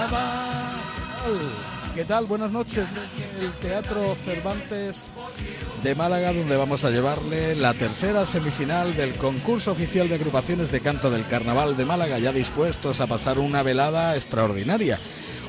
carnaval. 0.00 1.50
¿Qué 1.94 2.04
tal? 2.04 2.26
Buenas 2.26 2.50
noches 2.50 2.86
el 3.40 3.52
Teatro 3.54 4.14
Cervantes 4.14 5.10
de 5.82 5.94
Málaga, 5.94 6.32
donde 6.32 6.56
vamos 6.56 6.84
a 6.84 6.90
llevarle 6.90 7.56
la 7.56 7.74
tercera 7.74 8.26
semifinal 8.26 8.96
del 8.96 9.14
concurso 9.14 9.72
oficial 9.72 10.08
de 10.08 10.14
agrupaciones 10.14 10.70
de 10.70 10.80
canto 10.80 11.10
del 11.10 11.26
Carnaval 11.26 11.76
de 11.76 11.84
Málaga, 11.84 12.18
ya 12.18 12.32
dispuestos 12.32 13.00
a 13.00 13.06
pasar 13.06 13.38
una 13.38 13.62
velada 13.62 14.14
extraordinaria. 14.14 14.98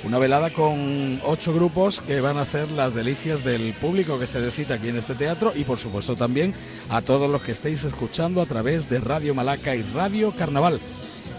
Una 0.04 0.18
velada 0.18 0.50
con 0.50 1.22
ocho 1.24 1.54
grupos 1.54 2.02
que 2.02 2.22
van 2.22 2.38
a 2.38 2.42
hacer 2.42 2.72
las 2.72 2.96
delicias 2.96 3.44
del 3.44 3.74
público 3.74 4.18
que 4.20 4.26
se 4.26 4.42
decita 4.42 4.76
aquí 4.76 4.90
en 4.90 4.98
este 4.98 5.14
teatro 5.14 5.54
y 5.56 5.64
por 5.64 5.78
supuesto 5.78 6.16
también 6.16 6.56
a 6.90 7.02
todos 7.04 7.30
los 7.30 7.44
que 7.44 7.52
estéis 7.52 7.84
escuchando 7.84 8.42
a 8.42 8.48
través 8.48 8.90
de 8.90 9.00
Radio 9.00 9.36
Malaca 9.36 9.76
y 9.76 9.84
Radio 9.94 10.32
Carnaval. 10.32 10.80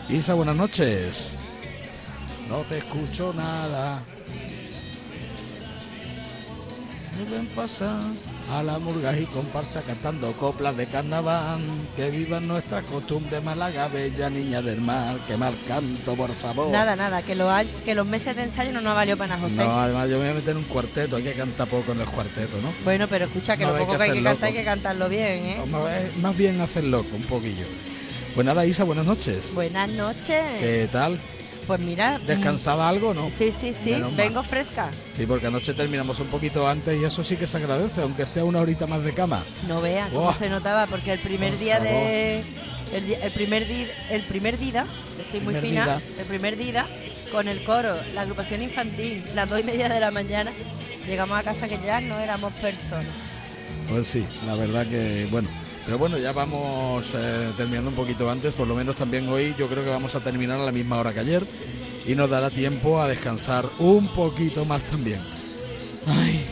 Isa, 0.08 0.34
buenas 0.34 0.56
noches. 0.56 1.41
No 2.48 2.58
te 2.68 2.78
escucho 2.78 3.32
nada. 3.34 4.02
Deben 7.18 7.46
pasar 7.48 8.00
a 8.50 8.62
la 8.62 8.78
murga 8.78 9.16
y 9.16 9.26
comparsa 9.26 9.80
cantando 9.82 10.32
coplas 10.32 10.76
de 10.76 10.86
carnaval. 10.86 11.60
Que 11.96 12.10
vivan 12.10 12.48
nuestras 12.48 12.84
costumbres, 12.84 13.42
Málaga, 13.44 13.88
bella 13.88 14.28
niña 14.28 14.60
del 14.60 14.80
mar. 14.80 15.16
Que 15.28 15.36
mal 15.36 15.54
canto, 15.68 16.14
por 16.14 16.34
favor. 16.34 16.70
Nada, 16.72 16.96
nada, 16.96 17.22
que, 17.22 17.34
lo 17.34 17.50
ha- 17.50 17.64
que 17.84 17.94
los 17.94 18.06
meses 18.06 18.34
de 18.34 18.44
ensayo 18.44 18.72
no 18.72 18.80
nos 18.80 18.94
valió 18.94 19.16
para 19.16 19.36
nada, 19.36 19.42
José. 19.48 19.64
No, 19.64 19.80
además 19.80 20.08
yo 20.08 20.16
me 20.18 20.22
voy 20.24 20.30
a 20.30 20.34
meter 20.34 20.50
en 20.50 20.56
un 20.58 20.64
cuarteto. 20.64 21.16
Hay 21.16 21.22
que 21.22 21.32
cantar 21.34 21.68
poco 21.68 21.92
en 21.92 21.98
los 21.98 22.08
cuartetos, 22.10 22.60
¿no? 22.62 22.72
Bueno, 22.84 23.06
pero 23.08 23.26
escucha 23.26 23.56
que 23.56 23.64
No, 23.64 23.72
lo 23.72 23.78
poco 23.78 23.96
que 23.96 24.02
hay 24.04 24.12
que 24.12 24.22
cantar 24.22 24.48
hay 24.48 24.54
que 24.54 24.64
cantarlo 24.64 25.08
bien, 25.08 25.44
¿eh? 25.46 25.62
Más 26.20 26.36
bien 26.36 26.60
hacer 26.60 26.84
loco, 26.84 27.14
un 27.14 27.22
poquillo. 27.22 27.66
Pues 28.34 28.44
nada, 28.46 28.64
Isa, 28.66 28.84
buenas 28.84 29.04
noches. 29.04 29.52
Buenas 29.54 29.88
noches. 29.90 30.42
¿Qué 30.58 30.88
tal? 30.90 31.20
Pues 31.66 31.80
mira. 31.80 32.18
¿Descansada 32.26 32.88
algo 32.88 33.14
no? 33.14 33.30
Sí, 33.30 33.52
sí, 33.52 33.72
sí, 33.72 33.90
Menos 33.92 34.12
mal. 34.12 34.16
vengo 34.16 34.42
fresca. 34.42 34.90
Sí, 35.16 35.26
porque 35.26 35.46
anoche 35.46 35.74
terminamos 35.74 36.18
un 36.20 36.26
poquito 36.26 36.66
antes 36.66 37.00
y 37.00 37.04
eso 37.04 37.22
sí 37.22 37.36
que 37.36 37.46
se 37.46 37.56
agradece, 37.58 38.02
aunque 38.02 38.26
sea 38.26 38.44
una 38.44 38.60
horita 38.60 38.86
más 38.86 39.02
de 39.04 39.12
cama. 39.12 39.42
No 39.68 39.80
veas 39.80 40.08
cómo 40.10 40.24
Buah. 40.24 40.34
se 40.34 40.48
notaba, 40.50 40.86
porque 40.86 41.12
el 41.12 41.20
primer 41.20 41.56
día 41.58 41.78
de. 41.80 42.42
El, 42.92 43.32
primer 43.32 43.66
día, 43.66 43.86
el 44.10 44.22
primer 44.22 44.58
día, 44.58 44.84
estoy 45.18 45.40
muy 45.40 45.54
Primer 45.54 45.62
fina, 45.62 45.84
dida. 45.84 46.00
el 46.20 46.26
primer 46.26 46.56
día, 46.58 46.84
con 47.30 47.48
el 47.48 47.64
coro, 47.64 47.94
la 48.14 48.20
agrupación 48.22 48.60
infantil, 48.60 49.24
las 49.34 49.48
dos 49.48 49.60
y 49.60 49.62
media 49.62 49.88
de 49.88 49.98
la 49.98 50.10
mañana, 50.10 50.52
llegamos 51.06 51.38
a 51.38 51.42
casa 51.42 51.68
que 51.68 51.78
ya 51.86 52.02
no 52.02 52.18
éramos 52.18 52.52
personas. 52.54 53.06
Pues 53.88 54.08
sí, 54.08 54.26
la 54.46 54.54
verdad 54.56 54.86
que 54.86 55.26
bueno. 55.30 55.48
Pero 55.84 55.98
bueno, 55.98 56.16
ya 56.16 56.32
vamos 56.32 57.04
eh, 57.14 57.50
terminando 57.56 57.90
un 57.90 57.96
poquito 57.96 58.30
antes, 58.30 58.54
por 58.54 58.68
lo 58.68 58.74
menos 58.76 58.94
también 58.94 59.28
hoy 59.28 59.54
yo 59.58 59.66
creo 59.66 59.82
que 59.82 59.90
vamos 59.90 60.14
a 60.14 60.20
terminar 60.20 60.60
a 60.60 60.64
la 60.64 60.72
misma 60.72 60.98
hora 60.98 61.12
que 61.12 61.20
ayer 61.20 61.42
y 62.06 62.14
nos 62.14 62.30
dará 62.30 62.50
tiempo 62.50 63.00
a 63.00 63.08
descansar 63.08 63.64
un 63.78 64.06
poquito 64.08 64.64
más 64.64 64.84
también. 64.84 65.20
Ay, 66.06 66.44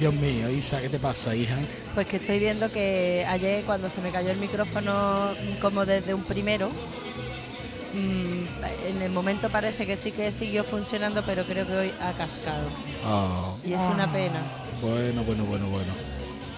Dios 0.00 0.14
mío, 0.14 0.50
Isa, 0.50 0.80
¿qué 0.80 0.88
te 0.88 0.98
pasa, 0.98 1.34
hija? 1.34 1.56
Pues 1.94 2.06
que 2.06 2.16
estoy 2.16 2.38
viendo 2.38 2.70
que 2.70 3.26
ayer 3.28 3.62
cuando 3.64 3.90
se 3.90 4.00
me 4.00 4.10
cayó 4.10 4.30
el 4.30 4.38
micrófono 4.38 5.30
como 5.60 5.84
desde 5.84 6.14
un 6.14 6.22
primero, 6.22 6.70
mm, 7.92 8.88
en 8.88 9.02
el 9.02 9.12
momento 9.12 9.50
parece 9.50 9.86
que 9.86 9.96
sí 9.96 10.12
que 10.12 10.32
siguió 10.32 10.64
funcionando, 10.64 11.22
pero 11.26 11.44
creo 11.44 11.66
que 11.66 11.74
hoy 11.74 11.92
ha 12.00 12.12
cascado. 12.12 12.68
Ah, 13.04 13.54
Y 13.66 13.72
es 13.74 13.80
una 13.82 14.10
pena. 14.10 14.40
bueno, 14.80 15.22
bueno, 15.24 15.44
bueno, 15.44 15.66
bueno. 15.68 16.15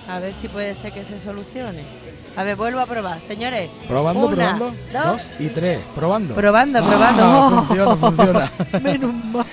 A 0.09 0.19
ver 0.21 0.35
si 0.35 0.49
puede 0.49 0.75
ser 0.75 0.93
que 0.93 1.05
se 1.05 1.21
solucione. 1.21 1.83
A 2.37 2.43
ver, 2.43 2.57
vuelvo 2.57 2.81
a 2.81 2.87
probar. 2.87 3.19
Señores. 3.21 3.69
Probando, 3.87 4.27
una, 4.27 4.37
probando. 4.57 4.75
Dos. 4.93 5.05
Dos 5.05 5.31
y 5.39 5.49
tres. 5.49 5.81
Probando. 5.95 6.35
Probando, 6.35 6.79
Ah, 6.83 6.89
probando. 6.89 7.25
Oh. 7.31 7.65
funciona, 7.67 7.97
funciona. 7.97 8.51
Menos 8.83 9.13
mal. 9.15 9.47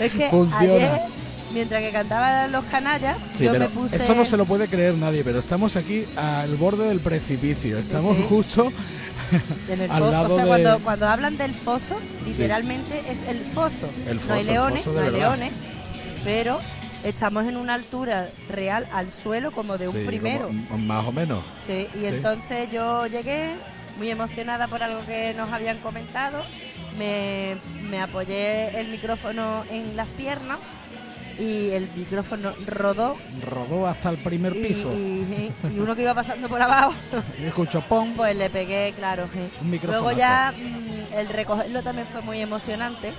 Es 0.00 0.12
que 0.12 0.28
Funciona. 0.28 0.74
ayer, 0.74 1.00
mientras 1.52 1.82
que 1.82 1.90
cantaban 1.92 2.52
los 2.52 2.64
canallas, 2.66 3.16
Sí, 3.34 3.44
yo 3.44 3.52
pero 3.52 3.64
me 3.64 3.70
puse... 3.70 3.96
esto 3.96 4.14
no 4.14 4.24
se 4.24 4.36
lo 4.36 4.44
puede 4.44 4.66
creer 4.68 4.94
nadie, 4.94 5.22
pero 5.24 5.38
estamos 5.38 5.76
aquí 5.76 6.04
al 6.16 6.54
borde 6.56 6.88
del 6.88 7.00
precipicio. 7.00 7.78
Estamos 7.78 8.16
sí. 8.16 8.26
justo 8.28 8.70
En 9.68 9.80
el 9.82 9.90
al 9.92 10.10
lado 10.10 10.32
o 10.34 10.36
sea, 10.36 10.44
de- 10.44 10.48
cuando, 10.50 10.78
cuando 10.80 11.08
hablan 11.08 11.36
del 11.38 11.54
foso, 11.54 11.96
literalmente 12.26 13.02
es 13.08 13.22
el 13.22 13.38
foso. 13.54 13.88
El 14.08 14.16
no 14.26 14.34
hay 14.34 14.40
foso, 14.40 14.52
leones, 14.52 14.82
foso 14.84 14.92
de 14.94 15.00
no 15.00 15.06
hay 15.06 15.12
leones, 15.20 15.52
pero 16.24 16.58
estamos 17.04 17.46
en 17.46 17.56
una 17.56 17.74
altura 17.74 18.30
real 18.48 18.86
al 18.92 19.10
suelo 19.12 19.50
como 19.52 19.78
de 19.78 19.88
un 19.88 19.94
Sí, 19.94 20.04
primero. 20.06 20.48
como- 20.48 20.78
más 20.78 21.04
o 21.06 21.12
menos. 21.12 21.44
Sí, 21.58 21.88
y 21.94 22.00
Sí. 22.00 22.06
entonces 22.06 22.68
yo 22.70 23.06
llegué 23.06 23.54
muy 23.96 24.10
emocionada 24.10 24.68
por 24.68 24.82
algo 24.82 25.04
que 25.06 25.34
nos 25.34 25.52
habían 25.52 25.78
comentado. 25.78 26.44
Me, 26.98 27.56
me 27.88 28.00
apoyé 28.00 28.78
el 28.80 28.88
micrófono 28.88 29.64
en 29.70 29.96
las 29.96 30.08
piernas 30.10 30.58
y 31.38 31.70
el 31.70 31.86
micrófono 31.94 32.54
rodó. 32.66 33.14
Rodó 33.42 33.86
hasta 33.86 34.08
el 34.10 34.16
primer 34.18 34.52
piso. 34.54 34.90
y- 34.92 35.52
y 35.70 35.78
uno 35.78 35.94
que 35.94 36.02
iba 36.02 36.14
pasando 36.14 36.48
por 36.48 36.60
abajo, 36.62 36.94
escucho 37.44 37.82
pom. 37.82 38.14
pues 38.16 38.34
le 38.36 38.48
pegué, 38.50 38.92
claro. 38.96 39.28
sí. 39.32 39.40
Un 39.60 39.70
micrófono. 39.70 40.00
Luego 40.02 40.18
ya 40.18 40.52
mm, 40.56 41.12
el 41.14 41.28
recogerlo 41.28 41.82
también 41.82 42.06
fue 42.10 42.22
muy 42.22 42.40
emocionante, 42.40 43.12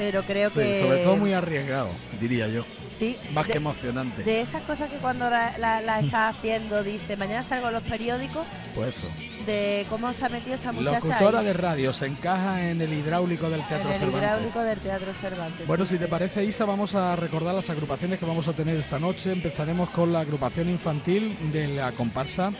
pero 0.00 0.22
creo 0.22 0.48
Sí, 0.48 0.60
que... 0.60 0.80
sobre 0.80 0.98
todo 1.04 1.16
muy 1.16 1.34
arriesgado, 1.34 1.90
diría 2.18 2.48
yo. 2.48 2.64
Sí, 2.90 3.16
Más 3.34 3.46
de- 3.46 3.52
que 3.52 3.58
emocionante. 3.58 4.22
De 4.22 4.40
esas 4.40 4.62
cosas 4.62 4.88
que 4.90 4.96
cuando 4.96 5.28
la, 5.28 5.58
la, 5.58 5.82
la 5.82 6.00
estás 6.00 6.34
haciendo 6.36 6.82
dice, 6.82 7.18
mañana 7.18 7.42
salgo 7.42 7.68
en 7.68 7.74
los 7.74 7.82
periódicos, 7.82 8.46
Pues 8.74 8.96
eso. 8.96 9.06
de 9.44 9.84
cómo 9.90 10.10
se 10.14 10.24
ha 10.24 10.30
metido 10.30 10.54
esa 10.54 10.72
muchacha 10.72 11.00
Locutora 11.06 11.40
ahí, 11.40 11.44
de 11.46 11.52
radio 11.52 11.92
se 11.92 12.06
encaja 12.06 12.66
en 12.70 12.80
el 12.80 12.94
hidráulico 12.94 13.50
del 13.50 13.60
Teatro 13.68 13.88
en 13.90 13.94
el 13.96 14.00
Cervantes. 14.00 14.22
hidráulico 14.22 14.62
del 14.62 14.78
Teatro 14.78 15.12
Cervantes. 15.12 15.66
Bueno, 15.66 15.84
sí, 15.84 15.94
si 15.94 15.98
te 16.00 16.08
parece, 16.08 16.44
Isa, 16.44 16.64
vamos 16.64 16.94
a 16.94 17.14
recordar 17.14 17.54
las 17.54 17.68
agrupaciones 17.68 18.18
que 18.18 18.24
vamos 18.24 18.48
a 18.48 18.54
tener 18.54 18.76
esta 18.78 18.98
noche. 18.98 19.32
Empezaremos 19.32 19.90
con 19.90 20.14
la 20.14 20.20
agrupación 20.20 20.70
infantil 20.70 21.36
de 21.52 21.68
la 21.68 21.92
comparsa 21.92 22.52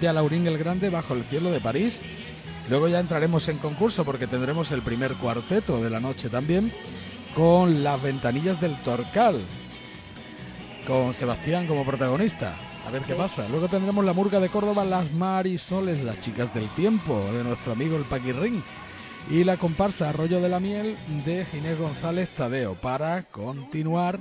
de 0.00 0.08
Alaurín 0.08 0.46
el 0.46 0.56
Grande 0.56 0.88
bajo 0.88 1.12
el 1.12 1.22
cielo 1.24 1.50
de 1.52 1.60
París. 1.60 2.00
Luego 2.72 2.88
ya 2.88 3.00
entraremos 3.00 3.50
en 3.50 3.58
concurso 3.58 4.02
porque 4.02 4.26
tendremos 4.26 4.70
el 4.70 4.80
primer 4.80 5.12
cuarteto 5.16 5.82
de 5.82 5.90
la 5.90 6.00
noche 6.00 6.30
también 6.30 6.72
con 7.34 7.84
las 7.84 8.02
ventanillas 8.02 8.62
del 8.62 8.80
Torcal, 8.80 9.42
con 10.86 11.12
Sebastián 11.12 11.66
como 11.66 11.84
protagonista. 11.84 12.56
A 12.86 12.90
ver 12.90 13.02
qué 13.02 13.14
pasa. 13.14 13.46
Luego 13.46 13.68
tendremos 13.68 14.02
la 14.06 14.14
murga 14.14 14.40
de 14.40 14.48
Córdoba, 14.48 14.86
las 14.86 15.12
Marisoles, 15.12 16.02
las 16.02 16.18
chicas 16.20 16.54
del 16.54 16.66
tiempo, 16.70 17.20
de 17.34 17.44
nuestro 17.44 17.74
amigo 17.74 17.98
el 17.98 18.04
Paquirrín. 18.04 18.64
Y 19.30 19.44
la 19.44 19.58
comparsa 19.58 20.08
Arroyo 20.08 20.40
de 20.40 20.48
la 20.48 20.58
Miel 20.58 20.96
de 21.26 21.44
Ginés 21.44 21.78
González 21.78 22.30
Tadeo 22.30 22.74
para 22.74 23.24
continuar 23.24 24.18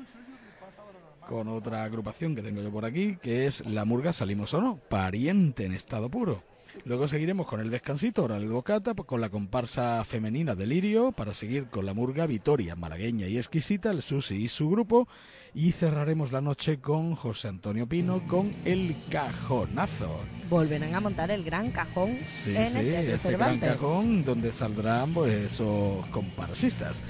con 1.29 1.47
otra 1.47 1.85
agrupación 1.85 2.35
que 2.35 2.41
tengo 2.41 2.61
yo 2.61 2.69
por 2.69 2.83
aquí, 2.83 3.15
que 3.23 3.47
es 3.47 3.65
La 3.65 3.85
Murga 3.85 4.11
Salimos 4.11 4.53
o 4.53 4.59
no, 4.59 4.75
pariente 4.89 5.63
en 5.63 5.71
estado 5.71 6.09
puro. 6.09 6.50
Luego 6.85 7.07
seguiremos 7.07 7.47
con 7.47 7.59
el 7.59 7.69
descansito, 7.69 8.23
oral 8.23 8.41
de 8.41 8.47
bocata, 8.47 8.93
pues 8.93 9.07
con 9.07 9.21
la 9.21 9.29
comparsa 9.29 10.03
femenina 10.03 10.55
Delirio, 10.55 11.11
para 11.11 11.33
seguir 11.33 11.65
con 11.65 11.85
la 11.85 11.93
murga 11.93 12.25
Vitoria, 12.25 12.75
malagueña 12.75 13.27
y 13.27 13.37
exquisita, 13.37 13.91
el 13.91 14.01
Susi 14.01 14.35
y 14.35 14.47
su 14.47 14.69
grupo, 14.69 15.07
y 15.53 15.71
cerraremos 15.71 16.31
la 16.31 16.41
noche 16.41 16.79
con 16.79 17.15
José 17.15 17.49
Antonio 17.49 17.87
Pino 17.87 18.25
con 18.27 18.51
El 18.65 18.95
Cajonazo. 19.09 20.17
Volverán 20.49 20.95
a 20.95 20.99
montar 20.99 21.31
el 21.31 21.43
gran 21.43 21.71
cajón 21.71 22.17
Sí, 22.25 22.55
en 22.55 22.67
sí, 22.67 22.79
el 22.79 23.09
ese 23.11 23.33
gran 23.33 23.59
cajón 23.59 24.23
donde 24.23 24.51
saldrán 24.51 25.13
pues, 25.13 25.53
esos 25.53 26.05
comparsistas. 26.07 27.01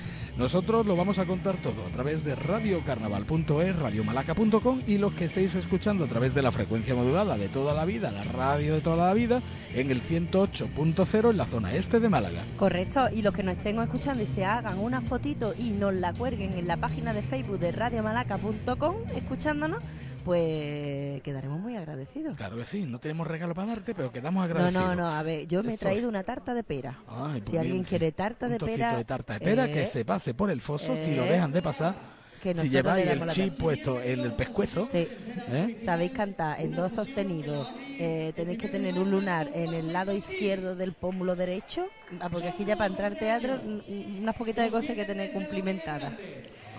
Nosotros 0.42 0.88
lo 0.88 0.96
vamos 0.96 1.20
a 1.20 1.26
contar 1.26 1.56
todo 1.58 1.86
a 1.86 1.90
través 1.92 2.24
de 2.24 2.34
radiocarnaval.es, 2.34 3.76
radiomalaca.com 3.76 4.82
y 4.88 4.98
los 4.98 5.14
que 5.14 5.26
estéis 5.26 5.54
escuchando 5.54 6.06
a 6.06 6.08
través 6.08 6.34
de 6.34 6.42
la 6.42 6.52
frecuencia 6.52 6.96
modulada 6.96 7.38
de 7.38 7.48
toda 7.48 7.76
la 7.76 7.86
vida, 7.86 8.10
la 8.10 8.24
radio 8.24 8.74
de 8.74 8.82
toda 8.82 9.06
la 9.06 9.14
vida, 9.14 9.44
en 9.76 9.92
el 9.92 10.02
108.0 10.02 11.30
en 11.30 11.38
la 11.38 11.46
zona 11.46 11.76
este 11.76 12.00
de 12.00 12.10
Málaga. 12.10 12.44
Correcto, 12.58 13.08
y 13.14 13.22
los 13.22 13.36
que 13.36 13.44
nos 13.44 13.56
estén 13.56 13.78
escuchando 13.78 14.24
y 14.24 14.26
se 14.26 14.44
hagan 14.44 14.80
una 14.80 15.02
fotito 15.02 15.54
y 15.56 15.70
nos 15.70 15.94
la 15.94 16.12
cuelguen 16.12 16.58
en 16.58 16.66
la 16.66 16.78
página 16.78 17.14
de 17.14 17.22
Facebook 17.22 17.60
de 17.60 17.72
radiomalaca.com 17.72 18.96
escuchándonos, 19.16 19.84
pues 20.24 21.22
quedaremos 21.22 21.60
muy 21.60 21.76
agradecidos. 21.76 22.36
Claro 22.36 22.58
que 22.58 22.66
sí, 22.66 22.84
no 22.84 23.00
tenemos 23.00 23.28
regalo 23.28 23.54
para 23.54 23.68
darte, 23.68 23.94
pero 23.96 24.12
quedamos 24.12 24.42
No, 24.42 24.44
agradecidos. 24.46 24.84
no, 24.84 24.96
no, 24.96 25.08
a 25.10 25.24
ver, 25.24 25.48
yo 25.48 25.64
me 25.64 25.74
he 25.74 25.78
traído 25.78 26.08
una 26.10 26.24
tarta 26.24 26.54
de 26.54 26.64
pera. 26.64 26.98
Ay, 27.08 27.40
pues 27.42 27.52
si 27.52 27.58
alguien 27.58 27.76
bien, 27.78 27.84
quiere 27.86 28.12
tarta 28.12 28.48
de 28.48 28.58
pera, 28.60 28.96
de 28.96 29.06
tarta 29.06 29.34
de 29.34 29.40
pera 29.40 29.68
que 29.72 29.84
eh, 29.84 29.88
se 29.88 30.06
pase 30.06 30.34
por 30.34 30.50
el 30.52 30.62
foso, 30.62 30.96
si 30.98 31.16
lo 31.16 31.24
eh, 31.26 31.32
dejan 31.32 31.52
de 31.52 31.62
pasar, 31.62 31.96
que 32.42 32.56
si 32.56 32.70
lleváis 32.70 33.06
le 33.06 33.12
el 33.14 33.28
chip 33.30 33.54
puesto 33.58 34.02
en 34.02 34.20
el 34.22 34.34
pescuezo, 34.34 34.88
Sí, 34.88 35.08
¿eh? 35.52 35.78
sabéis 35.80 36.12
cantar 36.12 36.60
en 36.60 36.76
dos 36.76 36.92
sostenidos, 36.92 37.70
eh, 38.00 38.34
tenéis 38.36 38.58
que 38.58 38.68
tener 38.68 38.98
un 38.98 39.12
lunar 39.12 39.48
en 39.54 39.74
el 39.74 39.94
lado 39.94 40.12
izquierdo 40.14 40.76
del 40.76 40.94
pómulo 40.94 41.36
derecho, 41.36 41.86
ah, 42.20 42.30
porque 42.32 42.48
aquí 42.50 42.66
ya 42.66 42.76
para 42.76 42.90
entrar 42.90 43.12
al 43.12 43.18
teatro, 43.20 43.58
mm, 43.64 43.92
mm, 43.92 44.22
unas 44.24 44.36
poquitas 44.36 44.66
de 44.66 44.72
cosas 44.72 44.96
que 44.96 45.06
tener 45.06 45.32
cumplimentadas. 45.32 46.14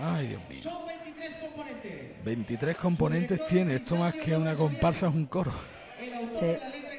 Ay, 0.00 0.28
Dios 0.28 0.42
mío. 0.48 0.60
Son 1.30 1.34
23 1.34 1.36
componentes. 1.40 2.24
23 2.24 2.76
componentes 2.76 3.46
tiene, 3.46 3.74
esto 3.76 3.96
más 3.96 4.14
que 4.14 4.36
una 4.36 4.54
comparsa 4.54 5.08
es 5.08 5.14
un 5.14 5.26
coro. 5.26 5.52
Sí. 6.30 6.46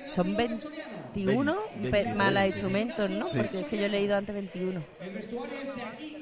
Son 0.09 0.35
21 0.35 1.53
Vein- 1.75 1.81
pe- 1.81 1.89
23. 2.03 2.15
malas 2.15 2.47
instrumentos, 2.47 3.09
¿no? 3.09 3.27
Sí. 3.27 3.37
Porque 3.37 3.59
es 3.61 3.65
que 3.65 3.77
yo 3.77 3.85
he 3.85 3.89
leído 3.89 4.15
antes 4.17 4.33
21. 4.35 4.83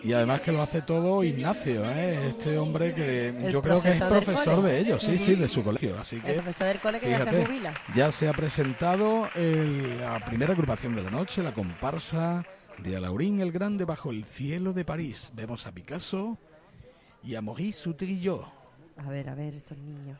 Y 0.03 0.13
además 0.13 0.41
que 0.41 0.51
lo 0.51 0.61
hace 0.61 0.81
todo 0.81 1.23
Ignacio, 1.23 1.83
¿eh? 1.91 2.17
este 2.29 2.57
hombre 2.57 2.93
que 2.93 3.27
El 3.29 3.51
yo 3.51 3.61
creo 3.61 3.81
que 3.81 3.89
es 3.89 4.01
profesor 4.01 4.61
de 4.63 4.79
ellos, 4.79 5.03
sí, 5.03 5.17
sí, 5.17 5.35
de 5.35 5.47
su 5.47 5.63
colegio. 5.63 5.97
Así 5.99 6.15
El 6.17 6.21
que 6.23 6.33
profesor 6.33 6.67
del 6.67 6.79
cole 6.79 6.99
que 6.99 7.09
ya 7.09 7.17
se 7.19 7.23
fíjate, 7.25 7.45
jubila. 7.45 7.73
ya 7.95 8.11
se 8.11 8.27
ha 8.27 8.33
presentado 8.33 9.29
el- 9.35 9.99
la 9.99 10.23
primera 10.25 10.53
agrupación 10.53 10.95
de 10.95 11.03
la 11.03 11.11
noche, 11.11 11.43
la 11.43 11.53
comparsa 11.53 12.43
de 12.79 12.95
Alaurín 12.95 13.41
el 13.41 13.51
Grande 13.51 13.85
bajo 13.85 14.09
el 14.11 14.25
cielo 14.25 14.73
de 14.73 14.85
París. 14.85 15.31
Vemos 15.35 15.67
a 15.67 15.71
Picasso 15.71 16.37
y 17.23 17.35
a 17.35 17.41
Maurice 17.41 17.79
Soutrillo. 17.81 18.45
A 18.97 19.09
ver, 19.09 19.29
a 19.29 19.35
ver, 19.35 19.55
estos 19.55 19.77
niños. 19.77 20.19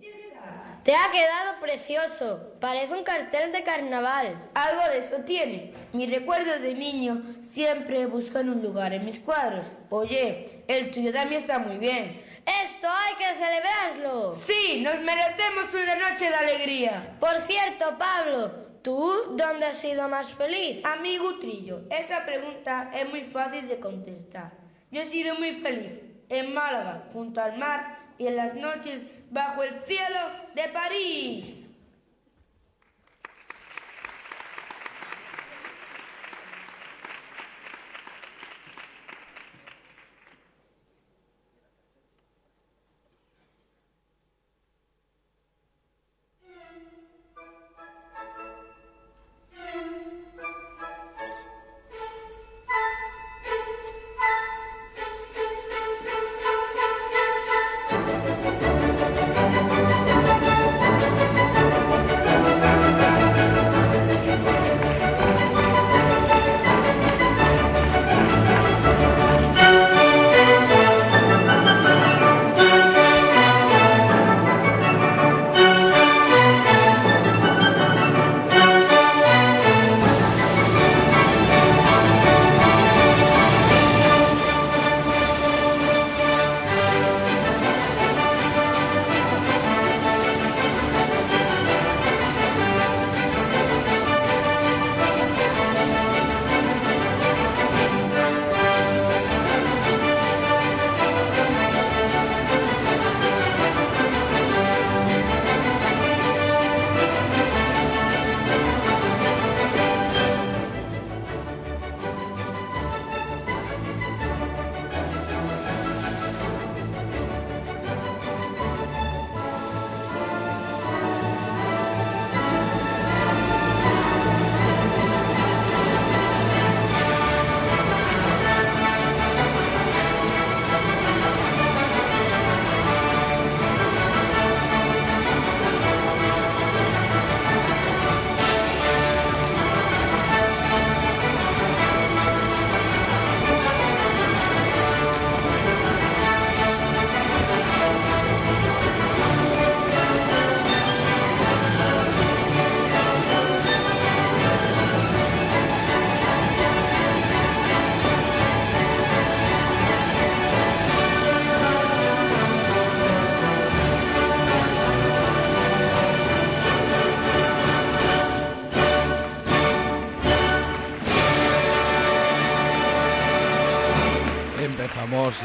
Ya 0.00 0.16
está. 0.16 0.64
Te 0.84 0.94
ha 0.94 1.10
quedado 1.10 1.60
precioso. 1.60 2.56
Parece 2.60 2.92
un 2.92 3.04
cartel 3.04 3.52
de 3.52 3.64
carnaval. 3.64 4.50
Algo 4.52 4.82
de 4.90 4.98
eso 4.98 5.16
tiene. 5.24 5.72
Mi 5.94 6.06
recuerdo 6.06 6.58
de 6.58 6.74
niño 6.74 7.22
siempre 7.46 8.04
buscan 8.04 8.50
un 8.50 8.62
lugar 8.62 8.92
en 8.92 9.06
mis 9.06 9.18
cuadros. 9.18 9.64
Oye, 9.88 10.62
el 10.68 10.90
tuyo 10.90 11.10
también 11.10 11.40
está 11.40 11.58
muy 11.58 11.78
bien. 11.78 12.22
Esto 12.64 12.86
hay 12.86 13.14
que 13.14 13.24
celebrarlo. 13.42 14.34
Sí, 14.34 14.82
nos 14.82 15.02
merecemos 15.02 15.72
una 15.72 16.10
noche 16.10 16.28
de 16.28 16.34
alegría. 16.34 17.16
Por 17.18 17.34
cierto, 17.46 17.96
Pablo, 17.98 18.50
¿tú 18.82 19.10
dónde 19.30 19.64
has 19.64 19.78
sido 19.78 20.06
más 20.10 20.34
feliz? 20.34 20.84
Amigo 20.84 21.38
Trillo, 21.38 21.80
esa 21.88 22.26
pregunta 22.26 22.90
es 22.94 23.08
muy 23.08 23.22
fácil 23.22 23.66
de 23.68 23.80
contestar. 23.80 24.52
Yo 24.90 25.00
he 25.00 25.06
sido 25.06 25.34
muy 25.36 25.54
feliz 25.62 25.92
en 26.28 26.52
Málaga, 26.52 27.04
junto 27.14 27.40
al 27.40 27.56
mar 27.56 28.00
y 28.18 28.26
en 28.26 28.36
las 28.36 28.54
noches 28.54 29.00
bajo 29.30 29.62
el 29.62 29.74
cielo 29.86 30.18
de 30.54 30.68
París. 30.68 31.63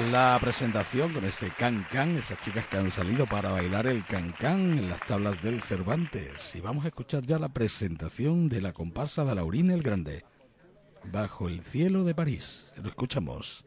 La 0.08 0.38
presentación 0.40 1.14
con 1.14 1.26
este 1.26 1.52
can 1.52 1.86
can, 1.92 2.18
esas 2.18 2.40
chicas 2.40 2.66
que 2.68 2.78
han 2.78 2.90
salido 2.90 3.26
para 3.28 3.52
bailar 3.52 3.86
el 3.86 4.06
can 4.06 4.32
can 4.32 4.78
en 4.78 4.90
las 4.90 5.02
tablas 5.02 5.42
del 5.44 5.62
Cervantes. 5.62 6.56
Y 6.56 6.62
vamos 6.62 6.86
a 6.86 6.88
escuchar 6.88 7.24
ya 7.24 7.38
la 7.38 7.50
presentación 7.50 8.50
de 8.50 8.62
la 8.62 8.74
comparsa 8.74 9.26
de 9.26 9.36
Laurín 9.36 9.70
el 9.72 9.84
Grande. 9.84 10.24
Bajo 11.12 11.48
el 11.48 11.64
cielo 11.64 12.04
de 12.04 12.16
París. 12.16 12.72
Lo 12.82 12.90
escuchamos. 12.90 13.66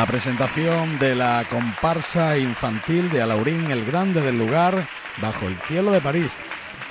La 0.00 0.06
presentación 0.06 0.98
de 0.98 1.14
la 1.14 1.44
comparsa 1.50 2.38
infantil 2.38 3.10
de 3.10 3.20
Alaurín, 3.20 3.70
el 3.70 3.84
grande 3.84 4.22
del 4.22 4.38
lugar, 4.38 4.86
bajo 5.20 5.46
el 5.46 5.54
cielo 5.68 5.90
de 5.90 6.00
París. 6.00 6.32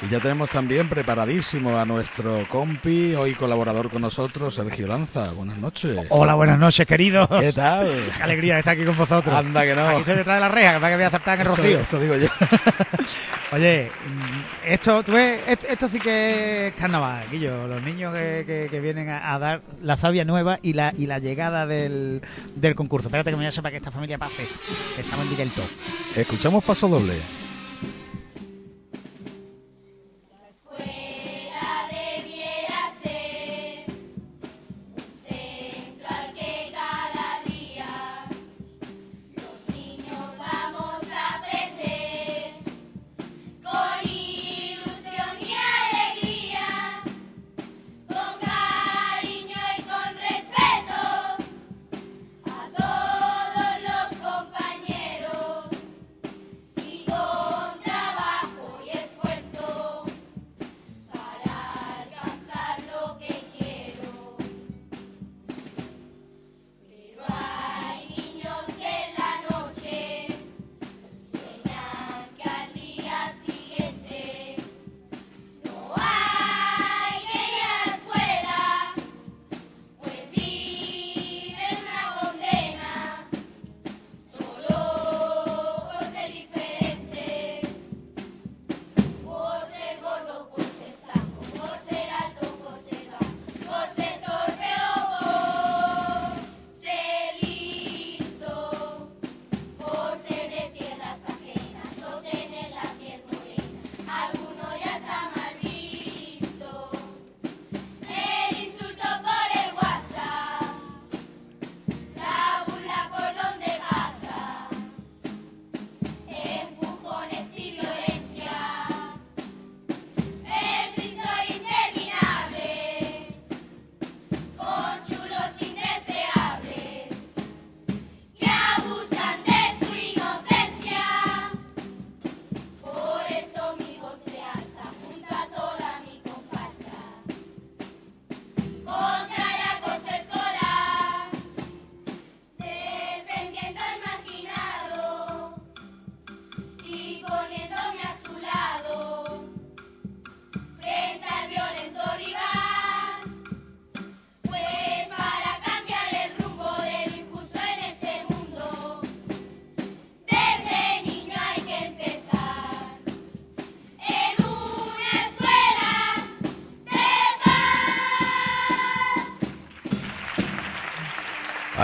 Y 0.04 0.10
ya 0.12 0.20
tenemos 0.20 0.52
también 0.52 0.88
preparadísimo 0.88 1.76
a 1.80 1.86
nuestro 1.86 2.48
compi, 2.48 3.16
hoy 3.16 3.34
colaborador 3.34 3.90
con 3.90 4.04
nosotros, 4.04 4.54
Sergio 4.54 4.86
Lanza. 4.86 5.32
Buenas 5.32 5.58
noches. 5.58 6.06
Hola, 6.10 6.36
buenas 6.36 6.60
noches, 6.60 6.86
querido. 6.86 7.28
¿Qué 7.40 7.52
tal? 7.52 7.90
Qué 8.18 8.22
alegría 8.22 8.54
de 8.54 8.60
estar 8.60 8.76
aquí 8.76 8.86
con 8.86 8.96
vosotros. 8.96 9.34
Anda 9.34 9.64
que 9.64 9.74
no. 9.74 9.88
Aquí 9.88 10.00
estoy 10.02 10.16
detrás 10.18 10.36
de 10.38 10.42
la 10.42 10.50
reja, 10.50 10.74
que 10.76 10.80
para 10.80 10.90
que 10.92 10.96
voy 10.98 11.04
a 11.06 11.08
acertar 11.08 11.34
en 11.34 11.42
el 11.42 11.48
Eso, 11.48 11.56
rocío. 11.56 11.80
eso 11.80 12.00
digo 12.00 12.16
yo. 12.16 12.28
Oye, 13.52 13.90
mm, 13.90 14.68
esto, 14.72 15.02
tú 15.04 15.14
ves, 15.14 15.42
esto, 15.48 15.90
sí 15.90 16.00
que 16.00 16.68
es 16.68 16.74
carnaval, 16.76 17.26
Guillo. 17.32 17.68
Los 17.68 17.82
niños 17.82 18.14
que, 18.14 18.68
que- 18.70 18.80
vienen 18.80 19.10
a, 19.10 19.38
dar 19.40 19.62
la 19.82 19.98
savia 19.98 20.24
nueva 20.24 20.60
y 20.62 20.74
la, 20.74 20.94
y 20.96 21.08
la 21.08 21.18
llegada 21.20 21.66
del, 21.66 22.22
del 22.56 22.76
concurso. 22.76 23.08
Espérate 23.08 23.32
que 23.32 23.36
me 23.38 23.44
voy 23.44 23.52
a 23.54 23.62
para 23.62 23.72
que 23.72 23.78
esta 23.78 23.92
familia 23.92 24.18
pase. 24.20 24.44
Estamos 25.00 25.26
en 25.26 25.32
directo. 25.32 25.62
Escuchamos 26.16 26.64
paso 26.64 26.88
doble. 26.88 27.16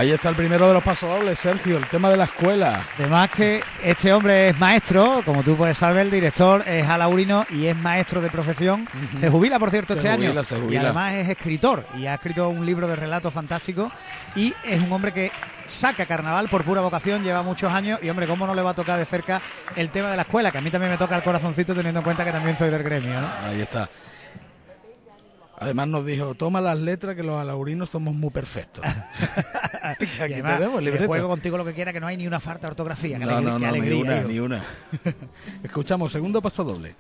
Ahí 0.06 0.12
está 0.12 0.30
el 0.30 0.36
primero 0.36 0.68
de 0.68 0.74
los 0.76 0.84
pasos 0.84 1.10
dobles, 1.10 1.40
Sergio, 1.40 1.78
el 1.78 1.88
tema 1.88 2.12
de 2.12 2.18
la 2.18 2.26
escuela. 2.26 2.86
Además 3.00 3.28
que 3.32 3.64
este 3.84 4.14
hombre 4.14 4.50
es 4.50 4.60
maestro, 4.60 5.24
como 5.26 5.42
tú 5.42 5.56
puedes 5.58 5.80
saber, 5.80 6.02
el 6.06 6.12
director 6.12 6.64
es 6.68 6.88
alaurino 6.88 7.44
y 7.50 7.66
es 7.66 7.76
maestro 7.76 8.22
de 8.22 8.30
profesión. 8.30 8.88
Se 9.20 9.32
jubila, 9.32 9.58
por 9.58 9.72
cierto, 9.72 9.94
Se 9.94 9.98
este 10.08 10.12
jubila, 10.14 10.30
año. 10.32 10.44
se 10.44 10.58
Y 10.58 10.62
jubila. 10.62 10.82
además 10.82 11.14
es 11.16 11.30
escritor 11.30 11.88
y 11.98 12.06
ha 12.06 12.14
escrito 12.14 12.50
un 12.50 12.64
libro 12.68 12.88
de 12.88 12.96
relatos 12.96 13.34
fantásticos 13.34 13.92
y 14.36 14.54
es 14.64 14.80
un 14.80 14.94
hombre 14.94 15.12
que 15.12 15.32
saca 15.66 16.06
carnaval 16.06 16.50
por 16.50 16.64
pura 16.64 16.82
vocación, 16.82 17.24
lleva 17.24 17.42
muchos 17.42 17.74
años 17.74 17.98
y, 18.04 18.08
hombre, 18.12 18.28
¿cómo 18.28 18.46
no 18.46 18.54
le 18.54 18.62
va 18.62 18.70
a 18.70 18.76
tocar 18.76 19.00
de 19.00 19.06
cerca 19.06 19.42
el 19.76 19.90
tema 19.90 20.12
de 20.12 20.18
la 20.18 20.22
escuela? 20.22 20.52
Que 20.52 20.60
a 20.60 20.62
mí 20.62 20.70
también 20.70 20.92
me 20.92 21.00
toca 21.00 21.16
el 21.16 21.24
corazoncito 21.24 21.74
teniendo 21.74 22.02
en 22.02 22.04
cuenta 22.04 22.24
que 22.24 22.32
también 22.32 22.56
soy 22.56 22.70
del 22.70 22.84
gremio, 22.84 23.20
¿no? 23.20 23.28
Ahí 23.44 23.60
está. 23.60 23.90
Además 25.66 25.88
nos 25.88 26.06
dijo, 26.06 26.36
toma 26.36 26.62
las 26.62 26.78
letras 26.78 27.16
que 27.16 27.24
los 27.24 27.38
alaurinos 27.40 27.90
somos 27.90 28.14
muy 28.14 28.30
perfectos. 28.30 28.86
Aquí 29.84 30.06
además, 30.20 30.58
tenemos 30.60 30.80
el 30.80 30.86
que 30.86 30.92
libreto. 30.92 31.08
juego 31.08 31.28
contigo 31.30 31.58
lo 31.58 31.66
que 31.66 31.74
quiera, 31.74 31.92
que 31.92 32.00
no 32.00 32.08
hay 32.08 32.18
ni 32.18 32.28
una 32.28 32.40
falta 32.40 32.68
de 32.68 32.72
ortografía. 32.72 33.18
Qué 33.20 33.26
No, 33.26 33.32
alegría, 33.32 33.52
no, 33.54 33.60
no, 33.60 33.60
ni 33.60 33.66
alegría, 33.78 34.02
una, 34.02 34.16
digo. 34.16 34.30
ni 34.30 34.40
una. 34.40 34.64
Escuchamos, 35.64 36.12
segundo 36.12 36.42
paso 36.42 36.64
doble. 36.64 36.96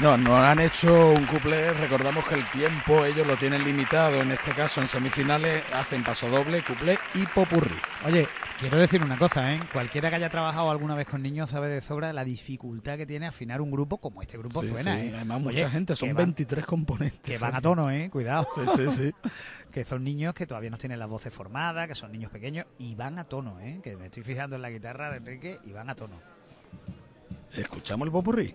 Bueno, 0.00 0.16
nos 0.16 0.38
han 0.38 0.60
hecho 0.60 1.10
un 1.10 1.26
couple, 1.26 1.72
recordamos 1.74 2.24
que 2.28 2.36
el 2.36 2.48
tiempo 2.50 3.04
ellos 3.04 3.26
lo 3.26 3.36
tienen 3.36 3.64
limitado, 3.64 4.22
en 4.22 4.30
este 4.30 4.52
caso 4.52 4.80
en 4.80 4.86
semifinales 4.86 5.64
hacen 5.74 6.04
paso 6.04 6.28
doble, 6.30 6.62
couple 6.62 6.96
y 7.14 7.26
popurrí. 7.26 7.74
Oye, 8.06 8.28
quiero 8.60 8.76
decir 8.78 9.02
una 9.02 9.18
cosa, 9.18 9.52
¿eh? 9.52 9.58
Cualquiera 9.72 10.08
que 10.08 10.14
haya 10.14 10.30
trabajado 10.30 10.70
alguna 10.70 10.94
vez 10.94 11.08
con 11.08 11.20
niños 11.20 11.50
sabe 11.50 11.66
de 11.66 11.80
sobra 11.80 12.12
la 12.12 12.24
dificultad 12.24 12.96
que 12.96 13.06
tiene 13.06 13.26
afinar 13.26 13.60
un 13.60 13.72
grupo 13.72 13.98
como 13.98 14.22
este 14.22 14.38
grupo 14.38 14.62
Sí, 14.62 14.68
suena, 14.68 14.94
sí, 15.00 15.08
¿eh? 15.08 15.12
Además, 15.16 15.38
Oye, 15.38 15.56
mucha 15.56 15.70
gente, 15.70 15.96
son 15.96 16.10
van- 16.10 16.16
23 16.26 16.64
componentes. 16.64 17.20
Que 17.36 17.36
van 17.44 17.56
a 17.56 17.60
tono, 17.60 17.90
¿eh? 17.90 18.08
Cuidado. 18.08 18.46
Sí, 18.54 18.60
sí, 18.76 18.90
sí. 18.92 19.12
que 19.72 19.84
son 19.84 20.04
niños 20.04 20.32
que 20.32 20.46
todavía 20.46 20.70
no 20.70 20.78
tienen 20.78 21.00
las 21.00 21.08
voces 21.08 21.34
formadas, 21.34 21.88
que 21.88 21.96
son 21.96 22.12
niños 22.12 22.30
pequeños 22.30 22.66
y 22.78 22.94
van 22.94 23.18
a 23.18 23.24
tono, 23.24 23.58
¿eh? 23.58 23.80
Que 23.82 23.96
me 23.96 24.04
estoy 24.06 24.22
fijando 24.22 24.54
en 24.54 24.62
la 24.62 24.70
guitarra 24.70 25.10
de 25.10 25.16
Enrique 25.16 25.58
y 25.64 25.72
van 25.72 25.90
a 25.90 25.96
tono. 25.96 26.20
Escuchamos 27.52 28.06
el 28.06 28.12
popurrí. 28.12 28.54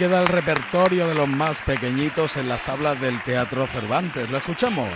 Queda 0.00 0.22
el 0.22 0.28
repertorio 0.28 1.06
de 1.08 1.14
los 1.14 1.28
más 1.28 1.60
pequeñitos 1.60 2.38
en 2.38 2.48
las 2.48 2.64
tablas 2.64 2.98
del 3.02 3.22
Teatro 3.22 3.66
Cervantes. 3.66 4.30
¿Lo 4.30 4.38
escuchamos? 4.38 4.88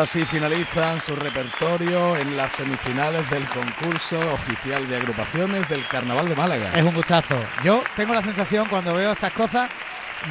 Ahora 0.00 0.12
sí 0.12 0.24
finalizan 0.24 0.98
su 0.98 1.14
repertorio 1.14 2.16
en 2.16 2.34
las 2.34 2.54
semifinales 2.54 3.28
del 3.28 3.46
concurso 3.50 4.18
oficial 4.32 4.88
de 4.88 4.96
agrupaciones 4.96 5.68
del 5.68 5.86
Carnaval 5.88 6.26
de 6.26 6.34
Málaga. 6.34 6.72
Es 6.74 6.82
un 6.82 6.94
gustazo. 6.94 7.34
Yo 7.62 7.82
tengo 7.96 8.14
la 8.14 8.22
sensación 8.22 8.66
cuando 8.70 8.94
veo 8.94 9.12
estas 9.12 9.30
cosas. 9.32 9.68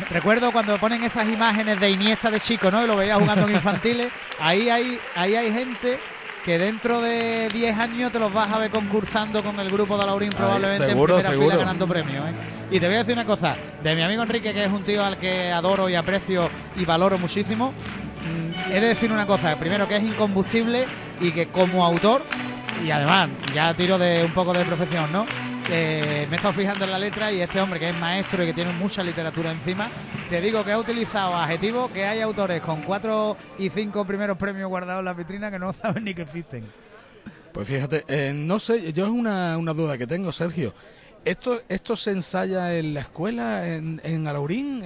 Recuerdo 0.10 0.51
cuando 0.51 0.75
ponen 0.79 1.03
esas 1.03 1.27
imágenes 1.27 1.79
de 1.79 1.88
Iniesta 1.88 2.32
de 2.32 2.39
chico, 2.39 2.71
¿no? 2.71 2.84
Y 2.84 2.88
lo 2.88 2.95
veía 2.95 3.17
jugando 3.17 3.47
en 3.47 3.53
infantiles. 3.53 4.12
Ahí 4.39 4.71
hay, 4.71 4.99
ahí 5.15 5.36
hay 5.36 5.53
gente 5.53 5.99
que 6.43 6.58
dentro 6.58 7.01
de 7.01 7.49
10 7.49 7.77
años 7.77 8.12
te 8.12 8.17
los 8.17 8.34
vas 8.34 8.49
a 8.51 8.58
ver 8.58 8.71
concursando 8.71 9.43
con 9.43 9.60
el 9.60 9.69
grupo 9.69 9.99
de 9.99 10.05
Laurín 10.08 10.32
probablemente 10.32 10.88
seguro, 10.88 11.17
en 11.17 11.19
primera 11.19 11.29
seguro. 11.29 11.49
fila 11.51 11.60
ganando 11.60 11.88
premios. 11.88 12.27
¿eh? 12.27 12.34
Y 12.71 12.79
te 12.79 12.88
voy 12.88 12.95
a 12.95 12.99
decir 12.99 13.13
una 13.13 13.25
cosa, 13.25 13.55
de 13.84 13.95
mi 13.95 14.01
amigo 14.01 14.23
Enrique, 14.23 14.53
que 14.53 14.65
es 14.65 14.71
un 14.71 14.84
tío 14.84 15.03
al 15.03 15.17
que 15.17 15.51
adoro 15.51 15.89
y 15.89 15.95
aprecio 15.95 16.49
y 16.75 16.86
valoro 16.86 17.17
muchísimo, 17.17 17.73
he 18.71 18.79
de 18.79 18.88
decir 18.88 19.12
una 19.12 19.25
cosa, 19.25 19.55
primero 19.58 19.88
que 19.88 19.97
es 19.97 20.03
incombustible 20.03 20.86
y 21.19 21.32
que 21.32 21.47
como 21.47 21.84
autor, 21.84 22.21
y 22.86 22.91
además 22.91 23.29
ya 23.53 23.73
tiro 23.73 23.97
de 23.97 24.23
un 24.23 24.32
poco 24.32 24.53
de 24.53 24.63
profesión, 24.63 25.12
¿no? 25.12 25.25
Eh, 25.71 26.25
me 26.29 26.36
he 26.36 26.38
estado 26.38 26.53
fijando 26.53 26.86
en 26.86 26.91
la 26.91 26.97
letra 26.97 27.32
y 27.32 27.41
este 27.41 27.60
hombre 27.62 27.79
que 27.79 27.89
es 27.89 27.95
maestro 27.97 28.43
y 28.43 28.47
que 28.47 28.53
tiene 28.53 28.71
mucha 28.73 29.03
literatura 29.03 29.51
encima, 29.51 29.88
te 30.29 30.41
digo 30.41 30.63
que 30.63 30.71
ha 30.71 30.79
utilizado 30.79 31.36
adjetivos 31.36 31.91
que 31.91 32.05
hay 32.05 32.21
autores 32.21 32.62
con 32.62 32.82
cuatro 32.82 33.38
y 33.60 33.69
cinco 33.69 34.05
primeros 34.05 34.38
premios 34.38 34.67
guardados 34.69 34.99
en 34.99 35.05
la 35.05 35.13
vitrina 35.13 35.51
que 35.51 35.60
no 35.60 35.73
saben 35.73 36.03
ni 36.03 36.13
que 36.13 36.23
existen. 36.23 36.65
Pues 37.51 37.67
fíjate, 37.67 38.03
eh, 38.08 38.32
no 38.34 38.60
sé, 38.60 38.93
yo 38.93 39.05
es 39.05 39.12
una, 39.12 39.58
una 39.58 39.73
duda 39.73 39.97
que 39.97 40.08
tengo, 40.08 40.32
Sergio. 40.32 40.73
¿Esto, 41.25 41.62
¿Esto 41.67 41.95
se 41.95 42.12
ensaya 42.12 42.73
en 42.75 42.93
la 42.93 43.01
escuela, 43.01 43.67
en, 43.67 43.99
en 44.03 44.27
Alaurín? 44.27 44.79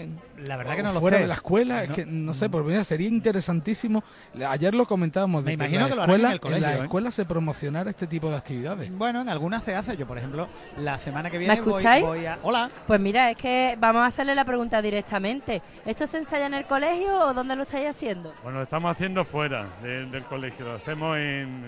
En- 0.44 0.50
La 0.50 0.58
verdad 0.58 0.76
que 0.76 0.82
o 0.82 0.84
no 0.86 0.94
lo 0.94 1.00
fuera 1.00 1.18
sé. 1.18 1.24
de 1.24 1.28
la 1.28 1.34
escuela? 1.36 1.76
No. 1.76 1.82
Es 1.82 1.90
que 1.92 2.06
no 2.06 2.34
sé, 2.34 2.50
pues 2.50 2.66
mira, 2.66 2.84
sería 2.84 3.08
interesantísimo. 3.08 4.04
Ayer 4.48 4.74
lo 4.74 4.86
comentábamos, 4.86 5.44
de 5.44 5.52
Me 5.52 5.58
que 5.58 5.64
imagino 5.64 5.82
en 5.82 5.90
que 5.92 5.96
la 5.96 5.96
lo 5.96 6.02
harán 6.04 6.10
en 6.10 6.16
escuela, 6.22 6.34
el 6.34 6.40
colegio, 6.40 6.68
la 6.68 6.76
¿eh? 6.78 6.84
escuela 6.84 7.12
se 7.12 7.26
promocionara 7.26 7.90
este 7.90 8.08
tipo 8.08 8.30
de 8.30 8.38
actividades. 8.38 8.92
Bueno, 8.98 9.22
en 9.22 9.30
algunas 9.30 9.64
se 9.64 9.76
hace. 9.76 9.98
Yo, 9.98 10.06
por 10.08 10.18
ejemplo, 10.18 10.48
la 10.78 10.98
semana 10.98 11.30
que 11.30 11.38
viene 11.38 11.54
voy- 11.62 11.68
escucháis? 11.68 12.04
voy 12.06 12.26
a... 12.26 12.38
Hola. 12.44 12.70
Pues 12.88 13.00
mira, 13.00 13.30
es 13.32 13.38
que 13.38 13.76
vamos 13.80 14.02
a 14.04 14.08
hacerle 14.08 14.36
la 14.36 14.46
pregunta 14.46 14.82
directamente. 14.82 15.62
¿Esto 15.86 16.08
se 16.08 16.18
ensaya 16.18 16.46
en 16.48 16.54
el 16.54 16.66
colegio 16.66 17.18
o 17.20 17.34
dónde 17.34 17.56
lo 17.56 17.64
estáis 17.64 17.88
haciendo? 17.90 18.34
Bueno, 18.44 18.60
lo 18.60 18.64
estamos 18.64 18.92
haciendo 18.92 19.24
fuera 19.24 19.66
de- 19.82 20.06
del 20.06 20.24
colegio. 20.26 20.66
Lo 20.66 20.74
hacemos 20.76 21.18
en 21.18 21.64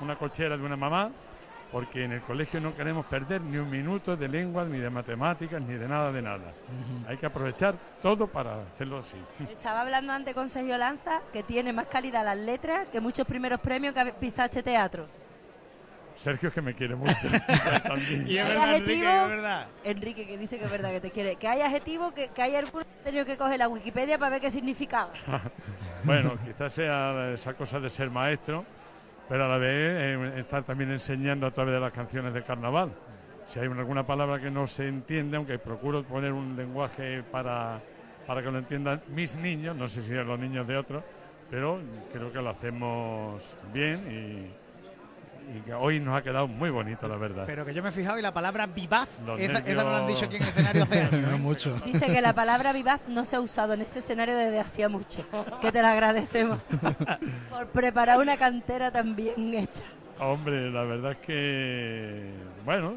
una 0.00 0.16
cochera 0.16 0.56
de 0.56 0.62
una 0.64 0.76
mamá, 0.76 1.10
porque 1.72 2.04
en 2.04 2.12
el 2.12 2.20
colegio 2.20 2.60
no 2.60 2.76
queremos 2.76 3.06
perder 3.06 3.40
ni 3.40 3.56
un 3.56 3.70
minuto 3.70 4.14
de 4.16 4.28
lengua, 4.28 4.64
ni 4.64 4.78
de 4.78 4.90
matemáticas, 4.90 5.60
ni 5.62 5.74
de 5.74 5.88
nada 5.88 6.12
de 6.12 6.20
nada. 6.20 6.52
Hay 7.08 7.16
que 7.16 7.24
aprovechar 7.26 7.74
todo 8.02 8.26
para 8.26 8.60
hacerlo 8.62 8.98
así. 8.98 9.16
Estaba 9.50 9.80
hablando 9.80 10.12
antes 10.12 10.34
con 10.34 10.50
Sergio 10.50 10.76
Lanza, 10.76 11.22
que 11.32 11.42
tiene 11.42 11.72
más 11.72 11.86
calidad 11.86 12.24
las 12.24 12.36
letras 12.36 12.88
que 12.92 13.00
muchos 13.00 13.26
primeros 13.26 13.58
premios 13.58 13.94
que 13.94 14.00
ha 14.00 14.12
pisado 14.14 14.46
este 14.46 14.62
teatro. 14.62 15.06
Sergio 16.14 16.48
es 16.48 16.54
que 16.54 16.60
me 16.60 16.74
quiere 16.74 16.94
mucho. 16.94 17.26
también. 17.84 18.28
Y 18.28 18.36
es 18.36 18.44
¿Hay 18.44 18.50
verdad, 18.50 18.74
Enrique, 18.76 19.06
adjetivo? 19.06 19.22
es 19.24 19.28
verdad. 19.30 19.66
Enrique, 19.82 20.26
que 20.26 20.36
dice 20.38 20.58
que 20.58 20.64
es 20.66 20.70
verdad 20.70 20.90
que 20.90 21.00
te 21.00 21.10
quiere. 21.10 21.36
Que 21.36 21.48
hay 21.48 21.62
adjetivos 21.62 22.12
que, 22.12 22.28
que 22.28 22.42
hay 22.42 22.54
algunos 22.54 22.84
que 22.84 22.98
han 22.98 23.04
tenido 23.04 23.24
que 23.24 23.38
coger 23.38 23.58
la 23.58 23.68
Wikipedia 23.68 24.18
para 24.18 24.32
ver 24.32 24.40
qué 24.42 24.50
significaba. 24.50 25.10
Bueno, 26.04 26.36
quizás 26.44 26.72
sea 26.72 27.30
esa 27.32 27.54
cosa 27.54 27.78
de 27.78 27.88
ser 27.88 28.10
maestro, 28.10 28.64
pero 29.32 29.46
a 29.46 29.48
la 29.48 29.56
vez 29.56 29.70
eh, 29.72 30.40
estar 30.40 30.62
también 30.62 30.90
enseñando 30.90 31.46
a 31.46 31.50
través 31.50 31.72
de 31.72 31.80
las 31.80 31.90
canciones 31.90 32.34
de 32.34 32.42
carnaval. 32.42 32.92
Si 33.46 33.58
hay 33.58 33.66
alguna 33.66 34.06
palabra 34.06 34.38
que 34.38 34.50
no 34.50 34.66
se 34.66 34.86
entiende, 34.86 35.38
aunque 35.38 35.58
procuro 35.58 36.02
poner 36.02 36.34
un 36.34 36.54
lenguaje 36.54 37.22
para, 37.22 37.80
para 38.26 38.42
que 38.42 38.50
lo 38.50 38.58
entiendan 38.58 39.00
mis 39.08 39.34
niños, 39.36 39.74
no 39.74 39.88
sé 39.88 40.02
si 40.02 40.12
los 40.12 40.38
niños 40.38 40.66
de 40.66 40.76
otros, 40.76 41.02
pero 41.50 41.80
creo 42.12 42.30
que 42.30 42.42
lo 42.42 42.50
hacemos 42.50 43.56
bien 43.72 44.00
y, 44.06 44.61
y 45.54 45.60
que 45.60 45.74
hoy 45.74 46.00
nos 46.00 46.16
ha 46.16 46.22
quedado 46.22 46.46
muy 46.46 46.70
bonito, 46.70 47.08
la 47.08 47.16
verdad. 47.16 47.44
Pero 47.46 47.64
que 47.64 47.74
yo 47.74 47.82
me 47.82 47.88
he 47.88 47.92
fijado 47.92 48.18
y 48.18 48.22
la 48.22 48.32
palabra 48.32 48.66
vivaz, 48.66 49.08
esa, 49.38 49.60
no 49.60 49.90
la 49.90 49.98
han 49.98 50.06
dicho 50.06 50.26
aquí 50.26 50.36
en 50.36 50.42
el 50.42 50.48
escenario 50.48 50.82
hace 50.84 51.00
años. 51.02 51.12
No 51.12 51.36
¿eh? 51.36 51.38
mucho. 51.38 51.74
Dice 51.84 52.06
que 52.06 52.20
la 52.20 52.34
palabra 52.34 52.72
vivaz 52.72 53.00
no 53.08 53.24
se 53.24 53.36
ha 53.36 53.40
usado 53.40 53.74
en 53.74 53.82
ese 53.82 54.00
escenario 54.00 54.36
desde 54.36 54.60
hacía 54.60 54.88
mucho. 54.88 55.24
Que 55.60 55.72
te 55.72 55.82
lo 55.82 55.88
agradecemos 55.88 56.58
por 57.50 57.68
preparar 57.68 58.18
una 58.18 58.36
cantera 58.36 58.90
tan 58.90 59.16
bien 59.16 59.54
hecha. 59.54 59.82
Hombre, 60.18 60.70
la 60.70 60.82
verdad 60.84 61.12
es 61.12 61.18
que, 61.18 62.30
bueno, 62.64 62.94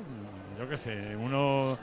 yo 0.60 0.69
qué 0.69 0.77
sé, 0.77 1.15
uno 1.15 1.77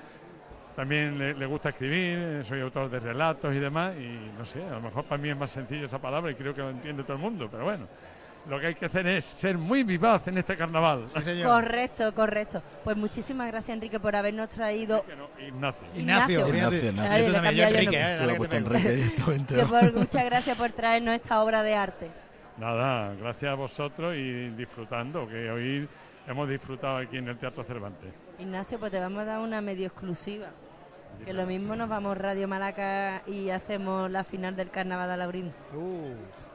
también 0.77 1.19
le, 1.19 1.35
le 1.35 1.47
gusta 1.47 1.71
escribir, 1.71 2.45
soy 2.45 2.61
autor 2.61 2.89
de 2.89 3.01
relatos 3.01 3.55
y 3.55 3.59
demás, 3.59 3.95
y 3.97 4.39
no 4.39 4.45
sé, 4.45 4.63
a 4.65 4.75
lo 4.75 4.81
mejor 4.81 5.05
para 5.05 5.21
mí 5.21 5.29
es 5.29 5.37
más 5.37 5.51
sencillo 5.51 5.87
esa 5.87 5.99
palabra 6.01 6.31
y 6.31 6.35
creo 6.35 6.55
que 6.55 6.63
lo 6.63 6.71
entiende 6.71 7.03
todo 7.03 7.15
el 7.15 7.23
mundo, 7.23 7.49
pero 7.51 7.65
bueno, 7.65 7.87
lo 8.49 8.59
que 8.59 8.69
hay 8.69 8.75
que 8.75 8.87
hacer 8.87 9.07
es 9.07 9.25
ser 9.25 9.57
muy 9.57 9.85
vivaz 9.85 10.27
en 10.27 10.39
este 10.39 10.57
carnaval. 10.57 11.05
Sí, 11.09 11.21
señor. 11.21 11.47
Correcto, 11.47 12.13
correcto. 12.15 12.63
Pues 12.83 12.97
muchísimas 12.97 13.47
gracias, 13.47 13.75
Enrique, 13.75 14.01
por 14.01 14.17
habernos 14.17 14.49
traído. 14.49 15.05
No, 15.17 15.29
Ignacio. 15.45 15.87
Ignacio, 15.95 16.49
Ignacio. 16.49 16.93
Muchas 19.95 20.25
gracias 20.25 20.57
por 20.57 20.73
traernos 20.73 21.15
esta 21.15 21.43
obra 21.43 21.63
de 21.63 21.75
arte. 21.75 22.11
Nada, 22.59 23.15
gracias 23.15 23.53
a 23.53 23.55
vosotros 23.55 24.15
y 24.17 24.51
disfrutando, 24.51 25.29
que 25.29 25.51
hoy 25.51 25.89
hemos 26.27 26.49
disfrutado 26.49 26.99
aquí 26.99 27.19
en 27.19 27.29
el 27.29 27.39
Teatro 27.39 27.65
Cervantes. 27.65 28.11
Ignacio, 28.39 28.79
pues 28.79 28.91
te 28.91 28.99
vamos 28.99 29.23
a 29.23 29.25
dar 29.25 29.41
una 29.41 29.61
medio 29.61 29.87
exclusiva. 29.87 30.49
Que 31.25 31.33
lo 31.33 31.47
mismo 31.47 31.77
nos 31.77 31.89
vamos 31.89 32.19
Radio 32.19 32.49
Malaca 32.49 33.23
y 33.27 33.51
hacemos 33.51 34.11
la 34.11 34.25
final 34.25 34.57
del 34.57 34.71
Carnaval 34.71 35.11
de 35.11 35.17
Laurín. 35.17 35.53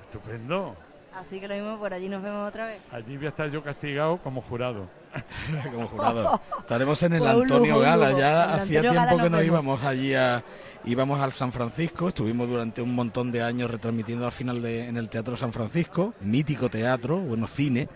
Estupendo. 0.04 0.76
Así 1.18 1.40
que 1.40 1.48
lo 1.48 1.56
mismo 1.56 1.80
por 1.80 1.94
allí 1.94 2.10
nos 2.10 2.22
vemos 2.22 2.48
otra 2.48 2.68
vez. 2.68 2.80
Allí 2.92 3.18
voy 3.18 3.26
a 3.26 3.30
estar 3.30 3.50
yo 3.50 3.64
castigado 3.64 4.18
como 4.18 4.40
jurado. 4.40 4.88
como 5.74 5.88
jurado. 5.88 6.40
Estaremos 6.60 7.02
en 7.02 7.14
el 7.14 7.20
Pues 7.20 7.34
lujo, 7.34 7.44
Antonio 7.44 7.80
Gala. 7.80 8.12
Ya 8.12 8.54
hacía 8.54 8.84
Gala 8.84 9.08
tiempo 9.08 9.24
que 9.24 9.30
nos 9.30 9.40
no 9.40 9.44
íbamos 9.44 9.84
allí 9.84 10.14
a 10.14 10.44
íbamos 10.86 11.20
al 11.20 11.32
San 11.32 11.52
Francisco. 11.52 12.10
Estuvimos 12.10 12.48
durante 12.48 12.84
un 12.84 12.94
montón 12.94 13.32
de 13.32 13.42
años 13.42 13.72
retransmitiendo 13.72 14.26
al 14.26 14.32
final 14.32 14.62
de, 14.62 14.88
en 14.88 14.98
el 14.98 15.10
Teatro 15.10 15.36
San 15.36 15.52
Francisco, 15.52 16.14
mítico 16.22 16.70
teatro, 16.70 17.18
bueno 17.18 17.48
cine 17.48 17.90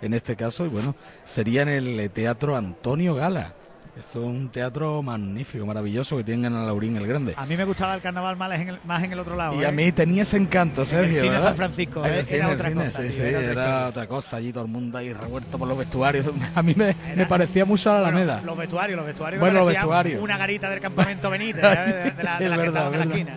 en 0.00 0.14
este 0.14 0.34
caso 0.34 0.64
y 0.64 0.68
bueno 0.68 0.96
sería 1.24 1.62
en 1.62 1.68
el 1.68 2.00
eh, 2.00 2.08
Teatro 2.08 2.56
Antonio 2.56 3.14
Gala. 3.14 3.54
Es 4.02 4.16
un 4.16 4.48
teatro 4.48 5.00
magnífico, 5.00 5.64
maravilloso 5.64 6.16
que 6.16 6.24
tienen 6.24 6.46
en 6.52 6.58
Alaurín 6.58 6.96
el 6.96 7.06
Grande. 7.06 7.34
A 7.36 7.46
mí 7.46 7.56
me 7.56 7.64
gustaba 7.64 7.94
el 7.94 8.00
carnaval 8.00 8.36
más 8.36 8.60
en 8.60 8.68
el, 8.70 8.78
más 8.84 9.00
en 9.04 9.12
el 9.12 9.20
otro 9.20 9.36
lado. 9.36 9.54
Y 9.60 9.64
a 9.64 9.68
¿eh? 9.68 9.72
mí 9.72 9.92
tenía 9.92 10.22
ese 10.22 10.36
encanto, 10.38 10.82
el 10.82 10.86
Sergio. 10.88 11.40
San 11.40 11.54
Francisco, 11.56 12.04
En 12.04 12.12
el 12.14 12.20
¿eh? 12.20 12.24
cine, 12.24 12.36
Era 12.38 12.48
el 12.48 12.54
otra 12.54 12.68
cine, 12.70 12.84
cosa, 12.86 13.02
sí, 13.02 13.08
tío, 13.08 13.12
sí, 13.16 13.22
era 13.22 13.28
otra 13.38 13.40
era 13.40 13.50
historia. 13.62 13.88
otra 13.88 14.06
cosa. 14.08 14.36
Allí 14.38 14.52
todo 14.52 14.64
el 14.64 14.70
mundo 14.70 14.98
ahí 14.98 15.12
revuelto 15.12 15.56
por 15.56 15.68
los 15.68 15.78
vestuarios. 15.78 16.26
A 16.56 16.62
mí 16.62 16.74
me, 16.76 16.96
me 17.16 17.26
parecía 17.26 17.64
mucho 17.64 17.90
a 17.90 17.94
la 17.94 18.00
Bueno, 18.10 18.16
Alameda. 18.18 18.42
los 18.44 18.58
vestuarios, 18.58 18.96
los 18.96 19.06
vestuarios. 19.06 19.40
Bueno, 19.40 19.58
los 19.60 19.68
vestuarios. 19.68 20.20
Una 20.20 20.36
garita 20.36 20.68
del 20.68 20.80
campamento 20.80 21.30
Benítez, 21.30 21.62
¿eh? 21.64 21.68
de, 21.68 22.10
de 22.10 22.22
la, 22.24 22.38
de 22.38 22.48
que 22.48 22.66
en 22.66 22.74
la 22.98 23.04
esquina. 23.04 23.34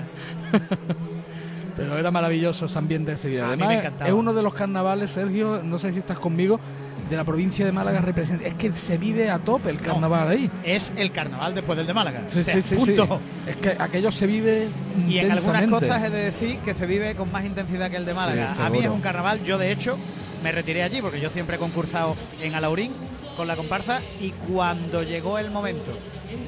Pero 1.77 1.97
era 1.97 2.09
maravilloso 2.09 2.65
ese 2.65 2.77
ambiente 2.79 3.11
de 3.11 3.17
Sevilla. 3.17 3.43
A 3.43 3.47
mí 3.47 3.51
Además, 3.53 3.67
me 3.69 3.75
encantaba. 3.79 4.07
es 4.09 4.13
uno 4.15 4.33
de 4.33 4.41
los 4.41 4.53
carnavales, 4.53 5.11
Sergio, 5.11 5.61
no 5.63 5.77
sé 5.77 5.91
si 5.93 5.99
estás 5.99 6.17
conmigo, 6.17 6.59
de 7.09 7.15
la 7.15 7.23
provincia 7.23 7.65
de 7.65 7.71
Málaga 7.71 8.01
representa. 8.01 8.45
Es 8.47 8.55
que 8.55 8.71
se 8.73 8.97
vive 8.97 9.29
a 9.29 9.39
tope 9.39 9.69
el 9.69 9.77
carnaval 9.79 10.27
ahí. 10.29 10.49
Es 10.63 10.91
el 10.95 11.11
carnaval 11.11 11.53
después 11.55 11.77
del 11.77 11.87
de 11.87 11.93
Málaga. 11.93 12.23
Sí, 12.27 12.39
O 12.39 12.43
sea, 12.43 12.55
sí, 12.55 12.61
sí, 12.61 12.69
sí. 12.69 12.75
punto. 12.75 13.21
Es 13.47 13.55
que 13.57 13.75
aquello 13.77 14.11
se 14.11 14.25
vive 14.27 14.69
Y 15.07 15.19
en 15.19 15.31
algunas 15.31 15.67
cosas 15.67 16.03
he 16.03 16.09
de 16.09 16.25
decir 16.25 16.57
que 16.59 16.73
se 16.73 16.85
vive 16.85 17.15
con 17.15 17.31
más 17.31 17.45
intensidad 17.45 17.89
que 17.89 17.97
el 17.97 18.05
de 18.05 18.13
Málaga. 18.13 18.53
Sí, 18.55 18.61
a 18.61 18.69
mí 18.69 18.79
es 18.79 18.89
un 18.89 19.01
carnaval, 19.01 19.43
yo 19.43 19.57
de 19.57 19.71
hecho 19.71 19.97
me 20.43 20.51
retiré 20.51 20.83
allí 20.83 21.01
porque 21.01 21.19
yo 21.19 21.29
siempre 21.29 21.55
he 21.55 21.59
concursado 21.59 22.15
en 22.41 22.55
Alaurín 22.55 22.91
con 23.35 23.47
la 23.47 23.55
comparsa 23.55 24.01
y 24.21 24.29
cuando 24.31 25.03
llegó 25.03 25.37
el 25.37 25.51
momento 25.51 25.91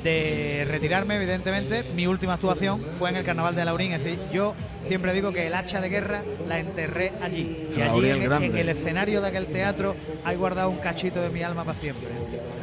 de 0.03 0.65
retirarme, 0.69 1.15
evidentemente, 1.15 1.83
mi 1.95 2.07
última 2.07 2.33
actuación 2.33 2.79
fue 2.97 3.09
en 3.09 3.17
el 3.17 3.23
carnaval 3.23 3.55
de 3.55 3.61
Alaurín. 3.61 3.93
Es 3.93 4.03
decir, 4.03 4.19
yo 4.31 4.53
siempre 4.87 5.13
digo 5.13 5.31
que 5.31 5.47
el 5.47 5.53
hacha 5.53 5.81
de 5.81 5.89
guerra 5.89 6.23
la 6.47 6.59
enterré 6.59 7.11
allí. 7.21 7.67
Y 7.75 7.81
allí 7.81 8.09
en, 8.09 8.55
el 8.55 8.69
escenario 8.69 9.21
de 9.21 9.27
aquel 9.27 9.45
teatro 9.47 9.95
hay 10.23 10.35
guardado 10.35 10.69
un 10.69 10.77
cachito 10.77 11.21
de 11.21 11.29
mi 11.29 11.43
alma 11.43 11.63
para 11.63 11.77
siempre. 11.77 12.07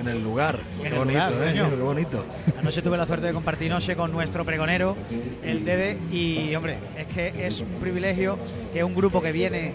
En 0.00 0.09
el 0.09 0.22
lugar. 0.22 0.59
En 0.79 0.83
qué 0.83 0.88
el 0.88 0.94
bonito, 0.94 1.31
lugar, 1.31 1.48
eh, 1.48 1.53
qué 1.55 1.83
bonito. 1.83 2.24
Anoche 2.59 2.83
tuve 2.83 2.96
la 2.96 3.07
suerte 3.07 3.27
de 3.27 3.33
compartir 3.33 3.70
noche 3.70 3.96
con 3.96 4.12
nuestro 4.12 4.44
pregonero, 4.44 4.96
el 5.42 5.64
Dede, 5.64 5.98
y 6.11 6.55
hombre, 6.55 6.77
es 6.96 7.07
que 7.07 7.46
es 7.46 7.61
un 7.61 7.68
privilegio 7.81 8.38
que 8.72 8.85
un 8.85 8.94
grupo 8.94 9.22
que 9.22 9.33
viene 9.33 9.72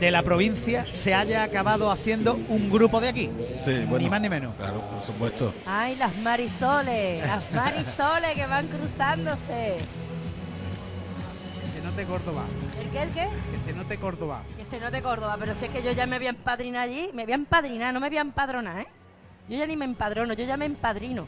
de 0.00 0.10
la 0.10 0.22
provincia 0.22 0.84
se 0.86 1.14
haya 1.14 1.42
acabado 1.42 1.90
haciendo 1.90 2.38
un 2.48 2.70
grupo 2.70 3.00
de 3.00 3.08
aquí. 3.08 3.30
Sí, 3.64 3.84
bueno. 3.84 3.98
Ni 3.98 4.10
más 4.10 4.20
ni 4.20 4.28
menos. 4.28 4.54
Claro, 4.56 4.80
por 4.80 5.04
supuesto. 5.04 5.54
Ay, 5.66 5.96
las 5.96 6.16
marisoles, 6.16 7.24
las 7.26 7.52
marisoles 7.52 8.34
que 8.34 8.46
van 8.46 8.66
cruzándose. 8.68 9.76
Que 11.60 11.68
se 11.72 11.84
note 11.84 12.04
Córdoba. 12.04 12.44
¿El 12.80 12.88
qué, 12.90 13.02
el 13.02 13.10
qué? 13.10 13.28
Que 13.52 13.58
se 13.64 13.76
note 13.76 13.96
Córdoba. 13.98 14.42
Que 14.56 14.64
se 14.64 14.80
note 14.80 15.02
Córdoba, 15.02 15.36
pero 15.38 15.54
si 15.54 15.66
es 15.66 15.70
que 15.70 15.82
yo 15.82 15.92
ya 15.92 16.06
me 16.06 16.18
voy 16.18 16.26
a 16.26 16.30
empadrinar 16.30 16.84
allí, 16.84 17.10
me 17.14 17.24
voy 17.24 17.32
a 17.32 17.36
empadrinar, 17.36 17.92
no 17.92 18.00
me 18.00 18.08
voy 18.08 18.18
a 18.18 18.22
empadronar, 18.22 18.80
¿eh? 18.80 18.86
Yo 19.48 19.56
ya 19.56 19.66
ni 19.66 19.76
me 19.76 19.84
empadrono, 19.84 20.34
yo 20.34 20.44
ya 20.44 20.56
me 20.56 20.66
empadrino. 20.66 21.26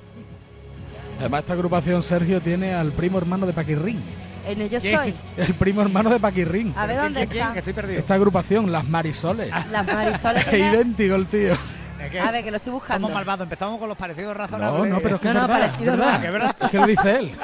Además, 1.19 1.41
esta 1.41 1.53
agrupación, 1.55 2.03
Sergio, 2.03 2.41
tiene 2.41 2.75
al 2.75 2.93
primo 2.93 3.19
hermano 3.19 3.47
de 3.47 3.53
Paquirrín. 3.53 4.01
En 4.47 4.61
ello 4.63 4.81
¿Quién? 4.81 4.95
estoy. 4.95 5.15
El 5.37 5.55
primo 5.55 5.83
hermano 5.83 6.11
de 6.11 6.19
Paquirrín. 6.19 6.73
A 6.77 6.87
ver 6.87 6.97
¿Quién, 6.97 7.03
dónde 7.05 7.21
quién, 7.21 7.29
quién? 7.31 7.43
está. 7.43 7.53
Que 7.53 7.59
estoy 7.61 7.73
perdido. 7.75 7.99
Esta 8.01 8.15
agrupación, 8.15 8.73
las 8.73 8.89
Marisoles. 8.89 9.51
Las 9.71 9.87
marisoles. 9.87 10.47
Es 10.47 10.53
idéntico 10.55 11.15
el 11.15 11.27
tío. 11.27 11.57
A 12.25 12.31
ver, 12.31 12.43
que 12.43 12.51
lo 12.51 12.57
estoy 12.57 12.73
buscando. 12.73 13.07
somos 13.07 13.15
malvados, 13.15 13.45
empezamos 13.45 13.79
con 13.79 13.87
los 13.89 13.97
parecidos 13.99 14.33
No, 14.33 14.39
razonables. 14.43 14.91
no, 14.91 15.01
pero 15.01 15.17
es 15.17 15.23
que 15.23 15.29
No, 15.29 15.33
es 15.33 15.37
no, 15.43 15.49
verdad. 15.49 15.61
parecido 15.61 15.93
es 15.93 15.99
no. 15.99 16.05
verdad. 16.05 16.21
Que 16.21 16.27
es 16.27 16.33
verdad. 16.33 16.57
Es 16.61 16.71
que 16.71 16.79
lo 16.79 16.87
dice 16.87 17.17
él. 17.17 17.33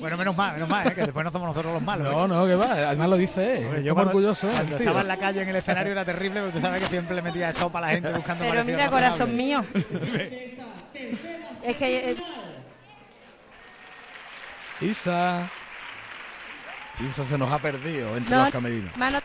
Bueno, 0.00 0.16
menos 0.16 0.34
mal, 0.34 0.54
menos 0.54 0.66
mal, 0.68 0.86
¿eh? 0.88 0.94
que 0.94 1.02
después 1.02 1.24
no 1.24 1.30
somos 1.30 1.48
nosotros 1.48 1.74
los 1.74 1.82
malos. 1.82 2.06
¿eh? 2.06 2.10
No, 2.10 2.26
no, 2.26 2.46
que 2.46 2.54
va. 2.54 2.72
Además 2.72 3.10
lo 3.10 3.16
dice 3.18 3.58
él. 3.58 3.84
Yo 3.84 3.92
cuando, 3.92 4.10
orgulloso, 4.12 4.48
cuando 4.48 4.76
tío. 4.76 4.78
estaba 4.78 5.02
en 5.02 5.08
la 5.08 5.16
calle 5.18 5.42
en 5.42 5.48
el 5.50 5.56
escenario 5.56 5.92
era 5.92 6.06
terrible, 6.06 6.40
porque 6.40 6.56
tú 6.58 6.60
sabes 6.64 6.82
que 6.82 6.88
siempre 6.88 7.16
le 7.16 7.20
metía 7.22 7.50
esto 7.50 7.68
para 7.68 7.88
la 7.88 7.92
gente 7.92 8.10
buscando 8.14 8.44
Pero 8.44 8.54
parecidos 8.54 8.78
mira, 8.78 8.90
corazón 8.90 9.36
mío. 9.36 9.62
es 11.64 11.76
que 11.76 12.10
eh, 12.12 12.16
Isa. 14.80 15.48
Isa 17.04 17.24
se 17.24 17.38
nos 17.38 17.50
ha 17.52 17.58
perdido 17.58 18.16
entre 18.16 18.34
no, 18.36 18.42
los 18.44 18.52
camerinos. 18.52 18.96
mano 18.96 19.18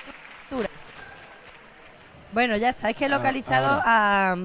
dura. 0.49 0.69
Bueno, 2.31 2.57
ya 2.57 2.69
está. 2.69 2.89
Es 2.89 2.95
que 2.95 3.05
he 3.05 3.07
Ah, 3.07 3.17
localizado 3.17 3.67
ahora. 3.67 3.83
a, 3.85 4.37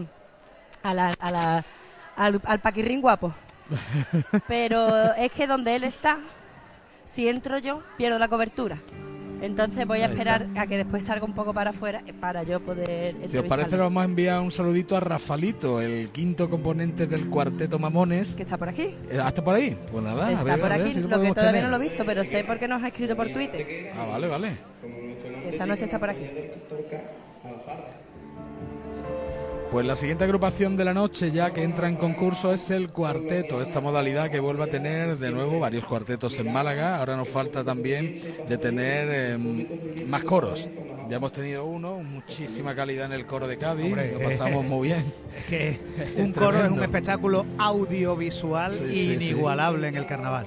a 0.83 0.95
la, 0.95 1.15
a 1.21 1.31
la- 1.31 1.65
al, 2.17 2.41
al 2.45 2.59
paquirrín 2.61 3.01
guapo. 3.01 3.35
Pero 4.49 5.15
es 5.15 5.31
que 5.33 5.47
donde 5.47 5.77
él 5.77 5.85
está, 5.85 6.19
si 7.07 7.29
entro 7.29 7.59
yo, 7.59 7.83
pierdo 7.97 8.19
la 8.19 8.29
cobertura. 8.29 8.79
Entonces 9.41 9.87
voy 9.87 10.01
a 10.01 10.07
Ahí 10.07 10.11
esperar 10.13 10.47
a 10.57 10.67
que 10.67 10.77
después 10.77 11.05
salga 11.05 11.25
un 11.25 11.35
poco 11.35 11.55
para 11.55 11.71
afuera 11.71 12.03
para 12.21 12.43
yo 12.43 12.61
poder. 12.61 13.17
Si 13.27 13.37
os 13.39 13.47
parece, 13.47 13.73
le 13.73 13.83
vamos 13.83 14.03
a 14.03 14.05
enviar 14.05 14.41
un 14.41 14.51
saludito 14.51 14.97
a 14.97 15.01
Rafalito, 15.01 15.81
el 15.81 16.11
quinto 16.11 16.49
componente 16.51 17.07
del 17.07 17.29
cuarteto 17.29 17.79
Mamones. 17.79 18.35
Que 18.35 18.43
está 18.43 18.59
por 18.59 18.69
aquí. 18.69 18.95
Eh, 19.11 19.19
¿Hasta 19.23 19.43
por 19.43 19.55
ahí? 19.55 19.77
Pues 19.91 20.05
nada, 20.05 20.27
a 20.27 20.33
está 20.33 20.45
ver, 20.45 20.61
por 20.61 20.73
a 20.73 20.77
ver 20.77 20.87
aquí. 20.87 20.95
si 20.95 21.01
lo 21.01 21.09
que 21.09 21.15
podemos 21.15 21.35
todavía 21.37 21.61
tener. 21.61 21.71
no 21.71 21.79
lo 21.79 21.83
he 21.83 21.89
visto, 21.89 22.05
pero 22.05 22.25
sé 22.25 22.45
por 22.45 22.59
qué 22.59 22.69
nos 22.69 22.83
ha 22.83 22.89
escrito 22.89 23.17
por 23.17 23.29
Twitter. 23.29 23.93
Ah, 23.97 24.07
vale, 24.07 24.29
vale. 24.29 24.51
Que 25.43 25.51
esta 25.51 25.67
noche 25.67 25.85
está 25.85 25.99
por 25.99 26.11
aquí. 26.11 26.27
Pues 29.71 29.87
la 29.87 29.95
siguiente 29.95 30.25
agrupación 30.25 30.77
de 30.77 30.85
la 30.85 30.93
noche, 30.93 31.31
ya 31.31 31.53
que 31.53 31.63
entra 31.63 31.89
en 31.89 31.95
concurso, 31.95 32.53
es 32.53 32.71
el 32.73 32.91
cuarteto. 32.91 33.63
Esta 33.63 33.81
modalidad 33.81 34.29
que 34.29 34.41
vuelve 34.41 34.65
a 34.65 34.67
tener 34.67 35.17
de 35.17 35.31
nuevo 35.31 35.61
varios 35.61 35.85
cuartetos 35.85 36.37
en 36.41 36.53
Málaga. 36.53 36.99
Ahora 36.99 37.17
nos 37.17 37.29
falta 37.29 37.63
también 37.63 38.21
de 38.49 38.59
tener 38.59 39.09
eh, 39.11 39.39
más 40.09 40.25
coros. 40.25 40.69
Ya 41.09 41.17
hemos 41.17 41.31
tenido 41.31 41.67
uno, 41.67 41.99
muchísima 41.99 42.75
calidad 42.75 43.07
en 43.07 43.13
el 43.13 43.27
coro 43.27 43.47
de 43.47 43.59
Cádiz. 43.59 43.87
Hombre, 43.87 44.13
lo 44.13 44.21
pasamos 44.29 44.65
muy 44.65 44.89
bien. 44.89 45.05
Que 45.49 45.79
un 46.17 46.33
coro 46.33 46.65
es 46.65 46.71
un 46.71 46.83
espectáculo 46.83 47.47
audiovisual 47.57 48.77
Sí, 48.77 48.87
sí, 48.93 49.13
inigualable 49.15 49.87
en 49.87 49.97
el 49.97 50.07
carnaval. 50.07 50.47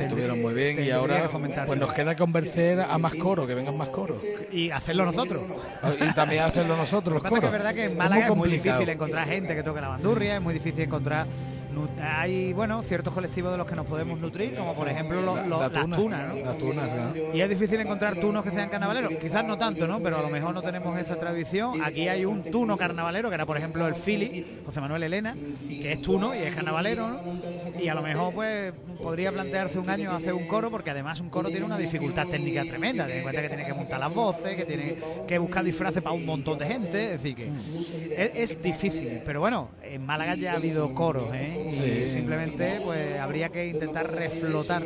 Estuvieron 0.00 0.40
muy 0.42 0.54
bien 0.54 0.82
y 0.84 0.90
ahora 0.90 1.28
pues 1.66 1.78
nos 1.78 1.92
queda 1.92 2.16
convencer 2.16 2.80
a 2.80 2.98
más 2.98 3.14
coros, 3.14 3.46
que 3.46 3.54
vengan 3.54 3.76
más 3.76 3.88
coros. 3.88 4.22
Y 4.52 4.70
hacerlo 4.70 5.04
nosotros. 5.04 5.42
Y 6.00 6.12
también 6.14 6.42
hacerlo 6.42 6.76
nosotros, 6.76 7.14
Lo 7.14 7.14
los 7.14 7.22
que 7.22 7.28
pasa 7.30 7.34
es 7.34 7.40
que 7.40 7.46
coros. 7.46 7.46
es 7.46 7.52
verdad 7.52 7.74
que 7.74 7.84
en 7.84 7.90
Es 7.92 7.96
Málaga 7.98 8.22
es 8.22 8.28
muy, 8.30 8.38
complicado. 8.38 8.78
difícil 8.78 8.94
encontrar 8.94 9.26
gente 9.28 9.54
que 9.54 9.62
toque 9.62 9.80
la 9.80 9.88
bandurria, 9.88 10.36
es 10.36 10.42
muy 10.42 10.54
difícil 10.54 10.80
encontrar. 10.82 11.26
Hay, 12.00 12.52
bueno, 12.52 12.82
ciertos 12.82 13.12
colectivos 13.12 13.50
de 13.52 13.58
los 13.58 13.66
que 13.66 13.74
nos 13.74 13.86
podemos 13.86 14.18
nutrir, 14.18 14.54
como 14.56 14.74
por 14.74 14.88
ejemplo 14.88 15.20
los- 15.22 15.46
los- 15.46 15.60
la 15.60 15.68
las 15.68 15.82
tuna. 15.82 15.96
tunas, 15.96 16.28
¿no? 16.28 16.44
Las 16.44 16.58
tunas, 16.58 16.90
¿no? 16.94 17.34
Y 17.34 17.40
es 17.40 17.48
difícil 17.48 17.80
encontrar 17.80 18.16
tunos 18.16 18.42
que 18.44 18.50
sean 18.50 18.68
carnavaleros. 18.68 19.12
Quizás 19.20 19.44
no 19.44 19.56
tanto, 19.58 19.86
¿no? 19.86 20.00
Pero 20.00 20.18
a 20.18 20.22
lo 20.22 20.28
mejor 20.28 20.54
no 20.54 20.62
tenemos 20.62 20.98
esa 20.98 21.16
tradición. 21.18 21.80
Aquí 21.82 22.08
hay 22.08 22.24
un 22.24 22.42
tuno 22.44 22.76
carnavalero, 22.76 23.28
que 23.28 23.34
era 23.34 23.46
por 23.46 23.56
ejemplo 23.56 23.86
el 23.86 23.94
Fili, 23.94 24.60
José 24.66 24.80
Manuel 24.80 25.02
Elena, 25.04 25.34
que 25.68 25.92
es 25.92 26.02
tuno 26.02 26.34
y 26.34 26.38
es 26.38 26.54
carnavalero, 26.54 27.08
¿no? 27.08 27.20
Y 27.82 27.88
a 27.88 27.94
lo 27.94 28.02
mejor 28.02 28.34
pues 28.34 28.72
podría 29.02 29.32
plantearse 29.32 29.78
un 29.78 29.88
año 29.90 30.12
hacer 30.12 30.32
un 30.34 30.46
coro, 30.46 30.70
porque 30.70 30.90
además 30.90 31.20
un 31.20 31.30
coro 31.30 31.48
tiene 31.48 31.64
una 31.66 31.78
dificultad 31.78 32.26
técnica 32.26 32.62
tremenda. 32.64 33.06
Ten 33.06 33.16
en 33.18 33.22
cuenta 33.22 33.42
que 33.42 33.48
tiene 33.48 33.64
que 33.64 33.74
montar 33.74 33.98
las 34.00 34.14
voces, 34.14 34.56
que 34.56 34.64
tiene 34.64 34.96
que 35.26 35.38
buscar 35.38 35.64
disfraces 35.64 36.02
para 36.02 36.14
un 36.14 36.24
montón 36.26 36.58
de 36.58 36.66
gente. 36.66 37.04
Es 37.14 37.22
decir, 37.22 37.34
que 37.34 37.48
es, 38.16 38.50
es 38.50 38.62
difícil. 38.62 39.20
Pero 39.24 39.40
bueno, 39.40 39.70
en 39.82 40.04
Málaga 40.04 40.34
ya 40.34 40.52
ha 40.52 40.56
habido 40.56 40.92
coros, 40.94 41.28
¿eh? 41.34 41.61
Sí. 41.70 42.08
simplemente 42.08 42.80
pues 42.84 43.18
habría 43.18 43.48
que 43.50 43.66
intentar 43.66 44.10
reflotar 44.10 44.82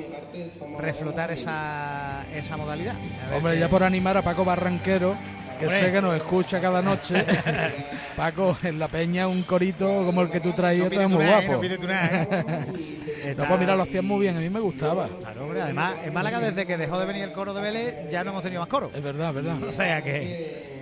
reflotar 0.79 1.31
esa, 1.31 2.25
esa 2.35 2.57
modalidad. 2.57 2.95
Hombre, 3.35 3.59
ya 3.59 3.69
por 3.69 3.83
animar 3.83 4.17
a 4.17 4.23
Paco 4.23 4.45
Barranquero, 4.45 5.17
que 5.59 5.67
Hombre. 5.67 5.81
sé 5.81 5.93
que 5.93 6.03
nos 6.03 6.15
escucha 6.17 6.61
cada 6.61 6.83
noche. 6.83 7.25
Paco, 8.17 8.57
en 8.63 8.79
la 8.79 8.89
peña 8.89 9.27
un 9.29 9.43
corito 9.43 9.87
como 10.05 10.23
el 10.23 10.31
que 10.31 10.41
tú 10.41 10.53
traías, 10.53 10.87
No 10.91 10.93
está 10.93 11.09
muy 11.09 11.25
nada, 11.25 11.41
guapo. 11.43 11.63
No 11.65 11.87
nada, 11.87 12.23
¿eh? 12.23 12.29
No, 13.27 13.31
Está- 13.33 13.49
pues 13.49 13.61
mira, 13.61 13.75
lo 13.75 13.83
hacían 13.83 14.07
muy 14.07 14.21
bien, 14.21 14.37
a 14.37 14.41
mí 14.41 14.49
me 14.49 14.61
gustaba. 14.61 15.09
Claro, 15.09 15.43
hombre, 15.45 15.61
además, 15.61 15.97
en 16.07 16.15
Málaga, 16.15 16.39
desde 16.39 16.65
que 16.65 16.77
dejó 16.77 16.99
de 17.01 17.07
venir 17.07 17.25
el 17.25 17.33
coro 17.33 17.53
de 17.55 17.61
Vélez, 17.61 18.09
ya 18.11 18.23
no 18.23 18.31
hemos 18.31 18.43
tenido 18.45 18.61
más 18.61 18.69
coro. 18.69 18.91
Es 18.95 19.03
verdad, 19.03 19.31
es 19.31 19.35
verdad. 19.35 19.63
O 19.65 19.73
sea 19.73 20.03
que. 20.03 20.77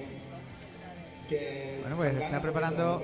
Bueno, 1.81 1.97
pues 1.97 2.15
está 2.17 2.41
preparando 2.43 3.03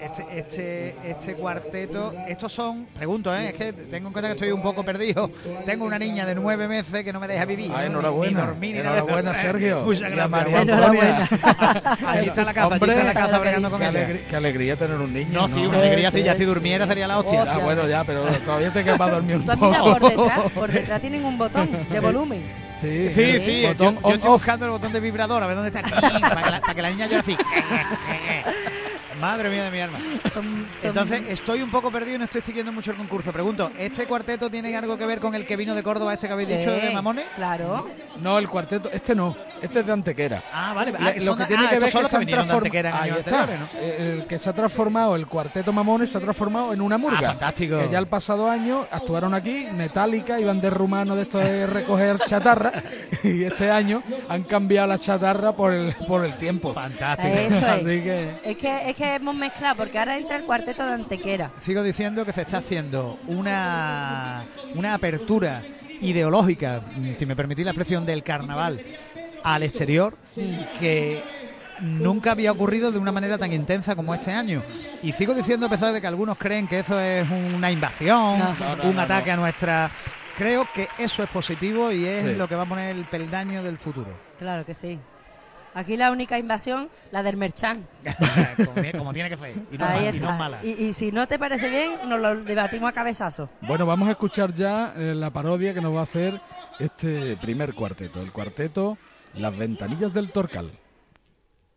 este, 0.00 0.38
este, 0.38 0.96
este 1.04 1.34
cuarteto. 1.34 2.12
Estos 2.28 2.52
son, 2.52 2.86
pregunto, 2.94 3.34
¿eh? 3.34 3.48
es 3.48 3.54
que 3.54 3.72
tengo 3.72 4.08
en 4.08 4.12
cuenta 4.12 4.28
que 4.28 4.34
estoy 4.34 4.50
un 4.52 4.62
poco 4.62 4.82
perdido. 4.84 5.30
Tengo 5.64 5.84
una 5.84 5.98
niña 5.98 6.24
de 6.26 6.34
nueve 6.34 6.68
meses 6.68 7.02
que 7.04 7.12
no 7.12 7.20
me 7.20 7.26
deja 7.28 7.44
vivir. 7.44 7.70
Ah, 7.74 7.80
¿no? 7.80 7.86
enhorabuena. 7.86 8.40
Ni 8.40 8.46
dormir, 8.46 8.76
ni 8.76 8.82
nada. 8.82 8.98
Enhorabuena, 8.98 9.34
Sergio. 9.34 9.80
Muchas 9.84 10.00
Y 10.02 10.04
a 10.04 10.08
gracias. 10.26 10.30
María 10.30 10.60
Antonia. 10.60 11.28
Allí 12.06 12.26
está 12.28 12.44
la 12.44 12.54
caza, 12.54 12.66
Hombre, 12.68 12.92
allí 12.92 13.00
está 13.00 13.04
la 13.04 13.14
caza 13.14 13.26
¿sabes 13.26 13.40
bregando 13.40 13.70
con 13.70 13.78
Qué, 13.80 13.84
ella. 13.88 13.98
alegría, 13.98 14.28
qué 14.28 14.36
alegría 14.36 14.76
tener 14.76 14.96
un 14.98 15.12
niño. 15.12 15.28
No, 15.32 15.48
sí, 15.48 15.66
una 15.66 15.70
Sí, 15.80 15.86
alegría 15.86 16.10
si 16.10 16.16
sí, 16.18 16.22
ya 16.24 16.32
si 16.32 16.38
sí. 16.38 16.44
durmiera 16.44 16.86
sería 16.86 17.08
la 17.08 17.18
hostia. 17.18 17.44
Ah, 17.48 17.58
bueno, 17.58 17.86
ya, 17.88 18.04
pero 18.04 18.24
todavía 18.44 18.72
te 18.72 18.84
queda 18.84 18.96
para 18.98 19.14
dormir 19.14 19.36
un 19.36 19.46
poco. 19.46 19.70
por 19.98 20.08
detrás, 20.10 20.52
por 20.52 20.72
detrás 20.72 21.00
tienen 21.00 21.24
un 21.24 21.38
botón 21.38 21.86
de 21.90 22.00
volumen. 22.00 22.42
Sí, 22.80 23.10
Sí, 23.14 23.40
sí, 23.40 23.62
yo, 23.62 23.68
botón 23.68 23.94
yo 23.94 24.00
on, 24.02 24.14
estoy 24.14 24.30
buscando 24.30 24.66
el 24.66 24.70
botón 24.72 24.92
de 24.92 25.00
vibrador 25.00 25.42
a 25.42 25.46
ver 25.46 25.56
dónde 25.56 25.70
está 25.70 25.80
para 25.88 26.42
que 26.42 26.50
la, 26.50 26.60
para 26.60 26.74
que 26.74 26.82
la 26.82 26.90
niña 26.90 27.06
llore 27.06 27.20
así. 27.20 27.36
Madre 29.20 29.48
mía 29.50 29.64
de 29.64 29.70
mi 29.70 29.80
alma. 29.80 29.98
Son, 30.32 30.66
son- 30.78 30.88
Entonces, 30.90 31.22
estoy 31.28 31.62
un 31.62 31.70
poco 31.70 31.90
perdido 31.90 32.16
y 32.16 32.18
no 32.18 32.24
estoy 32.24 32.42
siguiendo 32.42 32.72
mucho 32.72 32.90
el 32.90 32.96
concurso. 32.96 33.32
Pregunto, 33.32 33.70
¿este 33.78 34.06
cuarteto 34.06 34.50
tiene 34.50 34.76
algo 34.76 34.96
que 34.98 35.06
ver 35.06 35.20
con 35.20 35.34
el 35.34 35.46
que 35.46 35.56
vino 35.56 35.74
de 35.74 35.82
Córdoba, 35.82 36.12
este 36.14 36.26
que 36.26 36.32
habéis 36.34 36.48
Sí, 36.48 36.56
dicho 36.56 36.70
de 36.70 36.90
Mamones? 36.92 37.24
Claro. 37.34 37.86
No, 38.22 38.38
el 38.38 38.48
cuarteto, 38.48 38.90
este 38.92 39.14
no, 39.14 39.34
este 39.62 39.80
es 39.80 39.86
de 39.86 39.92
Antequera. 39.92 40.44
Ah, 40.52 40.72
vale. 40.74 40.92
Le- 40.92 40.98
Ah, 41.00 41.12
que 41.12 41.20
lo 41.20 41.36
que 41.36 41.44
tiene 41.46 41.66
ah, 41.66 41.70
que 41.70 41.78
ver 41.78 41.88
es 41.88 41.94
que 41.94 42.04
se 42.04 42.16
han 42.16 42.20
vinieron 42.20 42.46
de 42.46 42.52
transform- 42.54 42.56
Antequera 42.58 42.90
en 42.90 42.96
Ahí 42.96 43.10
está. 43.18 43.46
¿no? 43.46 43.66
El 43.98 44.26
que 44.26 44.38
se 44.38 44.50
ha 44.50 44.52
transformado, 44.52 45.16
el 45.16 45.26
cuarteto 45.26 45.72
Mamones 45.72 46.10
se 46.10 46.18
ha 46.18 46.20
transformado 46.20 46.72
en 46.72 46.80
una 46.80 46.98
murga. 46.98 47.18
Ah, 47.20 47.26
fantástico. 47.28 47.78
Que 47.78 47.88
ya 47.90 47.98
el 47.98 48.06
pasado 48.06 48.50
año 48.50 48.86
actuaron 48.90 49.34
aquí, 49.34 49.66
Metallica, 49.74 50.40
iban 50.40 50.60
de 50.60 50.70
rumano 50.70 51.14
de 51.16 51.22
esto 51.22 51.38
de 51.38 51.66
recoger 51.66 52.18
chatarra, 52.20 52.72
y 53.22 53.44
este 53.44 53.70
año 53.70 54.02
han 54.28 54.42
cambiado 54.44 54.88
la 54.88 54.98
chatarra 54.98 55.52
por 55.52 55.72
el, 55.72 55.94
por 56.08 56.24
el 56.24 56.34
tiempo. 56.36 56.72
Fantástico. 56.72 57.28
Eso 57.34 57.56
es. 57.56 57.62
Así 57.62 57.84
que 57.84 58.30
Es 58.44 58.56
que, 58.56 58.90
es 58.90 58.96
que 58.96 59.05
que 59.06 59.14
hemos 59.16 59.34
mezclado, 59.34 59.76
porque 59.76 59.98
ahora 59.98 60.18
entra 60.18 60.36
el 60.36 60.44
cuarteto 60.44 60.84
de 60.84 60.92
Antequera. 60.94 61.50
Sigo 61.60 61.82
diciendo 61.82 62.24
que 62.24 62.32
se 62.32 62.42
está 62.42 62.58
haciendo 62.58 63.18
una, 63.26 64.42
una 64.74 64.94
apertura 64.94 65.62
ideológica, 66.00 66.80
si 67.18 67.26
me 67.26 67.36
permitís 67.36 67.64
la 67.64 67.70
expresión, 67.72 68.04
del 68.04 68.22
carnaval 68.22 68.80
al 69.44 69.62
exterior 69.62 70.16
que 70.80 71.22
nunca 71.80 72.32
había 72.32 72.52
ocurrido 72.52 72.90
de 72.90 72.98
una 72.98 73.12
manera 73.12 73.38
tan 73.38 73.52
intensa 73.52 73.94
como 73.94 74.14
este 74.14 74.32
año. 74.32 74.62
Y 75.02 75.12
sigo 75.12 75.34
diciendo, 75.34 75.66
a 75.66 75.68
pesar 75.68 75.92
de 75.92 76.00
que 76.00 76.06
algunos 76.06 76.36
creen 76.36 76.66
que 76.66 76.80
eso 76.80 76.98
es 77.00 77.26
una 77.30 77.70
invasión, 77.70 78.38
No. 78.38 78.54
No, 78.58 78.76
no, 78.76 78.84
un 78.84 78.96
no, 78.96 79.02
ataque 79.02 79.28
no. 79.28 79.34
a 79.34 79.36
nuestra... 79.36 79.90
Creo 80.36 80.68
que 80.74 80.88
eso 80.98 81.22
es 81.22 81.30
positivo 81.30 81.90
y 81.90 82.04
es 82.04 82.26
Sí. 82.26 82.34
lo 82.34 82.46
que 82.46 82.54
va 82.54 82.64
a 82.64 82.68
poner 82.68 82.94
el 82.94 83.06
peldaño 83.06 83.62
del 83.62 83.78
futuro. 83.78 84.08
Claro 84.38 84.66
que 84.66 84.74
sí. 84.74 84.98
Aquí 85.76 85.98
la 85.98 86.10
única 86.10 86.38
invasión, 86.38 86.88
la 87.10 87.22
del 87.22 87.36
Merchan. 87.36 87.86
como, 88.56 88.92
como 88.96 89.12
tiene 89.12 89.28
que 89.28 89.36
ser. 89.36 89.56
Y 89.70 89.76
no, 89.76 89.84
mal- 89.84 90.00
y 90.02 90.18
no 90.20 90.24
está. 90.24 90.38
mala. 90.38 90.64
Y, 90.64 90.70
y 90.70 90.94
si 90.94 91.12
no 91.12 91.28
te 91.28 91.38
parece 91.38 91.68
bien, 91.68 92.08
nos 92.08 92.18
lo 92.18 92.34
debatimos 92.42 92.88
a 92.88 92.94
cabezazo. 92.94 93.50
Bueno, 93.60 93.84
vamos 93.84 94.08
a 94.08 94.12
escuchar 94.12 94.54
ya 94.54 94.94
eh, 94.96 95.14
la 95.14 95.30
parodia 95.30 95.74
que 95.74 95.82
nos 95.82 95.94
va 95.94 96.00
a 96.00 96.04
hacer 96.04 96.40
este 96.78 97.36
primer 97.36 97.74
cuarteto, 97.74 98.22
el 98.22 98.32
cuarteto 98.32 98.96
Las 99.34 99.54
ventanillas 99.54 100.14
del 100.14 100.32
Torcal. 100.32 100.72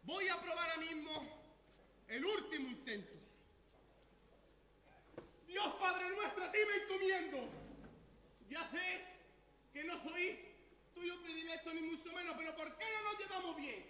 Voy 0.04 0.30
a 0.30 0.38
probar 0.42 0.70
ahora 0.70 0.78
mismo 0.80 1.12
el 2.08 2.24
último 2.24 2.70
intento. 2.70 3.12
Dios 5.46 5.68
Padre 5.78 6.06
nuestro, 6.16 6.46
a 6.46 6.52
ti 6.54 6.60
me 6.70 6.84
encomiendo. 6.86 7.38
Ya 8.50 8.64
sé 8.72 9.04
que 9.74 9.84
no 9.84 10.02
soy 10.04 10.40
tuyo 10.96 11.14
predilecto 11.22 11.74
ni 11.74 11.82
mucho 11.82 12.14
menos, 12.16 12.34
pero 12.38 12.56
¿por 12.56 12.78
qué 12.78 12.86
no 12.96 13.12
nos 13.12 13.20
llevamos 13.20 13.58
bien? 13.58 13.89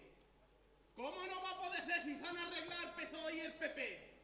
¿Cómo 0.99 1.25
no 1.27 1.41
va 1.41 1.51
a 1.51 1.57
poder 1.57 1.85
ser 1.85 2.03
si 2.03 2.13
se 2.13 2.21
van 2.21 2.37
a 2.37 2.45
arreglar 2.45 2.77
el 2.83 2.89
PSOE 2.89 3.35
y 3.37 3.39
el 3.39 3.53
PP? 3.53 4.19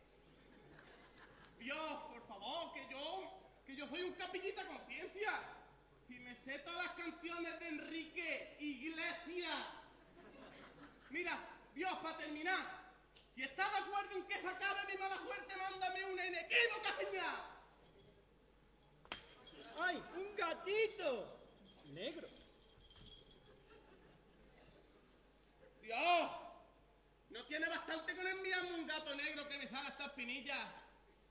Dios, 1.60 2.04
por 2.10 2.28
favor, 2.28 2.74
que 2.74 2.86
yo, 2.92 3.32
que 3.66 3.78
yo 3.78 3.88
soy 3.88 4.02
un 4.02 4.14
capillita 4.16 4.68
conciencia. 4.68 5.42
Si 6.06 6.20
me 6.20 6.36
sé 6.36 6.60
todas 6.60 6.86
las 6.86 6.96
canciones 6.96 7.58
de 7.62 7.68
Enrique 7.70 8.58
Iglesias. 8.60 9.56
Mira, 11.12 11.40
Dios, 11.74 11.98
para 12.00 12.18
terminar, 12.18 12.66
si 13.36 13.44
estás 13.44 13.72
de 13.72 13.78
acuerdo 13.78 14.18
en 14.18 14.28
que 14.28 14.42
se 14.42 14.48
acabe 14.50 14.82
mi 14.92 14.98
mala 14.98 15.16
suerte, 15.16 15.56
mándame 15.56 16.06
una 16.12 16.28
inequívoca 16.28 16.98
señal. 16.98 17.36
¡Ay, 19.80 20.04
un 20.18 20.36
gatito! 20.36 21.40
Negro. 21.94 22.28
Dios, 25.82 26.45
no 27.36 27.44
tiene 27.44 27.68
bastante 27.68 28.16
con 28.16 28.26
enviarme 28.26 28.76
un 28.76 28.88
gato 28.88 29.14
negro 29.14 29.48
que 29.50 29.58
me 29.58 29.68
sale 29.68 29.90
hasta 29.90 30.06
espinillas. 30.06 30.70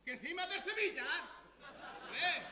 Que 0.04 0.12
encima 0.12 0.46
del 0.46 0.62
Sevilla. 0.62 1.06
¿Eh? 2.12 2.42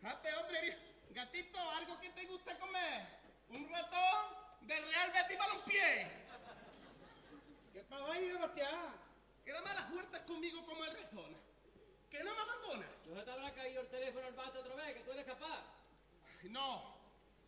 Sabe, 0.00 0.34
hombre, 0.36 0.78
gatito, 1.10 1.70
algo 1.72 2.00
que 2.00 2.08
te 2.10 2.24
gusta 2.24 2.58
comer. 2.58 3.06
Un 3.50 3.68
ratón 3.68 4.26
de 4.62 4.80
Real 4.80 5.12
Betis 5.12 5.38
Balompié. 5.38 6.10
¿Qué 7.74 7.80
pasa 7.82 8.12
ahí, 8.12 8.30
Sebastián? 8.30 8.96
Que 9.44 9.52
la 9.52 9.60
mala 9.60 9.88
suerte 9.90 10.16
es 10.16 10.22
conmigo 10.22 10.64
como 10.64 10.82
el 10.86 10.96
razón. 10.96 11.36
Que 12.10 12.24
no 12.24 12.34
me 12.34 12.40
abandona. 12.40 12.86
¿No 13.04 13.22
te 13.22 13.30
habrá 13.30 13.52
caído 13.52 13.82
el 13.82 13.88
teléfono 13.88 14.26
al 14.26 14.32
bate 14.32 14.58
otra 14.58 14.74
vez? 14.76 14.96
¿Que 14.96 15.02
tú 15.02 15.12
eres 15.12 15.26
capaz? 15.26 15.62
No, 16.44 16.96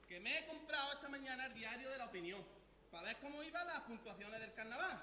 que 0.06 0.20
me 0.20 0.38
he 0.38 0.46
comprado 0.46 0.92
esta 0.92 1.08
mañana 1.08 1.46
el 1.46 1.54
diario 1.54 1.88
de 1.88 1.96
la 1.96 2.04
opinión. 2.04 2.44
Para 2.92 3.04
ver 3.04 3.16
cómo 3.20 3.42
iban 3.42 3.66
las 3.66 3.80
puntuaciones 3.80 4.38
del 4.38 4.52
carnaval. 4.52 5.02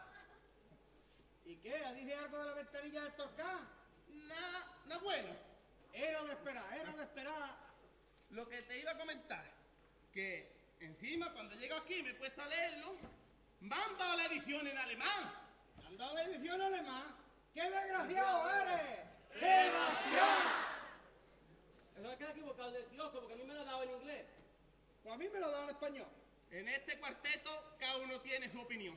¿Y 1.43 1.55
qué? 1.55 1.83
¿Dice 1.95 2.13
algo 2.13 2.37
de 2.37 2.45
la 2.45 2.53
ventanilla 2.53 3.01
del 3.01 3.13
Torcán? 3.13 3.67
Nada, 4.09 4.67
nada 4.85 5.01
bueno. 5.01 5.29
Era 5.91 6.23
de 6.23 6.33
esperar, 6.33 6.73
era 6.77 6.93
de 6.93 7.03
esperar. 7.03 7.55
Lo 8.29 8.47
que 8.47 8.61
te 8.61 8.79
iba 8.79 8.91
a 8.91 8.97
comentar, 8.97 9.43
que 10.13 10.55
encima 10.79 11.33
cuando 11.33 11.55
llego 11.55 11.77
aquí 11.77 12.03
me 12.03 12.11
he 12.11 12.13
puesto 12.13 12.43
a 12.43 12.45
leerlo, 12.45 12.95
me 13.61 13.75
han 13.75 13.97
dado 13.97 14.17
la 14.17 14.25
edición 14.25 14.67
en 14.67 14.77
alemán. 14.77 15.33
¿Han 15.87 15.97
dado 15.97 16.13
la 16.13 16.23
edición 16.25 16.61
alemán? 16.61 17.15
¡Qué 17.55 17.71
desgraciado 17.71 18.51
eres! 18.51 18.99
¡Sebastián! 19.33 20.37
Eso 21.97 22.11
es 22.11 22.17
que 22.19 22.23
has 22.23 22.31
equivocado 22.31 22.71
del 22.71 22.85
kiosco, 22.85 23.19
porque 23.19 23.33
a 23.33 23.37
mí 23.37 23.43
me 23.45 23.55
lo 23.55 23.61
ha 23.61 23.65
dado 23.65 23.81
en 23.81 23.89
inglés. 23.89 24.27
Pues 25.01 25.15
a 25.15 25.17
mí 25.17 25.27
me 25.27 25.39
lo 25.39 25.47
ha 25.47 25.51
dado 25.51 25.63
en 25.63 25.69
español. 25.71 26.18
En 26.51 26.67
este 26.67 26.97
cuarteto 26.99 27.75
cada 27.79 27.97
uno 27.97 28.19
tiene 28.21 28.49
su 28.51 28.59
opinión. 28.59 28.95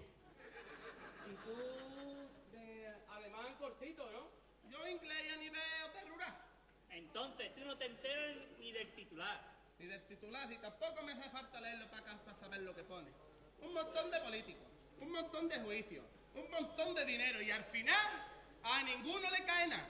Y 1.31 1.35
tú 1.45 2.57
de 2.57 2.95
alemán 3.11 3.55
cortito, 3.57 4.11
¿no? 4.11 4.31
Yo 4.71 4.87
inglés 4.89 5.33
a 5.33 5.37
nivel 5.37 5.61
hotel 5.87 6.09
rural. 6.09 6.35
Entonces, 6.91 7.55
tú 7.55 7.65
no 7.65 7.77
te 7.77 7.87
enteras 7.87 8.37
ni 8.59 8.73
del 8.73 8.93
titular. 8.95 9.41
Ni 9.79 9.87
del 9.87 10.03
titular, 10.07 10.51
y 10.51 10.59
tampoco 10.59 11.03
me 11.03 11.13
hace 11.13 11.29
falta 11.31 11.61
leerlo 11.61 11.91
para, 11.91 12.03
acá 12.03 12.25
para 12.25 12.39
saber 12.39 12.61
lo 12.61 12.75
que 12.75 12.85
pone. 12.85 13.11
Un 13.61 13.73
montón 13.75 14.11
de 14.11 14.21
políticos, 14.21 14.69
un 15.01 15.11
montón 15.11 15.49
de 15.49 15.59
juicios, 15.61 16.05
un 16.35 16.51
montón 16.51 16.95
de 16.95 17.05
dinero 17.05 17.43
y 17.43 17.51
al 17.51 17.65
final 17.65 17.97
a 18.63 18.83
ninguno 18.83 19.29
le 19.31 19.45
cae 19.45 19.69
nada. 19.69 19.89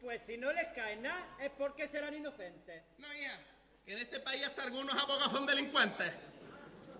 Pues 0.00 0.22
si 0.24 0.36
no 0.36 0.52
les 0.52 0.68
cae 0.68 0.96
nada, 0.96 1.36
es 1.40 1.50
porque 1.50 1.88
serán 1.88 2.14
inocentes. 2.14 2.82
No, 2.98 3.12
ya, 3.12 3.40
que 3.84 3.92
en 3.92 3.98
este 3.98 4.20
país 4.20 4.44
hasta 4.44 4.62
algunos 4.62 4.94
abogados 4.94 5.32
son 5.32 5.46
delincuentes. 5.46 6.12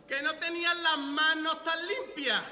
Que 0.08 0.22
no 0.22 0.34
tenían 0.36 0.82
las 0.82 0.98
manos 0.98 1.64
tan 1.64 1.78
limpias. 1.86 2.42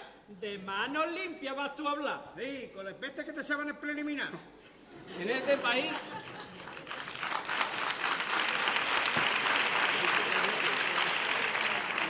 ¿De 0.40 0.58
manos 0.58 1.10
limpias 1.12 1.54
vas 1.54 1.76
tú 1.76 1.86
a 1.86 1.92
hablar? 1.92 2.32
Sí, 2.36 2.70
con 2.74 2.84
las 2.84 2.94
pestes 2.94 3.24
que 3.24 3.32
te 3.32 3.44
saben 3.44 3.68
el 3.68 3.76
preliminar. 3.76 4.30
En 5.20 5.28
este 5.28 5.56
país. 5.58 5.92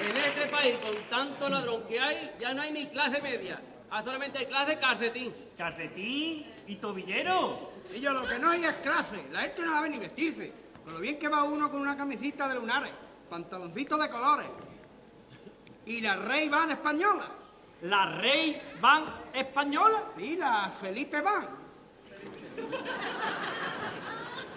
En 0.01 0.17
este 0.17 0.47
país, 0.47 0.79
con 0.79 0.95
tanto 1.11 1.49
ladrón 1.49 1.83
que 1.89 1.99
hay, 1.99 2.37
ya 2.39 2.55
no 2.55 2.63
hay 2.63 2.73
ni 2.73 2.87
clase 2.87 3.21
media. 3.21 3.61
Hay 3.91 4.05
solamente 4.05 4.47
clase 4.47 4.79
calcetín. 4.79 5.35
Calcetín 5.59 6.47
y 6.67 6.77
tobillero. 6.77 7.73
Y 7.95 8.01
yo 8.01 8.13
lo 8.13 8.27
que 8.27 8.39
no 8.39 8.51
hay 8.51 8.65
es 8.65 8.73
clase. 8.75 9.27
La 9.33 9.41
gente 9.41 9.65
no 9.65 9.73
sabe 9.73 9.91
ni 9.91 9.99
vestirse. 9.99 10.53
Con 10.85 10.95
lo 10.95 11.01
bien 11.01 11.19
que 11.19 11.29
va 11.29 11.43
uno 11.43 11.71
con 11.71 11.81
una 11.81 11.97
camisita 11.97 12.49
de 12.49 12.55
lunares, 12.55 12.93
pantaloncitos 13.29 14.01
de 14.01 14.09
colores. 14.09 14.47
Y 15.87 16.01
la 16.01 16.17
Rey 16.17 16.49
Van 16.49 16.71
española. 16.71 17.29
¿La 17.83 18.07
Rey 18.17 18.61
Van 18.81 19.05
española? 19.33 20.05
Sí, 20.17 20.37
la 20.37 20.71
Felipe 20.71 21.21
Van. 21.21 21.49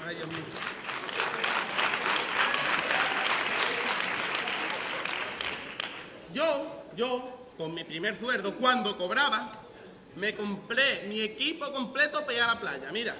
Ay, 0.08 0.16
Dios 0.16 0.28
mío. 0.28 0.38
Yo, 6.34 6.84
yo, 6.96 7.50
con 7.58 7.74
mi 7.74 7.84
primer 7.84 8.18
sueldo, 8.18 8.56
cuando 8.56 8.98
cobraba, 8.98 9.52
me 10.16 10.36
compré 10.36 11.08
mi 11.08 11.22
equipo 11.22 11.72
completo 11.72 12.22
para 12.22 12.34
ir 12.34 12.42
a 12.42 12.48
la 12.48 12.60
playa. 12.60 12.92
Mira, 12.92 13.16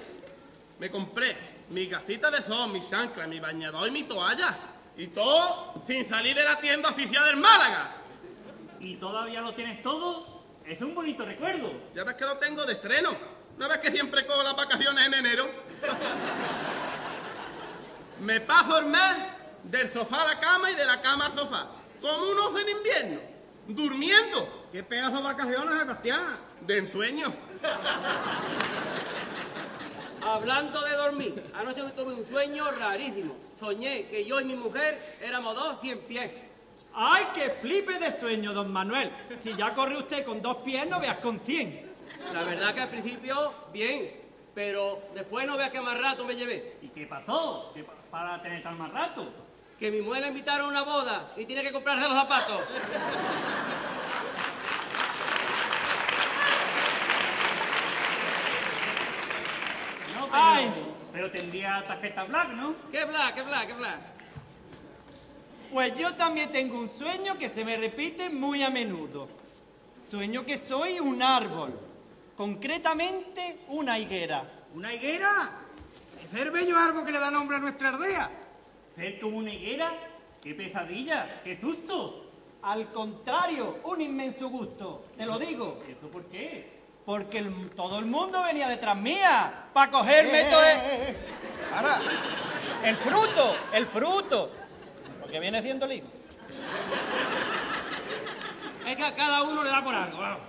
me 0.78 0.90
compré 0.90 1.36
mis 1.70 1.90
gafitas 1.90 2.32
de 2.32 2.42
sol, 2.42 2.72
mis 2.72 2.88
chanclas, 2.88 3.28
mi 3.28 3.40
bañador 3.40 3.88
y 3.88 3.90
mi 3.90 4.04
toalla. 4.04 4.56
Y 4.96 5.08
todo 5.08 5.82
sin 5.86 6.08
salir 6.08 6.34
de 6.34 6.44
la 6.44 6.58
tienda 6.58 6.88
oficial 6.88 7.24
del 7.26 7.36
Málaga. 7.36 7.97
¿Y 8.80 8.96
todavía 8.96 9.40
lo 9.40 9.54
tienes 9.54 9.82
todo? 9.82 10.38
Es 10.66 10.80
un 10.82 10.94
bonito 10.94 11.24
recuerdo. 11.24 11.72
Ya 11.94 12.04
ves 12.04 12.14
que 12.14 12.24
lo 12.24 12.36
tengo 12.38 12.64
de 12.64 12.74
estreno. 12.74 13.10
¿No 13.56 13.68
ves 13.68 13.78
que 13.78 13.90
siempre 13.90 14.26
cojo 14.26 14.42
las 14.42 14.56
vacaciones 14.56 15.06
en 15.06 15.14
enero? 15.14 15.46
Me 18.20 18.40
paso 18.40 18.78
el 18.78 18.86
mes 18.86 19.16
del 19.64 19.92
sofá 19.92 20.22
a 20.22 20.34
la 20.34 20.40
cama 20.40 20.70
y 20.70 20.74
de 20.74 20.84
la 20.84 21.00
cama 21.00 21.26
al 21.26 21.34
sofá. 21.34 21.68
Como 22.00 22.30
un 22.30 22.38
oso 22.38 22.58
en 22.58 22.68
invierno. 22.68 23.20
Durmiendo. 23.66 24.66
¿Qué 24.72 24.82
pedazo 24.82 25.18
de 25.18 25.22
vacaciones, 25.22 25.78
Sebastián? 25.78 26.38
De 26.60 26.78
ensueño. 26.78 27.32
Hablando 30.22 30.82
de 30.82 30.92
dormir, 30.92 31.42
anoche 31.54 31.82
tuve 31.96 32.12
un 32.12 32.28
sueño 32.28 32.70
rarísimo. 32.72 33.36
Soñé 33.58 34.06
que 34.08 34.24
yo 34.24 34.40
y 34.40 34.44
mi 34.44 34.54
mujer 34.54 35.16
éramos 35.20 35.54
dos 35.54 35.80
cien 35.80 36.00
pies. 36.00 36.30
¡Ay, 37.00 37.26
qué 37.32 37.50
flipe 37.50 37.96
de 37.98 38.18
sueño, 38.18 38.52
don 38.52 38.72
Manuel! 38.72 39.10
Si 39.40 39.54
ya 39.54 39.72
corre 39.72 39.96
usted 39.96 40.24
con 40.24 40.42
dos 40.42 40.56
pies, 40.58 40.84
no 40.88 40.98
veas 40.98 41.18
con 41.18 41.38
cien. 41.40 41.86
La 42.32 42.42
verdad 42.42 42.74
que 42.74 42.80
al 42.80 42.88
principio, 42.88 43.54
bien, 43.72 44.10
pero 44.52 45.00
después 45.14 45.46
no 45.46 45.56
veas 45.56 45.70
que 45.70 45.80
más 45.80 45.96
rato 45.96 46.24
me 46.24 46.34
llevé. 46.34 46.76
¿Y 46.82 46.88
qué 46.88 47.06
pasó? 47.06 47.70
¿Qué 47.72 47.84
pa- 47.84 47.92
para 48.10 48.42
tener 48.42 48.64
tan 48.64 48.76
más 48.76 48.90
rato? 48.92 49.32
Que 49.78 49.92
mi 49.92 50.00
mujer 50.00 50.22
la 50.22 50.28
invitaron 50.28 50.66
a 50.66 50.68
una 50.70 50.82
boda 50.82 51.32
y 51.36 51.44
tiene 51.44 51.62
que 51.62 51.70
comprarse 51.72 52.02
los 52.08 52.14
zapatos. 52.18 52.62
No, 60.14 60.24
pero, 60.26 60.36
Ay. 60.42 60.72
pero 61.12 61.30
tendría 61.30 61.84
tarjeta 61.86 62.24
black, 62.24 62.48
¿no? 62.50 62.74
¿Qué 62.90 63.04
bla, 63.04 63.32
qué 63.34 63.42
bla, 63.42 63.66
qué 63.66 63.72
bla? 63.74 63.98
Pues 65.72 65.96
yo 65.96 66.14
también 66.14 66.50
tengo 66.50 66.78
un 66.78 66.88
sueño 66.88 67.36
que 67.36 67.48
se 67.48 67.64
me 67.64 67.76
repite 67.76 68.30
muy 68.30 68.62
a 68.62 68.70
menudo. 68.70 69.28
Sueño 70.10 70.44
que 70.44 70.56
soy 70.56 71.00
un 71.00 71.22
árbol. 71.22 71.78
concretamente 72.36 73.58
una 73.68 73.98
higuera. 73.98 74.44
¿Una 74.72 74.94
higuera? 74.94 75.50
Es 76.22 76.40
el 76.40 76.52
bello 76.52 76.78
árbol 76.78 77.04
que 77.04 77.10
le 77.10 77.18
da 77.18 77.32
nombre 77.32 77.56
a 77.56 77.60
nuestra 77.60 77.88
aldea. 77.88 78.30
¿Ser 78.94 79.18
como 79.18 79.38
una 79.38 79.52
higuera? 79.52 79.92
¡Qué 80.40 80.54
pesadilla! 80.54 81.40
¡Qué 81.42 81.58
susto! 81.60 82.30
Al 82.62 82.92
contrario, 82.92 83.78
un 83.84 84.00
inmenso 84.00 84.48
gusto, 84.50 85.06
te 85.16 85.26
lo 85.26 85.36
digo. 85.38 85.82
¿Eso 85.88 86.08
por 86.12 86.26
qué? 86.26 86.78
Porque 87.04 87.38
el- 87.38 87.70
todo 87.70 87.98
el 87.98 88.06
mundo 88.06 88.40
venía 88.44 88.68
detrás 88.68 88.96
mía 88.96 89.66
para 89.72 89.90
cogerme 89.90 90.40
Eh, 90.42 90.50
todo 90.50 90.62
eh, 90.64 90.72
el... 90.72 90.78
eh, 90.78 91.04
eh. 91.10 91.16
Ahora, 91.74 91.98
el 92.84 92.96
fruto, 92.96 93.56
el 93.72 93.86
fruto. 93.86 94.50
Porque 95.28 95.40
viene 95.40 95.60
siendo 95.60 95.84
el 95.84 95.92
higo. 95.92 96.08
Es 98.86 98.96
que 98.96 99.04
a 99.04 99.14
cada 99.14 99.42
uno 99.42 99.62
le 99.62 99.68
da 99.68 99.84
por 99.84 99.94
algo, 99.94 100.16
vamos. 100.16 100.40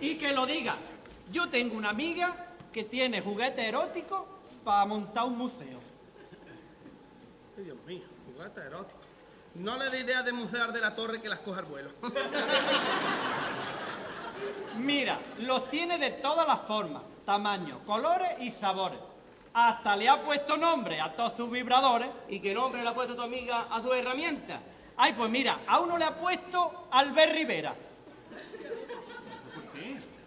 Y 0.00 0.16
que 0.16 0.32
lo 0.32 0.46
diga. 0.46 0.74
Yo 1.30 1.48
tengo 1.48 1.76
una 1.76 1.90
amiga 1.90 2.34
que 2.72 2.82
tiene 2.82 3.20
juguete 3.20 3.68
erótico 3.68 4.26
para 4.64 4.84
montar 4.84 5.26
un 5.26 5.38
museo. 5.38 5.78
Ay, 7.56 7.62
Dios 7.62 7.78
mío, 7.86 8.02
jugata 8.26 8.66
erótica. 8.66 8.98
No 9.54 9.78
le 9.78 9.88
dé 9.90 10.00
idea 10.00 10.24
de 10.24 10.32
musear 10.32 10.72
de 10.72 10.80
la 10.80 10.92
torre 10.92 11.22
que 11.22 11.28
las 11.28 11.38
coja 11.38 11.60
al 11.60 11.66
vuelo. 11.66 11.90
Mira, 14.78 15.20
los 15.38 15.70
tiene 15.70 15.98
de 15.98 16.10
todas 16.10 16.48
las 16.48 16.62
formas, 16.62 17.04
tamaños, 17.24 17.78
colores 17.86 18.30
y 18.40 18.50
sabores. 18.50 18.98
Hasta 19.52 19.96
le 19.96 20.08
ha 20.08 20.22
puesto 20.22 20.56
nombre 20.56 21.00
a 21.00 21.12
todos 21.14 21.34
sus 21.36 21.50
vibradores. 21.50 22.08
¿Y 22.28 22.40
qué 22.40 22.54
nombre 22.54 22.82
le 22.82 22.88
ha 22.88 22.94
puesto 22.94 23.16
tu 23.16 23.22
amiga 23.22 23.66
a 23.70 23.82
su 23.82 23.92
herramienta? 23.92 24.60
Ay, 24.96 25.14
pues 25.14 25.30
mira, 25.30 25.60
a 25.66 25.80
uno 25.80 25.98
le 25.98 26.04
ha 26.04 26.14
puesto 26.14 26.88
Albert 26.90 27.32
Rivera. 27.32 27.74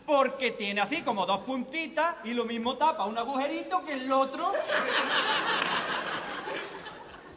Porque 0.06 0.52
tiene 0.52 0.82
así 0.82 1.02
como 1.02 1.26
dos 1.26 1.40
puntitas 1.42 2.18
y 2.26 2.34
lo 2.34 2.44
mismo 2.44 2.76
tapa 2.76 3.06
un 3.06 3.18
agujerito 3.18 3.86
que 3.86 3.94
el 3.94 4.12
otro. 4.12 4.52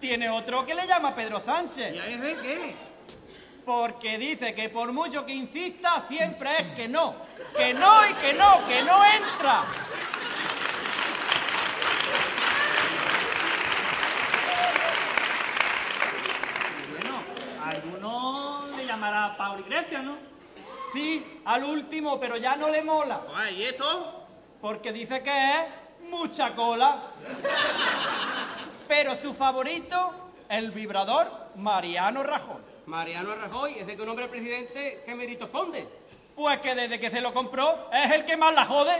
tiene 0.01 0.29
otro 0.29 0.67
que 0.67 0.75
le 0.75 0.87
llama 0.87 1.15
Pedro 1.15 1.43
Sánchez. 1.45 1.95
¿Y 1.95 1.99
a 1.99 2.07
ese 2.09 2.37
qué? 2.43 2.75
Porque 3.65 4.19
dice 4.19 4.55
que 4.55 4.69
por 4.69 4.93
mucho 4.93 5.27
que 5.27 5.35
insista, 5.35 6.05
siempre 6.09 6.51
es 6.59 6.77
que 6.77 6.87
no. 6.87 7.17
Que 7.57 7.75
no 7.75 8.07
y 8.09 8.15
que 8.15 8.33
no, 8.35 8.67
que 8.69 8.83
no 8.83 9.05
entra. 9.05 9.65
Bueno, 16.93 17.23
a 17.65 17.66
alguno 17.77 18.67
le 18.77 18.87
llamará 18.87 19.37
Pablo 19.37 19.61
Iglesias, 19.61 20.03
¿no? 20.03 20.17
Sí, 20.93 21.41
al 21.45 21.65
último, 21.65 22.19
pero 22.19 22.37
ya 22.37 22.57
no 22.57 22.69
le 22.69 22.83
mola. 22.83 23.21
¿y 23.51 23.63
eso? 23.65 24.27
Porque 24.61 24.93
dice 24.93 25.23
que 25.23 25.31
es 25.31 26.09
mucha 26.09 26.55
cola. 26.55 27.11
Pero 28.89 29.17
su 29.17 29.35
favorito, 29.35 30.33
el 30.49 30.71
vibrador 30.71 31.31
Mariano 31.57 32.23
Rajoy. 32.23 32.63
Mariano 32.87 33.35
Rajoy, 33.35 33.75
ese 33.79 33.97
que 33.97 34.03
un 34.03 34.09
hombre 34.09 34.29
presidente, 34.29 35.03
¿qué 35.05 35.15
méritos 35.15 35.51
pone? 35.51 35.87
Pues 36.35 36.61
que 36.61 36.75
desde 36.75 37.01
que 37.01 37.11
se 37.11 37.21
lo 37.21 37.35
compró 37.35 37.91
es 37.93 38.13
el 38.13 38.25
que 38.25 38.37
más 38.37 38.55
la 38.55 38.65
jode. 38.65 38.97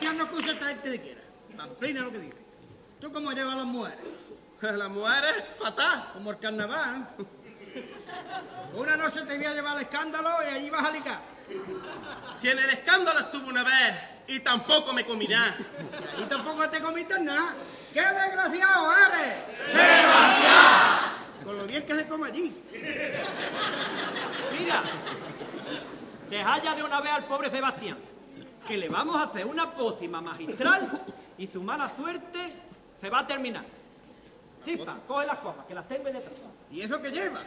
Sebastián 0.00 0.16
no 0.16 0.24
acusa 0.24 0.48
a 0.48 0.52
esta 0.52 0.66
gente 0.68 0.88
de 0.88 1.00
quiera. 1.02 1.20
Pamplina 1.56 2.00
lo 2.00 2.10
que 2.10 2.18
dice. 2.20 2.36
¿Tú 3.00 3.12
cómo 3.12 3.32
llevas 3.32 3.52
a 3.52 3.58
las 3.58 3.66
mujeres? 3.66 3.98
Las 4.62 4.88
mujeres, 4.88 5.44
fatal. 5.58 6.10
Como 6.14 6.30
el 6.30 6.38
carnaval. 6.38 7.06
¿eh? 7.18 7.90
Una 8.74 8.96
noche 8.96 9.22
te 9.26 9.36
voy 9.36 9.44
a 9.44 9.52
llevar 9.52 9.76
al 9.76 9.82
escándalo 9.82 10.30
y 10.42 10.54
allí 10.54 10.70
vas 10.70 10.86
a 10.86 10.90
ligar. 10.90 11.20
Si 12.40 12.48
en 12.48 12.58
el 12.58 12.70
escándalo 12.70 13.20
estuve 13.20 13.44
una 13.48 13.62
vez 13.62 13.94
y 14.26 14.40
tampoco 14.40 14.94
me 14.94 15.04
comí 15.04 15.26
nada. 15.26 15.54
Y 16.18 16.22
tampoco 16.22 16.68
te 16.70 16.80
comiste 16.80 17.20
nada. 17.20 17.54
¡Qué 17.92 18.00
desgraciado 18.00 18.92
eres! 18.92 19.34
Con 21.44 21.58
lo 21.58 21.66
bien 21.66 21.84
que 21.84 21.94
se 21.94 22.08
come 22.08 22.28
allí. 22.28 22.62
Mira, 24.58 24.82
deja 26.30 26.62
ya 26.62 26.74
de 26.74 26.82
una 26.84 27.00
vez 27.02 27.12
al 27.12 27.24
pobre 27.24 27.50
Sebastián, 27.50 27.98
que 28.66 28.76
le 28.76 28.88
vamos 28.88 29.16
a 29.16 29.24
hacer 29.24 29.46
una 29.46 29.72
pócima 29.74 30.20
magistral 30.20 31.02
y 31.38 31.46
su 31.46 31.62
mala 31.62 31.90
suerte 31.96 32.54
se 33.00 33.10
va 33.10 33.20
a 33.20 33.26
terminar. 33.26 33.64
Chispa, 34.64 34.98
coge 35.06 35.26
las 35.26 35.38
cosas, 35.38 35.64
que 35.66 35.74
las 35.74 35.88
tengo 35.88 36.06
ahí 36.06 36.12
detrás. 36.12 36.34
¿Y 36.70 36.82
eso 36.82 37.00
qué 37.00 37.10
lleva? 37.10 37.40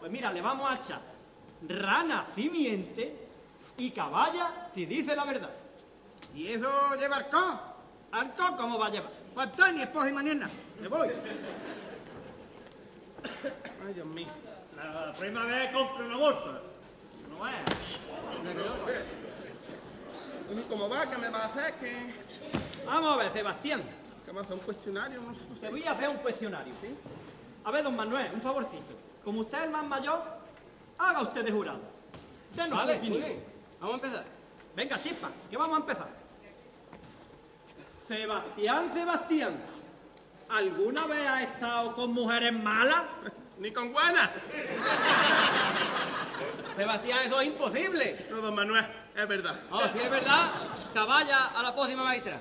Pues 0.00 0.12
mira, 0.12 0.32
le 0.32 0.40
vamos 0.40 0.70
a 0.70 0.74
echar 0.76 1.00
rana 1.68 2.26
simiente 2.34 3.16
y 3.78 3.90
caballa 3.90 4.68
si 4.74 4.84
dice 4.84 5.16
la 5.16 5.24
verdad. 5.24 5.50
¿Y 6.34 6.48
eso 6.48 6.94
lleva 6.98 7.16
alcohol? 7.16 7.58
¿Alcohol 8.12 8.56
cómo 8.56 8.78
va 8.78 8.86
a 8.86 8.90
llevar? 8.90 9.12
Pues 9.34 9.48
ni 9.74 9.82
esposa 9.82 10.10
y 10.10 10.12
mañana. 10.12 10.50
Me 10.80 10.88
voy. 10.88 11.08
Ay, 13.86 13.94
Dios 13.94 14.06
mío. 14.06 14.28
La, 14.76 15.06
la 15.06 15.12
próxima 15.12 15.44
vez 15.44 15.72
compra 15.72 16.04
una 16.04 16.16
bolsa. 16.16 16.60
No 17.30 17.48
es. 17.48 19.21
¿Y 20.58 20.62
cómo 20.64 20.88
va? 20.88 21.08
¿Qué 21.08 21.16
me 21.16 21.30
va 21.30 21.38
a 21.38 21.46
hacer? 21.46 21.74
¿Qué, 21.74 22.12
Vamos 22.84 23.14
a 23.14 23.16
ver, 23.16 23.32
Sebastián, 23.32 23.82
qué 24.26 24.32
me 24.32 24.40
hace 24.40 24.52
un 24.52 24.60
cuestionario? 24.60 25.20
No 25.22 25.34
sé. 25.34 25.60
te 25.60 25.70
voy 25.70 25.84
a 25.84 25.92
hacer 25.92 26.08
un 26.08 26.16
cuestionario, 26.16 26.74
¿sí? 26.80 26.88
A 27.64 27.70
ver, 27.70 27.84
don 27.84 27.96
Manuel, 27.96 28.30
un 28.34 28.40
favorcito. 28.40 28.94
Como 29.24 29.40
usted 29.40 29.58
es 29.58 29.64
el 29.64 29.70
más 29.70 29.86
mayor, 29.86 30.22
haga 30.98 31.22
usted 31.22 31.44
de 31.44 31.52
jurado. 31.52 31.80
Denos 32.54 32.78
Vale, 32.78 32.98
bien. 32.98 33.42
Vamos 33.80 34.02
a 34.02 34.06
empezar. 34.06 34.24
Venga, 34.76 35.02
chispa, 35.02 35.30
que 35.48 35.56
vamos 35.56 35.76
a 35.76 35.80
empezar. 35.80 36.08
Sebastián, 38.06 38.90
Sebastián, 38.92 39.54
¿alguna 40.50 41.06
vez 41.06 41.26
has 41.26 41.42
estado 41.42 41.94
con 41.94 42.12
mujeres 42.12 42.52
malas? 42.52 43.04
Ni 43.58 43.70
con 43.70 43.92
guana. 43.92 44.30
Sebastián, 46.76 47.18
eso 47.26 47.40
es 47.40 47.46
imposible. 47.46 48.26
No, 48.30 48.38
don 48.38 48.54
Manuel, 48.54 48.84
es 49.14 49.28
verdad. 49.28 49.60
Oh, 49.70 49.82
si 49.92 49.98
es 49.98 50.10
verdad, 50.10 50.50
caballa 50.94 51.46
a 51.46 51.62
la 51.62 51.74
pócima 51.74 52.04
maestra. 52.04 52.40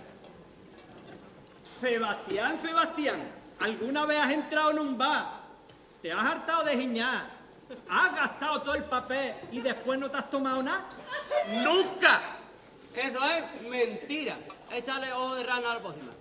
Sebastián, 1.80 2.59
Sebastián, 2.61 3.32
¿alguna 3.59 4.05
vez 4.05 4.19
has 4.19 4.32
entrado 4.32 4.72
en 4.72 4.80
un 4.80 4.97
bar? 4.97 5.41
¿Te 6.01 6.11
has 6.11 6.24
hartado 6.26 6.63
de 6.63 6.78
giñar? 6.78 7.30
¿Has 7.89 8.15
gastado 8.15 8.61
todo 8.61 8.76
el 8.76 8.84
papel 8.84 9.34
y 9.51 9.61
después 9.61 9.99
no 9.99 10.09
te 10.11 10.17
has 10.17 10.30
tomado 10.30 10.61
nada? 10.61 10.86
¡Nunca! 11.63 12.19
Eso 12.93 13.19
es 13.26 13.61
mentira. 13.63 14.38
Échale 14.72 15.11
ojo 15.13 15.36
de 15.36 15.43
rana 15.43 15.72
a 15.72 15.74
la 15.76 15.80
pócima. 15.80 16.11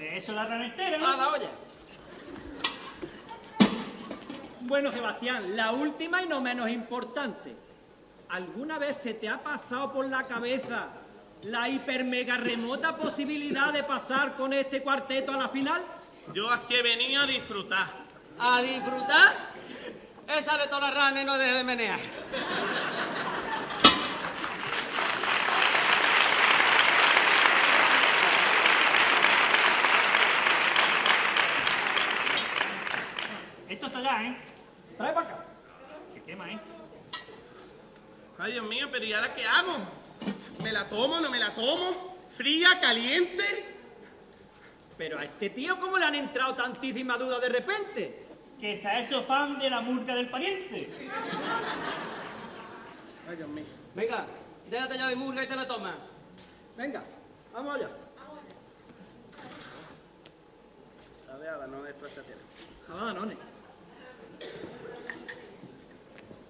Eso 0.00 0.32
es 0.32 0.36
la 0.36 0.44
rana 0.46 0.66
entera, 0.66 0.96
A 0.96 1.00
la 1.00 1.16
¿no? 1.16 1.28
olla. 1.30 1.50
Bueno, 4.62 4.92
Sebastián, 4.92 5.56
la 5.56 5.72
última 5.72 6.22
y 6.22 6.26
no 6.26 6.40
menos 6.40 6.68
importante. 6.70 7.54
¿Alguna 8.30 8.78
vez 8.78 8.96
se 8.96 9.14
te 9.14 9.28
ha 9.28 9.42
pasado 9.42 9.92
por 9.92 10.08
la 10.08 10.22
cabeza 10.22 10.86
la 11.42 11.68
hiper 11.68 12.04
mega 12.04 12.36
remota 12.36 12.96
posibilidad 12.96 13.72
de 13.72 13.82
pasar 13.82 14.36
con 14.36 14.52
este 14.52 14.82
cuarteto 14.82 15.32
a 15.32 15.36
la 15.36 15.48
final? 15.48 15.82
Yo 16.32 16.48
aquí 16.48 16.76
he 16.76 16.82
venido 16.82 17.22
a 17.22 17.26
disfrutar. 17.26 17.86
A 18.38 18.62
disfrutar. 18.62 19.50
Échale 20.28 20.68
toda 20.68 20.82
la 20.82 20.90
rana 20.92 21.22
y 21.22 21.24
no 21.24 21.36
deje 21.36 21.54
de 21.54 21.64
menear. 21.64 21.98
Esto 33.68 33.86
está 33.86 34.00
ya, 34.00 34.24
¿eh? 34.24 34.36
Trae 34.96 35.12
para 35.12 35.28
acá. 35.28 35.44
Que 36.14 36.22
quema, 36.22 36.48
¿eh? 36.48 36.60
Ay, 38.40 38.52
Dios 38.52 38.64
mío, 38.64 38.88
pero 38.90 39.04
¿y 39.04 39.12
ahora 39.12 39.34
qué 39.34 39.44
hago? 39.44 39.76
¿Me 40.62 40.72
la 40.72 40.88
tomo, 40.88 41.20
no 41.20 41.30
me 41.30 41.38
la 41.38 41.54
tomo? 41.54 42.16
¿Fría, 42.34 42.80
caliente? 42.80 43.76
Pero 44.96 45.18
a 45.18 45.24
este 45.24 45.50
tío, 45.50 45.78
¿cómo 45.78 45.98
le 45.98 46.06
han 46.06 46.14
entrado 46.14 46.54
tantísimas 46.54 47.18
dudas 47.18 47.42
de 47.42 47.50
repente? 47.50 48.26
Que 48.58 48.74
está 48.74 48.98
eso 48.98 49.22
fan 49.24 49.58
de 49.58 49.68
la 49.68 49.82
murga 49.82 50.14
del 50.14 50.30
pariente. 50.30 50.88
Ay, 53.28 53.36
Dios 53.36 53.48
mío. 53.50 53.64
Venga, 53.94 54.24
déjate 54.70 54.96
ya 54.96 55.08
de 55.08 55.16
murga 55.16 55.44
y 55.44 55.46
te 55.46 55.56
la 55.56 55.66
tomas. 55.66 55.96
Venga, 56.78 57.02
vamos 57.52 57.76
allá. 57.76 57.90
La 61.28 61.36
veada 61.36 61.66
no 61.66 61.82
desplaza 61.82 62.22
tierra. 62.22 62.40
Ah, 62.88 63.12
no. 63.14 63.28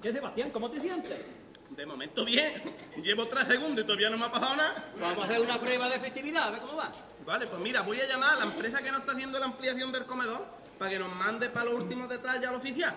¿Qué, 0.01 0.13
Sebastián? 0.13 0.51
¿Cómo 0.53 0.71
te 0.71 0.81
sientes? 0.81 1.40
De 1.71 1.87
momento 1.87 2.25
bien. 2.25 2.63
Llevo 3.03 3.27
tres 3.29 3.47
segundos 3.47 3.85
y 3.85 3.87
todavía 3.87 4.11
no 4.11 4.19
me 4.19 4.27
ha 4.27 4.33
pasado 4.33 4.57
nada. 4.57 4.93
Vamos 4.99 5.25
a 5.25 5.25
hacer 5.27 5.41
una 5.41 5.61
prueba 5.61 5.89
de 5.89 6.01
festividad, 6.01 6.45
a 6.45 6.51
ver 6.51 6.61
cómo 6.61 6.77
va. 6.77 6.93
Vale, 7.25 7.47
pues 7.47 7.61
mira, 7.61 7.83
voy 7.83 8.01
a 8.01 8.07
llamar 8.07 8.35
a 8.35 8.39
la 8.39 8.45
empresa 8.45 8.83
que 8.83 8.91
nos 8.91 9.01
está 9.01 9.13
haciendo 9.13 9.39
la 9.39 9.47
ampliación 9.47 9.93
del 9.93 10.05
comedor 10.05 10.45
para 10.79 10.91
que 10.91 10.99
nos 10.99 11.15
mande 11.15 11.49
para 11.49 11.67
los 11.67 11.75
últimos 11.75 12.09
detalles 12.09 12.49
al 12.49 12.57
oficial. 12.57 12.95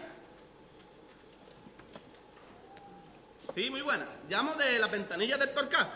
Sí, 3.53 3.69
muy 3.69 3.82
buena. 3.82 4.07
Llamo 4.28 4.55
de 4.55 4.80
la 4.80 4.88
ventanilla 4.88 5.38
del 5.38 5.53
Torcal. 5.53 5.91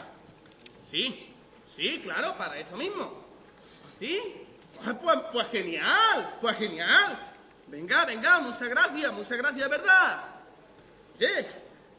Sí, 0.91 1.33
sí, 1.75 2.01
claro, 2.03 2.37
para 2.37 2.59
eso 2.59 2.75
mismo. 2.77 3.25
¿Sí? 3.99 4.45
Pues, 4.83 4.95
pues, 5.01 5.17
pues 5.33 5.47
genial, 5.47 6.37
pues 6.39 6.55
genial. 6.57 7.17
Venga, 7.67 8.05
venga, 8.05 8.39
muchas 8.39 8.67
gracias, 8.69 9.11
muchas 9.11 9.37
gracias, 9.37 9.69
¿verdad? 9.69 10.23
Oye, 11.17 11.47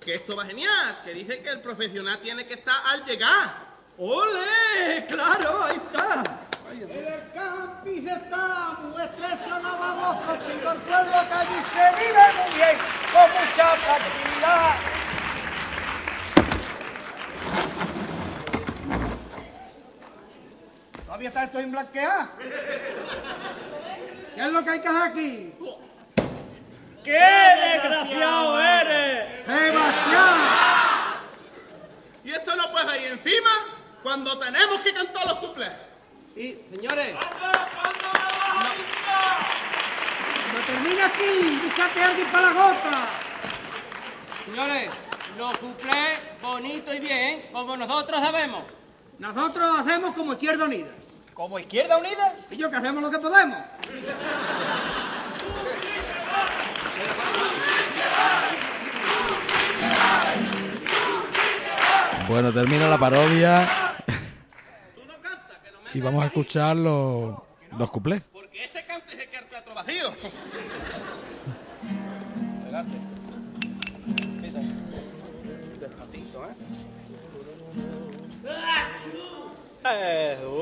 que 0.01 0.15
esto 0.15 0.37
va 0.37 0.45
genial, 0.45 1.01
que 1.05 1.13
dice 1.13 1.43
que 1.43 1.51
el 1.51 1.61
profesional 1.61 2.19
tiene 2.21 2.47
que 2.47 2.55
estar 2.55 2.77
al 2.87 3.05
llegar. 3.05 3.69
¡Ole! 3.99 5.07
¡Claro, 5.09 5.65
ahí 5.65 5.77
está! 5.77 6.23
En 6.71 6.91
el 6.91 7.33
campis 7.33 8.07
estamos, 8.07 9.01
estrecho 9.01 9.59
no 9.61 9.79
vamos 9.79 10.25
contigo, 10.25 10.71
el 10.71 10.79
pueblo 10.79 11.13
que 11.29 11.35
allí 11.35 11.59
se 11.73 11.87
vive 11.99 12.25
muy 12.37 12.55
bien, 12.57 12.77
con 13.13 13.29
mucha 13.33 13.77
tranquilidad. 13.85 14.77
¿Todavía 21.07 21.29
está 21.29 21.45
esto 21.45 21.59
en 21.59 21.73
blanquear? 21.73 22.29
¿Qué 24.35 24.41
es 24.43 24.53
lo 24.53 24.63
que 24.63 24.71
hay 24.71 24.81
que 24.81 24.89
hacer 24.89 25.03
aquí? 25.03 25.55
¡Qué 27.09 27.15
desgraciado 27.15 28.61
eres! 28.61 29.47
¡Sebastián! 29.47 30.37
Y 32.23 32.33
esto 32.33 32.55
no 32.55 32.71
puede 32.71 33.01
ir 33.01 33.13
encima 33.13 33.49
cuando 34.03 34.39
tenemos 34.39 34.83
que 34.83 34.93
cantar 34.93 35.27
los 35.27 35.39
cuplés. 35.39 35.73
Y, 36.37 36.59
señores, 36.71 37.17
¡No 40.53 40.61
termina 40.67 41.07
aquí! 41.07 41.59
¡Búscate 41.65 42.03
a 42.03 42.09
alguien 42.09 42.27
para 42.27 42.43
la 42.43 42.53
gota! 42.53 43.07
señores, 44.45 44.91
los 45.39 45.57
cuplés 45.57 46.19
bonitos 46.43 46.95
y 46.95 47.01
bien, 47.01 47.49
como 47.53 47.75
nosotros 47.75 48.21
sabemos. 48.21 48.65
Nosotros 49.19 49.81
hacemos 49.81 50.15
como 50.15 50.35
Izquierda 50.35 50.67
Unida. 50.67 50.91
¿Como 51.33 51.59
Izquierda 51.59 51.97
Unida? 51.97 52.37
Y 52.51 52.59
yo 52.59 52.71
que 52.71 52.77
hacemos 52.77 53.03
lo 53.03 53.11
que 53.11 53.19
podemos. 53.19 53.59
Bueno, 62.29 62.53
termina 62.53 62.89
la 62.89 62.99
parodia. 62.99 63.67
Y 65.95 66.01
vamos 66.01 66.23
a 66.23 66.27
escuchar 66.27 66.77
los, 66.77 67.35
los 67.79 67.91
cuplés. 67.91 68.23
Porque 68.31 68.65
este 68.65 68.85
cante 68.85 69.15
es 69.15 69.21
el 69.21 69.29
que 69.31 69.39
teatro 69.39 69.75
vacío. 69.75 70.13
Adelante. 72.63 72.99
Empieza. 74.19 74.59
Despacito, 75.81 76.45
¿eh? 76.45 76.55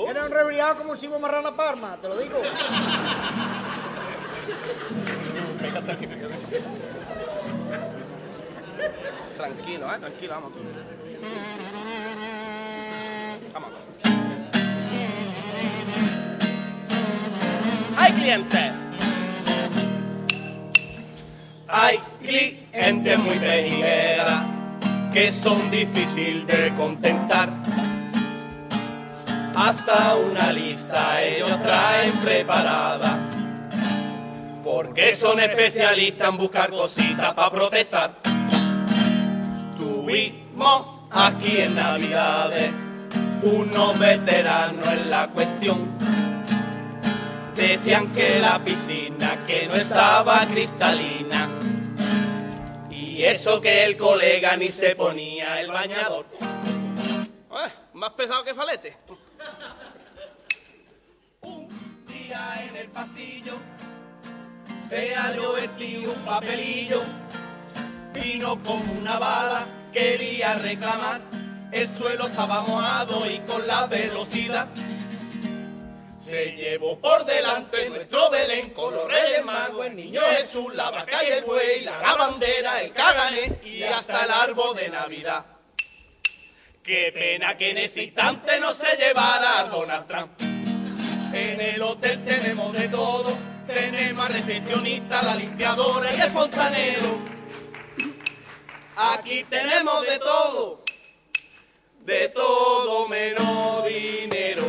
Era 0.08 0.24
un 0.24 0.30
rebriado 0.30 0.78
como 0.78 0.96
si 0.96 1.06
iba 1.06 1.16
a 1.16 1.18
amarrar 1.18 1.42
la 1.42 1.56
palma, 1.56 1.98
te 2.00 2.08
lo 2.08 2.16
digo. 2.16 2.40
Tranquilo, 9.36 9.92
¿eh? 9.92 9.98
Tranquilo, 10.00 10.34
vamos 10.34 10.52
tú. 10.52 10.58
Vamos. 13.52 13.70
¡Hay 17.98 18.12
clientes! 18.12 18.72
Hay 21.68 21.98
clientes 22.20 23.18
muy 23.18 23.38
pejigueras 23.38 24.44
que 25.12 25.32
son 25.32 25.70
difícil 25.70 26.46
de 26.46 26.72
contentar. 26.76 27.48
Hasta 29.54 30.14
una 30.16 30.52
lista 30.52 31.22
ellos 31.22 31.60
traen 31.62 32.12
preparada. 32.18 33.18
Porque 34.66 35.14
son 35.14 35.38
especialistas 35.38 36.28
en 36.28 36.38
buscar 36.38 36.70
cositas 36.70 37.32
para 37.34 37.50
protestar. 37.52 38.16
Tuvimos 39.78 41.06
aquí 41.08 41.58
en 41.60 41.76
Navidades 41.76 42.72
unos 43.42 43.96
veteranos 43.96 44.88
en 44.88 45.08
la 45.08 45.28
cuestión. 45.28 45.86
Decían 47.54 48.10
que 48.10 48.40
la 48.40 48.58
piscina 48.64 49.44
que 49.46 49.68
no 49.68 49.76
estaba 49.76 50.44
cristalina. 50.46 51.48
Y 52.90 53.22
eso 53.22 53.60
que 53.60 53.84
el 53.84 53.96
colega 53.96 54.56
ni 54.56 54.70
se 54.70 54.96
ponía 54.96 55.60
el 55.60 55.70
bañador. 55.70 56.26
Eh, 56.40 57.70
Más 57.92 58.10
pesado 58.14 58.42
que 58.42 58.52
falete. 58.52 58.96
día 62.08 62.64
en 62.68 62.76
el 62.76 62.88
pasillo 62.88 63.54
se 64.88 65.14
halló 65.14 65.56
el 65.56 65.70
tío 65.76 66.12
un 66.12 66.24
papelillo 66.24 67.02
vino 68.12 68.62
como 68.62 68.92
una 68.92 69.18
bala 69.18 69.66
quería 69.92 70.54
reclamar 70.54 71.20
el 71.72 71.88
suelo 71.88 72.28
estaba 72.28 72.62
mojado 72.62 73.28
y 73.28 73.40
con 73.40 73.66
la 73.66 73.86
velocidad 73.86 74.68
se 76.20 76.52
llevó 76.52 76.98
por 76.98 77.24
delante 77.24 77.88
nuestro 77.88 78.30
Belén 78.30 78.70
con 78.70 78.92
los 78.92 79.06
reyes 79.06 79.44
magos, 79.44 79.86
el 79.86 79.94
niño 79.94 80.20
Jesús, 80.36 80.74
la 80.74 80.90
vaca 80.90 81.22
y 81.22 81.30
el 81.30 81.44
buey, 81.44 81.84
la, 81.84 82.00
la 82.00 82.16
bandera, 82.16 82.80
el 82.80 82.92
cagané 82.92 83.60
y 83.64 83.84
hasta 83.84 84.24
el 84.24 84.32
árbol 84.32 84.74
de 84.74 84.88
Navidad. 84.88 85.44
Qué 86.82 87.12
pena 87.14 87.56
que 87.56 87.70
en 87.70 87.78
ese 87.78 88.02
instante 88.02 88.58
no 88.58 88.74
se 88.74 88.96
llevara 88.96 89.60
a 89.60 89.64
Donald 89.68 90.06
Trump. 90.08 90.32
En 91.32 91.60
el 91.60 91.80
hotel 91.80 92.24
tenemos 92.24 92.72
de 92.72 92.88
todo, 92.88 93.32
tenemos 93.76 94.26
al 94.26 94.32
recepcionista, 94.32 95.22
la 95.22 95.36
limpiadora 95.36 96.10
y 96.16 96.18
el 96.18 96.30
fontanero. 96.30 97.18
Aquí 98.96 99.44
tenemos 99.50 100.00
de 100.06 100.18
todo, 100.18 100.84
de 102.06 102.28
todo 102.30 103.06
menos 103.06 103.84
dinero. 103.84 104.62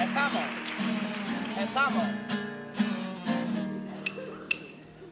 Estamos. 0.00 0.44
Estamos. 1.60 2.04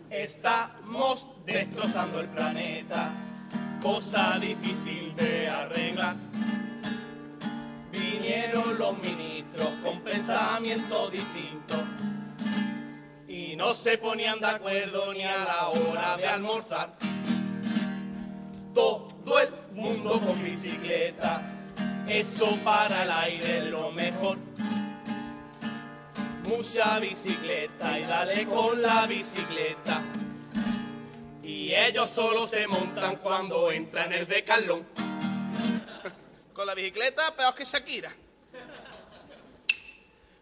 Estamos 0.08 1.26
destrozando 1.44 2.20
el 2.20 2.28
planeta, 2.28 3.12
cosa 3.80 4.38
difícil 4.38 5.14
de 5.16 5.48
arreglar. 5.48 6.16
Vinieron 7.90 8.78
los 8.78 8.98
ministros 8.98 9.68
con 9.82 10.00
pensamiento 10.00 11.10
distinto 11.10 11.76
y 13.26 13.56
no 13.56 13.72
se 13.74 13.98
ponían 13.98 14.38
de 14.40 14.46
acuerdo 14.46 15.12
ni 15.12 15.22
a 15.22 15.44
la 15.44 15.68
hora 15.68 16.16
de 16.16 16.26
almorzar. 16.26 16.96
Todo 18.74 19.40
el 19.40 19.48
mundo 19.74 20.20
con 20.20 20.42
bicicleta, 20.44 21.42
eso 22.06 22.56
para 22.62 23.04
el 23.04 23.10
aire 23.10 23.58
es 23.58 23.64
lo 23.64 23.90
mejor. 23.90 24.38
Mucha 26.46 26.98
bicicleta 26.98 27.98
y 27.98 28.02
dale 28.02 28.46
con 28.46 28.82
la 28.82 29.06
bicicleta. 29.06 30.02
Y 31.50 31.74
ellos 31.74 32.08
solo 32.08 32.46
se 32.46 32.64
montan 32.68 33.16
cuando 33.16 33.72
entran 33.72 34.12
en 34.12 34.20
el 34.20 34.26
decalón. 34.28 34.86
Con 36.52 36.64
la 36.64 36.74
bicicleta, 36.74 37.34
peor 37.34 37.56
que 37.56 37.64
Shakira. 37.64 38.12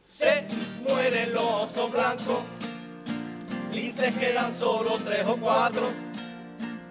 Se 0.02 0.46
mueren 0.86 1.32
los 1.32 1.44
osos 1.44 1.90
blancos, 1.90 2.42
linces 3.72 4.14
quedan 4.18 4.52
solo 4.52 4.98
tres 5.02 5.24
o 5.26 5.38
cuatro. 5.38 5.90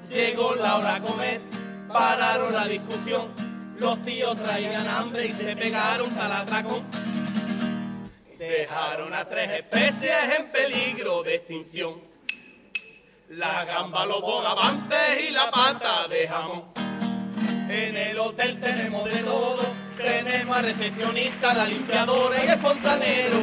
Llegó 0.09 0.55
la 0.55 0.77
hora 0.77 0.95
a 0.95 1.01
comer, 1.01 1.39
pararon 1.87 2.53
la 2.53 2.65
discusión. 2.65 3.31
Los 3.77 4.01
tíos 4.01 4.35
traían 4.35 4.87
hambre 4.87 5.27
y 5.27 5.33
se 5.33 5.55
pegaron 5.55 6.09
tal 6.15 6.31
atracón. 6.31 6.83
Dejaron 8.39 9.13
a 9.13 9.25
tres 9.25 9.51
especies 9.51 10.39
en 10.39 10.51
peligro 10.51 11.21
de 11.21 11.35
extinción. 11.35 12.16
La 13.29 13.65
gamba, 13.65 14.05
los 14.05 14.21
bogavantes 14.21 15.27
y 15.27 15.31
la 15.31 15.51
pata 15.51 16.07
de 16.07 16.29
jamón. 16.29 16.63
En 17.69 17.97
el 17.97 18.17
hotel 18.17 18.57
tenemos 18.61 19.03
de 19.03 19.17
todo. 19.17 19.63
Tenemos 19.97 20.55
al 20.55 20.63
recepcionista, 20.63 21.53
la 21.53 21.65
limpiadora 21.65 22.45
y 22.45 22.47
el 22.47 22.59
fontanero. 22.59 23.35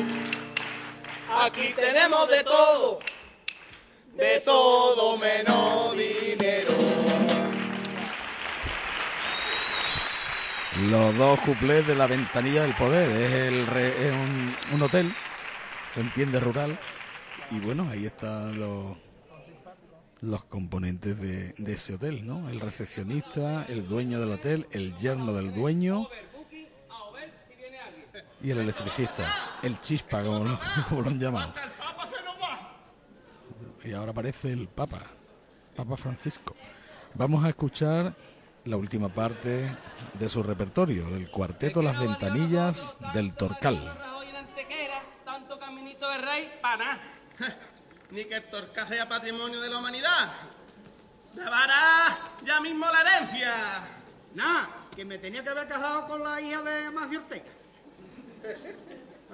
Aquí 1.38 1.74
tenemos 1.76 2.30
de 2.30 2.44
todo, 2.44 3.00
de 4.14 4.40
todo 4.40 5.18
menos 5.18 5.94
dinero. 5.94 6.72
Los 10.88 11.18
dos 11.18 11.40
cuplés 11.40 11.86
de 11.86 11.94
la 11.94 12.06
ventanilla 12.06 12.62
del 12.62 12.74
poder. 12.74 13.10
Es, 13.10 13.32
el 13.32 13.66
un 14.72 14.82
hotel, 14.82 15.14
se 15.92 16.00
entiende 16.00 16.40
rural. 16.40 16.78
Y 17.50 17.60
bueno, 17.60 17.86
ahí 17.90 18.06
están 18.06 18.58
los, 18.58 18.96
los 20.24 20.44
componentes 20.44 21.20
de, 21.20 21.52
de 21.58 21.72
ese 21.72 21.94
hotel, 21.94 22.26
¿no? 22.26 22.48
El 22.48 22.60
recepcionista, 22.60 23.64
el 23.68 23.86
dueño 23.86 24.20
del 24.20 24.32
hotel, 24.32 24.66
el 24.70 24.96
yerno 24.96 25.32
del 25.32 25.54
dueño 25.54 26.08
y 28.42 28.50
el 28.50 28.58
electricista, 28.58 29.26
el 29.62 29.80
chispa, 29.80 30.22
como 30.22 30.44
lo, 30.44 30.58
como 30.88 31.02
han 31.02 31.18
llamado. 31.18 31.54
Y 33.82 33.92
ahora 33.92 34.12
aparece 34.12 34.52
el 34.52 34.68
Papa, 34.68 35.02
Papa 35.76 35.96
Francisco. 35.96 36.54
Vamos 37.14 37.44
a 37.44 37.48
escuchar 37.50 38.14
la 38.64 38.76
última 38.76 39.08
parte 39.08 39.70
de 40.18 40.28
su 40.28 40.42
repertorio, 40.42 41.08
del 41.10 41.30
cuarteto 41.30 41.82
Las 41.82 41.98
Ventanillas 41.98 42.96
del 43.12 43.34
Torcal. 43.34 43.98
Ni 48.14 48.24
que 48.26 48.36
el 48.36 48.44
torca 48.44 48.86
sea 48.86 49.08
patrimonio 49.08 49.60
de 49.60 49.68
la 49.68 49.78
humanidad. 49.78 50.30
¡Llevará 51.34 52.16
ya 52.44 52.60
mismo 52.60 52.86
la 52.86 53.00
herencia! 53.00 53.88
Nada, 54.34 54.68
que 54.94 55.04
me 55.04 55.18
tenía 55.18 55.42
que 55.42 55.50
haber 55.50 55.66
casado 55.66 56.06
con 56.06 56.22
la 56.22 56.40
hija 56.40 56.62
de 56.62 56.90
Macio 56.90 57.18
Ortega. 57.18 57.50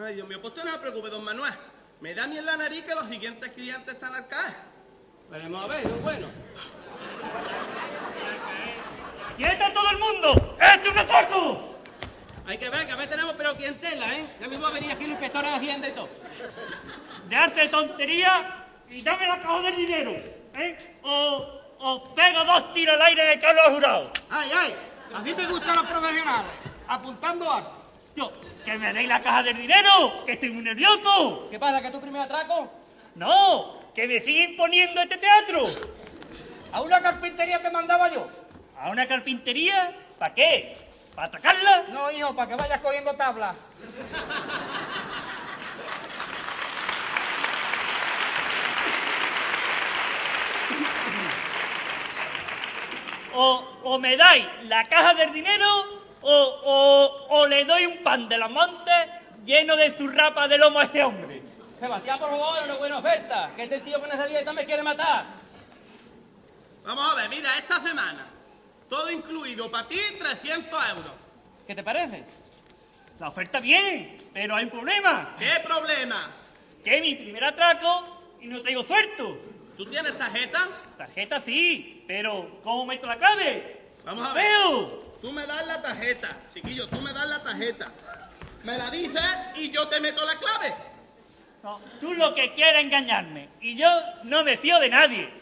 Ay, 0.02 0.14
Dios 0.14 0.26
mío, 0.26 0.40
pues 0.40 0.54
usted 0.54 0.64
no 0.64 0.72
se 0.72 0.78
preocupe, 0.78 1.10
don 1.10 1.22
Manuel. 1.22 1.52
Me 2.00 2.14
da 2.14 2.24
en 2.24 2.42
la 2.42 2.56
nariz 2.56 2.86
que 2.86 2.94
los 2.94 3.04
siguientes 3.04 3.52
clientes 3.52 3.92
están 3.92 4.14
al 4.14 4.26
caer. 4.28 4.54
Veremos 5.30 5.62
a 5.62 5.66
ver, 5.66 5.86
es 5.86 6.02
bueno. 6.02 6.28
¡Quieta 9.36 9.74
todo 9.74 9.90
el 9.90 9.98
mundo! 9.98 10.56
¡Este 10.58 10.88
es 10.88 10.94
un 10.94 10.98
atraco! 11.00 11.76
Hay 12.46 12.56
que 12.56 12.70
ver, 12.70 12.86
que 12.86 12.92
a 12.92 12.96
veces 12.96 13.10
tenemos 13.10 13.34
pero 13.36 13.54
clientela, 13.54 14.16
¿eh? 14.16 14.24
Ya 14.40 14.48
mismo 14.48 14.70
venía 14.70 14.94
aquí 14.94 15.04
el 15.04 15.10
inspector 15.10 15.44
de 15.44 15.50
Hacienda 15.50 15.88
y 15.88 15.92
todo. 15.92 16.08
Dejarse 17.28 17.60
de 17.60 17.68
tontería 17.68 18.59
y 18.90 19.02
dame 19.02 19.26
la 19.26 19.40
caja 19.40 19.62
del 19.62 19.76
dinero, 19.76 20.10
¿eh? 20.10 20.96
O 21.02 21.60
os 21.78 22.02
pego 22.14 22.44
dos 22.44 22.72
tiros 22.72 22.96
al 22.96 23.02
aire 23.02 23.24
de 23.24 23.32
echarlo 23.34 23.62
al 23.62 23.74
jurado. 23.74 24.12
¡Ay, 24.28 24.50
ay! 24.54 24.74
Así 25.14 25.32
te 25.32 25.46
gustan 25.46 25.76
los 25.76 25.86
profesionales, 25.86 26.50
apuntando 26.86 27.50
algo. 27.50 27.72
Yo, 28.14 28.32
que 28.64 28.76
me 28.76 28.92
deis 28.92 29.08
la 29.08 29.22
caja 29.22 29.42
del 29.44 29.56
dinero, 29.56 30.24
que 30.26 30.32
estoy 30.32 30.50
muy 30.50 30.62
nervioso. 30.62 31.48
¿Qué 31.50 31.58
pasa, 31.58 31.80
que 31.80 31.90
tu 31.90 32.00
primer 32.00 32.22
atraco? 32.22 32.70
No, 33.14 33.80
que 33.94 34.06
me 34.06 34.20
sigue 34.20 34.44
imponiendo 34.44 35.00
este 35.00 35.16
teatro. 35.16 35.66
A 36.72 36.82
una 36.82 37.00
carpintería 37.00 37.62
te 37.62 37.70
mandaba 37.70 38.12
yo. 38.12 38.28
¿A 38.78 38.90
una 38.90 39.06
carpintería? 39.06 39.96
¿Para 40.18 40.34
qué? 40.34 40.76
¿Para 41.14 41.28
atacarla? 41.28 41.84
No, 41.90 42.10
hijo, 42.10 42.34
para 42.34 42.48
que 42.48 42.56
vayas 42.56 42.80
cogiendo 42.80 43.14
tablas. 43.14 43.54
O, 53.34 53.78
o 53.84 53.98
me 53.98 54.16
dais 54.16 54.46
la 54.64 54.84
caja 54.84 55.14
del 55.14 55.32
dinero 55.32 55.66
o, 56.22 56.32
o, 56.64 57.26
o 57.30 57.46
le 57.46 57.64
doy 57.64 57.86
un 57.86 57.98
pan 58.02 58.28
de 58.28 58.38
los 58.38 58.50
montes 58.50 59.06
lleno 59.44 59.76
de 59.76 59.92
zurrapa 59.92 60.48
de 60.48 60.58
lomo 60.58 60.80
a 60.80 60.84
este 60.84 61.02
hombre. 61.02 61.42
Sebastián, 61.78 62.18
por 62.18 62.30
favor, 62.30 62.62
una 62.64 62.74
buena 62.76 62.98
oferta. 62.98 63.52
Que 63.56 63.62
este 63.62 63.80
tío 63.80 64.00
con 64.00 64.10
esa 64.10 64.26
dieta 64.26 64.52
me 64.52 64.66
quiere 64.66 64.82
matar. 64.82 65.24
Vamos 66.84 67.12
a 67.12 67.14
ver, 67.14 67.28
mira, 67.30 67.56
esta 67.56 67.80
semana, 67.80 68.26
todo 68.88 69.10
incluido 69.10 69.70
para 69.70 69.88
ti, 69.88 69.98
300 70.18 70.88
euros. 70.90 71.12
¿Qué 71.66 71.74
te 71.74 71.82
parece? 71.82 72.24
La 73.18 73.28
oferta 73.28 73.60
bien, 73.60 74.28
pero 74.32 74.56
hay 74.56 74.64
un 74.64 74.70
problema. 74.70 75.36
¿Qué 75.38 75.60
problema? 75.64 76.30
Que 76.84 76.96
es 76.96 77.00
mi 77.00 77.14
primer 77.14 77.44
atraco 77.44 78.36
y 78.40 78.46
no 78.46 78.60
traigo 78.60 78.82
suelto. 78.82 79.38
¿Tú 79.80 79.86
tienes 79.86 80.18
tarjeta? 80.18 80.68
Tarjeta 80.98 81.40
sí, 81.40 82.04
pero 82.06 82.60
¿cómo 82.62 82.84
meto 82.84 83.06
la 83.06 83.16
clave? 83.16 83.94
Vamos 84.04 84.28
a 84.28 84.34
ver. 84.34 84.44
Veo. 84.44 85.16
Tú 85.22 85.32
me 85.32 85.46
das 85.46 85.66
la 85.66 85.80
tarjeta, 85.80 86.36
chiquillo, 86.52 86.86
tú 86.86 87.00
me 87.00 87.14
das 87.14 87.26
la 87.26 87.42
tarjeta. 87.42 87.90
Me 88.62 88.76
la 88.76 88.90
dices 88.90 89.22
y 89.54 89.70
yo 89.70 89.88
te 89.88 89.98
meto 89.98 90.22
la 90.26 90.38
clave. 90.38 90.74
No, 91.62 91.80
tú 91.98 92.12
lo 92.12 92.34
que 92.34 92.52
quieres 92.52 92.84
engañarme 92.84 93.48
y 93.62 93.74
yo 93.74 93.88
no 94.24 94.44
me 94.44 94.58
fío 94.58 94.78
de 94.80 94.90
nadie. 94.90 95.32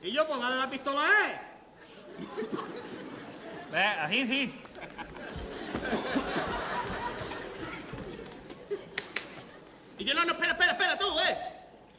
Y 0.00 0.12
yo, 0.12 0.28
pues 0.28 0.38
darle 0.38 0.58
la 0.58 0.70
pistola 0.70 1.00
a 1.00 1.26
él. 1.26 1.38
Ve, 3.72 3.84
así 3.84 4.26
sí. 4.28 4.60
Y 9.98 10.04
yo 10.04 10.14
no, 10.14 10.24
no, 10.24 10.34
espera, 10.34 10.52
espera, 10.52 10.70
espera, 10.70 10.98
tú, 11.00 11.18
eh. 11.18 11.53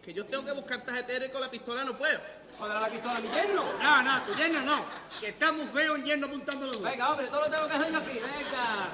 Que 0.05 0.13
yo 0.13 0.23
tengo 0.27 0.45
que 0.45 0.51
buscar 0.51 0.83
tarjetero 0.83 1.25
y 1.25 1.29
con 1.29 1.41
la 1.41 1.49
pistola 1.49 1.83
no 1.83 1.97
puedo. 1.97 2.19
¿Joder 2.59 2.79
la 2.79 2.89
pistola 2.89 3.17
a 3.17 3.21
mi 3.21 3.27
yerno? 3.27 3.63
No, 3.81 4.03
no, 4.03 4.21
tu 4.21 4.35
yerno 4.35 4.61
no. 4.61 4.85
Que 5.19 5.29
está 5.29 5.51
muy 5.51 5.65
feo 5.65 5.95
un 5.95 6.05
yerno 6.05 6.27
apuntando 6.27 6.67
los 6.67 6.79
dos. 6.79 6.91
Venga, 6.91 7.09
hombre, 7.09 7.25
todo 7.25 7.41
lo 7.41 7.49
tengo 7.49 7.67
que 7.67 7.73
hacer 7.73 7.91
yo 7.91 7.97
aquí, 7.97 8.19
venga. 8.19 8.89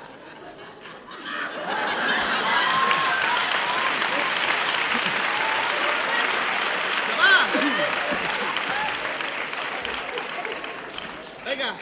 Venga, 11.44 11.76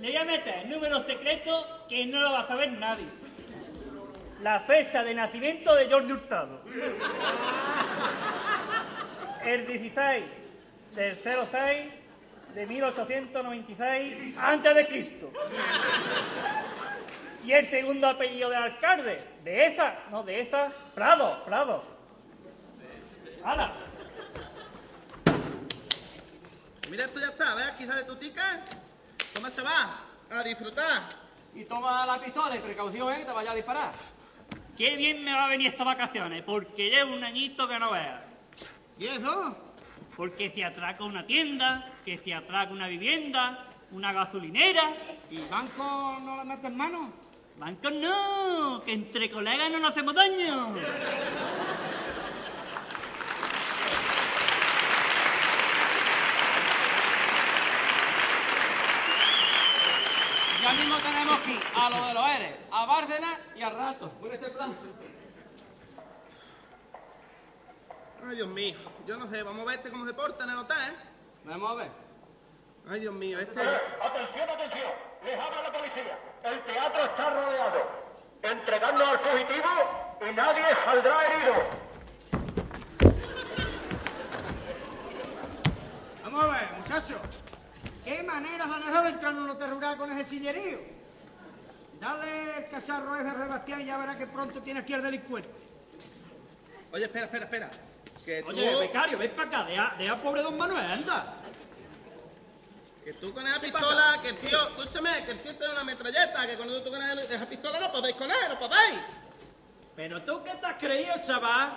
Le 0.00 0.08
voy 0.08 0.16
a 0.16 0.24
meter 0.24 0.58
el 0.64 0.70
número 0.70 1.04
secreto 1.04 1.84
que 1.86 2.06
no 2.06 2.18
lo 2.22 2.32
va 2.32 2.40
a 2.40 2.48
saber 2.48 2.72
nadie. 2.72 3.21
La 4.42 4.58
fecha 4.58 5.04
de 5.04 5.14
nacimiento 5.14 5.72
de 5.76 5.88
Jordi 5.88 6.12
Hurtado. 6.12 6.62
El 9.44 9.66
16 9.68 10.24
del 10.96 11.16
06 11.22 11.90
de 12.52 12.66
1896 12.66 14.36
antes 14.36 14.74
de 14.74 14.86
Cristo. 14.88 15.32
Y 17.44 17.52
el 17.52 17.70
segundo 17.70 18.08
apellido 18.08 18.50
del 18.50 18.64
alcalde, 18.64 19.24
de 19.44 19.66
esa, 19.66 19.98
no 20.10 20.24
de 20.24 20.40
esa, 20.40 20.72
Prado, 20.92 21.44
Prado. 21.44 21.84
¡Hala! 23.44 23.72
mira 26.90 27.04
esto 27.04 27.20
ya 27.20 27.28
está, 27.28 27.54
¿ves? 27.54 27.66
Aquí 27.66 27.86
sale 27.86 28.02
tu 28.04 28.16
ticket. 28.16 28.60
¿Cómo 29.34 29.48
se 29.48 29.62
va? 29.62 30.00
A 30.30 30.42
disfrutar. 30.42 31.02
Y 31.54 31.64
toma 31.64 32.04
la 32.06 32.20
pistola 32.20 32.56
y 32.56 32.58
precaución, 32.58 33.12
¿eh? 33.12 33.18
Que 33.20 33.24
te 33.24 33.32
vaya 33.32 33.52
a 33.52 33.54
disparar. 33.54 33.92
Qué 34.82 34.96
bien 34.96 35.22
me 35.22 35.32
va 35.32 35.44
a 35.44 35.48
venir 35.48 35.68
estas 35.68 35.86
vacaciones, 35.86 36.42
porque 36.42 36.90
llevo 36.90 37.14
un 37.14 37.22
añito 37.22 37.68
que 37.68 37.78
no 37.78 37.92
veas. 37.92 38.24
¿Y 38.98 39.06
eso? 39.06 39.56
Porque 40.16 40.50
si 40.50 40.64
atraco 40.64 41.06
una 41.06 41.24
tienda, 41.24 41.88
que 42.04 42.18
si 42.18 42.32
atraco 42.32 42.74
una 42.74 42.88
vivienda, 42.88 43.64
una 43.92 44.12
gasolinera. 44.12 44.82
¿Y 45.30 45.38
banco 45.42 46.18
no 46.24 46.36
le 46.36 46.44
metes 46.46 46.72
mano? 46.72 47.12
Bancos 47.60 47.92
no, 47.92 48.82
que 48.84 48.94
entre 48.94 49.30
colegas 49.30 49.70
no 49.70 49.78
nos 49.78 49.90
hacemos 49.90 50.16
daño. 50.16 50.74
Ya 60.62 60.72
mismo 60.74 60.96
tenemos 60.98 61.40
aquí 61.40 61.58
a 61.74 61.90
lo 61.90 62.06
de 62.06 62.14
los 62.14 62.24
Eres, 62.24 62.52
a 62.70 62.86
Bárcenas 62.86 63.38
y 63.56 63.62
a 63.62 63.70
Rato. 63.70 64.10
Por 64.10 64.32
este 64.32 64.48
plan. 64.50 64.76
Ay, 68.24 68.36
Dios 68.36 68.46
mío. 68.46 68.78
Yo 69.04 69.16
no 69.16 69.26
sé, 69.26 69.42
vamos 69.42 69.62
a 69.62 69.64
ver 69.64 69.78
este 69.78 69.90
cómo 69.90 70.06
se 70.06 70.14
porta 70.14 70.44
en 70.44 70.50
el 70.50 70.58
hotel, 70.58 70.76
¿eh? 70.78 70.96
Vamos 71.46 71.68
a 71.72 71.74
ver. 71.74 71.90
Ay, 72.88 73.00
Dios 73.00 73.12
mío, 73.12 73.40
este... 73.40 73.60
Atención, 73.60 74.50
atención. 74.50 74.92
Les 75.24 75.36
habla 75.36 75.62
la 75.62 75.72
policía. 75.72 76.18
El 76.44 76.60
teatro 76.62 77.04
está 77.06 77.30
rodeado. 77.30 77.90
Entregando 78.42 79.04
al 79.04 79.18
fugitivo 79.18 80.20
y 80.30 80.32
nadie 80.32 80.64
saldrá 80.84 81.26
herido. 81.26 81.54
Vamos 86.22 86.44
a 86.44 86.46
ver, 86.46 86.68
muchachos. 86.78 87.18
¿Qué 88.04 88.22
maneras 88.22 88.68
han 88.68 88.80
dejado 88.80 89.04
de 89.04 89.10
entrar 89.10 89.32
en 89.32 89.38
un 89.38 89.50
hotel 89.50 89.70
rural 89.70 89.96
con 89.96 90.10
ese 90.10 90.24
sillerío? 90.28 90.80
Dale 92.00 92.58
el 92.58 92.68
cacharro 92.68 93.14
ese 93.14 93.28
a 93.28 93.34
Sebastián 93.34 93.80
y 93.80 93.84
ya 93.84 93.96
verá 93.96 94.18
que 94.18 94.26
pronto 94.26 94.60
tiene 94.60 94.80
aquí 94.80 94.92
al 94.92 95.02
delincuente. 95.02 95.50
Oye, 96.92 97.04
espera, 97.04 97.26
espera, 97.26 97.44
espera. 97.44 97.70
Que 98.24 98.42
tú... 98.42 98.48
Oye, 98.48 98.74
becario, 98.76 99.18
ven 99.18 99.30
para 99.36 99.48
acá, 99.48 99.64
deja, 99.64 99.94
deja 99.98 100.16
pobre 100.16 100.42
don 100.42 100.58
Manuel, 100.58 100.84
anda. 100.84 101.36
Que 103.04 103.12
tú 103.14 103.32
con 103.32 103.46
esa 103.46 103.60
pistola, 103.60 104.18
que 104.20 104.28
el 104.30 104.36
tío, 104.36 104.68
escúchame, 104.68 105.24
que 105.24 105.32
el 105.32 105.38
tío 105.40 105.56
tiene 105.56 105.72
una 105.72 105.84
metralleta, 105.84 106.46
que 106.46 106.56
cuando 106.56 106.82
tú 106.82 106.90
con 106.90 107.02
esa 107.02 107.22
esa 107.22 107.46
pistola 107.46 107.80
no 107.80 107.92
podéis 107.92 108.16
con 108.16 108.30
él, 108.30 108.36
no 108.48 108.58
podéis. 108.58 109.00
Pero 109.94 110.22
tú 110.22 110.42
qué 110.42 110.52
te 110.52 110.66
has 110.66 110.78
creído, 110.78 111.14
chaval? 111.24 111.72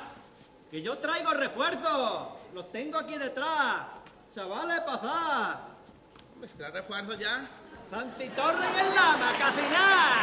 Que 0.71 0.81
yo 0.81 0.97
traigo 0.97 1.31
refuerzos. 1.33 2.29
Los 2.53 2.71
tengo 2.71 2.97
aquí 2.97 3.17
detrás. 3.17 3.87
Chavales, 4.33 4.79
pasad. 4.81 5.74
Si 6.43 6.57
traes 6.57 6.73
refuerzo 6.73 7.13
ya. 7.13 7.41
Santitorre 7.89 8.65
y 8.75 8.79
el 8.79 8.95
lama, 8.95 9.31
casi 9.39 9.61
nada. 9.61 10.15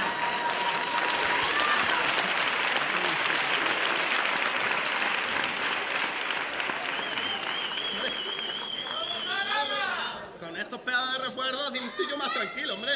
Con 10.39 10.57
estos 10.57 10.81
pedazos 10.81 11.13
de 11.13 11.19
refuerzo, 11.25 11.73
yo 12.09 12.17
más 12.17 12.33
tranquilo, 12.33 12.75
hombre. 12.75 12.93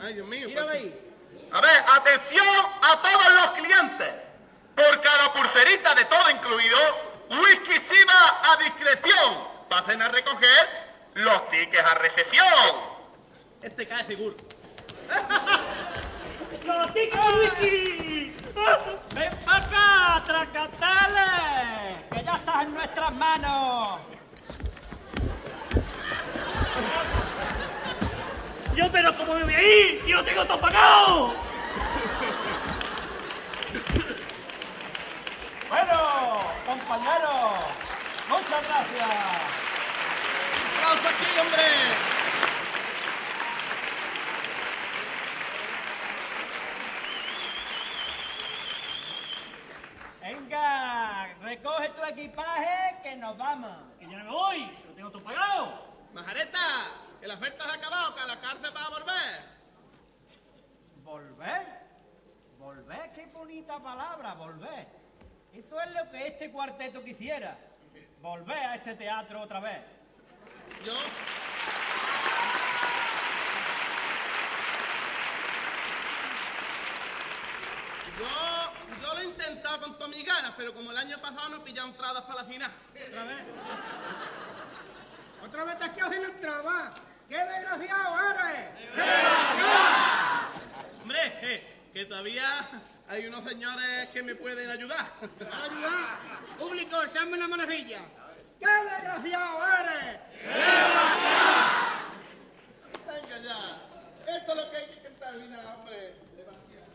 Ay, 0.00 0.14
Dios 0.14 0.26
mío. 0.26 0.48
Tíralo 0.48 0.68
pues- 0.68 0.80
ahí. 0.80 1.08
A 1.50 1.60
ver, 1.60 1.84
atención 1.88 2.46
a 2.82 3.00
todos 3.02 3.32
los 3.34 3.50
clientes. 3.52 4.14
Por 4.76 5.00
cada 5.00 5.32
pulserita 5.32 5.94
de 5.94 6.04
todo 6.04 6.30
incluido, 6.30 6.78
whisky 7.30 7.78
Siva 7.80 8.40
a 8.52 8.56
discreción. 8.56 9.48
Pasen 9.68 10.02
a 10.02 10.08
recoger 10.08 10.91
los 11.14 11.50
tickets 11.50 11.84
a 11.84 11.94
recepción. 11.94 12.46
Este 13.62 13.86
cae 13.86 14.04
seguro. 14.04 14.36
¡Los 16.64 16.94
ticos 16.94 17.34
whisky! 17.38 18.36
¡Ven 19.14 19.32
para 19.44 19.56
acá, 19.56 20.24
tracatales! 20.26 22.08
¡Que 22.12 22.24
ya 22.24 22.36
estás 22.36 22.62
en 22.62 22.74
nuestras 22.74 23.12
manos! 23.12 24.00
Yo, 28.76 28.90
pero 28.90 29.16
como 29.16 29.34
me 29.34 29.44
voy 29.44 29.54
a 29.54 29.62
ir, 29.62 30.06
yo 30.06 30.24
tengo 30.24 30.44
todo 30.46 30.60
pagado. 30.60 31.34
Bueno, 35.68 36.42
compañeros, 36.66 37.64
muchas 38.28 38.68
gracias. 38.68 39.71
¡Un 40.82 40.88
aplauso 40.88 41.08
aquí, 41.08 41.38
hombre! 41.38 41.62
Venga, 50.20 51.34
recoge 51.40 51.88
tu 51.90 52.04
equipaje 52.04 52.96
que 53.04 53.16
nos 53.16 53.38
vamos. 53.38 53.76
Que 54.00 54.06
yo 54.06 54.18
no 54.18 54.24
me 54.24 54.30
voy, 54.30 54.66
que 54.66 54.88
lo 54.88 54.94
tengo 54.94 55.10
todo 55.10 55.22
pagado. 55.22 55.86
Majareta, 56.14 56.58
que 57.20 57.28
la 57.28 57.34
oferta 57.34 57.64
se 57.64 57.70
ha 57.70 57.74
acabado, 57.74 58.14
que 58.16 58.20
a 58.20 58.26
la 58.26 58.40
cárcel 58.40 58.76
va 58.76 58.86
a 58.86 58.90
volver. 58.90 59.44
¿Volver? 61.04 61.66
¿Volver? 62.58 63.12
Qué 63.12 63.26
bonita 63.26 63.78
palabra, 63.78 64.34
volver. 64.34 64.88
Eso 65.52 65.80
es 65.80 65.90
lo 65.92 66.10
que 66.10 66.26
este 66.26 66.50
cuarteto 66.50 67.04
quisiera. 67.04 67.56
Volver 68.20 68.58
a 68.58 68.74
este 68.74 68.96
teatro 68.96 69.42
otra 69.42 69.60
vez. 69.60 70.01
Yo. 70.84 70.94
Yo, 78.18 79.02
yo 79.02 79.14
lo 79.14 79.20
he 79.20 79.24
intentado 79.24 79.80
con 79.80 79.94
todas 79.94 80.08
mis 80.08 80.26
ganas, 80.26 80.52
pero 80.56 80.74
como 80.74 80.90
el 80.90 80.96
año 80.96 81.18
pasado 81.20 81.50
no 81.50 81.56
he 81.56 81.60
pillado 81.60 81.88
entradas 81.88 82.22
para 82.22 82.42
la 82.42 82.44
final. 82.44 82.70
Otra 83.08 83.24
vez. 83.24 83.38
Otra 85.44 85.64
vez 85.64 85.78
te 85.78 85.84
has 85.84 85.90
quedado 85.90 86.12
sin 86.12 86.24
entrada. 86.24 86.94
¡Qué 87.28 87.36
desgraciado 87.36 88.30
eres! 88.30 88.68
Hombre, 91.02 91.38
eh, 91.42 91.90
que 91.92 92.04
todavía 92.04 92.68
hay 93.08 93.26
unos 93.26 93.44
señores 93.44 94.08
que 94.10 94.22
me 94.22 94.34
pueden 94.34 94.70
ayudar. 94.70 95.12
ayudar? 95.40 96.18
Público, 96.58 97.02
echadme 97.02 97.34
una 97.34 97.48
manecilla. 97.48 98.00
¡Qué 98.62 98.68
desgraciado 98.68 99.58
eres! 99.80 100.20
Venga 103.06 103.38
ya. 103.38 103.60
Esto 104.36 104.52
es 104.52 104.56
lo 104.56 104.70
que 104.70 104.76
hay 104.76 104.86
que 104.86 105.10
terminar, 105.10 105.76
hombre. 105.76 106.14
Sebastián. 106.36 106.86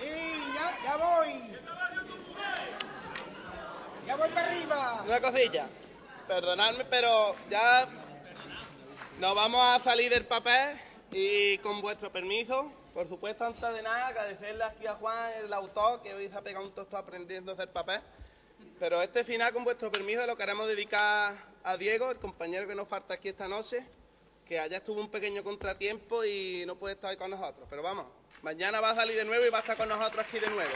¡Sí, 0.00 0.54
ya, 0.54 0.66
ya 0.84 0.96
voy! 0.96 1.58
¡Ya 4.06 4.16
voy 4.16 4.28
para 4.30 4.46
arriba! 4.46 5.04
Cosilla. 5.20 5.68
Perdonadme, 6.26 6.84
pero 6.84 7.34
ya 7.50 7.88
nos 9.18 9.34
vamos 9.34 9.60
a 9.62 9.82
salir 9.82 10.10
del 10.10 10.26
papel 10.26 10.78
y 11.10 11.58
con 11.58 11.80
vuestro 11.80 12.12
permiso, 12.12 12.70
por 12.94 13.08
supuesto, 13.08 13.44
antes 13.44 13.60
de 13.60 13.82
nada, 13.82 14.08
agradecerle 14.08 14.64
aquí 14.64 14.86
a 14.86 14.94
Juan, 14.94 15.32
el 15.44 15.52
autor, 15.52 16.02
que 16.02 16.14
hoy 16.14 16.28
se 16.28 16.36
ha 16.36 16.42
pegado 16.42 16.66
un 16.66 16.72
tosto 16.72 16.96
aprendiendo 16.96 17.52
a 17.52 17.54
hacer 17.54 17.72
papel. 17.72 18.00
Pero 18.78 19.00
este 19.02 19.24
final, 19.24 19.52
con 19.52 19.64
vuestro 19.64 19.90
permiso, 19.90 20.26
lo 20.26 20.36
queremos 20.36 20.66
dedicar 20.66 21.36
a 21.64 21.76
Diego, 21.76 22.10
el 22.10 22.18
compañero 22.18 22.66
que 22.66 22.74
nos 22.74 22.88
falta 22.88 23.14
aquí 23.14 23.28
esta 23.28 23.48
noche, 23.48 23.86
que 24.46 24.58
allá 24.58 24.78
estuvo 24.78 25.00
un 25.00 25.08
pequeño 25.08 25.42
contratiempo 25.44 26.24
y 26.24 26.64
no 26.66 26.76
puede 26.76 26.94
estar 26.94 27.10
hoy 27.10 27.16
con 27.16 27.30
nosotros. 27.30 27.66
Pero 27.70 27.82
vamos, 27.82 28.06
mañana 28.42 28.80
va 28.80 28.90
a 28.90 28.94
salir 28.94 29.16
de 29.16 29.24
nuevo 29.24 29.44
y 29.44 29.50
va 29.50 29.58
a 29.58 29.60
estar 29.60 29.76
con 29.76 29.88
nosotros 29.88 30.26
aquí 30.26 30.38
de 30.38 30.50
nuevo. 30.50 30.72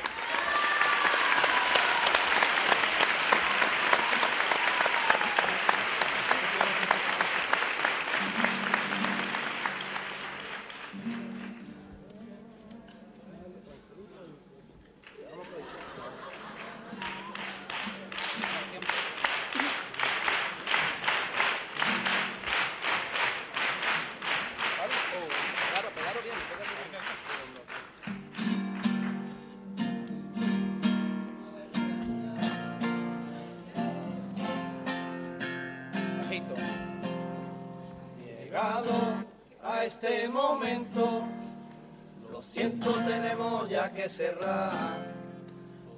Que 43.90 44.08
cerrar, 44.08 45.12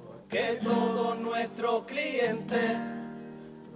porque 0.07 0.59
todos 0.63 1.19
nuestros 1.19 1.85
clientes 1.85 2.77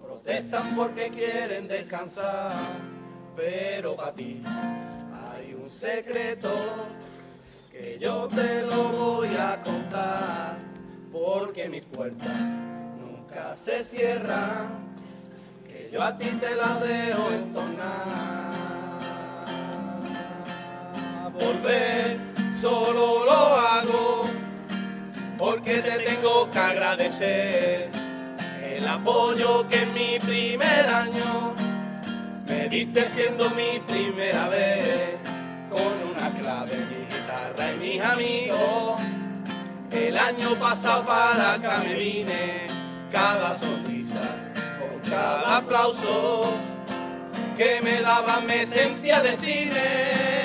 protestan 0.02 0.74
porque 0.74 1.10
quieren 1.10 1.68
descansar, 1.68 2.52
pero 3.36 3.94
para 3.96 4.12
ti 4.12 4.42
hay 4.46 5.54
un 5.54 5.68
secreto 5.68 6.50
que 7.70 7.98
yo 8.00 8.26
te 8.28 8.62
lo 8.62 8.84
voy 8.84 9.28
a 9.36 9.60
contar, 9.62 10.56
porque 11.12 11.68
mis 11.68 11.84
puertas 11.84 12.40
nunca 12.98 13.54
se 13.54 13.84
cierran 13.84 14.88
que 15.66 15.90
yo 15.92 16.02
a 16.02 16.16
ti 16.16 16.26
te 16.40 16.54
la 16.54 16.78
dejo 16.80 17.30
entonar. 17.32 18.48
Volver 21.34 22.18
solo 22.60 23.24
lo 23.24 23.30
hago 23.30 23.67
porque 25.38 25.78
te 25.78 25.98
tengo 26.00 26.50
que 26.50 26.58
agradecer 26.58 27.88
el 28.60 28.86
apoyo 28.86 29.66
que 29.68 29.82
en 29.82 29.94
mi 29.94 30.18
primer 30.18 30.86
año 30.88 31.54
me 32.46 32.68
diste 32.68 33.08
siendo 33.10 33.48
mi 33.50 33.78
primera 33.86 34.48
vez 34.48 35.16
con 35.70 36.10
una 36.10 36.34
clave, 36.34 36.76
mi 36.76 37.04
guitarra 37.04 37.72
y 37.72 37.76
mis 37.78 38.02
amigos. 38.02 39.00
El 39.92 40.18
año 40.18 40.54
pasado 40.56 41.04
para 41.06 41.54
acá 41.54 41.82
me 41.84 41.94
vine, 41.94 42.66
cada 43.12 43.56
sonrisa 43.58 44.20
con 44.78 45.10
cada 45.10 45.58
aplauso 45.58 46.52
que 47.56 47.80
me 47.80 48.00
daba 48.00 48.40
me 48.40 48.66
sentía 48.66 49.20
de 49.20 49.36
cine. 49.36 50.37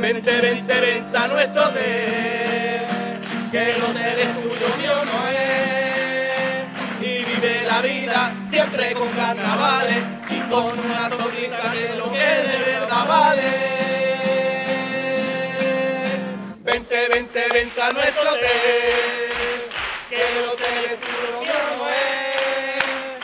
Vente, 0.00 0.40
vente, 0.40 0.80
vente 0.80 1.18
a 1.18 1.28
nuestro 1.28 1.62
hotel, 1.62 3.18
que 3.50 3.70
el 3.70 3.82
hotel 3.82 4.18
es 4.18 4.34
tuyo, 4.34 4.76
mío 4.78 5.04
no 5.04 5.28
es. 5.28 7.06
Y 7.06 7.24
vive 7.24 7.64
la 7.66 7.82
vida 7.82 8.32
siempre 8.48 8.92
con 8.92 9.08
carnavales 9.10 10.02
y 10.30 10.40
con 10.50 10.78
una 10.78 11.10
sonrisa 11.10 11.70
que 11.70 11.94
lo 11.98 12.10
que 12.10 12.18
de 12.18 12.58
verdad 12.64 13.06
vale. 13.06 13.42
Vente, 16.60 17.08
vente, 17.08 17.48
vente 17.52 17.82
a 17.82 17.90
nuestro 17.90 18.22
hotel, 18.22 19.68
que 20.08 20.16
el 20.16 20.48
hotel 20.48 20.84
es 20.86 21.00
tuyo, 21.00 21.40
mío 21.42 21.52
no 21.76 21.88
es. 21.90 23.20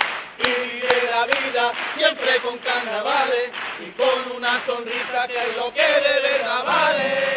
Y 0.46 0.72
vive 0.74 1.10
la 1.10 1.24
vida 1.24 1.72
siempre 1.96 2.36
con 2.42 2.58
carnavales 2.58 3.50
y 3.80 3.90
con 3.90 4.36
una 4.36 4.60
sonrisa 4.64 5.26
que 5.28 5.36
es 5.36 5.56
lo 5.56 5.72
que 5.72 5.82
de 5.82 6.20
verdad 6.20 6.64
vale. 6.64 7.36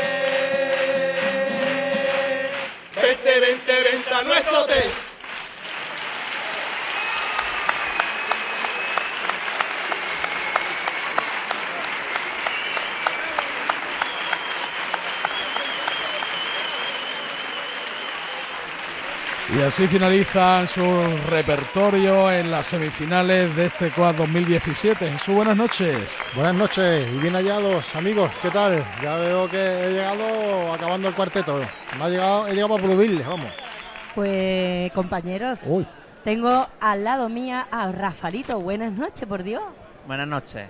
Vente, 3.02 3.40
vente, 3.40 3.82
vente 3.82 4.14
a 4.14 4.24
nuestro 4.24 4.62
hotel. 4.62 5.09
Y 19.52 19.62
así 19.64 19.88
finalizan 19.88 20.68
su 20.68 20.84
repertorio 21.28 22.32
en 22.32 22.52
las 22.52 22.68
semifinales 22.68 23.56
de 23.56 23.66
este 23.66 23.90
Quad 23.90 24.14
2017. 24.16 25.10
Jesús, 25.12 25.34
buenas 25.34 25.58
noches. 25.58 26.18
Buenas 26.36 26.54
noches 26.54 27.08
y 27.12 27.18
bien 27.18 27.34
hallados, 27.34 27.96
amigos. 27.96 28.30
¿Qué 28.44 28.52
tal? 28.52 28.86
Ya 29.02 29.16
veo 29.16 29.50
que 29.50 29.58
he 29.58 29.92
llegado 29.92 30.72
acabando 30.72 31.08
el 31.08 31.16
cuarteto. 31.16 31.62
Me 31.98 32.04
ha 32.04 32.10
llegado, 32.10 32.48
he 32.48 32.52
llegado 32.52 32.76
para 32.76 32.84
aplaudirles, 32.84 33.26
vamos. 33.26 33.52
Pues 34.14 34.92
compañeros, 34.92 35.64
Uy. 35.66 35.88
tengo 36.24 36.68
al 36.80 37.04
lado 37.04 37.28
mía 37.28 37.66
a 37.72 37.92
Rafalito. 37.92 38.60
Buenas 38.60 38.94
noches, 38.94 39.28
por 39.28 39.42
Dios. 39.42 39.64
Buenas 40.06 40.28
noches. 40.28 40.70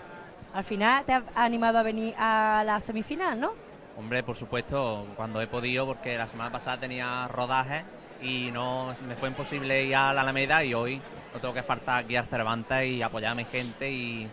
Al 0.53 0.63
final 0.63 1.03
te 1.03 1.13
has 1.13 1.23
animado 1.35 1.79
a 1.79 1.83
venir 1.83 2.15
a 2.17 2.63
la 2.65 2.79
semifinal, 2.79 3.37
¿no? 3.41 3.51
Hombre, 3.97 4.23
por 4.23 4.37
supuesto, 4.37 5.05
cuando 5.17 5.41
he 5.41 5.47
podido, 5.47 5.85
porque 5.85 6.17
la 6.17 6.27
semana 6.27 6.49
pasada 6.49 6.79
tenía 6.79 7.27
rodaje 7.27 7.83
y 8.21 8.49
no 8.51 8.93
me 9.07 9.15
fue 9.15 9.29
imposible 9.29 9.85
ir 9.85 9.95
a 9.95 10.13
la 10.13 10.21
Alameda 10.21 10.63
y 10.63 10.73
hoy 10.73 11.01
no 11.33 11.39
tengo 11.39 11.53
que 11.53 11.63
faltar 11.63 12.03
aquí 12.03 12.15
al 12.15 12.25
Cervantes 12.25 12.85
y 12.85 13.01
apoyar 13.01 13.31
a 13.31 13.35
mi 13.35 13.45
gente 13.45 13.91
y 13.91 14.27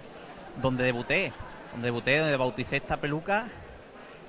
donde 0.60 0.84
debuté, 0.84 1.32
donde 1.72 1.86
debuté, 1.86 2.18
donde 2.18 2.36
bauticé 2.36 2.76
esta 2.76 2.96
peluca 2.96 3.46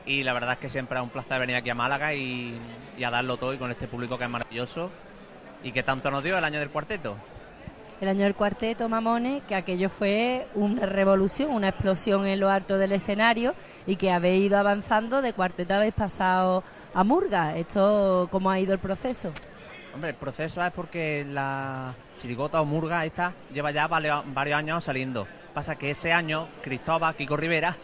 y 0.05 0.23
la 0.23 0.33
verdad 0.33 0.53
es 0.53 0.59
que 0.59 0.69
siempre 0.69 0.97
es 0.97 1.03
un 1.03 1.09
placer 1.09 1.39
venir 1.39 1.57
aquí 1.57 1.69
a 1.69 1.75
Málaga 1.75 2.13
y, 2.13 2.57
a 3.03 3.09
darlo 3.09 3.37
todo 3.37 3.53
y 3.53 3.57
con 3.57 3.69
este 3.71 3.87
público 3.87 4.17
que 4.17 4.23
es 4.23 4.29
maravilloso 4.29 4.89
y 5.63 5.71
que 5.71 5.83
tanto 5.83 6.09
nos 6.09 6.23
dio 6.23 6.37
el 6.37 6.43
año 6.43 6.59
del 6.59 6.69
cuarteto. 6.69 7.17
El 7.99 8.09
año 8.09 8.23
del 8.23 8.35
cuarteto, 8.35 8.87
mamones, 8.87 9.41
que 9.47 9.55
aquello 9.55 9.89
fue 9.89 10.47
una 10.53 10.85
revolución, 10.85 11.49
una 11.49 11.69
explosión 11.69 12.27
en 12.27 12.39
lo 12.39 12.49
alto 12.49 12.77
del 12.77 12.91
escenario 12.91 13.55
y 13.87 13.95
que 13.95 14.11
habéis 14.11 14.45
ido 14.45 14.59
avanzando, 14.59 15.21
de 15.21 15.33
cuarteto 15.33 15.73
habéis 15.73 15.95
pasado 15.95 16.63
a 16.93 17.03
Murga. 17.03 17.57
¿Esto 17.57 18.27
cómo 18.31 18.49
ha 18.49 18.59
ido 18.59 18.73
el 18.73 18.79
proceso? 18.79 19.31
Hombre, 19.93 20.11
el 20.11 20.15
proceso 20.15 20.61
es 20.63 20.71
porque 20.71 21.25
la 21.27 21.95
chirigota 22.19 22.61
o 22.61 22.65
murga 22.65 23.05
esta 23.05 23.33
lleva 23.51 23.71
ya 23.71 23.87
varios 23.87 24.57
años 24.57 24.83
saliendo. 24.83 25.27
Pasa 25.53 25.75
que 25.75 25.91
ese 25.91 26.13
año 26.13 26.47
Cristóbal, 26.61 27.15
Kiko 27.15 27.35
Rivera, 27.35 27.75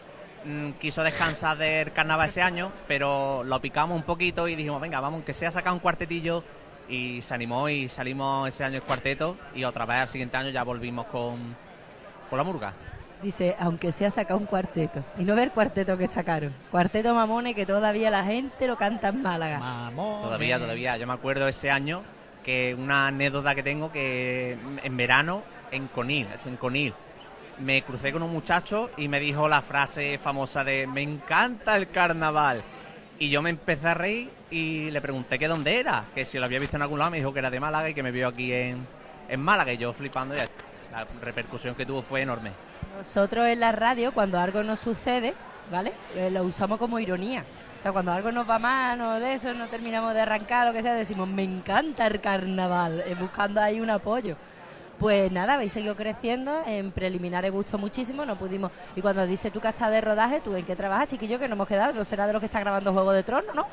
mm, 0.44 0.72
quiso 0.72 1.02
descansar 1.02 1.58
del 1.58 1.92
carnaval 1.92 2.28
ese 2.28 2.40
año, 2.40 2.70
pero 2.86 3.42
lo 3.42 3.60
picamos 3.60 3.96
un 3.96 4.04
poquito 4.04 4.46
y 4.46 4.54
dijimos, 4.54 4.80
venga, 4.80 5.00
vamos, 5.00 5.24
que 5.24 5.34
sea 5.34 5.50
sacar 5.50 5.72
un 5.72 5.80
cuartetillo. 5.80 6.44
Y 6.86 7.22
se 7.22 7.34
animó 7.34 7.68
y 7.70 7.88
salimos 7.88 8.46
ese 8.46 8.62
año 8.62 8.76
el 8.76 8.82
cuarteto 8.82 9.38
y 9.54 9.64
otra 9.64 9.86
vez 9.86 9.96
al 10.00 10.08
siguiente 10.08 10.36
año 10.36 10.50
ya 10.50 10.62
volvimos 10.64 11.06
con, 11.06 11.56
con 12.28 12.36
la 12.36 12.44
murga. 12.44 12.74
Dice, 13.24 13.56
aunque 13.58 13.90
sea 13.90 14.10
sacado 14.10 14.38
un 14.38 14.44
cuarteto. 14.44 15.02
Y 15.18 15.24
no 15.24 15.34
ver 15.34 15.50
cuarteto 15.52 15.96
que 15.96 16.06
sacaron. 16.06 16.52
Cuarteto 16.70 17.14
mamones 17.14 17.54
que 17.54 17.64
todavía 17.64 18.10
la 18.10 18.22
gente 18.22 18.66
lo 18.66 18.76
canta 18.76 19.08
en 19.08 19.22
Málaga. 19.22 19.58
Todavía, 20.22 20.58
todavía. 20.58 20.98
Yo 20.98 21.06
me 21.06 21.14
acuerdo 21.14 21.48
ese 21.48 21.70
año 21.70 22.02
que 22.44 22.76
una 22.78 23.06
anécdota 23.06 23.54
que 23.54 23.62
tengo 23.62 23.90
que 23.90 24.58
en 24.82 24.96
verano 24.98 25.42
en 25.70 25.86
Conil, 25.86 26.28
en 26.44 26.56
Conil, 26.58 26.92
me 27.60 27.80
crucé 27.80 28.12
con 28.12 28.22
un 28.22 28.30
muchacho 28.30 28.90
y 28.98 29.08
me 29.08 29.20
dijo 29.20 29.48
la 29.48 29.62
frase 29.62 30.18
famosa 30.18 30.62
de 30.62 30.86
me 30.86 31.00
encanta 31.00 31.76
el 31.76 31.88
carnaval. 31.88 32.60
Y 33.18 33.30
yo 33.30 33.40
me 33.40 33.48
empecé 33.48 33.88
a 33.88 33.94
reír 33.94 34.30
y 34.50 34.90
le 34.90 35.00
pregunté 35.00 35.38
que 35.38 35.48
dónde 35.48 35.80
era, 35.80 36.04
que 36.14 36.26
si 36.26 36.38
lo 36.38 36.44
había 36.44 36.58
visto 36.58 36.76
en 36.76 36.82
algún 36.82 36.98
lado, 36.98 37.10
me 37.10 37.16
dijo 37.16 37.32
que 37.32 37.38
era 37.38 37.50
de 37.50 37.58
Málaga 37.58 37.88
y 37.88 37.94
que 37.94 38.02
me 38.02 38.10
vio 38.10 38.28
aquí 38.28 38.52
en, 38.52 38.86
en 39.30 39.40
Málaga 39.40 39.72
y 39.72 39.78
yo 39.78 39.94
flipando 39.94 40.34
ya. 40.34 40.46
La 40.92 41.06
repercusión 41.22 41.74
que 41.74 41.86
tuvo 41.86 42.02
fue 42.02 42.20
enorme. 42.20 42.50
Nosotros 42.96 43.46
en 43.46 43.60
la 43.60 43.72
radio, 43.72 44.12
cuando 44.12 44.38
algo 44.38 44.62
nos 44.62 44.78
sucede, 44.78 45.34
¿vale? 45.70 45.92
Eh, 46.14 46.30
lo 46.30 46.44
usamos 46.44 46.78
como 46.78 46.98
ironía. 46.98 47.44
O 47.78 47.82
sea, 47.82 47.92
cuando 47.92 48.12
algo 48.12 48.30
nos 48.32 48.48
va 48.48 48.58
mal 48.58 49.00
o 49.00 49.20
de 49.20 49.34
eso, 49.34 49.52
no 49.52 49.68
terminamos 49.68 50.14
de 50.14 50.20
arrancar, 50.20 50.66
lo 50.66 50.72
que 50.72 50.82
sea, 50.82 50.94
decimos, 50.94 51.28
me 51.28 51.42
encanta 51.42 52.06
el 52.06 52.20
carnaval, 52.20 53.02
eh, 53.04 53.14
buscando 53.18 53.60
ahí 53.60 53.80
un 53.80 53.90
apoyo. 53.90 54.36
Pues 54.98 55.30
nada, 55.32 55.54
habéis 55.54 55.72
seguido 55.72 55.96
creciendo, 55.96 56.62
en 56.66 56.92
preliminares 56.92 57.50
gustó 57.50 57.78
muchísimo, 57.78 58.24
no 58.24 58.36
pudimos... 58.36 58.70
Y 58.94 59.02
cuando 59.02 59.26
dice 59.26 59.50
tú 59.50 59.60
que 59.60 59.68
estás 59.68 59.90
de 59.90 60.00
rodaje, 60.00 60.40
¿tú 60.40 60.54
en 60.54 60.64
qué 60.64 60.76
trabajas, 60.76 61.08
chiquillo? 61.08 61.38
Que 61.38 61.48
no 61.48 61.54
hemos 61.54 61.66
quedado, 61.66 61.92
no 61.92 62.04
será 62.04 62.28
de 62.28 62.32
los 62.32 62.40
que 62.40 62.46
está 62.46 62.60
grabando 62.60 62.92
Juego 62.92 63.12
de 63.12 63.24
Tronos, 63.24 63.54
¿no? 63.54 63.66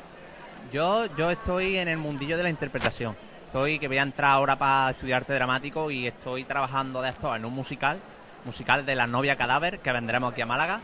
Yo, 0.72 1.06
yo 1.16 1.30
estoy 1.30 1.76
en 1.76 1.88
el 1.88 1.98
mundillo 1.98 2.36
de 2.36 2.42
la 2.42 2.50
interpretación. 2.50 3.16
Estoy 3.46 3.78
que 3.78 3.86
voy 3.86 3.98
a 3.98 4.02
entrar 4.02 4.32
ahora 4.32 4.56
para 4.56 4.90
estudiar 4.90 5.20
arte 5.20 5.34
dramático 5.34 5.90
y 5.90 6.06
estoy 6.06 6.44
trabajando 6.44 7.00
de 7.00 7.10
esto 7.10 7.34
en 7.36 7.44
un 7.44 7.52
musical, 7.54 7.98
musical 8.44 8.84
de 8.86 8.94
La 8.94 9.06
novia 9.06 9.36
cadáver, 9.36 9.78
que 9.80 9.92
vendremos 9.92 10.32
aquí 10.32 10.40
a 10.42 10.46
Málaga. 10.46 10.80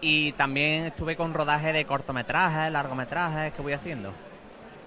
Y 0.00 0.32
también 0.32 0.84
estuve 0.84 1.16
con 1.16 1.34
rodaje 1.34 1.72
de 1.72 1.84
cortometrajes, 1.84 2.70
largometrajes 2.72 3.52
que 3.52 3.62
voy 3.62 3.72
haciendo. 3.72 4.12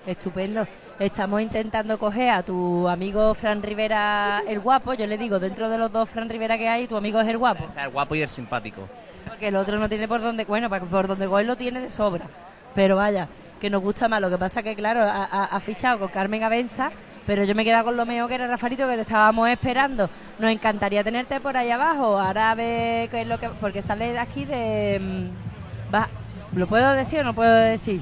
Estupendo. 0.05 0.65
Estamos 0.99 1.41
intentando 1.41 1.99
coger 1.99 2.29
a 2.31 2.43
tu 2.43 2.87
amigo 2.87 3.33
Fran 3.35 3.61
Rivera 3.61 4.41
el 4.47 4.59
guapo. 4.59 4.93
Yo 4.93 5.05
le 5.05 5.17
digo, 5.17 5.39
dentro 5.39 5.69
de 5.69 5.77
los 5.77 5.91
dos 5.91 6.09
Fran 6.09 6.29
Rivera 6.29 6.57
que 6.57 6.67
hay, 6.69 6.87
tu 6.87 6.95
amigo 6.97 7.19
es 7.21 7.27
el 7.27 7.37
guapo. 7.37 7.65
El 7.77 7.89
guapo 7.89 8.15
y 8.15 8.21
el 8.21 8.29
simpático. 8.29 8.87
Porque 9.27 9.49
el 9.49 9.55
otro 9.55 9.77
no 9.77 9.87
tiene 9.87 10.07
por 10.07 10.21
dónde, 10.21 10.45
bueno, 10.45 10.69
por 10.69 11.07
donde 11.07 11.27
coger 11.27 11.45
lo 11.45 11.55
tiene 11.55 11.81
de 11.81 11.91
sobra. 11.91 12.25
Pero 12.73 12.95
vaya, 12.95 13.27
que 13.59 13.69
nos 13.69 13.81
gusta 13.81 14.07
más. 14.07 14.21
Lo 14.21 14.29
que 14.29 14.37
pasa 14.39 14.63
que, 14.63 14.75
claro, 14.75 15.03
ha- 15.03 15.45
ha 15.51 15.59
fichado 15.59 15.99
con 15.99 16.07
Carmen 16.07 16.43
Avenza, 16.43 16.91
pero 17.25 17.43
yo 17.43 17.53
me 17.55 17.61
he 17.61 17.65
quedado 17.65 17.85
con 17.85 17.97
lo 17.97 18.05
mío 18.05 18.27
que 18.27 18.35
era 18.35 18.47
Rafaelito, 18.47 18.87
que 18.87 18.95
te 18.95 19.01
estábamos 19.01 19.47
esperando. 19.49 20.09
Nos 20.39 20.51
encantaría 20.51 21.03
tenerte 21.03 21.39
por 21.39 21.55
ahí 21.55 21.69
abajo. 21.71 22.19
Ahora 22.19 22.51
a 22.51 22.55
ver 22.55 23.09
qué 23.09 23.21
es 23.21 23.27
lo 23.27 23.39
que... 23.39 23.49
Porque 23.49 23.81
sale 23.81 24.11
de 24.11 24.19
aquí 24.19 24.45
de... 24.45 24.99
mm, 25.01 25.93
Va, 25.93 26.07
¿Lo 26.55 26.67
puedo 26.67 26.91
decir 26.93 27.19
o 27.19 27.23
no 27.23 27.33
puedo 27.33 27.53
decir? 27.53 28.01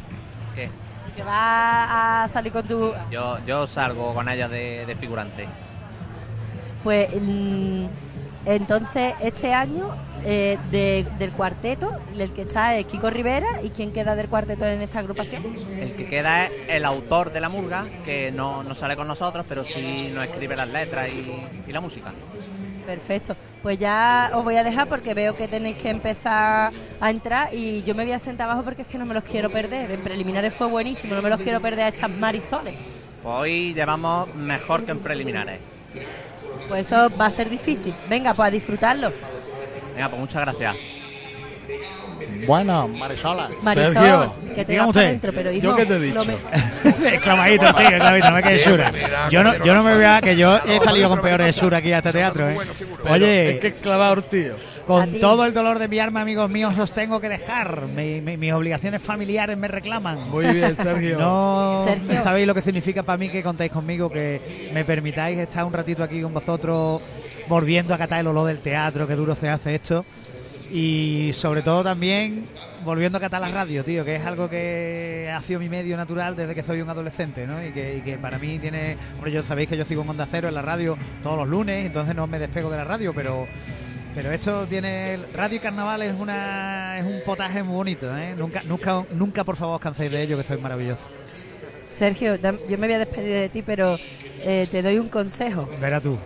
¿Qué? 0.56 0.70
Que 1.16 1.24
va 1.24 2.24
a 2.24 2.28
salir 2.30 2.52
con 2.52 2.68
tu... 2.68 2.94
Yo, 3.12 3.40
yo 3.46 3.68
salgo 3.68 4.14
con 4.14 4.30
ella 4.30 4.48
de, 4.48 4.86
de 4.86 4.96
figurante. 4.96 5.48
Pues 6.84 7.10
mm, 7.14 7.86
entonces 8.46 9.14
este 9.22 9.54
año 9.54 9.90
eh, 10.26 10.58
de- 10.72 11.08
del 11.18 11.32
cuarteto, 11.32 11.92
el 12.18 12.34
que 12.34 12.42
está 12.44 12.76
es 12.78 12.86
Kiko 12.86 13.10
Rivera 13.10 13.62
y 13.64 13.70
quién 13.70 13.92
queda 13.94 14.16
del 14.16 14.28
cuarteto 14.28 14.66
en 14.66 14.82
esta 14.82 15.00
agrupación. 15.00 15.44
El 15.80 15.96
que 15.96 16.08
queda 16.08 16.46
es 16.46 16.52
el 16.68 16.84
autor 16.86 17.32
de 17.32 17.40
la 17.40 17.50
murga, 17.50 17.86
que 18.04 18.32
no, 18.32 18.64
no 18.64 18.76
sale 18.76 18.96
con 18.98 19.08
nosotros, 19.08 19.46
pero 19.48 19.64
sí 19.64 20.12
nos 20.14 20.26
escribe 20.26 20.56
las 20.58 20.68
letras 20.70 21.08
y, 21.10 21.70
y 21.70 21.72
la 21.72 21.80
música. 21.80 22.12
Perfecto. 22.86 23.36
Pues 23.62 23.78
ya 23.78 24.32
os 24.34 24.44
voy 24.44 24.56
a 24.56 24.64
dejar 24.64 24.88
porque 24.90 25.14
veo 25.14 25.36
que 25.36 25.48
tenéis 25.48 25.78
que 25.78 25.90
empezar 25.90 26.72
a 27.00 27.10
entrar 27.10 27.54
y 27.54 27.84
yo 27.84 27.94
me 27.94 28.04
voy 28.04 28.14
a 28.14 28.20
sentar 28.20 28.50
abajo 28.50 28.64
porque 28.64 28.82
es 28.82 28.88
que 28.88 28.98
no 28.98 29.06
me 29.06 29.14
los 29.14 29.24
quiero 29.24 29.50
perder. 29.50 29.92
En 29.92 30.02
preliminares 30.02 30.54
fue 30.54 30.68
buenísimo, 30.68 31.14
no 31.16 31.22
me 31.22 31.30
los 31.30 31.40
quiero 31.42 31.62
perder 31.62 31.86
a 31.86 31.88
estas 31.90 32.10
marisoles. 32.10 32.74
Pues 33.22 33.36
hoy 33.36 33.74
llevamos 33.74 34.34
mejor 34.34 34.86
que 34.86 34.92
en 34.92 35.00
preliminares. 35.00 35.60
Pues 36.70 36.86
eso 36.88 37.10
va 37.20 37.26
a 37.26 37.32
ser 37.32 37.50
difícil. 37.50 37.94
Venga, 38.08 38.34
pues 38.34 38.48
a 38.48 38.52
disfrutarlo. 38.52 39.12
Venga, 39.96 40.08
pues 40.10 40.20
muchas 40.22 40.42
gracias. 40.44 40.76
Bueno, 42.46 42.88
Marisola. 42.88 43.50
Marisol, 43.64 43.94
Sergio, 43.94 44.36
que 44.56 44.66
te 44.66 44.78
vas 44.80 44.96
adentro, 44.98 45.32
pero 45.34 45.52
hijo, 45.52 45.64
¿Yo 45.68 45.76
qué 45.76 45.86
te 45.86 45.96
he 45.96 46.00
dicho? 46.00 46.22
me- 46.26 47.10
Exclamadito, 47.16 47.74
tío, 47.74 47.88
exclamadito, 47.90 48.30
no 48.30 48.36
me 48.36 48.44
quedes 48.44 48.64
sura. 48.64 48.92
Yo 49.30 49.44
no, 49.44 49.64
yo 49.64 49.74
no 49.74 49.84
me 49.84 49.96
vea 49.96 50.22
que 50.22 50.36
yo 50.36 50.58
he 50.66 50.80
salido 50.80 51.10
con 51.10 51.22
peores 51.22 51.56
sura 51.56 51.78
aquí 51.78 51.92
a 51.92 51.98
este 51.98 52.12
teatro, 52.14 52.50
¿eh? 52.50 52.58
Oye, 53.10 53.56
Es 53.56 53.62
que 53.62 53.68
es 53.68 53.74
clavador, 53.82 54.22
tío. 54.24 54.56
Con 54.90 55.20
todo 55.20 55.46
el 55.46 55.54
dolor 55.54 55.78
de 55.80 55.88
mi 55.88 56.00
alma, 56.00 56.22
amigos 56.22 56.50
míos, 56.50 56.78
os 56.80 56.92
tengo 56.92 57.22
que 57.22 57.30
dejar. 57.30 57.84
Mi- 57.96 58.22
mi- 58.22 58.38
mis 58.38 58.52
obligaciones 58.54 59.02
familiares 59.02 59.58
me 59.58 59.68
reclaman. 59.68 60.30
Muy 60.30 60.48
bien, 60.48 60.76
Sergio. 60.76 61.18
No 61.20 61.82
Sergio. 61.86 62.24
sabéis 62.24 62.48
lo 62.48 62.56
que 62.56 62.62
significa 62.62 63.04
para 63.04 63.18
mí 63.18 63.30
que 63.30 63.44
contéis 63.44 63.72
conmigo, 63.72 64.10
que 64.10 64.70
me 64.74 64.84
permitáis 64.86 65.38
estar 65.38 65.64
un 65.64 65.74
ratito 65.74 66.04
aquí 66.04 66.22
con 66.22 66.34
vosotros, 66.34 67.02
volviendo 67.48 67.94
a 67.94 67.98
catar 67.98 68.20
el 68.22 68.28
olor 68.28 68.48
del 68.48 68.60
teatro, 68.60 69.08
que 69.08 69.16
duro 69.16 69.36
se 69.36 69.48
hace 69.50 69.76
esto. 69.76 70.06
Y 70.72 71.32
sobre 71.34 71.62
todo 71.64 71.84
también 71.84 72.44
volviendo 72.86 73.18
a 73.18 73.22
catar 73.22 73.42
la 73.42 73.50
radio, 73.50 73.84
tío, 73.84 74.06
que 74.06 74.16
es 74.16 74.26
algo 74.26 74.50
que 74.50 75.32
ha 75.36 75.42
sido 75.42 75.60
mi 75.60 75.68
medio 75.70 75.98
natural 75.98 76.36
desde 76.36 76.54
que 76.54 76.62
soy 76.62 76.82
un 76.82 76.90
adolescente, 76.90 77.48
¿no? 77.48 77.64
Y 77.66 77.72
que, 77.72 77.98
y 77.98 78.02
que 78.02 78.18
para 78.18 78.38
mí 78.38 78.60
tiene. 78.60 78.96
Hombre, 79.16 79.32
yo 79.32 79.42
sabéis 79.44 79.68
que 79.70 79.78
yo 79.78 79.84
sigo 79.86 80.04
en 80.04 80.10
Onda 80.10 80.28
Cero 80.30 80.48
en 80.48 80.54
la 80.54 80.62
radio 80.62 80.96
todos 81.24 81.38
los 81.38 81.48
lunes, 81.48 81.86
entonces 81.86 82.16
no 82.16 82.28
me 82.28 82.38
despego 82.40 82.70
de 82.70 82.78
la 82.78 82.84
radio, 82.86 83.14
pero. 83.16 83.48
Pero 84.16 84.32
esto 84.32 84.66
tiene. 84.66 85.20
Radio 85.34 85.57
y 85.57 85.60
carnaval 85.60 86.01
es 86.01 86.20
una 86.20 86.97
es 86.99 87.05
un 87.05 87.22
potaje 87.26 87.64
muy 87.64 87.76
bonito, 87.76 88.18
¿eh? 88.18 88.36
Nunca, 88.38 88.62
nunca, 88.68 89.03
nunca 89.12 89.43
por 89.43 89.55
favor 89.55 89.76
os 89.76 89.82
canséis 89.82 90.12
de 90.12 90.24
ello, 90.24 90.38
que 90.38 90.43
sois 90.43 90.60
maravillosos. 90.60 91.05
Sergio, 91.89 92.36
yo 92.36 92.78
me 92.78 92.88
voy 92.88 92.93
a 92.93 92.99
despedir 92.99 93.34
de 93.34 93.49
ti, 93.49 93.62
pero 93.62 93.97
eh, 94.41 94.68
te 94.70 94.82
doy 94.82 94.99
un 94.99 95.10
consejo. 95.10 95.70
Verá 95.80 96.01
tú. 96.01 96.18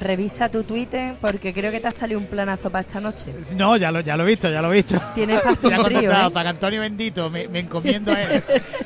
Revisa 0.00 0.50
tu 0.50 0.64
Twitter 0.64 1.16
porque 1.20 1.52
creo 1.52 1.70
que 1.70 1.80
te 1.80 1.88
ha 1.88 1.92
salido 1.92 2.20
un 2.20 2.26
planazo 2.26 2.70
para 2.70 2.86
esta 2.86 3.00
noche. 3.00 3.34
No, 3.56 3.76
ya 3.76 3.90
lo, 3.90 4.00
ya 4.00 4.16
lo 4.16 4.24
he 4.24 4.26
visto, 4.26 4.50
ya 4.50 4.60
lo 4.60 4.72
he 4.72 4.76
visto. 4.76 5.00
Tienes 5.14 5.40
para 5.40 5.52
hacer 5.52 5.78
un 5.78 5.84
trío, 5.84 6.12
¿eh? 6.12 6.30
San 6.32 6.46
Antonio 6.46 6.80
bendito, 6.80 7.30
me, 7.30 7.48
me 7.48 7.60
encomiendo 7.60 8.12
a 8.12 8.22
él. 8.22 8.42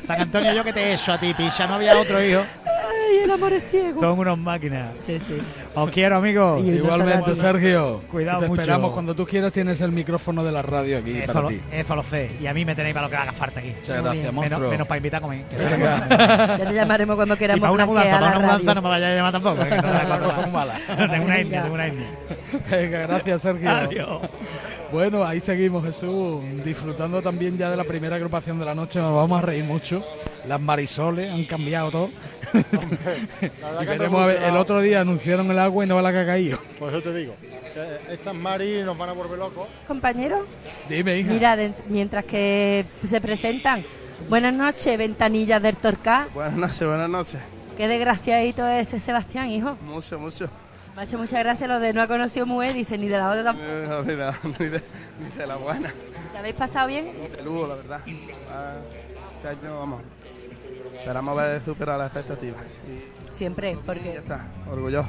San 0.07 0.21
Antonio, 0.21 0.53
yo 0.53 0.65
que 0.65 0.73
te 0.73 0.81
he 0.85 0.95
hecho 0.95 1.13
a 1.13 1.21
ti, 1.21 1.35
picha, 1.35 1.67
no 1.67 1.75
había 1.75 1.99
otro 1.99 2.23
hijo. 2.25 2.43
Ay, 2.83 3.19
el 3.25 3.31
amor 3.31 3.53
es 3.53 3.65
ciego. 3.71 4.01
Son 4.01 4.19
unos 4.19 4.39
máquinas. 4.39 4.93
Sí, 4.99 5.19
sí. 5.21 5.39
Os 5.75 5.91
quiero, 5.91 6.17
amigos. 6.17 6.65
Igualmente, 6.65 7.37
Sergio. 7.37 8.01
Cuidado 8.11 8.41
Te 8.41 8.49
mucho. 8.49 8.61
esperamos 8.63 8.93
cuando 8.93 9.15
tú 9.15 9.27
quieras. 9.27 9.53
Tienes 9.53 9.81
el 9.81 9.93
micrófono 9.93 10.43
de 10.45 10.53
la 10.53 10.63
radio 10.63 10.99
aquí 10.99 11.19
Eso 11.19 11.27
para 11.33 11.41
lo, 11.43 11.49
ti. 11.49 11.61
eso 11.71 11.97
lo 11.97 12.03
sé. 12.03 12.31
Y 12.41 12.47
a 12.47 12.55
mí 12.55 12.65
me 12.65 12.75
tenéis 12.75 12.95
para 12.95 13.07
lo 13.07 13.11
que 13.11 13.17
haga 13.17 13.33
falta 13.33 13.61
aquí. 13.61 13.73
Muchas 13.79 14.03
gracias, 14.03 14.15
Menos, 14.17 14.35
monstruo. 14.35 14.71
menos 14.71 14.87
para 14.87 14.99
invitar 14.99 15.19
a 15.19 15.21
comer. 15.23 15.45
Ya 16.59 16.69
te 16.69 16.75
llamaremos 16.75 17.17
cuando 17.17 17.35
Y 17.35 17.39
queramos 17.39 17.61
para 17.61 17.73
una 17.73 17.87
mudanza, 17.87 18.11
para 18.21 18.39
una 18.39 18.75
no 18.75 18.83
me 18.83 18.89
vaya 18.89 19.09
a 19.09 19.15
llamar 19.15 19.33
tampoco. 19.33 19.63
¿eh? 19.63 19.69
que 19.69 19.77
no 19.77 19.83
me 19.83 20.05
La 20.09 20.19
cosa 20.19 20.43
es 20.43 20.53
mala. 20.53 20.75
tengo 21.11 21.25
una 21.25 21.39
etnia, 21.39 21.63
tengo 21.63 21.75
una 21.75 21.87
etnia. 21.87 22.07
Venga, 22.71 22.99
gracias, 23.07 23.43
Sergio. 23.43 23.71
Adiós. 23.71 24.21
Bueno, 24.93 25.25
ahí 25.25 25.41
seguimos, 25.41 25.83
Jesús, 25.85 26.43
disfrutando 26.65 27.23
también 27.23 27.57
ya 27.57 27.71
de 27.71 27.77
la 27.79 27.85
primera 27.85 28.17
agrupación 28.17 28.59
de 28.59 28.67
la 28.67 28.75
noche. 28.75 29.01
Nos 29.01 29.15
vamos 29.15 29.43
a 29.43 29.47
reír 29.47 29.65
mucho. 29.65 30.05
Las 30.47 30.61
marisoles 30.61 31.31
han 31.33 31.45
cambiado 31.47 31.91
todo. 31.91 32.11
Y 32.53 32.59
que 32.61 33.51
han 33.69 33.87
veremos 33.87 34.23
a 34.23 34.27
ver, 34.27 34.43
el 34.43 34.57
otro 34.57 34.81
día 34.81 35.01
anunciaron 35.01 35.51
el 35.51 35.59
agua 35.59 35.85
y 35.85 35.89
no 35.89 35.97
va 35.97 36.03
la 36.03 36.13
que 36.13 36.19
ha 36.19 36.27
caído. 36.27 36.59
Pues 36.79 36.93
yo 36.93 37.03
te 37.03 37.15
digo, 37.15 37.35
estas 38.11 38.35
Mari 38.35 38.83
nos 38.83 38.97
van 38.99 39.09
a 39.11 39.13
volver 39.13 39.39
locos. 39.39 39.69
Compañero, 39.89 40.47
Dime, 40.89 41.19
hija. 41.19 41.31
mira, 41.33 41.57
de- 41.57 41.73
mientras 41.89 42.25
que 42.25 42.85
se 43.05 43.21
presentan. 43.21 43.85
Buenas 44.29 44.55
noches, 44.55 44.97
ventanillas 44.99 45.61
del 45.63 45.77
Torcal. 45.77 46.29
Buenas 46.35 46.55
noches, 46.55 46.87
buenas 46.87 47.11
noches. 47.11 47.41
Qué 47.77 47.89
desgraciadito 47.89 48.67
es 48.69 48.89
ese 48.89 49.01
Sebastián, 49.01 49.49
hijo. 49.51 49.77
Mucho, 49.83 50.19
mucho. 50.19 50.49
Me 50.95 51.01
ha 51.01 51.05
hecho 51.05 51.17
muchas 51.17 51.39
gracias 51.41 51.69
lo 51.69 51.81
de 51.81 51.95
no 51.95 52.03
ha 52.03 52.07
conocido 52.07 52.45
mujer, 52.45 52.75
dice, 52.75 52.99
ni 52.99 53.09
de 53.09 53.17
la 53.17 53.31
otra 53.31 53.43
tampoco. 53.45 53.67
Eh, 53.67 53.87
No, 53.89 54.03
ni, 54.03 54.15
de, 54.15 54.33
ni 54.59 54.67
de- 54.69 54.83
ni 55.21 55.37
de 55.39 55.47
la 55.47 55.57
buena. 55.57 55.93
¿Te 56.33 56.39
habéis 56.39 56.55
pasado 56.55 56.87
bien? 56.89 57.07
De 57.37 57.43
lujo, 57.43 57.67
la 57.67 57.75
verdad. 57.77 58.01
Ah, 58.51 58.75
Este 59.37 59.49
año, 59.67 59.79
vamos. 59.79 60.03
Esperamos 61.03 61.37
ver 61.37 61.61
superar 61.63 61.99
las 61.99 62.07
expectativas. 62.15 62.63
Y 62.87 63.33
Siempre, 63.33 63.75
ya 63.75 63.81
porque 63.85 64.15
está, 64.19 64.47
orgulloso. 64.71 65.09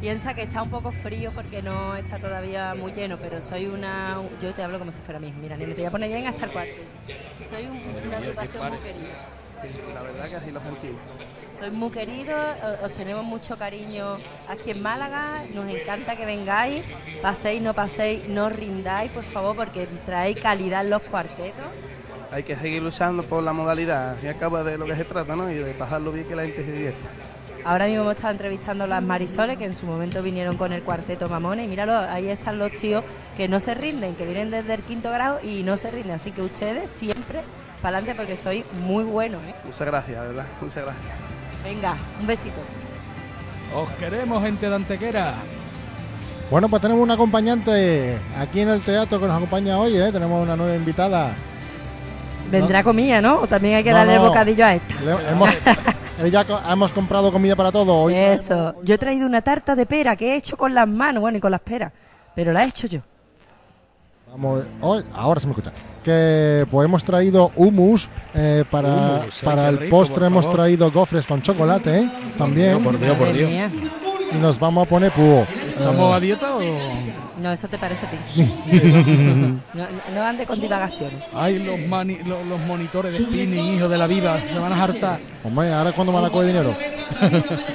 piensa 0.00 0.34
que 0.34 0.42
está 0.42 0.62
un 0.62 0.70
poco 0.70 0.92
frío 0.92 1.32
porque 1.34 1.62
no 1.62 1.96
está 1.96 2.20
todavía 2.20 2.76
muy 2.76 2.92
lleno, 2.92 3.16
pero 3.18 3.40
soy 3.40 3.66
una... 3.66 4.22
Yo 4.40 4.52
te 4.52 4.62
hablo 4.62 4.78
como 4.78 4.92
si 4.92 5.00
fuera 5.00 5.18
mi 5.18 5.28
hijo. 5.28 5.38
Mira, 5.40 5.56
nene, 5.56 5.74
te 5.74 5.80
voy 5.80 5.88
a 5.88 5.90
poner 5.90 6.10
bien 6.10 6.28
hasta 6.28 6.44
el 6.44 6.52
cuarto. 6.52 6.74
Soy 7.50 7.66
un- 7.66 8.06
una 8.06 8.18
agrupación 8.18 8.68
muy 8.68 8.78
querida. 8.78 9.14
La 9.94 10.02
verdad 10.02 10.28
que 10.28 10.36
así 10.36 10.52
lo 10.52 10.60
sentimos. 10.60 11.00
Sois 11.58 11.72
muy 11.72 11.90
queridos, 11.90 12.56
os 12.84 12.92
tenemos 12.92 13.24
mucho 13.24 13.56
cariño 13.58 14.20
aquí 14.46 14.70
en 14.70 14.80
Málaga, 14.80 15.40
nos 15.54 15.66
encanta 15.66 16.14
que 16.14 16.24
vengáis, 16.24 16.84
paséis, 17.20 17.60
no 17.62 17.74
paséis, 17.74 18.28
no 18.28 18.48
rindáis, 18.48 19.10
por 19.10 19.24
favor, 19.24 19.56
porque 19.56 19.88
traéis 20.04 20.36
calidad 20.38 20.82
en 20.84 20.90
los 20.90 21.02
cuartetos. 21.02 21.66
Hay 22.32 22.42
que 22.42 22.56
seguir 22.56 22.82
luchando 22.82 23.22
por 23.22 23.42
la 23.42 23.52
modalidad. 23.52 24.10
Al 24.10 24.16
fin 24.16 24.26
y 24.26 24.32
al 24.32 24.38
cabo 24.38 24.62
de 24.62 24.76
lo 24.78 24.84
que 24.84 24.96
se 24.96 25.04
trata, 25.04 25.36
¿no? 25.36 25.50
Y 25.50 25.54
de 25.54 25.72
pasarlo 25.74 26.12
bien 26.12 26.26
que 26.26 26.36
la 26.36 26.42
gente 26.42 26.64
se 26.64 26.72
divierta. 26.72 27.08
Ahora 27.64 27.86
mismo 27.86 28.02
hemos 28.02 28.14
estado 28.14 28.32
entrevistando 28.32 28.84
a 28.84 28.86
las 28.86 29.02
Marisoles, 29.02 29.58
que 29.58 29.64
en 29.64 29.74
su 29.74 29.86
momento 29.86 30.22
vinieron 30.22 30.56
con 30.56 30.72
el 30.72 30.82
cuarteto 30.82 31.28
Mamones, 31.28 31.64
y 31.64 31.68
míralo, 31.68 31.98
ahí 31.98 32.28
están 32.28 32.58
los 32.58 32.70
tíos 32.70 33.02
que 33.36 33.48
no 33.48 33.58
se 33.58 33.74
rinden, 33.74 34.14
que 34.14 34.24
vienen 34.24 34.52
desde 34.52 34.74
el 34.74 34.82
quinto 34.82 35.10
grado 35.10 35.40
y 35.42 35.64
no 35.64 35.76
se 35.76 35.90
rinden, 35.90 36.12
así 36.12 36.30
que 36.30 36.42
ustedes 36.42 36.88
siempre 36.88 37.40
para 37.82 37.98
adelante 37.98 38.14
porque 38.14 38.36
sois 38.36 38.64
muy 38.86 39.02
buenos, 39.02 39.42
¿eh? 39.42 39.54
Muchas 39.64 39.84
gracias, 39.84 40.20
verdad. 40.20 40.46
Muchas 40.60 40.84
gracias. 40.84 41.14
Venga, 41.64 41.96
un 42.20 42.26
besito. 42.28 42.60
Os 43.74 43.90
queremos, 43.98 44.42
gente 44.44 44.68
de 44.68 44.74
Antequera. 44.76 45.34
Bueno, 46.48 46.68
pues 46.68 46.80
tenemos 46.80 47.02
una 47.02 47.14
acompañante 47.14 48.16
aquí 48.38 48.60
en 48.60 48.68
el 48.68 48.80
teatro 48.82 49.18
que 49.18 49.26
nos 49.26 49.36
acompaña 49.36 49.76
hoy, 49.76 49.96
¿eh? 49.96 50.12
Tenemos 50.12 50.40
una 50.40 50.54
nueva 50.54 50.76
invitada. 50.76 51.34
Vendrá 52.50 52.82
comida, 52.82 53.20
¿no? 53.20 53.40
O 53.40 53.46
también 53.46 53.76
hay 53.76 53.84
que 53.84 53.90
No, 53.90 53.96
darle 53.98 54.16
no. 54.16 54.26
bocadillo 54.26 54.64
a 54.64 54.74
esta. 54.74 54.94
Le- 55.02 55.30
hemos, 55.30 55.48
eh, 56.20 56.30
ya 56.30 56.44
co- 56.44 56.60
hemos 56.70 56.92
comprado 56.92 57.32
comida 57.32 57.56
para 57.56 57.70
todo 57.72 57.94
hoy. 57.94 58.14
Eso. 58.14 58.74
Yo 58.82 58.94
he 58.94 58.98
traído 58.98 59.26
una 59.26 59.40
tarta 59.42 59.74
de 59.74 59.86
pera 59.86 60.16
que 60.16 60.32
he 60.32 60.36
hecho 60.36 60.56
con 60.56 60.74
las 60.74 60.86
manos, 60.88 61.20
bueno, 61.20 61.38
y 61.38 61.40
con 61.40 61.50
las 61.50 61.60
peras, 61.60 61.92
pero 62.34 62.52
la 62.52 62.64
he 62.64 62.68
hecho 62.68 62.86
yo. 62.86 63.00
Vamos, 64.30 64.64
hoy- 64.80 65.04
ahora 65.14 65.40
se 65.40 65.46
me 65.46 65.52
escucha. 65.52 65.72
Que 66.04 66.64
pues 66.70 66.84
hemos 66.86 67.02
traído 67.04 67.50
hummus 67.56 68.08
eh, 68.34 68.64
para, 68.70 68.88
Hummus, 68.88 69.42
ay, 69.42 69.44
para 69.44 69.68
el 69.68 69.78
rico, 69.78 69.96
postre. 69.96 70.26
hemos 70.26 70.44
favor. 70.44 70.60
traído 70.60 70.92
gofres 70.92 71.26
con 71.26 71.42
chocolate, 71.42 71.98
¿eh? 72.00 72.10
También. 72.38 72.82
Por 72.82 72.98
Dios, 72.98 73.16
por 73.16 73.32
Dios. 73.32 73.50
Y 74.32 74.36
nos 74.36 74.58
vamos 74.60 74.86
a 74.86 74.88
poner 74.88 75.10
púo. 75.12 75.44
¿Estamos 75.78 76.14
a 76.14 76.20
dieta 76.20 76.56
o...? 76.56 76.60
No, 77.40 77.52
eso 77.52 77.68
te 77.68 77.78
parece 77.78 78.06
a 78.06 78.10
ti. 78.10 78.16
No, 79.74 79.86
no, 80.14 80.22
ande 80.22 80.46
con 80.46 80.58
divagaciones. 80.60 81.18
Ay, 81.34 81.58
los, 81.58 81.78
mani- 81.80 82.18
lo- 82.24 82.42
los 82.44 82.58
monitores 82.60 83.12
de 83.18 83.24
spinning, 83.24 83.74
hijo 83.76 83.88
de 83.88 83.98
la 83.98 84.06
viva, 84.06 84.38
se 84.40 84.58
van 84.58 84.72
a 84.72 84.82
hartar. 84.82 85.20
Hombre, 85.44 85.72
ahora 85.72 85.92
cuando 85.92 86.12
me 86.12 86.22
la 86.22 86.30
coge 86.30 86.46
dinero. 86.46 86.74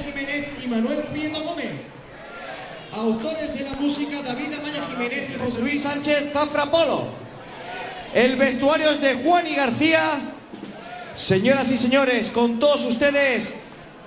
Jiménez 0.05 0.47
y 0.63 0.67
Manuel 0.67 0.97
Prieto 1.11 1.41
Gómez. 1.43 1.67
Autores 2.93 3.53
de 3.53 3.63
la 3.63 3.71
música 3.73 4.21
David 4.23 4.53
Amaya 4.59 4.87
Jiménez 4.91 5.29
y 5.35 5.39
José 5.39 5.61
Luis 5.61 5.81
Sánchez 5.83 6.31
Zafra 6.33 6.65
Polo. 6.65 7.05
El 8.13 8.35
vestuario 8.35 8.89
es 8.91 8.99
de 9.01 9.13
Juan 9.23 9.45
y 9.47 9.55
García. 9.55 10.01
Señoras 11.13 11.71
y 11.71 11.77
señores, 11.77 12.29
con 12.29 12.57
todos 12.59 12.83
ustedes, 12.85 13.53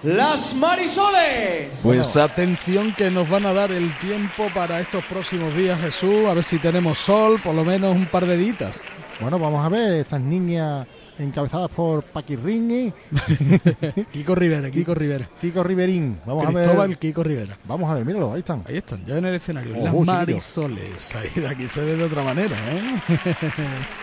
las 0.05 0.55
Marisoles. 0.55 1.79
Pues 1.83 2.17
atención 2.17 2.95
que 2.95 3.11
nos 3.11 3.29
van 3.29 3.47
a 3.47 3.53
dar 3.53 3.73
el 3.73 3.97
tiempo 3.99 4.49
para 4.55 4.81
estos 4.81 5.05
próximos 5.07 5.57
días, 5.57 5.81
Jesús. 5.81 6.27
A 6.29 6.35
ver 6.35 6.45
si 6.45 6.59
tenemos 6.59 6.99
sol, 6.99 7.41
por 7.43 7.55
lo 7.55 7.65
menos 7.65 7.97
un 7.97 8.07
par 8.07 8.27
de 8.27 8.37
ditas. 8.37 8.83
Bueno, 9.21 9.39
vamos 9.39 9.65
a 9.65 9.69
ver 9.69 9.93
estas 9.93 10.21
niñas 10.21 10.87
encabezadas 11.19 11.71
por 11.71 12.03
Paquirrini. 12.03 12.93
Kiko 14.13 14.35
Rivera, 14.35 14.71
Kiko 14.71 14.95
Rivera. 14.95 15.29
Kiko 15.41 15.63
Riverín. 15.63 16.19
Vamos 16.27 16.47
a 16.47 16.53
Cristóbal 16.53 16.89
ver. 16.89 16.99
Kiko 16.99 17.23
Rivera. 17.23 17.57
Vamos 17.65 17.91
a 17.91 17.95
ver, 17.95 18.05
míralo, 18.05 18.33
ahí 18.33 18.41
están. 18.41 18.63
Ahí 18.67 18.77
están, 18.79 19.05
ya 19.05 19.19
en 19.19 19.25
el 19.27 19.35
escenario. 19.35 19.75
Oh, 19.79 20.05
Las. 20.05 20.07
Marisoles. 20.07 21.15
Ahí 21.15 21.29
de 21.41 21.49
aquí 21.49 21.69
se 21.69 21.85
ve 21.85 21.97
de 21.97 22.05
otra 22.05 22.23
manera, 22.23 22.57
¿eh? 22.57 23.01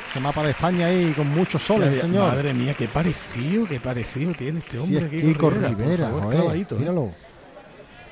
Ese 0.09 0.19
mapa 0.19 0.43
de 0.43 0.51
España 0.51 0.87
ahí 0.87 1.13
con 1.13 1.27
muchos 1.29 1.61
soles, 1.61 1.99
señor. 1.99 2.29
Madre 2.29 2.53
mía, 2.53 2.73
qué 2.77 2.87
parecido, 2.87 3.67
qué 3.67 3.79
parecido 3.79 4.33
tiene 4.33 4.59
este 4.59 4.71
Sí, 4.71 4.77
hombre. 4.77 5.03
es 5.05 5.09
Kiko, 5.09 5.27
Kiko 5.27 5.49
Rivera, 5.49 5.69
Rivera, 5.69 6.09
por 6.09 6.19
favor, 6.21 6.35
joder, 6.45 6.57
¿eh? 6.61 6.75
míralo. 6.79 7.11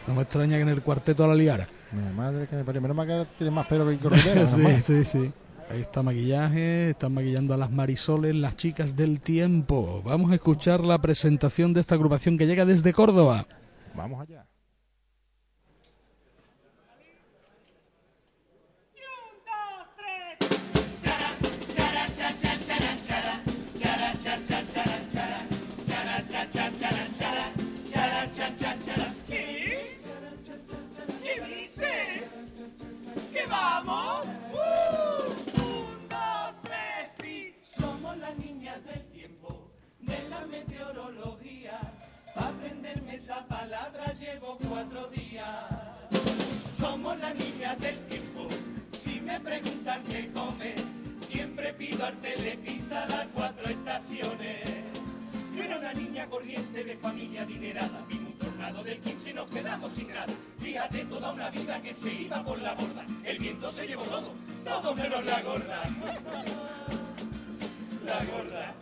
No 0.07 0.15
me 0.15 0.21
extraña 0.23 0.55
que 0.55 0.61
en 0.63 0.69
el 0.69 0.81
cuarteto 0.81 1.23
a 1.23 1.27
la 1.27 1.35
liara. 1.35 1.67
Mi 1.91 2.13
madre 2.15 2.47
que 2.47 2.55
me 2.55 2.63
parió. 2.63 2.81
Menos 2.81 2.97
mal 2.97 3.05
que 3.07 3.25
tiene 3.37 3.51
más 3.51 3.67
pelo 3.67 3.87
que 3.87 3.97
Kiko 3.97 4.09
Rivera. 4.15 4.47
sí, 4.47 4.63
sí, 4.81 5.05
sí. 5.05 5.31
Ahí 5.69 5.81
está 5.81 6.01
maquillaje, 6.01 6.89
están 6.89 7.13
maquillando 7.13 7.53
a 7.53 7.57
las 7.57 7.69
marisoles, 7.69 8.35
las 8.35 8.55
chicas 8.55 8.95
del 8.95 9.21
tiempo. 9.21 10.01
Vamos 10.03 10.31
a 10.31 10.35
escuchar 10.35 10.81
la 10.81 10.99
presentación 10.99 11.73
de 11.73 11.81
esta 11.81 11.93
agrupación 11.93 12.39
que 12.39 12.47
llega 12.47 12.65
desde 12.65 12.91
Córdoba. 12.91 13.45
Vamos 13.95 14.19
allá. 14.21 14.48
Meteorología. 40.49 41.79
Para 42.35 42.47
aprenderme 42.47 43.15
esa 43.15 43.45
palabra 43.47 44.13
llevo 44.19 44.57
cuatro 44.67 45.07
días. 45.09 45.45
Somos 46.77 47.17
las 47.19 47.35
niñas 47.35 47.79
del 47.79 47.97
tiempo. 48.07 48.47
Si 48.91 49.21
me 49.21 49.39
preguntan 49.39 50.03
qué 50.03 50.31
come, 50.31 50.75
siempre 51.19 51.73
pido 51.73 52.05
al 52.05 52.15
telepisa 52.17 53.05
las 53.07 53.27
cuatro 53.33 53.65
estaciones. 53.67 54.59
Yo 55.55 55.63
era 55.63 55.77
una 55.77 55.93
niña 55.93 56.27
corriente 56.27 56.83
de 56.83 56.97
familia 56.97 57.41
adinerada. 57.43 58.05
Vino 58.07 58.27
un 58.27 58.37
tornado 58.37 58.83
del 58.83 58.99
15 58.99 59.29
y 59.29 59.33
nos 59.33 59.49
quedamos 59.49 59.93
sin 59.93 60.09
nada. 60.09 60.33
Fíjate, 60.59 61.05
toda 61.05 61.33
una 61.33 61.49
vida 61.49 61.81
que 61.81 61.93
se 61.93 62.13
iba 62.13 62.43
por 62.43 62.59
la 62.59 62.73
borda. 62.73 63.05
El 63.23 63.39
viento 63.39 63.71
se 63.71 63.87
llevó 63.87 64.03
todo, 64.03 64.33
todo 64.63 64.95
menos 64.95 65.25
la 65.25 65.41
gorda. 65.41 65.81
figura 68.09 68.25
gorda. 68.25 68.75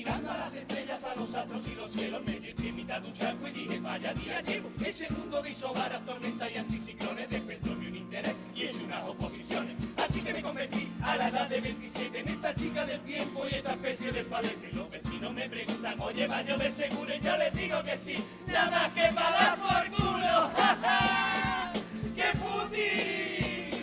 Mirando 0.00 0.30
a 0.30 0.38
las 0.38 0.54
estrellas, 0.54 1.04
a 1.04 1.14
los 1.14 1.34
astros 1.34 1.68
y 1.68 1.74
los 1.74 1.90
cielos, 1.90 2.22
me 2.24 2.38
quedé 2.38 2.68
en 2.70 2.74
mitad 2.74 3.02
de 3.02 3.08
un 3.08 3.12
charco 3.12 3.46
y 3.48 3.50
dije, 3.50 3.80
vaya 3.80 4.14
día 4.14 4.40
llevo. 4.40 4.70
Ese 4.82 5.06
mundo 5.10 5.42
de 5.42 5.50
isobaras, 5.50 6.06
tormentas 6.06 6.50
y 6.54 6.56
anticiclones 6.56 7.28
despertó 7.28 7.74
mi 7.74 7.88
un 7.88 7.96
interés 7.96 8.34
y 8.54 8.62
hecho 8.62 8.82
unas 8.82 9.06
oposiciones. 9.06 9.76
Así 9.98 10.22
que 10.22 10.32
me 10.32 10.40
convertí 10.40 10.88
a 11.02 11.16
la 11.16 11.28
edad 11.28 11.48
de 11.50 11.60
27 11.60 12.18
en 12.18 12.28
esta 12.28 12.54
chica 12.54 12.86
del 12.86 13.00
tiempo 13.00 13.42
y 13.50 13.54
esta 13.56 13.72
especie 13.72 14.10
de 14.10 14.24
falete. 14.24 14.70
Los 14.72 14.88
vecinos 14.88 15.34
me 15.34 15.50
preguntan, 15.50 16.00
oye, 16.00 16.26
va 16.26 16.38
a 16.38 16.42
llover 16.44 16.72
seguro 16.72 17.14
y 17.14 17.20
yo 17.20 17.36
les 17.36 17.52
digo 17.52 17.82
que 17.82 17.98
sí. 17.98 18.24
Nada 18.46 18.70
más 18.70 18.88
que 18.92 19.14
para 19.14 19.30
dar 19.32 19.58
por 19.58 19.90
culo. 19.98 20.50
¡Qué 22.16 22.38
puti! 22.38 23.82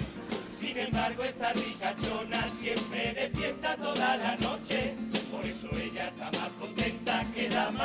Sin 0.52 0.78
embargo, 0.80 1.24
esta 1.24 1.54
ricachona 1.54 2.48
siempre 2.60 3.14
de 3.14 3.30
fiesta 3.38 3.76
toda 3.76 4.18
la 4.18 4.36
noche. 4.38 4.96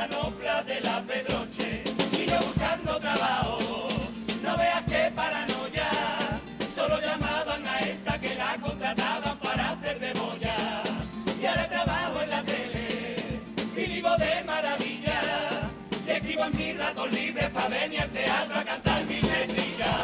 Manopla 0.02 0.62
de 0.64 0.80
la 0.80 1.00
Pedroche. 1.02 1.84
Y 2.12 2.26
yo 2.30 2.38
buscando 2.40 2.98
trabajo, 2.98 3.88
no 4.42 4.56
veas 4.56 4.84
qué 4.86 5.12
paranoia. 5.14 5.90
Solo 6.74 7.00
llamaban 7.00 7.66
a 7.66 7.80
esta 7.80 8.18
que 8.18 8.34
la 8.34 8.56
contrataban 8.60 9.36
para 9.38 9.70
hacer 9.70 9.98
de 10.00 10.12
boya. 10.14 10.56
Y 11.40 11.46
ahora 11.46 11.68
trabajo 11.68 12.22
en 12.22 12.30
la 12.30 12.42
tele 12.42 13.16
y 13.76 13.84
vivo 13.94 14.10
de 14.16 14.44
maravilla. 14.44 15.20
Y 16.06 16.10
escribo 16.10 16.44
en 16.44 16.56
mis 16.56 16.78
ratos 16.78 17.12
libres 17.12 17.50
para 17.50 17.68
venir 17.68 18.00
al 18.00 18.10
teatro 18.10 18.58
a 18.58 18.64
cantar 18.64 19.04
mis 19.04 19.22
letrillas. 19.22 19.96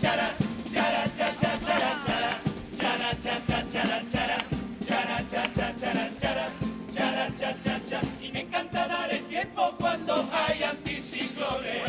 Chara, 0.00 0.28
chara, 0.72 1.04
cha, 1.16 1.28
cha, 1.40 1.52
chara, 1.66 1.90
chara. 2.06 2.32
Chara, 2.78 3.10
cha, 3.22 3.34
cha, 3.46 3.58
chara, 3.72 4.02
chara. 4.10 4.15
Chara, 4.15 4.15
hay 10.32 10.62
anticiclones. 10.62 11.82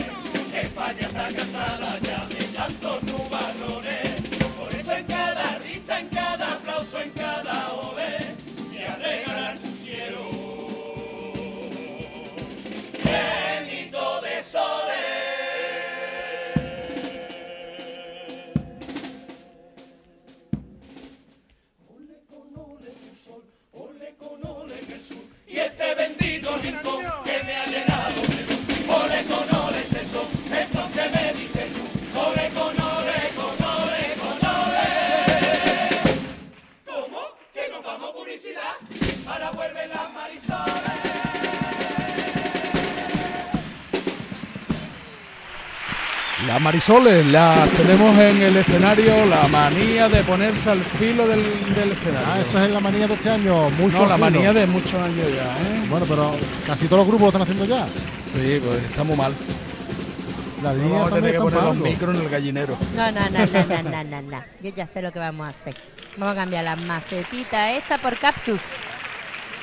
España 0.54 1.02
está 1.02 1.28
cansada 1.30 1.99
ya 1.99 2.26
de 2.28 2.44
tantos 2.56 3.04
nubarrones. 3.04 4.22
Por 4.58 4.74
eso 4.76 4.91
en 4.94 5.06
cada 5.06 5.58
risa, 5.60 5.99
en 5.99 6.10
cada 6.10 6.54
aplauso, 6.54 6.99
en 6.99 7.12
cada 7.12 7.74
ole, 7.74 8.36
me 8.72 8.86
alegrarán 8.88 9.58
tu 9.60 9.72
cielo. 9.84 10.30
Llenito 13.04 14.22
de 14.22 14.44
soles. 14.44 14.97
Las 46.48 46.61
Marisoles 46.61 47.26
las 47.28 47.69
tenemos 47.72 48.18
en 48.18 48.41
el 48.41 48.56
escenario, 48.56 49.26
la 49.26 49.49
manía 49.49 50.07
de 50.07 50.24
ponerse 50.24 50.69
al 50.69 50.80
filo 50.82 51.28
del, 51.28 51.44
del 51.76 51.91
escenario. 51.91 52.26
Ah, 52.26 52.40
eso 52.40 52.64
es 52.64 52.72
la 52.72 52.80
manía 52.80 53.06
de 53.06 53.14
este 53.15 53.30
año. 53.30 53.69
Mucho 53.72 53.98
no, 53.98 54.06
la 54.06 54.15
filo. 54.15 54.18
manía 54.18 54.53
de 54.53 54.65
muchos 54.65 54.94
años 54.94 55.28
ya, 55.36 55.44
¿eh? 55.44 55.86
Bueno, 55.90 56.06
pero 56.07 56.32
casi 56.65 56.86
todos 56.86 56.99
los 56.99 57.07
grupos 57.07 57.22
lo 57.22 57.28
están 57.28 57.41
haciendo 57.41 57.65
ya. 57.65 57.86
Sí, 58.32 58.61
pues 58.65 58.82
está 58.82 59.03
muy 59.03 59.18
mal. 59.18 59.34
La 60.64 60.74
línea 60.74 60.94
Vamos 60.94 61.11
a 61.11 61.15
tener 61.15 61.32
que 61.34 61.40
poner 61.40 61.64
los 61.64 61.76
micros 61.76 62.15
en 62.15 62.22
el 62.22 62.30
gallinero. 62.30 62.78
No, 62.95 63.11
no, 63.11 63.30
no, 63.30 63.45
no, 63.45 63.65
no, 63.65 63.84
no, 63.84 64.03
no, 64.06 64.22
no. 64.22 64.44
Yo 64.64 64.72
ya 64.74 64.88
sé 64.88 65.02
lo 65.02 65.11
que 65.11 65.19
vamos 65.19 65.48
a 65.48 65.49
hacer. 65.49 65.76
Vamos 66.15 66.32
a 66.32 66.36
cambiar 66.40 66.64
las 66.64 66.80
macetitas 66.80 67.72
esta 67.78 67.98
por 67.98 68.18
cactus. 68.18 68.61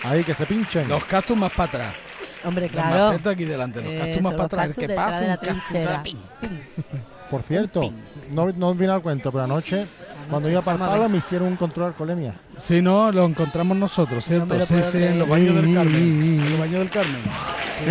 Ahí, 0.02 0.23
que 0.23 0.35
se 0.35 0.44
pinchen. 0.44 0.86
Los 0.86 1.05
cactus 1.06 1.35
más 1.36 1.51
para 1.52 1.65
atrás. 1.65 2.03
Hombre, 2.45 2.66
Las 2.66 2.73
claro. 2.73 3.05
macetas 3.07 3.33
aquí 3.33 3.45
delante, 3.45 3.81
los 3.83 4.23
más 4.23 4.35
para 4.35 4.45
atrás. 4.45 4.77
Que 4.77 4.89
pasa 4.91 5.39
un 5.97 6.03
ping. 6.03 6.16
Por 7.31 7.43
cierto, 7.43 7.81
no, 8.31 8.53
no 8.53 8.75
vine 8.75 8.93
al 8.93 9.03
cuento, 9.03 9.33
pero 9.33 9.45
anoche, 9.45 9.87
cuando 10.31 10.49
iba 10.51 10.61
para 10.62 10.85
el 10.85 10.91
palo, 10.91 11.09
me 11.09 11.19
hicieron 11.19 11.49
un 11.49 11.57
control 11.57 11.85
de 11.87 11.89
alcoholemia. 11.89 12.35
Sí, 12.61 12.81
no, 12.83 13.11
lo 13.11 13.25
encontramos 13.25 13.77
nosotros, 13.77 14.25
¿cierto? 14.25 14.55
lo 14.57 14.66
sí, 14.66 14.75
sí, 14.85 15.03
en 15.03 15.19
los 15.19 15.29
baños 15.29 15.55
del 15.57 15.75
Carmen. 15.75 15.95
sí, 15.95 16.21
sí. 16.39 16.45
En 16.45 16.51
los 16.51 16.59
baños 16.61 16.79
del 16.81 16.91
Carmen. 16.91 17.23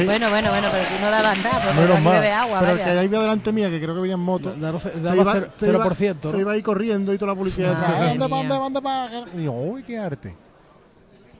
Bueno, 0.05 0.29
bueno, 0.29 0.49
bueno, 0.49 0.67
pero 0.71 0.83
tú 0.85 0.93
no 1.01 1.11
dabas 1.11 1.37
nada, 1.39 1.61
porque 1.75 2.01
mal. 2.01 2.13
bebe 2.13 2.31
agua, 2.31 2.59
pero 2.61 2.71
el 2.71 2.77
que 2.77 2.83
vaya. 2.85 2.99
ahí 3.01 3.05
iba 3.05 3.21
delante 3.21 3.51
mía, 3.51 3.69
que 3.69 3.81
creo 3.81 3.93
que 3.95 3.99
venía 4.01 4.13
en 4.15 4.21
moto, 4.21 4.53
daba 4.55 4.79
se 4.79 4.91
cero- 4.91 5.15
iba- 5.15 5.33
se 5.55 5.67
iba- 5.69 5.83
0%, 5.83 6.15
¿no? 6.23 6.31
Se 6.31 6.37
iba 6.39 6.51
ahí 6.53 6.61
corriendo 6.61 7.13
y 7.13 7.17
toda 7.17 7.33
la 7.33 7.37
policía 7.37 7.69
decía, 7.71 7.87
Madre 7.89 8.17
¿dónde, 8.17 8.27
mía. 8.27 8.37
dónde, 8.37 8.79
dónde, 8.79 8.79
dónde? 8.81 9.31
Y 9.33 9.37
digo, 9.39 9.53
uy, 9.61 9.83
qué 9.83 9.97
arte. 9.99 10.33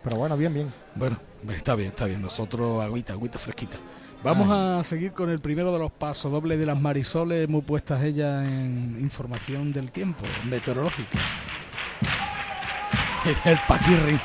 Pero 0.03 0.17
bueno, 0.17 0.35
bien, 0.35 0.53
bien. 0.53 0.73
Bueno, 0.95 1.17
está 1.49 1.75
bien, 1.75 1.89
está 1.89 2.05
bien. 2.05 2.21
Nosotros 2.21 2.83
agüita, 2.83 3.13
agüita 3.13 3.39
fresquita. 3.39 3.77
Vamos 4.23 4.47
a 4.49 4.83
seguir 4.85 5.11
con 5.11 5.29
el 5.29 5.39
primero 5.39 5.73
de 5.73 5.79
los 5.79 5.91
pasos 5.91 6.31
dobles 6.31 6.57
de 6.57 6.65
las 6.65 6.79
Marisoles, 6.79 7.49
muy 7.49 7.61
puestas 7.61 8.01
ellas 8.03 8.45
en 8.45 8.97
información 9.01 9.73
del 9.73 9.91
tiempo, 9.91 10.23
meteorológica. 10.49 11.19
El 13.45 13.57
paquirri. 13.67 14.19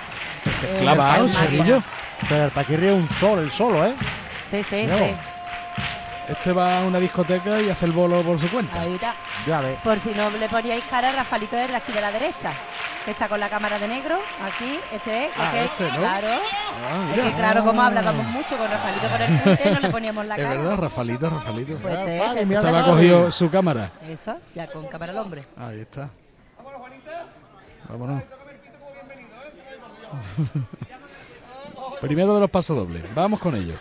Clava 0.80 1.16
El 1.16 1.22
algo, 1.22 1.32
paquirri. 1.32 1.56
chiquillo. 1.56 1.82
Pero 2.28 2.44
el 2.46 2.50
paquirri 2.50 2.86
es 2.88 2.94
un 2.94 3.08
sol, 3.08 3.38
el 3.38 3.50
solo, 3.50 3.86
¿eh? 3.86 3.94
Sí, 4.44 4.62
sí, 4.62 4.76
Mira 4.82 4.98
sí. 4.98 5.14
Este 6.28 6.52
va 6.52 6.80
a 6.80 6.84
una 6.84 6.98
discoteca 6.98 7.59
y 7.60 7.70
hace 7.70 7.86
el 7.86 7.92
bolo 7.92 8.22
por 8.22 8.38
su 8.38 8.50
cuenta. 8.50 8.82
Ahí 8.82 8.94
está. 8.96 9.14
Ya 9.46 9.60
ves. 9.62 9.78
Por 9.82 9.98
si 9.98 10.10
no 10.10 10.28
le 10.30 10.46
poníais 10.48 10.84
cara, 10.84 11.10
Rafalito 11.12 11.56
es 11.56 11.68
de 11.68 11.76
aquí 11.76 11.90
de 11.92 12.00
la 12.02 12.12
derecha. 12.12 12.52
Que 13.06 13.12
está 13.12 13.28
con 13.28 13.40
la 13.40 13.48
cámara 13.48 13.78
de 13.78 13.88
negro. 13.88 14.18
Aquí, 14.44 14.78
este 14.92 15.26
es. 15.26 15.30
Ah, 15.38 15.46
es 15.46 15.52
que- 15.52 15.64
este, 15.86 15.90
¿no? 15.92 15.98
Claro. 16.00 16.28
Ah, 16.86 17.12
es 17.16 17.20
que 17.22 17.32
claro, 17.32 17.64
como 17.64 17.80
hablábamos 17.80 18.26
mucho 18.26 18.59
con 18.59 18.70
Rafalito 18.70 19.09
por 19.09 19.22
el 19.22 19.38
frente, 19.40 19.70
no 19.70 19.80
le 19.80 19.88
poníamos 19.90 20.26
la 20.26 20.36
Es 20.36 20.42
cara. 20.42 20.55
verdad, 20.56 20.76
Rafalito, 20.76 21.30
Rafalito. 21.30 21.74
Pues 21.80 21.94
este 21.98 22.16
es, 22.18 22.22
este 22.24 22.40
Este 22.42 22.46
muchacho. 22.46 22.72
va 22.74 22.84
cogido 22.84 23.30
su 23.32 23.50
cámara. 23.50 23.90
Eso, 24.06 24.36
ya 24.55 24.66
con 24.66 24.86
cámara 24.88 25.12
al 25.12 25.18
hombre. 25.18 25.44
Ahí 25.56 25.80
está. 25.80 26.10
Vámonos. 27.88 28.22
Primero 32.02 32.34
de 32.34 32.40
los 32.40 32.50
pasodobles. 32.50 33.14
Vamos 33.14 33.40
con 33.40 33.56
ello. 33.56 33.74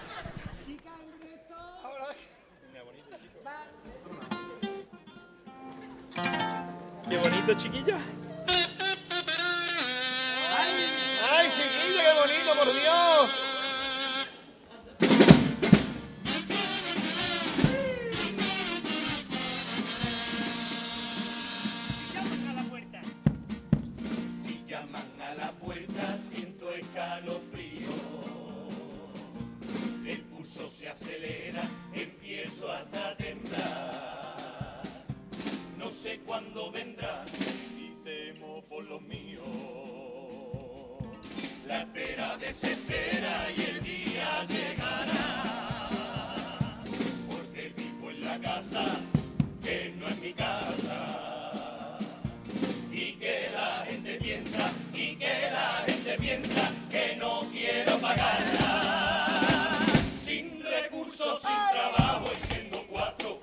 Qué 7.10 7.18
bonito, 7.18 7.54
chiquilla. 7.54 7.98
¡Ay, 11.32 11.50
chiquillo, 11.56 12.02
qué 12.04 12.14
bonito, 12.20 12.50
por 12.58 12.68
Dios! 12.74 13.30
Si 24.44 24.66
llaman 24.68 25.22
a 25.22 25.34
la 25.36 25.52
puerta 25.52 26.18
siento 26.18 26.72
escalofrío. 26.72 27.88
El 30.06 30.22
pulso 30.24 30.70
se 30.70 30.90
acelera, 30.90 31.64
empiezo 31.94 32.70
a 32.70 32.84
temblar. 32.84 33.17
Por 38.78 38.86
lo 38.86 39.00
mío. 39.00 39.42
La 41.66 41.80
espera 41.80 42.38
desespera 42.38 43.48
y 43.58 43.62
el 43.72 43.84
día 43.84 44.46
llegará. 44.48 45.90
Porque 47.28 47.74
vivo 47.76 48.12
en 48.12 48.22
la 48.22 48.40
casa 48.40 48.86
que 49.64 49.96
no 50.00 50.08
es 50.08 50.20
mi 50.20 50.32
casa 50.32 51.98
y 52.92 53.14
que 53.14 53.50
la 53.52 53.84
gente 53.90 54.20
piensa 54.20 54.72
y 54.94 55.16
que 55.16 55.50
la 55.52 55.84
gente 55.88 56.16
piensa 56.20 56.72
que 56.92 57.16
no 57.16 57.50
quiero 57.52 57.98
pagarla. 57.98 59.80
Sin 60.16 60.62
recursos, 60.64 61.42
sin 61.42 61.58
trabajo 61.72 62.30
y 62.32 62.36
siendo 62.46 62.86
cuatro 62.92 63.37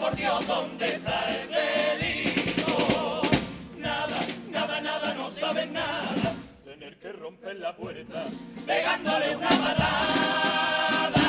por 0.00 0.16
Dios 0.16 0.46
dónde 0.46 0.86
está 0.86 1.30
el 1.30 1.48
delito. 1.50 3.20
Nada, 3.78 4.18
nada, 4.50 4.80
nada, 4.80 5.14
no 5.14 5.30
saben 5.30 5.74
nada. 5.74 6.34
Tener 6.64 6.96
que 6.96 7.12
romper 7.12 7.56
la 7.56 7.76
puerta 7.76 8.24
pegándole 8.66 9.36
una 9.36 9.48
patada. 9.48 11.20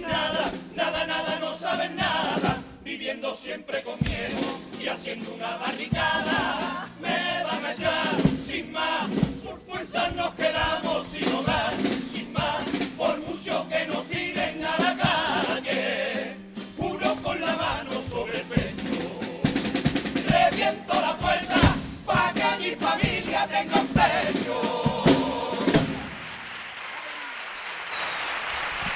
Nada, 0.00 0.52
nada, 0.74 1.06
nada, 1.06 1.38
no 1.40 1.52
saben 1.54 1.96
nada, 1.96 2.62
viviendo 2.82 3.34
siempre 3.34 3.82
con 3.82 3.98
miedo 4.00 4.40
y 4.82 4.88
haciendo 4.88 5.34
una 5.34 5.56
barricada. 5.56 6.88
Me 7.00 7.44
van 7.44 7.64
a 7.64 7.72
echar 7.72 8.14
sin 8.42 8.72
más, 8.72 9.10
por 9.44 9.60
fuerza 9.60 10.10
nos 10.12 10.34
quedamos 10.34 11.06
sin 11.08 11.28
hogar, 11.34 11.74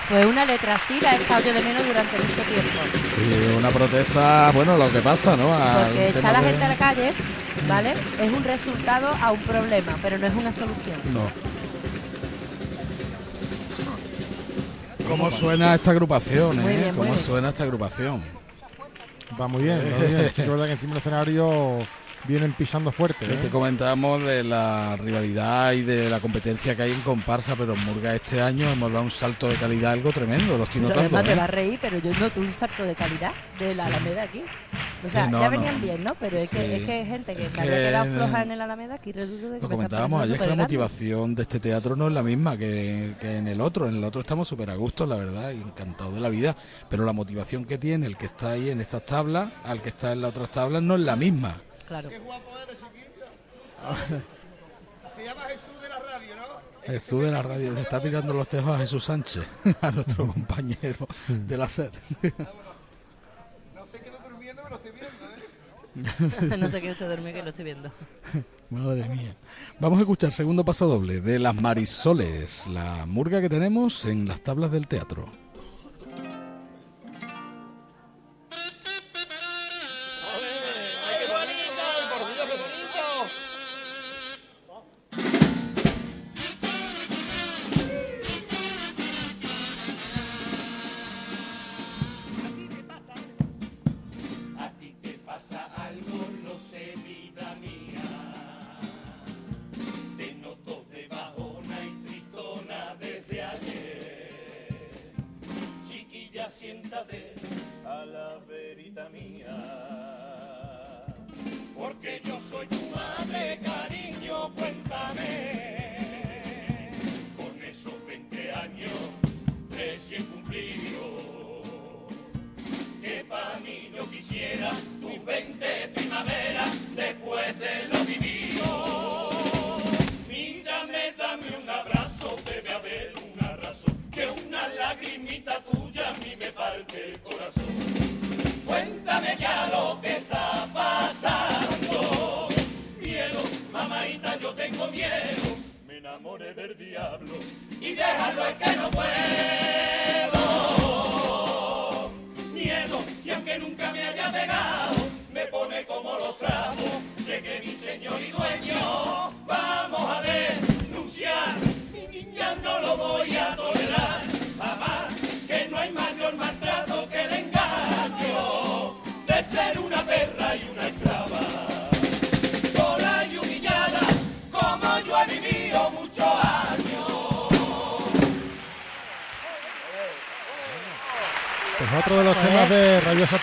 Pues 0.08 0.24
una 0.26 0.44
letra 0.44 0.74
así 0.74 0.98
la 1.00 1.14
he 1.14 1.22
echado 1.22 1.44
yo 1.44 1.52
de 1.52 1.60
menos 1.62 1.86
durante 1.86 2.16
mucho 2.18 2.42
tiempo. 2.42 2.78
Sí, 3.14 3.56
una 3.58 3.68
protesta, 3.70 4.50
bueno, 4.52 4.76
lo 4.78 4.90
que 4.90 5.00
pasa, 5.00 5.36
¿no? 5.36 5.52
Al 5.54 5.84
Porque 5.86 6.08
echar 6.08 6.26
a 6.26 6.32
la 6.32 6.40
de- 6.40 6.48
gente 6.50 6.64
a 6.64 6.68
la 6.68 6.76
calle, 6.76 7.12
¿vale? 7.68 7.94
Es 8.18 8.32
un 8.32 8.42
resultado 8.44 9.08
a 9.20 9.32
un 9.32 9.40
problema, 9.40 9.98
pero 10.02 10.16
no 10.18 10.26
es 10.26 10.34
una 10.34 10.50
solución. 10.52 10.98
No. 11.12 11.30
¿Cómo 15.08 15.30
suena 15.30 15.74
esta 15.74 15.90
agrupación, 15.90 16.56
Muy 16.60 16.72
eh? 16.72 16.76
bien, 16.76 16.94
muy 16.94 17.02
¿Cómo 17.06 17.12
bien. 17.14 17.24
suena 17.26 17.48
esta 17.50 17.64
agrupación? 17.64 18.22
Va 19.40 19.46
muy 19.48 19.62
bien, 19.62 19.78
va 19.78 19.98
muy 19.98 20.06
bien. 20.06 20.20
Es 20.20 20.36
verdad 20.48 20.66
que 20.66 20.72
encima 20.72 20.90
del 20.94 20.98
escenario 20.98 21.86
vienen 22.28 22.52
pisando 22.52 22.92
fuerte. 22.92 23.26
Que 23.26 23.34
¿eh? 23.34 23.38
Te 23.38 23.48
comentábamos 23.48 24.22
de 24.22 24.44
la 24.44 24.96
rivalidad 24.96 25.72
y 25.72 25.82
de 25.82 26.08
la 26.10 26.20
competencia 26.20 26.76
que 26.76 26.82
hay 26.82 26.92
en 26.92 27.00
comparsa, 27.00 27.56
pero 27.56 27.72
en 27.74 27.84
Murga 27.84 28.14
este 28.14 28.40
año 28.42 28.68
hemos 28.70 28.92
dado 28.92 29.04
un 29.04 29.10
salto 29.10 29.48
de 29.48 29.56
calidad 29.56 29.92
algo 29.92 30.12
tremendo, 30.12 30.56
lo 30.58 30.64
estoy 30.64 30.82
notando. 30.82 31.00
además 31.02 31.24
te 31.24 31.32
¿eh? 31.32 31.36
va 31.36 31.44
a 31.44 31.46
reír, 31.46 31.78
pero 31.80 31.98
yo 31.98 32.12
noto 32.20 32.40
un 32.40 32.52
salto 32.52 32.84
de 32.84 32.94
calidad 32.94 33.32
de 33.58 33.74
la 33.74 33.86
Alameda 33.86 34.22
aquí. 34.24 34.42
O 35.04 35.08
sea, 35.08 35.26
Sí, 35.26 35.30
no, 35.30 35.38
ya 35.40 35.44
no. 35.46 35.50
venían 35.52 35.80
bien, 35.80 36.02
¿no? 36.04 36.12
Pero 36.20 36.36
es, 36.36 36.50
Sí. 36.50 36.56
que, 36.56 36.76
es 36.76 36.84
que 36.84 36.92
hay 36.92 37.06
gente 37.06 37.34
que 37.34 37.46
Es 37.46 37.52
me 37.54 37.60
había 37.60 37.72
que- 37.72 37.78
quedado 37.78 38.14
floja 38.14 38.42
en 38.42 38.50
el 38.50 38.60
Alameda, 38.60 38.94
aquí 38.96 39.12
resulta 39.12 39.54
que 39.56 39.62
Lo 39.62 39.68
comentábamos 39.68 40.22
ayer 40.24 40.38
que 40.38 40.46
la 40.46 40.54
motivación 40.56 41.34
de 41.34 41.42
este 41.42 41.60
teatro 41.60 41.96
no 41.96 42.08
es 42.08 42.12
la 42.12 42.22
misma 42.22 42.56
que, 42.58 43.14
que 43.20 43.38
en 43.38 43.48
el 43.48 43.60
otro. 43.60 43.88
En 43.88 43.96
el 43.96 44.04
otro 44.04 44.20
estamos 44.20 44.48
súper 44.48 44.70
a 44.70 44.74
gusto, 44.74 45.06
la 45.06 45.16
verdad, 45.16 45.52
y 45.52 45.62
encantados 45.62 46.14
de 46.14 46.20
la 46.20 46.28
vida. 46.28 46.56
Pero 46.90 47.04
la 47.04 47.12
motivación 47.12 47.64
que 47.64 47.78
tiene 47.78 48.06
el 48.06 48.16
que 48.16 48.26
está 48.26 48.50
ahí 48.52 48.70
en 48.70 48.80
estas 48.80 49.04
tablas 49.04 49.48
al 49.64 49.80
que 49.80 49.88
está 49.90 50.12
en 50.12 50.20
las 50.20 50.30
otras 50.30 50.50
tablas 50.50 50.82
no 50.82 50.94
es 50.96 51.00
la 51.00 51.16
misma. 51.16 51.56
Claro. 51.88 52.10
Se 55.16 55.24
llama 55.24 55.40
Jesús 55.40 55.82
de 55.82 55.88
la 55.88 55.98
radio, 55.98 56.36
¿no? 56.36 56.42
Jesús 56.84 57.22
de 57.22 57.30
la 57.30 57.42
radio 57.42 57.72
le 57.72 57.80
está 57.80 58.00
tirando 58.00 58.34
los 58.34 58.46
tejos 58.46 58.76
a 58.76 58.78
Jesús 58.78 59.04
Sánchez, 59.04 59.42
a 59.80 59.90
nuestro 59.90 60.26
compañero 60.26 61.08
de 61.28 61.56
la 61.56 61.66
SER. 61.66 61.90
No 63.74 63.86
se 63.86 64.00
quedó 64.00 64.18
durmiendo, 64.28 64.62
me 64.64 64.70
lo 64.70 64.76
estoy 64.76 64.92
viendo, 64.92 66.52
¿eh? 66.52 66.56
no 66.58 66.68
sé 66.68 66.82
qué 66.82 66.90
usted 66.90 67.06
duerme 67.06 67.32
que 67.32 67.42
lo 67.42 67.48
estoy 67.48 67.64
viendo. 67.64 67.90
Madre 68.68 69.08
mía. 69.08 69.34
Vamos 69.80 69.98
a 69.98 70.02
escuchar 70.02 70.30
segundo 70.30 70.66
paso 70.66 70.86
doble 70.86 71.22
de 71.22 71.38
las 71.38 71.54
Marisoles, 71.54 72.66
la 72.66 73.06
murga 73.06 73.40
que 73.40 73.48
tenemos 73.48 74.04
en 74.04 74.28
las 74.28 74.42
tablas 74.42 74.70
del 74.70 74.86
teatro. 74.86 75.24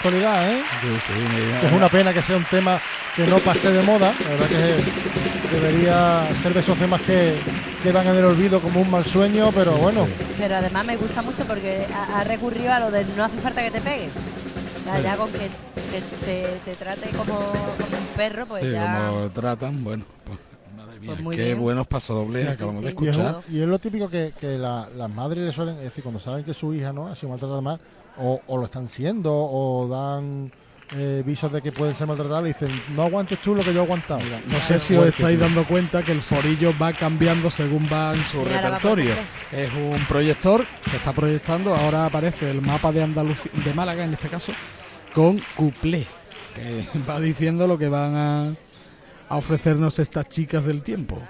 Actualidad, 0.05 0.51
¿eh? 0.51 0.61
Que 1.61 1.65
es 1.67 1.73
una 1.73 1.89
pena 1.89 2.13
que 2.13 2.21
sea 2.21 2.37
un 2.37 2.45
tema 2.45 2.79
que 3.15 3.25
no 3.25 3.39
pase 3.39 3.71
de 3.71 3.81
moda. 3.81 4.13
La 4.23 4.29
verdad 4.31 4.49
que 4.49 4.83
debería 5.51 6.31
ser 6.41 6.53
de 6.53 6.59
esos 6.59 6.77
temas 6.77 7.01
que 7.01 7.39
quedan 7.81 8.05
en 8.07 8.17
el 8.17 8.25
olvido 8.25 8.61
como 8.61 8.81
un 8.81 8.91
mal 8.91 9.03
sueño, 9.05 9.51
pero 9.51 9.77
bueno. 9.77 10.07
Pero 10.37 10.55
además 10.57 10.85
me 10.85 10.95
gusta 10.97 11.23
mucho 11.23 11.43
porque 11.45 11.87
ha, 11.91 12.19
ha 12.19 12.23
recurrido 12.23 12.71
a 12.71 12.79
lo 12.79 12.91
de 12.91 13.03
no 13.05 13.23
hace 13.23 13.37
falta 13.39 13.63
que 13.63 13.71
te 13.71 13.81
peguen. 13.81 14.11
Ya, 15.03 15.17
con 15.17 15.31
que 15.31 15.49
te, 15.89 16.01
te- 16.23 16.59
te 16.63 16.75
trate 16.75 17.11
como, 17.13 17.75
como 17.79 17.97
un 17.97 18.07
perro, 18.15 18.45
pues 18.45 18.63
sí, 18.63 18.71
ya. 18.71 18.83
como 19.09 19.29
tratan, 19.31 19.83
bueno, 19.83 20.05
pues, 20.23 20.37
madre 20.77 20.99
mía, 20.99 21.17
Pues 21.23 21.35
qué 21.35 21.45
bien. 21.45 21.59
buenos 21.59 21.87
pasodobles 21.87 22.43
Sí, 22.45 22.51
sí, 22.51 22.55
acabamos 22.57 22.81
de 22.83 22.89
sí. 22.89 22.95
Y 23.01 23.07
es, 23.07 23.17
escuchar. 23.17 23.41
y 23.49 23.61
es 23.61 23.67
lo 23.67 23.79
típico 23.79 24.07
que, 24.07 24.33
que 24.39 24.59
la- 24.59 24.87
las 24.95 25.09
madres 25.09 25.43
le 25.43 25.51
suelen 25.51 25.77
decir 25.77 26.03
cuando 26.03 26.19
saben 26.19 26.45
que 26.45 26.53
su 26.53 26.71
hija 26.75 26.93
no 26.93 27.07
ha 27.07 27.15
sido 27.15 27.29
maltratada 27.29 27.61
más, 27.61 27.79
o, 28.17 28.41
o 28.47 28.57
lo 28.57 28.65
están 28.65 28.87
siendo, 28.87 29.33
o 29.33 29.87
dan 29.87 30.51
eh, 30.93 31.23
visos 31.25 31.51
de 31.51 31.61
que 31.61 31.71
pueden 31.71 31.95
ser 31.95 32.07
maltratadas, 32.07 32.43
le 32.43 32.49
dicen, 32.49 32.69
no 32.95 33.03
aguantes 33.03 33.41
tú 33.41 33.55
lo 33.55 33.63
que 33.63 33.73
yo 33.73 33.81
he 33.81 33.83
aguantado. 33.83 34.21
No 34.47 34.61
sé 34.61 34.79
si 34.79 34.95
os 34.95 35.07
estáis 35.07 35.39
dando 35.39 35.65
cuenta 35.65 36.03
que 36.03 36.11
el 36.11 36.21
forillo 36.21 36.73
va 36.79 36.93
cambiando 36.93 37.49
según 37.49 37.89
va 37.91 38.13
en 38.13 38.23
su 38.25 38.37
Mira, 38.37 38.61
repertorio. 38.61 39.13
Es 39.51 39.71
un 39.73 39.99
proyector, 40.07 40.65
se 40.89 40.97
está 40.97 41.11
proyectando, 41.11 41.73
ahora 41.73 42.05
aparece 42.05 42.51
el 42.51 42.61
mapa 42.61 42.91
de 42.91 43.03
Andalucía, 43.03 43.51
de 43.63 43.73
Málaga 43.73 44.03
en 44.03 44.13
este 44.13 44.29
caso, 44.29 44.53
con 45.13 45.41
cuplé, 45.55 46.05
que 46.53 46.85
va 47.09 47.19
diciendo 47.19 47.65
lo 47.65 47.77
que 47.77 47.89
van 47.89 48.15
a, 48.15 48.49
a 49.29 49.37
ofrecernos 49.37 49.97
estas 49.99 50.29
chicas 50.29 50.65
del 50.65 50.83
tiempo. 50.83 51.21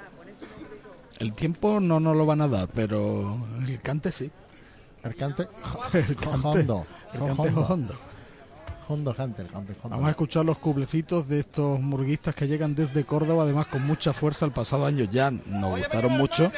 El 1.20 1.32
tiempo 1.34 1.80
no 1.80 2.02
nos 2.02 2.16
lo 2.18 2.26
van 2.26 2.42
a 2.42 2.48
dar, 2.50 2.68
pero 2.74 3.38
el 3.66 3.80
cante 3.80 4.12
sí. 4.12 4.30
El 5.06 5.16
cante, 5.16 5.48
el 5.94 6.16
cante, 6.16 6.48
Hondo. 6.48 6.86
el 7.14 7.20
cante 7.20 7.42
Hondo. 7.42 7.68
hondo. 8.88 9.16
Hunter. 9.18 9.48
Vamos 9.84 10.06
a 10.06 10.10
escuchar 10.12 10.46
los 10.46 10.60
cuplecitos 10.60 11.28
de 11.28 11.40
estos 11.40 11.80
murguistas 11.80 12.36
que 12.36 12.48
llegan 12.48 12.76
desde 12.76 13.04
Córdoba, 13.04 13.44
además 13.44 13.66
con 13.68 13.84
mucha 13.86 14.14
fuerza. 14.14 14.46
El 14.46 14.52
pasado 14.52 14.86
año 14.86 15.06
ya 15.06 15.32
nos 15.32 15.78
gustaron 15.78 16.18
mucho. 16.18 16.52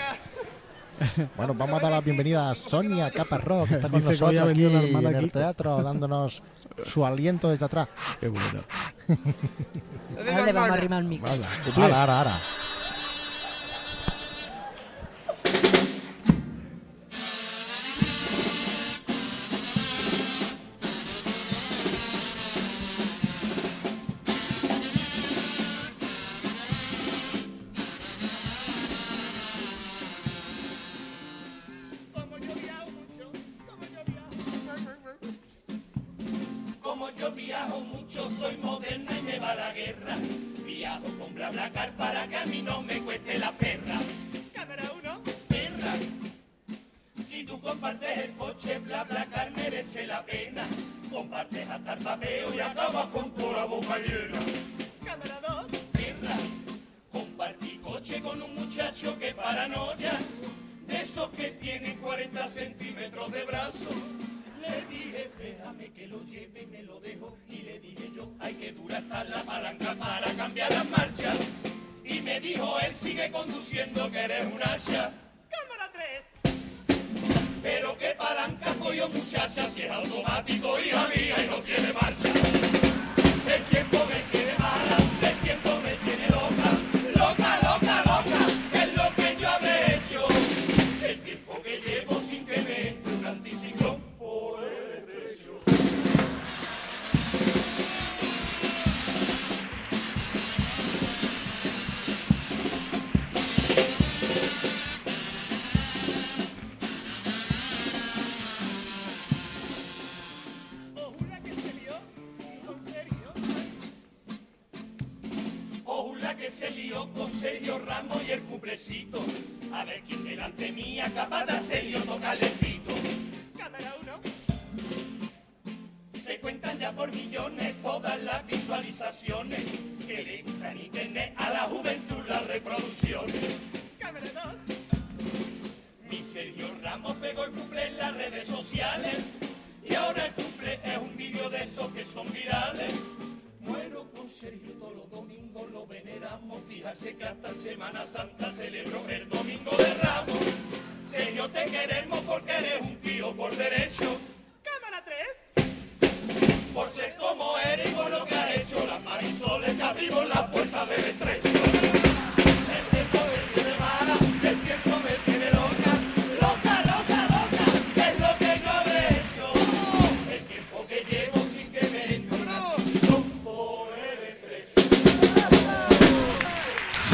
Bueno, 1.38 1.53
vamos 1.53 1.78
a 1.78 1.84
dar 1.84 1.91
la 1.91 2.02
bienvenida 2.02 2.49
a 2.49 2.56
Sonia 2.56 3.11
Caparrós, 3.11 3.69
que 3.69 3.76
está 3.76 3.88
con 3.90 3.99
Dice 3.99 4.11
nosotros 4.14 4.36
ha 4.36 4.41
aquí 4.44 4.48
venido 4.48 4.69
una 4.72 4.82
hermana 4.82 5.10
en 5.10 5.15
el 5.15 5.24
Kiko. 5.26 5.40
teatro, 5.40 5.84
dándonos 5.84 6.44
su 6.86 7.06
aliento 7.06 7.49
desde 7.49 7.65
atrás. 7.65 7.88
Qué 8.19 8.28
bueno. 8.28 8.61
Ahora 10.18 10.45
le 10.45 10.53
vamos 10.53 10.72
a 10.72 10.74
arrimar 10.74 11.02
el 11.03 11.07
micro. 11.07 11.30
Ahora, 11.30 12.02
ahora, 12.02 12.18
ahora. 12.18 12.32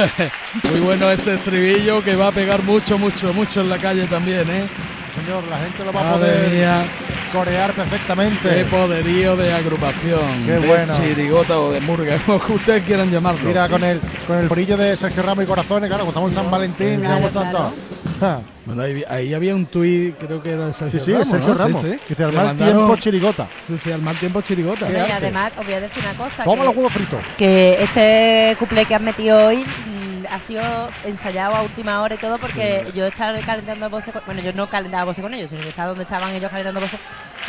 Muy 0.69 0.79
bueno 0.79 1.09
ese 1.09 1.35
estribillo 1.35 2.03
que 2.03 2.15
va 2.15 2.27
a 2.27 2.31
pegar 2.31 2.63
mucho, 2.63 2.97
mucho, 2.97 3.33
mucho 3.33 3.61
en 3.61 3.69
la 3.69 3.77
calle 3.77 4.05
también, 4.07 4.41
¿eh? 4.49 4.67
Señor, 5.15 5.43
la 5.47 5.59
gente 5.59 5.85
lo 5.85 5.93
va 5.93 6.09
a 6.09 6.13
poder 6.15 6.49
mía. 6.49 6.83
corear 7.31 7.71
perfectamente. 7.73 8.49
Qué 8.49 8.65
poderío 8.65 9.35
de 9.35 9.53
agrupación, 9.53 10.43
Qué 10.45 10.53
de 10.53 10.67
bueno. 10.67 10.93
chirigota 10.95 11.59
o 11.59 11.71
de 11.71 11.81
murga, 11.81 12.17
como 12.25 12.43
que 12.43 12.53
ustedes 12.53 12.83
quieran 12.83 13.11
llamarlo. 13.11 13.41
Mira, 13.47 13.69
con 13.69 13.83
el, 13.83 13.99
con 14.25 14.37
el 14.39 14.49
brillo 14.49 14.75
de 14.75 14.97
Sergio 14.97 15.21
Ramos 15.21 15.43
y 15.43 15.47
Corazones, 15.47 15.87
claro, 15.89 16.07
estamos 16.07 16.29
en 16.31 16.35
San 16.35 16.49
Valentín, 16.49 16.99
Claro, 16.99 17.15
digamos 17.29 17.31
tanto. 17.31 17.73
Ja. 18.19 18.39
Bueno, 18.65 18.81
ahí, 18.83 19.03
ahí 19.09 19.33
había 19.33 19.53
un 19.53 19.65
tuit, 19.65 20.15
creo 20.17 20.41
que 20.41 20.51
era 20.51 20.67
de 20.67 20.73
Sergio 20.73 20.97
Sí, 20.97 21.05
sí, 21.07 21.11
Ramos, 21.11 21.27
Sergio 21.27 21.47
¿no? 21.49 21.53
Ramos. 21.55 21.81
Sí, 21.81 21.91
sí. 21.91 21.99
Dice, 22.07 22.23
al 22.23 22.31
mal 22.31 22.45
mandaron- 22.45 22.75
tiempo, 22.77 22.95
chirigota. 22.95 23.49
Sí, 23.61 23.77
sí, 23.77 23.91
al 23.91 24.01
mal 24.01 24.17
tiempo 24.17 24.41
chirigota. 24.41 24.89
Y 24.89 24.95
además 25.11 25.51
os 25.59 25.65
voy 25.65 25.73
a 25.75 25.79
decir 25.81 26.01
una 26.01 26.13
cosa. 26.17 26.43
Que- 26.45 26.55
los 26.55 26.75
huevos 26.75 26.93
fritos. 26.93 27.19
que 27.37 27.77
este 27.83 28.55
couple 28.57 28.85
que 28.85 28.95
has 28.95 29.01
metido 29.01 29.47
hoy 29.47 29.65
ha 30.33 30.39
sido 30.39 30.89
ensayado 31.05 31.55
a 31.55 31.61
última 31.61 32.01
hora 32.01 32.15
y 32.15 32.17
todo 32.17 32.37
porque 32.39 32.91
yo 32.95 33.05
estaba 33.05 33.37
calentando 33.41 33.87
voces 33.89 34.11
con, 34.13 34.23
bueno 34.25 34.41
yo 34.41 34.51
no 34.53 34.67
calentaba 34.67 35.05
voces 35.05 35.21
con 35.23 35.33
ellos 35.33 35.49
sino 35.49 35.61
que 35.61 35.69
estaba 35.69 35.89
donde 35.89 36.03
estaban 36.03 36.33
ellos 36.33 36.49
calentando 36.49 36.79
voces 36.81 36.99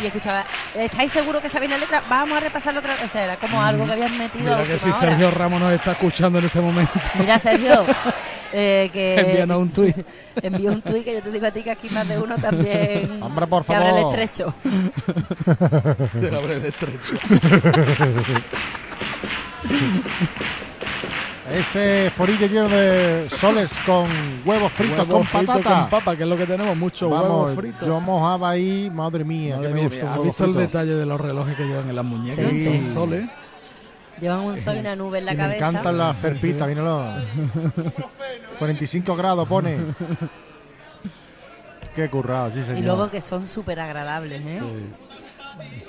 y 0.03 0.07
escuchaba 0.07 0.45
¿estáis 0.75 1.11
seguros 1.13 1.41
que 1.41 1.49
sabéis 1.49 1.71
la 1.71 1.79
letra? 1.79 2.03
vamos 2.11 2.37
a 2.37 2.41
repasarlo 2.41 2.81
otra 2.81 2.95
vez 2.95 3.05
o 3.05 3.09
sea 3.09 3.25
era 3.25 3.37
como 3.39 3.63
algo 3.63 3.87
que 3.87 3.93
habían 3.93 4.19
metido 4.19 4.53
a 4.55 4.59
Mira 4.59 4.69
que 4.75 4.79
si 4.79 4.89
hora. 4.91 4.99
Sergio 4.99 5.31
Ramos 5.31 5.61
nos 5.61 5.73
está 5.73 5.93
escuchando 5.93 6.39
en 6.41 6.45
este 6.45 6.61
momento. 6.61 6.93
mira 7.19 7.39
Sergio 7.39 7.87
eh, 8.53 8.91
que 8.93 9.21
Envíanos 9.21 9.59
un 9.59 9.71
tuit. 9.71 9.97
envío 10.43 10.71
un 10.73 10.83
tuit 10.83 11.05
que 11.05 11.15
yo 11.15 11.23
te 11.23 11.31
digo 11.31 11.47
a 11.47 11.51
ti 11.53 11.63
que 11.63 11.71
aquí 11.71 11.89
más 11.89 12.07
de 12.07 12.19
uno 12.19 12.37
también 12.37 13.23
Hombre, 13.23 13.47
por 13.47 13.65
que 13.65 13.75
abre 13.75 13.89
el 13.89 13.95
favor. 13.97 14.19
estrecho 14.19 14.55
Que 16.21 16.37
abre 16.37 16.57
el 16.57 16.65
estrecho. 16.67 17.19
Ese 21.55 22.11
forillo 22.11 22.47
lleno 22.49 22.69
de 22.69 23.29
soles 23.31 23.71
con 23.87 24.09
huevos 24.45 24.73
fritos 24.73 25.07
con 25.07 25.25
fritos 25.25 25.57
patata. 25.59 25.81
con 25.83 25.91
papa, 25.91 26.17
que 26.17 26.25
es 26.25 26.29
lo 26.29 26.37
que 26.37 26.47
tenemos, 26.47 26.77
mucho 26.77 27.09
Vamos, 27.09 27.29
huevos 27.31 27.55
fritos. 27.55 27.87
yo 27.87 28.01
mojaba 28.01 28.51
ahí, 28.51 28.91
madre 28.93 29.23
mía, 29.25 29.57
Madre 29.57 29.69
que 29.69 29.75
me 29.75 29.81
mía, 29.83 29.89
gusta 29.89 30.05
un 30.07 30.13
¿Has 30.19 30.23
visto 30.25 30.45
el 30.45 30.51
frito. 30.55 30.61
detalle 30.67 30.95
de 30.95 31.07
los 31.07 31.21
relojes 31.21 31.57
que 31.57 31.65
llevan 31.65 31.89
en 31.89 31.97
las 31.97 32.05
muñecas? 32.05 32.51
Sí. 32.51 32.65
Son 32.65 32.81
soles. 32.83 33.25
llevan 34.21 34.41
un 34.41 34.59
sol 34.61 34.77
y 34.77 34.81
una 34.81 34.97
nube 34.97 35.19
en 35.19 35.27
la 35.27 35.33
Y 35.33 35.37
me 35.37 35.43
cabeza 35.43 35.69
encantan 35.69 35.99
las 35.99 36.17
ferpitas, 36.17 36.67
míralo. 36.69 37.05
45 38.59 39.15
grados 39.17 39.47
pone. 39.49 39.77
Qué 41.95 42.09
currado, 42.11 42.51
sí 42.51 42.63
señor. 42.65 42.79
y 42.79 42.83
luego 42.83 43.09
que 43.11 43.21
son 43.21 43.47
súper 43.47 43.79
agradables 43.79 44.43
¿eh? 44.45 44.61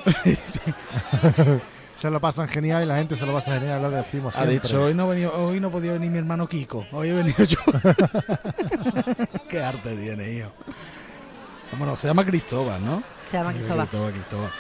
se 1.96 2.10
lo 2.10 2.20
pasan 2.20 2.48
genial 2.48 2.84
y 2.84 2.86
la 2.86 2.98
gente 2.98 3.16
se 3.16 3.26
lo 3.26 3.34
pasa 3.34 3.60
genial, 3.60 3.82
lo 3.82 3.90
decimos 3.92 4.36
Ha 4.38 4.46
dicho, 4.46 4.84
hoy 4.84 4.94
no, 4.94 5.08
venido, 5.08 5.34
hoy 5.34 5.60
no 5.60 5.70
podía 5.70 5.94
venir 5.94 6.12
mi 6.12 6.18
hermano 6.18 6.48
Kiko, 6.48 6.86
hoy 6.92 7.10
he 7.10 7.14
venido 7.14 7.44
yo. 7.44 7.58
Qué 9.50 9.62
arte 9.64 9.96
tiene, 9.96 10.32
hijo. 10.32 10.52
Bueno, 11.78 11.96
se 11.96 12.08
llama 12.08 12.26
Cristóbal, 12.26 12.84
¿no? 12.84 13.04
Se 13.28 13.38
llama 13.38 13.54
Cristóbal. 13.54 13.88
Cristóbal, 13.88 14.14
Cristóbal. 14.14 14.52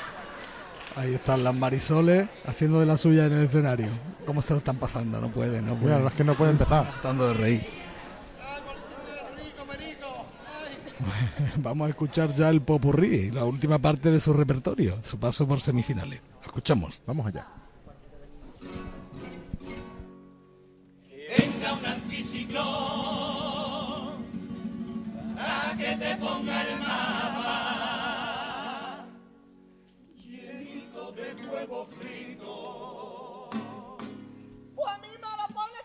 Ahí 0.97 1.13
están 1.13 1.43
las 1.43 1.53
marisoles 1.53 2.27
haciendo 2.45 2.79
de 2.79 2.85
la 2.85 2.97
suya 2.97 3.25
en 3.25 3.33
el 3.33 3.43
escenario. 3.45 3.87
¿Cómo 4.25 4.41
se 4.41 4.53
lo 4.53 4.59
están 4.59 4.77
pasando? 4.77 5.19
No 5.19 5.29
pueden, 5.29 5.65
no 5.65 5.75
Mira, 5.75 5.81
pueden. 5.81 6.05
las 6.05 6.13
que 6.13 6.23
no 6.23 6.33
pueden 6.35 6.53
empezar. 6.53 6.89
Tratando 6.93 7.27
de 7.27 7.33
reír. 7.33 7.67
Vamos 11.57 11.87
a 11.87 11.89
escuchar 11.89 12.33
ya 12.33 12.49
el 12.49 12.61
popurrí, 12.61 13.29
la 13.31 13.43
última 13.43 13.79
parte 13.79 14.09
de 14.11 14.19
su 14.19 14.31
repertorio, 14.33 14.97
su 15.03 15.19
paso 15.19 15.45
por 15.47 15.59
semifinales. 15.59 16.21
Escuchamos. 16.55 17.01
Vamos 17.05 17.27
allá. 17.27 17.45
venga 21.11 21.73
un 21.73 21.85
anticiclón 21.85 22.63
a 25.37 25.75
que 25.77 25.97
te 25.97 26.15
ponga 26.15 26.61
el 26.61 26.79
mapa 26.79 27.59
llenito 30.15 31.11
de 31.11 31.35
huevo 31.45 31.85
frito. 31.85 33.49
Pues 34.75 34.87
a 34.87 34.97
mí 34.99 35.09
me 35.09 35.31
lo 35.39 35.47
pones 35.53 35.83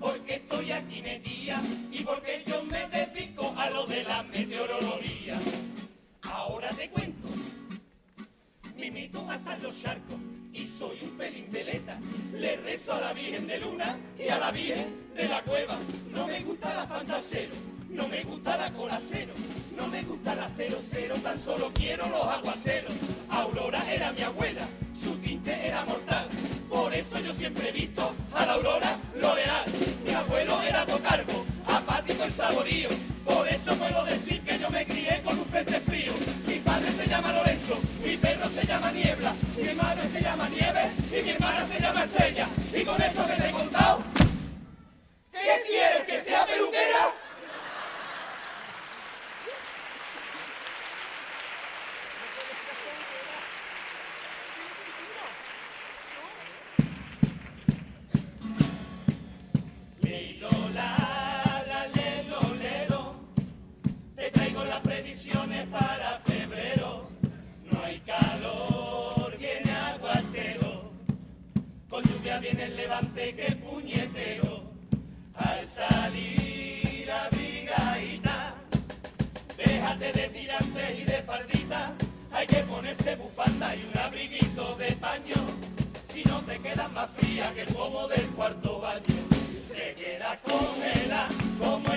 pregunta 0.00 0.06
por 0.06 0.18
qué 0.20 0.34
estoy 0.34 0.72
aquí 0.72 1.02
metida 1.02 1.60
y 1.92 2.02
por 2.02 2.20
qué 2.22 2.42
yo 2.46 2.62
me 2.64 2.86
dedico 2.86 3.54
a 3.56 3.70
lo 3.70 3.86
de 3.86 4.02
la 4.04 4.22
meteorología. 4.24 5.38
Ahora 6.22 6.70
te 6.70 6.88
cuento, 6.88 7.28
me 8.76 8.90
meto 8.90 9.26
hasta 9.30 9.58
los 9.58 9.80
charcos 9.80 10.16
y 10.52 10.66
soy 10.66 10.98
un 11.02 11.16
pelín 11.16 11.46
veleta. 11.50 11.98
Le 12.34 12.56
rezo 12.56 12.94
a 12.94 13.00
la 13.00 13.12
Virgen 13.12 13.46
de 13.46 13.58
Luna 13.58 13.96
y 14.18 14.28
a 14.28 14.38
la 14.38 14.50
Virgen 14.50 14.94
de 15.14 15.28
la 15.28 15.42
Cueva. 15.42 15.76
No 16.12 16.26
me 16.26 16.40
gusta 16.40 16.74
la 16.74 16.86
fantasero, 16.86 17.54
no 17.90 18.08
me 18.08 18.22
gusta 18.24 18.56
la 18.56 18.72
cola 18.72 18.98
cero, 19.00 19.32
no 19.76 19.86
me 19.88 20.02
gusta 20.02 20.34
la 20.34 20.48
cero 20.48 20.78
cero, 20.90 21.14
tan 21.22 21.38
solo 21.38 21.70
quiero 21.74 22.08
los 22.08 22.24
aguaceros. 22.24 22.92
Aurora 23.28 23.82
era 23.92 24.12
mi 24.12 24.22
abuela, 24.22 24.66
su 24.98 25.14
tinte 25.16 25.52
era 25.66 25.84
mortal, 25.84 26.28
por 26.68 26.92
eso 26.94 27.18
yo 27.20 27.32
siempre 27.32 27.68
he 27.68 27.72
visto 27.72 28.12
a 28.34 28.46
la 28.46 28.52
Aurora 28.54 28.96
L'Oreal. 29.16 29.89
Abuelo 30.20 30.60
era 30.62 30.84
tocargo, 30.84 31.46
apático 31.66 32.26
y 32.26 32.30
saborío, 32.30 32.90
por 33.24 33.48
eso 33.48 33.74
puedo 33.74 34.04
decir 34.04 34.42
que 34.42 34.58
yo 34.58 34.68
me 34.68 34.84
crié 34.84 35.22
con 35.24 35.38
un 35.38 35.46
frente 35.46 35.80
frío. 35.80 36.12
Mi 36.46 36.56
padre 36.56 36.92
se 36.92 37.08
llama 37.08 37.32
Lorenzo, 37.32 37.78
mi 38.04 38.18
perro 38.18 38.46
se 38.46 38.66
llama 38.66 38.92
Niebla, 38.92 39.32
mi 39.56 39.74
madre 39.74 40.06
se 40.08 40.20
llama 40.20 40.46
Nieve 40.50 40.90
y 41.10 41.22
mi 41.22 41.30
hermana 41.30 41.66
se 41.66 41.80
llama 41.80 42.04
Estrella. 42.04 42.46
Y 42.74 42.84
con 42.84 43.00
esto 43.00 43.26
que 43.26 43.32
te 43.32 43.48
he 43.48 43.50
contado, 43.50 44.02
¿qué 45.32 45.62
quieres 45.66 46.02
que 46.06 46.22
sea 46.22 46.44
peluquera? 46.44 47.14
Que 73.28 73.46
es 73.46 73.54
puñetero. 73.56 74.62
Al 75.34 75.68
salir 75.68 77.10
abrigadita, 77.10 78.54
déjate 79.56 80.12
de 80.12 80.28
tirantes 80.28 80.98
y 81.00 81.04
de 81.04 81.22
fardita. 81.22 81.92
Hay 82.32 82.46
que 82.46 82.60
ponerse 82.64 83.16
bufanda 83.16 83.74
y 83.76 83.88
un 83.92 83.98
abriguito 83.98 84.74
de 84.76 84.92
paño. 84.92 85.46
Si 86.10 86.24
no 86.24 86.40
te 86.40 86.58
quedas 86.58 86.90
más 86.92 87.10
fría 87.10 87.52
que 87.54 87.62
el 87.62 87.74
pomo 87.74 88.08
del 88.08 88.26
cuarto 88.30 88.80
baño. 88.80 89.20
Te 89.68 89.94
quedas 89.94 90.40
congela 90.40 91.26
como 91.58 91.89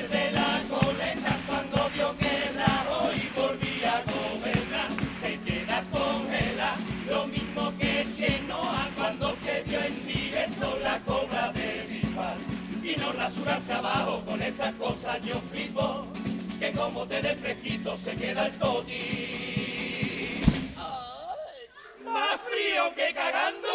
rasurarse 13.24 13.72
abajo 13.72 14.22
con 14.26 14.42
esas 14.42 14.74
cosas 14.74 15.22
yo 15.22 15.36
flipo. 15.52 16.06
Que 16.60 16.72
como 16.74 17.06
te 17.08 17.22
dé 17.22 17.36
fresquito 17.36 17.98
se 17.98 18.16
queda 18.16 18.48
el 18.48 18.54
toti. 18.54 20.42
Más 22.06 22.42
frío 22.42 22.94
que 22.96 23.14
cagando 23.14 23.73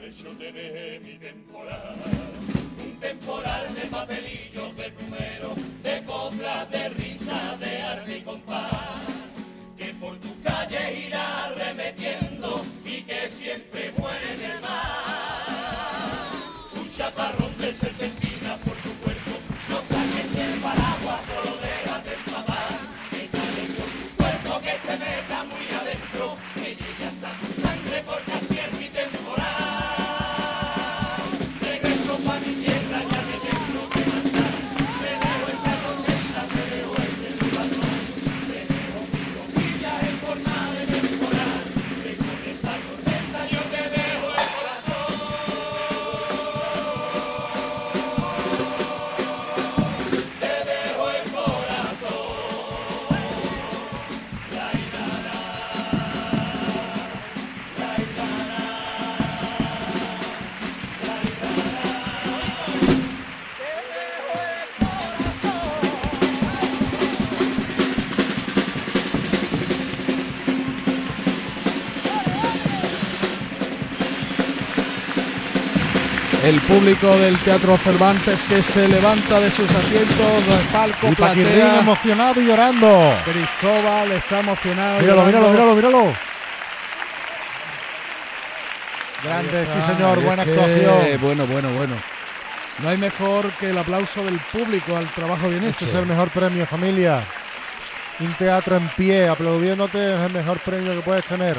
te 0.00 0.52
dejé 0.52 1.00
mi 1.00 1.18
temporal, 1.18 1.79
El 76.50 76.60
público 76.62 77.16
del 77.16 77.38
Teatro 77.38 77.78
Cervantes 77.78 78.40
que 78.48 78.60
se 78.60 78.88
levanta 78.88 79.38
de 79.38 79.52
sus 79.52 79.70
asientos, 79.72 80.42
palco, 80.72 81.06
Y 81.12 81.14
platea. 81.14 81.78
emocionado 81.78 82.40
y 82.40 82.46
llorando. 82.46 83.14
Cristóbal 83.24 84.10
está 84.10 84.40
emocionado. 84.40 84.98
Míralo, 84.98 85.26
llorando. 85.26 85.48
míralo, 85.52 85.74
míralo, 85.76 85.96
míralo. 86.00 86.16
Grande, 89.22 89.64
sí 89.64 89.92
señor, 89.94 90.24
buena 90.24 90.44
que, 90.44 90.50
actuación. 90.50 91.20
Bueno, 91.20 91.46
bueno, 91.46 91.68
bueno. 91.70 91.94
No 92.78 92.88
hay 92.88 92.96
mejor 92.96 93.52
que 93.52 93.70
el 93.70 93.78
aplauso 93.78 94.24
del 94.24 94.40
público 94.40 94.96
al 94.96 95.06
trabajo 95.10 95.48
bien 95.48 95.62
hecho. 95.62 95.84
Este 95.84 95.90
es 95.90 95.94
el 95.94 96.06
mejor 96.06 96.30
premio, 96.30 96.66
familia. 96.66 97.22
Un 98.18 98.34
teatro 98.34 98.76
en 98.76 98.88
pie, 98.88 99.28
aplaudiéndote, 99.28 100.16
es 100.16 100.20
el 100.20 100.32
mejor 100.32 100.58
premio 100.58 100.96
que 100.96 101.02
puedes 101.02 101.24
tener. 101.26 101.56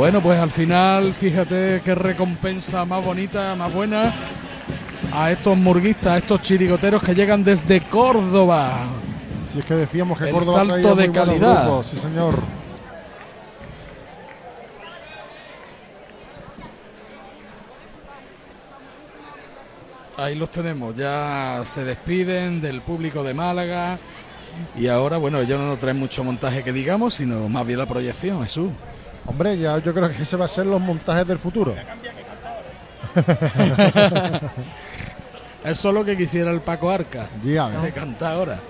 Bueno, 0.00 0.22
pues 0.22 0.40
al 0.40 0.50
final, 0.50 1.12
fíjate 1.12 1.82
qué 1.84 1.94
recompensa 1.94 2.86
más 2.86 3.04
bonita, 3.04 3.54
más 3.54 3.70
buena 3.70 4.14
a 5.12 5.30
estos 5.30 5.58
murguistas, 5.58 6.06
a 6.06 6.16
estos 6.16 6.40
chirigoteros 6.40 7.02
que 7.02 7.14
llegan 7.14 7.44
desde 7.44 7.82
Córdoba. 7.82 8.86
Si 9.52 9.58
es 9.58 9.64
que 9.66 9.74
decíamos 9.74 10.16
que 10.16 10.24
El 10.24 10.32
Córdoba 10.32 10.60
salto 10.60 10.72
traía 10.72 10.94
de 10.94 11.12
calidad. 11.12 11.66
grupos, 11.66 11.86
sí 11.88 11.98
señor. 11.98 12.34
Ahí 20.16 20.34
los 20.34 20.50
tenemos, 20.50 20.96
ya 20.96 21.60
se 21.66 21.84
despiden 21.84 22.62
del 22.62 22.80
público 22.80 23.22
de 23.22 23.34
Málaga. 23.34 23.98
Y 24.78 24.86
ahora, 24.86 25.18
bueno, 25.18 25.40
ellos 25.40 25.60
no 25.60 25.66
nos 25.66 25.78
traen 25.78 25.98
mucho 25.98 26.24
montaje 26.24 26.64
que 26.64 26.72
digamos, 26.72 27.12
sino 27.12 27.50
más 27.50 27.66
bien 27.66 27.78
la 27.78 27.86
proyección, 27.86 28.42
Jesús. 28.42 28.70
Hombre, 29.26 29.58
ya 29.58 29.78
yo 29.78 29.94
creo 29.94 30.08
que 30.08 30.22
ese 30.22 30.36
va 30.36 30.46
a 30.46 30.48
ser 30.48 30.66
los 30.66 30.80
montajes 30.80 31.26
del 31.26 31.38
futuro. 31.38 31.74
Eso 35.64 35.88
es 35.88 35.94
lo 35.94 36.04
que 36.04 36.16
quisiera 36.16 36.50
el 36.50 36.60
Paco 36.60 36.90
Arca. 36.90 37.28
Ya, 37.44 37.68
¿no? 37.68 37.82
De 37.82 37.92
cantar 37.92 38.34
ahora. 38.34 38.60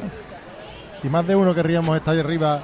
Y 1.02 1.08
más 1.08 1.26
de 1.26 1.34
uno 1.34 1.54
querríamos 1.54 1.96
estar 1.96 2.14
ahí 2.14 2.20
arriba 2.20 2.62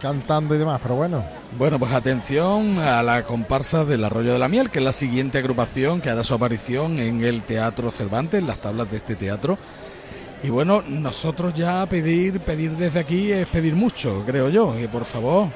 cantando 0.00 0.54
y 0.54 0.58
demás, 0.58 0.80
pero 0.82 0.96
bueno. 0.96 1.22
Bueno, 1.56 1.78
pues 1.78 1.92
atención 1.92 2.78
a 2.78 3.02
la 3.02 3.24
comparsa 3.24 3.84
del 3.84 4.04
Arroyo 4.04 4.32
de 4.32 4.38
la 4.38 4.48
Miel, 4.48 4.70
que 4.70 4.80
es 4.80 4.84
la 4.84 4.92
siguiente 4.92 5.38
agrupación 5.38 6.00
que 6.00 6.10
hará 6.10 6.24
su 6.24 6.34
aparición 6.34 6.98
en 6.98 7.22
el 7.22 7.42
Teatro 7.42 7.90
Cervantes, 7.90 8.40
en 8.40 8.46
las 8.46 8.58
tablas 8.58 8.90
de 8.90 8.96
este 8.96 9.14
teatro. 9.14 9.58
Y 10.42 10.48
bueno, 10.48 10.82
nosotros 10.86 11.54
ya 11.54 11.86
pedir, 11.86 12.40
pedir 12.40 12.72
desde 12.72 12.98
aquí 12.98 13.30
es 13.30 13.46
pedir 13.46 13.76
mucho, 13.76 14.24
creo 14.26 14.48
yo. 14.48 14.76
Y 14.78 14.88
por 14.88 15.04
favor, 15.04 15.48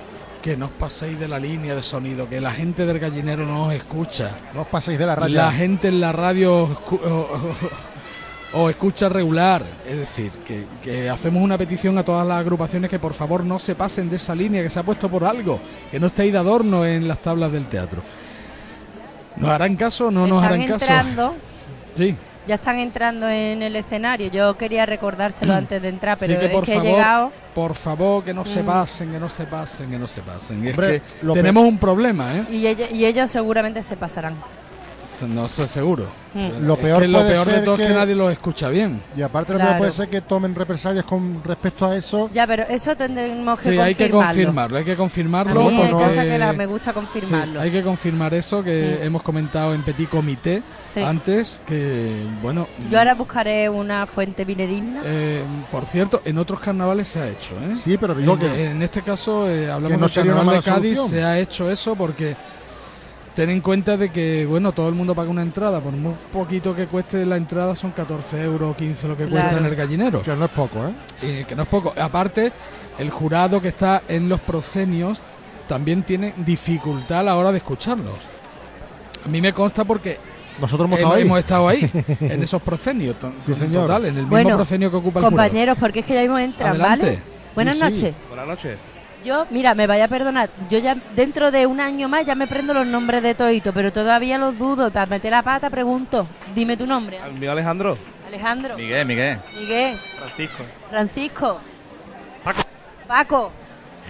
que 0.47 0.57
no 0.57 0.67
os 0.67 0.73
paséis 0.79 1.19
de 1.19 1.27
la 1.27 1.41
línea 1.41 1.75
de 1.75 1.83
sonido, 1.83 2.29
que 2.29 2.41
la 2.41 2.53
gente 2.53 2.87
del 2.87 3.01
gallinero 3.01 3.45
no 3.45 3.65
os 3.67 3.75
escucha. 3.75 4.31
No 4.55 4.61
os 4.63 4.69
paséis 4.69 4.97
de 4.97 5.05
la 5.05 5.17
raya. 5.17 5.47
La 5.47 5.51
gente 5.51 5.89
en 5.89 6.01
la 6.01 6.13
radio 6.13 6.63
os 6.63 6.71
escu- 6.71 7.01
o- 7.05 7.29
o- 8.55 8.63
os 8.63 8.71
escucha 8.71 9.09
regular. 9.09 9.65
Es 9.91 9.99
decir, 9.99 10.31
que, 10.47 10.65
que 10.81 11.11
hacemos 11.11 11.43
una 11.43 11.59
petición 11.59 11.99
a 11.99 12.05
todas 12.05 12.25
las 12.25 12.39
agrupaciones 12.39 12.89
que 12.89 13.01
por 13.01 13.13
favor 13.13 13.45
no 13.45 13.59
se 13.59 13.75
pasen 13.75 14.09
de 14.09 14.17
esa 14.17 14.37
línea 14.37 14.63
que 14.63 14.71
se 14.71 14.79
ha 14.79 14.85
puesto 14.85 15.09
por 15.09 15.25
algo, 15.25 15.59
que 15.91 15.99
no 15.99 16.07
estéis 16.07 16.31
de 16.33 16.39
adorno 16.39 16.85
en 16.87 17.09
las 17.09 17.19
tablas 17.19 17.51
del 17.51 17.67
teatro. 17.67 18.01
¿Nos 19.39 19.51
harán 19.51 19.75
caso 19.75 20.07
o 20.07 20.11
no 20.13 20.29
nos 20.29 20.45
harán 20.45 20.65
caso? 20.65 20.85
entrando, 20.85 21.35
Sí. 21.95 22.15
Ya 22.47 22.55
están 22.57 22.79
entrando 22.79 23.29
en 23.29 23.63
el 23.63 23.75
escenario. 23.77 24.29
Yo 24.31 24.57
quería 24.57 24.87
recordárselo 24.87 25.53
antes 25.55 25.81
de 25.83 25.89
entrar, 25.89 26.17
pero 26.19 26.35
sí 26.35 26.39
que 26.41 26.47
es 26.47 26.51
que 26.63 26.73
favor, 26.73 26.87
he 26.87 26.91
llegado. 26.93 27.33
por 27.55 27.75
favor, 27.75 28.25
que 28.25 28.33
no 28.35 28.45
se 28.45 28.63
Mm. 28.63 28.67
pasen, 28.67 29.13
que 29.13 29.19
no 29.19 29.29
se 29.29 29.45
pasen, 29.47 29.91
que 29.91 29.99
no 29.99 30.07
se 30.07 30.23
pasen. 30.23 30.67
Hombre, 30.69 30.97
es 30.97 31.03
que 31.21 31.27
tenemos 31.33 31.65
un 31.65 31.79
problema, 31.79 32.37
¿eh? 32.37 32.45
Y, 32.51 32.67
ella- 32.67 32.91
y 32.91 33.05
ellos 33.05 33.31
seguramente 33.31 33.83
se 33.83 33.97
pasarán. 33.97 34.35
No 35.23 35.49
soy 35.49 35.69
seguro. 35.69 36.07
Mm. 36.35 36.67
Lo 36.67 36.75
Es 36.75 36.81
peor 36.81 37.01
que 37.01 37.09
lo 37.09 37.27
peor 37.27 37.47
de 37.47 37.61
todo 37.61 37.75
es 37.77 37.81
que 37.83 37.87
que- 37.89 37.95
nadie 37.95 38.15
lo 38.15 38.29
escucha 38.31 38.69
bien. 38.69 39.01
Y 39.17 39.23
aparte 39.23 39.53
lo 39.53 39.59
Claro. 39.59 39.71
peor 39.73 39.79
puede 39.81 39.93
ser 39.93 40.09
que 40.09 40.21
tomen 40.21 40.55
represalias 40.55 41.05
con 41.05 41.43
respecto 41.45 41.87
a 41.87 41.97
eso. 41.97 42.29
Ya, 42.33 42.47
pero 42.47 42.65
eso 42.69 42.95
tendremos 42.97 43.59
que 43.61 43.71
Sí, 43.71 43.79
hay 43.79 43.95
que 43.95 44.11
confirmarlo. 44.11 44.27
confirmarlo, 44.45 44.79
hay 44.79 44.85
que 44.85 44.93
A 44.93 44.97
confirmarlo. 44.97 45.61
mí 45.71 45.77
hay 45.83 45.89
porque- 45.91 46.05
cosas 46.05 46.25
que 46.25 46.39
la- 46.39 46.53
me 46.53 46.67
gusta 46.67 46.93
confirmarlo. 46.93 47.61
Sí, 47.61 47.67
hay 47.67 47.73
que 47.73 47.83
confirmar 47.83 48.35
eso 48.35 48.63
que 48.63 48.99
Mm. 49.01 49.05
hemos 49.07 49.23
comentado 49.23 49.75
en 49.75 49.83
Petit 49.83 50.09
Comité 50.09 50.63
Sí. 50.85 51.01
antes, 51.03 51.61
que 51.67 52.23
bueno, 52.43 52.69
Yo 52.91 52.99
ahora 52.99 53.15
buscaré 53.15 53.69
una 53.69 54.07
fuente 54.07 54.45
vinedigna. 54.45 55.03
eh, 55.05 55.43
por 55.71 55.85
cierto, 55.87 56.21
en 56.25 56.39
otros 56.39 56.61
carnavales 56.61 57.09
se 57.09 57.21
ha 57.21 57.29
hecho, 57.29 57.55
¿eh? 57.55 57.75
Sí, 57.77 57.97
pero 57.99 58.15
digo 58.15 58.35
en, 58.35 58.39
que- 58.39 58.71
en 58.71 58.83
este 58.83 59.03
caso 59.03 59.49
eh, 59.49 59.71
hablamos 59.71 60.13
que 60.13 60.21
no 60.25 60.25
una 60.25 60.35
carnaval 60.35 60.57
de 60.57 60.63
Cádiz, 60.63 60.97
solución. 60.97 61.09
se 61.21 61.25
ha 61.25 61.39
hecho 61.39 61.71
eso 61.71 61.95
porque 61.95 62.37
ten 63.37 63.51
en 63.51 63.61
cuenta 63.61 63.97
de 63.99 64.09
que 64.11 64.47
bueno 64.47 64.73
todo 64.73 64.89
el 64.89 64.95
mundo 64.95 65.15
paga 65.15 65.29
una 65.31 65.43
entrada, 65.43 65.81
por 65.81 65.93
muy 65.93 66.15
poquito 66.33 66.75
que 66.75 66.87
cueste 66.87 67.25
la 67.27 67.37
entrada 67.37 67.77
son 67.77 67.91
14 67.93 68.43
euros, 68.43 68.75
15 68.77 69.09
lo 69.09 69.17
que 69.17 69.27
cuesta 69.27 69.51
Claro. 69.51 69.59
en 69.59 69.67
el 69.67 69.77
gallinero. 69.77 70.23
Que 70.23 70.35
no 70.35 70.47
es 70.47 70.51
poco, 70.51 70.79
¿eh? 70.87 70.93
Eh, 71.23 71.45
que 71.47 71.55
no 71.55 71.65
es 71.65 71.69
poco. 71.69 71.93
Aparte, 72.01 72.51
el 72.99 73.11
jurado 73.11 73.61
que 73.61 73.69
está 73.69 74.03
en 74.09 74.29
los 74.31 74.41
proscenios 74.41 75.21
también 75.69 76.03
tiene 76.03 76.33
dificultad 76.39 77.21
a 77.21 77.23
la 77.25 77.37
hora 77.37 77.53
de 77.53 77.59
escucharlos. 77.59 78.17
A 79.25 79.29
mí 79.29 79.41
me 79.43 79.53
consta 79.53 79.85
porque 79.85 80.19
Nosotros 80.59 80.89
hemos 80.91 81.19
hemos, 81.21 81.39
estado 81.39 81.69
ahí. 81.69 81.85
estado 81.85 81.99
ahí, 81.99 82.17
en 82.33 82.43
esos 82.43 82.63
proscenios. 82.63 83.17
Sí, 83.45 83.53
señor. 83.53 83.83
Total, 83.87 84.03
en 84.05 84.09
el 84.09 84.15
mismo 84.23 84.31
Bueno, 84.31 84.57
proscenio 84.57 84.91
que 84.91 84.97
ocupa 84.97 85.21
el 85.21 85.27
jurado. 85.27 85.43
compañeros, 85.43 85.77
porque 85.79 86.01
es 86.01 86.07
que 86.07 86.15
ya 86.15 86.23
entran, 86.23 86.71
Adelante. 86.71 87.07
¿vale? 87.07 87.19
Buenas 87.55 87.75
Sí, 87.75 87.81
sí. 87.81 87.85
noches. 87.91 88.15
Buenas 88.29 88.47
noches. 88.47 88.79
Yo, 89.27 89.45
mira, 89.51 89.75
me 89.75 89.89
vaya 89.89 90.05
a 90.05 90.09
perdonar. 90.09 90.51
Yo 90.71 90.79
ya 90.79 90.95
dentro 91.17 91.51
de 91.51 91.67
un 91.67 91.81
año 91.81 92.09
más 92.09 92.25
ya 92.25 92.37
me 92.37 92.47
prendo 92.47 92.73
los 92.73 92.87
nombres 92.87 93.25
de 93.25 93.35
todito, 93.35 93.73
pero 93.73 93.93
todavía 93.93 94.39
los 94.39 94.57
dudo. 94.57 94.93
Para 94.93 95.07
meter 95.07 95.33
la 95.33 95.43
pata 95.43 95.69
pregunto. 95.69 96.29
Dime 96.55 96.77
tu 96.77 96.87
nombre. 96.87 97.19
¿El 97.27 97.33
mío 97.35 97.51
Alejandro? 97.51 97.99
Alejandro. 98.29 98.77
Miguel, 98.77 99.05
Miguel. 99.05 99.39
Miguel. 99.59 99.99
Francisco. 100.17 100.63
Francisco. 100.91 101.61
Paco. 102.45 102.61
Paco. 103.09 103.53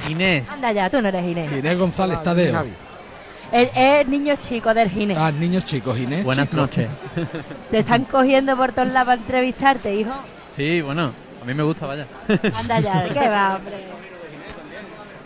Ginés. 0.07 0.51
Anda 0.51 0.73
ya, 0.73 0.91
tú 0.91 1.01
no 1.01 1.09
eres 1.09 1.25
Ginés. 1.25 1.51
Inés 1.51 1.79
González 1.79 2.23
Tadeo. 2.23 2.65
Es, 3.53 3.71
es 3.75 4.07
niño 4.09 4.35
chico 4.37 4.75
del 4.75 4.91
Ginés. 4.91 5.17
Ah, 5.17 5.33
niños 5.33 5.65
chicos, 5.65 5.99
Inés. 5.99 6.25
Buenas 6.25 6.51
chico. 6.51 6.61
noches. 6.61 6.91
Te 7.71 7.79
están 7.79 8.05
cogiendo 8.05 8.55
por 8.55 8.73
todos 8.73 8.89
lados 8.89 9.07
para 9.07 9.21
entrevistarte, 9.23 9.95
hijo. 9.95 10.13
Sí, 10.55 10.83
bueno, 10.83 11.13
a 11.41 11.45
mí 11.47 11.55
me 11.55 11.63
gusta, 11.63 11.87
vaya. 11.87 12.07
Anda 12.55 12.81
ya, 12.81 13.09
¿qué 13.15 13.29
va, 13.31 13.57
hombre? 13.57 13.96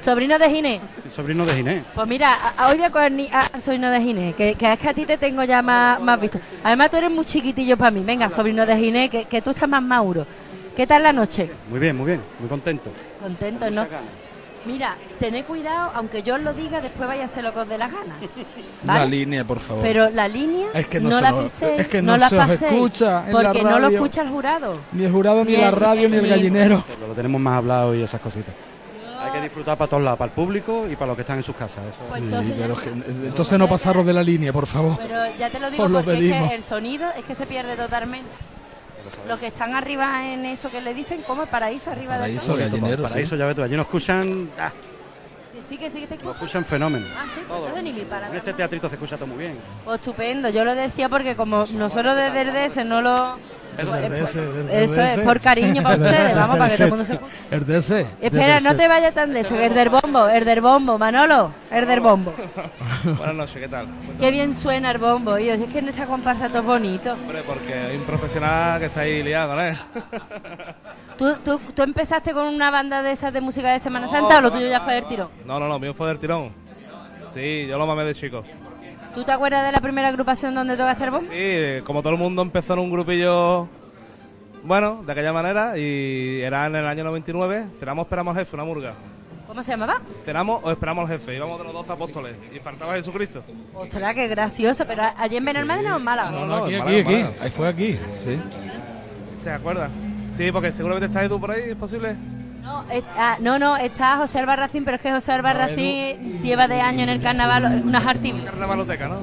¿Sobrino 0.00 0.38
de 0.38 0.48
Ginés? 0.50 0.80
Sobrino 1.14 1.44
de 1.44 1.54
Ginés. 1.54 1.84
Pues 1.94 2.08
mira, 2.08 2.32
a- 2.32 2.64
a- 2.64 2.68
hoy 2.68 2.76
voy 2.76 2.86
a 2.86 2.90
coger 2.90 3.12
ni- 3.12 3.28
a 3.32 3.60
sobrino 3.60 3.90
de 3.90 4.00
Ginés, 4.00 4.34
que, 4.34 4.54
que 4.54 4.72
es 4.72 4.78
que 4.78 4.88
a 4.88 4.94
ti 4.94 5.04
te 5.04 5.18
tengo 5.18 5.44
ya 5.44 5.60
más, 5.62 6.00
más 6.00 6.20
visto. 6.20 6.40
Además, 6.64 6.90
tú 6.90 6.96
eres 6.96 7.10
muy 7.10 7.24
chiquitillo 7.24 7.76
para 7.76 7.90
mí. 7.90 8.02
Venga, 8.02 8.30
sobrino 8.30 8.64
de 8.64 8.76
Ginés, 8.76 9.10
que, 9.10 9.24
que 9.26 9.42
tú 9.42 9.50
estás 9.50 9.68
más 9.68 9.82
mauro. 9.82 10.26
¿Qué 10.74 10.86
tal 10.86 11.02
la 11.02 11.12
noche? 11.12 11.50
Muy 11.68 11.78
bien, 11.78 11.96
muy 11.96 12.06
bien, 12.06 12.22
muy 12.38 12.48
contento. 12.48 12.90
Contento, 13.20 13.70
¿no? 13.70 13.86
Mira, 14.66 14.94
tened 15.18 15.44
cuidado, 15.46 15.90
aunque 15.94 16.22
yo 16.22 16.34
os 16.34 16.42
lo 16.42 16.52
diga, 16.52 16.80
después 16.82 17.08
vaya 17.08 17.24
a 17.24 17.28
ser 17.28 17.44
lo 17.44 17.52
que 17.54 17.60
os 17.60 17.68
dé 17.68 17.78
la 17.78 17.88
gana. 17.88 18.16
La 18.84 18.94
¿vale? 18.94 19.10
línea, 19.18 19.44
por 19.46 19.58
favor. 19.58 19.82
Pero 19.82 20.08
la 20.10 20.26
línea 20.28 20.68
Es 20.74 20.86
que 20.86 21.00
no 21.00 21.20
la 21.20 21.38
piséis, 21.38 21.80
es 21.80 21.88
que 21.88 22.00
no, 22.00 22.12
no 22.12 22.18
la 22.18 22.28
se 22.30 22.36
paséis, 22.36 22.62
escucha 22.62 23.24
en 23.26 23.32
la 23.34 23.42
porque 23.52 23.62
no 23.62 23.78
lo 23.78 23.88
escucha 23.88 24.22
el 24.22 24.28
jurado. 24.28 24.78
Ni 24.92 25.04
el 25.04 25.12
jurado, 25.12 25.44
ni 25.44 25.52
Ni 25.52 25.58
la 25.58 25.68
el- 25.68 25.76
radio, 25.76 26.08
ni 26.08 26.16
el 26.16 26.22
ni- 26.22 26.28
gallinero. 26.30 26.84
Lo 27.08 27.14
tenemos 27.14 27.38
más 27.42 27.58
hablado 27.58 27.94
y 27.94 28.02
esas 28.02 28.20
cositas. 28.22 28.54
Hay 29.20 29.32
que 29.32 29.40
disfrutar 29.42 29.76
para 29.76 29.88
todos 29.88 30.02
lados, 30.02 30.18
para 30.18 30.28
el 30.30 30.34
público 30.34 30.86
y 30.90 30.94
para 30.96 31.08
los 31.08 31.16
que 31.16 31.22
están 31.22 31.36
en 31.38 31.42
sus 31.42 31.54
casas. 31.56 31.86
eso. 31.86 32.06
Pues 32.08 32.22
Sí, 32.22 32.54
pero 32.58 32.74
es 32.74 32.80
que- 32.80 32.88
entonces 32.90 33.58
no 33.58 33.68
pasaros 33.68 34.04
de 34.06 34.12
la 34.12 34.22
línea, 34.22 34.52
por 34.52 34.66
favor. 34.66 34.96
Pero 34.98 35.16
ya 35.38 35.50
te 35.50 35.58
lo 35.58 35.70
digo 35.70 35.88
lo 35.88 36.02
porque 36.02 36.30
es 36.30 36.48
que 36.48 36.54
el 36.54 36.62
sonido 36.62 37.08
es 37.16 37.24
que 37.24 37.34
se 37.34 37.46
pierde 37.46 37.76
totalmente. 37.76 38.30
Los 39.26 39.38
que 39.38 39.48
están 39.48 39.74
arriba 39.74 40.26
en 40.28 40.44
eso 40.46 40.70
que 40.70 40.80
le 40.80 40.94
dicen, 40.94 41.22
como 41.26 41.42
el 41.42 41.48
paraíso 41.48 41.90
arriba 41.90 42.14
del 42.14 42.20
Paraíso, 42.22 42.46
todo. 42.46 42.56
gallinero, 42.56 43.02
Para 43.02 43.20
eso 43.20 43.36
ya 43.36 43.46
ves 43.46 43.56
tú, 43.56 43.62
allí 43.62 43.76
nos 43.76 43.86
escuchan, 43.86 44.48
ah, 44.58 44.70
sí, 45.62 45.76
que 45.76 45.90
sí, 45.90 46.00
que 46.00 46.06
te 46.06 46.14
nos 46.16 46.22
escucho. 46.24 46.32
escuchan 46.44 46.64
fenómeno. 46.64 47.06
Ah, 47.16 47.24
sí, 47.32 47.40
pues 47.46 47.58
entonces 47.60 47.82
ni 47.84 47.92
mi 47.92 48.00
En 48.00 48.06
palabra. 48.06 48.36
este 48.36 48.52
teatrito 48.52 48.88
se 48.88 48.94
escucha 48.94 49.16
todo 49.16 49.26
muy 49.26 49.38
bien. 49.38 49.58
Pues 49.84 49.98
estupendo, 50.00 50.48
yo 50.50 50.64
lo 50.64 50.74
decía 50.74 51.08
porque 51.08 51.34
como 51.36 51.64
nosotros 51.74 52.16
desde 52.16 52.40
el 52.42 52.52
DS 52.52 52.84
no 52.84 53.02
lo... 53.02 53.36
Eso 54.70 55.02
es, 55.02 55.18
por 55.20 55.40
cariño 55.40 55.82
para 55.82 55.96
ustedes, 56.02 56.34
vamos, 56.34 56.58
para 56.58 56.70
que 56.70 56.76
todo 56.76 56.84
el 56.84 56.90
mundo 56.90 57.04
se 57.04 57.14
escuche. 57.14 58.06
Espera, 58.20 58.60
no 58.60 58.76
te 58.76 58.88
vayas 58.88 59.14
tan 59.14 59.32
de 59.32 59.40
esto, 59.40 59.58
el 59.58 59.74
del 59.74 59.88
bombo, 59.88 60.28
el 60.28 60.44
del 60.44 60.60
bombo, 60.60 60.98
Manolo, 60.98 61.52
el 61.70 61.86
del 61.86 62.00
bombo. 62.00 62.34
Buenas 63.04 63.34
noches, 63.34 63.56
¿qué 63.56 63.68
tal? 63.68 63.86
Qué 64.18 64.30
bien 64.30 64.54
suena 64.54 64.90
el 64.90 64.98
bombo, 64.98 65.38
y 65.38 65.48
es 65.48 65.60
que 65.72 65.78
en 65.78 65.88
esta 65.88 66.06
comparsa 66.06 66.48
todo 66.48 66.60
es 66.60 66.66
bonito. 66.66 67.12
Hombre, 67.12 67.42
porque 67.46 67.74
hay 67.74 67.96
un 67.96 68.04
profesional 68.04 68.78
que 68.80 68.86
está 68.86 69.00
ahí 69.00 69.22
liado, 69.22 69.54
¿no? 69.54 69.62
¿Tú, 71.18 71.36
tú, 71.44 71.60
tú 71.74 71.82
empezaste 71.82 72.32
con 72.32 72.46
una 72.46 72.70
banda 72.70 73.02
de 73.02 73.12
esas 73.12 73.32
de 73.32 73.40
música 73.40 73.72
de 73.72 73.78
Semana 73.78 74.08
Santa 74.08 74.38
o 74.38 74.40
lo 74.40 74.50
tuyo 74.50 74.68
ya 74.68 74.80
fue 74.80 74.94
del 74.94 75.06
tirón? 75.06 75.28
No, 75.44 75.60
no, 75.60 75.68
no, 75.68 75.78
mío 75.78 75.94
fue 75.94 76.08
del 76.08 76.18
tirón. 76.18 76.50
Sí, 77.32 77.66
yo 77.68 77.78
lo 77.78 77.86
mamé 77.86 78.04
de 78.04 78.14
chico. 78.14 78.42
¿Tú 79.14 79.24
te 79.24 79.32
acuerdas 79.32 79.66
de 79.66 79.72
la 79.72 79.80
primera 79.80 80.08
agrupación 80.08 80.54
donde 80.54 80.76
tocaste 80.76 81.04
el 81.04 81.10
bombo? 81.10 81.26
Sí, 81.30 81.82
como 81.84 82.00
todo 82.02 82.12
el 82.12 82.18
mundo 82.18 82.42
empezó 82.42 82.74
en 82.74 82.78
un 82.80 82.90
grupillo, 82.90 83.68
bueno, 84.62 85.02
de 85.04 85.12
aquella 85.12 85.32
manera, 85.32 85.76
y 85.76 86.40
era 86.40 86.66
en 86.66 86.76
el 86.76 86.86
año 86.86 87.04
99, 87.04 87.66
cenamos, 87.78 88.04
esperamos 88.04 88.36
al 88.36 88.42
jefe, 88.42 88.56
una 88.56 88.64
murga. 88.64 88.94
¿Cómo 89.48 89.64
se 89.64 89.72
llamaba? 89.72 90.00
Cenamos 90.24 90.62
o 90.62 90.70
esperamos 90.70 91.10
al 91.10 91.18
jefe, 91.18 91.34
íbamos 91.34 91.58
de 91.58 91.64
los 91.64 91.72
12 91.72 91.92
apóstoles, 91.92 92.36
y 92.54 92.60
faltaba 92.60 92.94
Jesucristo. 92.94 93.42
Ostras, 93.74 94.14
qué 94.14 94.28
gracioso, 94.28 94.86
pero 94.86 95.02
allí 95.16 95.38
en 95.38 95.44
Benalmádena 95.44 95.94
o 95.94 95.98
en 95.98 96.04
Málaga. 96.04 96.30
No, 96.30 96.46
no, 96.46 96.64
aquí, 96.64 96.74
en 96.74 96.82
aquí, 96.82 96.90
Málaga, 96.90 97.00
aquí. 97.00 97.14
en 97.14 97.22
Málaga. 97.24 97.44
Ahí 97.44 97.50
fue 97.50 97.68
aquí, 97.68 97.98
sí. 98.14 98.40
¿Se 99.42 99.50
acuerda? 99.50 99.88
Sí, 100.30 100.52
porque 100.52 100.70
seguramente 100.70 101.06
está 101.06 101.24
Edu 101.24 101.40
por 101.40 101.50
ahí, 101.50 101.70
¿es 101.70 101.76
posible? 101.76 102.14
No, 102.62 102.84
es- 102.92 103.04
ah, 103.16 103.36
no, 103.40 103.58
no, 103.58 103.76
está 103.76 104.16
José 104.18 104.38
Albarracín, 104.38 104.84
pero 104.84 104.96
es 104.96 105.02
que 105.02 105.10
José 105.12 105.32
Albarracín 105.32 106.40
lleva 106.42 106.68
de 106.68 106.80
año 106.80 107.02
en 107.02 107.08
el 107.08 107.20
carnaval 107.20 107.82
unas 107.84 108.06
artistas. 108.06 108.44
Carnavaloteca, 108.44 109.08
¿no? 109.08 109.16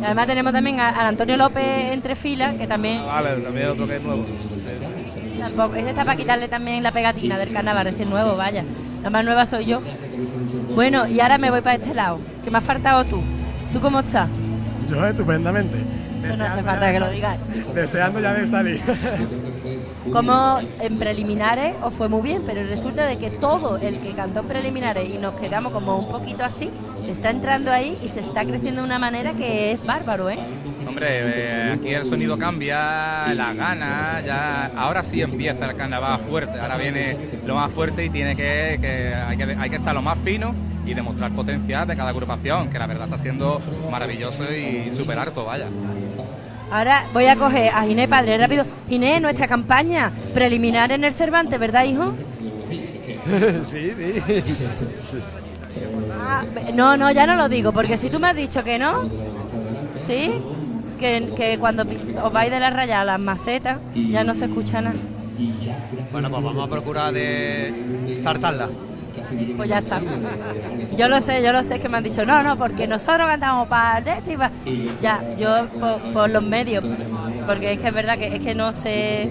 Y 0.00 0.04
además 0.04 0.26
tenemos 0.26 0.52
también 0.52 0.80
a- 0.80 0.88
al 0.90 1.06
Antonio 1.06 1.36
López 1.36 1.92
entre 1.92 2.14
filas, 2.16 2.54
que 2.56 2.66
también 2.66 3.04
vale, 3.06 3.36
también 3.40 3.68
otro 3.68 3.86
que 3.86 3.96
es 3.96 4.02
nuevo. 4.02 4.24
Sí. 4.24 5.38
tampoco, 5.40 5.74
este 5.76 5.90
está 5.90 6.04
para 6.04 6.16
quitarle 6.16 6.48
también 6.48 6.82
la 6.82 6.92
pegatina 6.92 7.38
del 7.38 7.52
carnaval, 7.52 7.84
recién 7.84 8.10
nuevo, 8.10 8.36
vaya. 8.36 8.64
La 9.02 9.10
más 9.10 9.24
nueva 9.24 9.46
soy 9.46 9.64
yo. 9.66 9.80
Bueno, 10.74 11.06
y 11.08 11.20
ahora 11.20 11.38
me 11.38 11.50
voy 11.50 11.60
para 11.62 11.76
este 11.76 11.94
lado. 11.94 12.18
¿Qué 12.44 12.50
me 12.50 12.58
has 12.58 12.64
faltado 12.64 13.04
tú? 13.04 13.22
¿Tú 13.72 13.80
cómo 13.80 14.00
estás? 14.00 14.28
Yo 14.88 15.04
estupendamente. 15.06 15.76
Eso 16.24 16.36
no 16.36 16.44
hace 16.44 16.62
falta 16.64 16.92
que 16.92 16.98
lo 17.00 17.10
digáis. 17.10 17.40
Deseando 17.74 18.18
ya 18.20 18.32
de 18.34 18.46
salir. 18.46 18.80
Como 20.10 20.60
en 20.78 20.96
preliminares 20.98 21.76
os 21.80 21.94
fue 21.94 22.08
muy 22.08 22.22
bien, 22.22 22.42
pero 22.42 22.62
resulta 22.64 23.06
de 23.06 23.18
que 23.18 23.30
todo 23.30 23.78
el 23.78 24.00
que 24.00 24.14
cantó 24.14 24.40
en 24.40 24.46
preliminares 24.48 25.06
y 25.08 25.18
nos 25.18 25.34
quedamos 25.34 25.70
como 25.72 25.98
un 25.98 26.08
poquito 26.08 26.44
así, 26.44 26.74
está 27.04 27.28
entrando 27.30 27.70
ahí 27.72 27.98
y 28.00 28.08
se 28.08 28.20
está 28.20 28.46
creciendo 28.46 28.80
de 28.80 28.86
una 28.86 28.98
manera 28.98 29.34
que 29.34 29.72
es 29.72 29.84
bárbaro, 29.84 30.30
¿eh? 30.30 30.42
Hombre, 30.84 31.68
eh, 31.68 31.70
aquí 31.72 31.92
el 31.92 32.06
sonido 32.06 32.38
cambia, 32.38 33.34
las 33.34 33.54
ganas, 33.54 34.24
ya 34.24 34.66
ahora 34.68 35.02
sí 35.02 35.20
empieza 35.20 35.66
el 35.66 35.74
carnaval 35.74 36.18
fuerte, 36.20 36.58
ahora 36.58 36.78
viene 36.78 37.18
lo 37.44 37.56
más 37.56 37.70
fuerte 37.70 38.04
y 38.06 38.10
tiene 38.10 38.34
que, 38.34 38.78
que, 38.80 39.14
hay, 39.14 39.36
que 39.36 39.54
hay 39.58 39.68
que 39.70 39.76
estar 39.76 39.94
lo 39.94 40.00
más 40.02 40.18
fino 40.18 40.58
y 40.84 40.94
demostrar 40.94 41.34
potencial 41.34 41.86
de 41.86 41.96
cada 41.96 42.10
agrupación, 42.10 42.70
que 42.70 42.78
la 42.78 42.86
verdad 42.86 43.04
está 43.04 43.18
siendo 43.18 43.66
maravilloso 43.86 44.50
y 44.54 44.90
súper 44.90 45.18
harto, 45.18 45.44
vaya. 45.44 45.74
Ahora 46.68 47.08
voy 47.12 47.26
a 47.26 47.36
coger 47.36 47.70
a 47.74 47.84
Ginés 47.84 48.08
Padre 48.08 48.38
rápido. 48.38 48.66
Ginés, 48.86 49.20
nuestra 49.22 49.46
campaña 49.48 50.12
preliminar 50.32 50.92
en 50.92 51.04
el 51.04 51.12
Cervantes, 51.14 51.58
¿verdad, 51.58 51.84
hijo? 51.84 52.18
sí, 53.64 53.94
sí. 53.94 54.22
Ah, 56.08 56.46
no, 56.72 56.96
no, 56.96 57.10
ya 57.12 57.26
no 57.26 57.36
lo 57.36 57.48
digo, 57.48 57.72
porque 57.72 57.96
si 57.98 58.10
tú 58.10 58.18
me 58.20 58.28
has 58.28 58.36
dicho 58.36 58.64
que 58.64 58.78
no, 58.78 58.94
¿sí? 59.98 60.30
Que, 60.96 61.32
que 61.34 61.58
cuando 61.58 61.84
os 62.22 62.32
vais 62.32 62.50
de 62.50 62.60
la 62.60 62.70
raya 62.70 63.00
a 63.00 63.04
las 63.04 63.20
macetas 63.20 63.82
ya 64.06 64.24
no 64.24 64.34
se 64.34 64.46
escucha 64.46 64.82
nada. 64.82 65.00
Bueno, 66.10 66.30
pues 66.30 66.42
vamos 66.42 66.64
a 66.64 66.68
procurar 66.68 67.12
de 67.12 67.74
saltarla. 68.18 68.74
Pues 69.56 69.68
ya 69.68 69.78
está. 69.78 70.00
Yo 70.96 71.08
lo 71.08 71.20
sé, 71.20 71.42
yo 71.42 71.52
lo 71.52 71.64
sé 71.64 71.78
que 71.78 71.88
me 71.88 71.96
han 71.96 72.04
dicho, 72.04 72.24
no, 72.24 72.42
no, 72.42 72.56
porque 72.56 72.86
nosotros 72.86 73.26
cantamos 73.26 73.68
para 73.68 73.98
este 73.98 74.34
y 74.34 74.36
pa-". 74.36 74.50
Ya, 75.02 75.22
yo 75.36 75.68
por, 76.12 76.30
los 76.30 76.42
medios, 76.42 76.84
porque 77.46 77.72
es 77.72 77.78
que 77.78 77.88
es 77.88 77.94
verdad 77.94 78.18
que 78.18 78.34
es 78.36 78.40
que 78.40 78.54
no 78.54 78.72
sé. 78.72 79.30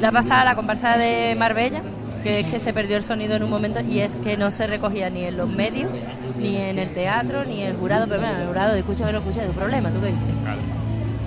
La 0.00 0.10
pasada 0.10 0.44
la 0.44 0.54
comparsa 0.54 0.98
de 0.98 1.34
Marbella, 1.36 1.82
que 2.22 2.40
es 2.40 2.46
que 2.46 2.58
se 2.58 2.72
perdió 2.72 2.96
el 2.96 3.02
sonido 3.02 3.36
en 3.36 3.42
un 3.42 3.50
momento 3.50 3.80
y 3.80 4.00
es 4.00 4.16
que 4.16 4.36
no 4.36 4.50
se 4.50 4.66
recogía 4.66 5.08
ni 5.08 5.24
en 5.24 5.36
los 5.36 5.48
medios, 5.48 5.90
ni 6.38 6.56
en 6.56 6.78
el 6.78 6.92
teatro, 6.92 7.44
ni 7.44 7.62
en 7.62 7.68
el 7.68 7.76
jurado. 7.76 8.06
Pero 8.08 8.20
bueno, 8.20 8.40
el 8.40 8.46
jurado, 8.48 8.74
escucha 8.74 9.06
que 9.06 9.12
no 9.12 9.18
escucha, 9.18 9.42
es 9.42 9.48
un 9.48 9.54
problema, 9.54 9.90
¿tú 9.90 10.00
qué 10.00 10.08
dices? 10.08 10.28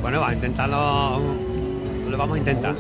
Bueno, 0.02 0.22
va 0.22 0.30
a 0.30 0.34
intentarlo. 0.34 1.22
Lo 2.10 2.18
vamos 2.18 2.36
a 2.36 2.40
intentar. 2.40 2.76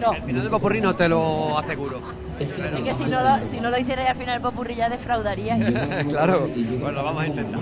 No. 0.00 0.12
El 0.12 0.22
final 0.22 0.42
del 0.42 0.50
popurrí 0.50 0.80
no 0.80 0.94
te 0.94 1.08
lo 1.08 1.58
aseguro. 1.58 2.00
Es 2.38 2.48
que 2.82 2.94
si 2.94 3.04
no 3.04 3.22
lo, 3.22 3.38
si 3.46 3.60
no 3.60 3.70
lo 3.70 3.78
hicierais 3.78 4.10
al 4.10 4.16
final 4.16 4.36
el 4.36 4.40
popurrí 4.40 4.74
ya 4.74 4.88
defraudaría. 4.88 5.56
claro, 6.08 6.48
pues 6.52 6.94
lo 6.94 7.04
vamos 7.04 7.22
a 7.22 7.26
intentar. 7.26 7.60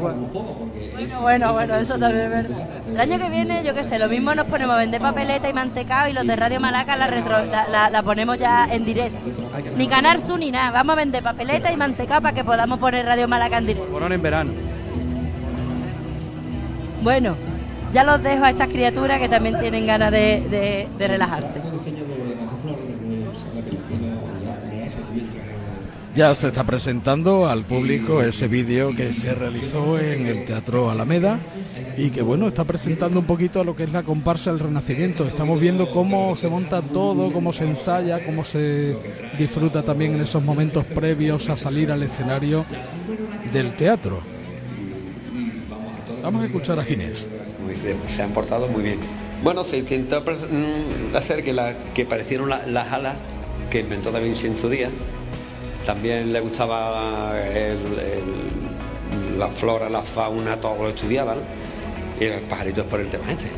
Bueno, 0.00 1.20
bueno, 1.22 1.52
bueno, 1.52 1.74
eso 1.76 1.98
también 1.98 2.24
es 2.24 2.30
verdad. 2.30 2.68
El 2.90 3.00
año 3.00 3.18
que 3.18 3.28
viene, 3.30 3.62
yo 3.64 3.74
qué 3.74 3.82
sé, 3.84 3.98
lo 3.98 4.08
mismo 4.08 4.34
nos 4.34 4.46
ponemos 4.46 4.74
a 4.74 4.78
vender 4.78 5.00
papeleta 5.00 5.48
y 5.48 5.52
mantecado 5.52 6.08
y 6.08 6.12
los 6.12 6.26
de 6.26 6.36
Radio 6.36 6.60
Malaca 6.60 6.96
la, 6.96 7.06
retro- 7.08 7.44
la, 7.50 7.68
la- 7.68 7.90
la 7.90 8.02
ponemos 8.02 8.38
ya 8.38 8.66
en 8.70 8.84
directo. 8.84 9.20
Ni 9.76 9.86
Canal 9.88 10.20
Sur 10.20 10.38
ni 10.38 10.50
nada, 10.50 10.70
vamos 10.70 10.94
a 10.94 10.96
vender 10.96 11.22
papeleta 11.22 11.72
y 11.72 11.76
mantecado 11.76 12.22
para 12.22 12.34
que 12.34 12.44
podamos 12.44 12.78
poner 12.78 13.04
Radio 13.06 13.28
Malaca 13.28 13.58
en 13.58 13.66
directo. 13.66 13.90
Corona 13.90 14.14
en 14.14 14.22
verano. 14.22 14.52
Bueno, 17.02 17.36
ya 17.94 18.02
los 18.04 18.22
dejo 18.22 18.44
a 18.44 18.50
estas 18.50 18.68
criaturas 18.68 19.20
que 19.20 19.28
también 19.28 19.58
tienen 19.60 19.86
ganas 19.86 20.10
de, 20.10 20.40
de- 20.50 20.88
de 20.98 21.08
relajarse. 21.08 21.60
Ya 26.14 26.32
se 26.36 26.46
está 26.48 26.62
presentando 26.64 27.48
al 27.48 27.64
público 27.66 28.22
ese 28.22 28.46
vídeo 28.46 28.94
que 28.94 29.12
se 29.12 29.34
realizó 29.34 29.98
en 29.98 30.26
el 30.26 30.44
Teatro 30.44 30.88
Alameda 30.90 31.38
y 31.96 32.10
que 32.10 32.22
bueno, 32.22 32.46
está 32.46 32.64
presentando 32.64 33.18
un 33.18 33.26
poquito 33.26 33.60
a 33.60 33.64
lo 33.64 33.74
que 33.74 33.82
es 33.84 33.90
la 33.92 34.04
comparsa 34.04 34.50
del 34.52 34.60
Renacimiento. 34.60 35.24
Estamos 35.26 35.60
viendo 35.60 35.90
cómo 35.90 36.36
se 36.36 36.48
monta 36.48 36.82
todo, 36.82 37.32
cómo 37.32 37.52
se 37.52 37.64
ensaya, 37.64 38.24
cómo 38.24 38.44
se 38.44 38.96
disfruta 39.38 39.82
también 39.82 40.14
en 40.14 40.20
esos 40.20 40.42
momentos 40.44 40.84
previos 40.84 41.48
a 41.48 41.56
salir 41.56 41.90
al 41.90 42.02
escenario 42.04 42.64
del 43.52 43.72
teatro. 43.74 44.20
Vamos 46.22 46.42
a 46.42 46.46
escuchar 46.46 46.78
a 46.78 46.84
Ginés. 46.84 47.28
Se 48.08 48.22
han 48.22 48.30
portado 48.30 48.68
muy 48.68 48.82
bien. 48.82 48.98
Bueno, 49.42 49.64
se 49.64 49.78
intentó 49.78 50.22
mm, 50.22 51.16
hacer 51.16 51.42
que, 51.44 51.52
la, 51.52 51.74
que 51.94 52.04
parecieran 52.04 52.48
la- 52.48 52.66
las 52.66 52.92
alas 52.92 53.14
que 53.70 53.80
inventó 53.80 54.10
Da 54.12 54.20
en 54.20 54.36
su 54.56 54.68
día. 54.68 54.88
También 55.84 56.32
le 56.32 56.40
gustaba 56.40 57.34
el- 57.38 59.38
la 59.38 59.48
flora, 59.48 59.88
la 59.90 60.02
fauna, 60.02 60.60
todo 60.60 60.82
lo 60.82 60.88
estudiaban. 60.88 61.38
Y 62.20 62.26
los 62.28 62.40
pajaritos 62.48 62.86
por 62.86 63.00
el 63.00 63.08
tema 63.08 63.30
este. 63.30 63.48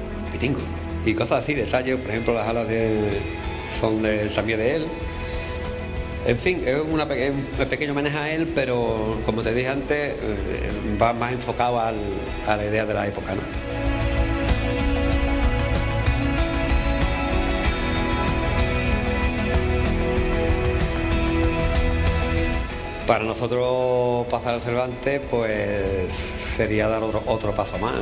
Y 1.04 1.14
cosas 1.14 1.44
así, 1.44 1.54
detalles, 1.54 1.98
por 2.00 2.10
ejemplo, 2.10 2.34
las 2.34 2.48
alas 2.48 2.66
son 3.78 4.02
de- 4.02 4.28
también 4.30 4.58
de 4.58 4.76
él. 4.76 4.86
En 6.26 6.38
fin, 6.38 6.62
es 6.66 6.76
una 6.90 7.04
un 7.04 7.68
pequeño 7.68 7.92
homenaje 7.92 8.18
a 8.18 8.34
él, 8.34 8.50
pero 8.52 9.18
como 9.24 9.42
te 9.42 9.54
dije 9.54 9.68
antes, 9.68 10.14
eh, 10.14 10.18
va 11.00 11.12
más 11.12 11.32
enfocado 11.32 11.78
a 11.78 11.92
la 12.56 12.64
idea 12.64 12.84
de 12.84 12.94
la 12.94 13.06
época. 13.06 13.34
¿no? 13.34 13.65
Para 23.06 23.22
nosotros 23.22 24.26
pasar 24.28 24.54
al 24.54 24.60
Cervantes, 24.60 25.20
pues 25.30 26.12
sería 26.12 26.88
dar 26.88 27.04
otro, 27.04 27.22
otro 27.26 27.54
paso 27.54 27.78
más. 27.78 27.94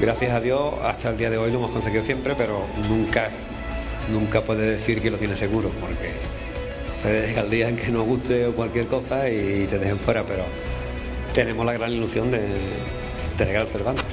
Gracias 0.00 0.30
a 0.30 0.40
Dios, 0.40 0.74
hasta 0.84 1.10
el 1.10 1.18
día 1.18 1.30
de 1.30 1.38
hoy 1.38 1.50
lo 1.50 1.58
hemos 1.58 1.72
conseguido 1.72 2.04
siempre, 2.04 2.34
pero 2.36 2.64
nunca, 2.88 3.28
nunca 4.12 4.42
puede 4.44 4.70
decir 4.70 5.02
que 5.02 5.10
lo 5.10 5.18
tiene 5.18 5.34
seguro, 5.34 5.70
porque 5.80 6.12
puede 7.02 7.26
llegar 7.26 7.46
el 7.46 7.50
día 7.50 7.68
en 7.68 7.76
que 7.76 7.90
nos 7.90 8.06
guste 8.06 8.46
o 8.46 8.54
cualquier 8.54 8.86
cosa 8.86 9.28
y 9.28 9.66
te 9.68 9.78
dejen 9.80 9.98
fuera, 9.98 10.24
pero 10.24 10.44
tenemos 11.32 11.66
la 11.66 11.72
gran 11.72 11.90
ilusión 11.90 12.30
de, 12.30 12.38
de 13.36 13.44
llegar 13.44 13.62
al 13.62 13.68
Cervantes. 13.68 14.04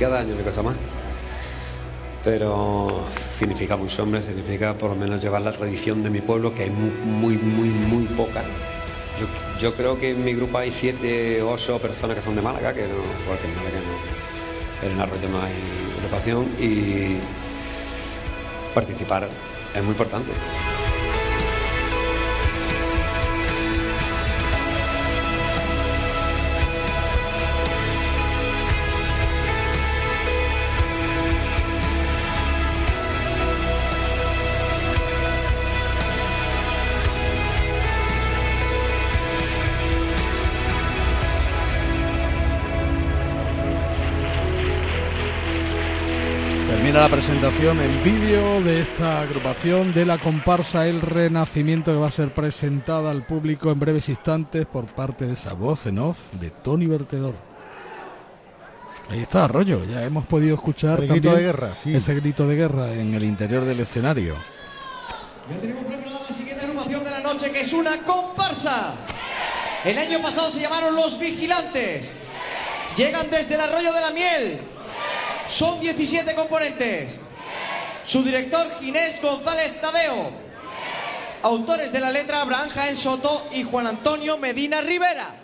Cada 0.00 0.20
año 0.20 0.34
me 0.34 0.42
cosa 0.42 0.62
más. 0.62 0.74
Pero 2.24 3.04
significa 3.38 3.76
mucho, 3.76 4.02
hombre, 4.02 4.22
significa 4.22 4.74
por 4.74 4.90
lo 4.90 4.96
menos 4.96 5.22
llevar 5.22 5.42
la 5.42 5.52
tradición 5.52 6.02
de 6.02 6.10
mi 6.10 6.20
pueblo, 6.20 6.52
que 6.52 6.64
hay 6.64 6.70
muy, 6.70 6.90
muy, 6.90 7.36
muy, 7.36 7.68
muy 7.68 8.04
poca. 8.06 8.42
Yo, 9.58 9.74
creo 9.74 9.98
que 9.98 10.10
en 10.10 10.24
mi 10.24 10.32
grupo 10.32 10.56
hay 10.56 10.72
siete, 10.72 11.42
ocho 11.42 11.78
personas 11.78 12.16
que 12.16 12.22
son 12.22 12.34
de 12.34 12.40
Málaga, 12.40 12.72
que 12.72 12.82
no, 12.82 12.94
porque 13.28 13.46
en 13.46 13.56
Málaga 13.56 13.78
no, 13.86 14.86
en 14.86 14.94
el 14.94 15.00
arroyo 15.00 15.28
no 15.28 15.42
hay 15.42 15.52
agrupación 15.98 16.46
y 16.58 17.18
participar 18.74 19.28
es 19.74 19.82
muy 19.82 19.90
importante. 19.90 20.32
La 47.00 47.08
presentación 47.08 47.80
en 47.80 48.04
vídeo 48.04 48.60
de 48.60 48.82
esta 48.82 49.22
agrupación 49.22 49.94
de 49.94 50.04
la 50.04 50.18
comparsa 50.18 50.86
El 50.86 51.00
Renacimiento 51.00 51.92
que 51.92 51.98
va 51.98 52.08
a 52.08 52.10
ser 52.10 52.34
presentada 52.34 53.10
al 53.10 53.24
público 53.24 53.70
en 53.70 53.80
breves 53.80 54.10
instantes 54.10 54.66
por 54.66 54.84
parte 54.84 55.26
de 55.26 55.32
esa 55.32 55.54
voz 55.54 55.86
en 55.86 55.98
off 55.98 56.18
de 56.32 56.50
Tony 56.50 56.84
Vertedor. 56.84 57.34
Ahí 59.08 59.20
está 59.20 59.46
Arroyo, 59.46 59.82
ya 59.86 60.04
hemos 60.04 60.26
podido 60.26 60.56
escuchar 60.56 61.00
El 61.00 61.08
grito 61.08 61.34
de 61.34 61.40
guerra, 61.40 61.74
sí. 61.82 61.94
ese 61.94 62.14
grito 62.16 62.46
de 62.46 62.54
guerra 62.54 62.92
en 62.92 63.14
el 63.14 63.24
interior 63.24 63.64
del 63.64 63.80
escenario. 63.80 64.34
Ya 65.50 65.58
tenemos 65.58 65.84
preparada 65.84 66.26
la 66.28 66.34
siguiente 66.36 66.66
agrupación 66.66 67.02
de 67.02 67.10
la 67.12 67.20
noche, 67.20 67.50
que 67.50 67.62
es 67.62 67.72
una 67.72 67.96
comparsa. 68.02 68.92
El 69.86 69.96
año 69.96 70.20
pasado 70.20 70.50
se 70.50 70.60
llamaron 70.60 70.94
Los 70.94 71.18
Vigilantes. 71.18 72.12
Llegan 72.94 73.30
desde 73.30 73.54
el 73.54 73.60
Arroyo 73.62 73.90
de 73.90 74.00
la 74.02 74.10
Miel. 74.10 74.60
Son 75.50 75.80
17 75.80 76.34
componentes. 76.34 77.18
Su 78.04 78.22
director 78.22 78.66
Ginés 78.80 79.20
González 79.20 79.80
Tadeo. 79.80 80.30
Autores 81.42 81.92
de 81.92 82.00
la 82.00 82.10
letra 82.10 82.42
Abraham 82.42 82.68
Jaén 82.70 82.96
Soto 82.96 83.48
y 83.52 83.64
Juan 83.64 83.88
Antonio 83.88 84.38
Medina 84.38 84.80
Rivera. 84.80 85.34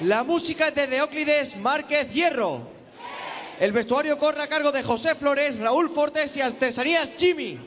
La 0.00 0.24
música 0.24 0.68
es 0.68 0.74
de 0.74 0.88
Deóclides 0.88 1.56
Márquez 1.56 2.12
Hierro. 2.12 2.62
El 3.60 3.70
vestuario 3.70 4.18
corre 4.18 4.42
a 4.42 4.48
cargo 4.48 4.72
de 4.72 4.82
José 4.82 5.14
Flores, 5.14 5.58
Raúl 5.60 5.88
Fortes 5.88 6.36
y 6.36 6.40
Artesanías 6.40 7.12
Jimmy. 7.16 7.60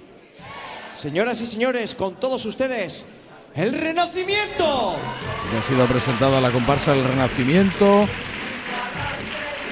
Señoras 0.93 1.39
y 1.39 1.47
señores, 1.47 1.93
con 1.93 2.15
todos 2.15 2.45
ustedes, 2.45 3.05
el 3.55 3.71
Renacimiento. 3.71 4.95
Ya 5.53 5.59
ha 5.59 5.63
sido 5.63 5.85
presentada 5.85 6.41
la 6.41 6.51
comparsa 6.51 6.93
El 6.93 7.05
Renacimiento. 7.05 8.07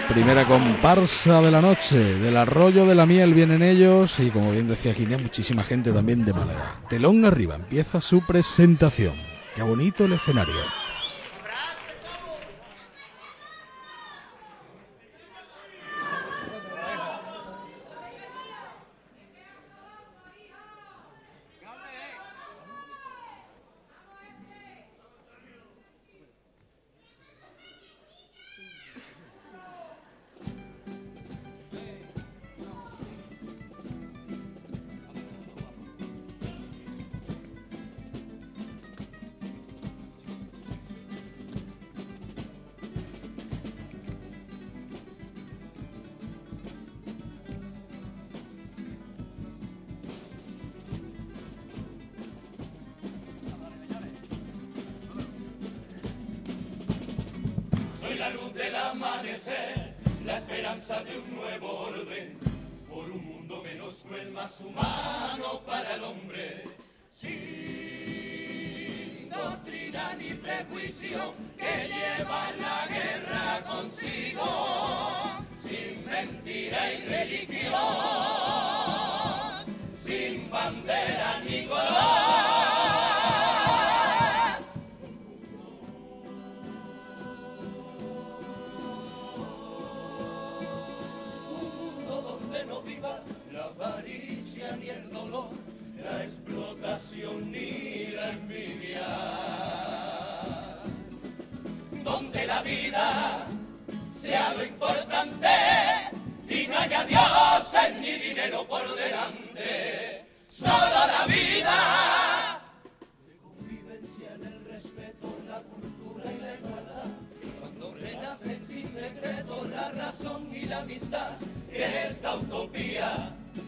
Primera 0.07 0.45
comparsa 0.45 1.41
de 1.41 1.49
la 1.49 1.61
noche, 1.61 1.97
del 1.97 2.37
arroyo 2.37 2.85
de 2.85 2.93
la 2.93 3.05
miel 3.05 3.33
vienen 3.33 3.63
ellos 3.63 4.19
y 4.19 4.29
como 4.29 4.51
bien 4.51 4.67
decía 4.67 4.93
Ginés, 4.93 5.21
muchísima 5.21 5.63
gente 5.63 5.91
también 5.91 6.25
de 6.25 6.33
Málaga. 6.33 6.81
Telón 6.89 7.23
arriba, 7.25 7.55
empieza 7.55 8.01
su 8.01 8.21
presentación. 8.21 9.13
Qué 9.55 9.63
bonito 9.63 10.05
el 10.05 10.13
escenario. 10.13 10.82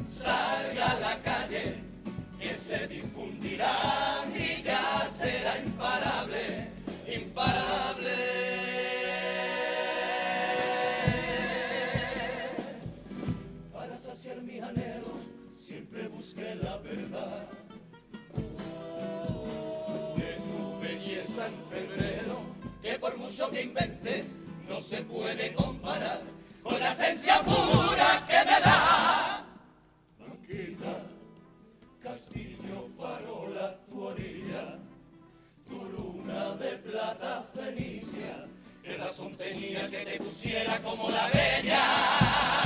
Salga 0.08 0.92
a 0.92 1.00
la 1.00 1.22
calle, 1.22 1.76
que 2.40 2.56
se 2.56 2.88
difundirá 2.88 4.26
y 4.34 4.64
ya 4.64 5.08
será 5.10 5.60
imparable, 5.60 6.70
imparable. 7.08 8.16
Para 13.72 13.98
saciar 13.98 14.42
mis 14.42 14.62
anhelos, 14.62 15.22
siempre 15.54 16.08
busqué 16.08 16.56
la 16.56 16.78
verdad. 16.78 17.48
De 20.16 20.32
tu 20.48 20.80
belleza 20.82 21.48
en 21.48 21.58
febrero, 21.70 22.40
que 22.82 23.00
por 23.00 23.18
mucho 23.18 23.50
que 23.52 23.62
invente, 23.62 24.26
no 24.68 24.82
se 24.82 25.04
puede 25.04 25.54
comprar. 26.66 26.82
la 26.82 26.92
esencia 26.92 27.42
pura 27.42 28.26
que 28.28 28.40
me 28.46 28.60
da. 28.60 29.46
Banqueta, 30.20 30.94
castillo, 32.02 32.90
farola, 32.98 33.78
tu 33.88 34.04
orilla, 34.04 34.80
tu 35.68 35.84
luna 35.86 36.56
de 36.56 36.78
plata 36.78 37.46
fenicia, 37.54 38.48
qué 38.84 38.98
razón 38.98 39.36
tenía 39.36 39.90
que 39.90 40.06
te 40.06 40.18
pusiera 40.18 40.80
como 40.80 41.10
la 41.10 41.28
bella, 41.28 42.65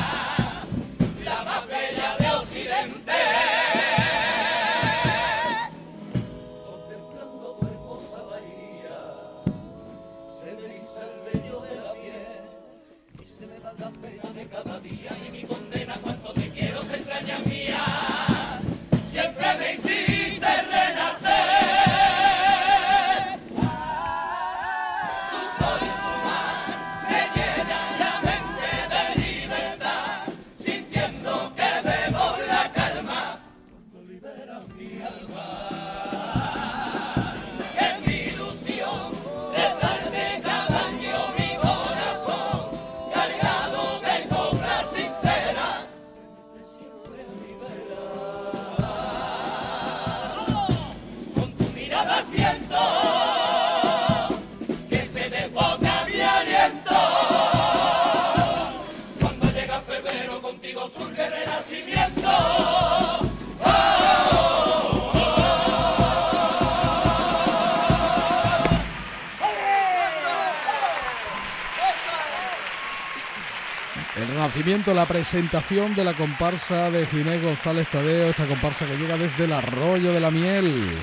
La 74.60 75.06
presentación 75.06 75.96
de 75.96 76.04
la 76.04 76.14
comparsa 76.14 76.92
de 76.92 77.06
Ginés 77.06 77.42
González 77.42 77.88
Tadeo, 77.88 78.30
esta 78.30 78.46
comparsa 78.46 78.86
que 78.86 78.98
llega 78.98 79.16
desde 79.16 79.46
el 79.46 79.54
arroyo 79.54 80.12
de 80.12 80.20
la 80.20 80.30
miel. 80.32 80.98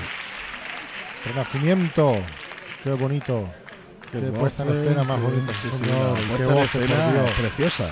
Renacimiento. 1.25 2.13
Qué 2.83 2.91
bonito. 2.91 3.49
Qué, 4.11 4.19
puesta 4.19 4.61
en 4.61 4.69
escena 4.69 5.03
más 5.03 5.19
bonita. 5.19 5.53
sí, 5.53 5.69
sí, 5.71 5.77
señor, 5.79 6.11
la 6.11 6.37
qué 6.37 6.43
puesta 6.43 6.51
en 6.51 6.55
voces, 6.55 6.75
escena 6.75 7.25
preciosa. 7.35 7.91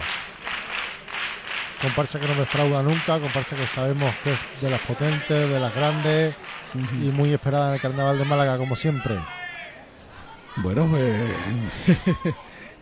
Comparsa 1.82 2.20
que 2.20 2.28
no 2.28 2.36
defrauda 2.36 2.84
nunca, 2.84 3.20
comparsa 3.20 3.56
que 3.56 3.66
sabemos 3.66 4.14
que 4.24 4.34
es 4.34 4.40
de 4.62 4.70
las 4.70 4.82
potentes, 4.82 5.50
de 5.50 5.60
las 5.60 5.74
grandes 5.74 6.36
y 6.76 7.10
muy 7.10 7.34
esperada 7.34 7.70
en 7.70 7.74
el 7.74 7.82
Carnaval 7.82 8.20
de 8.20 8.26
Málaga, 8.26 8.60
como 8.60 8.76
siempre. 8.76 9.18
Bueno, 10.58 10.86
pues 10.86 11.36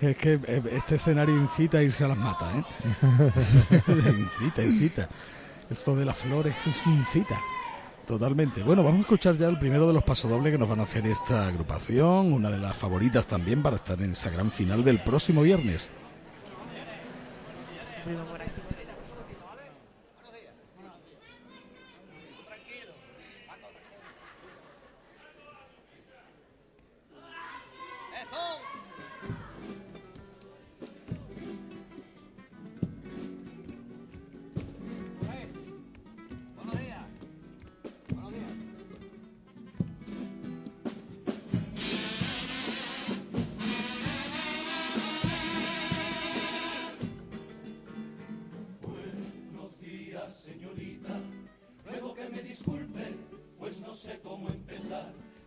es 0.06 0.18
que 0.18 0.34
eh, 0.34 0.64
este 0.72 0.96
escenario 0.96 1.36
incita 1.36 1.80
a 1.80 1.84
irse 1.84 2.04
a 2.04 2.08
las 2.10 2.18
matas, 2.18 2.56
¿eh? 2.56 2.64
incita, 4.18 4.64
incita. 4.64 5.10
Esto 5.70 5.96
de 5.96 6.06
las 6.06 6.18
flores 6.18 6.56
eso 6.58 6.72
sí 6.84 6.90
incita. 6.90 7.40
Totalmente. 8.06 8.64
Bueno, 8.64 8.84
vamos 8.84 9.00
a 9.00 9.02
escuchar 9.02 9.38
ya 9.38 9.48
el 9.48 9.58
primero 9.58 9.88
de 9.88 9.94
los 9.94 10.04
pasodobles 10.04 10.52
que 10.52 10.58
nos 10.58 10.68
van 10.68 10.82
a 10.82 10.84
hacer 10.84 11.08
esta 11.08 11.48
agrupación, 11.48 12.34
una 12.34 12.50
de 12.50 12.58
las 12.58 12.76
favoritas 12.76 13.26
también 13.26 13.64
para 13.64 13.78
estar 13.78 14.02
en 14.02 14.12
esa 14.12 14.30
gran 14.30 14.52
final 14.52 14.84
del 14.84 15.00
próximo 15.00 15.42
viernes. 15.42 15.90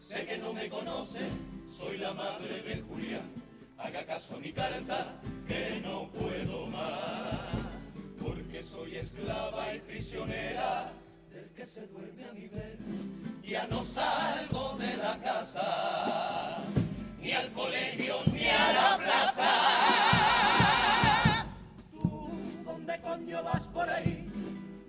Sé 0.07 0.25
que 0.25 0.39
no 0.39 0.53
me 0.53 0.69
conoce, 0.69 1.19
soy 1.69 1.99
la 1.99 2.15
madre 2.15 2.63
de 2.63 2.81
Julián. 2.81 3.29
Haga 3.77 4.07
caso 4.07 4.37
a 4.37 4.39
mi 4.39 4.53
carta, 4.53 5.21
que 5.49 5.81
no 5.83 6.09
puedo 6.11 6.69
más. 6.69 7.51
Porque 8.23 8.63
soy 8.63 8.99
esclava 8.99 9.75
y 9.75 9.81
prisionera 9.81 10.93
del 11.29 11.51
que 11.51 11.67
se 11.67 11.89
duerme 11.89 12.25
a 12.25 12.33
mi 12.35 12.47
ver. 12.47 12.79
Ya 13.43 13.67
no 13.67 13.83
salgo 13.83 14.77
de 14.79 14.97
la 14.97 15.19
casa, 15.19 16.63
ni 17.21 17.33
al 17.33 17.51
colegio, 17.51 18.19
ni 18.33 18.47
a 18.47 18.73
la 18.73 18.99
plaza. 18.99 19.51
¿Dónde 22.65 23.01
coño 23.01 23.43
vas 23.43 23.65
por 23.65 23.91
ahí? 23.91 24.25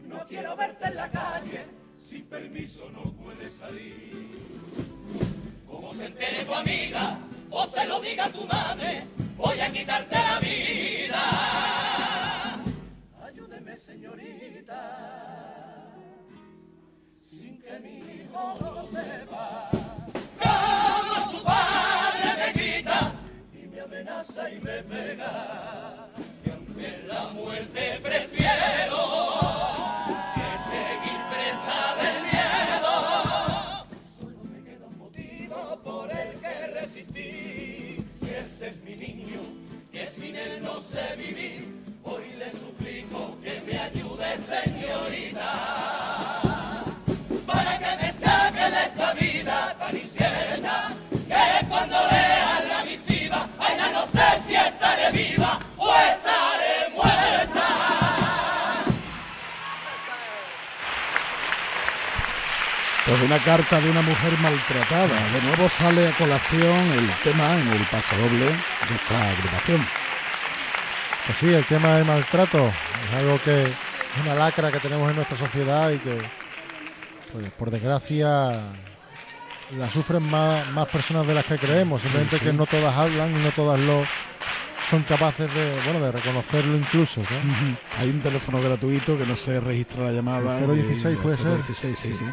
No 0.07 0.27
quiero 0.27 0.55
verte 0.55 0.85
en 0.85 0.95
la 0.95 1.09
calle. 1.09 1.65
Sin 1.97 2.23
permiso 2.25 2.87
no 2.91 3.11
puedes 3.13 3.53
salir. 3.53 4.37
Como 5.87 5.99
se 5.99 6.07
entere 6.07 6.43
tu 6.43 6.53
amiga 6.53 7.17
o 7.49 7.65
se 7.65 7.87
lo 7.87 8.01
diga 8.01 8.27
tu 8.27 8.45
madre, 8.45 9.05
voy 9.37 9.57
a 9.57 9.71
quitarte 9.71 10.15
la 10.15 10.39
vida. 10.39 11.23
Ayúdeme, 13.25 13.77
señorita, 13.77 14.81
sin 17.21 17.61
que 17.61 17.79
mi 17.79 17.99
hijo 17.99 18.57
lo 18.59 18.85
sepa. 18.87 19.69
Como 20.43 21.31
su 21.31 21.41
padre 21.45 22.35
me 22.35 22.51
grita 22.51 23.13
y 23.53 23.67
me 23.67 23.79
amenaza 23.79 24.49
y 24.49 24.59
me 24.59 24.83
pega. 24.83 26.09
Que 26.43 26.51
aunque 26.51 27.03
la 27.07 27.27
muerte 27.27 27.99
prefiero 28.03 29.46
él 40.35 40.61
no 40.61 40.79
sé 40.79 41.15
vivir. 41.17 41.65
Hoy 42.03 42.23
le 42.37 42.49
suplico 42.51 43.37
que 43.43 43.61
me 43.65 43.79
ayude, 43.79 44.37
señorita. 44.37 45.51
Para 47.45 47.77
que 47.77 48.03
me 48.03 48.11
saque 48.13 48.71
de 48.75 48.81
esta 48.83 49.13
vida 49.13 49.75
tan 49.79 49.95
incierta. 49.95 50.89
Que 51.27 51.65
cuando 51.67 51.95
lea 51.95 52.63
la 52.67 52.83
misiva, 52.83 53.47
ay, 53.59 53.77
no 53.93 54.03
sé 54.07 54.27
si 54.47 54.55
estaré 54.55 55.11
viva 55.11 55.59
o 55.77 55.93
estaré 55.93 56.89
muerta. 56.93 57.67
Pues 63.05 63.21
una 63.21 63.39
carta 63.43 63.79
de 63.79 63.89
una 63.89 64.01
mujer 64.01 64.37
maltratada. 64.39 65.29
De 65.31 65.41
nuevo 65.41 65.69
sale 65.69 66.07
a 66.07 66.11
colación 66.17 66.91
el 66.91 67.09
tema 67.23 67.53
en 67.53 67.67
el 67.69 67.85
pasodoble 67.85 68.45
de 68.45 68.95
esta 68.95 69.29
agrupación. 69.29 70.06
Pues 71.27 71.39
sí, 71.39 71.53
el 71.53 71.65
tema 71.65 71.95
del 71.97 72.05
maltrato 72.05 72.57
es 72.67 73.19
algo 73.19 73.39
que 73.43 73.63
es 73.63 74.23
una 74.23 74.33
lacra 74.33 74.71
que 74.71 74.79
tenemos 74.79 75.09
en 75.09 75.17
nuestra 75.17 75.37
sociedad 75.37 75.91
y 75.91 75.99
que, 75.99 76.17
pues, 77.33 77.51
por 77.51 77.69
desgracia, 77.69 78.61
la 79.77 79.91
sufren 79.91 80.23
más, 80.23 80.65
más 80.71 80.87
personas 80.87 81.27
de 81.27 81.33
las 81.33 81.45
que 81.45 81.57
creemos. 81.57 82.01
Simplemente 82.01 82.39
sí. 82.39 82.45
que 82.45 82.53
no 82.53 82.65
todas 82.65 82.95
hablan 82.95 83.31
y 83.31 83.43
no 83.43 83.51
todas 83.51 83.79
lo 83.81 84.05
son 84.89 85.03
capaces 85.03 85.53
de, 85.53 85.75
bueno, 85.83 85.99
de 85.99 86.13
reconocerlo 86.13 86.77
incluso. 86.77 87.21
Hay 87.99 88.09
un 88.09 88.21
teléfono 88.21 88.61
gratuito 88.61 89.17
que 89.17 89.25
no 89.25 89.35
se 89.35 89.59
registra 89.59 90.05
la 90.05 90.11
llamada. 90.13 90.59
El 90.59 90.75
016 90.75 91.17
y- 91.17 91.21
puede 91.21 91.35
ser. 91.35 91.55
016, 91.55 91.99
sí, 91.99 92.13
sí. 92.13 92.25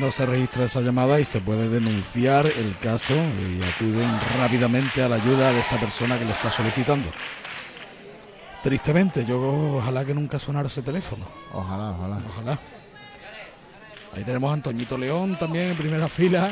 No 0.00 0.10
se 0.10 0.26
registra 0.26 0.64
esa 0.64 0.80
llamada 0.80 1.20
y 1.20 1.24
se 1.24 1.40
puede 1.40 1.68
denunciar 1.68 2.46
el 2.46 2.76
caso 2.78 3.14
y 3.14 3.62
acuden 3.62 4.10
rápidamente 4.40 5.02
a 5.02 5.08
la 5.08 5.16
ayuda 5.16 5.52
de 5.52 5.60
esa 5.60 5.78
persona 5.78 6.18
que 6.18 6.24
lo 6.24 6.32
está 6.32 6.50
solicitando. 6.50 7.08
Tristemente, 8.62 9.24
yo 9.24 9.78
ojalá 9.78 10.04
que 10.04 10.14
nunca 10.14 10.38
sonara 10.38 10.68
ese 10.68 10.82
teléfono. 10.82 11.24
Ojalá, 11.52 11.90
ojalá. 11.92 12.22
Ojalá. 12.28 12.58
Ahí 14.12 14.24
tenemos 14.24 14.50
a 14.50 14.54
Antoñito 14.54 14.98
León 14.98 15.38
también 15.38 15.70
en 15.70 15.76
primera 15.76 16.08
fila. 16.08 16.50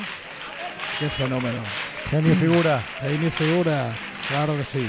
Qué 0.99 1.11
fenómeno. 1.11 1.59
Genio 2.11 2.35
figura. 2.37 2.83
Genio 3.01 3.31
figura, 3.31 3.95
claro 4.29 4.57
que 4.57 4.65
sí. 4.65 4.89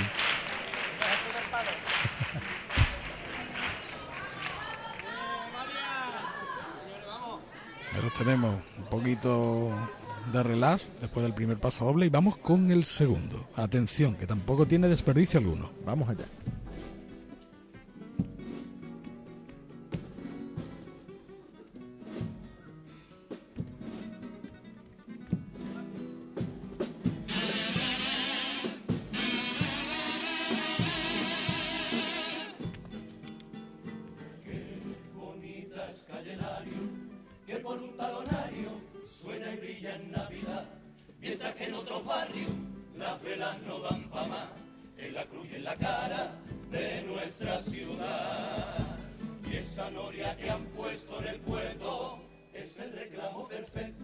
Pero 7.93 8.11
tenemos 8.17 8.55
un 8.77 8.85
poquito 8.85 9.71
de 10.31 10.43
relax 10.43 10.91
después 11.01 11.23
del 11.23 11.33
primer 11.33 11.57
paso 11.57 11.85
doble 11.85 12.05
y 12.05 12.09
vamos 12.09 12.37
con 12.37 12.71
el 12.71 12.85
segundo. 12.85 13.49
Atención, 13.55 14.15
que 14.15 14.25
tampoco 14.25 14.65
tiene 14.65 14.87
desperdicio 14.87 15.39
alguno. 15.39 15.69
Vamos 15.85 16.07
allá. 16.07 16.25
Mientras 41.19 41.53
que 41.55 41.65
en 41.65 41.73
otros 41.73 42.05
barrios 42.05 42.49
las 42.97 43.21
velas 43.21 43.57
no 43.61 43.79
dan 43.79 44.03
pa' 44.09 44.25
más, 44.27 44.47
en 44.97 45.13
la 45.13 45.25
cruz 45.25 45.47
y 45.51 45.55
en 45.55 45.63
la 45.63 45.75
cara 45.75 46.31
de 46.69 47.03
nuestra 47.03 47.61
ciudad. 47.61 48.97
Y 49.49 49.55
esa 49.57 49.89
noria 49.91 50.35
que 50.37 50.49
han 50.49 50.63
puesto 50.65 51.19
en 51.21 51.27
el 51.27 51.39
puerto 51.39 52.19
es 52.53 52.79
el 52.79 52.91
reclamo 52.93 53.47
perfecto 53.47 54.03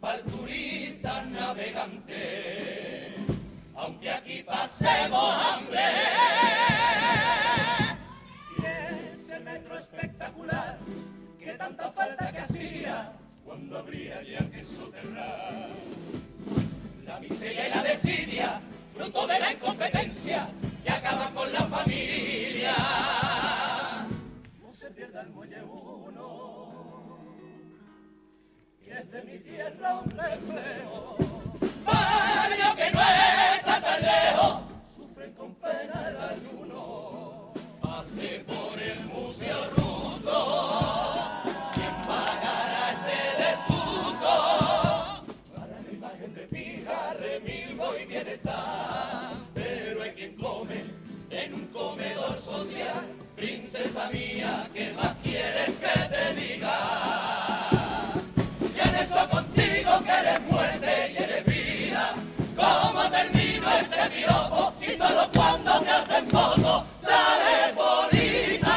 para 0.00 0.18
el 0.18 0.24
turista 0.24 1.24
navegante, 1.26 3.14
aunque 3.76 4.10
aquí 4.10 4.42
pasemos 4.42 5.34
hambre. 5.44 5.80
Y 8.58 8.64
ese 9.14 9.40
metro 9.40 9.78
espectacular 9.78 10.78
que 11.38 11.52
tanta 11.52 11.90
falta 11.92 12.32
que 12.32 12.38
hacía 12.38 13.12
cuando 13.44 13.78
habría 13.78 14.22
ya 14.22 14.50
que 14.50 14.64
soterrar. 14.64 15.68
La 17.06 17.20
miseria 17.20 17.68
y 17.68 17.70
la 17.70 17.82
desidia, 17.82 18.60
fruto 18.96 19.26
de 19.26 19.38
la 19.38 19.52
incompetencia 19.52 20.48
que 20.82 20.90
acaba 20.90 21.30
con 21.30 21.52
la 21.52 21.62
familia. 21.62 22.74
No 24.62 24.72
se 24.72 24.90
pierda 24.90 25.20
el 25.22 25.28
muelle 25.30 25.62
uno, 25.62 27.18
que 28.82 28.92
es 28.92 29.10
de 29.10 29.22
mi 29.22 29.38
tierra 29.38 30.00
un 30.00 30.10
reflejo. 30.10 31.16
Barrio 31.84 32.76
que 32.76 32.90
no 32.90 33.00
está 33.56 33.80
tan 33.80 34.02
lejos, 34.02 34.60
sufren 34.96 35.32
con 35.34 35.54
pena 35.56 36.08
el 36.08 36.16
ayuno. 36.16 37.23
Comedor 51.84 52.38
social. 52.38 53.04
Princesa 53.36 54.08
mía, 54.10 54.66
¿qué 54.72 54.92
más 54.96 55.14
quieres 55.22 55.76
que 55.82 55.96
te 56.12 56.40
diga? 56.40 56.78
Y 58.74 58.88
en 58.88 58.94
eso 58.94 59.28
contigo 59.28 59.90
que 60.04 60.10
eres 60.10 60.40
muerte 60.50 61.12
y 61.12 61.22
eres 61.22 61.44
vida. 61.46 62.14
¿Cómo 62.56 63.02
termino 63.10 63.66
este 63.82 64.00
piropo 64.14 64.72
si 64.78 64.96
solo 64.96 65.28
cuando 65.34 65.80
te 65.80 65.90
hacen 65.90 66.26
fotos 66.28 66.84
sale 67.02 67.72
bonita? 67.74 68.76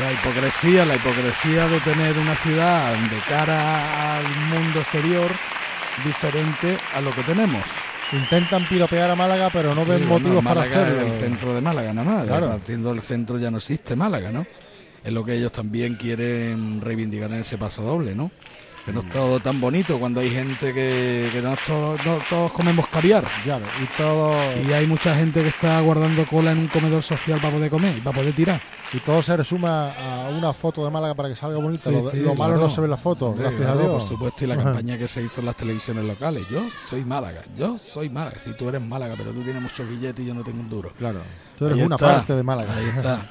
La 0.00 0.12
hipocresía, 0.12 0.84
la 0.84 0.96
hipocresía 0.96 1.66
de 1.68 1.80
tener 1.80 2.18
una 2.18 2.36
ciudad 2.36 2.94
de 2.94 3.18
cara 3.28 4.16
al 4.16 4.28
mundo 4.52 4.80
exterior 4.80 5.30
diferente 6.04 6.76
a 6.94 7.00
lo 7.00 7.10
que 7.10 7.22
tenemos. 7.22 7.64
Intentan 8.12 8.64
piropear 8.66 9.10
a 9.10 9.16
Málaga, 9.16 9.50
pero 9.50 9.74
no 9.74 9.84
ven 9.84 10.00
Sí, 10.00 10.04
motivos 10.04 10.44
para 10.44 10.62
hacerlo. 10.62 11.00
es 11.00 11.12
el 11.14 11.20
centro 11.30 11.54
de 11.54 11.60
Málaga 11.60 11.92
nada 11.94 12.10
más. 12.18 12.26
Claro. 12.26 12.48
Partiendo 12.50 12.90
del 12.92 13.02
centro 13.02 13.38
ya 13.38 13.50
no 13.50 13.58
existe 13.58 13.96
Málaga, 13.96 14.30
¿no? 14.30 14.46
Es 15.04 15.12
lo 15.12 15.24
que 15.24 15.34
ellos 15.34 15.50
también 15.50 15.96
quieren 15.96 16.80
reivindicar 16.80 17.30
en 17.32 17.38
ese 17.40 17.58
paso 17.58 17.82
doble, 17.82 18.14
¿no? 18.14 18.30
Que 18.84 18.92
no 18.92 19.00
es 19.00 19.08
todo 19.10 19.38
tan 19.40 19.60
bonito 19.60 19.98
cuando 19.98 20.20
hay 20.20 20.30
gente 20.30 20.74
que, 20.74 21.28
que 21.32 21.40
no, 21.40 21.52
es 21.54 21.60
todo- 21.64 21.96
no 22.04 22.18
todos 22.28 22.52
comemos 22.52 22.86
caviar. 22.88 23.24
Ves, 23.44 23.60
y 23.80 23.86
todo 23.96 24.32
Y 24.68 24.72
hay 24.72 24.86
mucha 24.86 25.14
gente 25.16 25.40
que 25.42 25.48
está 25.48 25.80
guardando 25.80 26.26
cola 26.26 26.52
en 26.52 26.58
un 26.58 26.68
comedor 26.68 27.02
social 27.02 27.38
para 27.40 27.52
poder 27.54 27.70
comer 27.70 27.96
y 27.98 28.00
para 28.00 28.16
poder 28.16 28.34
tirar. 28.34 28.60
Y 28.94 29.00
todo 29.00 29.22
se 29.22 29.36
resuma 29.36 29.92
a 29.92 30.28
una 30.28 30.52
foto 30.52 30.84
de 30.84 30.90
Málaga 30.90 31.14
para 31.14 31.28
que 31.30 31.36
salga 31.36 31.58
bonita. 31.58 31.84
Sí, 31.84 31.92
lo, 31.92 32.10
sí, 32.10 32.16
lo 32.18 32.34
malo 32.34 32.54
claro. 32.54 32.60
no 32.68 32.68
se 32.70 32.80
ve 32.80 32.84
en 32.86 32.90
la 32.90 32.96
foto, 32.96 33.26
Hombre, 33.28 33.42
gracias 33.44 33.62
claro, 33.62 33.78
a 33.78 33.82
Dios. 33.82 33.92
Por 34.02 34.08
supuesto, 34.08 34.44
y 34.44 34.46
la 34.48 34.54
Ajá. 34.54 34.64
campaña 34.64 34.98
que 34.98 35.08
se 35.08 35.22
hizo 35.22 35.40
en 35.40 35.46
las 35.46 35.56
televisiones 35.56 36.04
locales. 36.04 36.46
Yo 36.50 36.68
soy 36.88 37.04
Málaga, 37.04 37.42
yo 37.56 37.78
soy 37.78 38.10
Málaga. 38.10 38.38
Si 38.38 38.52
tú 38.52 38.68
eres 38.68 38.82
Málaga, 38.82 39.14
pero 39.16 39.32
tú 39.32 39.42
tienes 39.42 39.62
muchos 39.62 39.88
billetes 39.88 40.24
y 40.24 40.28
yo 40.28 40.34
no 40.34 40.42
tengo 40.42 40.60
un 40.60 40.68
duro. 40.68 40.90
Claro, 40.98 41.20
tú 41.58 41.66
eres 41.66 41.78
Ahí 41.78 41.84
una 41.84 41.94
está, 41.94 42.06
parte 42.16 42.34
de 42.34 42.42
Málaga. 42.42 42.74
Ahí 42.76 42.88
está. 42.88 43.26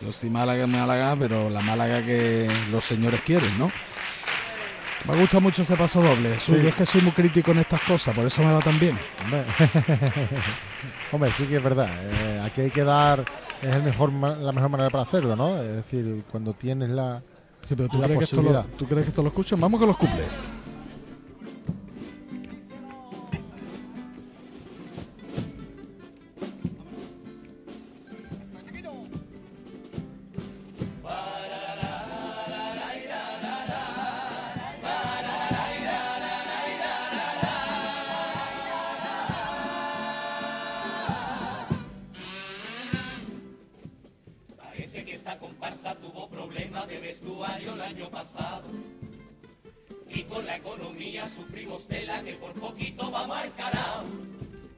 Yo 0.00 0.12
soy 0.12 0.30
Málaga, 0.30 0.66
Málaga, 0.66 1.16
pero 1.18 1.50
la 1.50 1.60
Málaga 1.60 2.02
que 2.02 2.50
los 2.70 2.84
señores 2.84 3.20
quieren, 3.22 3.58
¿no? 3.58 3.70
Me 5.08 5.16
gusta 5.16 5.40
mucho 5.40 5.62
ese 5.62 5.74
paso 5.76 6.00
doble. 6.00 6.36
Yo 6.46 6.54
es 6.68 6.74
que 6.74 6.86
soy 6.86 7.00
muy 7.00 7.12
crítico 7.12 7.50
en 7.50 7.58
estas 7.58 7.80
cosas, 7.82 8.14
por 8.14 8.24
eso 8.26 8.42
me 8.42 8.52
va 8.52 8.60
tan 8.60 8.78
bien. 8.78 8.96
Hombre, 9.24 9.44
Hombre, 11.12 11.30
sí 11.36 11.44
que 11.46 11.56
es 11.56 11.62
verdad. 11.62 11.88
eh, 12.00 12.42
aquí 12.44 12.60
hay 12.62 12.70
que 12.70 12.84
dar, 12.84 13.24
es 13.62 13.74
el 13.74 13.82
mejor, 13.82 14.12
la 14.12 14.52
mejor 14.52 14.70
manera 14.70 14.90
para 14.90 15.04
hacerlo, 15.04 15.36
¿no? 15.36 15.56
Es 15.62 15.76
decir, 15.76 16.24
cuando 16.30 16.52
tienes 16.52 16.90
la, 16.90 17.22
Sí, 17.62 17.76
pero 17.76 17.88
¿tú, 17.88 17.98
la 17.98 18.04
crees 18.04 18.18
que 18.18 18.24
esto 18.24 18.42
lo. 18.42 18.64
¿tú 18.76 18.86
crees 18.86 19.04
que 19.04 19.10
esto 19.10 19.22
lo? 19.22 19.32
Vamos 19.58 19.78
con 19.78 19.88
los 19.88 19.96
cumples. 19.96 20.28
Y 50.08 50.22
con 50.24 50.46
la 50.46 50.56
economía 50.56 51.28
sufrimos 51.28 51.88
tela 51.88 52.22
que 52.22 52.34
por 52.34 52.52
poquito 52.52 53.10
vamos 53.10 53.36
al 53.36 53.52
carajo. 53.54 54.04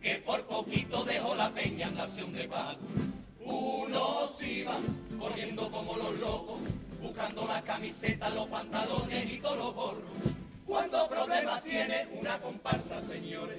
Que 0.00 0.14
por 0.16 0.42
poquito 0.44 1.04
dejó 1.04 1.34
la 1.34 1.50
peña 1.50 1.90
nación 1.90 2.32
de 2.32 2.44
pago. 2.44 2.78
Unos 3.44 4.42
iban 4.42 4.82
corriendo 5.18 5.70
como 5.70 5.96
los 5.96 6.18
locos, 6.18 6.58
buscando 7.02 7.46
las 7.46 7.62
camisetas, 7.62 8.32
los 8.32 8.48
pantalones 8.48 9.30
y 9.30 9.38
todos 9.38 9.58
los 9.58 9.74
gorros. 9.74 10.02
¿Cuántos 10.66 11.08
problemas 11.08 11.62
tiene 11.62 12.08
una 12.18 12.38
comparsa, 12.40 13.00
señores? 13.00 13.58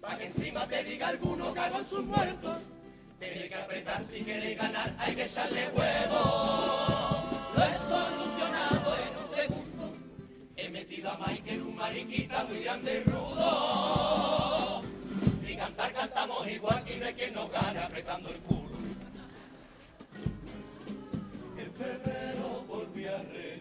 Para 0.00 0.18
que 0.18 0.26
encima 0.26 0.66
te 0.68 0.84
diga 0.84 1.08
alguno 1.08 1.52
cago 1.52 1.78
en 1.78 1.84
sus 1.84 2.04
muertos. 2.04 2.58
Tiene 3.18 3.48
que 3.48 3.54
apretar 3.56 4.04
si 4.04 4.20
quiere 4.20 4.54
ganar, 4.54 4.94
hay 4.98 5.16
que 5.16 5.24
echarle 5.24 5.68
huevo. 5.70 7.26
Lo 7.56 7.64
he 7.64 7.78
solucionado 7.78 7.96
en 7.96 7.96
un 7.96 7.96
segundo. 7.96 8.15
Michael 11.14 11.62
un 11.62 11.76
mariquita 11.76 12.44
muy 12.44 12.64
grande 12.64 12.96
y 12.96 13.10
rudo. 13.10 14.82
Y 15.48 15.56
cantar 15.56 15.92
cantamos 15.92 16.48
igual 16.48 16.84
y 16.92 16.98
no 16.98 17.06
hay 17.06 17.14
quien 17.14 17.34
nos 17.34 17.50
gane 17.50 17.78
apretando 17.78 18.28
el 18.28 18.36
culo. 18.36 18.76
En 21.58 21.72
febrero 21.72 22.64
volví 22.66 23.06
a 23.06 23.18
renacer 23.18 23.55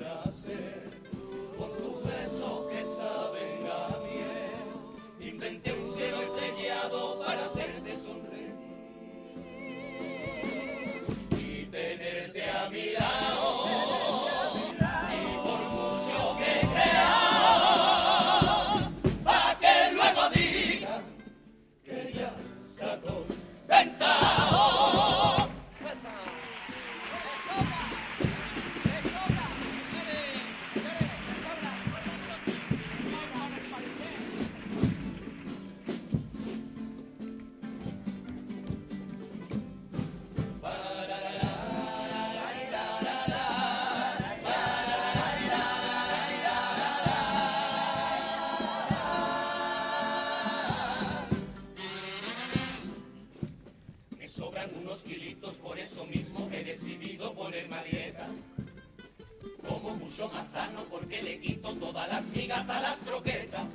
porque 60.90 61.22
le 61.22 61.40
quito 61.42 61.74
todas 61.74 62.08
las 62.08 62.24
migas 62.28 62.70
a 62.70 62.80
las 62.80 62.98
croquetas 63.00 63.66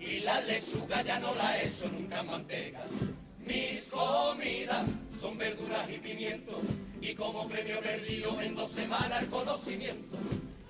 y 0.00 0.20
la 0.20 0.40
lechuga 0.40 1.02
ya 1.02 1.18
no 1.18 1.34
la 1.34 1.58
he 1.58 1.66
hecho 1.66 1.88
nunca 1.88 2.20
en 2.20 2.26
manteca. 2.26 2.80
Mis 3.40 3.90
comidas 3.90 4.86
son 5.20 5.36
verduras 5.36 5.90
y 5.90 5.98
pimientos 5.98 6.56
y 7.02 7.14
como 7.14 7.46
premio 7.46 7.80
perdido 7.80 8.40
en 8.40 8.54
dos 8.54 8.70
semanas 8.70 9.22
el 9.22 9.28
conocimiento. 9.28 10.16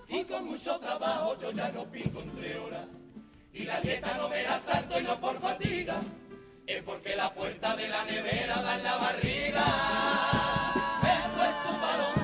Y 0.09 0.25
con 0.25 0.47
mucho 0.47 0.79
trabajo 0.81 1.37
yo 1.41 1.53
ya 1.53 1.69
no 1.69 1.85
pico 1.85 2.21
entre 2.21 2.59
horas 2.59 2.87
y 3.53 3.65
la 3.65 3.81
dieta 3.81 4.17
no 4.17 4.29
me 4.29 4.43
la 4.43 4.59
salto 4.59 4.99
y 4.99 5.05
no 5.05 5.21
por 5.21 5.39
fatiga, 5.41 5.97
es 6.67 6.83
porque 6.83 7.15
la 7.15 7.33
puerta 7.33 7.77
de 7.77 7.89
la 7.89 8.05
nevera 8.05 8.61
da 8.63 8.77
en 8.77 8.83
la 8.83 8.97
barriga. 8.97 9.65
He 11.05 11.37
puesto 11.37 11.71
un 11.71 11.81
balón 11.81 12.24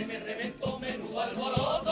se 0.00 0.06
me 0.06 0.18
reventó 0.18 0.78
menudo 0.78 1.20
alboroto. 1.20 1.88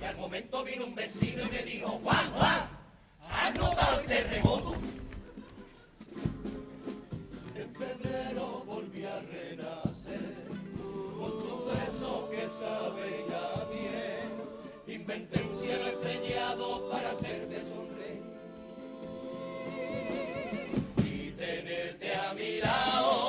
Y 0.00 0.04
al 0.04 0.16
momento 0.16 0.62
vino 0.62 0.86
un 0.86 0.94
vecino 0.94 1.42
y 1.42 1.50
me 1.50 1.62
dijo, 1.64 1.88
Juan, 2.04 2.30
Juan, 2.36 2.68
¿has 3.28 3.52
notado 3.56 3.98
el 4.00 4.06
terremoto? 4.06 4.76
En 7.56 7.74
febrero 7.74 8.62
volví 8.66 9.04
a 9.04 9.18
renacer, 9.18 10.46
con 11.18 11.38
todo 11.40 11.72
eso 11.88 12.30
que 12.30 12.48
sabe 12.48 13.24
ya 13.28 13.64
bien. 13.72 14.30
Inventé 15.00 15.42
un 15.42 15.58
cielo 15.58 15.88
estrellado 15.88 16.88
para 16.88 17.10
hacerte 17.10 17.60
sonreír 17.62 18.22
y 21.04 21.32
tenerte 21.32 22.14
a 22.14 22.32
mi 22.34 22.60
lado. 22.60 23.25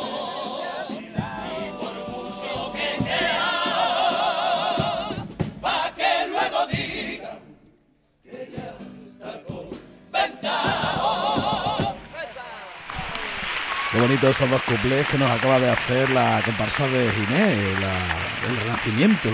Qué 13.97 14.03
bonito 14.03 14.27
esos 14.29 14.47
dos 14.51 14.61
cuplés 14.61 15.07
que 15.07 15.17
nos 15.17 15.27
acaba 15.31 15.59
de 15.59 15.71
hacer 15.71 16.07
la 16.11 16.39
comparsa 16.45 16.87
de 16.87 17.09
Ginés, 17.13 17.79
la- 17.81 18.47
el 18.47 18.55
renacimiento. 18.57 19.29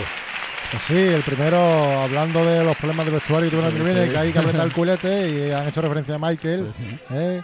Pues 0.71 0.83
sí, 0.83 0.93
el 0.97 1.21
primero 1.21 2.01
hablando 2.01 2.45
de 2.45 2.63
los 2.63 2.73
problemas 2.77 3.05
de 3.07 3.11
vestuario 3.11 3.47
y 3.49 3.51
todo 3.51 3.69
Sí, 3.69 3.75
que 3.77 3.83
viene, 3.83 4.05
sí. 4.05 4.11
que 4.13 4.17
hay 4.17 4.31
que 4.31 4.39
apretar 4.39 4.61
el 4.65 4.71
culete 4.71 5.29
y 5.29 5.51
han 5.51 5.67
hecho 5.67 5.81
referencia 5.81 6.15
a 6.15 6.19
Michael, 6.19 6.73
¿eh? 7.09 7.43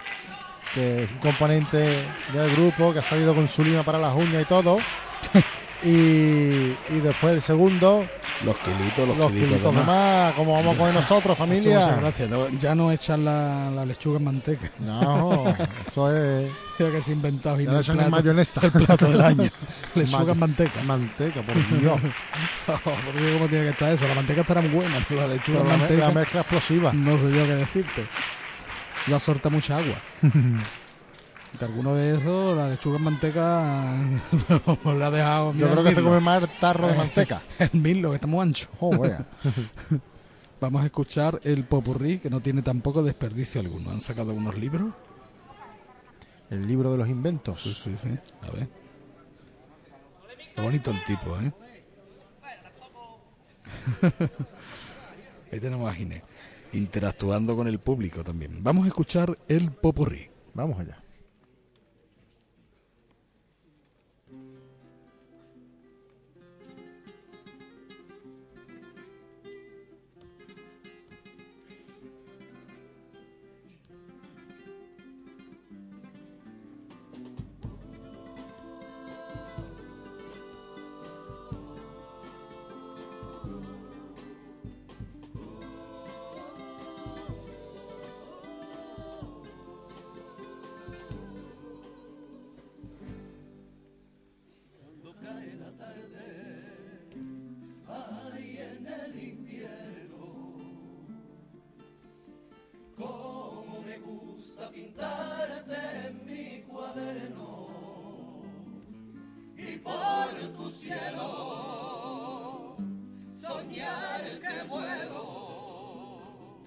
que 0.73 1.03
es 1.03 1.11
un 1.11 1.19
componente 1.19 2.07
del 2.29 2.51
grupo 2.51 2.93
que 2.93 2.99
ha 2.99 3.01
salido 3.01 3.35
con 3.35 3.49
su 3.49 3.65
lima 3.65 3.83
para 3.83 3.97
las 3.99 4.15
uñas 4.15 4.41
y 4.41 4.45
todo. 4.45 4.77
y, 5.83 6.75
y 6.89 6.99
después 7.01 7.35
el 7.35 7.41
segundo, 7.41 8.05
Los 8.45 8.57
kilitos, 8.57 9.07
los, 9.07 9.17
los 9.17 9.27
kilitos, 9.31 9.49
kilitos 9.49 9.75
de 9.75 9.81
más. 9.83 10.33
como 10.33 10.53
vamos 10.53 10.75
a 10.75 10.77
comer 10.77 10.93
nosotros, 10.93 11.39
Muchas 11.39 11.63
familia. 11.63 11.95
gracias. 11.95 12.29
No, 12.29 12.49
ya 12.49 12.75
no 12.75 12.91
echan 12.91 13.23
la, 13.23 13.71
la 13.71 13.85
lechuga 13.85 14.17
en 14.17 14.23
manteca. 14.25 14.69
No, 14.79 15.55
eso 15.87 16.15
es. 16.15 16.51
Creo 16.77 16.91
que 16.91 17.01
se 17.01 17.11
ha 17.11 17.13
inventado 17.13 17.59
Ya 17.59 17.71
el 17.71 17.77
echan 17.79 17.95
en 17.99 18.05
plato, 18.07 18.15
mayonesa. 18.17 18.61
el 18.63 18.71
plato 18.71 19.05
del 19.07 19.21
año. 19.21 19.49
lechuga 19.95 20.31
en 20.33 20.39
manteca. 20.39 20.83
Manteca, 20.83 21.41
por 21.41 21.55
Dios. 21.79 21.99
por 22.83 23.13
Dios, 23.19 23.33
¿cómo 23.33 23.47
tiene 23.47 23.63
que 23.65 23.69
estar 23.71 23.91
eso? 23.91 24.07
La 24.07 24.15
manteca 24.15 24.41
estará 24.41 24.61
muy 24.61 24.69
buena, 24.71 25.05
pero 25.07 25.21
la 25.21 25.27
lechuga 25.27 25.59
Pero 25.59 25.61
en 25.61 25.67
la, 25.71 25.77
manteca. 25.77 26.07
la 26.07 26.13
mezcla 26.13 26.39
explosiva. 26.41 26.93
No 26.93 27.17
sé 27.17 27.23
yo 27.31 27.45
qué 27.45 27.55
decirte. 27.55 28.05
Ya 29.07 29.19
sorta 29.19 29.49
mucha 29.49 29.77
agua. 29.77 29.95
Que 31.57 31.65
alguno 31.65 31.95
de 31.95 32.15
esos, 32.15 32.55
la 32.55 32.69
lechuga 32.69 32.97
en 32.97 33.03
manteca, 33.03 33.95
la 34.85 35.07
ha 35.07 35.11
dejado. 35.11 35.53
Yo 35.53 35.71
creo 35.71 35.83
que 35.83 35.95
se 35.95 36.03
come 36.03 36.19
más 36.19 36.43
el 36.43 36.59
tarro 36.59 36.87
de 36.87 36.95
manteca. 36.95 37.41
El 37.59 37.81
mirlo, 37.81 38.09
que 38.11 38.15
está 38.15 38.27
muy 38.27 38.41
ancho. 38.41 38.69
Joder. 38.79 39.25
Vamos 40.61 40.83
a 40.83 40.85
escuchar 40.85 41.39
el 41.43 41.63
popurrí, 41.63 42.19
que 42.19 42.29
no 42.29 42.41
tiene 42.41 42.61
tampoco 42.61 43.01
desperdicio 43.01 43.61
alguno. 43.61 43.91
Han 43.91 44.01
sacado 44.01 44.33
unos 44.33 44.57
libros. 44.57 44.93
El 46.49 46.67
libro 46.67 46.91
de 46.91 46.97
los 46.97 47.07
inventos. 47.07 47.61
Sí, 47.61 47.73
sí, 47.73 47.97
sí. 47.97 48.09
A 48.41 48.51
ver. 48.51 48.67
Qué 50.55 50.61
bonito 50.61 50.91
el 50.91 51.03
tipo, 51.05 51.37
¿eh? 51.39 51.53
Ahí 55.51 55.59
tenemos 55.59 55.89
a 55.89 55.93
Ginés, 55.93 56.23
interactuando 56.73 57.55
con 57.55 57.67
el 57.67 57.79
público 57.79 58.23
también. 58.23 58.61
Vamos 58.61 58.83
a 58.85 58.87
escuchar 58.89 59.37
el 59.47 59.71
popurrí. 59.71 60.29
Vamos 60.53 60.79
allá. 60.79 60.97
En 105.01 106.25
mi 106.25 106.61
cuaderno 106.63 107.69
y 109.55 109.77
por 109.77 110.27
tu 110.57 110.69
cielo 110.69 112.75
soñar 113.39 114.23
que 114.41 114.63
vuelo, 114.67 116.59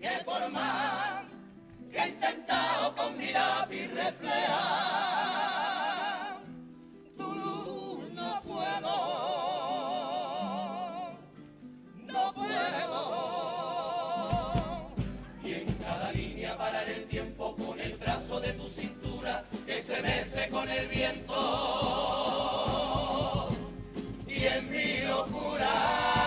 que 0.00 0.10
por 0.24 0.50
más 0.50 1.26
que 1.90 1.98
he 1.98 2.08
intentado 2.08 2.96
con 2.96 3.16
mi 3.18 3.30
lápiz 3.32 3.86
reflejar 3.94 4.58
tu 7.16 7.32
luz 7.34 8.12
no 8.14 8.42
puedo, 8.42 9.49
se 19.90 20.02
mece 20.02 20.48
con 20.50 20.68
el 20.68 20.86
viento. 20.86 21.34
Y 24.28 24.44
en 24.44 24.70
mi 24.70 25.00
locura 25.00 26.19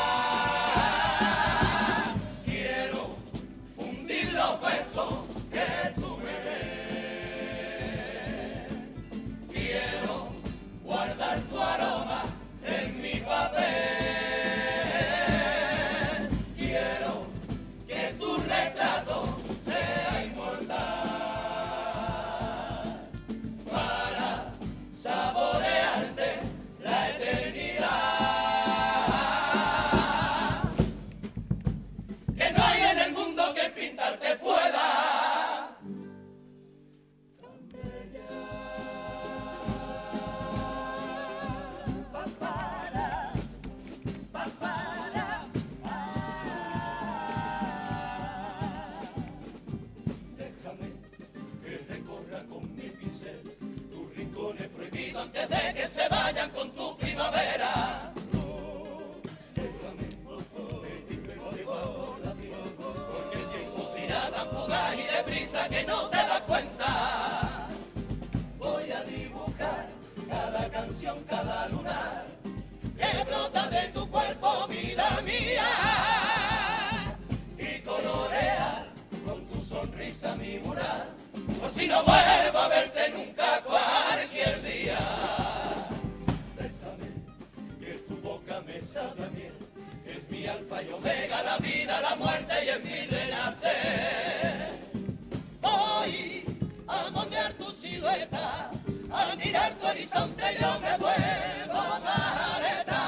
vida 74.73 75.21
mía 75.23 75.69
y 77.57 77.79
colorear 77.81 78.87
con 79.25 79.45
tu 79.47 79.61
sonrisa 79.61 80.35
mi 80.35 80.59
mural, 80.59 81.09
por 81.59 81.71
si 81.71 81.87
no 81.87 82.03
vuelvo 82.03 82.57
a 82.57 82.67
verte 82.67 83.09
nunca 83.11 83.61
cualquier 83.61 84.61
día. 84.63 84.99
Bésame, 86.59 87.09
que 87.79 87.93
tu 88.07 88.15
boca 88.17 88.61
me 88.65 88.79
sabe 88.79 89.27
bien, 89.35 89.53
es 90.05 90.29
mi 90.29 90.47
alfa 90.47 90.81
y 90.81 90.89
omega, 90.89 91.43
la 91.43 91.57
vida, 91.57 92.01
la 92.01 92.15
muerte 92.15 92.53
y 92.65 92.69
en 92.69 92.83
mi 92.83 93.05
renacer. 93.07 94.69
Hoy, 95.61 96.45
a 96.87 97.09
montear 97.11 97.53
tu 97.53 97.71
silueta, 97.71 98.71
al 99.11 99.37
mirar 99.37 99.73
tu 99.75 99.87
horizonte 99.87 100.43
yo 100.59 100.79
me 100.81 100.97
vuelvo 100.97 101.79
a 101.79 101.99
mareta. 101.99 103.02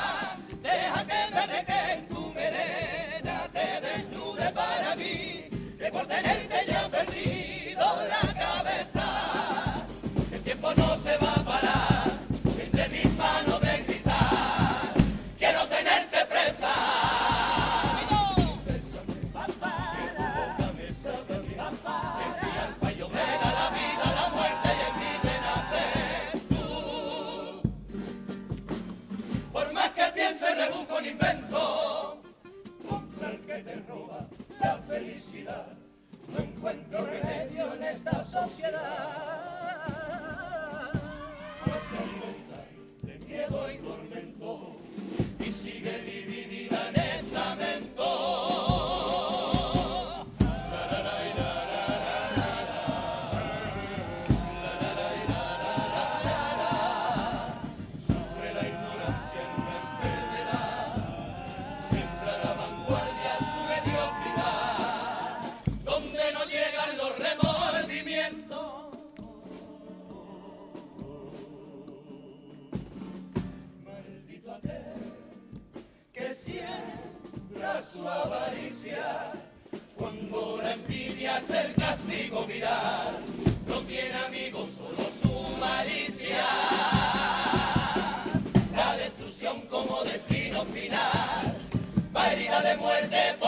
No 35.45 36.39
encuentro 36.39 37.05
remedio 37.05 37.73
en 37.75 37.83
esta 37.83 38.23
sociedad. 38.23 38.81
Pues 41.63 41.83
se 41.83 41.97
alimentan 41.97 42.65
de 43.03 43.19
miedo 43.19 43.71
y 43.71 43.77
tormento 43.77 44.77
y 45.39 45.51
sigue 45.51 45.99
dividido. 45.99 46.54
Never 93.15 93.44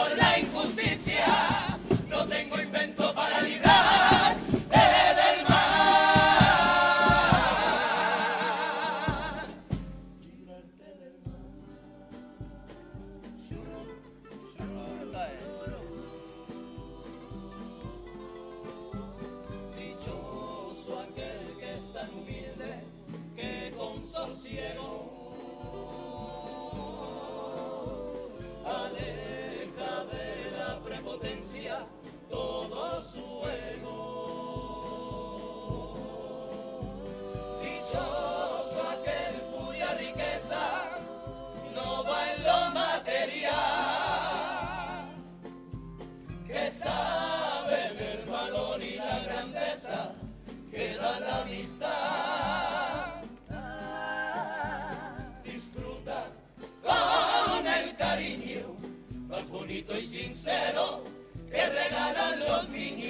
helping 62.68 62.98
you. 62.98 63.07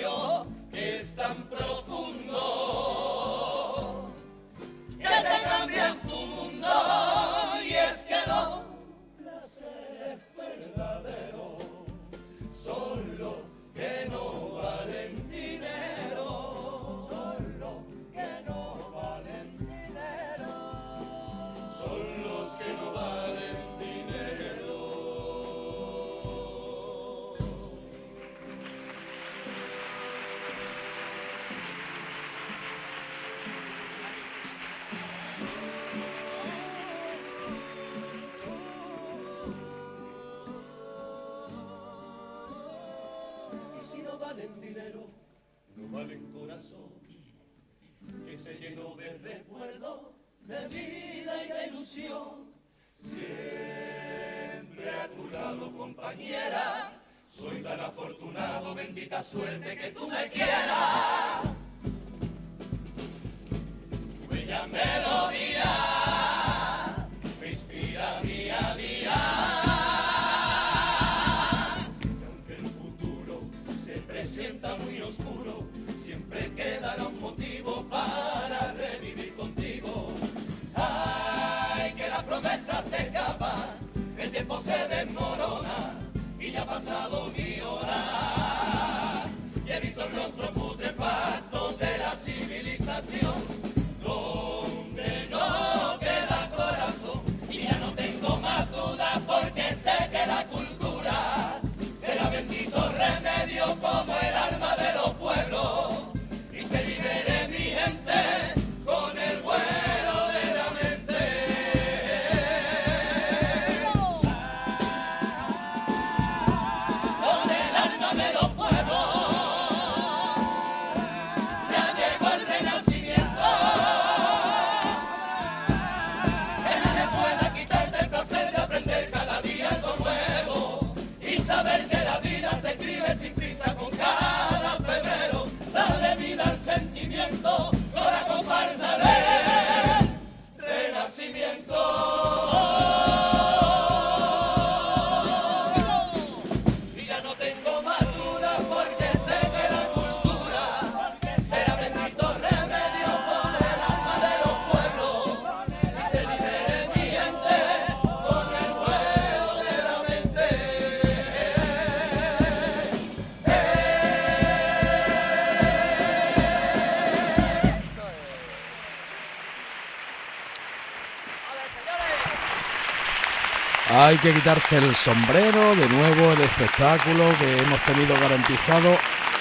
Hay 174.09 174.17
que 174.17 174.33
quitarse 174.33 174.79
el 174.79 174.97
sombrero, 174.97 175.75
de 175.77 175.87
nuevo 175.87 176.33
el 176.33 176.41
espectáculo 176.41 177.25
que 177.39 177.59
hemos 177.59 177.79
tenido 177.83 178.19
garantizado 178.19 178.97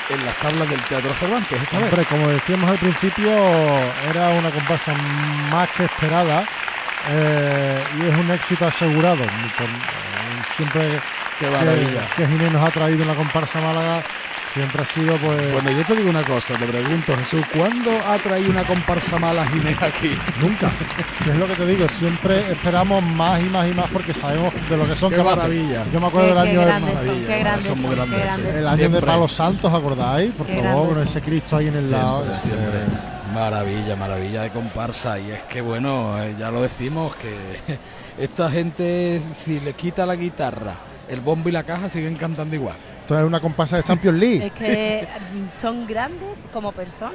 en 0.10 0.26
las 0.26 0.35
tablas 0.39 0.69
del 0.69 0.81
Teatro 0.81 1.14
Cervantes 1.14 1.61
esta 1.61 1.80
vez. 1.80 1.89
Hombre, 1.89 2.06
como 2.06 2.27
decíamos 2.27 2.69
al 2.72 2.77
principio, 2.77 3.31
era 4.10 4.27
una 4.31 4.52
comparsa 4.52 4.94
más 5.49 5.69
que 5.69 5.85
esperada 5.85 6.44
eh, 7.10 7.81
y 7.98 8.10
es 8.10 8.18
un 8.18 8.30
éxito 8.30 8.68
asegurado. 8.68 9.23
Eh, 9.23 9.77
siempre 10.57 10.99
Qué 11.39 11.45
que, 11.45 11.99
que 12.18 12.27
Ginés 12.27 12.52
nos 12.52 12.68
ha 12.68 12.72
traído 12.72 13.06
una 13.06 13.15
comparsa 13.15 13.60
a 13.60 13.61
Málaga, 13.61 14.03
siempre 14.58 14.82
ha 14.82 14.86
sido 14.86 15.18
pues... 15.18 15.52
Bueno, 15.54 15.72
yo 15.72 15.86
te 15.86 15.96
digo 15.96 16.10
una 16.10 16.24
cosa, 16.24 16.54
te 16.58 16.66
pregunto, 16.66 17.16
Jesús, 17.18 17.42
¿cuándo 17.56 17.92
ha 18.08 18.18
traído 18.18 18.50
una 18.52 18.64
comparsa 18.66 19.18
mala 19.20 19.46
Ginés 19.48 19.82
aquí? 19.82 20.12
Nunca. 20.42 20.70
Es 21.30 21.36
lo 21.38 21.48
que 21.48 21.56
te 21.56 21.66
digo, 21.66 21.88
siempre 21.88 22.52
esperamos 22.52 23.04
más 23.04 23.40
y 23.42 23.46
más 23.50 23.70
y 23.70 23.74
más 23.74 23.90
porque 23.92 24.14
sabemos 24.14 24.54
de 24.70 24.78
lo 24.78 24.86
que 24.88 24.96
son 24.96 25.10
Qué 25.12 25.18
capaces. 25.18 25.38
maravilla. 25.38 25.86
Yo 25.94 26.02
me 26.02 26.08
acuerdo 26.08 26.30
Qué- 26.30 26.34
del 26.36 26.44
qué 26.44 26.50
año 26.50 26.60
del- 26.60 26.68
grandes 26.70 27.02
son, 27.04 27.26
qué 27.26 27.40
grandes 27.40 27.66
son 27.66 27.82
muy 27.82 27.96
grandes, 27.96 28.24
grandes 28.24 28.54
sí. 28.54 28.60
el 28.60 28.68
año 28.68 28.78
Siempre. 28.78 29.00
de 29.02 29.06
Palos 29.08 29.32
Santos, 29.32 29.74
¿acordáis? 29.74 30.32
Por 30.34 30.48
Qué 30.48 30.58
favor, 30.58 30.94
con 30.96 31.08
ese 31.08 31.22
Cristo 31.22 31.56
ahí 31.58 31.68
en 31.68 31.76
el 31.76 31.80
Siempre, 31.88 31.98
lado. 32.00 32.26
siempre. 32.38 32.80
Maravilla, 33.34 33.96
maravilla 33.96 34.42
de 34.44 34.50
comparsa. 34.52 35.20
Y 35.20 35.32
es 35.32 35.44
que, 35.44 35.62
bueno, 35.62 36.18
eh, 36.24 36.36
ya 36.40 36.50
lo 36.50 36.62
decimos, 36.62 37.16
que 37.16 37.36
esta 38.18 38.50
gente, 38.50 39.22
si 39.34 39.60
les 39.60 39.76
quita 39.76 40.06
la 40.06 40.16
guitarra, 40.16 40.74
el 41.08 41.20
bombo 41.22 41.50
y 41.50 41.52
la 41.52 41.64
caja, 41.64 41.90
siguen 41.90 42.16
cantando 42.16 42.56
igual. 42.56 42.76
Esto 43.08 43.18
es 43.18 43.24
una 43.24 43.40
comparsa 43.40 43.78
de 43.78 43.84
Champions 43.84 44.20
League. 44.20 44.46
Es 44.48 44.52
que 44.52 45.08
son 45.58 45.88
grandes 45.88 46.28
como 46.52 46.74
personas 46.74 47.14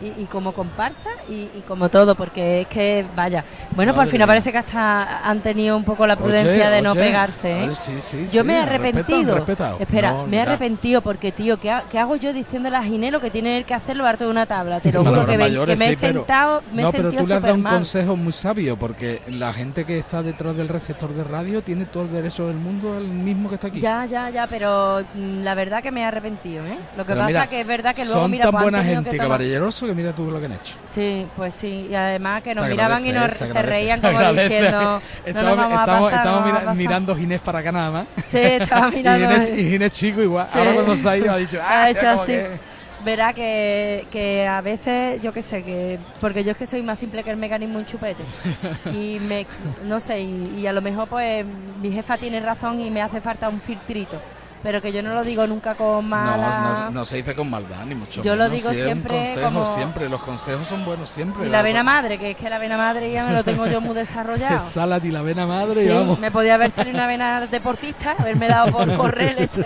y, 0.00 0.22
y 0.22 0.26
como 0.26 0.52
comparsa 0.52 1.08
y, 1.28 1.50
y 1.54 1.62
como 1.66 1.88
todo, 1.88 2.14
porque 2.14 2.62
es 2.62 2.66
que, 2.68 3.04
vaya. 3.14 3.44
Bueno, 3.76 3.92
por 3.92 3.98
Madre 3.98 4.10
fin 4.12 4.18
mía. 4.18 4.26
parece 4.26 4.52
que 4.52 4.58
hasta 4.58 5.28
han 5.28 5.40
tenido 5.40 5.76
un 5.76 5.84
poco 5.84 6.06
la 6.06 6.16
prudencia 6.16 6.66
Oye, 6.68 6.76
de 6.76 6.82
no 6.82 6.92
oye, 6.92 7.00
pegarse. 7.00 7.64
¿eh? 7.64 7.74
sí, 7.74 8.00
sí, 8.00 8.26
yo 8.32 8.42
sí, 8.42 8.46
me 8.46 8.58
he 8.58 8.64
respetan, 8.66 8.80
arrepentido. 8.96 9.34
respetado. 9.36 9.76
Espera, 9.80 10.12
No, 10.12 10.26
me 10.26 10.36
he 10.38 10.40
arrepentido 10.40 11.00
porque, 11.02 11.32
tío, 11.32 11.58
¿qué, 11.58 11.70
ha- 11.70 11.84
qué 11.90 11.98
hago 11.98 12.16
yo 12.16 12.32
diciéndole 12.32 12.76
a 12.76 12.82
Ginés 12.82 13.12
lo 13.12 13.20
que 13.20 13.30
tiene 13.30 13.56
él 13.58 13.64
que 13.64 13.74
hacer 13.74 13.96
lo 13.96 14.06
harto 14.06 14.24
de 14.24 14.30
una 14.30 14.46
tabla? 14.46 14.80
Te 14.80 14.90
lo 14.92 15.04
juro 15.04 15.26
que, 15.26 15.36
mayores, 15.38 15.76
que 15.76 15.84
me 15.84 15.92
he 15.92 15.96
pero- 15.96 16.18
sentado, 16.20 16.62
me 16.72 16.82
no, 16.82 16.88
he 16.88 16.92
pero 16.92 17.02
sentido 17.10 17.22
tú 17.22 17.28
le 17.28 17.34
has 17.34 17.42
dado 17.42 17.54
un 17.54 17.62
mal. 17.62 17.74
consejo 17.74 18.16
muy 18.16 18.32
sabio, 18.32 18.76
porque 18.76 19.20
la 19.28 19.52
gente 19.52 19.84
que 19.84 19.98
está 19.98 20.22
detrás 20.22 20.56
del 20.56 20.68
receptor 20.68 21.12
de 21.12 21.24
radio 21.24 21.62
tiene 21.62 21.84
todo 21.84 22.04
el 22.04 22.12
derecho 22.12 22.46
del 22.46 22.56
mundo, 22.56 22.96
el 22.96 23.08
mismo 23.10 23.48
que 23.48 23.56
está 23.56 23.68
aquí. 23.68 23.80
Ya, 23.80 24.06
ya, 24.06 24.30
ya, 24.30 24.46
pero 24.46 25.02
mm, 25.14 25.42
la 25.42 25.54
verdad 25.54 25.82
que 25.82 25.90
me 25.90 26.00
he 26.00 26.04
arrepentido, 26.04 26.64
¿eh? 26.66 26.78
Lo 26.96 27.04
que 27.04 27.08
Pero 27.12 27.18
pasa 27.20 27.26
mira, 27.28 27.46
que 27.48 27.60
es 27.60 27.66
verdad 27.66 27.94
que 27.94 28.04
luego, 28.04 28.20
son 28.22 28.30
mira, 28.30 28.44
tan 28.44 28.52
pues 28.52 28.62
buena 28.62 28.82
gente 28.82 29.16
caballerosos 29.16 29.89
que 29.90 29.94
mira 29.94 30.12
tú 30.12 30.30
lo 30.30 30.38
que 30.40 30.46
han 30.46 30.52
hecho. 30.52 30.74
Sí, 30.86 31.26
pues 31.36 31.54
sí, 31.54 31.88
y 31.90 31.94
además 31.94 32.42
que 32.42 32.54
nos 32.54 32.64
Se 32.64 32.70
miraban 32.70 33.06
y 33.06 33.12
nos, 33.12 33.32
se 33.32 33.46
se, 33.46 33.62
reían 33.62 34.00
se 34.00 34.06
como 34.06 34.18
agradece. 34.18 34.54
diciendo, 34.54 34.80
no 34.80 35.00
Estamos, 35.24 35.44
nos 35.48 35.56
vamos 35.56 35.78
a 35.78 35.80
estamos- 35.82 36.10
pasar, 36.10 36.18
estamos 36.18 36.40
no 36.40 36.46
mira- 36.46 36.56
a 36.56 36.60
pasar". 36.60 36.76
mirando 36.76 37.16
Ginés 37.16 37.40
para 37.42 37.58
acá 37.60 37.72
nada 37.72 37.90
más. 37.90 38.06
Sí, 38.24 38.38
estaba 38.38 38.90
mirando. 38.90 39.26
y, 39.26 39.28
Ginés, 39.44 39.58
y 39.58 39.70
Ginés 39.70 39.92
chico 39.92 40.22
igual. 40.22 40.46
Sí. 40.50 40.58
Ahora 40.58 40.72
cuando 40.74 40.96
se 40.96 41.08
ha 41.08 41.16
ido 41.16 41.30
ha 41.32 41.36
dicho, 41.36 41.58
ah, 41.62 41.82
Ha 41.82 41.90
hecho 41.90 42.08
así. 42.08 42.32
que- 42.32 42.80
Verá 43.02 43.32
que, 43.32 44.06
que 44.10 44.46
a 44.46 44.60
veces, 44.60 45.22
yo 45.22 45.32
qué 45.32 45.40
sé, 45.40 45.62
que 45.62 45.98
porque 46.20 46.44
yo 46.44 46.50
es 46.50 46.58
que 46.58 46.66
soy 46.66 46.82
más 46.82 46.98
simple 46.98 47.24
que 47.24 47.30
el 47.30 47.38
mecanismo 47.38 47.78
un 47.78 47.86
chupete. 47.86 48.22
Y 48.92 49.18
me, 49.20 49.46
no 49.84 50.00
sé, 50.00 50.20
y, 50.20 50.58
y 50.60 50.66
a 50.66 50.72
lo 50.74 50.82
mejor 50.82 51.08
pues 51.08 51.46
mi 51.80 51.90
jefa 51.92 52.18
tiene 52.18 52.40
razón 52.40 52.78
y 52.78 52.90
me 52.90 53.00
hace 53.00 53.22
falta 53.22 53.48
un 53.48 53.58
filtrito. 53.60 54.20
Pero 54.62 54.82
que 54.82 54.92
yo 54.92 55.02
no 55.02 55.14
lo 55.14 55.24
digo 55.24 55.46
nunca 55.46 55.74
con 55.74 56.06
mala... 56.06 56.36
No, 56.36 56.84
no, 56.84 56.90
no 56.90 57.06
se 57.06 57.16
dice 57.16 57.34
con 57.34 57.48
maldad, 57.48 57.86
ni 57.86 57.94
mucho 57.94 58.20
Yo 58.22 58.36
lo 58.36 58.48
digo 58.50 58.70
Si 58.70 58.76
es 58.76 58.82
un 58.82 58.88
siempre 58.88 59.16
consejo, 59.16 59.40
como- 59.46 59.74
siempre. 59.74 60.08
Los 60.10 60.20
consejos 60.20 60.68
son 60.68 60.84
buenos 60.84 61.08
siempre. 61.08 61.46
Y 61.46 61.48
la 61.50 61.62
vena 61.62 61.82
madre, 61.82 62.18
que 62.18 62.32
es 62.32 62.36
que 62.36 62.50
la 62.50 62.58
vena 62.58 62.76
madre 62.76 63.10
ya 63.10 63.24
me 63.24 63.32
lo 63.32 63.42
tengo 63.42 63.66
yo 63.66 63.80
muy 63.80 63.94
desarrollado. 63.94 64.60
Salat 64.60 65.02
y 65.04 65.10
la 65.10 65.22
vena 65.22 65.46
madre, 65.46 65.80
Sí, 65.82 65.88
y 65.88 65.92
vamos. 65.92 66.18
me 66.18 66.30
podía 66.30 66.56
haber 66.56 66.70
salido 66.70 66.94
una 66.94 67.06
vena 67.06 67.46
deportista, 67.46 68.14
haberme 68.18 68.48
dado 68.48 68.70
por 68.70 68.94
correr 68.96 69.34
leche. 69.34 69.64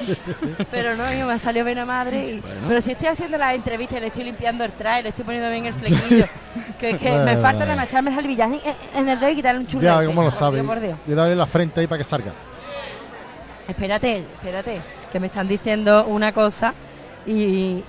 Pero 0.71 0.95
no, 0.95 1.05
me 1.27 1.39
salió 1.41 1.65
vena 1.65 1.85
madre. 1.85 2.35
y- 2.35 2.43
Pero 2.69 2.81
si 2.81 2.93
estoy 2.93 3.09
haciendo 3.09 3.37
las 3.37 3.55
entrevistas, 3.55 3.99
y 3.99 4.01
le 4.01 4.07
estoy 4.07 4.23
limpiando 4.25 4.63
el 4.65 4.73
traje, 4.75 5.03
le 5.03 5.09
estoy 5.09 5.25
poniendo 5.25 5.51
bien 5.51 5.67
el 5.67 5.75
flequillo. 5.75 6.27
que 6.79 6.91
es 6.91 6.99
que 6.99 7.11
me 7.11 7.19
Bueno, 7.19 7.41
falta 7.43 7.65
bueno. 7.65 7.77
más 7.77 7.89
echarme 7.89 8.15
salvillas 8.15 8.49
en, 8.95 9.09
el 9.09 9.19
dedo 9.19 9.31
y 9.31 9.35
quitarle 9.35 9.61
un 9.61 9.67
chulete. 9.67 9.87
ya, 9.87 10.05
¿cómo 10.07 10.23
lo 10.23 10.31
Por 10.31 10.39
sabes? 10.39 10.55
Dios, 10.63 10.67
por 10.67 10.81
Dios. 10.81 10.99
Y 11.09 11.13
darle 11.15 11.35
la 11.35 11.47
frente 11.47 11.81
ahí 11.81 11.89
para 11.89 11.99
que 12.03 12.09
salga. 12.09 12.33
Espérate, 13.69 14.19
espérate, 14.19 14.81
que 15.11 15.21
me 15.21 15.27
están 15.29 15.49
diciendo 15.49 16.05
una 16.07 16.33
cosa 16.33 16.75
y. 17.27 17.83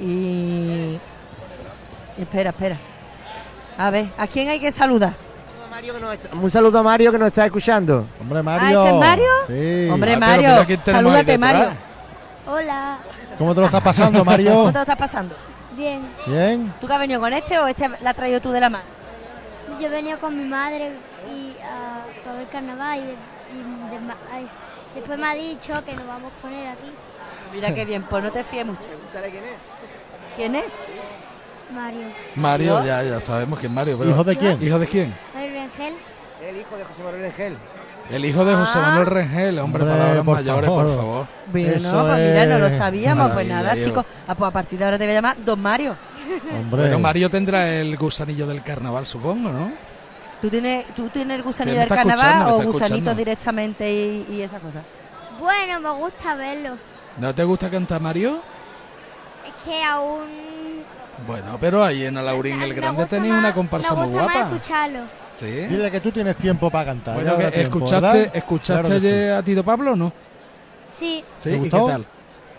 y. 0.00 0.98
Espera, 2.18 2.50
espera. 2.50 2.76
A 3.78 3.90
ver, 3.90 4.06
¿a 4.18 4.26
quién 4.26 4.48
hay 4.50 4.60
que 4.60 4.70
saludar? 4.70 5.14
Un 6.40 6.50
saludo 6.50 6.78
a 6.78 6.82
Mario 6.82 7.10
que 7.10 7.18
nos 7.18 7.28
está 7.28 7.46
escuchando. 7.46 8.06
Hombre, 8.20 8.40
¿Ah, 8.46 8.70
ese 8.70 8.88
es 8.88 8.94
Mario? 8.94 9.24
Sí. 9.48 9.88
Hombre, 9.90 10.14
Ah, 10.14 10.18
Mario, 10.18 10.66
salúdate. 10.84 11.38
Mario. 11.38 11.70
Hola. 12.46 12.98
¿Cómo 13.38 13.54
te 13.54 13.60
lo 13.60 13.66
estás 13.66 13.82
pasando, 13.82 14.24
Mario? 14.24 14.52
¿Cómo 14.52 14.66
te 14.72 14.74
lo 14.78 14.80
estás 14.82 14.96
pasando? 14.96 15.34
Bien. 15.76 16.02
Bien. 16.26 16.72
¿Tú 16.80 16.86
que 16.86 16.92
has 16.92 17.00
venido 17.00 17.18
con 17.20 17.32
este 17.32 17.58
o 17.58 17.66
este 17.66 17.88
la 18.00 18.10
has 18.10 18.16
traído 18.16 18.40
tú 18.40 18.50
de 18.52 18.60
la 18.60 18.68
mano? 18.70 18.84
Yo 19.80 19.90
venía 19.90 20.18
con 20.18 20.36
mi 20.36 20.44
madre 20.44 20.92
y 21.34 21.56
ah, 21.64 22.02
para 22.24 22.36
ver 22.36 22.46
carnaval 22.48 23.00
y, 23.00 23.02
y 23.56 23.90
de 23.94 24.00
ma- 24.00 24.16
ay, 24.32 24.46
después 24.94 25.18
me 25.18 25.26
ha 25.26 25.34
dicho 25.34 25.72
que 25.84 25.94
nos 25.94 26.06
vamos 26.06 26.32
a 26.36 26.42
poner 26.42 26.68
aquí. 26.68 26.90
Mira 27.54 27.74
qué 27.74 27.84
bien, 27.84 28.02
pues 28.04 28.22
no 28.22 28.30
te 28.32 28.44
fíes 28.44 28.64
mucho. 28.66 28.88
quién 29.12 29.44
es. 29.44 29.60
¿Quién 30.36 30.54
es? 30.56 30.74
Mario. 31.74 32.06
Mario, 32.36 32.84
ya, 32.84 33.02
ya 33.02 33.20
sabemos 33.20 33.58
quién 33.58 33.72
es 33.72 33.76
Mario. 33.76 33.98
pero- 33.98 34.10
¿Hijo 34.10 34.24
de 34.24 34.36
quién? 34.36 34.62
¿Hijo 34.62 34.78
de 34.78 34.86
quién? 34.86 35.14
Mario 35.34 35.52
Rengel. 35.52 35.94
El 36.46 36.56
hijo 36.56 36.76
de 36.76 36.84
José 36.84 37.02
Manuel 37.02 37.24
Engel. 37.26 37.56
El 38.10 38.24
hijo 38.24 38.44
de 38.44 38.54
José 38.56 38.78
Manuel 38.78 39.06
Rengel, 39.06 39.58
hombre, 39.60 39.82
Hombre, 39.84 39.96
palabras 39.98 40.24
por 40.24 40.34
mayores, 40.34 40.66
favor. 40.66 40.84
por 40.86 40.96
favor. 40.96 41.26
Bueno, 41.46 41.68
Eso 41.72 41.90
pues 42.06 42.18
mira, 42.18 42.46
no 42.46 42.58
lo 42.58 42.70
sabíamos. 42.70 43.30
Pues 43.32 43.46
nada, 43.48 43.74
Dios. 43.74 43.86
chicos. 43.86 44.04
Ah, 44.26 44.34
pues 44.34 44.48
a 44.48 44.52
partir 44.52 44.78
de 44.78 44.84
ahora 44.84 44.98
te 44.98 45.04
voy 45.04 45.12
a 45.12 45.14
llamar 45.14 45.36
Don 45.44 45.60
Mario. 45.60 45.96
Hombre. 46.58 46.80
Bueno, 46.82 46.98
Mario 46.98 47.30
tendrá 47.30 47.68
el 47.72 47.96
gusanillo 47.96 48.46
del 48.46 48.62
carnaval, 48.62 49.06
supongo, 49.06 49.50
¿no? 49.50 49.72
¿Tú 50.42 50.50
tienes, 50.50 50.86
tú 50.88 51.08
tienes 51.08 51.38
el 51.38 51.44
me 51.44 51.72
del 51.72 51.88
carnaval 51.88 52.42
o 52.50 52.56
gusanito 52.56 52.80
escuchando. 52.80 53.14
directamente 53.14 53.92
y, 53.92 54.26
y 54.28 54.42
esas 54.42 54.60
cosas? 54.60 54.82
Bueno, 55.38 55.80
me 55.80 55.90
gusta 55.92 56.34
verlo. 56.34 56.76
¿No 57.18 57.32
te 57.34 57.44
gusta 57.44 57.70
cantar 57.70 58.00
Mario? 58.00 58.40
Es 59.46 59.64
que 59.64 59.84
aún 59.84 60.82
Bueno, 61.26 61.58
pero 61.60 61.84
ahí 61.84 62.04
en 62.04 62.16
Alaurín 62.16 62.60
el 62.60 62.74
Grande 62.74 63.06
tenéis 63.06 63.34
una 63.34 63.54
comparsa 63.54 63.94
me 63.94 64.00
muy 64.00 64.06
gusta 64.08 64.22
más 64.24 64.32
guapa. 64.34 64.54
escucharlo. 64.56 65.00
Sí. 65.30 65.46
Dile 65.46 65.90
que 65.90 66.00
tú 66.00 66.10
tienes 66.10 66.36
tiempo 66.36 66.70
para 66.70 66.86
cantar. 66.86 67.14
Bueno, 67.14 67.36
que 67.38 67.50
tiempo, 67.50 67.78
escuchaste, 67.78 68.18
¿verdad? 68.18 68.36
escuchaste 68.36 68.82
Claro 68.82 68.88
que 68.88 69.00
sí. 69.00 69.06
ayer 69.06 69.32
a 69.34 69.42
Tito 69.42 69.64
Pablo, 69.64 69.92
o 69.92 69.96
¿no? 69.96 70.12
Sí, 70.86 71.24
Sí, 71.36 71.50
¿Te 71.50 71.56
¿y 71.56 71.60
qué 71.62 71.70
gustó? 71.70 71.86
tal? 71.86 72.06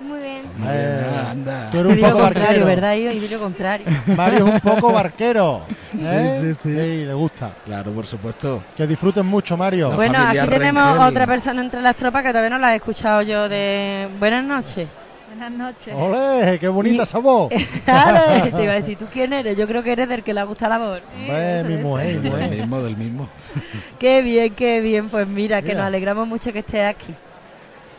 Muy 0.04 0.20
bien. 0.20 0.46
Muy 0.58 0.68
bien, 0.68 0.74
Eh, 0.82 1.26
anda. 1.32 1.70
Tú 1.72 1.80
eres 1.80 1.94
un 1.96 2.02
poco 2.02 2.18
contrario, 2.20 2.66
barquero. 2.66 2.66
¿verdad? 2.66 2.94
Y 2.96 3.20
digo 3.20 3.40
contrario. 3.40 3.86
Mario 4.18 4.48
es 4.48 4.54
un 4.54 4.60
poco 4.60 4.92
barquero. 4.94 5.66
¿eh? 6.00 6.38
Sí, 6.42 6.54
sí, 6.54 6.72
sí. 6.72 7.06
le 7.06 7.14
gusta. 7.14 7.52
Claro, 7.66 7.92
por 7.92 8.06
supuesto. 8.06 8.64
Que 8.76 8.86
disfruten 8.88 9.26
mucho, 9.26 9.56
Mario. 9.58 9.90
La 9.90 9.96
Bueno, 9.96 10.20
aquí 10.20 10.48
tenemos 10.50 10.84
Rengel. 10.84 11.08
otra 11.08 11.28
persona 11.28 11.62
entre 11.62 11.82
las 11.82 11.96
tropas 11.96 12.22
que 12.24 12.30
todavía 12.30 12.50
no 12.50 12.60
la 12.60 12.74
he 12.74 12.76
escuchado 12.76 13.22
yo 13.22 13.48
de... 13.50 14.08
Buenas 14.20 14.44
noches. 14.44 14.88
Buenas 15.28 15.52
noches. 15.52 15.94
¡Ole! 15.98 16.60
¡Qué 16.60 16.68
bonita 16.68 16.96
Y- 16.98 17.02
esa 17.02 17.18
voz! 17.18 17.52
Claro, 17.86 18.50
te 18.56 18.64
iba 18.64 18.74
a 18.74 18.76
decir, 18.76 18.98
¿tú 18.98 19.08
quién 19.12 19.34
eres? 19.34 19.58
Yo 19.58 19.68
creo 19.68 19.82
que 19.82 19.92
eres 19.92 20.08
del 20.08 20.24
que 20.24 20.34
le 20.34 20.44
gusta 20.44 20.70
la 20.70 20.78
voz. 20.78 21.02
Hombre, 21.16 21.64
mi 21.64 21.78
mujer, 21.78 22.22
Del 22.22 22.50
mismo, 22.52 22.82
del 22.82 22.96
mismo. 22.98 23.28
Qué 23.98 24.22
bien, 24.22 24.54
qué 24.54 24.80
bien. 24.82 25.10
Pues 25.10 25.28
mira, 25.28 25.62
que 25.62 25.70
Mira. 25.70 25.80
nos 25.80 25.88
alegramos 25.88 26.28
mucho 26.28 26.54
que 26.54 26.60
estés 26.60 26.86
aquí. 26.86 27.14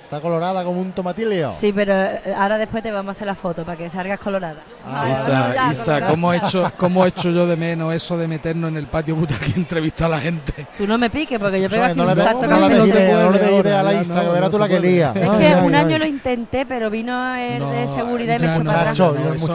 Está 0.05 0.20
colorada 0.20 0.62
como 0.64 0.82
un 0.82 0.93
tomatilio. 0.93 1.55
Sí, 1.56 1.72
pero 1.72 1.94
eh, 1.94 2.20
ahora 2.36 2.59
después 2.59 2.82
te 2.82 2.93
vamos 2.93 3.09
a 3.09 3.12
hacer 3.12 3.26
la 3.26 3.35
foto 3.35 3.64
para 3.64 3.78
que 3.78 3.89
salgas 3.89 4.18
colorada. 4.20 4.60
Ah, 4.86 5.09
Isa, 5.10 5.55
ya, 5.55 5.72
Isa. 5.72 6.06
¿cómo 6.06 6.31
he, 6.31 6.36
hecho, 6.36 6.70
¿cómo 6.76 7.06
he 7.06 7.09
hecho 7.09 7.31
yo 7.31 7.47
de 7.47 7.56
menos 7.56 7.93
eso 7.94 8.18
de 8.18 8.28
meternos 8.28 8.70
en 8.70 8.76
el 8.76 8.86
patio 8.86 9.16
puta 9.16 9.35
que 9.39 9.59
entrevista 9.59 10.05
a 10.05 10.10
la 10.10 10.20
gente? 10.20 10.66
Tú 10.76 10.86
no 10.86 10.98
me 10.98 11.09
piques 11.09 11.40
porque 11.40 11.59
yo 11.62 11.70
pego 11.70 11.85
aquí 11.85 11.97
no 11.98 12.06
un 12.06 12.16
salto 12.16 12.47
no 12.47 12.60
no 12.60 12.68
no 12.68 13.60
idea 13.60 13.81
a 13.81 13.82
la 13.82 14.02
Isa, 14.02 14.20
que 14.20 14.28
verás 14.28 14.51
tú 14.51 14.59
la 14.59 14.68
que 14.68 14.78
lía. 14.78 15.12
Es 15.14 15.31
que 15.39 15.47
ay, 15.47 15.64
un 15.64 15.74
ay. 15.74 15.85
año 15.85 15.98
lo 15.98 16.06
intenté, 16.06 16.66
pero 16.66 16.90
vino 16.90 17.35
el 17.35 17.59
de 17.60 17.89
seguridad 17.89 18.39
y 18.39 18.43
me 18.43 18.51
echó 18.51 18.62
no, 18.62 18.70
para 18.70 18.90
atrás. 18.90 19.01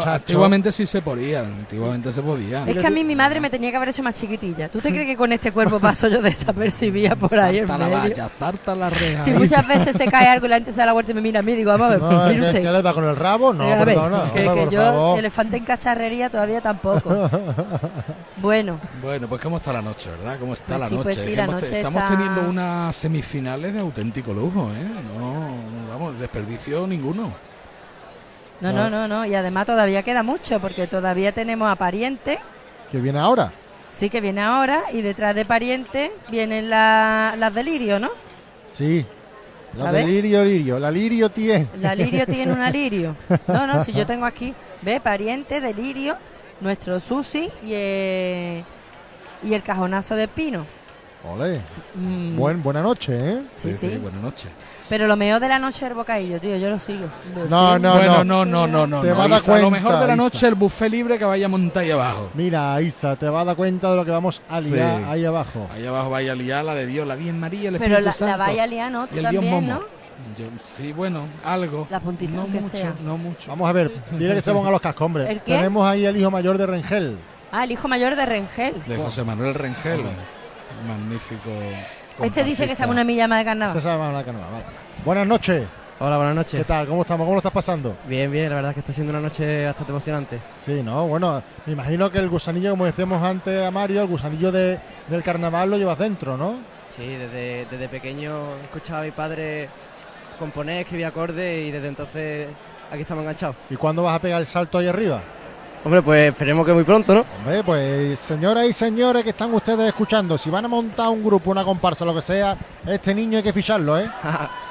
Antiguamente 0.07 0.71
sí 0.71 0.88
se 0.88 1.03
podía, 1.03 1.41
antiguamente 1.41 2.11
se 2.11 2.23
podía. 2.23 2.65
Es 2.65 2.76
que 2.76 2.88
a 2.88 2.89
mí 2.89 3.03
mi 3.03 3.15
madre 3.15 3.39
me 3.39 3.51
tenía 3.51 3.69
que 3.69 3.77
haber 3.77 3.89
hecho 3.89 4.01
más 4.01 4.15
chiquitilla. 4.15 4.67
¿Tú 4.67 4.80
te 4.80 4.89
crees 4.89 5.05
que 5.05 5.15
con 5.15 5.31
este 5.31 5.51
cuerpo 5.51 5.80
paso 5.80 6.07
yo 6.07 6.23
desapercibida 6.23 7.15
por 7.15 7.39
ahí 7.39 7.59
en 7.59 7.67
Salta 7.67 7.84
la 7.84 7.85
medio? 7.85 8.09
valla, 8.09 8.30
salta 8.30 8.76
la 8.76 8.89
reja. 8.89 9.23
Si 9.23 9.31
muchas 9.31 9.67
veces 9.67 9.95
se 9.95 10.07
cae 10.07 10.27
algo 10.40 10.48
y 10.48 10.49
la 10.49 10.56
gente 10.56 10.72
se 10.72 10.80
da 10.80 10.86
la 10.88 10.94
vuelta 10.94 11.11
y 11.11 11.16
me 11.16 11.22
mira 11.22 11.40
a 11.40 11.44
mí, 11.44 11.53
digo, 11.56 11.72
vamos 11.72 11.88
a 11.88 11.90
ver, 11.91 12.02
No, 12.02 12.10
mire 12.28 12.40
¿qué, 12.40 12.48
usted. 12.48 12.61
qué 12.64 12.72
le 12.72 12.82
da 12.82 12.94
con 12.94 13.03
el 13.03 13.16
rabo? 13.16 13.53
No, 13.53 13.64
Eh, 13.64 13.74
a 13.74 13.76
ver, 13.84 13.86
perdona. 13.95 14.32
que, 14.32 14.40
hombre, 14.40 14.44
que 14.44 14.64
por 14.66 14.70
yo 14.74 14.82
favor. 14.82 15.20
elefante 15.20 15.57
en 15.57 15.66
cacharrería 15.66 16.30
todavía 16.30 16.61
tampoco. 16.61 17.10
bueno, 18.38 18.80
Bueno, 19.02 19.28
pues 19.28 19.41
cómo 19.41 19.57
está 19.57 19.74
la 19.74 19.82
noche, 19.82 20.10
¿verdad? 20.11 20.40
¿Cómo 20.40 20.53
está 20.53 20.66
Pues 20.78 20.80
la 20.82 20.88
sí, 20.90 20.95
noche? 20.95 21.03
pues 21.03 21.16
sí, 21.18 21.36
la 21.36 21.48
noche 21.48 21.78
estamos 21.78 22.02
está- 22.03 22.16
teniendo 22.18 22.49
unas 22.49 22.95
semifinales 22.95 23.74
de 23.74 23.80
auténtico 23.80 24.34
lujo, 24.34 24.72
¿eh? 24.74 24.84
No, 25.18 25.91
vamos, 25.91 26.20
desperdicio 26.20 26.88
ninguno. 26.88 27.32
no, 28.61 28.72
no, 28.74 28.90
no, 28.90 29.07
no. 29.07 29.26
Y 29.26 29.36
además 29.36 29.66
todavía 29.66 30.03
queda 30.03 30.24
mucho 30.24 30.60
porque 30.60 30.88
todavía 30.88 31.32
tenemos 31.32 31.70
a 31.72 31.76
Pariente, 31.76 32.40
Que 32.91 32.99
viene 32.99 33.20
ahora. 33.20 33.52
sí 33.91 34.10
que 34.10 34.22
viene 34.22 34.41
ahora, 34.41 34.82
y 34.94 35.02
detrás 35.02 35.34
de 35.36 35.45
Pariente 35.45 36.11
vienen 36.30 36.70
la- 36.70 37.36
las 37.38 37.53
Delirio, 37.53 37.99
¿no? 37.99 38.10
Sí. 38.72 39.06
La 39.77 39.91
de 39.91 40.05
lirio, 40.05 40.43
lirio. 40.43 40.79
La 40.79 40.91
lirio 40.91 41.29
tiene. 41.29 41.67
La 41.75 41.95
lirio 41.95 42.25
tiene 42.25 42.51
una 42.51 42.69
lirio. 42.69 43.15
No, 43.47 43.67
no, 43.67 43.83
si 43.83 43.91
yo 43.91 44.05
tengo 44.07 44.25
aquí, 44.25 44.53
ve, 44.81 44.99
pariente 44.99 45.61
de 45.61 45.73
lirio, 45.73 46.17
nuestro 46.61 46.99
Susi 46.99 47.49
y, 47.63 47.71
eh, 47.71 48.63
y 49.43 49.53
el 49.53 49.63
cajonazo 49.63 50.15
de 50.15 50.27
pino. 50.27 50.65
Ole. 51.23 51.61
Mm. 51.95 52.35
Buen, 52.37 52.63
buena 52.63 52.81
noche, 52.81 53.17
¿eh? 53.21 53.43
Sí, 53.53 53.73
sí. 53.73 53.97
buenas 53.97 54.21
noches. 54.21 54.49
Pero 54.90 55.06
lo 55.07 55.16
mejor 55.16 55.40
de 55.40 55.48
la 55.48 55.60
noche 55.60 55.86
es 55.86 55.91
el 55.91 55.94
bocadillo, 55.94 56.40
tío, 56.40 56.57
yo 56.57 56.70
lo 56.70 56.80
sigo. 56.80 57.06
Lo 57.36 57.41
No, 57.48 57.68
sigo. 57.68 57.80
no, 57.80 57.94
bueno, 57.94 58.24
no. 58.24 58.44
no, 58.44 58.45
no, 58.45 58.68
no, 58.68 58.88
no. 58.88 59.02
Te 59.03 59.10
no, 59.10 59.18
va 59.18 59.26
a 59.26 59.28
dar 59.28 59.40
Isa, 59.40 59.60
lo 59.60 59.70
mejor 59.70 59.91
de 59.94 59.99
la 59.99 60.06
Isa. 60.07 60.16
noche 60.16 60.48
el 60.48 60.56
buffet 60.56 60.91
libre 60.91 61.20
que 61.20 61.26
vaya 61.26 61.45
a 61.45 61.49
montar 61.49 61.84
ahí 61.84 61.91
abajo. 61.91 62.30
Mira, 62.34 62.82
Isa, 62.82 63.16
te 63.16 63.30
vas 63.30 63.44
a 63.44 63.45
dar 63.45 63.56
cuenta 63.56 63.91
de 63.91 63.95
lo 63.95 64.03
que 64.03 64.11
vamos 64.11 64.41
a 64.49 64.60
liar 64.60 64.98
Sí. 64.98 65.06
ahí 65.07 65.26
abajo. 65.26 65.68
Ahí 65.72 65.86
abajo 65.86 66.10
vaya 66.10 66.32
a 66.32 66.36
liar 66.36 66.66
la 66.66 66.74
de 66.74 66.88
Dios, 66.88 67.07
la 67.07 67.16
Virgen 67.16 67.40
María, 67.40 67.70
el 67.70 67.78
Pero 67.78 67.84
Espíritu 67.86 68.06
la, 68.06 68.14
Santo. 68.14 68.32
la 68.32 68.38
vaya 68.38 68.64
a 68.64 68.68
liar, 68.68 68.91
¿no? 68.91 69.07
Tú 69.07 69.16
y 69.16 69.20
el 69.20 69.30
Dios 69.30 69.44
también, 69.45 69.53
Momo. 69.68 69.74
¿no? 69.80 69.99
Yo- 70.38 70.45
sí, 70.60 70.91
bueno, 70.91 71.28
algo. 71.44 71.88
La 71.91 71.99
puntita 71.99 72.36
No 72.36 72.45
que 72.48 72.60
mucho, 72.60 72.76
sea. 72.78 72.94
no 73.03 73.18
mucho. 73.18 73.49
Vamos 73.52 73.70
a 73.70 73.74
ver, 73.74 73.91
dile 74.11 74.36
que 74.36 74.41
se 74.41 74.52
pongan 74.52 74.72
los 74.72 74.82
cascos, 74.82 75.06
hombre. 75.06 75.32
¿El 75.32 75.40
qué? 75.41 75.56
Tenemos 75.56 75.88
ahí 75.88 76.06
el 76.06 76.18
hijo 76.18 76.30
mayor 76.32 76.57
de 76.57 76.66
Rengel. 76.66 77.18
Ah, 77.52 77.64
el 77.64 77.72
hijo 77.72 77.88
mayor 77.88 78.16
de 78.16 78.26
Rengel. 78.26 78.74
De 78.88 78.98
José 78.98 79.24
Manuel 79.24 79.53
Rengel. 79.53 80.02
Magnífico. 80.88 81.49
Este 82.21 82.43
dice 82.43 82.67
que 82.67 82.75
sabe 82.75 82.91
una 82.91 83.03
milla 83.03 83.27
más 83.27 83.39
de 83.39 83.45
carnaval. 83.45 83.77
Este 83.77 83.87
sabe 83.87 83.99
más 83.99 84.13
la 84.13 84.23
carnaval, 84.23 84.51
vale. 84.51 84.65
Buenas 85.05 85.27
noches. 85.27 85.67
Hola, 86.01 86.17
buenas 86.17 86.35
noches. 86.35 86.59
¿Qué 86.59 86.65
tal? 86.65 86.87
¿Cómo 86.87 87.01
estamos? 87.01 87.25
¿Cómo 87.25 87.35
lo 87.35 87.39
estás 87.39 87.51
pasando? 87.51 87.97
Bien, 88.07 88.31
bien, 88.31 88.49
la 88.49 88.55
verdad 88.55 88.71
es 88.71 88.75
que 88.75 88.79
está 88.79 88.93
siendo 88.93 89.11
una 89.11 89.21
noche 89.21 89.65
bastante 89.65 89.91
emocionante. 89.91 90.39
Sí, 90.65 90.81
no, 90.81 91.07
bueno, 91.07 91.43
me 91.65 91.73
imagino 91.73 92.09
que 92.09 92.19
el 92.19 92.29
gusanillo, 92.29 92.71
como 92.71 92.85
decíamos 92.85 93.21
antes 93.21 93.65
a 93.65 93.69
Mario, 93.71 94.01
el 94.01 94.07
gusanillo 94.07 94.51
de, 94.51 94.79
del 95.09 95.23
carnaval 95.23 95.69
lo 95.69 95.77
llevas 95.77 95.97
dentro, 95.99 96.37
¿no? 96.37 96.55
Sí, 96.87 97.05
desde, 97.05 97.65
desde 97.69 97.89
pequeño 97.89 98.55
escuchaba 98.63 99.01
a 99.01 99.03
mi 99.03 99.11
padre 99.11 99.69
componer, 100.37 100.81
escribir 100.81 101.05
acordes 101.05 101.67
y 101.67 101.71
desde 101.71 101.89
entonces 101.89 102.47
aquí 102.89 103.01
estamos 103.01 103.23
enganchados. 103.23 103.57
¿Y 103.69 103.75
cuándo 103.75 104.03
vas 104.03 104.15
a 104.15 104.21
pegar 104.21 104.39
el 104.39 104.47
salto 104.47 104.77
ahí 104.77 104.87
arriba? 104.87 105.21
Hombre, 105.84 106.01
pues 106.01 106.27
esperemos 106.27 106.65
que 106.65 106.73
muy 106.73 106.84
pronto, 106.84 107.14
¿no? 107.14 107.26
Hombre, 107.38 107.64
pues 107.64 108.19
señoras 108.19 108.65
y 108.68 108.73
señores 108.73 109.23
que 109.23 109.30
están 109.30 109.53
ustedes 109.53 109.88
escuchando, 109.88 110.38
si 110.38 110.49
van 110.49 110.65
a 110.65 110.68
montar 110.68 111.07
un 111.07 111.23
grupo, 111.23 111.51
una 111.51 111.64
comparsa, 111.64 112.03
lo 112.03 112.14
que 112.14 112.22
sea, 112.22 112.57
este 112.85 113.15
niño 113.15 113.38
hay 113.38 113.43
que 113.43 113.53
ficharlo, 113.53 113.97
¿eh? 113.97 114.10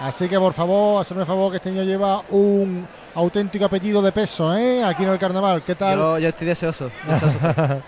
Así 0.01 0.29
que 0.29 0.39
por 0.39 0.53
favor, 0.53 1.01
hacerme 1.01 1.23
el 1.23 1.27
favor 1.27 1.51
que 1.51 1.57
este 1.57 1.71
niño 1.71 1.85
lleva 1.85 2.23
un 2.29 2.87
auténtico 3.15 3.65
apellido 3.65 4.03
de 4.03 4.13
peso, 4.13 4.55
¿eh? 4.55 4.85
Aquí 4.85 5.05
en 5.05 5.09
el 5.09 5.19
carnaval. 5.19 5.63
¿Qué 5.63 5.75
tal? 5.75 5.97
Yo, 5.97 6.19
yo 6.19 6.29
estoy 6.29 6.47
deseoso. 6.47 6.91
deseoso. 7.07 7.39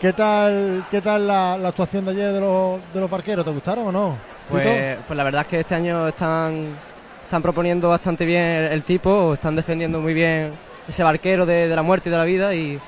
¿Qué 0.00 0.12
tal, 0.12 0.84
qué 0.90 1.00
tal 1.00 1.26
la, 1.26 1.56
la 1.56 1.68
actuación 1.70 2.04
de 2.04 2.10
ayer 2.12 2.32
de 2.32 2.40
los, 2.40 2.80
de 2.92 3.00
los 3.00 3.10
barqueros? 3.10 3.44
¿Te 3.46 3.50
gustaron 3.50 3.86
o 3.86 3.92
no? 3.92 4.16
Pues, 4.48 4.98
pues 5.06 5.16
la 5.16 5.24
verdad 5.24 5.40
es 5.42 5.46
que 5.48 5.60
este 5.60 5.74
año 5.74 6.06
están, 6.08 6.76
están 7.22 7.42
proponiendo 7.42 7.88
bastante 7.88 8.24
bien 8.26 8.42
el, 8.42 8.72
el 8.72 8.84
tipo, 8.84 9.34
están 9.34 9.56
defendiendo 9.56 10.00
muy 10.00 10.14
bien 10.14 10.52
ese 10.88 11.02
barquero 11.02 11.44
de, 11.46 11.68
de 11.68 11.76
la 11.76 11.82
muerte 11.82 12.08
y 12.08 12.12
de 12.12 12.18
la 12.18 12.24
vida 12.24 12.54
y, 12.54 12.78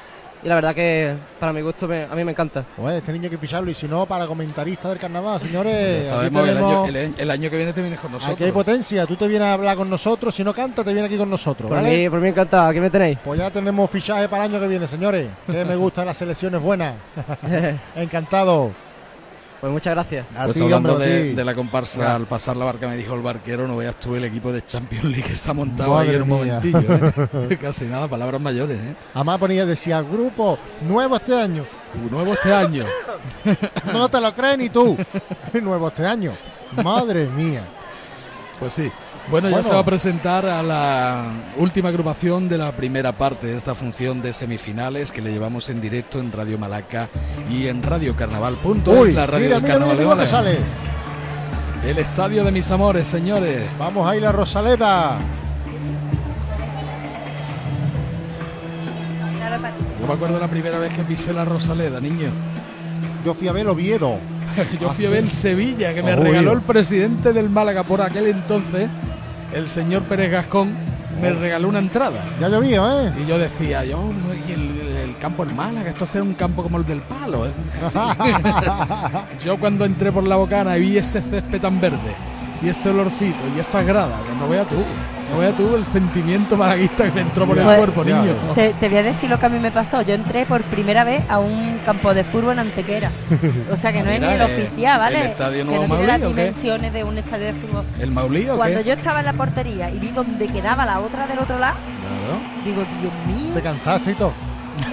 y 0.43 0.49
la 0.49 0.55
verdad 0.55 0.75
que 0.75 1.15
para 1.39 1.53
mi 1.53 1.61
gusto 1.61 1.87
me- 1.87 2.05
a 2.05 2.15
mí 2.15 2.25
me 2.25 2.31
encanta. 2.33 2.65
Pues 2.77 2.97
este 2.97 3.13
niño 3.13 3.25
hay 3.25 3.31
que 3.31 3.37
ficharlo 3.39 3.71
y 3.71 3.75
si 3.75 3.87
no, 3.87 4.07
para 4.07 4.27
comentarista 4.27 4.89
del 4.89 4.99
carnaval, 4.99 5.39
señores. 5.39 6.07
Sabemos, 6.07 6.49
el 6.49 6.57
año, 6.57 6.83
tenemos- 6.85 6.89
el, 6.89 7.15
el 7.19 7.31
año 7.31 7.51
que 7.51 7.57
viene 7.57 7.73
te 7.75 7.83
vienes 7.83 8.01
con 8.01 8.13
nosotros. 8.13 8.35
Aquí 8.37 8.45
hay 8.45 8.53
potencia, 8.53 9.05
tú 9.07 9.17
te 9.17 9.29
vienes 9.29 9.49
a 9.49 9.53
hablar 9.53 9.77
con 9.77 9.91
nosotros, 9.91 10.35
si 10.35 10.43
no 10.43 10.55
canta 10.55 10.83
te 10.83 10.93
viene 10.95 11.09
aquí 11.09 11.19
con 11.19 11.29
nosotros, 11.29 11.69
Por 11.69 11.77
¿vale? 11.77 11.95
mí, 12.05 12.09
por 12.09 12.21
mí 12.21 12.29
encantado, 12.29 12.69
aquí 12.71 12.81
me 12.81 12.89
tenéis. 12.89 13.19
Pues 13.23 13.39
ya 13.39 13.51
tenemos 13.51 13.91
fichaje 13.91 14.29
para 14.31 14.47
el 14.47 14.51
año 14.53 14.61
que 14.63 14.69
viene, 14.69 14.87
señores. 14.87 15.29
Que 15.47 15.63
me 15.65 15.77
gustan 15.77 16.07
las 16.07 16.17
selecciones 16.17 16.61
buenas. 16.61 16.95
Encantado. 17.97 18.71
Pues 19.61 19.73
muchas 19.73 19.95
gracias. 19.95 20.27
A 20.37 20.45
Pues 20.47 20.61
hablando 20.61 20.95
hombre, 20.95 21.35
de, 21.35 21.45
la 21.45 21.55
comparsa, 21.55 22.01
Ya. 22.01 22.15
al 22.15 22.27
pasar 22.27 22.57
la 22.57 22.65
barca 22.65 22.89
me 22.89 22.97
dijo 22.97 23.15
el 23.15 23.21
barquero, 23.21 23.69
no 23.69 23.77
veas 23.77 23.97
tú 23.97 24.17
el 24.17 24.25
equipo 24.25 24.53
de 24.53 24.65
Champions 24.65 25.05
League 25.05 25.23
que 25.23 25.37
se 25.37 25.51
ha 25.51 25.55
montado 25.55 25.91
Madre 25.95 26.11
ahí 26.11 26.17
en 26.17 26.23
un 26.23 26.29
mía. 26.29 26.61
momentillo. 26.63 26.95
¿eh? 27.51 27.59
Casi 27.61 27.85
nada, 27.85 28.09
palabras 28.09 28.41
mayores. 28.41 28.79
¿eh? 28.81 28.95
Además 29.15 29.39
ponía, 29.39 29.67
decía, 29.67 30.01
grupo 30.01 30.59
nuevo 30.81 31.17
este 31.17 31.35
año. 31.39 31.67
Nuevo 32.11 32.33
este 32.33 32.55
año. 32.55 32.85
no 33.93 34.09
te 34.09 34.21
lo 34.21 34.35
crees 34.35 34.57
ni 34.59 34.71
tú. 34.71 34.97
nuevo 35.61 35.89
este 35.89 36.07
año. 36.07 36.33
Madre 36.83 37.27
mía. 37.27 37.67
Pues 38.59 38.73
sí. 38.75 38.91
Bueno, 39.31 39.49
ya 39.49 39.57
Bueno. 39.57 39.69
se 39.69 39.75
va 39.75 39.81
a 39.81 39.85
presentar 39.85 40.45
a 40.47 40.61
la 40.63 41.27
última 41.57 41.89
agrupación 41.91 42.49
de 42.49 42.59
la 42.59 42.73
primera 42.73 43.13
parte 43.13 43.47
de 43.47 43.57
esta 43.57 43.75
función 43.77 44.21
de 44.23 44.33
semifinales 44.33 45.13
que 45.13 45.21
le 45.23 45.31
llevamos 45.33 45.69
en 45.69 45.81
directo 45.81 46.19
en 46.19 46.33
Radio 46.33 46.59
Malaca 46.59 47.09
y 47.49 47.69
en 47.69 47.83
Radio 47.83 48.17
Carnaval. 48.17 48.57
Punto 48.57 48.91
Uy, 48.91 49.11
es 49.11 49.15
la 49.15 49.27
radio 49.29 49.45
mira, 49.47 49.55
del 49.57 49.63
mira, 49.63 49.75
Carnaval 49.75 49.99
mira 49.99 50.15
de 50.17 50.27
sale. 50.27 50.59
El 51.87 51.99
estadio 51.99 52.43
de 52.45 52.51
mis 52.51 52.69
amores, 52.73 53.07
señores. 53.07 53.67
Vamos 53.79 54.09
a 54.09 54.17
ir 54.17 54.27
a 54.27 54.33
Rosaleda. 54.33 55.19
Yo 60.01 60.07
me 60.07 60.13
acuerdo 60.15 60.39
la 60.41 60.49
primera 60.49 60.79
vez 60.79 60.93
que 60.93 61.03
pisé 61.05 61.33
la 61.33 61.45
Rosaleda, 61.45 62.01
niño. 62.01 62.31
Yo 63.25 63.35
fui 63.35 63.47
a 63.49 63.53
ver 63.53 63.69
Oviedo. 63.69 64.19
Yo 64.81 64.91
fui 64.91 65.07
a 65.07 65.11
ver 65.11 65.31
Sevilla, 65.31 65.95
que 65.95 66.03
me 66.03 66.15
Uy. 66.17 66.21
regaló 66.25 66.53
el 66.53 66.63
presidente 66.63 67.33
del 67.33 67.49
Málaga 67.49 67.85
por 67.85 68.03
aquel 68.03 68.27
entonces, 68.27 68.89
el 69.53 69.69
señor 69.69 70.03
Pérez 70.03 70.31
Gascón, 70.31 70.75
me 71.21 71.33
regaló 71.33 71.69
una 71.69 71.79
entrada. 71.81 72.25
Ya 72.41 72.49
llovió, 72.49 72.89
¿eh? 72.91 73.13
Y 73.23 73.27
yo 73.27 73.39
decía, 73.39 73.85
yo, 73.85 74.13
y 74.49 74.53
el, 74.53 74.81
el 75.11 75.19
campo 75.19 75.43
en 75.43 75.55
Málaga, 75.55 75.91
esto 75.91 76.05
es 76.05 76.15
un 76.17 76.35
campo 76.35 76.63
como 76.63 76.79
el 76.79 76.87
del 76.87 77.03
palo. 77.03 77.47
¿eh? 77.47 77.51
Yo 79.45 79.59
cuando 79.59 79.85
entré 79.85 80.13
por 80.13 80.25
la 80.25 80.37
bocana 80.37 80.77
y 80.77 80.81
vi 80.81 80.99
ese 80.99 81.21
césped 81.21 81.61
tan 81.61 81.81
verde, 81.81 82.15
y 82.63 82.69
ese 82.69 82.91
olorcito, 82.91 83.43
y 83.57 83.61
esa 83.61 83.83
grada, 83.83 84.17
que 84.27 84.35
no 84.39 84.49
vea 84.49 84.65
tú, 84.65 84.77
no 85.31 85.39
vea 85.39 85.53
tú 85.53 85.75
el 85.77 85.85
sentimiento 85.85 86.57
malaguista 86.57 87.05
que 87.05 87.13
me 87.13 87.21
entró 87.21 87.47
por 87.47 87.57
el 87.59 87.65
Pues, 87.65 87.79
cuerpo, 87.79 88.05
niño. 88.05 88.35
Te, 88.55 88.73
te 88.75 88.89
voy 88.89 88.99
a 88.99 89.03
decir 89.03 89.31
lo 89.31 89.39
que 89.39 89.47
a 89.47 89.49
mí 89.49 89.59
me 89.59 89.71
pasó. 89.71 90.03
Yo 90.03 90.15
entré 90.15 90.45
por 90.47 90.63
primera 90.63 91.05
vez 91.05 91.25
a 91.29 91.39
un 91.39 91.79
campo 91.85 92.13
de 92.15 92.25
fútbol 92.25 92.53
en 92.55 92.59
Antequera. 92.61 93.11
O 93.71 93.77
sea 93.77 93.93
que 93.93 94.03
no 94.03 94.11
es 94.11 94.21
ni 94.21 94.27
el 94.27 94.41
eh, 94.41 94.45
oficial, 94.45 94.99
¿vale? 94.99 95.21
¿el 95.21 95.27
estadio 95.27 95.59
que 95.59 95.65
Nuevo 95.65 95.87
no 95.87 95.95
tiene 95.97 96.07
las 96.07 96.19
Maulí 96.21 96.33
o 96.33 96.35
qué? 96.37 96.41
dimensiones 96.43 96.93
de 96.93 97.05
un 97.05 97.19
estadio 97.19 97.47
de 97.47 97.55
fútbol. 97.55 97.85
¿El 98.01 98.11
Maulí 98.11 98.49
o 98.49 98.57
Cuando 98.57 98.79
qué? 98.81 98.85
yo 98.85 98.93
estaba 98.95 99.21
en 99.21 99.27
la 99.27 99.33
portería 99.33 99.91
y 99.91 99.99
vi 99.99 100.11
donde 100.11 100.49
quedaba 100.49 100.85
la 100.85 101.01
otra 101.01 101.27
del 101.27 101.39
otro 101.39 101.59
lado, 101.59 101.77
Claro. 102.01 102.41
digo, 102.65 102.85
Dios 103.01 103.13
mío. 103.27 103.55
¿Te 103.55 103.63
cansaste 103.63 104.11
y 104.13 104.15
todo? 104.15 104.33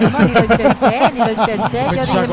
No, 0.00 0.18
ni 0.20 0.32
lo 0.32 0.40
intenté, 0.40 1.12
ni 1.14 1.18
lo 1.18 1.30
intenté. 1.30 1.86
Me 1.90 1.96
Yo 1.96 2.02
echa 2.02 2.20
dije, 2.20 2.26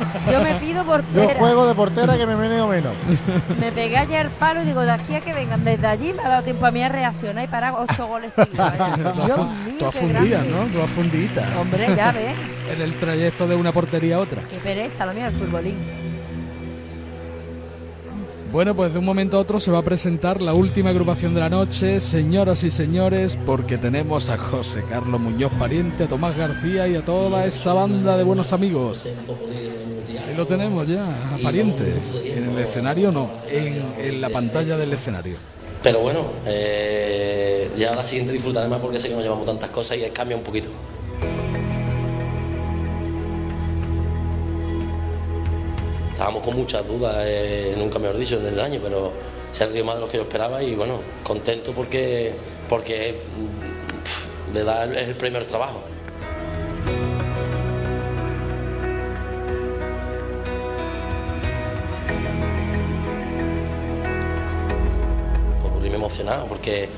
a 0.00 0.04
me 0.04 0.20
pido 0.20 0.24
portera. 0.24 0.32
Yo 0.32 0.42
me 0.42 0.54
pido 0.54 0.82
Yo 0.82 0.86
portera. 0.86 1.38
juego 1.38 1.66
de 1.66 1.74
portera 1.74 2.16
que 2.16 2.26
me 2.26 2.36
meneo 2.36 2.68
menos. 2.68 2.92
Me 3.60 3.72
pegué 3.72 3.96
ayer 3.96 4.26
el 4.26 4.32
palo 4.32 4.62
y 4.62 4.64
digo, 4.64 4.82
de 4.82 4.90
aquí 4.92 5.14
a 5.14 5.20
que 5.20 5.32
vengan 5.32 5.64
desde 5.64 5.86
allí 5.86 6.12
me 6.12 6.22
ha 6.22 6.28
dado 6.28 6.42
tiempo 6.42 6.66
a 6.66 6.70
mí 6.70 6.82
a 6.82 6.88
reaccionar 6.88 7.44
y 7.44 7.48
parar 7.48 7.74
ocho 7.78 8.06
goles 8.06 8.32
seguidos. 8.32 8.72
Dios 9.26 9.38
mío, 9.98 10.08
grande. 10.08 10.50
¿no? 10.50 10.66
Tú 10.72 10.80
afundita. 10.82 11.48
Hombre, 11.60 11.86
ya 11.96 12.12
ves. 12.12 12.34
En 12.72 12.82
el 12.82 12.96
trayecto 12.98 13.46
de 13.46 13.54
una 13.56 13.72
portería 13.72 14.16
a 14.16 14.18
otra. 14.20 14.42
Qué 14.48 14.58
pereza, 14.58 15.06
lo 15.06 15.12
mío, 15.14 15.26
el 15.26 15.32
futbolín. 15.32 16.06
Bueno, 18.52 18.74
pues 18.74 18.92
de 18.92 19.00
un 19.00 19.04
momento 19.04 19.36
a 19.36 19.40
otro 19.40 19.60
se 19.60 19.70
va 19.70 19.80
a 19.80 19.82
presentar 19.82 20.40
la 20.40 20.54
última 20.54 20.90
agrupación 20.90 21.34
de 21.34 21.40
la 21.40 21.50
noche, 21.50 22.00
señoras 22.00 22.62
y 22.64 22.70
señores, 22.70 23.38
porque 23.44 23.76
tenemos 23.76 24.30
a 24.30 24.38
José 24.38 24.84
Carlos 24.88 25.20
Muñoz 25.20 25.52
Pariente, 25.58 26.04
a 26.04 26.08
Tomás 26.08 26.36
García 26.36 26.86
y 26.88 26.94
a 26.96 27.04
toda 27.04 27.44
esa 27.44 27.74
banda 27.74 28.16
de 28.16 28.22
buenos 28.24 28.52
amigos. 28.52 29.10
Lo 30.36 30.46
tenemos 30.46 30.86
ya, 30.86 31.34
a 31.34 31.38
Pariente. 31.42 31.94
En 32.24 32.50
el 32.50 32.58
escenario 32.58 33.10
no, 33.10 33.30
en, 33.48 33.94
en 33.98 34.20
la 34.20 34.28
pantalla 34.28 34.76
del 34.76 34.92
escenario. 34.92 35.36
Pero 35.82 36.00
bueno, 36.00 36.26
eh, 36.44 37.70
ya 37.76 37.94
la 37.94 38.04
siguiente 38.04 38.32
disfrutaré 38.32 38.68
más 38.68 38.80
porque 38.80 38.98
sé 38.98 39.08
que 39.08 39.14
nos 39.14 39.22
llevamos 39.22 39.46
tantas 39.46 39.70
cosas 39.70 39.96
y 39.96 40.02
cambia 40.10 40.36
un 40.36 40.42
poquito. 40.42 40.68
Estábamos 46.12 46.42
con 46.42 46.56
muchas 46.56 46.86
dudas, 46.86 47.16
eh, 47.20 47.74
nunca 47.78 47.98
mejor 47.98 48.18
dicho, 48.18 48.38
en 48.38 48.46
el 48.46 48.60
año, 48.60 48.80
pero 48.82 49.12
se 49.52 49.64
ha 49.64 49.68
río 49.68 49.84
más 49.84 49.94
de 49.94 50.00
lo 50.02 50.08
que 50.08 50.18
yo 50.18 50.24
esperaba 50.24 50.62
y 50.62 50.74
bueno, 50.74 51.00
contento 51.22 51.72
porque, 51.72 52.34
porque 52.68 53.22
mm, 53.36 54.02
pf, 54.02 54.28
le 54.52 54.64
da 54.64 54.84
el, 54.84 54.96
es 54.96 55.08
el 55.08 55.16
premio 55.16 55.38
al 55.38 55.46
trabajo. 55.46 55.82
Emocionado 65.96 66.46
porque 66.46 66.88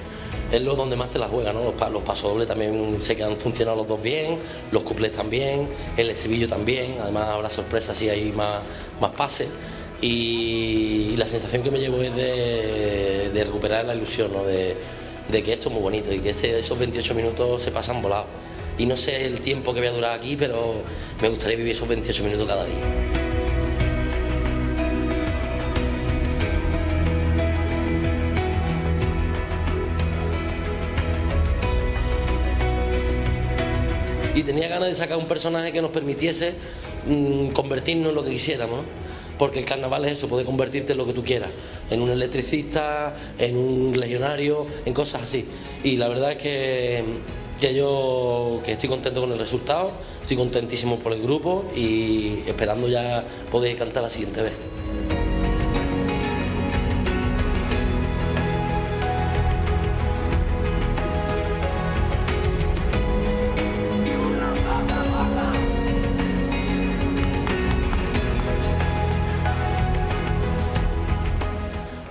es 0.53 0.61
lo 0.63 0.75
donde 0.75 0.97
más 0.97 1.11
te 1.11 1.19
la 1.19 1.29
juega, 1.29 1.53
¿no? 1.53 1.63
Los, 1.65 1.75
pa- 1.75 1.89
los 1.91 2.03
pasodobles 2.03 2.47
también 2.47 2.97
que 2.99 3.23
han 3.23 3.37
funcionado 3.37 3.77
los 3.79 3.89
dos 3.89 4.03
bien, 4.03 4.39
los 4.73 4.83
cuplés 4.83 5.13
también, 5.13 5.69
el 5.97 6.11
estribillo 6.11 6.49
también, 6.49 6.97
además 7.01 7.29
habrá 7.29 7.49
sorpresas 7.51 7.97
si 7.97 8.09
hay 8.09 8.33
más, 8.33 8.63
más 9.01 9.13
pases. 9.13 9.49
Y, 10.01 11.11
y 11.13 11.17
la 11.17 11.27
sensación 11.27 11.63
que 11.63 11.71
me 11.71 11.79
llevo 11.81 12.01
es 12.03 12.15
de, 12.15 13.31
de 13.33 13.45
recuperar 13.45 13.85
la 13.85 13.95
ilusión, 13.95 14.33
¿no? 14.33 14.45
De, 14.45 14.77
de 15.29 15.43
que 15.43 15.53
esto 15.55 15.69
es 15.69 15.75
muy 15.75 15.83
bonito 15.83 16.13
y 16.13 16.21
que 16.21 16.31
este- 16.31 16.59
esos 16.59 16.79
28 16.79 17.15
minutos 17.15 17.63
se 17.63 17.71
pasan 17.71 18.01
volados. 18.01 18.27
Y 18.79 18.87
no 18.87 18.97
sé 18.97 19.27
el 19.27 19.41
tiempo 19.41 19.75
que 19.75 19.81
voy 19.81 19.89
a 19.89 19.93
durar 19.93 20.19
aquí, 20.19 20.37
pero 20.37 20.83
me 21.21 21.29
gustaría 21.29 21.57
vivir 21.57 21.73
esos 21.73 21.89
28 21.89 22.23
minutos 22.25 22.47
cada 22.47 22.65
día. 22.65 22.77
Y 34.39 34.45
tenía 34.45 34.69
ganas 34.69 34.89
de 34.89 34.95
sacar 34.95 35.19
un 35.19 35.27
personaje 35.27 35.73
que 35.73 35.83
nos 35.83 35.91
permitiese 35.91 36.53
mm, 37.07 37.49
convertirnos 37.49 38.11
en 38.11 38.15
lo 38.15 38.25
que 38.25 38.31
quisiéramos. 38.31 38.85
Porque 39.37 39.61
el 39.61 39.65
carnaval 39.65 40.05
es 40.05 40.19
eso, 40.19 40.29
poder 40.29 40.45
convertirte 40.45 40.93
en 40.93 40.99
lo 40.99 41.07
que 41.07 41.13
tú 41.13 41.23
quieras, 41.23 41.51
en 41.91 42.03
un 42.03 42.11
electricista, 42.11 43.15
en 43.39 43.57
un 43.57 43.99
legionario, 43.99 44.67
en 44.85 44.93
cosas 44.93 45.23
así. 45.23 45.47
Y 45.85 45.97
la 45.97 46.09
verdad 46.09 46.33
es 46.33 46.39
que, 46.39 47.05
que 47.61 47.73
yo 47.73 48.61
que 48.65 48.73
estoy 48.73 48.89
contento 48.89 49.21
con 49.21 49.31
el 49.31 49.39
resultado, 49.39 49.93
estoy 50.21 50.37
contentísimo 50.37 50.99
por 50.99 51.13
el 51.13 51.23
grupo 51.23 51.65
y 51.77 52.41
esperando 52.49 52.89
ya 52.89 53.25
poder 53.49 53.77
cantar 53.77 54.03
la 54.03 54.11
siguiente 54.11 54.43
vez. 54.43 54.78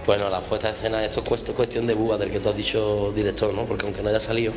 Bueno, 0.07 0.29
la 0.29 0.39
puesta 0.39 0.69
de 0.69 0.73
escena, 0.73 1.03
esto 1.03 1.19
es 1.19 1.25
cuest- 1.29 1.53
cuestión 1.53 1.85
de 1.85 1.93
Búa, 1.93 2.17
del 2.17 2.31
que 2.31 2.39
tú 2.39 2.47
has 2.47 2.55
dicho 2.55 3.11
director, 3.13 3.53
¿no? 3.53 3.65
Porque 3.65 3.85
aunque 3.85 4.01
no 4.01 4.07
haya 4.07 4.21
salido, 4.21 4.53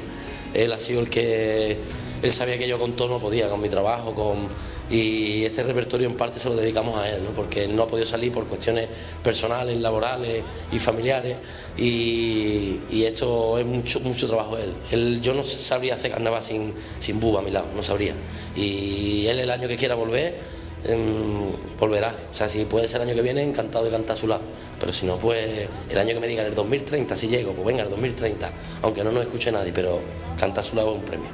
él 0.54 0.72
ha 0.72 0.78
sido 0.78 1.00
el 1.00 1.10
que. 1.10 1.76
Él 2.22 2.30
sabía 2.32 2.56
que 2.56 2.68
yo 2.68 2.78
con 2.78 2.94
todo 2.94 3.08
no 3.08 3.20
podía, 3.20 3.48
con 3.48 3.60
mi 3.60 3.68
trabajo, 3.68 4.14
con. 4.14 4.48
Y 4.90 5.44
este 5.44 5.64
repertorio 5.64 6.06
en 6.08 6.16
parte 6.16 6.38
se 6.38 6.48
lo 6.48 6.54
dedicamos 6.54 6.96
a 6.98 7.08
él, 7.10 7.24
¿no? 7.24 7.30
Porque 7.30 7.64
él 7.64 7.74
no 7.74 7.82
ha 7.82 7.88
podido 7.88 8.06
salir 8.06 8.32
por 8.32 8.46
cuestiones 8.46 8.88
personales, 9.24 9.76
laborales 9.78 10.44
y 10.70 10.78
familiares. 10.78 11.36
Y, 11.76 12.82
y 12.90 13.02
esto 13.04 13.58
es 13.58 13.66
mucho, 13.66 13.98
mucho 14.00 14.28
trabajo 14.28 14.56
de 14.56 14.64
él. 14.64 14.74
él. 14.92 15.20
Yo 15.20 15.34
no 15.34 15.42
sabría 15.42 15.94
hacer 15.94 16.12
carnaval 16.12 16.44
sin, 16.44 16.74
sin 17.00 17.18
Búa 17.18 17.40
a 17.40 17.42
mi 17.42 17.50
lado, 17.50 17.66
no 17.74 17.82
sabría. 17.82 18.14
Y 18.54 19.26
él 19.26 19.40
el 19.40 19.50
año 19.50 19.66
que 19.66 19.76
quiera 19.76 19.96
volver 19.96 20.59
em, 20.84 21.52
volverá. 21.78 22.14
O 22.30 22.34
sea, 22.34 22.48
si 22.48 22.64
puede 22.64 22.88
ser 22.88 23.00
el 23.02 23.08
año 23.08 23.16
que 23.16 23.22
viene, 23.22 23.42
encantado 23.42 23.84
de 23.84 23.90
cantar 23.90 24.16
a 24.16 24.18
su 24.18 24.26
lado. 24.26 24.42
Pero 24.78 24.92
si 24.92 25.06
no, 25.06 25.16
pues 25.16 25.68
el 25.88 25.98
año 25.98 26.14
que 26.14 26.20
me 26.20 26.26
digan 26.26 26.46
el 26.46 26.54
2030, 26.54 27.14
si 27.16 27.28
llego, 27.28 27.52
pues 27.52 27.66
venga, 27.66 27.82
el 27.82 27.90
2030. 27.90 28.50
Aunque 28.82 29.04
no 29.04 29.12
nos 29.12 29.24
escuche 29.24 29.52
nadie, 29.52 29.72
pero 29.72 30.00
cantar 30.38 30.64
a 30.64 30.66
su 30.66 30.76
lado 30.76 30.90
es 30.90 30.96
un 30.96 31.02
premio. 31.02 31.28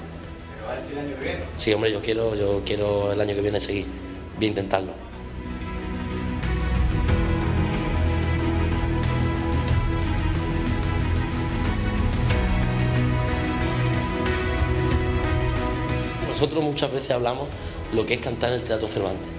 ¿Pero 0.55 0.66
va 0.66 0.73
a 0.73 0.81
decir 0.81 0.99
el 0.99 1.07
año 1.07 1.18
que 1.18 1.25
viene? 1.25 1.44
Sí, 1.57 1.73
hombre, 1.73 1.92
yo 1.92 2.00
quiero, 2.00 2.34
yo 2.34 2.62
quiero 2.65 3.12
el 3.12 3.20
año 3.20 3.34
que 3.34 3.41
viene 3.41 3.60
seguir. 3.60 3.86
Voy 4.36 4.47
a 4.47 4.49
intentarlo. 4.49 5.07
Nosotros 16.36 16.62
muchas 16.62 16.92
veces 16.92 17.12
hablamos 17.12 17.49
lo 17.94 18.05
que 18.05 18.12
es 18.12 18.20
cantar 18.20 18.50
en 18.50 18.57
el 18.57 18.62
Teatro 18.62 18.86
Cervantes. 18.86 19.35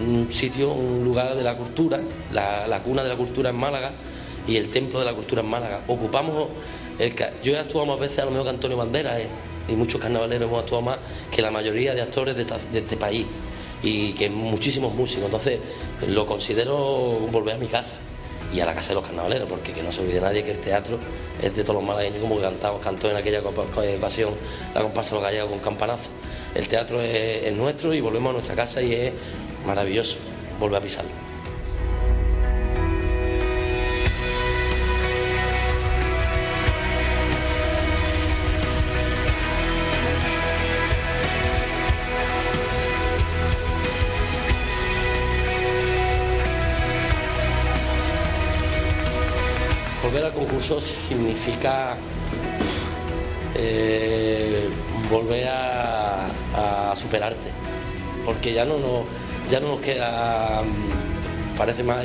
Un, 0.00 0.32
sitio, 0.32 0.72
un 0.72 1.04
lugar 1.04 1.34
de 1.34 1.42
la 1.42 1.56
cultura, 1.56 2.00
la, 2.32 2.66
la 2.66 2.82
cuna 2.82 3.02
de 3.02 3.10
la 3.10 3.16
cultura 3.16 3.50
en 3.50 3.56
Málaga 3.56 3.92
y 4.48 4.56
el 4.56 4.70
templo 4.70 4.98
de 4.98 5.04
la 5.04 5.14
cultura 5.14 5.42
en 5.42 5.48
Málaga. 5.48 5.82
Ocupamos, 5.86 6.48
el, 6.98 7.14
yo 7.42 7.52
he 7.52 7.58
actuado 7.58 7.86
más 7.86 8.00
veces 8.00 8.20
a 8.20 8.24
lo 8.24 8.30
mejor 8.30 8.44
que 8.44 8.50
Antonio 8.50 8.76
Banderas 8.76 9.20
eh, 9.20 9.28
y 9.68 9.72
muchos 9.72 10.00
carnavaleros 10.00 10.48
hemos 10.48 10.62
actuado 10.62 10.82
más 10.82 10.98
que 11.30 11.42
la 11.42 11.50
mayoría 11.50 11.94
de 11.94 12.00
actores 12.00 12.34
de, 12.34 12.46
este 12.78 12.96
país 12.96 13.26
y 13.82 14.12
que 14.12 14.30
muchísimos 14.30 14.94
músicos. 14.94 15.26
Entonces 15.26 15.60
lo 16.08 16.24
considero 16.24 17.28
volver 17.30 17.56
a 17.56 17.58
mi 17.58 17.66
casa 17.66 17.96
y 18.52 18.60
a 18.60 18.64
la 18.64 18.74
casa 18.74 18.88
de 18.88 18.94
los 18.94 19.04
carnavaleros, 19.04 19.46
porque 19.46 19.72
que 19.72 19.82
no 19.82 19.92
se 19.92 20.00
olvide 20.00 20.22
nadie 20.22 20.42
que 20.42 20.52
el 20.52 20.58
teatro 20.58 20.98
es 21.42 21.54
de 21.54 21.62
todos 21.62 21.76
los 21.76 21.84
malagueños, 21.84 22.20
como 22.20 22.40
cantamos, 22.40 22.80
cantó 22.80 23.10
en 23.10 23.16
aquella 23.16 23.42
ocasión 23.42 24.30
la 24.74 24.80
comparsa 24.80 25.14
los 25.14 25.22
gallegos 25.22 25.50
con 25.50 25.58
campanazo. 25.58 26.08
El 26.54 26.66
teatro 26.66 27.02
es, 27.02 27.44
es 27.44 27.52
nuestro 27.54 27.92
y 27.92 28.00
volvemos 28.00 28.30
a 28.30 28.32
nuestra 28.32 28.54
casa 28.54 28.80
y 28.80 28.94
es 28.94 29.12
maravilloso 29.68 30.16
volver 30.58 30.78
a 30.78 30.80
pisarlo. 30.80 31.10
Volver 50.02 50.24
al 50.24 50.32
concurso 50.32 50.80
significa 50.80 51.96
eh, 53.54 54.68
volver 55.10 55.48
a, 55.48 56.26
a 56.90 56.96
superarte, 56.96 57.50
porque 58.24 58.52
ya 58.54 58.64
no, 58.64 58.78
nos- 58.78 59.04
ya 59.48 59.60
no 59.60 59.68
nos 59.68 59.80
queda, 59.80 60.62
mm, 60.62 61.56
parece 61.56 61.82
más, 61.82 62.04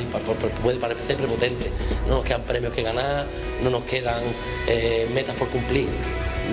puede 0.62 0.78
parecer 0.78 1.18
prepotente, 1.18 1.72
no 2.08 2.16
nos 2.16 2.24
quedan 2.24 2.42
premios 2.44 2.74
que 2.74 2.84
ganar, 2.84 3.28
no 3.62 3.70
nos 3.70 3.84
quedan 3.84 4.24
eh, 4.68 5.08
metas 5.14 5.36
por 5.36 5.50
cumplir. 5.50 5.88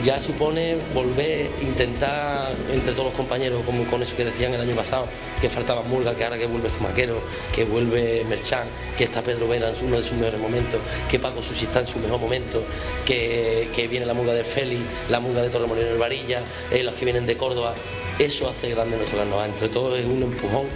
Ya 0.04 0.18
supone 0.18 0.78
volver, 0.94 1.50
intentar 1.60 2.54
entre 2.72 2.92
todos 2.92 3.06
los 3.06 3.14
compañeros, 3.14 3.62
como 3.66 3.84
con 3.84 4.00
eso 4.02 4.16
que 4.16 4.24
decían 4.24 4.54
el 4.54 4.60
año 4.62 4.74
pasado, 4.74 5.06
que 5.42 5.50
faltaba 5.50 5.82
Murga, 5.82 6.14
que 6.14 6.24
ahora 6.24 6.38
que 6.38 6.46
vuelve 6.46 6.70
Zumaquero, 6.70 7.20
que 7.54 7.64
vuelve 7.64 8.24
Merchan, 8.26 8.66
que 8.96 9.04
está 9.04 9.20
Pedro 9.20 9.46
Vera 9.46 9.68
en 9.68 9.84
uno 9.84 9.98
de 9.98 10.02
sus 10.02 10.16
mejores 10.16 10.40
momentos, 10.40 10.80
que 11.10 11.18
Paco 11.18 11.42
Susi 11.42 11.66
está 11.66 11.80
en 11.80 11.86
su 11.86 11.98
mejor 11.98 12.18
momento, 12.18 12.62
que, 13.04 13.68
viene 13.90 14.06
la 14.06 14.14
Murga 14.14 14.32
de 14.32 14.44
Félix, 14.44 14.80
la 15.10 15.20
Murga 15.20 15.42
de 15.42 15.50
Torremolino 15.50 15.88
del 15.88 15.98
Varilla, 15.98 16.42
eh, 16.70 16.82
los 16.82 16.94
que 16.94 17.04
vienen 17.04 17.26
de 17.26 17.36
Córdoba. 17.36 17.74
Eso 18.18 18.48
hace 18.48 18.70
grande 18.70 18.96
nuestro 18.96 19.18
carnaval. 19.18 19.50
Entre 19.50 19.68
todos 19.68 19.98
es 19.98 20.06
un 20.06 20.22
empujón 20.22 20.66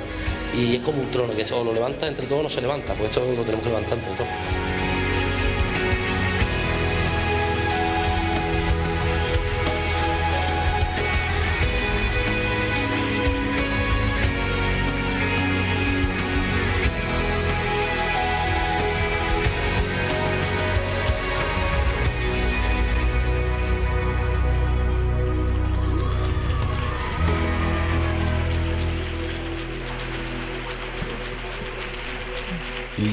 y 0.56 0.76
es 0.76 0.82
como 0.82 1.00
un 1.00 1.10
trono 1.10 1.34
que 1.34 1.44
o 1.52 1.64
lo 1.64 1.72
levanta 1.72 2.06
entre 2.06 2.26
todos 2.26 2.42
no 2.42 2.48
se 2.48 2.60
levanta. 2.60 2.94
Pues 2.94 3.10
esto 3.10 3.20
lo 3.20 3.42
tenemos 3.42 3.62
que 3.62 3.68
levantar 3.68 3.98
entre 3.98 4.12
todos. 4.12 4.83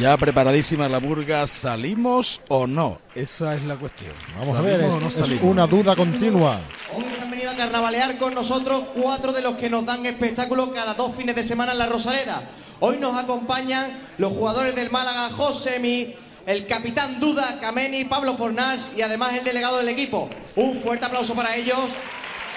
Ya 0.01 0.17
preparadísima 0.17 0.89
la 0.89 0.97
burga, 0.97 1.45
¿salimos 1.45 2.41
o 2.47 2.65
no? 2.65 2.99
Esa 3.13 3.53
es 3.53 3.63
la 3.63 3.77
cuestión. 3.77 4.13
Vamos 4.39 4.57
a 4.57 4.61
ver, 4.61 4.79
¿Salimos 4.81 4.97
o 4.97 4.99
no 4.99 5.35
es 5.35 5.41
una 5.43 5.67
duda 5.67 5.95
continua. 5.95 6.59
Hoy 6.91 7.05
han 7.21 7.29
venido 7.29 7.51
a 7.51 7.55
carnavalear 7.55 8.17
con 8.17 8.33
nosotros 8.33 8.83
cuatro 8.95 9.31
de 9.31 9.43
los 9.43 9.57
que 9.57 9.69
nos 9.69 9.85
dan 9.85 10.03
espectáculos 10.07 10.69
cada 10.73 10.95
dos 10.95 11.15
fines 11.15 11.35
de 11.35 11.43
semana 11.43 11.73
en 11.73 11.77
la 11.77 11.85
Rosaleda. 11.85 12.41
Hoy 12.79 12.97
nos 12.97 13.15
acompañan 13.15 13.91
los 14.17 14.33
jugadores 14.33 14.75
del 14.75 14.89
Málaga, 14.89 15.29
Josemi, 15.29 16.15
el 16.47 16.65
capitán 16.65 17.19
Duda, 17.19 17.59
Kameni, 17.61 18.05
Pablo 18.05 18.35
Fornás 18.35 18.93
y 18.97 19.03
además 19.03 19.35
el 19.35 19.43
delegado 19.43 19.77
del 19.77 19.89
equipo. 19.89 20.31
Un 20.55 20.81
fuerte 20.81 21.05
aplauso 21.05 21.35
para 21.35 21.55
ellos 21.55 21.77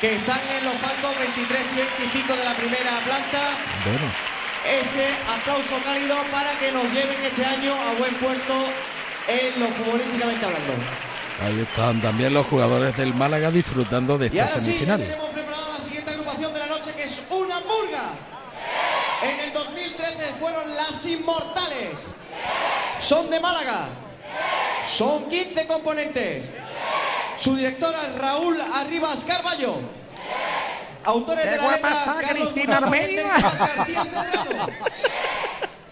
que 0.01 0.17
están 0.17 0.41
en 0.59 0.65
los 0.65 0.75
palcos 0.77 1.19
23 1.19 1.61
y 1.73 1.77
25 1.77 2.37
de 2.37 2.45
la 2.45 2.55
primera 2.55 2.91
planta. 3.05 3.41
Bueno, 3.85 4.34
Ese 4.65 5.07
aplauso 5.29 5.77
cálido 5.85 6.17
para 6.33 6.59
que 6.59 6.73
nos 6.73 6.85
lleven 6.85 7.23
este 7.23 7.45
año 7.45 7.75
a 7.75 7.93
buen 7.99 8.15
puerto 8.15 8.55
en 9.29 9.61
lo 9.61 9.69
futbolísticamente 9.69 10.45
hablando. 10.45 10.73
ahí 11.43 11.61
están 11.61 12.01
también 12.01 12.33
los 12.33 12.47
jugadores 12.47 12.97
del 12.97 13.15
Málaga 13.15 13.51
disfrutando 13.51 14.17
de 14.17 14.27
esta 14.27 14.43
ahora 14.45 14.55
sí, 14.55 14.61
semifinal. 14.61 15.01
tenemos 15.01 15.29
preparada 15.31 15.79
la 15.79 15.85
siguiente 15.85 16.11
agrupación 16.13 16.53
de 16.55 16.59
la 16.61 16.67
noche, 16.67 16.93
que 16.97 17.03
es 17.05 17.27
una 17.31 17.57
hamburga. 17.57 18.05
En 19.23 19.41
el 19.41 19.53
2013 19.53 20.17
fueron 20.41 20.75
las 20.77 21.07
Inmortales. 21.07 21.93
Son 23.01 23.29
de 23.31 23.41
Málaga. 23.41 23.89
Son 24.87 25.29
15 25.29 25.67
componentes. 25.67 26.51
Su 27.39 27.57
directora 27.57 27.99
es 28.09 28.19
Raúl 28.21 28.57
Arribas 28.75 29.25
Carballo. 29.25 29.77
Autores 31.05 31.45
¡Qué 31.45 31.51
de 31.51 31.57
la 31.59 31.71
letra 31.73 32.17
Carlos 32.21 32.53
Cristina 32.53 32.81
Muñoz 32.81 33.59
García 33.77 34.05
Serrano. 34.05 34.67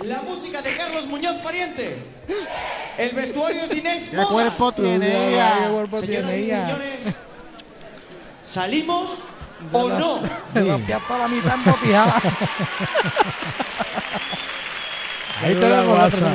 La 0.00 0.22
música 0.22 0.62
de 0.62 0.76
Carlos 0.76 1.06
Muñoz 1.06 1.36
Pariente. 1.36 1.96
El 2.98 3.10
vestuario 3.10 3.62
es 3.62 3.68
de 3.70 3.76
Inés 3.76 4.08
¿Qué 4.10 4.16
Moda. 4.16 4.28
cuerpo 4.28 4.72
tiene 4.72 5.28
ella? 5.32 5.58
¿Qué 5.62 5.68
cuerpo 5.72 6.00
Señoras 6.00 6.26
tiene 6.26 6.40
y 6.40 6.44
ella? 6.46 6.66
señores, 6.66 6.98
¿salimos 8.44 9.18
o 9.72 9.88
no? 9.90 10.20
La 10.54 10.78
piata 10.78 11.18
la 11.18 11.28
mitad. 11.28 11.56
Ahí 15.42 15.54
tenemos 15.54 15.68
la 15.70 15.82
guasa. 15.82 16.34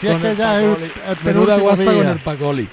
Si 0.00 0.06
es 0.08 0.20
que 0.22 0.30
el 0.30 0.36
ya 0.36 0.60
es 0.62 0.78
el, 1.08 1.16
penúltimo 1.22 1.58
guasa 1.60 1.82
día. 1.82 1.94
con 1.94 2.08
el 2.08 2.18
Pacoli. 2.20 2.68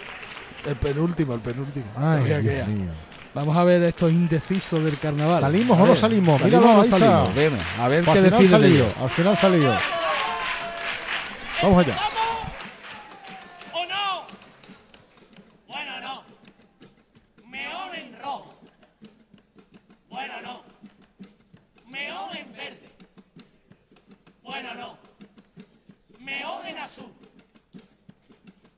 El 0.65 0.75
penúltimo, 0.75 1.33
el 1.33 1.39
penúltimo. 1.41 1.85
Ay, 1.97 2.23
Dios 2.23 2.67
mío. 2.67 2.91
Vamos 3.39 3.55
a 3.55 3.63
ver 3.63 3.81
estos 3.83 4.11
indecisos 4.11 4.83
del 4.83 4.99
carnaval. 4.99 5.39
¿Salimos 5.39 5.79
A 5.79 5.83
o 5.83 5.85
no 5.87 5.95
salimos? 5.95 6.41
¿Salimos 6.41 6.61
Míralo, 6.61 6.79
o 6.81 6.83
no 6.83 6.83
salimos? 6.83 7.33
Ven, 7.33 7.57
a 7.79 7.87
ver 7.87 8.03
Pues 8.03 8.19
qué 8.19 8.27
al 8.27 8.33
final 8.33 8.65
ellos. 8.65 8.93
Al 8.99 9.09
final 9.09 9.37
salió. 9.37 9.73
Vamos 11.63 11.85
allá. 11.85 11.97
¿O 13.71 13.85
no? 13.85 14.25
Bueno, 15.69 16.01
no. 16.01 16.23
Meón 17.47 17.95
en 17.95 18.19
rojo. 18.19 18.59
Bueno, 20.09 20.33
no. 20.43 20.63
Meón 21.85 22.35
en 22.35 22.51
verde. 22.51 22.89
Bueno, 24.43 24.75
no. 24.75 24.97
Meón 26.19 26.67
en 26.67 26.77
azul. 26.77 27.13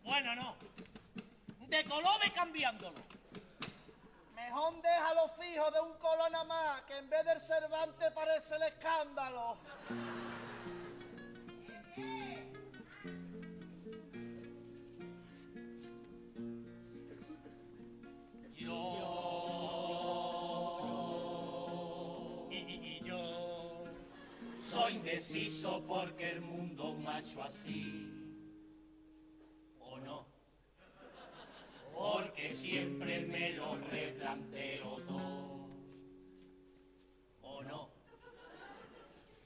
Bueno, 0.03 0.35
no. 0.35 0.55
De 1.67 1.83
colores 1.85 2.31
cambiándolo. 2.35 3.10
Mejor 4.51 4.81
déjalo 4.81 5.29
fijo 5.29 5.71
de 5.71 5.79
un 5.79 5.93
color 5.97 6.29
nada 6.29 6.43
más, 6.43 6.81
que 6.81 6.97
en 6.97 7.09
vez 7.09 7.23
del 7.23 7.39
Cervantes 7.39 8.11
parece 8.11 8.55
el 8.55 8.63
escándalo. 8.63 9.57
Y, 22.49 22.55
y- 22.55 22.97
y 23.01 23.07
yo 23.07 23.83
soy 24.61 24.93
indeciso 24.93 25.83
porque 25.87 26.31
el 26.31 26.41
mundo 26.41 26.93
macho 26.93 27.43
así. 27.43 28.10
Porque 32.01 32.51
siempre 32.51 33.21
me 33.27 33.51
lo 33.51 33.77
replanteo 33.77 34.97
todo. 35.07 35.69
¿O 37.43 37.61
no? 37.61 37.93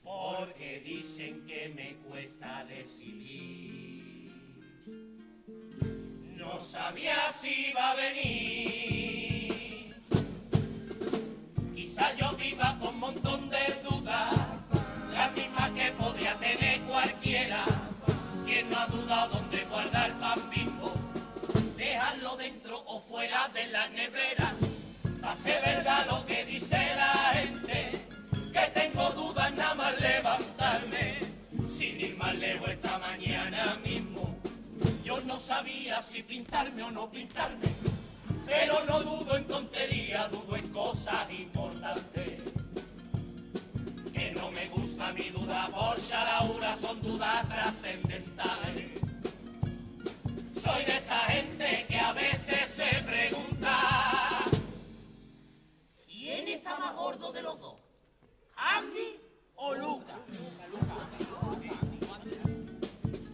Porque 0.02 0.80
dicen 0.80 1.44
que 1.46 1.68
me 1.68 1.96
cuesta 1.96 2.64
decidir. 2.64 4.32
No 6.34 6.58
sabía 6.58 7.30
si 7.30 7.68
iba 7.68 7.90
a 7.90 7.94
venir. 7.94 8.45
De 23.26 23.66
la 23.72 23.88
nevera. 23.88 24.54
Ser 25.42 25.60
verdad 25.60 26.06
lo 26.08 26.24
que 26.24 26.44
dice 26.44 26.78
la 26.96 27.32
gente, 27.34 27.90
que 28.52 28.80
tengo 28.80 29.10
dudas 29.10 29.52
nada 29.54 29.74
más 29.74 30.00
levantarme. 30.00 31.18
Sin 31.76 32.00
ir 32.00 32.16
más 32.16 32.36
lejos 32.36 32.70
esta 32.70 32.98
mañana 32.98 33.76
mismo, 33.84 34.38
yo 35.04 35.20
no 35.22 35.40
sabía 35.40 36.00
si 36.02 36.22
pintarme 36.22 36.84
o 36.84 36.90
no 36.92 37.10
pintarme. 37.10 37.66
Pero 38.46 38.84
no 38.84 39.02
dudo 39.02 39.36
en 39.36 39.44
tontería, 39.48 40.28
dudo 40.28 40.56
en 40.56 40.68
cosas 40.68 41.28
importantes. 41.30 42.40
Que 44.12 44.30
no 44.36 44.52
me 44.52 44.68
gusta 44.68 45.12
mi 45.12 45.30
duda 45.30 45.68
por 45.72 46.00
Sharaura, 46.00 46.76
son 46.76 47.02
dudas 47.02 47.48
trascendentales. 47.48 49.05
Soy 50.66 50.84
de 50.84 50.96
esa 50.96 51.18
gente 51.20 51.86
que 51.88 51.96
a 51.96 52.12
veces 52.12 52.68
se 52.68 53.02
pregunta 53.04 53.78
¿Quién 56.04 56.48
está 56.48 56.76
más 56.76 56.96
gordo 56.96 57.30
de 57.30 57.40
los 57.42 57.60
dos? 57.60 57.76
¿Andy 58.56 59.16
o 59.54 59.74
Luca? 59.76 60.16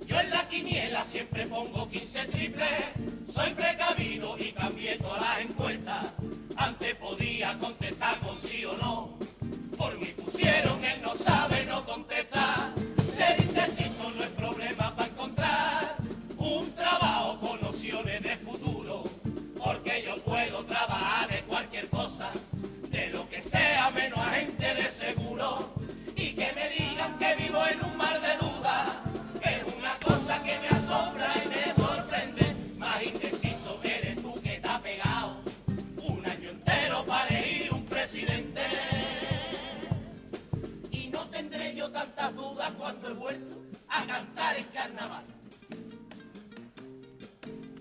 Yo 0.07 0.21
en 0.21 0.31
la 0.31 0.47
quiniela 0.47 1.05
siempre 1.07 1.47
pongo 1.47 1.89
15 1.89 2.27
triples. 2.27 2.85
Soy 3.33 3.55
precavido 3.55 4.37
y 4.37 4.53
cambié 4.53 4.99
todas 4.99 5.23
las 5.23 5.41
encuestas. 5.41 6.07
Antes 6.57 6.95
podía 6.97 7.59
contestar 7.59 8.19
con 8.19 8.37
sí 8.37 8.67
o 8.67 8.77
no. 8.77 9.19
Por 9.79 9.97
mí 9.99 10.09
pusieron 10.09 10.85
él 10.85 11.01
no 11.01 11.17
sabe, 11.17 11.65
no 11.65 11.87
contesta. 11.87 12.75
He 43.13 43.15
vuelto 43.15 43.57
a 43.89 44.07
cantar 44.07 44.57
en 44.57 44.65
carnaval. 44.65 45.25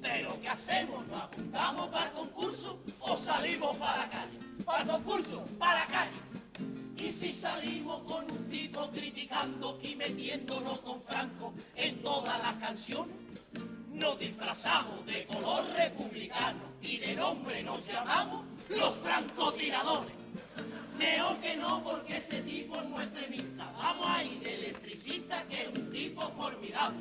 Pero 0.01 0.41
¿qué 0.41 0.49
hacemos? 0.49 1.07
¿Nos 1.07 1.17
apuntamos 1.17 1.89
para 1.89 2.05
el 2.07 2.11
concurso 2.11 2.79
o 2.99 3.17
salimos 3.17 3.77
para 3.77 3.97
la 3.97 4.09
calle? 4.09 4.39
Para 4.65 4.81
el 4.81 4.87
concurso, 4.89 5.45
para 5.57 5.79
la 5.81 5.87
calle. 5.87 6.19
Y 6.97 7.11
si 7.11 7.31
salimos 7.33 8.03
con 8.03 8.29
un 8.29 8.49
tipo 8.49 8.89
criticando 8.91 9.79
y 9.81 9.95
metiéndonos 9.95 10.79
con 10.81 11.01
Franco 11.01 11.53
en 11.75 12.01
todas 12.01 12.37
las 12.41 12.55
canciones, 12.55 13.15
nos 13.89 14.19
disfrazamos 14.19 15.05
de 15.05 15.25
color 15.27 15.65
republicano 15.75 16.63
y 16.81 16.97
de 16.97 17.15
nombre 17.15 17.63
nos 17.63 17.85
llamamos 17.87 18.43
los 18.69 18.95
francotiradores. 18.97 20.13
Creo 21.01 21.41
que 21.41 21.57
no, 21.57 21.83
porque 21.83 22.17
ese 22.17 22.41
tipo 22.43 22.75
es 22.79 22.85
muy 22.85 23.01
extremista. 23.01 23.71
Vamos 23.75 24.05
ahí, 24.07 24.39
de 24.43 24.53
electricista, 24.53 25.43
que 25.49 25.63
es 25.63 25.67
un 25.69 25.91
tipo 25.91 26.21
formidable. 26.37 26.99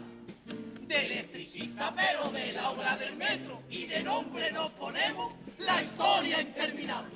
De 0.86 1.04
electricista, 1.04 1.92
pero 1.94 2.32
de 2.32 2.52
la 2.54 2.70
obra 2.70 2.96
del 2.96 3.14
metro. 3.16 3.60
Y 3.68 3.84
de 3.84 4.02
nombre 4.02 4.50
nos 4.52 4.70
ponemos 4.70 5.34
la 5.58 5.82
historia 5.82 6.40
interminable. 6.40 7.10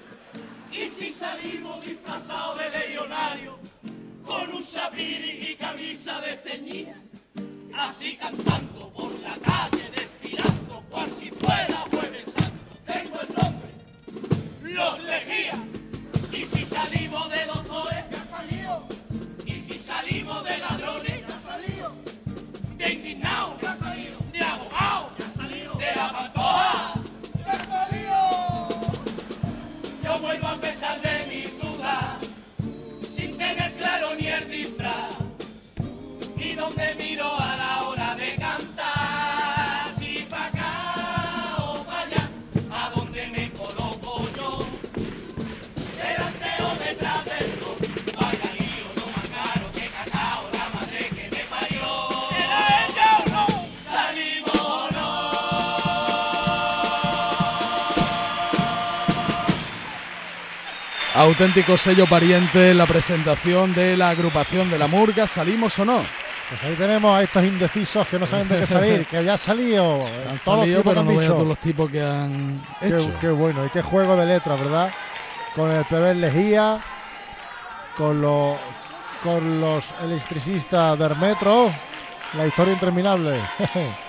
Y 0.70 0.86
si 0.90 1.10
salimos 1.10 1.82
disfrazados 1.86 2.58
de 2.58 2.78
legionario, 2.78 3.58
con 4.26 4.54
un 4.54 4.62
chapiri 4.62 5.52
y 5.52 5.56
camisa 5.56 6.20
de 6.20 6.36
ceñida, 6.36 7.00
así 7.78 8.14
cantando 8.16 8.90
por 8.90 9.10
la 9.20 9.36
calle, 9.36 9.90
desfilando, 9.96 10.84
cual 10.90 11.08
si 11.18 11.30
fuera 11.30 11.86
jueves 11.90 12.24
santo, 12.26 12.76
tengo 12.84 13.20
el 13.22 13.34
nombre, 13.34 14.74
los 14.74 15.02
legías. 15.02 15.73
Salimos 16.94 17.28
de 17.28 17.44
doctores, 17.46 18.04
ya 18.08 18.24
salido. 18.24 18.86
Y 19.44 19.52
si 19.54 19.78
salimos 19.78 20.44
de 20.44 20.58
ladrones, 20.58 21.22
ya 21.26 21.40
salido. 21.40 21.92
De 22.78 22.92
indignados, 22.92 23.60
ya 23.60 23.74
salido. 23.74 24.18
De 24.30 24.40
abogados, 24.40 25.10
ya 25.18 25.28
salido. 25.30 25.74
De 25.74 25.92
la 25.96 26.12
pantoja, 26.12 26.92
ya 27.44 27.64
salido. 27.64 28.68
Yo 30.04 30.18
vuelvo 30.20 30.46
a 30.46 30.56
pesar 30.58 31.00
de 31.02 31.26
mis 31.26 31.60
dudas, 31.60 32.20
sin 33.12 33.36
tener 33.36 33.74
claro 33.74 34.14
ni 34.14 34.28
el 34.28 34.48
disfraz. 34.48 35.16
Y 36.36 36.54
donde 36.54 36.94
miro 36.94 37.26
a 37.26 37.43
Auténtico 61.14 61.78
sello 61.78 62.06
pariente 62.06 62.70
en 62.72 62.78
la 62.78 62.86
presentación 62.86 63.72
de 63.72 63.96
la 63.96 64.10
agrupación 64.10 64.68
de 64.68 64.78
la 64.78 64.88
Murga. 64.88 65.26
¿Salimos 65.28 65.78
o 65.78 65.84
no? 65.84 66.02
Pues 66.48 66.62
ahí 66.64 66.74
tenemos 66.74 67.16
a 67.16 67.22
estos 67.22 67.44
indecisos 67.44 68.06
que 68.08 68.18
no 68.18 68.26
saben 68.26 68.48
de 68.48 68.60
qué 68.60 68.66
salir, 68.66 69.06
que 69.06 69.24
ya 69.24 69.34
ha 69.34 69.38
salido. 69.38 70.04
Han 70.06 70.38
todos 70.38 70.58
los 70.58 70.66
salido, 70.66 70.78
tipos 70.80 70.82
que 70.82 70.88
pero 70.90 71.00
han 71.00 71.06
no 71.06 71.12
veo 71.12 71.20
dicho. 71.20 71.34
todos 71.34 71.48
los 71.48 71.58
tipos 71.58 71.90
que 71.90 72.02
han 72.02 72.66
Qué, 72.80 72.86
hecho. 72.88 73.12
qué 73.20 73.28
bueno, 73.30 73.64
y 73.64 73.68
qué 73.70 73.80
juego 73.80 74.16
de 74.16 74.26
letras, 74.26 74.58
¿verdad? 74.60 74.90
Con 75.54 75.70
el 75.70 75.84
PB 75.84 76.16
Lejía, 76.16 76.80
con 77.96 78.20
los 78.20 78.56
con 79.22 79.60
los 79.60 79.86
electricistas 80.02 80.98
del 80.98 81.16
metro, 81.16 81.72
la 82.36 82.46
historia 82.46 82.74
interminable. 82.74 83.38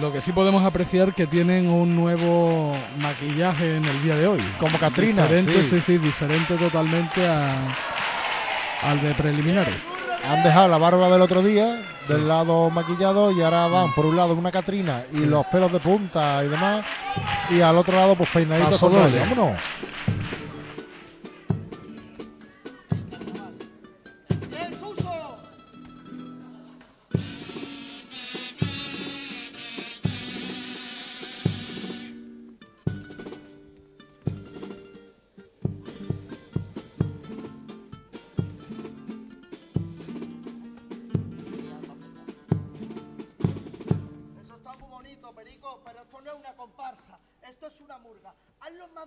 Lo 0.00 0.12
que 0.12 0.20
sí 0.20 0.32
podemos 0.32 0.64
apreciar 0.64 1.14
que 1.14 1.26
tienen 1.26 1.68
un 1.68 1.96
nuevo 1.96 2.76
maquillaje 2.98 3.76
en 3.76 3.84
el 3.84 4.02
día 4.02 4.16
de 4.16 4.26
hoy. 4.26 4.40
Como 4.58 4.78
Catrina, 4.78 5.22
Diferente, 5.22 5.64
sí. 5.64 5.70
sí, 5.70 5.80
sí, 5.80 5.98
diferente 5.98 6.54
totalmente 6.56 7.26
a, 7.26 7.54
al 8.82 9.00
de 9.00 9.14
preliminares. 9.14 9.74
Han 10.28 10.42
dejado 10.42 10.68
la 10.68 10.78
barba 10.78 11.08
del 11.08 11.22
otro 11.22 11.42
día 11.42 11.82
del 12.08 12.28
lado 12.28 12.68
maquillado 12.70 13.32
y 13.32 13.42
ahora 13.42 13.66
van 13.68 13.92
por 13.92 14.06
un 14.06 14.16
lado 14.16 14.34
una 14.34 14.52
Catrina 14.52 15.02
y 15.12 15.20
los 15.20 15.44
pelos 15.46 15.72
de 15.72 15.80
punta 15.80 16.44
y 16.44 16.48
demás 16.48 16.84
y 17.50 17.60
al 17.60 17.76
otro 17.76 17.96
lado 17.96 18.14
pues 18.14 18.28
peinaditos 18.30 18.78
con. 18.78 18.92
Vámonos. 18.92 19.58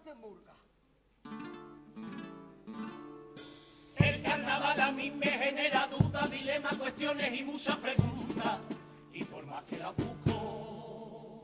De 0.06 0.16
murga. 0.16 0.56
El 3.98 4.22
carnaval 4.22 4.80
a 4.80 4.92
mí 4.94 5.11
me 5.11 5.28
genera 5.28 5.88
dudas, 5.88 6.32
dilemas, 6.32 6.74
cuestiones 6.76 7.38
y 7.38 7.44
muchas 7.44 7.76
preguntas. 7.78 8.60
Y 9.14 9.26
por 9.26 9.45
más 9.45 9.64
que 9.66 9.78
las 9.78 9.94
busco, 9.98 11.44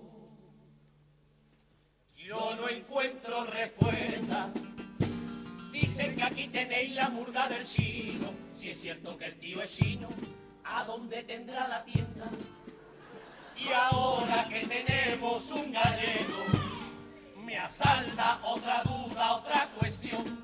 yo 2.16 2.56
no 2.56 2.70
encuentro 2.70 3.44
respuesta. 3.46 4.50
Dicen 5.74 6.16
que 6.16 6.24
aquí 6.24 6.48
tenéis 6.48 6.96
la 6.96 7.10
murga 7.10 7.50
del 7.50 7.66
chino. 7.66 8.32
Si 8.56 8.70
es 8.70 8.80
cierto 8.80 9.18
que 9.18 9.26
el 9.26 9.40
tío 9.40 9.62
es 9.62 9.76
chino, 9.76 10.08
¿a 10.64 10.86
dónde 10.86 11.24
tendrá 11.24 11.68
la 11.68 11.84
tienda? 11.84 12.30
Y 13.58 13.68
ahora 13.74 14.48
que 14.48 14.66
tenemos 14.66 15.52
un 15.52 15.74
gallego, 15.74 16.46
me 17.46 17.58
asalta 17.58 18.40
otra 18.44 18.82
duda, 18.84 19.34
otra 19.34 19.68
cuestión. 19.78 20.44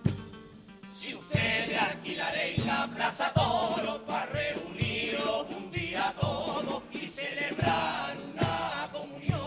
Si 0.94 1.16
ustedes 1.16 1.82
alquilaréis 1.82 2.64
la 2.66 2.88
Plaza 2.96 3.34
Toro 3.34 4.04
para 4.06 4.28
reuniros 4.28 5.48
un 5.50 5.72
día 5.72 6.14
todo 6.20 6.84
y 6.92 7.08
celebrar 7.08 8.16
una 8.34 8.88
comunión. 8.92 9.40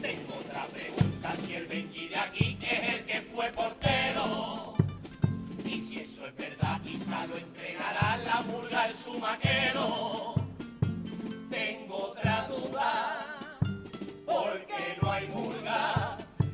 Tengo 0.00 0.34
otra 0.38 0.64
pregunta, 0.66 1.34
si 1.44 1.54
el 1.54 1.66
Benji 1.66 2.08
de 2.08 2.16
aquí 2.16 2.58
es 2.62 2.94
el 2.94 3.04
que 3.04 3.20
fue 3.22 3.50
portero. 3.50 4.74
Y 5.64 5.80
si 5.80 6.00
eso 6.00 6.24
es 6.26 6.36
verdad, 6.36 6.80
quizá 6.82 7.26
lo 7.26 7.36
entregará 7.36 8.16
la 8.18 8.42
murga 8.42 8.86
el 8.86 8.94
sumaquero. 8.94 10.34
Tengo 11.50 11.96
otra 11.96 12.46
duda, 12.48 13.48
porque 14.24 14.69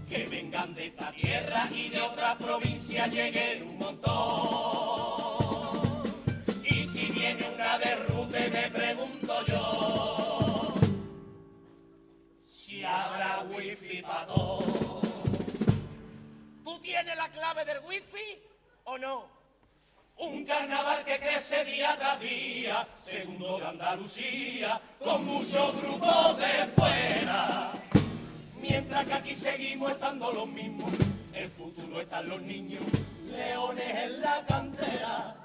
que 0.09 0.27
vengan 0.27 0.75
de 0.75 0.87
esta 0.87 1.13
tierra 1.13 1.69
y 1.73 1.89
de 1.89 2.01
otra 2.01 2.37
provincia 2.37 3.07
lleguen 3.07 3.69
un 3.69 3.79
montón. 3.79 5.17
Y 6.65 6.87
si 6.87 7.07
viene 7.07 7.49
una 7.55 7.79
derrute 7.79 8.49
me 8.51 8.71
pregunto 8.71 9.47
yo, 9.47 10.73
si 12.47 12.85
habrá 12.85 13.45
wifi 13.51 14.03
para 14.03 14.27
todos. 14.27 15.07
¿Tú 16.65 16.79
tienes 16.81 17.17
la 17.17 17.29
clave 17.31 17.65
del 17.65 17.79
wifi 17.85 18.39
o 18.85 18.99
no? 18.99 19.37
Un 20.19 20.47
carnaval 20.47 21.05
que 21.05 21.19
crece 21.19 21.63
día 21.65 21.95
tras 21.99 22.19
día, 22.21 22.89
segundo 23.03 23.59
de 23.59 23.67
Andalucía, 23.67 24.81
con 24.99 25.27
muchos 25.27 25.83
grupos 25.83 26.39
de 26.39 26.67
fuera. 26.75 27.73
Mientras 28.69 29.05
que 29.07 29.15
aquí 29.15 29.35
seguimos 29.35 29.93
estando 29.93 30.33
los 30.33 30.49
mismos, 30.49 30.91
el 31.33 31.49
futuro 31.51 32.01
están 32.01 32.29
los 32.29 32.43
niños, 32.43 32.83
leones 33.31 33.95
en 33.95 34.21
la 34.21 34.45
cantera. 34.47 35.37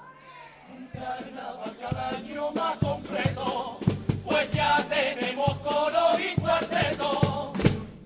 Un 0.76 0.86
carnaval 0.88 1.72
cada 1.80 2.08
año 2.08 2.50
más 2.50 2.78
completo, 2.78 3.78
pues 4.24 4.50
ya 4.52 4.84
tenemos 4.88 5.56
coro 5.58 6.18
y 6.18 6.34
cuarteto. 6.40 7.52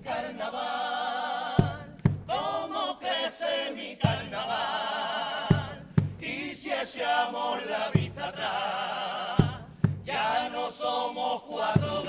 Carnaval, 0.03 1.97
¿cómo 2.27 2.99
crece 2.99 3.71
mi 3.73 3.97
carnaval? 3.97 5.83
Y 6.21 6.53
si 6.53 6.71
echamos 6.71 7.65
la 7.65 7.89
vista 7.89 8.27
atrás, 8.27 9.61
ya 10.05 10.49
no 10.49 10.69
somos 10.69 11.41
cuatro 11.43 12.03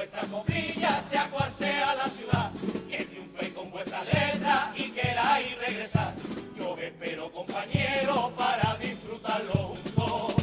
vuestras 0.00 0.26
copillas, 0.28 1.04
sea 1.10 1.28
cual 1.28 1.52
sea 1.52 1.94
la 1.94 2.08
ciudad, 2.08 2.50
que 2.88 3.04
triunféis 3.04 3.52
con 3.52 3.70
vuestras 3.70 4.02
letras 4.06 4.70
y 4.74 4.90
queráis 4.92 5.58
regresar. 5.58 6.14
Yo 6.56 6.72
os 6.72 6.80
espero, 6.80 7.30
compañeros, 7.30 8.32
para 8.32 8.76
disfrutarlo 8.76 9.52
juntos. 9.52 10.36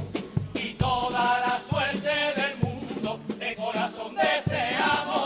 Y 0.53 0.73
toda 0.75 1.39
la 1.39 1.59
suerte 1.59 2.07
del 2.39 2.55
mundo, 2.57 3.19
de 3.39 3.55
corazón 3.55 4.13
deseamos. 4.13 5.23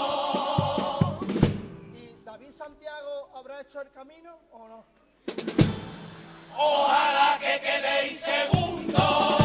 ¿Y 2.01 2.23
David 2.23 2.51
Santiago 2.51 3.31
habrá 3.35 3.59
hecho 3.59 3.81
el 3.81 3.91
camino 3.91 4.39
o 4.53 4.67
no? 4.69 4.85
Ojalá 6.57 7.37
que 7.37 7.59
quedéis 7.59 8.21
segundos. 8.21 9.40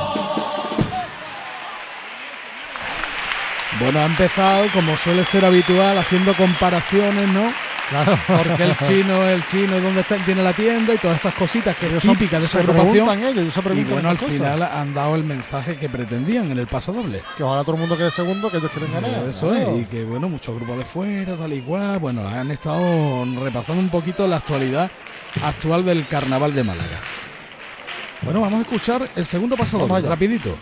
Bueno, 3.81 4.01
ha 4.01 4.07
empezado, 4.07 4.67
como 4.73 4.97
suele 4.97 5.25
ser 5.25 5.45
habitual, 5.45 5.99
haciendo 5.99 6.33
comparaciones, 6.35 7.29
¿no? 7.29 7.47
Claro. 7.91 8.19
Porque 8.27 8.63
el 8.65 8.77
chino, 8.87 9.23
el 9.25 9.47
chino, 9.47 9.79
¿dónde 9.81 10.01
está? 10.01 10.17
tiene 10.25 10.43
la 10.43 10.53
tienda 10.55 10.95
y 10.95 10.99
todas 10.99 11.19
esas 11.19 11.35
cositas 11.35 11.77
que 11.77 11.95
es 11.97 12.03
son- 12.03 12.17
típica 12.17 12.39
de 12.41 12.47
esa 12.47 12.59
agrupación. 12.61 13.09
ellos, 13.23 13.53
se 13.55 13.61
y 13.75 13.85
bueno, 13.85 14.09
al 14.09 14.17
cosas. 14.17 14.35
final 14.35 14.63
han 14.63 14.95
dado 14.95 15.15
el 15.15 15.25
mensaje 15.25 15.77
que 15.77 15.89
pretendían 15.89 16.51
en 16.51 16.59
el 16.59 16.67
paso 16.67 16.93
doble. 16.93 17.21
Que 17.37 17.43
ojalá 17.43 17.63
todo 17.63 17.75
el 17.75 17.81
mundo 17.81 17.97
quede 17.97 18.11
segundo, 18.11 18.51
que 18.51 18.57
ellos 18.57 18.71
quieren 18.73 18.93
ganar. 18.93 19.23
Eso 19.29 19.51
claro. 19.51 19.71
es, 19.77 19.83
y 19.83 19.85
que 19.85 20.05
bueno, 20.05 20.29
muchos 20.29 20.55
grupos 20.57 20.79
de 20.79 20.85
fuera, 20.85 21.35
tal 21.37 21.53
y 21.53 21.61
cual, 21.61 21.99
bueno, 21.99 22.27
han 22.27 22.51
estado 22.51 23.25
repasando 23.43 23.81
un 23.83 23.91
poquito 23.91 24.27
la 24.27 24.37
actualidad 24.37 24.91
actual 25.45 25.85
del 25.85 26.07
carnaval 26.09 26.55
de 26.55 26.65
Málaga. 26.65 26.99
Bueno, 28.23 28.41
vamos 28.41 28.59
a 28.59 28.63
escuchar 28.63 29.07
el 29.15 29.27
segundo 29.27 29.57
paso 29.57 29.79
doble, 29.79 30.09
rapidito. 30.09 30.57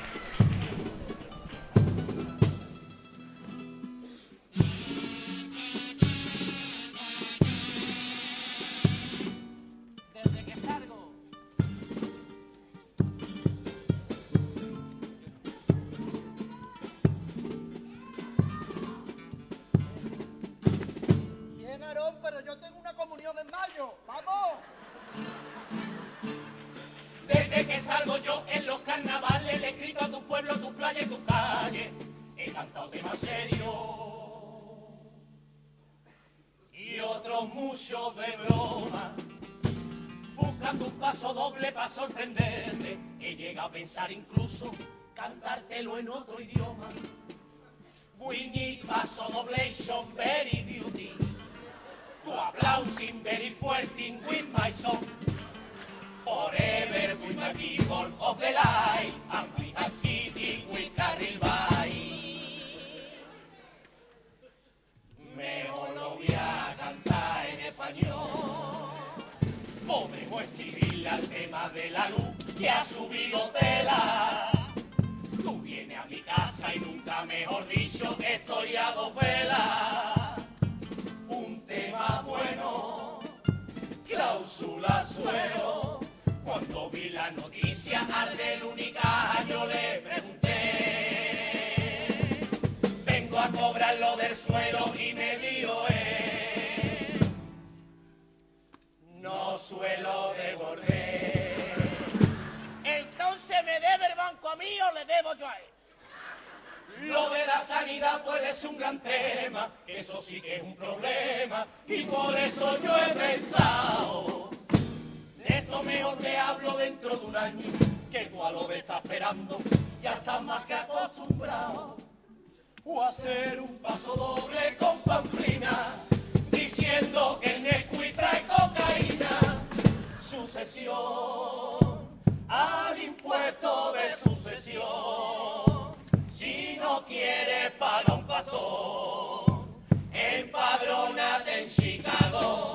Impuesto 133.44 133.92
de 133.92 134.16
sucesión. 134.16 135.94
Si 136.30 136.76
no 136.80 137.04
quieres 137.04 137.72
pagar 137.78 138.18
un 138.18 138.26
pastor, 138.26 139.64
empadrónate 140.12 141.62
en 141.62 141.68
Chicago, 141.68 142.74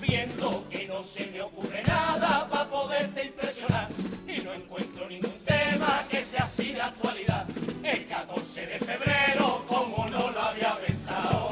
viendo 0.00 0.64
que 0.70 0.86
no 0.86 1.02
se 1.02 1.26
me 1.26 1.42
ocurre 1.42 1.82
nada 1.82 2.48
para 2.48 2.70
poderte 2.70 3.24
impresionar. 3.24 3.88
Y 4.28 4.40
no 4.42 4.52
encuentro 4.52 5.08
ningún 5.08 5.44
tema 5.44 6.04
que 6.08 6.22
sea 6.22 6.44
así 6.44 6.72
de 6.72 6.82
actualidad. 6.82 7.46
El 7.82 8.06
14 8.06 8.66
de 8.66 8.78
febrero, 8.78 9.64
como 9.66 10.06
no 10.08 10.30
lo 10.30 10.40
había 10.40 10.74
pensado, 10.76 11.45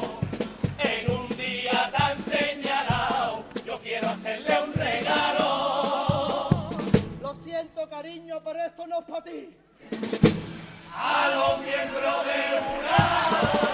cariño, 8.04 8.38
pero 8.44 8.64
esto 8.64 8.86
no 8.86 8.98
es 8.98 9.04
para 9.06 9.24
ti. 9.24 9.48
a 10.94 11.28
los 11.34 11.58
miembros 11.60 12.26
del 12.26 12.60
jurado. 12.60 13.64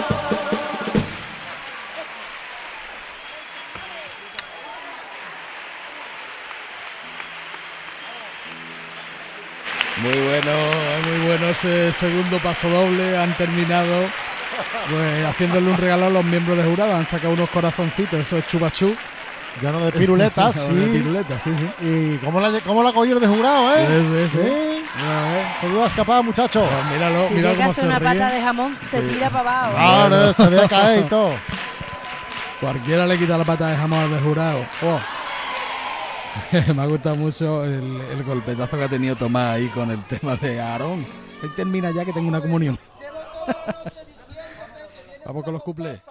Muy 10.03 10.13
bueno, 10.13 10.53
muy 11.09 11.27
bueno 11.27 11.49
ese 11.49 11.93
segundo 11.93 12.39
paso 12.39 12.69
doble. 12.71 13.19
Han 13.19 13.37
terminado 13.37 14.07
pues, 14.91 15.27
haciéndole 15.27 15.71
un 15.71 15.77
regalo 15.77 16.07
a 16.07 16.11
los 16.11 16.25
miembros 16.25 16.57
de 16.57 16.65
jurado. 16.65 16.95
Han 16.95 17.07
sacado 17.07 17.35
unos 17.35 17.51
corazoncitos, 17.51 18.21
eso 18.21 18.39
es 18.39 18.47
chubachú. 18.47 18.97
Ya 19.63 19.73
no 19.73 19.81
de 19.81 19.93
piruletas, 19.93 20.55
Ya 20.57 20.67
sí. 20.67 20.75
de 20.75 20.87
piruletas, 20.87 21.43
sí, 21.43 21.51
sí. 21.55 21.87
Y 21.87 22.17
cómo 22.25 22.41
la, 22.41 22.61
cómo 22.61 22.83
la 22.83 22.93
cogió 22.93 23.19
de 23.21 23.27
jurado, 23.27 23.75
¿eh? 23.75 23.87
Sí, 23.87 24.29
sí, 24.33 24.39
sí. 24.43 24.85
Se 25.61 25.67
iba 25.69 25.85
a 25.85 25.89
escapar, 25.89 26.23
muchacho. 26.25 26.67
míralo, 26.91 27.29
Si 27.29 27.45
a 27.63 27.75
ser 27.75 27.85
una 27.87 28.01
pata 28.01 28.31
de 28.31 28.41
jamón, 28.41 28.79
se 28.89 29.01
Sí. 29.07 29.15
tira 29.15 29.29
para 29.31 29.65
abajo. 29.67 29.75
Ah, 29.79 30.09
no, 30.09 30.33
se 30.33 30.51
debe 30.51 30.69
caer 30.69 31.01
y 31.01 31.09
todo. 31.09 31.33
Cualquiera 32.61 33.07
le 33.07 33.19
quita 33.19 33.37
la 33.39 33.45
pata 33.45 33.69
de 33.69 33.77
jamón 33.77 34.01
al 34.01 34.11
de 34.11 34.21
jurado. 34.21 34.65
Oh. 34.83 35.01
Me 36.75 36.83
ha 36.83 36.87
gustado 36.87 37.17
mucho 37.17 37.65
el, 37.65 38.01
el 38.13 38.23
golpetazo 38.25 38.77
que 38.79 38.85
ha 38.85 38.89
tenido 38.89 39.17
Tomás 39.17 39.57
ahí 39.57 39.67
con 39.69 39.91
el 39.91 40.03
tema 40.05 40.37
de 40.37 40.61
Aarón. 40.61 41.05
Ahí 41.43 41.49
termina 41.57 41.91
ya 41.91 42.05
que 42.05 42.13
tengo 42.13 42.29
una 42.29 42.41
comunión. 42.41 42.79
Vamos 45.25 45.45
con 45.45 45.55
los 45.55 45.63
cuplés. 45.63 46.03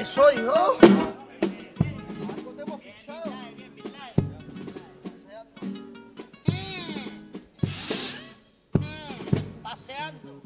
Eso, 0.00 0.30
hijo. 0.32 0.76
Paseando. 9.62 10.42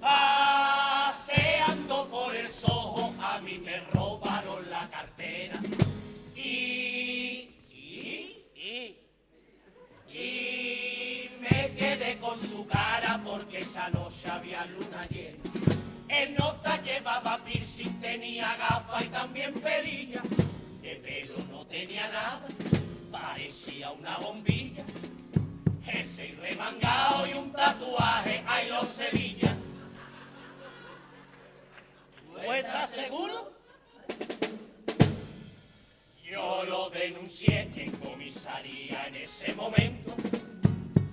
Paseando 0.00 2.08
por 2.10 2.34
el 2.34 2.48
sojo, 2.48 3.14
a 3.22 3.38
mí 3.40 3.60
me 3.64 3.78
robaron 3.92 4.68
la 4.68 4.90
cartera. 4.90 5.60
Y, 6.34 7.50
y, 7.70 8.44
y, 8.56 8.96
y 10.12 11.30
me 11.40 11.72
quedé 11.76 12.18
con 12.18 12.36
su 12.36 12.66
cara 12.66 13.20
porque 13.24 13.60
esa 13.60 13.90
noche 13.90 14.28
había 14.28 14.66
luna 14.66 15.06
llena. 15.08 15.38
En 16.08 16.34
nota 16.34 16.82
llevaba 16.82 17.42
piercing, 17.44 18.00
tenía 18.00 18.56
gafas 18.56 19.04
y 19.04 19.08
también 19.08 19.52
perilla. 19.54 20.22
De 20.82 20.96
pelo 20.96 21.34
no 21.50 21.64
tenía 21.66 22.06
nada, 22.08 22.42
parecía 23.10 23.90
una 23.90 24.18
bombilla. 24.18 24.84
Ese 25.86 26.34
remangado 26.40 27.26
y 27.26 27.34
un 27.34 27.52
tatuaje, 27.52 28.42
ay 28.46 28.68
los 28.68 28.88
Sevilla. 28.88 29.54
¿Tú 32.44 32.52
estás 32.52 32.90
seguro? 32.90 33.52
Yo 36.24 36.64
lo 36.64 36.90
denuncié 36.90 37.70
en 37.76 37.92
comisaría 37.92 39.06
en 39.06 39.16
ese 39.16 39.54
momento. 39.54 40.14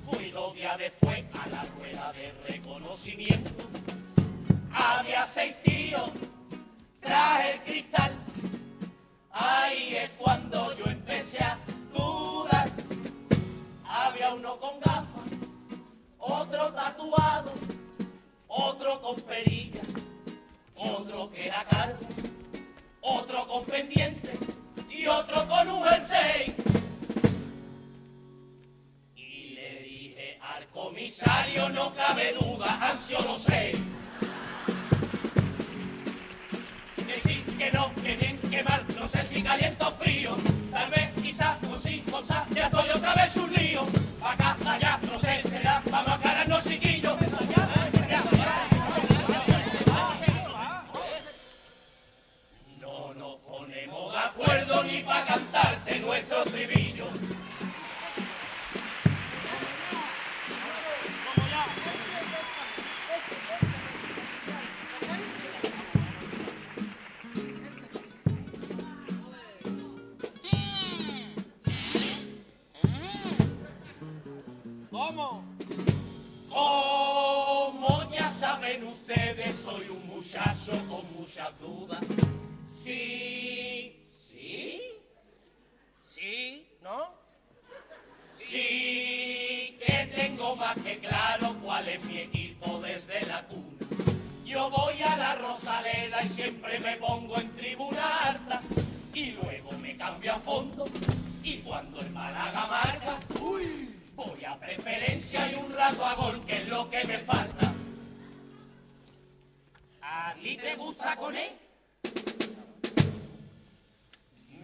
Fui 0.04 0.32
dos 0.32 0.56
días 0.56 0.78
después 0.78 1.24
a 1.34 1.48
la 1.50 1.64
rueda 1.64 2.12
de 2.14 2.34
reconocimiento. 2.48 3.52
Había 4.74 5.26
seis 5.26 5.60
tíos, 5.62 6.10
traje 7.02 7.54
el 7.54 7.62
cristal. 7.62 8.12
Ahí 9.32 9.96
es 9.96 10.12
cuando 10.12 10.76
yo 10.78 10.86
empecé 10.86 11.44
a 11.44 11.58
dudar. 11.94 12.70
Había 13.86 14.34
uno 14.34 14.58
con 14.60 14.80
gafas, 14.80 15.06
otro 16.20 16.72
tatuado, 16.72 17.52
otro 18.48 19.02
con 19.02 19.16
perilla, 19.22 19.82
otro 20.76 21.30
que 21.32 21.48
era 21.48 21.64
calvo, 21.66 22.00
otro 23.02 23.48
con 23.48 23.66
pendiente 23.66 24.34
y 24.90 25.08
otro 25.08 25.48
con 25.48 25.70
un 25.70 25.84
jersey. 25.84 26.56
Y 29.16 29.50
le 29.56 29.84
dije 29.84 30.40
al 30.42 30.68
comisario, 30.68 31.70
no 31.70 31.94
cabe 31.96 32.34
duda, 32.34 32.90
ansio 32.90 33.20
lo 33.22 33.38
sé. 33.38 33.74
No 39.52 39.58
sé 39.58 39.64
si 39.64 39.76
caliente 39.76 39.84
o 39.84 39.92
frío. 39.92 40.38
Tal 40.72 40.90
vez, 40.90 41.10
quizá, 41.22 41.58
o 41.70 41.78
sí, 41.78 42.04
cosa, 42.10 42.46
ya 42.52 42.66
estoy 42.66 42.90
otra 42.90 43.16
vez 43.16 43.36
un 43.36 43.54
lío. 43.54 43.82
Acá, 44.24 44.58
allá, 44.66 45.00
no 45.04 45.18
sé, 45.18 45.42
será, 45.44 45.82
vamos 45.92 46.14
a 46.14 46.20
cararnos 46.20 46.64
chiquillos. 46.64 47.18
No 52.80 53.14
nos 53.14 53.36
ponemos 53.40 54.14
de 54.14 54.20
acuerdo 54.20 54.84
ni 54.84 55.02
para 55.04 55.26
cantarte 55.26 55.71
saben 78.62 78.84
ustedes, 78.84 79.56
soy 79.56 79.90
un 79.90 80.08
muchacho 80.08 80.72
con 80.88 81.20
muchas 81.20 81.60
dudas. 81.60 82.00
Sí, 82.72 84.06
sí, 84.32 84.82
Sí, 86.04 86.68
¿no? 86.84 87.10
sí 88.38 89.78
que 89.84 90.12
tengo 90.14 90.56
más 90.56 90.78
que 90.80 91.00
claro 91.00 91.56
cuál 91.64 91.88
es 91.88 92.04
mi 92.04 92.20
equipo 92.20 92.80
desde 92.82 93.26
la 93.26 93.44
cuna. 93.48 93.64
Yo 94.46 94.70
voy 94.70 95.02
a 95.02 95.16
la 95.16 95.36
Rosaleda 95.36 96.24
y 96.24 96.30
siempre 96.30 96.80
me 96.80 96.98
pongo 96.98 97.38
en 97.40 97.50
tribuna 97.56 98.06
harta 98.20 98.62
y 99.14 99.32
luego 99.32 99.72
me 99.82 99.98
cambio 99.98 100.34
a 100.34 100.40
fondo 100.40 100.86
y 101.44 101.58
cuando 101.60 102.00
el 102.02 102.12
Málaga 102.12 102.68
marca, 102.68 103.20
uy, 103.40 103.88
Voy 104.14 104.46
a 104.46 104.56
preferencia 104.60 105.52
y 105.52 105.56
un 105.56 105.74
rato 105.74 106.06
a 106.06 106.14
gol, 106.14 106.46
que 106.46 106.58
es 106.58 106.68
lo 106.68 106.88
que 106.92 107.04
me 107.06 107.18
falta. 107.20 107.72
¿A 110.02 110.34
ti 110.42 110.58
te 110.58 110.76
gusta 110.76 111.16
con 111.16 111.36
él? 111.36 111.52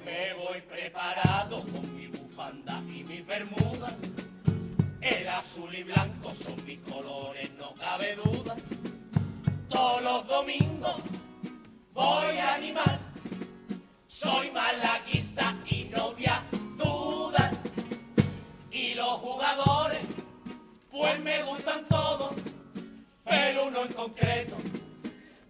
Me 0.03 0.33
voy 0.33 0.61
preparado 0.61 1.61
con 1.61 1.95
mi 1.95 2.07
bufanda 2.07 2.81
y 2.87 3.03
mi 3.03 3.21
bermuda. 3.21 3.95
El 5.01 5.27
azul 5.27 5.73
y 5.75 5.83
blanco 5.83 6.31
son 6.31 6.65
mis 6.65 6.79
colores, 6.79 7.51
no 7.53 7.73
cabe 7.75 8.15
duda. 8.15 8.55
Todos 9.69 10.01
los 10.01 10.27
domingos 10.27 11.01
voy 11.93 12.37
a 12.37 12.55
animar. 12.55 12.99
Soy 14.07 14.49
malaguista 14.51 15.55
y 15.69 15.83
no 15.85 16.13
voy 16.13 16.25
a 16.25 16.43
dudar. 16.77 17.51
Y 18.71 18.95
los 18.95 19.19
jugadores, 19.19 20.01
pues 20.89 21.19
me 21.19 21.43
gustan 21.43 21.85
todos, 21.87 22.33
pero 23.23 23.67
uno 23.67 23.85
en 23.85 23.93
concreto 23.93 24.57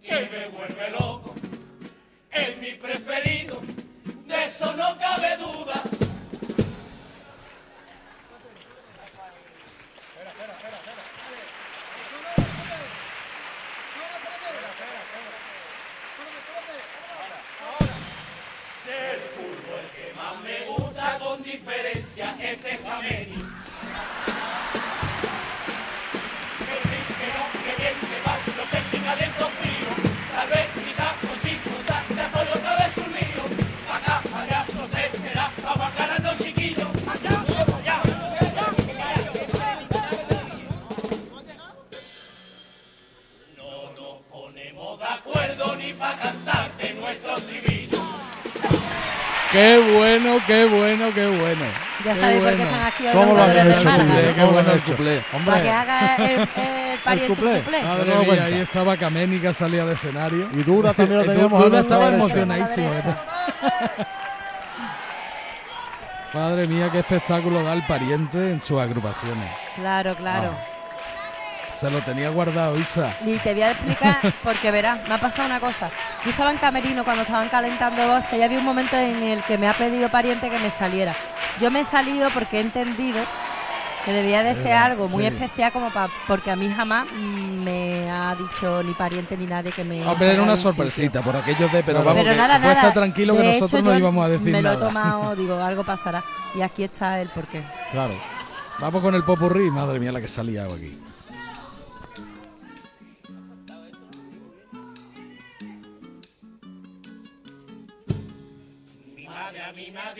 que 0.08 0.30
me 0.30 0.48
vuelve 0.48 0.90
loco. 0.90 1.34
Es 2.30 2.58
mi 2.58 2.70
preferido, 2.72 3.60
de 4.26 4.44
eso 4.44 4.72
no 4.74 4.96
cabe 4.98 5.36
duda. 5.36 5.82
Del 18.86 19.20
fútbol 19.36 19.84
que 19.94 20.12
más 20.14 20.42
me 20.42 20.64
gusta 20.66 21.18
con 21.18 21.42
diferencia 21.42 22.34
es 22.40 22.64
el 22.64 22.78
Jameni. 22.78 23.47
Qué 49.58 49.76
bueno, 49.92 50.38
qué 50.46 50.64
bueno, 50.66 51.12
qué 51.12 51.26
bueno. 51.26 51.64
Ya 52.04 52.14
Qué 52.14 52.20
sabéis 52.20 52.42
por 52.42 52.50
qué 52.50 52.56
bueno. 52.58 52.64
están 52.64 52.86
aquí 52.86 53.06
hoy 53.08 53.12
¿Cómo 53.12 53.34
lo 53.34 53.46
del 53.48 53.72
hecho, 53.72 53.84
Málaga, 53.84 54.04
cuplé? 54.14 54.28
¿no? 54.28 54.34
Qué 54.36 54.44
bueno 54.44 54.70
el 54.72 54.80
cuplé. 54.82 55.22
Para 55.44 55.62
que 55.62 55.70
haga 55.70 56.16
el, 56.16 56.40
el 56.40 56.98
pariente 57.00 57.34
cuplé. 57.34 57.60
cuplé. 57.62 57.82
Madre 57.82 58.16
mía, 58.18 58.44
ahí 58.44 58.60
estaba 58.60 58.96
que 59.40 59.52
salía 59.52 59.84
de 59.84 59.94
escenario. 59.94 60.48
Y 60.52 60.62
Duda 60.62 60.94
también 60.94 61.18
lo 61.18 61.24
teníamos 61.32 61.64
Duda 61.64 61.80
estaba 61.80 62.08
emocionadísimo. 62.14 62.92
Madre 66.32 66.66
mía, 66.68 66.88
qué 66.92 67.00
espectáculo 67.00 67.60
da 67.64 67.72
el 67.72 67.82
pariente 67.82 68.52
en 68.52 68.60
sus 68.60 68.80
agrupaciones. 68.80 69.50
Claro, 69.74 70.14
claro. 70.14 70.77
Se 71.78 71.88
lo 71.90 72.00
tenía 72.02 72.28
guardado, 72.30 72.76
Isa. 72.76 73.16
Y 73.24 73.36
te 73.38 73.52
voy 73.54 73.62
a 73.62 73.70
explicar, 73.70 74.18
porque 74.42 74.72
verás, 74.72 75.06
me 75.06 75.14
ha 75.14 75.20
pasado 75.20 75.46
una 75.46 75.60
cosa. 75.60 75.90
Yo 76.24 76.30
estaba 76.30 76.50
en 76.50 76.56
camerino 76.56 77.04
cuando 77.04 77.22
estaban 77.22 77.48
calentando 77.48 78.04
voces 78.08 78.32
y 78.32 78.42
había 78.42 78.58
un 78.58 78.64
momento 78.64 78.96
en 78.96 79.22
el 79.22 79.42
que 79.44 79.56
me 79.58 79.68
ha 79.68 79.74
pedido 79.74 80.08
pariente 80.08 80.50
que 80.50 80.58
me 80.58 80.70
saliera. 80.70 81.14
Yo 81.60 81.70
me 81.70 81.80
he 81.80 81.84
salido 81.84 82.30
porque 82.30 82.56
he 82.58 82.60
entendido 82.62 83.22
que 84.04 84.12
debía 84.12 84.42
de 84.42 84.56
ser 84.56 84.72
algo 84.72 85.08
muy 85.08 85.22
sí. 85.22 85.28
especial 85.28 85.70
como 85.70 85.90
para... 85.90 86.08
Porque 86.26 86.50
a 86.50 86.56
mí 86.56 86.68
jamás 86.68 87.06
mm, 87.12 87.62
me 87.62 88.10
ha 88.10 88.34
dicho 88.34 88.82
ni 88.82 88.94
pariente 88.94 89.36
ni 89.36 89.46
nadie 89.46 89.70
que 89.70 89.84
me... 89.84 90.00
Hombre, 90.00 90.14
sacara 90.14 90.32
era 90.32 90.42
una 90.42 90.56
sorpresita 90.56 91.22
por 91.22 91.36
aquello 91.36 91.68
de, 91.68 91.84
pero 91.84 92.02
vamos, 92.02 92.22
Pero 92.22 92.30
que 92.32 92.36
nada, 92.36 92.58
nada. 92.58 92.92
tranquilo 92.92 93.36
que 93.36 93.44
nosotros 93.44 93.84
no 93.84 93.96
íbamos 93.96 94.24
a 94.24 94.28
decir 94.30 94.52
Me 94.52 94.62
lo 94.62 94.72
he 94.72 94.74
nada. 94.74 94.88
tomado, 94.88 95.36
digo, 95.36 95.62
algo 95.62 95.84
pasará. 95.84 96.24
Y 96.56 96.62
aquí 96.62 96.82
está 96.82 97.20
el 97.20 97.28
porqué. 97.28 97.62
Claro. 97.92 98.14
Vamos 98.80 99.00
con 99.00 99.14
el 99.14 99.22
popurrí, 99.22 99.70
madre 99.70 100.00
mía 100.00 100.10
la 100.10 100.20
que 100.20 100.28
salía 100.28 100.64
aquí. 100.64 100.98
Ha 109.98 110.14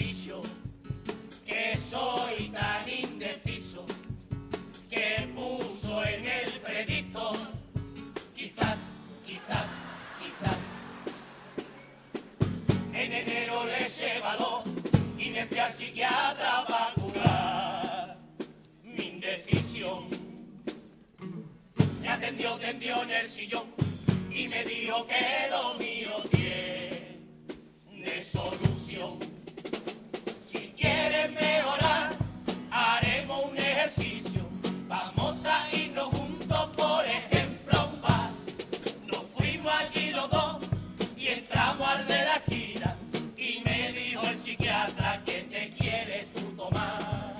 que 1.47 1.77
soy 1.77 2.49
tan 2.49 2.89
indeciso 2.89 3.87
que 4.91 5.29
puso 5.35 6.05
en 6.05 6.27
el 6.27 6.61
predictor 6.61 7.39
quizás, 8.35 8.79
quizás, 9.25 9.67
quizás. 10.19 10.59
En 12.93 13.13
enero 13.13 13.65
le 13.67 13.89
llevalo 13.89 14.65
y 15.17 15.31
me 15.31 15.47
fui 15.47 15.59
psiquiatra 15.73 16.67
para 16.67 16.95
curar 16.95 18.19
mi 18.83 19.05
indecisión. 19.05 20.09
Me 22.01 22.09
atendió, 22.09 22.57
tendió 22.57 23.03
en 23.05 23.11
el 23.11 23.29
sillón 23.29 23.67
y 24.31 24.49
me 24.49 24.65
dijo 24.65 25.07
que 25.07 25.49
lo 25.51 25.75
mío 25.75 26.17
tiene 26.31 27.21
solución. 28.23 29.28
Haremos 32.70 33.44
un 33.50 33.57
ejercicio. 33.58 34.41
Vamos 34.86 35.36
a 35.44 35.68
irnos 35.75 36.08
juntos, 36.08 36.70
por 36.76 37.05
ejemplo, 37.05 37.78
a 37.78 37.84
un 37.86 38.00
bar. 38.00 38.31
Nos 39.07 39.23
fuimos 39.36 39.73
allí 39.73 40.10
los 40.10 40.31
dos 40.31 40.58
y 41.17 41.28
entramos 41.28 41.89
al 41.89 42.07
de 42.07 42.25
la 42.25 42.36
esquina. 42.36 42.97
Y 43.36 43.60
me 43.65 43.92
dijo 43.92 44.23
el 44.26 44.39
psiquiatra 44.39 45.20
que 45.25 45.42
te 45.42 45.70
quieres 45.70 46.33
tú 46.34 46.42
tomar. 46.57 47.34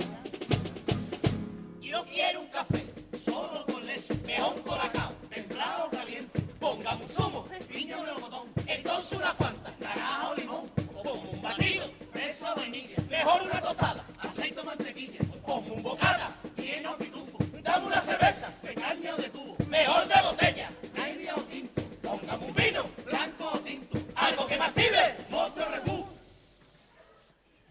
Yo 1.81 2.05
quiero 2.07 2.41
un 2.41 2.49
café, 2.49 2.85
solo 3.25 3.65
con 3.67 3.87
leche, 3.87 4.15
mejor 4.27 4.61
colacao, 4.63 5.13
templado 5.31 5.91
caliente. 5.91 6.41
Póngame 6.61 7.05
un 7.05 7.11
zumo, 7.11 7.47
piña 7.69 7.99
melocotón, 7.99 8.49
entonces 8.67 9.19
una 9.19 9.33
fanta, 9.35 9.58
mejor 13.19 13.43
una 13.43 13.61
tostada, 13.61 14.05
aceite 14.21 14.61
o 14.61 14.65
mantequilla, 14.65 15.19
como 15.43 15.75
un 15.75 15.83
bocata, 15.83 16.29
tiene 16.55 16.87
o 16.87 16.97
pitufo, 16.97 17.39
dame 17.63 17.87
una 17.87 18.01
cerveza, 18.01 18.49
de 18.63 18.75
caña 18.75 19.15
o 19.15 19.17
de 19.17 19.29
tubo, 19.31 19.57
mejor 19.67 20.07
de 20.07 20.23
botella, 20.23 20.71
aire 21.03 21.33
o 21.33 21.41
tinto, 21.43 21.83
póngame 22.03 22.47
un 22.47 22.55
vino, 22.55 22.85
blanco 23.05 23.51
o 23.55 23.59
tinto, 23.59 23.99
algo 24.15 24.47
que 24.47 24.57
me 24.57 24.65
active, 24.65 25.17
monstruo 25.31 25.67
refú. 25.69 26.07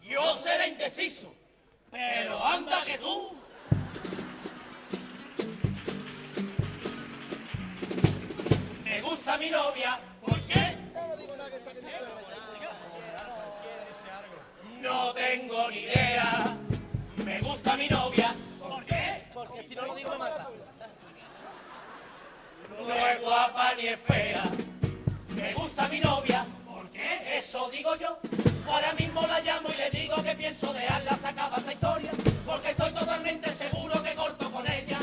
Yo 0.04 0.36
seré 0.36 0.68
indeciso, 0.70 1.34
pero 1.92 2.46
anda 2.46 2.84
que 2.86 2.98
tú. 2.98 3.38
Me 8.84 9.02
gusta 9.02 9.38
mi 9.38 9.50
novia, 9.50 10.00
¿por 10.22 10.40
qué? 10.42 10.76
No 10.94 12.27
no 14.88 15.14
tengo 15.14 15.70
ni 15.70 15.80
idea. 15.80 16.58
Me 17.26 17.42
gusta 17.42 17.76
mi 17.76 17.90
novia. 17.90 18.34
¿Por 18.58 18.86
qué? 18.86 19.26
Porque 19.34 19.68
si 19.68 19.76
no 19.76 19.86
lo 19.86 19.96
digo 19.96 20.12
me 20.12 20.18
mata. 20.18 20.48
No 22.80 22.94
es 22.94 23.22
guapa 23.22 23.76
ni 23.76 23.88
es 23.88 24.00
fea. 24.00 24.44
Me 25.36 25.54
gusta 25.56 25.90
mi 25.90 26.00
novia. 26.00 26.46
¿Por 26.66 26.90
qué? 26.92 27.38
Eso 27.38 27.70
digo 27.70 27.98
yo. 27.98 28.18
Ahora 28.66 28.94
mismo 28.94 29.22
la 29.28 29.42
llamo 29.42 29.68
y 29.74 29.76
le 29.76 29.90
digo 29.90 30.24
que 30.24 30.36
pienso 30.36 30.72
dejarla, 30.72 31.18
se 31.18 31.28
acaba 31.28 31.58
esta 31.58 31.74
historia. 31.74 32.12
Porque 32.46 32.70
estoy 32.70 32.94
totalmente 32.94 33.54
seguro 33.54 34.02
que 34.02 34.16
corto 34.16 34.50
con 34.50 34.66
ella. 34.72 35.00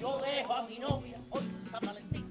Yo 0.00 0.18
dejo 0.18 0.54
a 0.54 0.62
mi 0.62 0.78
novia 0.78 1.18
hoy, 1.30 1.42
San 1.72 1.80
Valentín. 1.84 2.24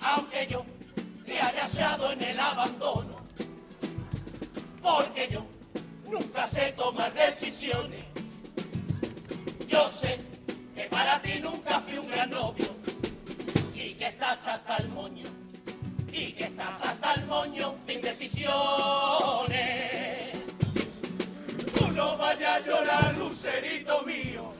Aunque 0.00 0.46
yo 0.46 0.64
te 1.26 1.40
haya 1.40 1.62
hallado 1.62 2.12
en 2.12 2.22
el 2.22 2.40
abandono 2.40 3.23
porque 4.84 5.28
yo 5.32 5.46
nunca 6.10 6.46
sé 6.46 6.72
tomar 6.76 7.10
decisiones. 7.14 8.04
Yo 9.66 9.88
sé 9.88 10.18
que 10.76 10.82
para 10.84 11.22
ti 11.22 11.40
nunca 11.42 11.80
fui 11.80 11.96
un 11.96 12.06
gran 12.06 12.28
novio. 12.28 12.66
Y 13.74 13.94
que 13.94 14.08
estás 14.08 14.46
hasta 14.46 14.76
el 14.76 14.90
moño. 14.90 15.24
Y 16.12 16.32
que 16.32 16.44
estás 16.44 16.82
hasta 16.82 17.14
el 17.14 17.24
moño 17.24 17.76
de 17.86 17.94
indecisiones. 17.94 18.52
Tú 21.78 21.88
no 21.92 22.18
vayas 22.18 22.56
a 22.56 22.60
llorar, 22.60 23.14
lucerito 23.16 24.02
mío. 24.02 24.52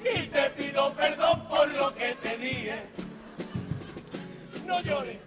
Y 0.00 0.28
te 0.28 0.50
pido 0.50 0.92
perdón 0.94 1.48
por 1.48 1.68
lo 1.70 1.92
que 1.92 2.14
te 2.22 2.38
dije. 2.38 2.84
No 4.64 4.80
llores, 4.80 5.18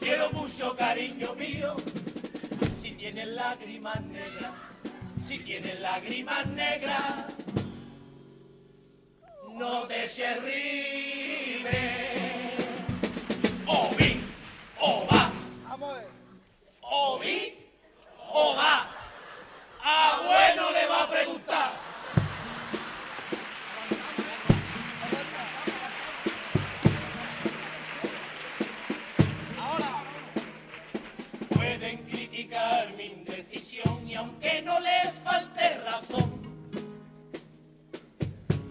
quiero 0.00 0.32
mucho, 0.32 0.74
cariño 0.74 1.32
mío. 1.36 1.76
Si 2.96 3.02
tienes 3.02 3.28
lágrimas 3.28 4.00
negras, 4.06 4.52
Si 5.22 5.38
tienes 5.40 5.80
lágrimas 5.80 6.46
negras, 6.46 7.26
no 9.52 9.86
te 9.86 10.06
libre. 10.40 11.78
O 13.66 13.90
vi, 13.98 14.24
o 14.80 15.06
va. 15.12 15.30
O 16.80 17.18
vi, 17.18 17.68
o 18.32 18.56
va. 18.56 18.86
A 19.84 20.22
bueno 20.26 20.70
le 20.70 20.86
va 20.86 21.02
a 21.02 21.10
preguntar. 21.10 21.72
Aunque 34.26 34.62
no 34.62 34.80
les 34.80 35.12
falte 35.22 35.78
razón, 35.78 36.30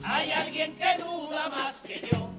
hay 0.03 0.31
alguien 0.31 0.75
que 0.75 1.01
duda 1.01 1.49
más 1.49 1.75
que 1.81 2.01
yo. 2.11 2.29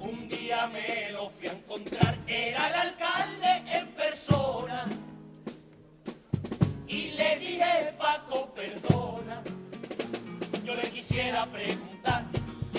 Un 0.00 0.28
día 0.28 0.66
me 0.66 1.12
lo 1.12 1.30
fui 1.30 1.46
a 1.46 1.52
encontrar, 1.52 2.18
era 2.26 2.68
el 2.68 2.74
alcalde 2.74 3.52
en 3.78 3.86
persona. 3.88 4.84
Y 6.88 7.12
le 7.12 7.38
dije, 7.38 7.94
Paco, 7.96 8.52
perdona. 8.52 9.42
Yo 10.64 10.74
le 10.74 10.90
quisiera 10.90 11.46
preguntar, 11.46 12.24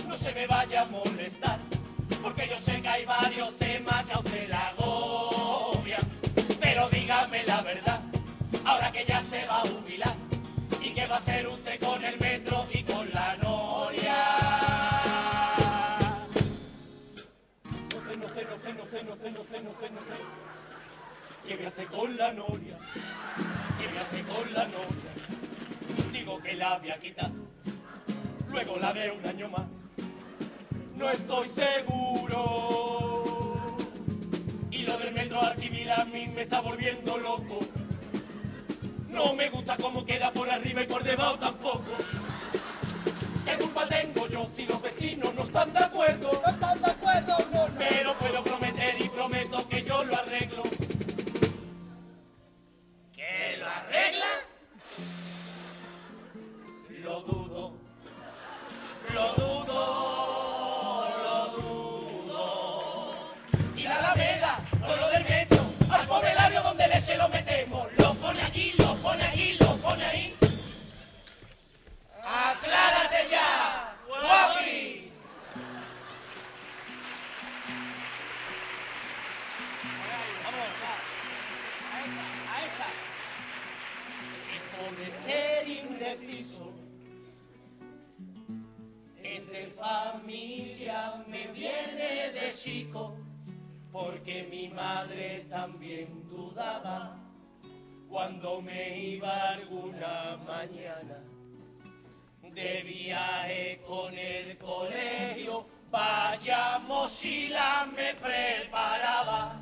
no 0.07 0.17
se 0.17 0.33
me 0.33 0.47
vaya 0.47 0.81
a 0.81 0.85
molestar, 0.85 1.59
porque 2.21 2.49
yo 2.49 2.59
sé 2.59 2.81
que 2.81 2.89
hay 2.89 3.05
varios 3.05 3.55
temas 3.57 4.05
que 4.05 4.13
a 4.13 4.19
usted 4.19 4.49
la 4.49 4.73
¿Qué 21.51 21.57
me 21.57 21.67
hace 21.67 21.85
con 21.87 22.15
la 22.15 22.31
noria? 22.31 22.77
¿Qué 23.77 23.89
me 23.89 23.99
hace 23.99 24.23
con 24.23 24.53
la 24.53 24.67
noria? 24.67 25.11
Digo 26.13 26.41
que 26.41 26.53
la 26.53 26.77
voy 26.77 26.91
a 26.91 26.97
quitar, 26.97 27.29
luego 28.49 28.77
la 28.77 28.93
veo 28.93 29.15
un 29.15 29.27
año 29.27 29.49
más. 29.49 29.65
No 30.95 31.09
estoy 31.09 31.49
seguro. 31.49 32.87
Y 34.71 34.83
lo 34.83 34.97
del 34.97 35.13
metro 35.13 35.41
al 35.41 35.57
civil 35.57 35.91
a 35.91 36.05
mí 36.05 36.27
me 36.33 36.43
está 36.43 36.61
volviendo 36.61 37.17
loco. 37.17 37.59
No 39.09 39.35
me 39.35 39.49
gusta 39.49 39.75
cómo 39.75 40.05
queda 40.05 40.31
por 40.31 40.49
arriba 40.49 40.83
y 40.83 40.87
por 40.87 41.03
debajo 41.03 41.37
tampoco. 41.37 41.83
¿Qué 43.43 43.57
culpa 43.57 43.89
tengo 43.89 44.25
yo 44.29 44.49
si 44.55 44.65
los 44.67 44.81
vecinos 44.81 45.35
no 45.35 45.43
están 45.43 45.73
de 45.73 45.79
acuerdo? 45.79 46.31
No 46.31 46.49
están 46.49 46.81
de 46.81 46.91
acuerdo, 46.91 47.35
no, 47.51 47.67
no. 47.67 47.75
Pero 47.77 48.13
madre 94.71 95.45
también 95.49 96.27
dudaba 96.29 97.17
cuando 98.09 98.61
me 98.61 98.99
iba 98.99 99.49
alguna 99.49 100.37
mañana 100.45 101.23
de 102.53 102.83
viaje 102.83 103.81
con 103.87 104.13
el 104.13 104.57
colegio, 104.57 105.65
vaya 105.89 106.79
mochila 106.79 107.87
me 107.95 108.13
preparaba. 108.15 109.61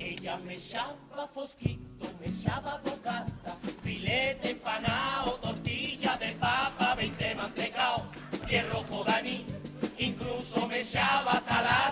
Ella 0.00 0.36
me 0.38 0.54
echaba 0.54 1.28
fosquito, 1.32 2.08
me 2.20 2.26
echaba 2.26 2.80
bocata, 2.84 3.56
filete 3.82 4.50
empanado, 4.50 5.34
tortilla 5.34 6.16
de 6.16 6.32
papa, 6.32 6.94
20 6.96 7.34
mantecao, 7.36 8.02
diez 8.48 8.68
rojo 8.72 9.04
de 9.04 9.12
anís, 9.12 9.42
incluso 9.98 10.66
me 10.66 10.80
echaba 10.80 11.32
hasta 11.32 11.62
la 11.62 11.88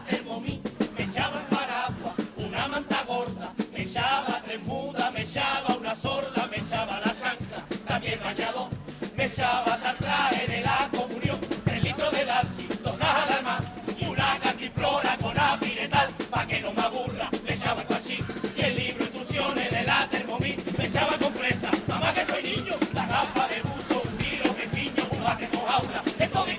echaba 1.17 1.39
el 1.41 1.47
paraguas, 1.47 2.15
una 2.37 2.69
manta 2.69 3.03
gorda, 3.09 3.51
me 3.73 3.81
echaba 3.81 4.43
tres 4.45 4.63
mudas, 4.65 5.11
me 5.15 5.23
echaba 5.23 5.75
una 5.75 5.95
sorda, 5.95 6.47
me 6.51 6.59
echaba 6.59 7.01
la 7.01 7.15
chancla, 7.19 7.65
también 7.89 8.21
bañado, 8.23 8.69
me 9.17 9.25
echaba 9.25 9.65
hasta 9.65 9.95
traje 9.95 10.47
de 10.47 10.61
la 10.61 10.91
comunión, 10.95 11.41
tres 11.65 11.83
litros 11.83 12.13
de 12.13 12.25
Darcy, 12.27 12.69
dos 12.85 12.97
cajas 12.99 13.29
de 13.29 13.35
armar, 13.35 13.63
y 13.99 14.05
una 14.05 14.39
cantimplora 14.41 15.17
con 15.17 15.41
apiretal, 15.41 16.09
pa' 16.29 16.47
que 16.47 16.61
no 16.61 16.73
me 16.73 16.83
aburra, 16.83 17.31
me 17.47 17.55
echaba 17.55 17.81
el 17.81 17.95
así, 17.95 18.19
y 18.55 18.61
el 18.61 18.77
libro 18.77 19.05
instrucciones 19.05 19.71
de 19.71 19.85
la 19.85 20.07
Thermomix, 20.11 20.79
me 20.79 20.87
echaba 20.87 21.17
con 21.17 21.33
fresa, 21.33 21.71
mamá 21.89 22.13
que 22.13 22.27
soy 22.27 22.43
niño, 22.43 22.75
la 22.93 23.07
gafas 23.07 23.49
de 23.49 23.63
buzo, 23.63 24.03
un 24.05 24.19
tiro, 24.19 24.53
me 24.53 24.67
piño, 24.67 25.09
un 25.11 25.25
bate 25.25 25.49
con 25.49 25.65
jaula, 25.65 26.03
esto 26.19 26.45
de 26.45 26.57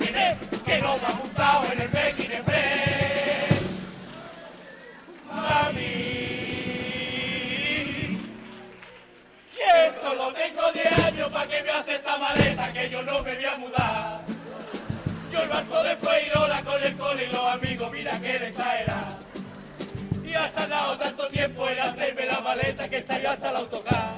que 0.65 0.81
no 0.81 0.97
me 0.97 1.05
ha 1.05 1.13
montado 1.13 1.71
en 1.73 1.81
el 1.81 1.89
Mami, 5.57 5.81
que 9.55 9.91
solo 10.01 10.31
tengo 10.33 10.71
10 10.71 11.05
años 11.05 11.31
para 11.31 11.47
que 11.47 11.63
me 11.63 11.69
hace 11.71 11.95
esta 11.95 12.17
maleta 12.17 12.73
que 12.73 12.89
yo 12.91 13.01
no 13.01 13.23
me 13.23 13.35
voy 13.35 13.45
a 13.45 13.57
mudar. 13.57 14.21
Yo 15.31 15.41
el 15.41 15.49
barco 15.49 15.83
de 15.83 15.95
Feirola 15.97 16.61
con 16.63 16.83
el 16.83 16.95
cole 16.95 17.23
y 17.23 17.33
los 17.33 17.45
amigos, 17.55 17.91
mira 17.91 18.19
que 18.19 18.39
le 18.39 18.47
exagera. 18.49 19.17
Y 20.23 20.33
ha 20.35 20.53
tardado 20.53 20.97
tanto 20.97 21.27
tiempo 21.29 21.67
en 21.69 21.79
hacerme 21.79 22.25
la 22.27 22.39
maleta 22.41 22.87
que 22.87 23.01
salió 23.01 23.31
hasta 23.31 23.49
el 23.49 23.55
autocar. 23.55 24.16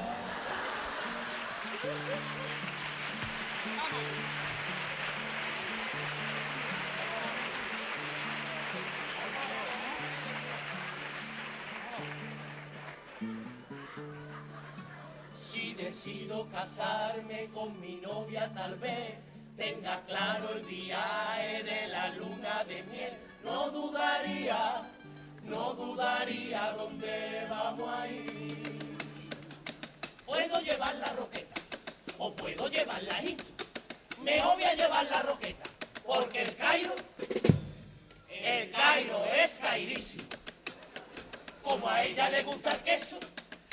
Decido 15.99 16.47
casarme 16.49 17.49
con 17.53 17.77
mi 17.81 17.95
novia 17.95 18.49
tal 18.53 18.75
vez 18.75 19.15
tenga 19.57 20.01
claro 20.05 20.53
el 20.53 20.61
viaje 20.63 21.61
de 21.63 21.87
la 21.89 22.07
luna 22.11 22.63
de 22.63 22.83
miel, 22.83 23.17
no 23.43 23.69
dudaría, 23.69 24.81
no 25.43 25.73
dudaría 25.73 26.71
dónde 26.77 27.45
vamos 27.49 27.89
a 27.89 28.07
ir. 28.07 28.97
Puedo 30.25 30.61
llevar 30.61 30.95
la 30.95 31.11
roqueta 31.11 31.61
o 32.17 32.33
puedo 32.33 32.69
llevar 32.69 33.03
la 33.03 33.19
Egipto. 33.19 33.65
Mejor 34.23 34.53
voy 34.55 34.63
a 34.63 34.75
llevar 34.75 35.05
la 35.07 35.21
roqueta 35.21 35.69
porque 36.05 36.43
el 36.43 36.55
Cairo, 36.55 36.95
el 38.29 38.71
Cairo 38.71 39.25
es 39.35 39.51
cairísimo. 39.55 40.23
Como 41.61 41.89
a 41.89 42.05
ella 42.05 42.29
le 42.29 42.43
gusta 42.43 42.71
el 42.71 42.79
queso, 42.83 43.19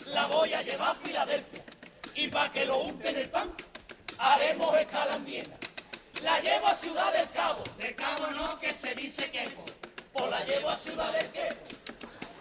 la 0.06 0.26
voy 0.26 0.52
a 0.55 0.62
llevar 0.62 0.90
a 0.90 0.94
Filadelfia. 0.96 1.75
Y 2.16 2.28
para 2.28 2.50
que 2.50 2.64
lo 2.64 2.78
unte 2.78 3.10
en 3.10 3.16
el 3.18 3.28
pan, 3.28 3.52
haremos 4.18 4.74
escala 4.80 5.16
en 5.16 5.24
Viena. 5.26 5.56
La 6.22 6.40
llevo 6.40 6.66
a 6.66 6.74
Ciudad 6.74 7.12
del 7.12 7.30
Cabo. 7.30 7.62
De 7.76 7.94
Cabo 7.94 8.28
no, 8.28 8.58
que 8.58 8.72
se 8.72 8.94
dice 8.94 9.30
que 9.30 9.50
Pues 10.14 10.30
la 10.30 10.42
llevo 10.44 10.70
a 10.70 10.76
Ciudad 10.76 11.12
del 11.12 11.28
Quebo. 11.30 11.60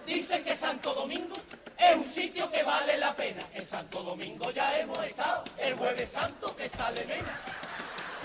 Dicen 0.05 0.45
que 0.45 0.55
Santo 0.55 0.93
Domingo 0.93 1.35
es 1.77 1.95
un 1.95 2.05
sitio 2.05 2.49
que 2.49 2.63
vale 2.63 2.97
la 2.97 3.13
pena. 3.15 3.41
En 3.53 3.65
Santo 3.65 4.01
Domingo 4.01 4.49
ya 4.51 4.79
hemos 4.79 5.03
estado, 5.03 5.43
el 5.57 5.75
jueves 5.75 6.09
santo 6.09 6.55
que 6.55 6.69
sale 6.69 7.03
mena. 7.05 7.41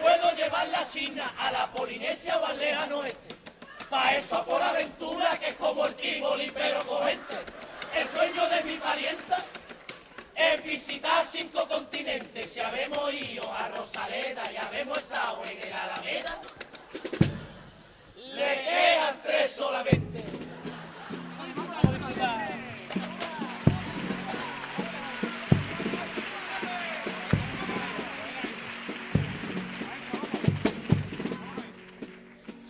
Puedo 0.00 0.32
llevar 0.36 0.68
la 0.68 0.88
China 0.88 1.34
a 1.36 1.50
la 1.50 1.72
Polinesia 1.72 2.38
o 2.38 2.46
al 2.46 2.58
lejano 2.58 2.98
oeste. 2.98 3.34
Pa' 3.90 4.14
eso 4.14 4.44
por 4.44 4.62
aventura 4.62 5.36
que 5.40 5.48
es 5.48 5.54
como 5.56 5.84
el 5.84 5.94
Tivoli 5.96 6.52
pero 6.54 6.80
cogente. 6.84 7.34
El 7.92 8.06
sueño 8.06 8.48
de 8.48 8.62
mi 8.62 8.76
parienta 8.76 9.44
es 10.40 10.64
visitar 10.64 11.24
cinco 11.26 11.66
continentes. 11.68 12.50
Si 12.50 12.60
habemos 12.60 13.12
ido 13.12 13.52
a 13.52 13.68
Rosaleda 13.68 14.50
y 14.52 14.56
habemos 14.56 14.98
estado 14.98 15.44
en 15.44 15.58
el 15.62 15.72
Alameda, 15.72 16.40
le 18.16 18.64
quedan 18.64 19.20
tres 19.22 19.50
solamente. 19.52 20.24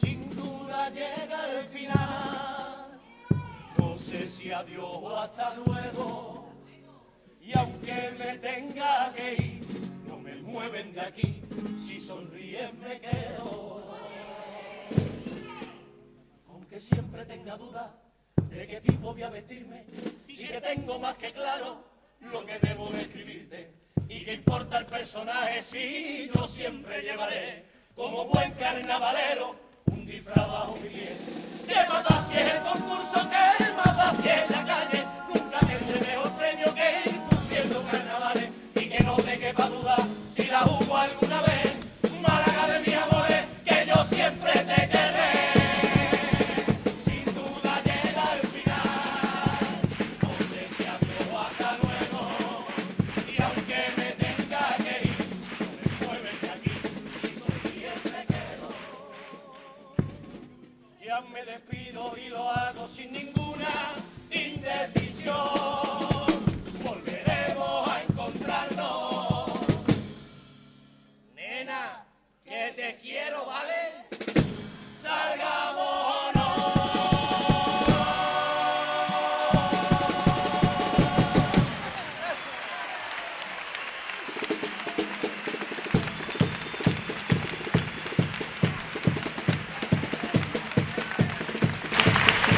Sin 0.01 0.37
duda 0.37 0.91
llega 0.91 1.51
el 1.51 1.67
final. 1.69 3.01
No 3.79 3.97
sé 3.97 4.29
si 4.29 4.53
adiós 4.53 4.83
o 4.83 5.17
hasta 5.17 5.55
luego. 5.55 6.40
Y 7.51 7.59
aunque 7.59 8.13
me 8.17 8.39
tenga 8.39 9.13
que 9.13 9.35
ir, 9.35 9.67
no 10.07 10.19
me 10.19 10.37
mueven 10.37 10.93
de 10.93 11.01
aquí. 11.01 11.43
Si 11.85 11.99
sonríen 11.99 12.79
me 12.79 13.01
quedo. 13.01 13.83
Aunque 16.49 16.79
siempre 16.79 17.25
tenga 17.25 17.57
duda 17.57 17.93
de 18.51 18.69
qué 18.69 18.81
tipo 18.81 19.13
voy 19.13 19.23
a 19.23 19.31
vestirme, 19.31 19.85
sí 20.17 20.47
que 20.47 20.61
tengo 20.61 21.01
más 21.01 21.17
que 21.17 21.33
claro 21.33 21.83
lo 22.21 22.47
que 22.47 22.57
debo 22.61 22.89
de 22.91 23.01
escribirte. 23.01 23.73
Y 24.09 24.25
qué 24.25 24.35
importa 24.35 24.79
el 24.79 24.87
personaje 24.87 25.61
si 25.61 26.31
yo 26.33 26.47
siempre 26.47 27.03
llevaré 27.03 27.65
como 27.97 28.27
buen 28.27 28.53
carnavalero 28.53 29.57
un 29.87 30.07
disfraz 30.07 30.47
bajo 30.47 30.77
mi 30.77 30.89
piel. 30.89 31.17
¿Qué 31.67 31.75
si 32.29 32.39
es 32.39 32.55
el 32.55 32.63
concurso? 32.63 33.29
¿Qué 33.29 33.73
mata 33.73 34.15
si 34.15 34.29
es 34.29 34.51
la 34.51 34.65
calle? 34.65 35.20
Y 38.75 38.89
que 38.89 39.05
no 39.05 39.17
te 39.17 39.39
quepa 39.39 39.69
duda 39.69 39.97
si 40.33 40.45
la 40.47 40.61
jugo 40.61 40.97
alguna 40.97 41.43
vez. 41.43 41.50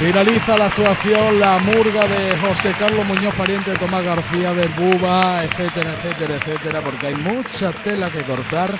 Finaliza 0.02 0.58
la 0.58 0.66
actuación 0.66 1.38
La 1.38 1.58
Murga 1.58 2.08
de 2.08 2.36
José 2.38 2.72
Carlos 2.76 3.06
Muñoz, 3.06 3.32
pariente 3.36 3.70
de 3.70 3.76
Tomás 3.76 4.04
García 4.04 4.52
del 4.52 4.68
Buba, 4.70 5.44
etcétera, 5.44 5.92
etcétera, 5.92 6.34
etcétera, 6.34 6.80
porque 6.80 7.06
hay 7.06 7.14
mucha 7.14 7.70
tela 7.70 8.10
que 8.10 8.22
cortar. 8.22 8.76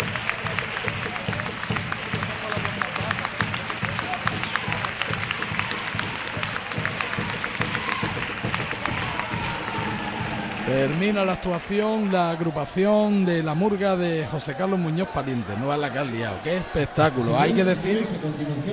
Termina 10.82 11.24
la 11.24 11.34
actuación, 11.34 12.10
la 12.10 12.30
agrupación 12.32 13.24
de 13.24 13.40
la 13.40 13.54
murga 13.54 13.94
de 13.94 14.26
José 14.26 14.56
Carlos 14.56 14.80
Muñoz 14.80 15.06
Pariente. 15.10 15.52
No 15.56 15.70
a 15.70 15.76
la 15.76 15.92
que 15.92 16.00
has 16.00 16.08
liado. 16.08 16.40
¡Qué 16.42 16.56
espectáculo! 16.56 17.38
Hay 17.38 17.52
que 17.52 17.62
decir 17.62 18.04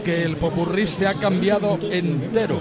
que 0.03 0.23
el 0.23 0.35
popurrí 0.37 0.87
se 0.87 1.05
ha 1.05 1.13
cambiado 1.13 1.77
entero. 1.91 2.59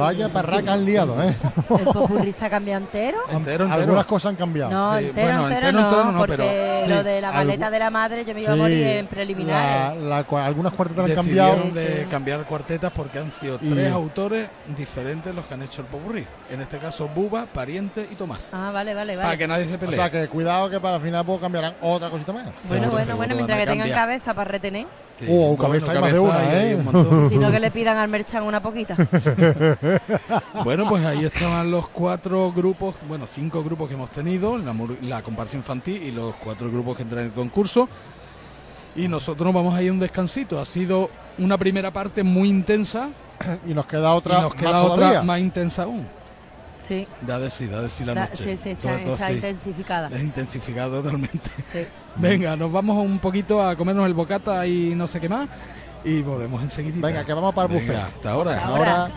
Vaya 0.00 0.28
parraca 0.28 0.72
han 0.72 0.84
liado, 0.84 1.22
¿eh? 1.22 1.34
¿El 1.78 1.84
popurrí 1.84 2.32
se 2.32 2.44
ha 2.44 2.50
cambiado 2.50 2.82
entero? 2.84 3.18
Entero, 3.30 3.64
entero. 3.64 3.82
Algunas 3.82 4.06
cosas 4.06 4.30
han 4.30 4.36
cambiado. 4.36 4.70
No, 4.70 4.98
Sí, 4.98 5.04
entero, 5.06 5.26
bueno, 5.26 5.42
entero, 5.48 5.66
entero, 5.68 5.80
no, 5.80 5.88
entero 5.88 6.12
no, 6.12 6.18
porque 6.18 6.36
pero 6.36 6.84
sí. 6.84 6.90
lo 6.90 7.02
de 7.04 7.20
la 7.20 7.32
maleta 7.32 7.66
Algu- 7.66 7.70
de 7.70 7.78
la 7.78 7.90
madre 7.90 8.24
yo 8.24 8.34
me 8.34 8.42
iba 8.42 8.52
a 8.52 8.56
morir 8.56 8.86
en 8.86 9.06
preliminares. 9.06 10.02
la- 10.02 10.22
la 10.22 10.46
algunas 10.46 10.72
cuartetas 10.72 11.08
han 11.10 11.14
cambiado. 11.16 11.56
de 11.72 12.06
cambiar 12.10 12.44
cuartetas 12.44 12.90
porque 12.92 13.18
han 13.18 13.30
sido 13.30 13.58
Y- 13.60 13.68
tres 13.68 13.92
autores 13.92 14.48
diferentes 14.76 15.34
los 15.34 15.44
que 15.46 15.54
han 15.54 15.62
hecho 15.62 15.82
el 15.82 15.88
popurrí. 15.88 16.24
En 16.50 16.60
este 16.60 16.78
caso, 16.78 17.08
Buba, 17.14 17.46
Pariente 17.46 18.08
y 18.10 18.14
Tomás. 18.14 18.50
Ah, 18.52 18.70
vale, 18.72 18.94
vale, 18.94 19.16
vale. 19.16 19.26
Para 19.26 19.36
que 19.36 19.46
nadie 19.46 19.66
se 19.68 19.74
O 19.74 19.78
pelee. 19.78 19.96
sea 19.96 20.10
que 20.10 20.26
cuidado 20.28 20.68
que 20.70 20.80
para 20.80 20.96
el 20.96 21.02
final 21.02 21.24
pues 21.24 21.40
cambiarán 21.40 21.74
otra 21.80 22.10
cosita 22.10 22.32
más. 22.32 22.44
bueno, 22.68 22.90
bueno, 22.90 23.16
bueno, 23.16 23.34
mientras 23.34 23.58
que 23.58 23.66
tengan 23.66 23.78
cambiar. 23.88 23.98
cabeza 23.98 24.34
para 24.34 24.50
retener. 24.50 24.86
Sí, 25.16 25.26
Oh, 25.28 25.54
bueno, 25.54 25.62
cabeza 25.64 25.92
hay 25.92 26.00
más 26.00 26.12
de 26.12 26.18
una, 26.18 26.54
¿eh? 26.62 26.74
un 26.76 26.84
montón. 26.84 27.28
Si 27.28 27.36
no 27.36 27.50
que 27.50 27.60
le 27.60 27.70
pidan 27.70 27.98
al 27.98 28.08
Merchan 28.08 28.42
una 28.42 28.60
poquita. 28.62 28.96
Bueno, 30.64 30.88
pues 30.88 31.04
ahí 31.04 31.24
estaban 31.24 31.70
los 31.70 31.88
cuatro 31.88 32.52
grupos, 32.52 32.96
bueno, 33.08 33.26
cinco 33.26 33.62
grupos 33.64 33.88
que 33.88 33.94
hemos 33.94 34.10
tenido, 34.10 34.58
la, 35.02 35.22
comparsa 35.22 35.56
infantil 35.56 36.02
y 36.02 36.10
los 36.10 36.34
cuatro 36.36 36.70
grupos 36.70 36.96
que 36.96 37.02
entran 37.02 37.20
en 37.22 37.26
el 37.28 37.32
concurso. 37.32 37.88
Y 38.96 39.08
nosotros 39.08 39.46
nos 39.46 39.54
vamos 39.54 39.74
a 39.74 39.82
ir 39.82 39.90
a 39.90 39.92
un 39.92 40.00
descansito. 40.00 40.60
Ha 40.60 40.64
sido 40.66 41.10
una 41.38 41.56
primera 41.56 41.90
parte 41.92 42.22
muy 42.22 42.48
intensa 42.48 43.08
y 43.66 43.72
nos 43.74 43.86
queda 43.86 44.14
otra 44.14 44.38
y 44.38 44.42
nos 44.42 44.54
queda 44.54 44.72
más 44.72 44.84
otra 44.84 44.96
todavía. 44.96 45.22
más 45.22 45.40
intensa 45.40 45.82
aún. 45.84 46.06
Sí. 46.82 47.06
Da 47.20 47.38
de 47.38 47.50
sí, 47.50 47.66
da 47.68 47.82
de 47.82 47.88
sí 47.90 48.04
la 48.04 48.14
Da- 48.14 48.26
noche. 48.26 48.56
sí, 48.56 48.56
sí, 48.56 48.70
está, 48.70 48.98
todo 48.98 49.14
está 49.14 49.28
sí. 49.28 49.34
intensificada. 49.34 50.08
Es 50.12 50.22
intensificado 50.22 51.00
totalmente. 51.00 51.50
Sí. 51.64 51.80
Venga, 52.16 52.56
nos 52.56 52.72
vamos 52.72 53.04
un 53.04 53.20
poquito 53.20 53.62
a 53.62 53.76
comernos 53.76 54.06
el 54.06 54.14
bocata 54.14 54.66
y 54.66 54.94
no 54.96 55.06
sé 55.06 55.20
qué 55.20 55.28
más. 55.28 55.48
Y 56.04 56.22
volvemos 56.22 56.62
enseguida. 56.62 57.06
Venga, 57.06 57.24
que 57.24 57.32
vamos 57.32 57.54
para 57.54 57.72
el 57.72 57.80
buffet. 57.80 57.96
Hasta 57.96 58.30
ahora. 58.32 58.56
Hasta 58.56 58.68
ahora. 58.68 59.10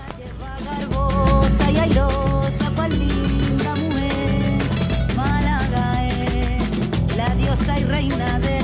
La 7.18 7.36
diosa 7.36 7.80
y 7.80 7.84
reina 7.84 8.40
de 8.40 8.63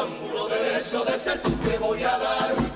ángulo 0.00 0.48
derecho 0.48 1.04
de 1.04 1.18
ser 1.18 1.42
tú 1.42 1.50
te 1.50 1.78
voy 1.78 2.02
a 2.02 2.18
dar. 2.18 2.67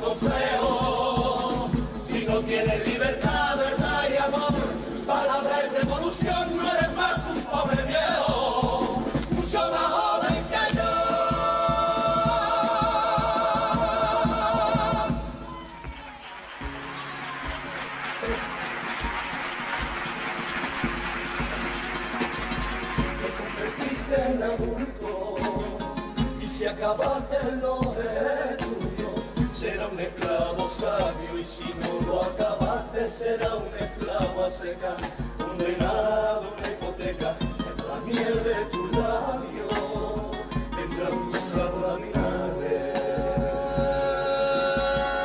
Será 33.23 33.51
da 33.51 33.55
un 33.55 33.73
esclavo 33.79 34.45
a 34.45 34.51
seca, 34.51 34.97
condenado 35.39 36.43
a 36.43 36.55
una 36.55 36.69
hipoteca, 36.69 37.37
en 37.71 37.77
la 37.87 37.97
miel 38.05 38.43
de 38.43 38.65
tu 38.73 38.83
labio 38.99 40.31
tendrá 40.75 41.09
un 41.09 41.33
sabor 41.33 41.85
a 41.91 41.99
mi 41.99 42.11
madre. 42.11 42.93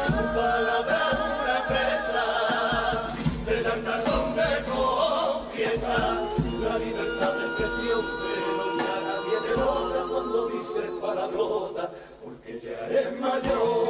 Tu 0.05 0.21
palabra 0.37 0.99
es 1.11 1.21
una 1.41 1.57
presa 1.71 2.25
de 3.47 3.63
cantar 3.63 4.03
donde 4.05 4.47
confiesa 4.69 5.97
la 6.61 6.77
libertad 6.77 7.33
de 7.33 7.45
expresión, 7.47 8.05
pero 8.21 8.53
ya 8.77 8.95
nadie 9.09 9.37
te 9.41 9.53
logra 9.59 10.01
cuando 10.07 10.47
dice 10.49 10.81
palabrota, 11.01 11.89
porque 12.23 12.59
ya 12.59 12.79
es 12.99 13.19
mayor. 13.19 13.86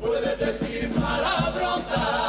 puede 0.00 0.36
decir 0.36 0.90
palabrotas. 0.92 2.25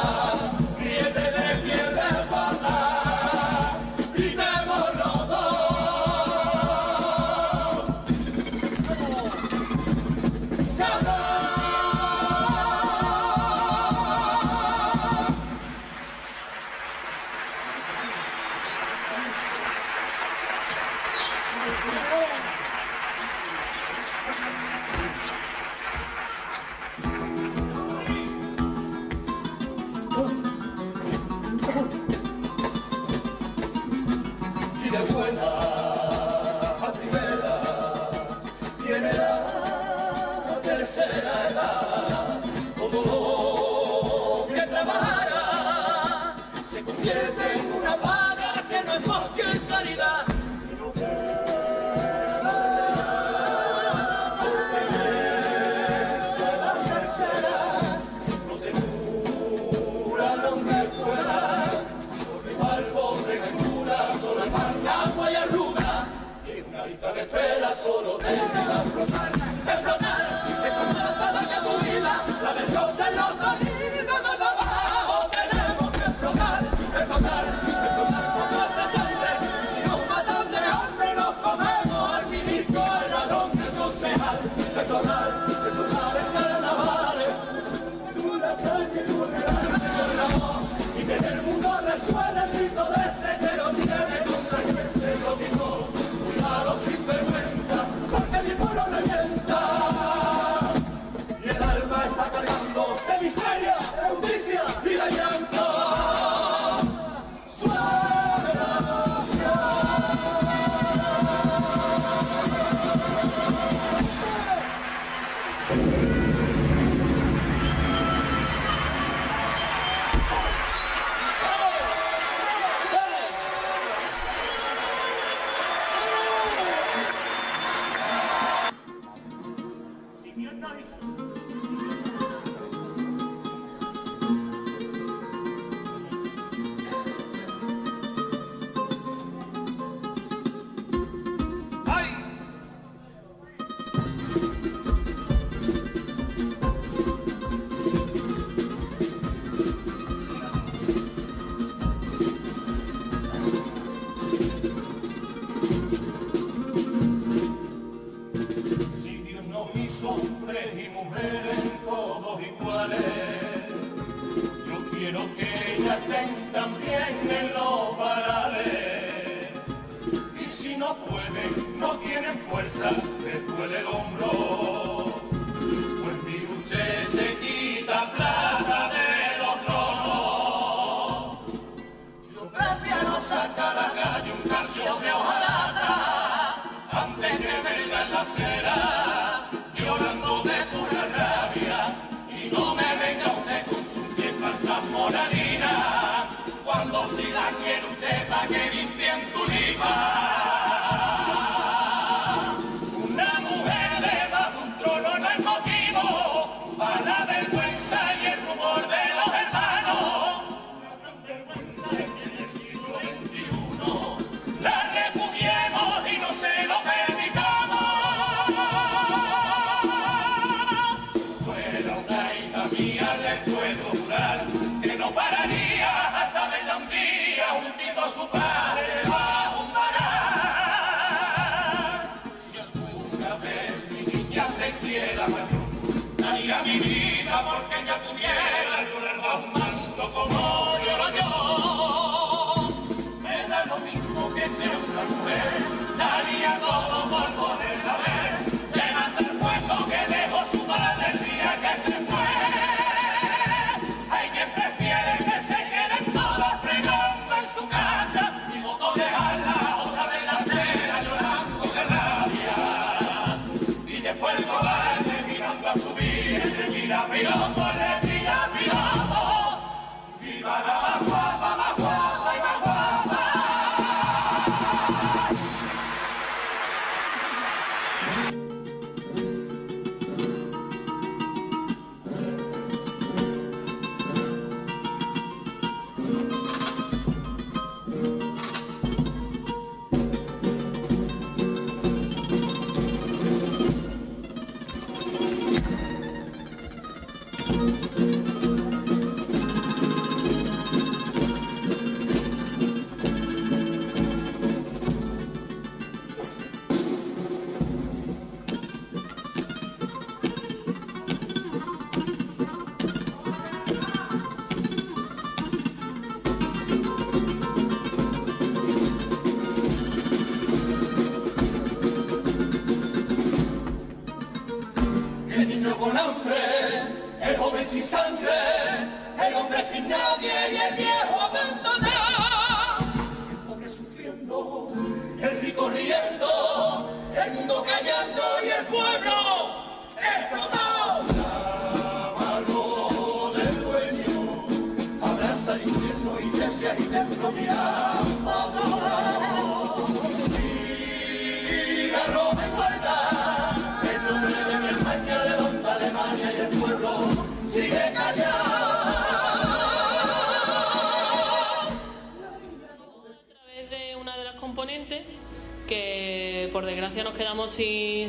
Cargando 103.34 103.60
de 103.60 103.77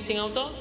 sin, 0.02 0.18
autor 0.18 0.52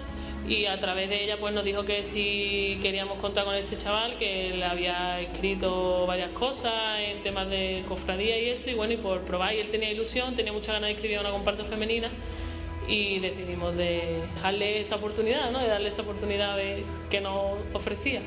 y 0.49 0.65
a 0.65 0.79
través 0.79 1.11
de 1.11 1.25
ella 1.25 1.37
pues 1.39 1.53
nos 1.53 1.63
dijo 1.65 1.85
que 1.85 2.03
si 2.03 2.79
queríamos 2.81 3.19
contar 3.21 3.45
con 3.45 3.55
este 3.55 3.77
chaval 3.77 4.17
que 4.17 4.55
le 4.57 4.65
había 4.65 5.21
escrito 5.21 6.07
varias 6.07 6.31
cosas 6.31 7.01
en 7.01 7.21
temas 7.23 7.51
de 7.51 7.85
cofradía 7.87 8.41
y 8.41 8.49
eso 8.51 8.71
y 8.71 8.75
bueno 8.75 8.95
y 8.95 8.97
por 8.97 9.21
probar 9.23 9.55
y 9.55 9.59
él 9.59 9.69
tenía 9.69 9.91
ilusión 9.91 10.35
tenía 10.35 10.53
mucha 10.53 10.73
ganas 10.73 10.89
de 10.89 10.95
escribir 10.95 11.19
una 11.19 11.31
comparsa 11.33 11.65
femenina 11.65 12.11
y 12.89 13.19
decidimos 13.19 13.77
de 13.77 14.21
darle 14.43 14.81
esa 14.81 14.97
oportunidad 14.97 15.51
¿no? 15.51 15.59
de 15.59 15.69
darle 15.69 15.89
esa 15.89 16.01
oportunidad 16.03 16.57
de- 16.57 16.83
que 17.11 17.21
nos 17.21 17.59
ofrecía 17.75 18.23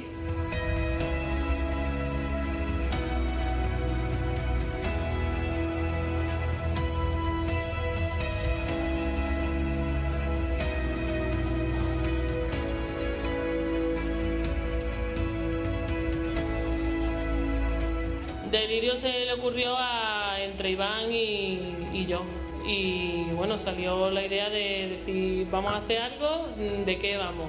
ocurrió 19.42 19.76
a, 19.76 20.36
entre 20.40 20.70
Iván 20.70 21.12
y, 21.12 22.06
yo. 22.06 22.22
Y 22.66 23.24
bueno, 23.34 23.58
salió 23.58 24.12
la 24.12 24.24
idea 24.24 24.50
de 24.52 24.88
decir, 24.90 25.48
vamos 25.50 25.74
a 25.74 25.78
hacer 25.78 26.00
algo, 26.00 26.48
mm, 26.56 26.84
¿de 26.86 26.98
qué 27.00 27.18
vamos? 27.18 27.48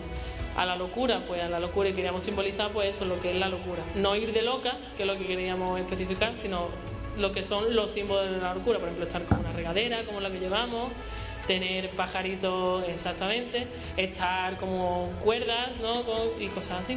A 0.56 0.64
la 0.64 0.74
locura, 0.76 1.22
pues 1.26 1.42
a 1.42 1.48
la 1.50 1.60
locura 1.60 1.90
y 1.90 1.92
queríamos 1.92 2.24
simbolizar 2.24 2.70
pues 2.70 2.96
eso, 2.96 3.04
lo 3.04 3.20
que 3.20 3.30
es 3.30 3.36
la 3.36 3.48
locura. 3.48 3.82
No 3.94 4.16
ir 4.16 4.32
de 4.32 4.40
loca, 4.42 4.76
que 4.96 5.02
es 5.02 5.06
lo 5.06 5.18
que 5.18 5.26
queríamos 5.26 5.78
especificar, 5.78 6.36
sino 6.36 6.68
lo 7.18 7.30
que 7.30 7.42
son 7.44 7.76
los 7.76 7.92
símbolos 7.92 8.30
de 8.30 8.38
la 8.38 8.54
locura. 8.54 8.78
Por 8.78 8.88
ejemplo, 8.88 9.06
estar 9.06 9.22
con 9.24 9.40
una 9.40 9.52
regadera, 9.52 10.04
como 10.04 10.20
la 10.20 10.30
que 10.30 10.38
llevamos, 10.40 10.92
tener 11.46 11.90
pajaritos 11.90 12.84
exactamente, 12.88 13.66
estar 13.98 14.56
como 14.56 15.10
cuerdas, 15.22 15.78
¿no? 15.80 16.04
Con- 16.04 16.40
y 16.40 16.48
cosas 16.48 16.80
así. 16.80 16.96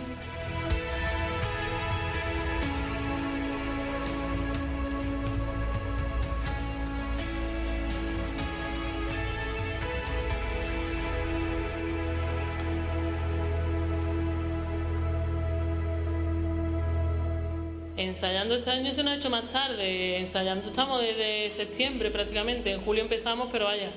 Ensayando 18.16 18.56
este 18.56 18.72
año 18.72 18.94
se 18.94 19.04
nos 19.04 19.12
ha 19.12 19.16
hecho 19.18 19.30
más 19.30 19.46
tarde. 19.50 20.18
Ensayando 20.20 20.70
estamos 20.70 21.02
desde 21.02 21.50
septiembre 21.50 22.10
prácticamente. 22.12 22.72
En 22.72 22.80
julio 22.80 23.04
empezamos, 23.04 23.50
pero 23.52 23.66
vaya, 23.66 23.90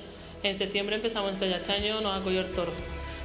en 0.43 0.53
septiembre 0.53 0.97
empezamos 0.97 1.29
a 1.29 1.31
ensayar. 1.31 1.61
Este 1.61 1.71
año 1.71 2.01
nos 2.01 2.19
ha 2.19 2.21
cogido 2.21 2.41
el 2.41 2.51
toro. 2.51 2.73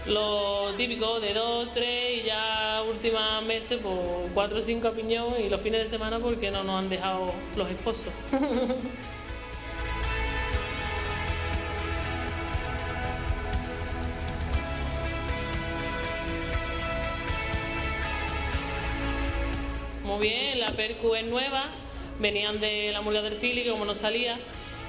Lo 0.06 0.72
típico 0.76 1.18
de 1.18 1.34
dos, 1.34 1.72
tres 1.72 2.22
y 2.22 2.26
ya 2.26 2.80
últimos 2.88 3.42
meses, 3.44 3.80
pues 3.82 3.96
cuatro 4.34 4.58
o 4.58 4.60
cinco 4.60 4.92
piñón 4.92 5.34
y 5.44 5.48
los 5.48 5.60
fines 5.60 5.80
de 5.80 5.88
semana 5.88 6.20
porque 6.20 6.52
no 6.52 6.62
nos 6.62 6.78
han 6.78 6.88
dejado 6.88 7.34
los 7.56 7.68
esposos. 7.68 8.12
Bien, 20.20 20.58
la 20.60 20.72
percu 20.72 21.14
es 21.14 21.24
nueva, 21.24 21.66
venían 22.18 22.60
de 22.60 22.90
la 22.92 23.00
murga 23.02 23.20
del 23.22 23.36
Fili, 23.36 23.68
como 23.68 23.84
no 23.84 23.94
salía, 23.94 24.38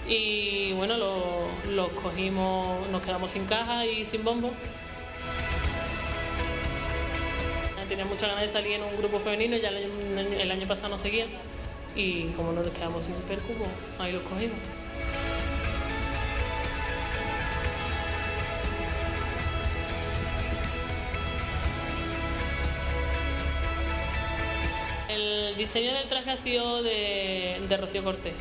y 0.07 0.71
bueno, 0.73 0.97
lo- 0.97 1.47
los 1.71 1.89
cogimos, 1.89 2.87
nos 2.89 3.01
quedamos 3.01 3.31
sin 3.31 3.45
caja 3.45 3.85
y 3.85 4.05
sin 4.05 4.23
bombo. 4.23 4.53
Tenía 7.89 8.05
muchas 8.05 8.29
ganas 8.29 8.41
de 8.43 8.49
salir 8.49 8.73
en 8.73 8.83
un 8.83 8.97
grupo 8.97 9.19
femenino, 9.19 9.57
ya 9.57 9.69
el 9.69 10.51
año, 10.51 10.67
pasado 10.67 10.89
no 10.89 10.97
seguía, 10.97 11.27
y 11.95 12.25
como 12.35 12.51
no 12.51 12.61
nos 12.63 12.71
quedamos 12.73 13.05
sin 13.05 13.15
percu, 13.15 13.53
pues 13.53 13.69
ahí 13.99 14.11
los 14.13 14.23
cogimos. 14.23 14.57
El 25.15 25.55
diseño 25.57 25.93
del 25.93 26.07
traje 26.07 26.31
ha 26.31 26.37
sido 26.37 26.83
de, 26.83 27.61
de 27.67 27.77
Rocío 27.77 28.03
Cortés. 28.03 28.33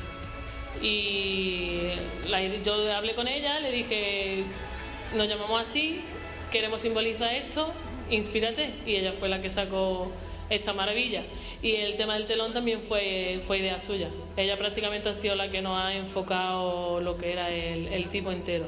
Y 0.83 1.83
la- 2.29 2.43
yo 2.57 2.93
hablé 2.95 3.15
con 3.15 3.29
ella, 3.29 3.61
le 3.61 3.71
dije, 3.71 4.45
nos 5.15 5.29
llamamos 5.29 5.61
así, 5.63 6.01
queremos 6.51 6.81
simbolizar 6.81 7.33
esto, 7.35 7.73
inspírate. 8.11 8.75
Y 8.87 8.97
ella 8.97 9.13
fue 9.13 9.29
la 9.29 9.41
que 9.41 9.51
sacó 9.51 10.11
esta 10.51 10.73
maravilla. 10.73 11.23
Y 11.63 11.77
el 11.77 11.97
tema 11.97 12.15
del 12.15 12.27
telón 12.27 12.53
también 12.53 12.83
fue, 12.83 13.41
fue 13.47 13.59
idea 13.59 13.79
suya. 13.81 14.09
Ella 14.37 14.57
prácticamente 14.57 15.09
ha 15.09 15.15
sido 15.15 15.37
la 15.37 15.51
que 15.51 15.63
nos 15.63 15.79
ha 15.79 15.95
enfocado 15.95 17.01
lo 17.01 17.17
que 17.17 17.33
era 17.33 17.51
el, 17.51 17.89
el 17.89 18.09
tipo 18.11 18.33
entero. 18.33 18.67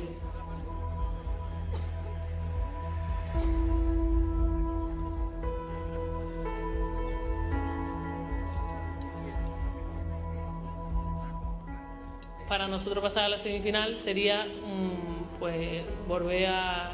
Nosotros 12.69 13.03
pasar 13.03 13.25
a 13.25 13.29
la 13.29 13.39
semifinal 13.39 13.97
sería 13.97 14.45
mm, 14.45 15.39
pues 15.39 15.83
volver 16.09 16.47
a, 16.49 16.93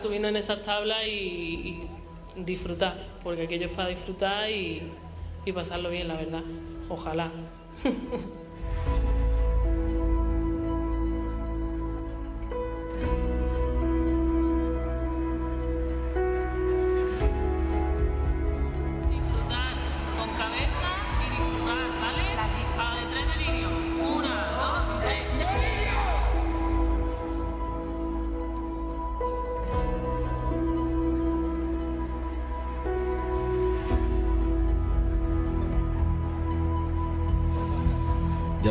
subirnos 0.00 0.30
en 0.30 0.36
esas 0.36 0.62
tablas 0.62 1.06
y, 1.06 1.82
disfrutar, 2.36 2.94
porque 3.22 3.42
aquello 3.42 3.66
es 3.66 3.76
para 3.76 3.90
disfrutar 3.90 4.50
y 4.50 4.90
pasarlo 5.54 5.90
bien, 5.90 6.08
la 6.08 6.14
verdad. 6.14 6.42
Ojalá. 6.88 7.30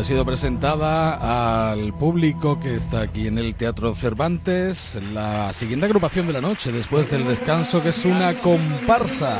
ha 0.01 0.03
sido 0.03 0.25
presentada 0.25 1.69
al 1.69 1.93
público 1.93 2.59
que 2.59 2.73
está 2.73 3.01
aquí 3.01 3.27
en 3.27 3.37
el 3.37 3.53
Teatro 3.53 3.93
Cervantes 3.93 4.97
la 5.13 5.53
siguiente 5.53 5.85
agrupación 5.85 6.25
de 6.25 6.33
la 6.33 6.41
noche, 6.41 6.71
después 6.71 7.11
del 7.11 7.27
descanso, 7.27 7.83
que 7.83 7.89
es 7.89 8.03
una 8.03 8.33
comparsa. 8.41 9.37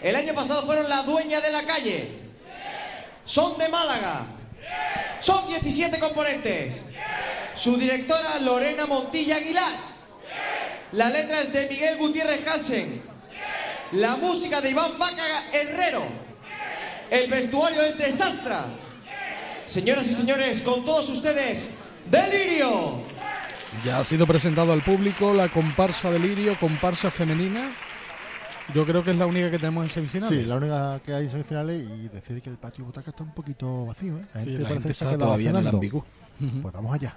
El 0.00 0.16
año 0.16 0.32
pasado 0.32 0.62
fueron 0.62 0.88
la 0.88 1.02
dueña 1.02 1.42
de 1.42 1.52
la 1.52 1.62
calle. 1.64 2.18
Son 3.26 3.58
de 3.58 3.68
Málaga. 3.68 4.24
Son 5.20 5.46
17 5.48 5.98
componentes. 5.98 6.82
Su 7.54 7.76
directora 7.76 8.38
Lorena 8.38 8.86
Montilla 8.86 9.36
Aguilar. 9.36 9.72
La 10.92 11.10
letra 11.10 11.42
es 11.42 11.52
de 11.52 11.68
Miguel 11.68 11.98
Gutiérrez 11.98 12.48
Hansen. 12.48 13.17
La 13.92 14.16
música 14.16 14.60
de 14.60 14.70
Iván 14.70 14.98
Vaca 14.98 15.44
Herrero. 15.52 16.02
El 17.10 17.30
vestuario 17.30 17.82
es 17.82 17.96
de 17.96 18.12
Sastra. 18.12 18.66
Señoras 19.66 20.06
y 20.08 20.14
señores, 20.14 20.60
con 20.60 20.84
todos 20.84 21.08
ustedes, 21.08 21.70
Delirio. 22.10 23.02
Ya 23.84 24.00
ha 24.00 24.04
sido 24.04 24.26
presentado 24.26 24.72
al 24.72 24.82
público 24.82 25.32
la 25.32 25.48
comparsa 25.48 26.10
Delirio, 26.10 26.58
comparsa 26.58 27.10
femenina. 27.10 27.70
Yo 28.74 28.84
creo 28.84 29.02
que 29.02 29.12
es 29.12 29.16
la 29.16 29.26
única 29.26 29.50
que 29.50 29.58
tenemos 29.58 29.84
en 29.84 29.90
semifinales. 29.90 30.40
Sí, 30.40 30.46
la 30.46 30.56
única 30.56 31.00
que 31.04 31.14
hay 31.14 31.24
en 31.24 31.30
semifinales 31.30 31.82
y 31.82 32.08
decir 32.08 32.42
que 32.42 32.50
el 32.50 32.56
patio 32.56 32.84
butaca 32.84 33.10
está 33.10 33.22
un 33.22 33.32
poquito 33.32 33.86
vacío. 33.86 34.18
¿eh? 34.18 34.24
Sí, 34.38 34.50
la 34.52 34.68
parece 34.68 34.74
gente 34.74 34.88
que 34.88 34.94
se 34.94 35.04
ha 35.04 35.12
está 35.12 35.24
todavía 35.24 35.50
en 35.50 35.56
el. 35.56 35.70
Pues 36.62 36.74
vamos 36.74 36.94
allá. 36.94 37.16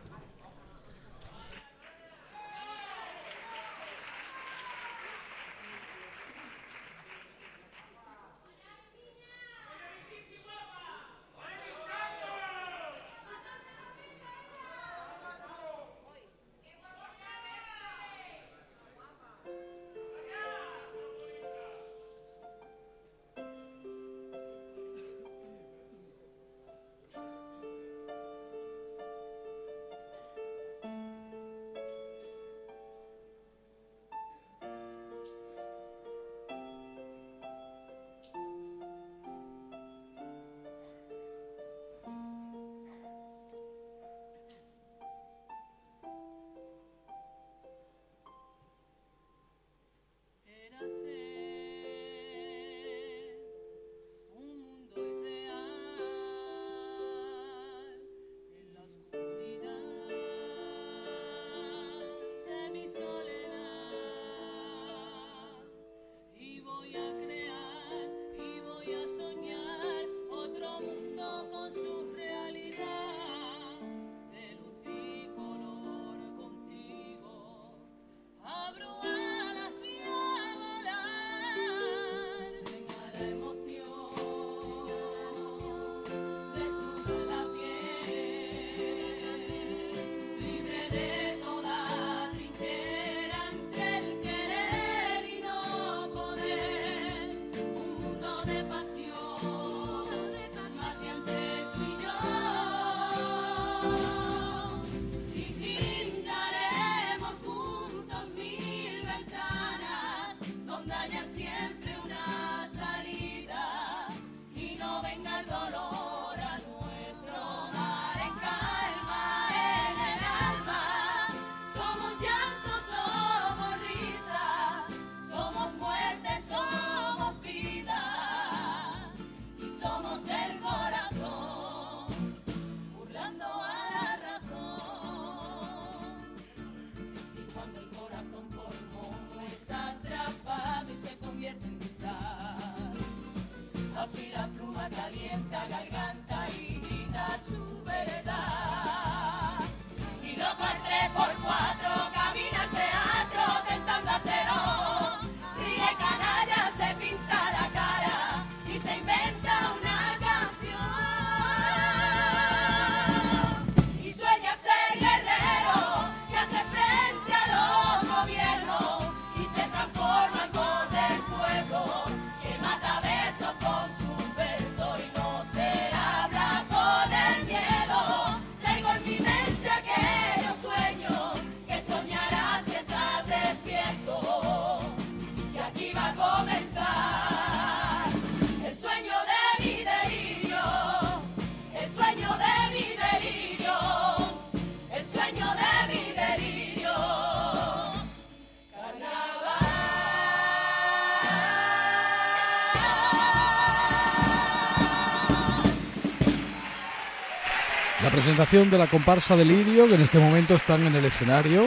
La 208.31 208.35
presentación 208.37 208.69
de 208.69 208.77
la 208.77 208.87
comparsa 208.87 209.35
de 209.35 209.43
Lirio, 209.43 209.89
que 209.89 209.95
en 209.95 210.01
este 210.03 210.17
momento 210.17 210.55
están 210.55 210.81
en 210.87 210.95
el 210.95 211.03
escenario. 211.03 211.65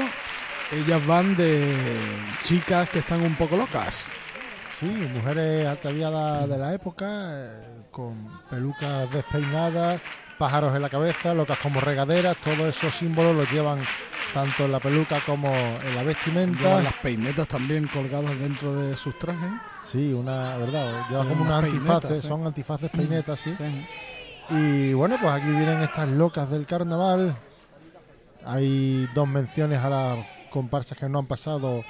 Ellas 0.73 1.07
van 1.07 1.37
de 1.37 1.95
chicas 2.43 2.89
que 2.89 3.01
están 3.01 3.21
un 3.21 3.35
poco 3.35 3.55
locas. 3.59 4.13
Sí, 4.81 4.87
mujeres 4.87 5.67
ataviadas 5.67 6.49
de 6.49 6.57
la 6.57 6.73
época, 6.73 7.07
eh, 7.35 7.83
con 7.91 8.17
pelucas 8.49 9.13
despeinadas, 9.13 10.01
pájaros 10.39 10.75
en 10.75 10.81
la 10.81 10.89
cabeza, 10.89 11.35
locas 11.35 11.59
como 11.59 11.81
regaderas, 11.81 12.35
todos 12.39 12.75
esos 12.75 12.95
símbolos 12.95 13.37
los 13.37 13.53
llevan 13.53 13.81
tanto 14.33 14.65
en 14.65 14.73
la 14.73 14.81
peluca 14.81 15.21
como 15.21 15.49
en 15.55 15.95
la 15.95 16.03
vestimenta. 16.03 16.61
Llevan 16.63 16.85
las 16.85 16.95
peinetas 16.95 17.47
también 17.47 17.87
colgadas 17.89 18.39
dentro 18.39 18.75
de 18.75 18.97
sus 18.97 19.19
trajes. 19.19 19.51
Sí, 19.87 20.15
una 20.15 20.57
verdad, 20.57 20.87
llevan 21.11 21.27
Sí, 21.27 21.33
como 21.35 21.45
unas 21.45 21.59
unas 21.59 21.65
antifaces, 21.75 22.23
sí. 22.23 22.27
son 22.27 22.47
antifaces 22.47 22.91
peinetas, 22.91 23.39
sí. 23.39 23.55
Y 24.49 24.93
bueno, 24.93 25.19
pues 25.19 25.35
aquí 25.35 25.51
vienen 25.53 25.83
estas 25.83 26.09
locas 26.09 26.51
del 26.51 26.67
carnaval. 26.67 27.37
Hay 28.43 29.07
dos 29.15 29.27
menciones 29.27 29.79
a 29.81 29.89
las 29.91 30.19
comparsas 30.51 30.99
que 30.99 31.09
no 31.09 31.19
han 31.19 31.27
pasado 31.27 31.85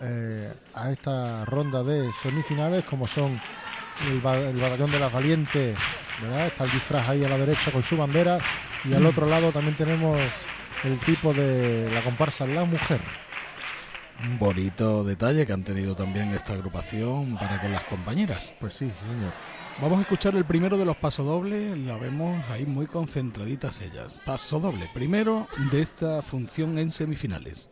eh, 0.00 0.54
a 0.74 0.90
esta 0.92 1.44
ronda 1.44 1.82
de 1.82 2.12
semifinales, 2.12 2.84
como 2.84 3.06
son 3.06 3.40
el, 4.10 4.20
ba- 4.20 4.38
el 4.38 4.56
batallón 4.58 4.90
de 4.92 4.98
las 5.00 5.12
valientes, 5.12 5.76
¿verdad? 6.22 6.46
Está 6.46 6.64
el 6.64 6.70
disfraz 6.70 7.08
ahí 7.08 7.24
a 7.24 7.28
la 7.28 7.38
derecha 7.38 7.72
con 7.72 7.82
su 7.82 7.96
bandera 7.96 8.38
y 8.84 8.94
al 8.94 9.06
otro 9.06 9.26
lado 9.26 9.52
también 9.52 9.76
tenemos 9.76 10.18
el 10.84 11.00
tipo 11.00 11.34
de 11.34 11.90
la 11.92 12.02
comparsa 12.02 12.46
La 12.46 12.64
Mujer. 12.64 13.00
Un 14.20 14.38
bonito 14.38 15.04
detalle 15.04 15.46
que 15.46 15.52
han 15.52 15.64
tenido 15.64 15.94
también 15.94 16.32
esta 16.34 16.52
agrupación 16.52 17.38
para 17.38 17.58
con 17.58 17.72
las 17.72 17.84
compañeras. 17.84 18.52
Pues 18.58 18.74
sí, 18.74 18.90
señor. 18.92 19.34
Vamos 19.80 19.98
a 19.98 20.02
escuchar 20.02 20.34
el 20.34 20.44
primero 20.44 20.76
de 20.76 20.84
los 20.84 20.96
pasodobles, 20.96 21.78
la 21.78 21.96
vemos 21.98 22.44
ahí 22.50 22.66
muy 22.66 22.88
concentraditas 22.88 23.80
ellas. 23.80 24.20
Paso 24.26 24.58
doble, 24.58 24.90
primero 24.92 25.46
de 25.70 25.80
esta 25.80 26.20
función 26.20 26.78
en 26.78 26.90
semifinales. 26.90 27.70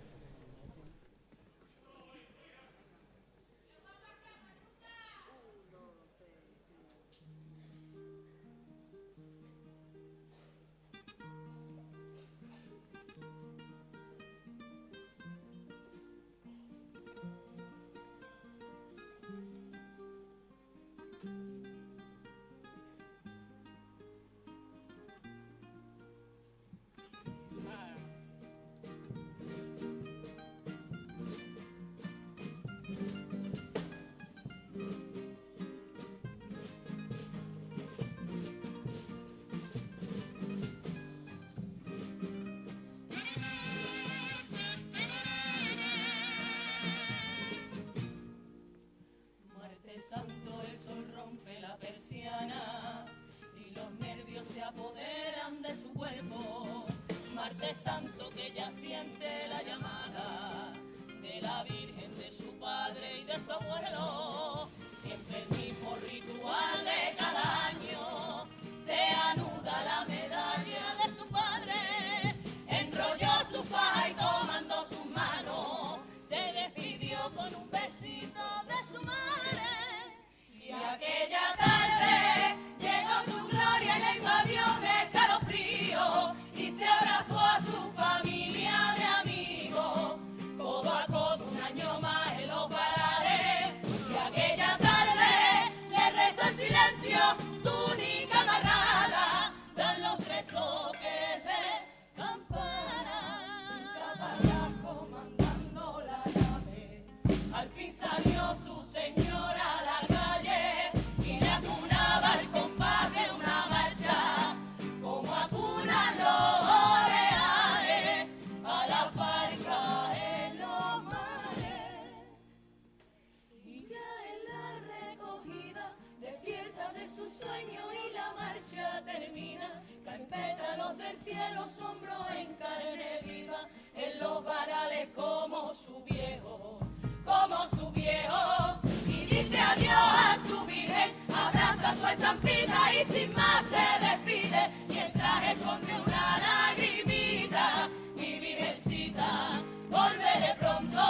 Y 142.50 143.05
sin 143.12 143.34
más 143.34 143.65
se 143.70 143.86
despide. 144.05 144.70
Mientras 144.89 145.44
esconde 145.44 145.92
una 146.07 146.39
lagrimita, 146.39 147.89
mi 148.16 148.39
virgencita, 148.39 149.62
volveré 149.91 150.55
pronto. 150.58 151.02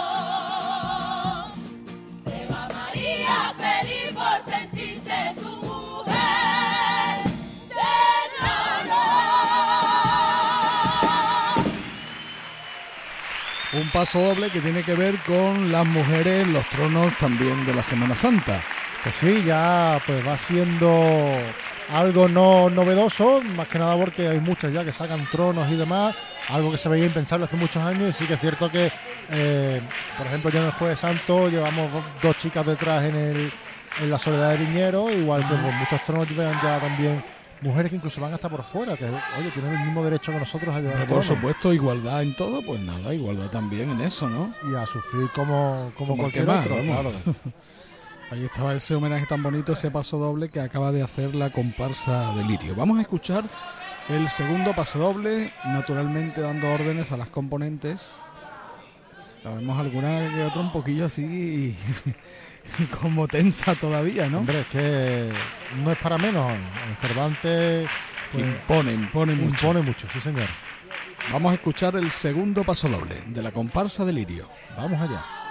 Se 2.23 2.45
va 2.51 2.67
María 2.73 3.53
feliz 3.57 4.11
por 4.13 4.53
sentirse 4.53 5.33
su 5.39 5.49
mujer 5.65 7.23
de. 7.69 7.79
Un 13.79 13.89
paso 13.89 14.19
doble 14.19 14.49
que 14.49 14.61
tiene 14.61 14.83
que 14.83 14.95
ver 14.95 15.17
con 15.19 15.71
las 15.71 15.85
mujeres 15.85 16.47
los 16.47 16.67
tronos 16.69 17.15
también 17.17 17.65
de 17.65 17.73
la 17.73 17.83
Semana 17.83 18.15
Santa. 18.15 18.61
Pues 19.07 19.19
sí, 19.19 19.41
ya 19.41 20.01
pues 20.05 20.19
va 20.27 20.35
siendo 20.35 20.83
algo 21.87 22.27
no 22.27 22.69
novedoso, 22.69 23.41
más 23.41 23.65
que 23.69 23.79
nada 23.79 23.95
porque 23.95 24.27
hay 24.27 24.41
muchas 24.41 24.73
ya 24.73 24.83
que 24.83 24.91
sacan 24.91 25.25
tronos 25.27 25.71
y 25.71 25.77
demás, 25.77 26.13
algo 26.49 26.73
que 26.73 26.77
se 26.77 26.89
veía 26.89 27.05
impensable 27.05 27.45
hace 27.45 27.55
muchos 27.55 27.81
años 27.81 28.09
y 28.09 28.11
sí 28.11 28.27
que 28.27 28.33
es 28.33 28.39
cierto 28.41 28.69
que, 28.69 28.91
eh, 29.29 29.81
por 30.17 30.27
ejemplo, 30.27 30.51
ya 30.51 30.59
en 30.59 30.65
el 30.65 30.71
Jueves 30.71 30.99
Santo 30.99 31.47
llevamos 31.47 32.03
dos 32.19 32.35
chicas 32.35 32.65
detrás 32.65 33.05
en, 33.05 33.15
el, 33.15 33.53
en 33.97 34.09
la 34.09 34.19
Soledad 34.19 34.51
de 34.51 34.57
Viñero, 34.57 35.15
igual 35.15 35.47
que 35.47 35.55
pues, 35.55 35.73
muchos 35.73 36.01
tronos 36.01 36.27
llevan 36.27 36.59
ya 36.59 36.77
también 36.77 37.23
mujeres 37.61 37.89
que 37.89 37.95
incluso 37.95 38.19
van 38.19 38.33
hasta 38.33 38.49
por 38.49 38.61
fuera, 38.63 38.97
que 38.97 39.05
oye, 39.31 39.53
tienen 39.53 39.71
el 39.71 39.79
mismo 39.79 40.03
derecho 40.03 40.33
que 40.33 40.39
nosotros 40.39 40.75
a 40.75 40.81
llevar 40.81 41.07
Por 41.07 41.23
supuesto, 41.23 41.71
igualdad 41.71 42.23
en 42.23 42.35
todo, 42.35 42.61
pues 42.61 42.81
nada, 42.81 43.13
igualdad 43.13 43.49
también 43.49 43.89
en 43.89 44.01
eso, 44.01 44.27
¿no? 44.27 44.51
Y 44.69 44.75
a 44.75 44.85
sufrir 44.85 45.29
como, 45.29 45.93
como, 45.95 46.17
cualquier 46.17 46.49
otro, 46.49 46.83
claro. 46.83 47.13
Ahí 48.29 48.43
estaba 48.43 48.73
ese 48.73 48.93
homenaje 48.93 49.25
tan 49.25 49.41
bonito, 49.41 49.71
ese 49.71 49.89
paso 49.89 50.17
doble 50.17 50.49
que 50.49 50.59
acaba 50.59 50.91
de 50.91 51.01
hacer 51.01 51.33
la 51.33 51.49
comparsa 51.49 52.33
de 52.33 52.43
Lirio. 52.43 52.75
Vamos 52.75 52.97
a 52.97 53.01
escuchar 53.01 53.45
el 54.09 54.27
segundo 54.27 54.73
paso 54.73 54.99
doble, 54.99 55.53
naturalmente 55.63 56.41
dando 56.41 56.69
órdenes 56.69 57.09
a 57.13 57.17
las 57.17 57.29
componentes. 57.29 58.17
Sabemos 59.41 59.79
alguna 59.79 60.29
que 60.33 60.43
otra 60.43 60.59
un 60.59 60.73
poquillo 60.73 61.05
así 61.05 61.73
como 63.01 63.29
tensa 63.29 63.75
todavía, 63.75 64.27
¿no? 64.27 64.39
Hombre, 64.39 64.59
es 64.61 64.67
que 64.67 65.31
no 65.81 65.91
es 65.91 65.97
para 65.97 66.17
menos. 66.17 66.51
En 66.51 66.95
Cervantes 66.99 67.89
pues, 68.33 68.45
impone, 68.45 68.93
impone 68.93 69.35
mucho. 69.35 69.67
Impone 69.67 69.81
mucho, 69.83 70.07
sí 70.11 70.19
señor. 70.19 70.49
Vamos 71.31 71.53
a 71.53 71.55
escuchar 71.55 71.95
el 71.95 72.11
segundo 72.11 72.65
paso 72.65 72.89
doble 72.89 73.23
de 73.25 73.41
la 73.41 73.53
comparsa 73.53 74.03
de 74.03 74.11
Lirio. 74.11 74.49
Vamos 74.75 74.99
allá. 74.99 75.46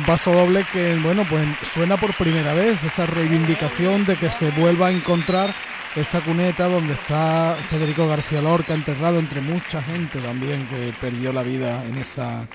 Un 0.00 0.06
paso 0.06 0.32
doble 0.32 0.64
que, 0.72 0.98
bueno, 1.02 1.22
pues 1.28 1.46
suena 1.74 1.96
por 1.98 2.14
primera 2.14 2.54
vez 2.54 2.82
esa 2.82 3.04
reivindicación 3.06 4.06
de 4.06 4.16
que 4.16 4.30
se 4.30 4.50
vuelva 4.50 4.86
a 4.88 4.92
encontrar 4.92 5.50
esa 5.94 6.20
cuneta 6.22 6.64
donde 6.68 6.94
está 6.94 7.56
Federico 7.68 8.08
García 8.08 8.40
Lorca 8.40 8.72
enterrado 8.74 9.18
entre 9.18 9.40
mucha 9.42 9.82
gente 9.82 10.18
también 10.20 10.66
que 10.66 10.92
perdió 10.98 11.32
la 11.32 11.42
vida 11.42 11.84
en 11.84 11.98
esa 11.98 12.48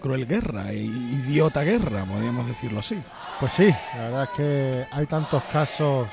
cruel 0.00 0.26
guerra, 0.26 0.72
idiota 0.74 1.62
guerra, 1.62 2.04
podríamos 2.04 2.46
decirlo 2.46 2.80
así. 2.80 3.02
Pues 3.38 3.52
sí, 3.54 3.74
la 3.94 4.02
verdad 4.02 4.22
es 4.24 4.30
que 4.30 4.86
hay 4.90 5.06
tantos 5.06 5.44
casos 5.44 6.10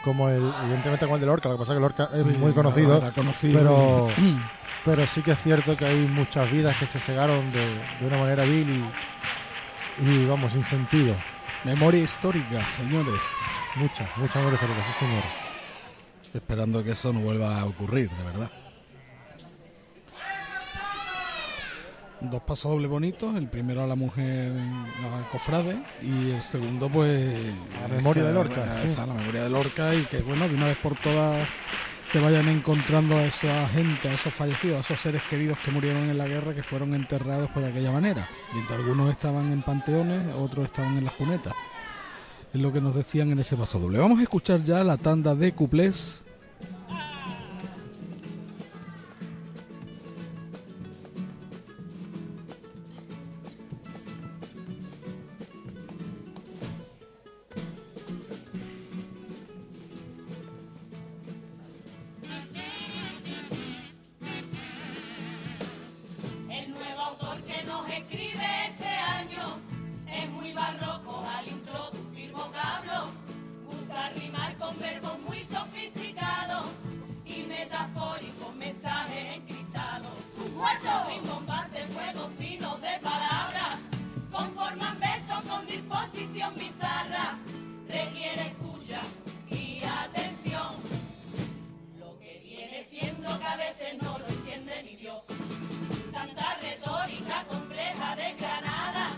como 0.00 0.28
el, 0.30 0.54
evidentemente 0.62 1.04
como 1.04 1.16
el 1.16 1.20
de 1.20 1.26
Lorca, 1.26 1.48
lo 1.48 1.56
que 1.56 1.60
pasa 1.60 1.72
es 1.72 1.76
que 1.76 1.80
Lorca 1.80 2.08
es 2.12 2.24
Sí, 2.24 2.38
muy 2.38 2.52
conocido, 2.54 2.96
era 2.96 3.12
conocido 3.12 3.58
pero, 3.58 4.14
y- 4.18 4.42
pero 4.84 5.06
sí 5.06 5.22
que 5.22 5.32
es 5.32 5.42
cierto 5.42 5.76
que 5.76 5.84
hay 5.84 6.06
muchas 6.08 6.50
vidas 6.50 6.76
que 6.76 6.86
se 6.86 6.98
cegaron 6.98 7.52
de, 7.52 7.84
de 8.00 8.06
una 8.06 8.16
manera 8.16 8.44
vil 8.44 8.70
y, 8.70 8.94
y, 10.02 10.26
vamos, 10.26 10.52
sin 10.52 10.64
sentido. 10.64 11.16
Memoria 11.64 12.02
histórica, 12.02 12.68
señores. 12.70 13.20
Muchas, 13.74 14.08
muchas 14.16 14.36
memorias 14.36 14.60
históricas, 14.62 14.86
sí 14.86 14.92
señor. 14.92 15.24
Esperando 16.34 16.82
que 16.82 16.92
eso 16.92 17.12
no 17.12 17.20
vuelva 17.20 17.60
a 17.60 17.66
ocurrir, 17.66 18.10
de 18.10 18.24
verdad. 18.24 18.50
Dos 22.20 22.40
pasos 22.42 22.70
dobles 22.70 22.88
bonitos, 22.88 23.34
el 23.36 23.48
primero 23.48 23.82
a 23.82 23.86
la 23.86 23.96
mujer 23.96 24.52
la 25.00 25.24
cofrade 25.28 25.80
y 26.00 26.30
el 26.30 26.42
segundo 26.42 26.88
pues 26.88 27.52
La 27.82 27.88
memoria 27.88 28.22
esa- 28.22 28.28
de 28.28 28.32
Lorca, 28.34 28.80
sí. 28.80 28.86
esa, 28.86 29.06
la 29.06 29.14
memoria 29.14 29.42
de 29.42 29.50
Lorca 29.50 29.94
y 29.96 30.06
que 30.06 30.22
bueno 30.22 30.48
de 30.48 30.54
una 30.54 30.66
vez 30.68 30.76
por 30.76 30.96
todas 30.96 31.48
se 32.04 32.20
vayan 32.20 32.48
encontrando 32.48 33.16
a 33.16 33.24
esa 33.24 33.68
gente, 33.68 34.08
a 34.08 34.14
esos 34.14 34.32
fallecidos, 34.32 34.78
a 34.78 34.80
esos 34.80 35.00
seres 35.00 35.22
queridos 35.30 35.58
que 35.58 35.70
murieron 35.70 36.10
en 36.10 36.18
la 36.18 36.26
guerra 36.26 36.54
que 36.54 36.62
fueron 36.62 36.94
enterrados 36.94 37.48
pues, 37.52 37.64
de 37.64 37.72
aquella 37.72 37.90
manera. 37.90 38.28
Mientras 38.52 38.78
algunos 38.78 39.10
estaban 39.10 39.52
en 39.52 39.62
panteones, 39.62 40.34
otros 40.34 40.66
estaban 40.66 40.96
en 40.96 41.04
las 41.04 41.14
cunetas. 41.14 41.54
Es 42.52 42.60
lo 42.60 42.72
que 42.72 42.80
nos 42.80 42.94
decían 42.94 43.30
en 43.30 43.38
ese 43.38 43.56
paso 43.56 43.78
doble. 43.78 43.98
Vamos 43.98 44.18
a 44.18 44.22
escuchar 44.22 44.62
ya 44.62 44.84
la 44.84 44.98
tanda 44.98 45.34
de 45.34 45.52
cuplés 45.52 46.24
y 77.82 77.88
metafóricos 77.88 78.54
mensajes 78.56 79.36
encriptados. 79.36 80.12
¡Muerto! 80.54 80.90
Rimbombante, 81.08 81.84
fuego 81.86 82.30
fino 82.38 82.76
de 82.78 82.98
palabras, 83.00 83.76
conforman 84.30 85.00
versos 85.00 85.42
con 85.48 85.66
disposición 85.66 86.54
bizarra. 86.54 87.38
Requiere 87.88 88.46
escucha 88.46 89.00
y 89.50 89.82
atención. 89.84 90.74
Lo 91.98 92.18
que 92.20 92.40
viene 92.44 92.84
siendo 92.84 93.38
que 93.38 93.46
a 93.46 93.56
veces 93.56 94.00
no 94.00 94.18
lo 94.18 94.26
entiende 94.28 94.82
ni 94.84 94.96
Dios. 94.96 95.22
Tanta 96.12 96.54
retórica 96.62 97.44
compleja 97.48 98.16
desgranada 98.16 99.10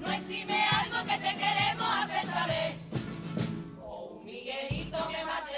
no 0.00 0.12
exime 0.12 0.64
algo 0.82 0.98
que 1.04 1.18
te 1.18 1.36
queremos 1.36 1.88
hacer 2.02 2.26
saber. 2.26 2.74
O 3.82 4.18
un 4.18 4.24
Miguelito 4.26 4.98
que 5.08 5.24
más 5.24 5.51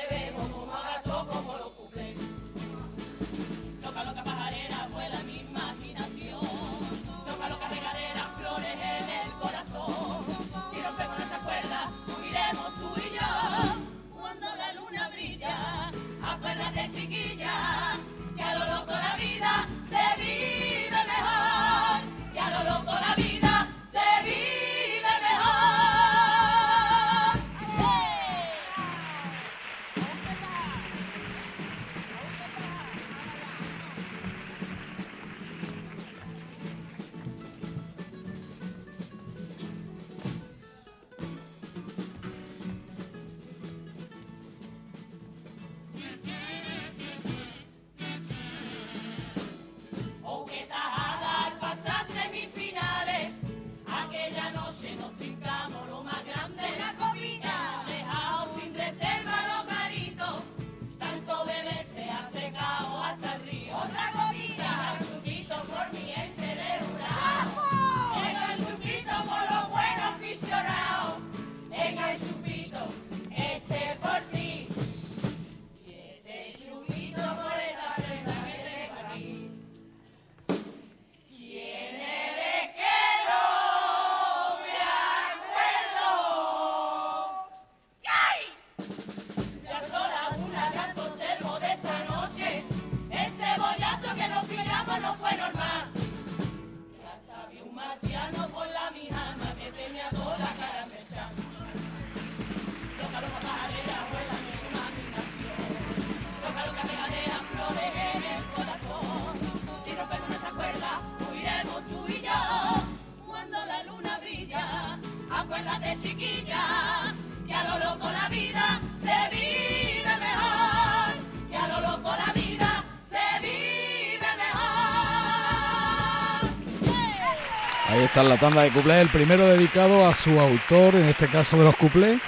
Está 128.15 128.29
la 128.29 128.39
tanda 128.39 128.63
de 128.63 128.71
cuplés, 128.71 129.03
el 129.03 129.09
primero 129.09 129.45
dedicado 129.45 130.07
a 130.07 130.15
su 130.15 130.39
autor, 130.39 130.95
en 130.95 131.07
este 131.07 131.27
caso 131.27 131.59
de 131.59 131.65
los 131.65 131.75
cuplés, 131.75 132.21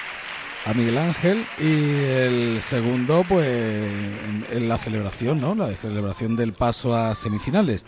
a 0.64 0.74
Miguel 0.74 0.98
Ángel, 0.98 1.46
y 1.60 2.02
el 2.02 2.60
segundo, 2.60 3.22
pues, 3.28 3.46
en, 3.46 4.44
en 4.50 4.68
la 4.68 4.78
celebración, 4.78 5.40
¿no? 5.40 5.54
La 5.54 5.72
celebración 5.76 6.34
del 6.34 6.54
paso 6.54 6.96
a 6.96 7.14
semifinales. 7.14 7.84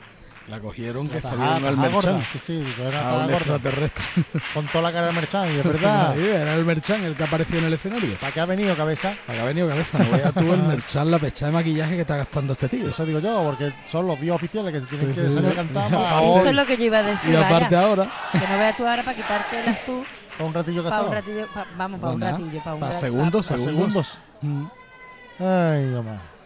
La 0.49 0.61
cogieron 0.61 1.09
que 1.11 1.19
está 1.19 1.29
tajada, 1.31 1.59
viendo 1.59 1.69
al 1.69 1.77
Merchan. 1.77 2.25
sí, 2.33 2.39
sí, 2.43 2.65
era 2.81 3.07
a 3.11 3.13
un 3.17 3.23
gorda. 3.25 3.37
extraterrestre. 3.37 4.05
Con 4.55 4.67
toda 4.69 4.83
la 4.83 4.93
cara 4.93 5.07
de 5.09 5.13
Merchan, 5.13 5.53
y 5.55 5.59
es 5.59 5.65
verdad. 5.65 6.15
Sí, 6.17 6.27
era 6.27 6.55
el 6.55 6.65
Merchan 6.65 7.05
el 7.05 7.15
que 7.15 7.25
apareció 7.25 7.59
en 7.59 7.65
el 7.67 7.75
escenario. 7.75 8.17
¿Para 8.19 8.33
qué 8.33 8.41
ha 8.41 8.47
venido, 8.47 8.75
cabeza? 8.75 9.15
¿Para 9.27 9.37
qué 9.39 9.43
ha 9.43 9.47
venido 9.47 9.69
cabeza? 9.69 9.99
No 9.99 10.11
veas 10.11 10.33
tú 10.33 10.53
el 10.55 10.63
Merchan, 10.63 11.11
la 11.11 11.19
pecha 11.19 11.47
de 11.47 11.53
maquillaje 11.53 11.95
que 11.97 12.01
está 12.01 12.17
gastando 12.17 12.55
este 12.55 12.69
tío. 12.69 12.89
Eso 12.89 13.05
digo 13.05 13.19
yo, 13.19 13.43
porque 13.45 13.75
son 13.87 14.07
los 14.07 14.19
días 14.21 14.37
oficiales 14.37 14.73
que 14.73 14.81
se 14.81 14.87
tienen 14.87 15.15
Sí, 15.15 15.21
que 15.21 15.29
sí, 15.29 15.35
salir 15.35 15.51
a 15.51 15.55
cantar. 15.55 15.93
Eso 16.39 16.49
es 16.49 16.55
lo 16.55 16.65
que 16.67 16.77
yo 16.79 16.85
iba 16.85 16.99
a 16.99 17.03
decir. 17.03 17.31
Y 17.31 17.37
aparte 17.37 17.75
vaya. 17.75 17.87
ahora- 17.87 18.11
Que 18.33 18.39
no 18.39 18.59
veas 18.59 18.77
tú 18.77 18.87
ahora 18.87 19.03
para 19.03 19.17
quitártelas 19.17 19.85
tú. 19.85 20.05
Para 20.39 20.49
un 20.49 20.55
ratillo 20.55 20.83
que 20.85 20.89
Para 20.89 21.03
un 21.03 21.07
estaba. 21.09 21.21
ratillo, 21.21 21.47
pa- 21.53 21.67
vamos, 21.77 22.01
para 22.01 22.13
un 22.15 22.21
ratillo. 22.23 22.59
Para 22.65 22.75
un 22.75 22.81
para 22.81 22.93
ra- 22.93 22.99
segundos, 22.99 23.49
pa- 23.49 23.59
segundos. 23.59 24.19
Ay, 25.41 25.87
Dios 25.91 26.05
mío. 26.05 26.38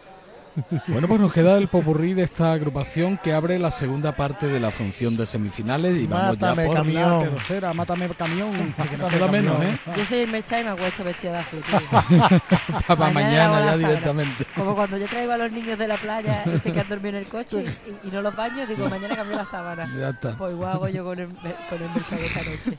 Bueno, 0.87 1.07
pues 1.07 1.19
nos 1.19 1.33
queda 1.33 1.57
el 1.57 1.67
popurrí 1.67 2.13
de 2.13 2.23
esta 2.23 2.53
agrupación 2.53 3.17
que 3.17 3.33
abre 3.33 3.57
la 3.57 3.71
segunda 3.71 4.15
parte 4.15 4.47
de 4.47 4.59
la 4.59 4.69
función 4.71 5.17
de 5.17 5.25
semifinales 5.25 5.99
y 5.99 6.05
vamos 6.07 6.37
Mátame, 6.37 6.61
ya 6.63 6.67
por 6.67 6.75
camión. 6.77 7.11
la 7.11 7.19
tercera. 7.19 7.73
Mátame 7.73 8.09
camión, 8.09 8.51
que 8.89 8.97
nos 8.97 8.99
Mátame, 8.99 9.09
queda 9.09 9.27
menos, 9.31 9.53
camión. 9.57 9.73
¿eh? 9.73 9.79
Yo 9.97 10.05
soy 10.05 10.19
el 10.19 10.31
Merchan 10.31 10.61
y 10.61 10.63
me 10.65 10.69
acuesto 10.69 11.03
vestido 11.03 11.33
de 11.33 11.39
azul. 11.39 11.63
Para 12.87 13.11
mañana, 13.11 13.65
ya 13.65 13.77
directamente. 13.77 14.45
Como 14.55 14.75
cuando 14.75 14.97
yo 14.97 15.07
traigo 15.07 15.31
a 15.31 15.37
los 15.37 15.51
niños 15.51 15.77
de 15.79 15.87
la 15.87 15.97
playa 15.97 16.43
ese 16.53 16.71
que 16.71 16.79
han 16.79 16.89
dormido 16.89 17.17
en 17.17 17.23
el 17.23 17.27
coche 17.29 17.65
y, 18.03 18.07
y 18.07 18.11
no 18.11 18.21
los 18.21 18.35
baño, 18.35 18.67
digo, 18.67 18.87
mañana 18.89 19.15
cambio 19.15 19.35
la 19.37 19.45
sábana. 19.45 19.89
Ya 19.99 20.09
está. 20.09 20.37
Pues 20.37 20.53
igual 20.53 20.73
hago 20.73 20.87
yo 20.87 21.03
con 21.03 21.19
el, 21.19 21.27
con 21.27 21.81
el 21.81 21.89
Merchan 21.93 22.19
esta 22.19 22.43
noche. 22.43 22.77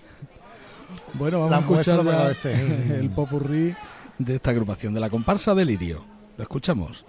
Bueno, 1.15 1.41
vamos 1.41 1.51
La 1.51 1.57
a 1.57 1.61
escuchar 1.61 2.05
ya 2.05 2.51
el 2.97 3.11
popurrí 3.11 3.75
de 4.19 4.35
esta 4.37 4.51
agrupación 4.51 4.95
de 4.95 5.01
la 5.01 5.11
comparsa 5.11 5.55
de 5.55 5.65
Lirio. 5.65 6.05
Lo 6.37 6.43
escuchamos. 6.43 7.05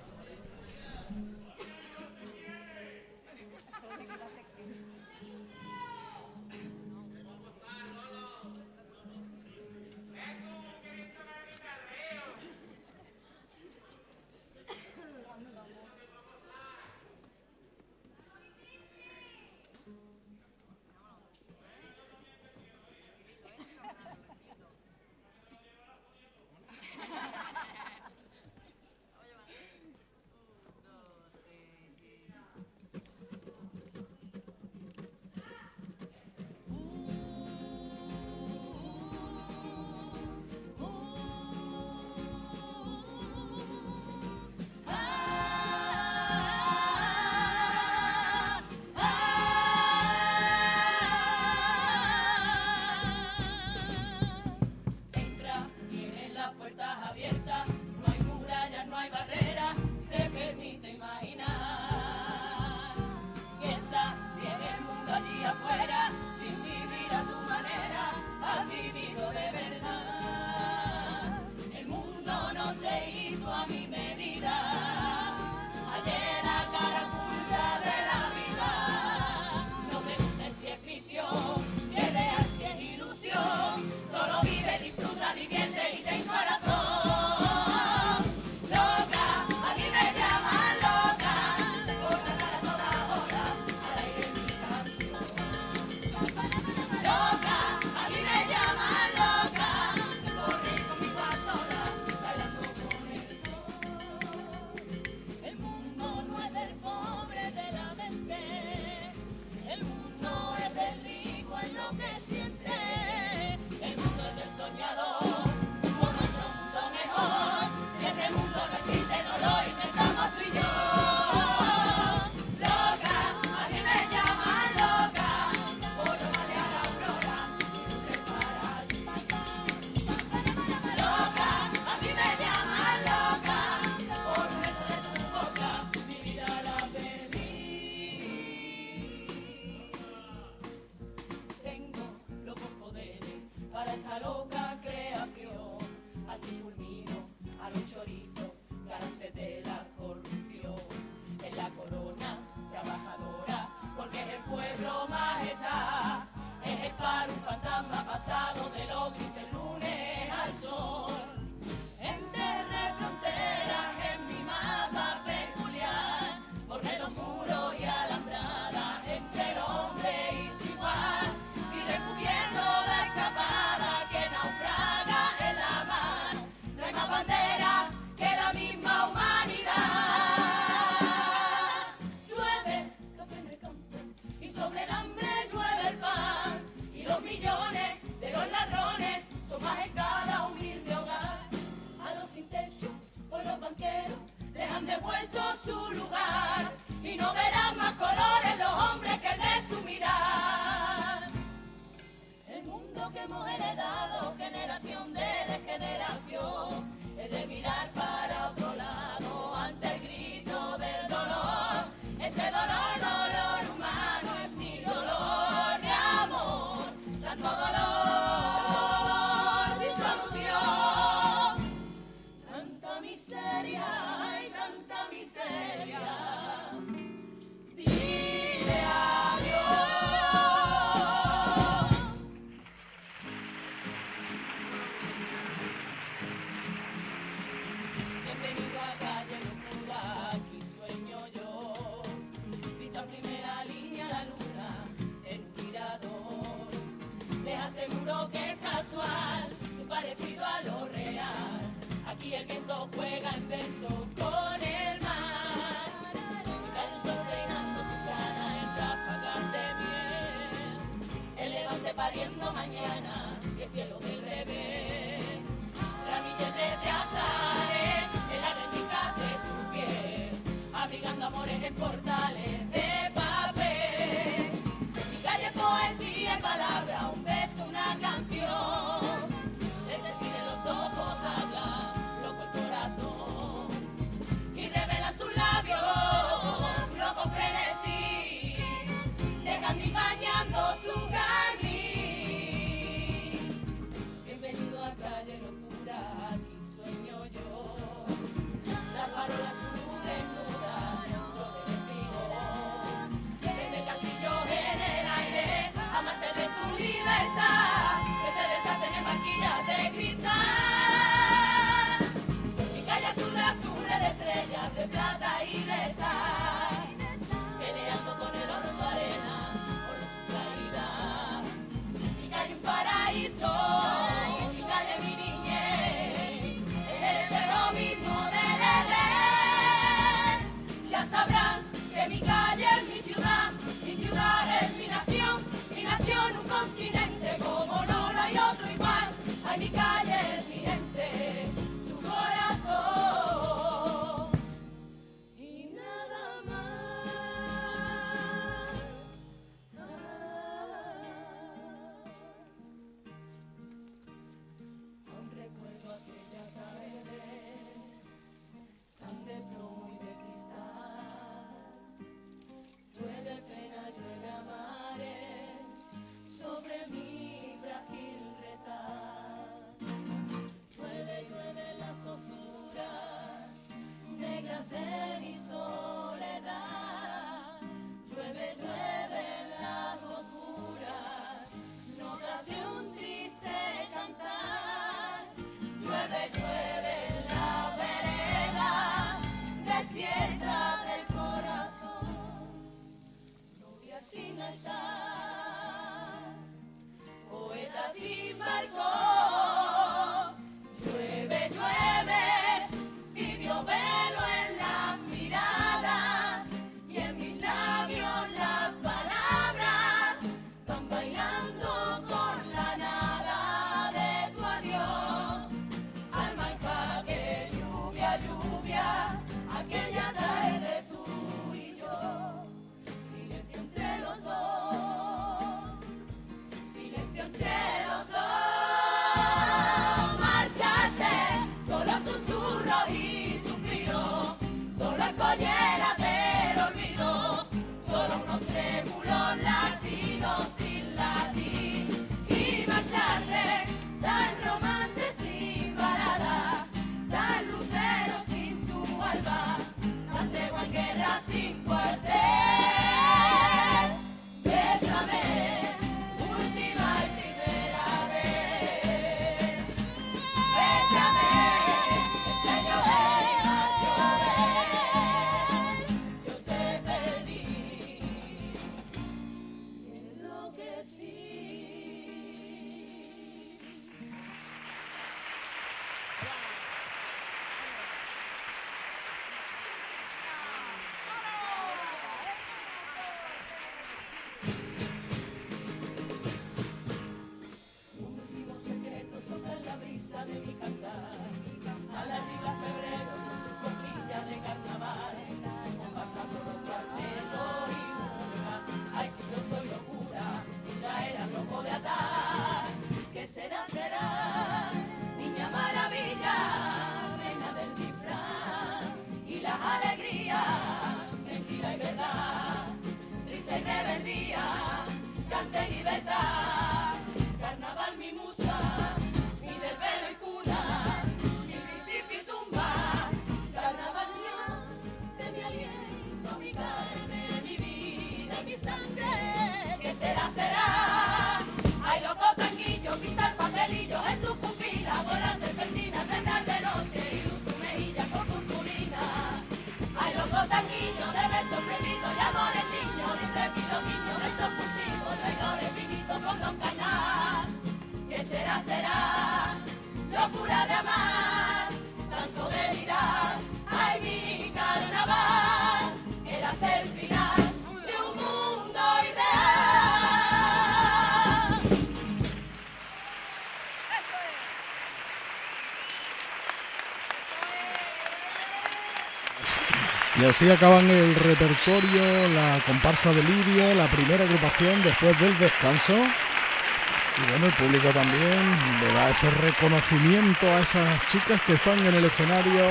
Así 570.29 570.49
acaban 570.49 570.89
el 570.89 571.13
repertorio, 571.15 572.27
la 572.29 572.59
comparsa 572.65 573.11
de 573.11 573.23
Lirio, 573.23 573.75
la 573.75 573.85
primera 573.87 574.23
agrupación 574.23 574.81
después 574.81 575.17
del 575.19 575.37
descanso. 575.37 575.93
Y 575.93 577.29
bueno, 577.29 577.45
el 577.45 577.53
público 577.53 577.89
también 577.89 578.41
le 578.81 578.93
da 578.93 579.09
ese 579.11 579.29
reconocimiento 579.29 580.47
a 580.47 580.59
esas 580.61 581.07
chicas 581.07 581.39
que 581.43 581.53
están 581.53 581.77
en 581.85 581.93
el 581.93 582.05
escenario 582.05 582.65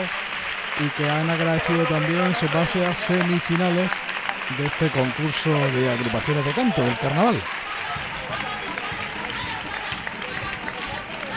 y 0.81 0.89
que 0.91 1.08
han 1.08 1.31
agradecido 1.31 1.84
también 1.84 2.34
su 2.34 2.47
pase 2.47 2.84
a 2.84 2.94
semifinales 2.94 3.91
de 4.58 4.66
este 4.66 4.91
concurso 4.91 5.50
de 5.50 5.92
agrupaciones 5.92 6.44
de 6.44 6.52
canto 6.52 6.83
del 6.83 6.99
carnaval. 6.99 7.41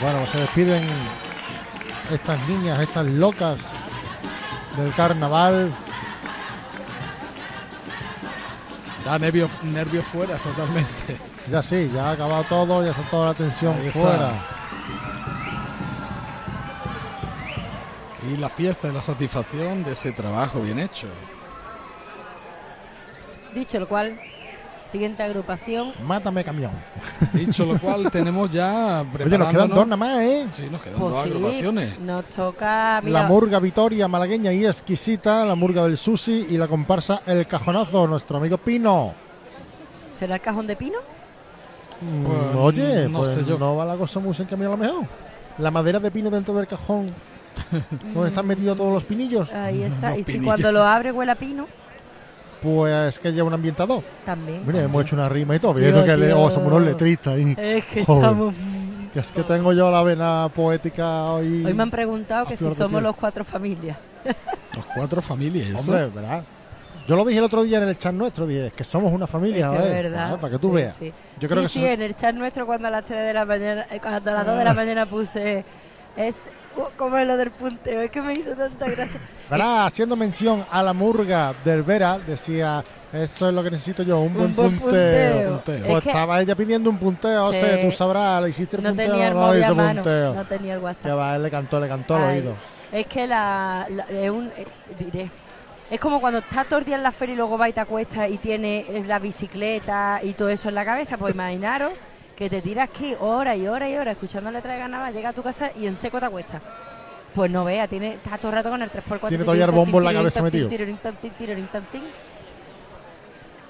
Bueno, 0.01 0.25
se 0.25 0.39
despiden 0.39 0.87
estas 2.11 2.39
niñas, 2.47 2.79
estas 2.81 3.05
locas 3.05 3.61
del 4.77 4.93
carnaval. 4.93 5.73
Da 9.07 9.17
nervios 9.17 9.49
nervios 9.63 10.03
fuera 10.03 10.35
totalmente. 10.37 11.17
Ya 11.49 11.63
sí, 11.63 11.89
ya 11.95 12.09
ha 12.09 12.11
acabado 12.11 12.43
todo, 12.43 12.83
ya 12.83 12.91
está 12.91 13.03
toda 13.03 13.27
la 13.27 13.33
tensión 13.33 13.73
Ahí 13.79 13.87
está. 13.87 13.99
fuera. 14.01 14.31
Y 18.29 18.35
la 18.35 18.49
fiesta 18.49 18.89
y 18.89 18.91
la 18.91 19.01
satisfacción 19.01 19.85
de 19.85 19.93
ese 19.93 20.11
trabajo 20.11 20.59
bien 20.59 20.77
hecho. 20.79 21.07
Dicho 23.55 23.79
lo 23.79 23.87
cual, 23.87 24.19
siguiente 24.87 25.21
agrupación. 25.23 25.91
Mátame 26.03 26.43
camión. 26.43 26.71
Dicho 27.33 27.65
lo 27.65 27.79
cual, 27.79 28.09
tenemos 28.11 28.49
ya 28.49 29.01
Oye, 29.13 29.37
nos 29.37 29.49
quedan 29.51 29.69
dos 29.69 29.85
nada 29.87 29.97
más, 29.97 30.17
¿eh? 30.19 30.47
Sí, 30.51 30.67
nos 30.71 30.81
quedan 30.81 30.99
Pues 30.99 31.13
dos 31.13 31.23
sí, 31.23 31.29
agrupaciones. 31.29 31.99
nos 31.99 32.23
toca. 32.25 33.01
Mira, 33.03 33.21
La 33.21 33.27
murga 33.27 33.59
Vitoria, 33.59 34.07
malagueña 34.07 34.51
y 34.53 34.65
exquisita, 34.65 35.45
la 35.45 35.55
murga 35.55 35.83
del 35.83 35.97
Susi 35.97 36.47
y 36.49 36.57
la 36.57 36.67
comparsa 36.67 37.21
El 37.25 37.45
Cajonazo, 37.47 38.07
nuestro 38.07 38.37
amigo 38.37 38.57
Pino. 38.57 39.13
¿Será 40.11 40.35
el 40.35 40.41
cajón 40.41 40.65
de 40.65 40.75
pino? 40.75 40.97
Mm, 42.01 42.23
Pues, 42.25 42.55
Oye, 42.55 43.07
no 43.09 43.19
pues 43.19 43.33
sé 43.33 43.43
yo. 43.45 43.57
no 43.59 43.75
va 43.75 43.85
la 43.85 43.95
cosa 43.95 44.19
muy 44.19 44.35
encaminada 44.39 44.73
a 44.73 44.77
lo 44.77 44.83
mejor. 44.83 45.05
La 45.59 45.69
madera 45.71 45.99
de 45.99 46.09
pino 46.11 46.29
dentro 46.29 46.53
del 46.55 46.67
cajón, 46.67 47.11
donde 48.13 48.29
están 48.29 48.45
metidos 48.47 48.77
todos 48.77 48.93
los 48.93 49.03
pinillos. 49.03 49.51
Ahí 49.53 49.83
está. 49.83 50.11
Los 50.11 50.19
y 50.19 50.23
si 50.23 50.39
cuando 50.39 50.71
lo 50.71 50.83
abre 50.83 51.11
huele 51.11 51.31
a 51.31 51.35
pino, 51.35 51.67
Pues 52.61 53.19
que 53.19 53.31
lleva 53.31 53.47
un 53.47 53.53
ambientador. 53.53 54.03
también. 54.25 54.63
Mira, 54.65 54.81
hemos 54.83 55.03
hecho 55.03 55.15
una 55.15 55.29
rima 55.29 55.55
y 55.55 55.59
todo. 55.59 55.73
Tío, 55.75 55.83
Viendo 55.83 56.03
que 56.03 56.17
le- 56.17 56.33
oh, 56.33 56.49
somos 56.49 56.67
unos 56.71 56.81
letristas 56.83 57.35
ahí. 57.35 57.55
Es 57.57 57.85
que 57.85 58.03
Joder. 58.05 58.23
estamos. 58.23 58.55
Que 59.13 59.19
es 59.19 59.31
que 59.31 59.43
tengo 59.43 59.73
yo 59.73 59.89
la 59.91 60.03
vena 60.03 60.49
poética 60.53 61.23
hoy. 61.25 61.63
Hoy 61.65 61.73
me 61.73 61.83
han 61.83 61.91
preguntado 61.91 62.45
que 62.45 62.57
si 62.57 62.63
somos 62.71 62.91
piel. 62.91 63.03
los 63.03 63.15
cuatro 63.15 63.43
familias. 63.45 63.97
Los 64.75 64.85
cuatro 64.93 65.21
familias, 65.23 65.69
¿eso? 65.69 65.91
Hombre, 65.91 66.07
¿verdad? 66.13 66.43
Yo 67.07 67.15
lo 67.15 67.23
dije 67.25 67.39
el 67.39 67.45
otro 67.45 67.63
día 67.63 67.77
en 67.81 67.87
el 67.87 67.97
chat 67.97 68.13
nuestro, 68.13 68.45
dije, 68.45 68.67
es 68.67 68.73
que 68.73 68.83
somos 68.83 69.11
una 69.13 69.25
familia, 69.25 69.73
Es 69.73 69.85
es 69.85 69.89
verdad. 69.89 70.33
Ah, 70.33 70.37
Para 70.39 70.51
que 70.53 70.59
tú 70.59 70.67
Sí, 70.67 70.73
veas. 70.75 70.95
sí. 70.95 71.13
Yo 71.39 71.47
creo 71.47 71.61
sí, 71.61 71.63
que 71.63 71.69
sí, 71.69 71.79
eso- 71.85 71.93
en 71.93 72.01
el 72.01 72.15
chat 72.15 72.35
nuestro 72.35 72.65
cuando 72.65 72.87
a 72.89 72.91
las 72.91 73.05
3 73.05 73.25
de 73.25 73.33
la 73.33 73.45
mañana, 73.45 73.87
eh, 73.89 73.99
cuando 74.01 74.29
a 74.29 74.33
las 74.33 74.45
2 74.45 74.57
de 74.57 74.63
la 74.65 74.73
mañana 74.73 75.05
puse 75.07 75.63
es 76.17 76.51
como 76.95 77.17
es 77.17 77.27
lo 77.27 77.37
del 77.37 77.51
punteo, 77.51 78.01
es 78.01 78.11
que 78.11 78.21
me 78.21 78.33
hizo 78.33 78.55
tanta 78.55 78.89
gracia. 78.89 79.19
¿Verdad? 79.49 79.85
Haciendo 79.85 80.15
mención 80.15 80.65
a 80.69 80.83
la 80.83 80.93
murga 80.93 81.53
del 81.63 81.83
Vera, 81.83 82.19
decía, 82.19 82.83
eso 83.11 83.47
es 83.47 83.53
lo 83.53 83.63
que 83.63 83.71
necesito 83.71 84.03
yo, 84.03 84.19
un 84.19 84.33
buen, 84.33 84.55
buen 84.55 84.77
punteo. 84.77 85.53
punteo. 85.55 85.87
Pues 85.87 86.03
que- 86.03 86.09
estaba 86.09 86.41
ella 86.41 86.55
pidiendo 86.55 86.89
un 86.89 86.99
punteo, 86.99 87.51
Sí. 87.51 87.57
o 87.57 87.59
sea, 87.59 87.81
tú 87.81 87.91
sabrás, 87.91 88.43
le 88.43 88.49
hiciste 88.49 88.77
el 88.77 88.83
No 88.83 88.89
punteo, 88.89 89.11
tenía 89.11 89.27
el 89.29 89.33
no 89.33 89.39
móvil 89.41 89.63
a 89.63 89.65
hizo 89.65 89.75
mano, 89.75 90.01
punteo. 90.03 90.33
no 90.33 90.45
tenía 90.45 90.73
el 90.73 90.79
Que 90.79 90.83
WhatsApp. 90.85 91.17
va, 91.17 91.35
él 91.35 91.43
le 91.43 91.51
cantó, 91.51 91.79
le 91.79 91.87
cantó 91.87 92.15
al 92.15 92.23
Ay, 92.23 92.37
oído. 92.39 92.55
Es 92.91 93.05
que 93.07 93.27
la, 93.27 93.85
la- 93.89 94.03
es 94.03 94.29
un, 94.29 94.51
eh, 94.55 94.65
diré, 94.97 95.31
es 95.89 95.99
como 95.99 96.19
cuando 96.19 96.39
estás 96.39 96.67
todo 96.67 96.79
el 96.79 96.85
día 96.85 96.95
en 96.97 97.03
la 97.03 97.11
feria 97.13 97.33
y 97.33 97.37
luego 97.37 97.57
vas 97.57 97.69
y 97.69 97.73
te 97.73 97.79
acuestas 97.81 98.29
y 98.29 98.37
tienes 98.37 98.85
eh, 98.89 99.03
la 99.05 99.19
bicicleta 99.19 100.19
y 100.21 100.33
todo 100.33 100.49
eso 100.49 100.69
en 100.69 100.75
la 100.75 100.83
cabeza, 100.85 101.17
pues 101.17 101.33
imaginaros 101.33 101.93
que 102.37 102.49
te 102.51 102.61
tiras 102.61 102.87
aquí 102.87 103.15
horas 103.19 103.57
y 103.57 103.67
horas 103.67 103.89
y 103.89 103.95
horas 103.95 104.13
escuchando 104.13 104.51
letra 104.51 104.73
de 104.73 104.79
carnaval, 104.79 105.11
llegas 105.11 105.31
a 105.31 105.35
tu 105.35 105.41
casa 105.41 105.71
y 105.75 105.87
en 105.87 105.97
seco 105.97 106.19
te 106.19 106.27
acuestas. 106.27 106.61
Pues 107.33 107.49
no 107.49 107.65
vea, 107.65 107.87
tiene, 107.87 108.13
estás 108.13 108.39
todo 108.39 108.51
el 108.51 108.57
rato 108.57 108.69
con 108.69 108.81
el 108.81 108.91
3x4. 108.91 109.27
Tiene 109.27 109.43
todavía 109.43 109.65
el 109.65 109.71
bombo 109.71 109.97
en 109.97 110.05
la 110.05 110.13
cabeza 110.13 110.43
metido. 110.43 110.69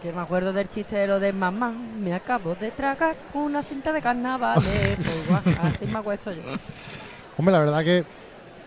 Que 0.01 0.11
me 0.13 0.21
acuerdo 0.21 0.53
del 0.53 0.67
chiste 0.67 0.95
de 0.97 1.07
lo 1.07 1.19
de 1.19 1.33
mamá, 1.33 1.71
me 1.71 2.13
acabo 2.13 2.55
de 2.55 2.71
tragar 2.71 3.15
una 3.33 3.63
cinta 3.63 3.91
de. 3.93 4.01
Pues 4.01 5.27
guau, 5.27 5.41
así 5.63 5.85
me 5.85 5.97
acuesto 5.99 6.33
yo. 6.33 6.41
Hombre, 7.37 7.53
la 7.53 7.59
verdad 7.59 7.83
que 7.83 8.05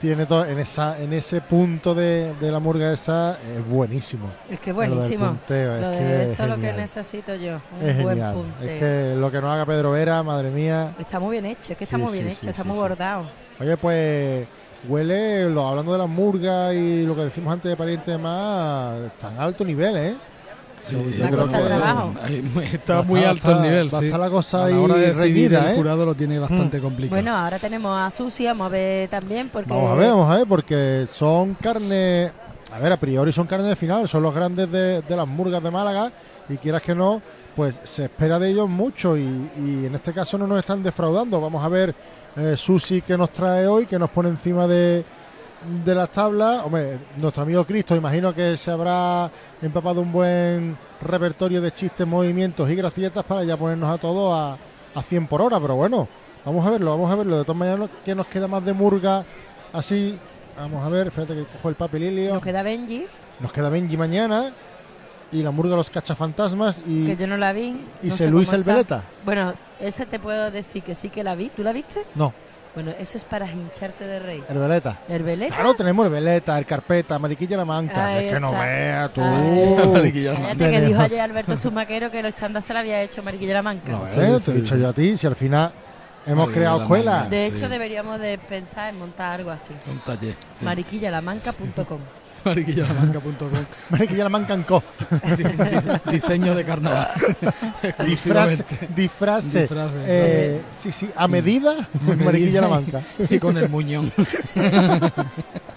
tiene 0.00 0.24
todo, 0.26 0.46
en 0.46 0.58
esa 0.58 0.98
en 0.98 1.12
ese 1.12 1.40
punto 1.42 1.94
de, 1.94 2.34
de 2.40 2.50
la 2.50 2.58
murga 2.58 2.92
esa 2.92 3.38
es 3.54 3.64
buenísimo. 3.68 4.30
Es 4.50 4.58
que 4.58 4.70
Lo 4.70 4.76
buenísimo. 4.76 5.26
punteo, 5.26 5.76
es 5.76 5.82
Lo 5.82 5.90
que 5.90 6.22
es 6.24 6.30
eso 6.30 6.42
es 6.44 6.48
lo 6.48 6.56
que 6.56 6.72
necesito 6.72 7.34
yo. 7.34 7.60
Un 7.80 7.88
Es 7.88 8.02
buen 8.02 8.14
genial. 8.16 8.34
punteo. 8.34 8.68
Es 8.70 8.78
que 8.80 9.14
lo 9.16 9.30
que 9.30 9.40
no 9.40 9.52
haga 9.52 9.66
Pedro 9.66 9.92
Vera, 9.92 10.22
madre 10.22 10.50
mía. 10.50 10.94
Está 10.98 11.20
muy 11.20 11.32
bien 11.32 11.46
hecho, 11.46 11.72
es 11.72 11.78
que 11.78 11.84
está 11.84 11.96
Sí, 11.96 12.02
muy 12.02 12.12
bien 12.12 12.24
sí, 12.26 12.32
hecho, 12.32 12.42
sí, 12.44 12.48
está 12.48 12.64
muy 12.64 12.76
bordado. 12.78 13.26
Oye, 13.60 13.76
pues 13.76 14.46
huele, 14.88 15.50
lo, 15.50 15.68
hablando 15.68 15.92
de 15.92 15.98
las 15.98 16.08
murgas 16.08 16.72
y 16.74 17.04
lo 17.04 17.14
que 17.14 17.24
decimos 17.24 17.52
antes 17.52 17.70
de 17.70 17.76
parientes 17.76 18.08
está 18.16 19.30
en 19.30 19.38
alto 19.38 19.64
nivel, 19.64 19.96
¿eh? 19.96 20.14
Sí, 20.76 20.94
Yo- 20.96 21.26
creo 21.28 21.46
que- 21.48 21.54
trabajo. 21.58 22.14
ahí 22.22 22.42
está 22.72 22.96
Va 22.96 23.02
muy 23.02 23.20
estar- 23.20 23.30
alto 23.30 23.50
el 23.52 23.62
nivel, 23.62 23.94
va 23.94 23.98
sí. 23.98 24.08
la 24.08 24.30
cosa 24.30 24.64
A 24.64 24.68
la 24.70 24.80
hora 24.80 24.94
ahí 24.94 25.00
de 25.32 25.44
el 25.46 25.54
¿eh? 25.54 25.72
jurado 25.76 26.06
lo 26.06 26.14
tiene 26.14 26.38
bastante 26.38 26.78
Mm. 26.78 26.82
complicado. 26.82 27.16
Bueno, 27.22 27.36
ahora 27.36 27.58
tenemos 27.58 27.98
a 28.00 28.10
Susi, 28.10 28.46
vamos 28.46 28.66
a 28.66 28.70
ver 28.70 29.08
también, 29.08 29.50
porque 29.52 29.68
Vamos 29.68 29.90
a 29.90 29.94
ver, 29.94 30.08
vamos 30.10 30.30
a 30.32 30.36
ver, 30.38 30.46
porque 30.46 31.06
son 31.10 31.54
carne, 31.54 32.30
a 32.72 32.78
ver, 32.78 32.92
a 32.92 32.96
priori 32.96 33.32
son 33.32 33.46
carne 33.46 33.68
de 33.68 33.76
final, 33.76 34.08
son 34.08 34.22
los 34.22 34.34
grandes 34.34 34.70
de, 34.72 35.02
de 35.02 35.16
las 35.16 35.28
murgas 35.28 35.62
de 35.62 35.70
Málaga 35.70 36.10
y 36.48 36.56
quieras 36.56 36.80
que 36.82 36.94
no, 36.94 37.20
pues 37.54 37.78
se 37.84 38.04
espera 38.04 38.38
de 38.38 38.48
ellos 38.48 38.68
mucho 38.68 39.18
y, 39.18 39.22
y 39.58 39.84
en 39.86 39.94
este 39.94 40.12
caso 40.14 40.38
no 40.38 40.46
nos 40.46 40.60
están 40.60 40.82
defraudando. 40.82 41.40
Vamos 41.40 41.62
a 41.62 41.68
ver 41.68 41.94
eh, 42.36 42.54
Susi 42.56 43.02
que 43.02 43.18
nos 43.18 43.30
trae 43.30 43.66
hoy, 43.66 43.84
que 43.86 43.98
nos 43.98 44.08
pone 44.08 44.28
encima 44.30 44.66
de, 44.66 45.04
de 45.84 45.94
las 45.94 46.10
tablas. 46.10 46.62
Hombre, 46.64 46.98
nuestro 47.16 47.42
amigo 47.42 47.64
Cristo, 47.64 47.94
imagino 47.96 48.34
que 48.34 48.56
se 48.56 48.70
habrá 48.70 49.30
empapado 49.60 50.00
un 50.00 50.12
buen 50.12 50.76
repertorio 51.02 51.60
de 51.60 51.72
chistes, 51.72 52.06
movimientos 52.06 52.70
y 52.70 52.74
gracietas 52.74 53.24
para 53.24 53.44
ya 53.44 53.56
ponernos 53.56 53.88
a 53.90 53.98
todos 53.98 54.32
a, 54.34 54.56
a 54.98 55.02
100 55.02 55.26
por 55.26 55.42
hora, 55.42 55.60
pero 55.60 55.76
bueno, 55.76 56.08
vamos 56.44 56.66
a 56.66 56.70
verlo, 56.70 56.90
vamos 56.90 57.10
a 57.10 57.16
verlo. 57.16 57.38
De 57.38 57.44
todas 57.44 57.58
maneras, 57.58 57.90
que 58.04 58.14
nos 58.14 58.26
queda 58.26 58.48
más 58.48 58.64
de 58.64 58.72
murga 58.72 59.24
así? 59.72 60.18
Vamos 60.56 60.84
a 60.84 60.88
ver, 60.88 61.08
espérate 61.08 61.34
que 61.34 61.44
cojo 61.44 61.68
el 61.68 61.74
papelilio. 61.74 62.34
nos 62.34 62.42
queda 62.42 62.62
Benji, 62.62 63.06
Nos 63.38 63.52
queda 63.52 63.70
Benji 63.70 63.96
mañana 63.96 64.52
y 65.32 65.42
la 65.42 65.50
murga 65.50 65.76
Los 65.76 65.90
Cachafantasmas 65.90 66.82
y, 66.86 67.06
que 67.06 67.16
yo 67.16 67.26
no 67.26 67.36
la 67.36 67.52
vi. 67.52 67.80
y 68.02 68.08
no 68.08 68.16
se 68.16 68.28
Luis 68.28 68.52
el. 68.52 68.62
Veleta. 68.62 69.04
Bueno, 69.24 69.54
ese 69.78 70.04
te 70.06 70.18
puedo 70.18 70.50
decir 70.50 70.82
que 70.82 70.94
sí 70.94 71.08
que 71.08 71.22
la 71.22 71.34
vi. 71.34 71.48
¿Tú 71.48 71.62
la 71.62 71.72
viste? 71.72 72.04
No, 72.14 72.34
Bueno, 72.74 72.92
eso 73.00 73.18
es 73.18 73.24
para 73.24 73.50
hincharte 73.50 74.06
de 74.06 74.20
Veleta. 74.20 74.98
¿El 75.08 75.22
Veleta? 75.24 75.54
Claro, 75.56 75.74
tenemos 75.74 76.06
el 76.06 76.12
Veleta, 76.12 76.56
el 76.56 76.64
Carpeta, 76.66 77.18
Mariquilla 77.18 77.56
la 77.56 77.64
Manca. 77.64 78.06
Ahí 78.06 78.26
es 78.26 78.32
que 78.34 78.38
no 78.40 78.46
está. 78.48 78.64
veas 78.64 79.12
tú. 79.12 79.20
Ay. 79.22 79.88
Mariquilla 79.92 80.32
la 80.32 80.36
Fíjate 80.38 80.62
Manca. 80.64 80.70
que 80.70 80.86
dijo 80.86 81.00
ayer 81.00 81.20
Alberto 81.20 81.56
Sumaquero 81.56 82.10
que 82.12 82.22
los 82.22 82.34
chandas 82.34 82.64
se 82.64 82.72
la 82.72 82.80
había 82.80 83.02
hecho 83.02 83.22
Mariquilla 83.24 83.54
la 83.54 83.62
Manca. 83.62 83.90
No, 83.92 84.06
eh, 84.06 84.38
te 84.44 84.50
he 84.52 84.54
dicho 84.54 84.76
yo 84.76 84.88
a 84.88 84.92
ti, 84.92 85.16
si 85.16 85.26
al 85.26 85.34
final 85.34 85.72
hemos 86.26 86.36
Mariquilla 86.46 86.54
creado 86.54 86.78
la 86.78 86.84
escuela. 86.84 87.10
Manca. 87.22 87.28
De 87.30 87.46
Sí. 87.50 87.56
hecho, 87.56 87.68
deberíamos 87.68 88.20
de 88.20 88.38
pensar 88.38 88.88
en 88.90 88.98
montar 89.00 89.40
algo 89.40 89.50
así. 89.50 89.72
Un 89.90 89.98
taller. 90.04 90.36
sí. 90.54 90.64
Mariquillalamanca.com 90.64 91.98
Mariquillalamanca.com. 92.44 93.48
Mariquillalamanca 93.90 94.54
en 94.54 94.62
co. 94.64 94.82
Diseño 96.10 96.54
de 96.54 96.64
carnaval. 96.64 97.10
Disfrase, 98.06 98.64
Disfrase. 98.94 99.68
eh, 100.06 100.62
sí, 100.78 100.92
sí, 100.92 101.10
a 101.14 101.28
medida, 101.28 101.88
Mariquilla 102.24 102.62
la 102.62 102.68
Manca. 102.68 103.00
Y 103.28 103.38
con 103.38 103.56
el 103.56 103.68
muñón. 103.68 104.12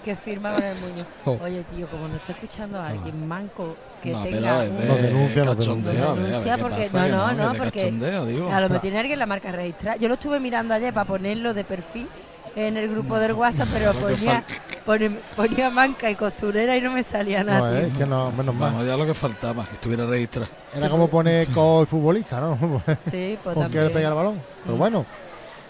Que 0.04 0.16
firma 0.16 0.52
con 0.54 0.62
el 0.62 0.76
muño. 0.78 1.06
Oh. 1.24 1.38
Oye, 1.42 1.62
tío, 1.64 1.86
como 1.88 2.08
no 2.08 2.16
está 2.16 2.32
escuchando 2.32 2.78
a 2.78 2.88
alguien 2.88 3.26
manco 3.26 3.76
que 4.02 4.12
No, 4.12 4.22
tenga 4.22 4.58
pero 4.60 4.70
un- 4.70 4.88
Nos 4.88 5.02
denuncia, 5.02 5.44
cachondeo, 5.44 5.92
denuncia. 5.92 6.14
denuncia 6.26 6.56
¿qué 6.56 6.62
porque 6.62 6.82
pasa? 6.82 7.08
no, 7.08 7.32
no, 7.32 7.52
no, 7.52 7.58
porque 7.58 7.90
digo. 7.90 8.52
a 8.52 8.60
lo 8.60 8.68
mejor 8.68 8.80
tiene 8.82 8.98
alguien 9.00 9.18
la 9.18 9.26
marca 9.26 9.50
registrada. 9.50 9.96
Yo 9.96 10.08
lo 10.08 10.14
estuve 10.14 10.40
mirando 10.40 10.74
ayer 10.74 10.92
para 10.92 11.06
ponerlo 11.06 11.54
de 11.54 11.64
perfil 11.64 12.06
en 12.54 12.76
el 12.76 12.88
grupo 12.90 13.18
del 13.18 13.32
WhatsApp, 13.32 13.68
pero 13.72 13.92
ponía, 13.94 14.44
ponía 14.84 15.70
manca 15.70 16.10
y 16.10 16.14
costurera 16.14 16.76
y 16.76 16.80
no 16.80 16.90
me 16.92 17.02
salía 17.02 17.42
nada. 17.42 17.60
No, 17.70 17.76
es 17.78 17.92
que 17.96 18.06
no, 18.06 18.30
menos 18.32 18.54
mal. 18.54 18.72
Vamos, 18.72 18.86
ya 18.86 18.96
lo 18.96 19.06
que 19.06 19.14
faltaba, 19.14 19.66
que 19.66 19.74
estuviera 19.74 20.06
registrado. 20.06 20.48
Era 20.76 20.88
como 20.88 21.08
pone 21.08 21.46
co 21.46 21.82
y 21.82 21.86
futbolista, 21.86 22.40
¿no? 22.40 22.58
Sí, 23.06 23.38
pues 23.42 23.54
Con 23.54 23.64
que 23.70 23.76
también. 23.78 23.92
pega 23.92 24.08
el 24.08 24.14
balón. 24.14 24.40
Pero 24.64 24.76
bueno, 24.76 25.06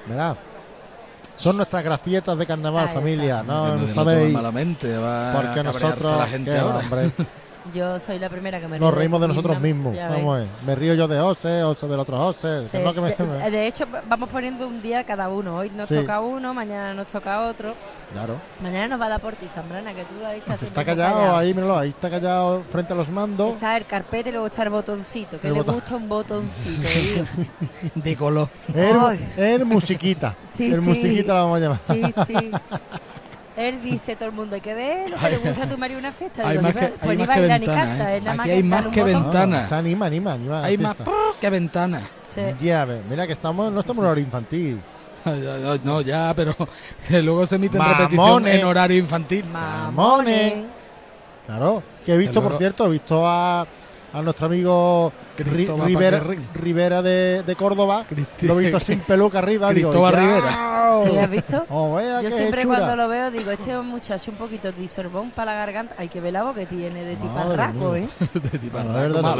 verá. 0.07 0.37
Son 1.37 1.57
nuestras 1.57 1.83
grafietas 1.83 2.39
de 2.39 2.47
carnaval, 2.47 2.89
Ahí 2.89 2.95
familia. 2.95 3.43
No, 3.43 3.75
no 3.77 3.89
sabéis. 3.95 4.33
malamente, 4.33 4.97
va 4.97 5.33
Porque 5.35 5.61
a 5.61 5.63
nosotros. 5.65 6.17
la 6.19 6.27
gente 6.27 6.57
ahora. 6.57 6.79
hombre, 6.79 7.11
Yo 7.73 7.99
soy 7.99 8.19
la 8.19 8.29
primera 8.29 8.61
que 8.61 8.69
me 8.69 8.77
río 8.79 8.87
nos 8.87 8.95
reímos 8.95 9.21
de 9.23 9.29
nosotros 9.29 9.59
mismos. 9.61 9.97
Vamos 9.97 10.37
a 10.37 10.39
ver. 10.41 10.49
Me 10.67 10.75
río 10.75 10.95
yo 10.95 11.09
de 11.09 11.19
Ose, 11.19 11.63
Ose 11.63 11.89
del 11.89 11.99
otro 11.99 12.27
Ose. 12.27 12.67
Sí, 12.67 12.77
que 12.77 12.85
no 12.85 12.93
que 12.93 13.01
me- 13.01 13.15
de, 13.15 13.51
de 13.51 13.67
hecho, 13.67 13.87
vamos 14.07 14.29
poniendo 14.29 14.67
un 14.69 14.83
día 14.83 15.03
cada 15.05 15.29
uno. 15.31 15.57
Hoy 15.57 15.71
nos 15.71 15.89
Sí. 15.89 15.95
toca 15.95 16.21
uno, 16.21 16.53
mañana 16.53 16.93
nos 16.93 17.07
toca 17.07 17.41
otro. 17.47 17.75
Claro. 18.13 18.37
Mañana 18.63 18.89
nos 18.89 19.01
va 19.01 19.07
a 19.07 19.09
dar 19.09 19.21
por 19.21 19.35
ti, 19.37 19.47
Zambrana, 19.49 19.95
que 19.95 20.03
tú 20.05 20.25
ahí 20.27 20.39
estás 20.39 20.63
Está 20.63 20.83
siempre 20.83 20.85
callado, 20.85 21.37
ahí, 21.37 21.55
míralo, 21.55 21.79
ahí 21.79 21.89
está 21.89 22.11
callado 22.11 22.63
frente 22.71 22.93
a 22.93 22.97
los 22.97 23.09
mandos. 23.09 23.55
Está 23.55 23.77
el 23.79 23.87
carpete 23.87 24.29
y 24.29 24.33
luego 24.33 24.47
está 24.47 24.63
el 24.65 24.71
botoncito. 24.71 25.41
Que 25.41 25.49
El 25.49 25.55
le 25.55 25.61
botón. 25.61 25.75
gusta 25.77 25.97
un 25.97 26.09
botoncito. 26.09 27.25
De 27.95 28.17
color. 28.17 28.49
El, 29.37 29.65
musiquita. 29.65 30.37
Sí, 30.57 30.71
el 30.73 30.83
sí. 30.83 30.89
musiquita 30.89 31.33
la 31.35 31.41
vamos 31.41 31.57
a 31.57 31.61
llamar. 31.61 31.79
Sí, 31.89 32.03
sí. 32.27 32.51
Él 33.57 33.81
dice, 33.83 34.17
todo 34.17 34.29
el 34.31 34.35
mundo 34.35 34.57
hay 34.57 34.61
que 34.61 34.75
ver 34.75 35.11
lo 35.11 35.17
que 35.21 35.31
le 35.31 35.37
gusta 35.39 35.65
a 35.65 35.69
tu 35.69 35.79
marido 35.79 35.99
una 36.01 36.11
fiesta. 36.13 36.43
Hay 36.49 36.59
Digo, 36.59 36.63
más 36.63 36.75
que- 36.75 36.89
pues 36.89 37.19
ni 37.19 37.25
más 37.27 37.35
que 37.35 37.41
baila 37.41 37.59
ni 37.59 37.67
canta. 37.67 38.17
¿eh? 38.17 38.21
nada 38.21 38.43
Aquí 38.43 38.51
hay 38.51 38.63
más 38.63 38.87
que 38.87 39.03
botón. 39.03 39.23
ventana. 39.23 39.69
Se 39.69 39.75
anima, 39.77 40.07
anima, 40.07 40.33
anima. 40.33 40.65
Hay 40.65 40.79
más 40.79 40.97
que 41.41 41.51
ventana. 41.51 42.03
Sí. 42.23 42.41
Ya 42.61 42.87
mira 43.09 43.27
que 43.27 43.33
estamos, 43.33 43.71
no 43.73 43.81
estamos 43.81 44.03
en 44.03 44.07
horario 44.07 44.25
infantil. 44.25 44.81
No, 45.25 45.77
no, 45.85 46.01
ya, 46.03 46.33
pero 46.37 46.55
que 47.09 47.23
luego 47.23 47.47
se 47.47 47.55
emite 47.57 47.79
en 47.79 47.85
repetición 47.85 48.17
Mamones. 48.27 48.55
en 48.57 48.65
horario 48.65 48.99
infantil. 48.99 49.45
Mamones. 49.47 50.55
Claro, 51.47 51.83
que 52.05 52.13
he 52.15 52.17
visto, 52.19 52.43
por 52.43 52.57
cierto, 52.59 52.87
he 52.87 52.91
visto 52.91 53.27
a, 53.27 53.61
a 54.13 54.23
nuestro 54.23 54.47
amigo 54.47 55.13
Cristóbal 55.37 55.93
Rivera, 56.55 57.03
de, 57.03 57.43
de 57.45 57.57
Córdoba. 57.57 58.07
Lo 58.43 58.59
he 58.61 58.63
visto 58.63 58.81
sin 58.81 59.01
peluca 59.01 59.39
arriba. 59.39 59.71
Cristóbal. 59.71 60.15
Rivera. 60.15 60.99
¿Sí, 61.03 61.17
has 61.19 61.31
visto? 61.31 61.65
Oh, 61.77 62.01
Yo 62.23 62.31
siempre 62.31 62.63
chula. 62.63 62.77
cuando 62.79 62.97
lo 62.97 63.09
veo 63.09 63.31
digo, 63.31 63.51
este 63.51 63.73
es 63.73 63.77
un 63.77 63.87
muchacho 63.89 64.31
un 64.31 64.37
poquito 64.37 64.71
de 64.71 64.79
disorbón 64.81 65.31
para 65.31 65.53
la 65.53 65.59
garganta. 65.59 65.95
Hay 65.99 66.09
que 66.09 66.21
ver 66.21 66.33
la 66.33 66.43
voz 66.45 66.55
que 66.55 66.67
tiene 66.67 67.05
de 67.05 67.17
tiparraco, 67.17 67.97
¿eh? 67.97 68.09
de 68.35 68.59
tiparraco. 68.59 69.35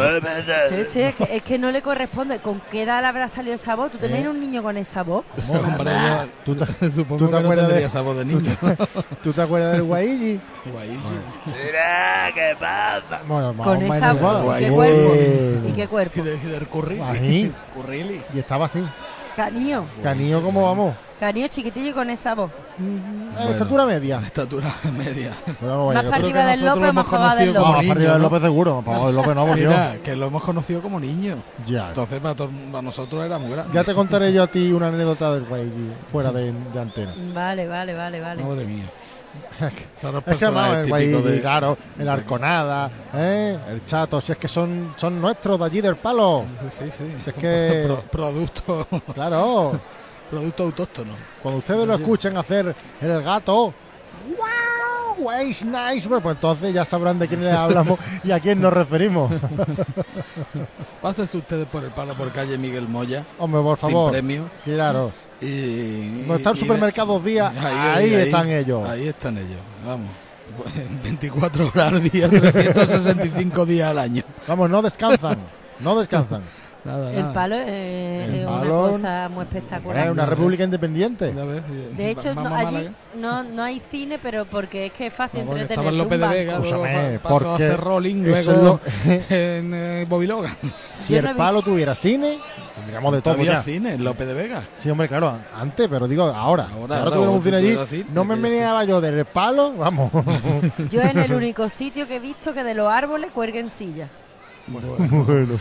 Sí, 0.69 0.85
sí, 0.85 1.01
es 1.03 1.15
que, 1.15 1.37
es 1.37 1.43
que 1.43 1.59
no 1.59 1.71
le 1.71 1.81
corresponde. 1.83 2.39
¿Con 2.39 2.61
qué 2.71 2.83
edad 2.83 3.01
le 3.03 3.07
habrá 3.09 3.29
salido 3.29 3.55
esa 3.55 3.75
voz? 3.77 3.93
¿Tú 3.93 3.99
te 3.99 4.07
¿Eh? 4.07 4.29
un 4.29 4.41
niño 4.41 4.63
con 4.63 4.77
esa 4.77 5.03
voz? 5.03 5.25
Hombre, 5.49 5.93
yo 5.93 6.27
¿Tú 6.45 6.55
te, 6.57 6.91
supongo 6.91 7.19
tú 7.19 7.27
te 7.27 7.37
que 7.37 7.43
no 7.43 7.47
acuerdas 7.47 7.57
tendría 7.67 7.81
de- 7.81 7.87
esa 7.87 8.01
voz 8.01 8.17
de 8.17 8.25
tú 8.25 8.41
niño. 8.41 8.57
te- 8.61 8.77
¿Tú 9.23 9.33
te 9.33 9.43
acuerdas 9.43 9.73
del? 9.73 9.83
Guayichi. 9.85 10.41
Mira, 11.47 12.31
¿qué 12.35 12.57
pasa? 12.59 13.21
Bueno, 13.27 13.55
Con 13.63 13.83
esa 13.83 14.13
voz. 14.15 14.61
¿Y 14.61 15.73
qué 15.73 15.84
qué 15.85 15.89
cuerpo? 15.91 16.21
Y 16.21 16.23
de- 16.23 16.37
del 16.39 16.67
currili. 16.69 17.01
Ahí. 17.03 17.55
Y 18.35 18.39
estaba 18.39 18.67
así. 18.67 18.85
Canío. 19.37 19.85
Canío, 20.03 20.41
¿cómo 20.43 20.63
vamos? 20.63 20.95
Canío 21.19 21.49
chiquitillo 21.49 21.91
y 21.91 21.93
con 21.93 22.09
esa 22.09 22.35
voz. 22.37 22.51
Eh, 22.79 23.51
Estatura 23.51 23.85
media. 23.85 24.21
Estatura 24.25 24.73
media. 24.97 25.33
Pero 25.61 25.87
vaya 25.87 25.95
Más 26.03 26.05
que- 26.05 26.11
para 26.11 26.23
arriba 26.25 26.45
del 26.47 26.61
López, 26.65 26.75
lo 26.75 26.81
más 26.81 26.89
hemos 26.91 27.07
para 27.07 27.25
abajo 27.25 27.37
del 27.39 27.47
conocido 27.47 27.55
No, 27.55 27.61
como 27.61 27.73
más 27.73 27.83
López. 27.83 27.89
para 27.89 27.95
arriba 27.95 27.95
niño, 27.95 28.13
del 28.13 28.23
¿no? 28.23 28.29
López 28.29 28.43
seguro. 28.43 28.83
Para 28.85 28.97
abajo 28.97 29.07
del 29.07 29.17
López 29.17 29.35
no. 29.35 29.55
Mira, 29.71 29.97
que 30.05 30.17
lo 30.17 30.27
hemos 30.27 30.43
conocido 30.45 30.83
como 30.83 31.01
niño. 31.01 31.37
Ya. 31.67 31.89
Entonces 31.89 32.21
para, 32.21 32.83
nosotros 32.83 33.25
era 33.25 33.39
muy 33.41 33.51
grande. 33.51 33.75
Ya 33.75 33.83
te 33.83 33.93
contaré 33.95 34.33
yo 34.33 34.43
a 34.45 34.47
ti 34.47 34.71
una 34.73 34.87
anécdota 34.89 35.33
del 35.35 35.45
Guayi 35.47 35.93
fuera 36.13 36.31
de, 36.31 36.53
de 36.53 36.81
antena. 36.81 37.13
Vale, 37.35 37.67
vale, 37.67 37.95
vale, 37.95 38.21
vale. 38.21 38.43
Madre 38.45 38.65
mía. 38.67 38.85
Son 39.95 40.15
los 40.15 40.27
Es 40.27 40.37
que 40.37 40.51
no, 40.51 40.67
el 40.75 40.85
típicos 40.85 40.89
Guayi, 41.23 41.33
de... 41.37 41.41
claro, 41.41 41.79
el 41.99 42.09
Arconada, 42.09 42.91
¿eh? 43.15 43.59
el 43.71 43.85
Chato, 43.85 44.21
si 44.21 44.33
es 44.33 44.39
que 44.39 44.49
son, 44.49 44.95
son 44.97 45.21
nuestros 45.21 45.59
de 45.59 45.65
allí 45.65 45.81
del 45.81 45.97
palo. 45.97 46.45
Sí, 46.61 46.67
sí, 46.71 46.91
sí. 46.91 47.15
Si 47.25 47.31
es 47.31 47.37
que- 47.37 47.85
pro- 47.87 48.03
producto, 48.11 48.87
Claro, 49.15 49.81
producto 50.31 50.63
autóctono. 50.65 51.13
cuando 51.43 51.59
ustedes 51.59 51.87
lo 51.87 51.95
escuchen 51.95 52.37
hacer 52.37 52.75
el 53.01 53.23
gato, 53.23 53.73
¡Wow! 54.29 55.31
Es 55.41 55.65
nice. 55.65 56.09
Bueno, 56.09 56.23
pues 56.23 56.35
entonces 56.35 56.75
ya 56.75 56.85
sabrán 56.85 57.19
de 57.21 57.29
quién 57.29 57.43
les 57.45 57.55
hablamos 57.55 57.99
y 58.25 58.33
a 58.33 58.41
quién 58.41 58.61
nos 58.61 58.73
referimos. 58.73 59.31
Pásense 61.01 61.39
ustedes 61.39 61.67
por 61.67 61.85
el 61.85 61.91
palo 61.91 62.15
por 62.15 62.31
calle 62.33 62.59
Miguel 62.59 62.89
Moya. 62.89 63.25
Hombre, 63.39 63.61
por 63.63 63.79
sin 63.79 63.91
favor. 63.91 64.11
premio. 64.13 64.49
Claro. 64.65 65.13
Y, 65.41 66.21
Donde 66.21 66.37
están 66.37 66.55
y- 66.57 66.61
supermercados 66.61 67.25
días, 67.25 67.53
ahí 67.57 68.15
están 68.15 68.49
ellos. 68.51 68.89
Ahí 68.89 69.09
están 69.09 69.37
ellos, 69.37 69.61
vamos. 69.87 70.09
24 71.03 71.69
horas 71.69 71.93
al 71.93 72.03
día, 72.11 72.29
365 72.29 73.67
días 73.67 73.91
al 73.91 73.99
año. 73.99 74.23
Vamos, 74.47 74.71
no 74.71 74.83
descansan. 74.83 75.39
No 75.81 75.99
descansan. 75.99 76.43
Nada, 76.85 77.11
El 77.15 77.21
nada. 77.23 77.33
palo 77.33 77.55
es, 77.57 77.67
El 78.29 78.35
es 78.35 78.47
palo- 78.47 78.83
una 78.85 78.93
cosa 78.93 79.29
muy 79.31 79.43
espectacular. 79.45 80.05
Es 80.07 80.13
una 80.13 80.27
república 80.27 80.65
independiente. 80.65 81.33
De 81.33 82.11
hecho, 82.11 82.35
no, 82.35 82.55
allí 82.55 82.91
no, 83.19 83.43
no 83.43 83.63
hay 83.63 83.81
cine, 83.91 84.19
pero 84.23 84.45
porque 84.45 84.87
es 84.87 84.93
que 84.93 85.07
es 85.07 85.15
fácil 85.15 85.41
No, 85.41 85.47
porque 85.47 85.63
entretenerse. 85.63 85.99
estaba 86.03 86.19
en 86.21 86.21
López 86.21 86.21
un 86.23 86.31
de. 86.31 86.45
Vega, 86.45 86.53
Escúchame, 86.93 87.19
pasó 87.23 87.37
a 87.37 87.39
porque 87.39 87.65
hacer 87.65 87.81
rolling, 87.81 88.17
luego 88.25 88.81
es 89.07 89.31
en 89.31 89.73
eh, 89.75 90.07
Bobby 90.07 90.27
Logan. 90.27 90.55
Si 91.01 91.15
Yo 91.15 91.21
el 91.21 91.35
palo 91.35 91.63
tuviera 91.63 91.95
cine, 91.95 92.39
tendríamos 92.75 93.13
de 93.13 93.23
todo 93.23 93.35
Había 93.35 93.53
ya. 93.55 93.63
cine 93.63 93.95
en 93.95 94.05
López 94.05 94.27
de 94.27 94.35
Vega. 94.35 94.63
Sí, 94.79 94.91
hombre, 94.91 95.09
claro, 95.09 95.37
antes, 95.57 95.89
pero 95.89 96.07
digo 96.09 96.25
ahora. 96.25 96.69
Ahora, 96.73 96.95
Si 96.95 97.01
ahora 97.01 97.11
tuviéramos 97.13 97.37
un 97.37 97.43
cine 97.43 97.57
allí, 97.57 97.77
cine, 97.87 98.07
no 98.13 98.25
me 98.25 98.35
que 98.35 98.41
meneaba 98.41 98.85
yo 98.85 99.01
del 99.01 99.25
palo, 99.25 99.73
vamos. 99.75 100.11
Yo 100.91 101.01
en 101.03 101.19
el 101.19 101.33
único 101.35 101.69
sitio 101.69 102.07
que 102.09 102.17
he 102.17 102.21
visto 102.21 102.53
que 102.53 102.65
de 102.65 102.75
los 102.75 102.93
árboles 102.93 103.31
cuelguen 103.33 103.71
sillas. 103.71 104.09
Bueno. 104.67 104.97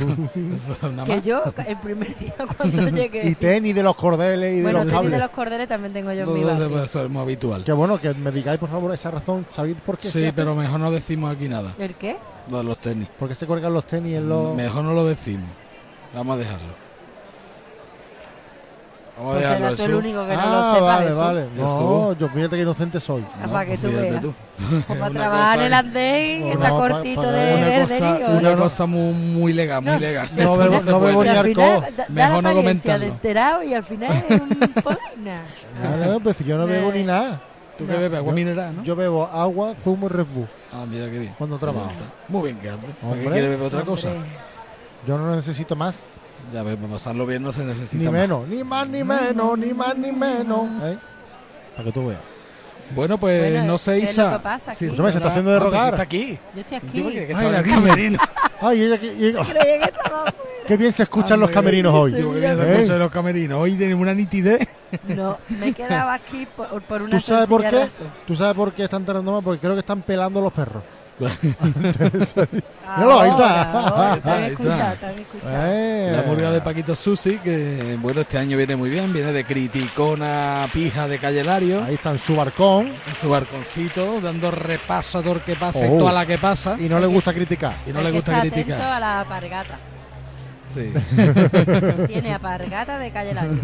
Nada 0.96 1.04
Que 1.06 1.22
yo, 1.22 1.44
el 1.68 1.76
primer 1.78 2.18
día 2.18 2.36
cuando 2.58 2.88
llegué. 2.88 3.28
y 3.28 3.36
tenis 3.36 3.76
de 3.76 3.84
los 3.84 3.98
cordeles 3.98 4.56
y 4.58 4.62
bueno, 4.62 4.80
de 4.80 4.86
los 4.86 4.94
tenis 4.94 4.94
cables. 4.94 5.12
de 5.12 5.20
los 5.20 5.30
cordeles 5.32 5.68
también 5.68 5.92
tengo 5.94 6.14
yo 6.14 6.24
en 6.24 6.34
mi 6.34 6.40
No, 6.40 6.50
eso, 6.52 6.60
barrio. 6.62 6.84
eso 6.84 7.04
es 7.04 7.10
muy 7.10 7.22
habitual. 7.22 7.64
Qué 7.66 7.74
bueno 7.74 8.00
que 8.00 8.14
me 8.14 8.32
digáis, 8.32 8.58
por 8.62 8.70
favor, 8.70 8.94
esa 8.94 9.12
razón. 9.12 9.46
¿Sabéis 9.50 9.76
por 9.86 9.98
qué? 9.98 10.04
se 10.04 10.20
Sí, 10.20 10.24
hace? 10.26 10.34
pero 10.34 10.56
mejor 10.56 10.80
no 10.80 10.90
decimos 10.90 11.36
aquí 11.36 11.50
nada. 11.50 11.76
¿El 11.78 11.96
qué? 11.96 12.16
Lo 12.50 12.60
de 12.60 12.64
los 12.64 12.78
tenis. 12.78 13.10
¿Por 13.20 13.28
qué 13.28 13.36
se 13.36 13.46
cuelgan 13.46 13.74
los 13.74 13.86
tenis 13.86 14.16
en 14.16 14.30
los.? 14.30 14.56
Mejor 14.56 14.84
no 14.86 14.94
lo 14.94 15.06
decimos. 15.06 15.50
Vamos 16.16 16.36
a 16.36 16.40
dejarlo. 16.40 16.83
Vamos 19.16 19.34
Pues 19.36 19.46
a 19.46 19.50
dejarlo. 19.54 19.78
tú 19.78 19.84
el 19.84 19.94
único 19.94 20.28
que 20.28 20.34
no 20.34 20.42
ah, 20.42 20.46
lo 20.46 20.74
sepa 20.74 20.86
vale, 20.86 21.08
eso. 21.10 21.18
vale. 21.20 21.48
No, 21.56 22.14
yo 22.14 22.30
fíjate 22.30 22.56
que 22.56 22.62
inocente 22.64 23.00
soy. 23.00 23.24
Ah, 23.44 23.48
para 23.48 23.66
que 23.68 23.78
tú 23.78 23.88
veas. 23.92 24.22
tú. 24.22 24.34
Como 24.88 25.00
para 25.00 25.12
trabajar 25.14 25.60
en 25.60 25.66
el 25.66 25.74
andén, 25.74 26.42
No, 26.50 26.54
está 26.56 26.70
cortito 26.72 27.22
pa- 27.22 27.32
de 27.32 27.54
Una 27.56 27.82
cosa, 27.88 28.20
¿no? 28.32 28.38
una 28.40 28.56
cosa 28.56 28.86
muy, 28.88 29.14
muy 29.14 29.54
legal, 29.54 29.82
muy 29.84 29.92
No, 29.94 30.00
legal. 30.00 30.30
no 30.36 30.44
no 30.82 31.00
puede 31.00 31.12
bebo 31.12 31.24
Y 31.24 31.28
ni 31.28 31.30
decir. 31.30 31.30
al 31.30 31.38
alcohol. 31.46 31.76
final 31.86 31.96
da, 31.96 32.04
da 32.08 32.10
Mejor 32.28 32.44
no 32.44 32.50
de 32.50 32.56
comentarlo. 32.56 33.06
enterado 33.06 33.64
y 33.64 33.74
al 33.76 33.84
final 33.84 34.24
es 34.30 34.42
un 34.42 34.50
polaina. 34.84 35.42
Claro, 35.80 36.20
pues 36.20 36.40
yo 36.40 36.58
no 36.58 36.66
bebo 36.66 36.92
ni 36.92 37.04
nada. 37.04 37.40
¿Tú 37.78 37.86
qué 37.88 37.94
bebes? 37.98 38.18
Agua 38.20 38.34
mineral, 38.34 38.76
¿no? 38.78 38.84
Yo 38.84 38.96
bebo 38.96 39.26
agua, 39.26 39.74
zumo 39.84 40.06
y 40.08 40.10
Red 40.10 40.26
Bull 40.34 40.48
Ah, 40.72 40.86
mira 40.90 41.06
qué 41.10 41.20
bien. 41.20 41.36
cuando 41.38 41.58
trabajo. 41.60 41.92
Muy 42.30 42.44
bien, 42.46 42.58
¿qué 42.60 42.70
hace? 42.70 42.78
¿Para 42.80 42.94
qué 43.00 43.06
Hombre. 43.08 43.32
quiere 43.32 43.48
beber 43.50 43.68
otra 43.68 43.82
cosa? 43.84 44.10
Yo 45.08 45.18
no 45.20 45.36
necesito 45.36 45.76
más. 45.76 46.06
Ya 46.54 46.62
ves, 46.64 46.78
para 46.78 46.88
pasarlo 46.94 47.26
bien 47.26 47.42
no 47.42 47.52
se 47.52 47.64
necesita 47.66 47.98
Ni 47.98 48.06
más. 48.06 48.14
menos, 48.14 48.48
ni 48.48 48.64
más 48.64 48.88
ni 48.88 49.04
menos, 49.04 49.58
ni 49.58 49.74
más 49.74 49.98
ni 49.98 50.12
menos. 50.12 50.62
¿eh? 50.84 50.98
Para 51.76 51.84
que 51.86 51.92
tú 51.92 52.08
veas. 52.08 52.22
Bueno, 52.96 53.18
pues 53.18 53.40
Bueno, 53.52 53.66
no 53.66 53.78
sé, 53.80 53.98
¿qué 53.98 54.04
es 54.04 54.12
Isa. 54.12 54.36
aquí? 54.36 54.86
Escúchame, 54.86 55.12
se 55.12 55.18
está 55.18 55.30
haciendo 55.30 55.52
de 55.52 55.60
rogar. 55.60 55.90
está 55.94 56.04
aquí. 56.04 56.38
Yo 56.54 56.62
estoy 56.62 56.78
aquí. 56.78 57.02
Que 57.02 57.34
Ay, 57.36 57.52
la 57.52 57.64
camerino. 57.64 58.20
Ay, 58.62 58.84
ella 58.84 59.42
afuera. 59.42 59.62
qué 60.68 60.78
bien 60.78 60.94
se 60.94 61.04
escuchan 61.04 61.40
los 61.40 61.50
camerinos 61.50 61.94
hoy. 61.94 62.12
Bien 62.14 62.56
se 62.58 62.64
¿Eh? 62.64 62.74
escuchan 62.76 63.00
los 63.00 63.12
camerinos. 63.12 63.60
Hoy 63.60 63.74
tenemos 63.76 64.02
una 64.04 64.14
nitidez. 64.14 64.68
No, 65.08 65.40
me 65.60 65.74
quedaba 65.74 66.14
aquí 66.14 66.46
por, 66.56 66.84
por 66.84 67.02
una 67.02 67.18
¿Tú 67.18 67.20
sabes 67.26 67.50
por 67.50 67.62
qué? 67.62 67.72
razón. 67.72 68.08
¿Tú 68.28 68.36
sabes 68.36 68.54
por 68.56 68.74
qué 68.74 68.84
están 68.84 69.04
tardando 69.06 69.32
más? 69.32 69.44
Porque 69.44 69.60
creo 69.62 69.74
que 69.74 69.80
están 69.80 70.04
pelando 70.04 70.40
los 70.40 70.54
perros. 70.54 70.84
Míralo, 71.20 73.20
ahí 73.20 73.30
está. 73.32 74.12
Ahí 74.12 74.18
está, 74.18 74.36
ahí 74.36 74.52
escuchado, 74.52 74.94
está. 74.94 74.96
te 75.00 75.06
han 75.06 75.20
escuchado. 75.20 75.62
Eh. 75.66 76.12
La 76.16 76.24
murga 76.24 76.52
de 76.52 76.62
Paquito 76.62 76.96
Susi, 76.96 77.38
que 77.40 77.98
bueno, 78.02 78.22
este 78.22 78.38
año 78.38 78.58
viene 78.58 78.76
muy 78.76 78.90
bien, 78.90 79.14
viene 79.14 79.32
de 79.32 79.44
criticona 79.44 80.68
pija 80.74 81.08
de 81.08 81.20
Calle 81.20 81.44
Lario. 81.44 81.84
Ahí 81.84 81.96
está 81.96 82.12
en 82.12 82.20
su 82.20 82.36
barcón. 82.36 82.92
En 83.08 83.16
su 83.16 83.30
barconcito, 83.30 84.20
dando 84.22 84.52
repaso 84.52 85.20
a 85.20 85.22
todo 85.22 85.34
el 85.36 85.42
que 85.42 85.56
pasa 85.56 85.80
Oh. 85.84 85.96
y 85.96 86.00
toda 86.00 86.12
la 86.12 86.26
que 86.26 86.38
pasa. 86.38 86.76
Y 86.80 86.88
no 86.90 87.00
le 87.00 87.08
gusta 87.08 87.34
criticar. 87.34 87.78
Y 87.88 87.92
no 87.92 88.00
Hay 88.00 88.06
le 88.06 88.12
gusta 88.12 88.40
criticar. 88.42 88.82
a 88.82 89.00
la 89.00 89.20
apargata. 89.22 89.78
Sí. 90.74 90.92
Tiene 92.08 92.34
apargata 92.34 92.98
de 92.98 93.12
calle 93.12 93.34
Lario. 93.34 93.58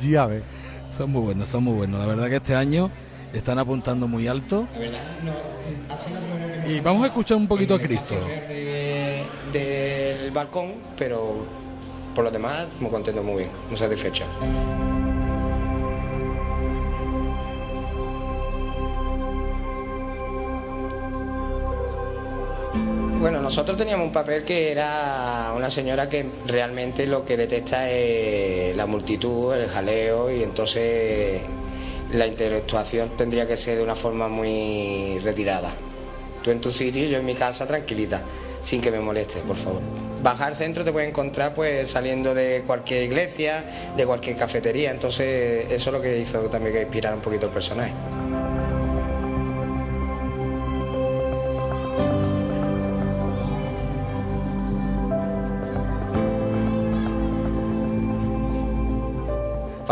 Ya 0.00 0.26
ves. 0.26 0.42
Son 0.90 1.10
muy 1.10 1.22
buenos, 1.22 1.48
son 1.48 1.64
muy 1.64 1.72
buenos. 1.74 2.00
La 2.00 2.06
verdad 2.06 2.28
que 2.28 2.36
este 2.36 2.54
año 2.54 2.90
están 3.32 3.58
apuntando 3.58 4.06
muy 4.08 4.28
alto. 4.28 4.68
Y 6.68 6.80
vamos 6.80 7.04
a 7.04 7.06
escuchar 7.06 7.36
un 7.36 7.48
poquito 7.48 7.74
a 7.74 7.78
Cristo. 7.80 8.14
de- 8.14 9.22
del 9.52 10.30
balcón, 10.30 10.74
pero 10.96 11.44
por 12.14 12.24
lo 12.24 12.30
demás 12.30 12.66
muy 12.80 12.90
contento, 12.90 13.22
muy 13.22 13.38
bien, 13.44 13.50
muy 13.68 13.76
satisfecho. 13.78 14.24
Bueno, 23.20 23.40
nosotros 23.40 23.76
teníamos 23.76 24.06
un 24.06 24.12
papel 24.12 24.42
que 24.42 24.72
era 24.72 25.52
una 25.54 25.70
señora 25.70 26.08
que 26.08 26.26
realmente 26.46 27.06
lo 27.06 27.24
que 27.24 27.36
detecta 27.36 27.88
es 27.90 28.74
la 28.76 28.86
multitud, 28.86 29.54
el 29.54 29.68
jaleo 29.68 30.30
y 30.30 30.42
entonces 30.42 31.40
la 32.12 32.26
interactuación 32.26 33.10
tendría 33.16 33.46
que 33.46 33.56
ser 33.56 33.78
de 33.78 33.82
una 33.82 33.94
forma 33.94 34.28
muy 34.28 35.18
retirada. 35.20 35.70
Tú 36.42 36.50
en 36.50 36.60
tu 36.60 36.70
sitio, 36.70 37.06
yo 37.06 37.18
en 37.18 37.24
mi 37.24 37.34
casa 37.34 37.66
tranquilita, 37.66 38.20
sin 38.62 38.80
que 38.80 38.90
me 38.90 39.00
moleste, 39.00 39.40
por 39.40 39.56
favor. 39.56 39.80
Bajar 40.22 40.54
centro 40.54 40.84
te 40.84 40.92
puedes 40.92 41.08
encontrar 41.08 41.54
pues 41.54 41.90
saliendo 41.90 42.34
de 42.34 42.64
cualquier 42.66 43.02
iglesia, 43.02 43.64
de 43.96 44.06
cualquier 44.06 44.36
cafetería, 44.36 44.90
entonces 44.90 45.66
eso 45.70 45.90
es 45.90 45.92
lo 45.92 46.00
que 46.00 46.18
hizo 46.18 46.40
también 46.42 46.74
que 46.74 46.82
inspirar 46.82 47.14
un 47.14 47.20
poquito 47.20 47.46
el 47.46 47.52
personaje. 47.52 47.92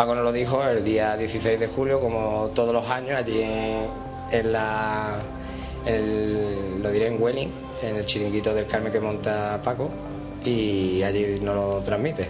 Paco 0.01 0.15
nos 0.15 0.25
lo 0.25 0.33
dijo 0.33 0.65
el 0.65 0.83
día 0.83 1.15
16 1.15 1.61
de 1.61 1.67
julio, 1.67 2.01
como 2.01 2.51
todos 2.55 2.73
los 2.73 2.89
años, 2.89 3.19
allí 3.19 3.43
en, 3.43 4.51
la. 4.51 5.19
lo 5.85 6.91
diré 6.91 7.09
en 7.09 7.23
Welling, 7.23 7.51
en 7.83 7.97
el 7.97 8.07
chiringuito 8.07 8.55
del 8.55 8.67
Carmen 8.67 8.91
que 8.91 8.99
monta 8.99 9.61
Paco, 9.63 9.91
y 10.43 11.03
allí 11.03 11.39
nos 11.43 11.55
lo 11.55 11.81
transmite. 11.83 12.27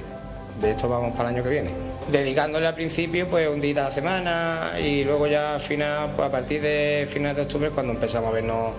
De 0.60 0.72
esto 0.72 0.88
vamos 0.88 1.12
para 1.12 1.28
el 1.28 1.36
año 1.36 1.44
que 1.44 1.50
viene. 1.50 1.70
Dedicándole 2.10 2.66
al 2.66 2.74
principio, 2.74 3.28
pues 3.28 3.48
un 3.48 3.60
día 3.60 3.82
a 3.82 3.84
la 3.84 3.92
semana, 3.92 4.72
y 4.84 5.04
luego 5.04 5.28
ya 5.28 5.54
al 5.54 5.60
final, 5.60 6.14
pues 6.16 6.26
a 6.26 6.32
partir 6.32 6.60
de 6.62 7.06
finales 7.08 7.36
de 7.36 7.42
octubre, 7.42 7.70
cuando 7.70 7.92
empezamos 7.92 8.30
a 8.30 8.32
vernos 8.32 8.72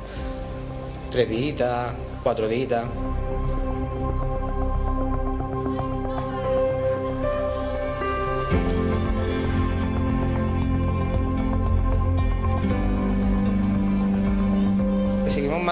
tres 1.11 1.29
días, 1.29 1.93
cuatro 2.23 2.45
días. 2.49 2.83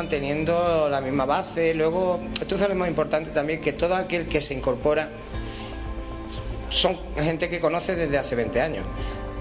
Manteniendo 0.09 0.89
la 0.89 1.01
misma 1.01 1.25
base. 1.25 1.75
Luego, 1.75 2.19
esto 2.41 2.55
es 2.55 2.67
lo 2.67 2.73
más 2.73 2.89
importante 2.89 3.29
también, 3.29 3.61
que 3.61 3.73
todo 3.73 3.95
aquel 3.95 4.27
que 4.27 4.41
se 4.41 4.55
incorpora 4.55 5.07
son 6.71 6.97
gente 7.15 7.47
que 7.47 7.59
conoce 7.59 7.95
desde 7.95 8.17
hace 8.17 8.35
20 8.35 8.59
años. 8.59 8.85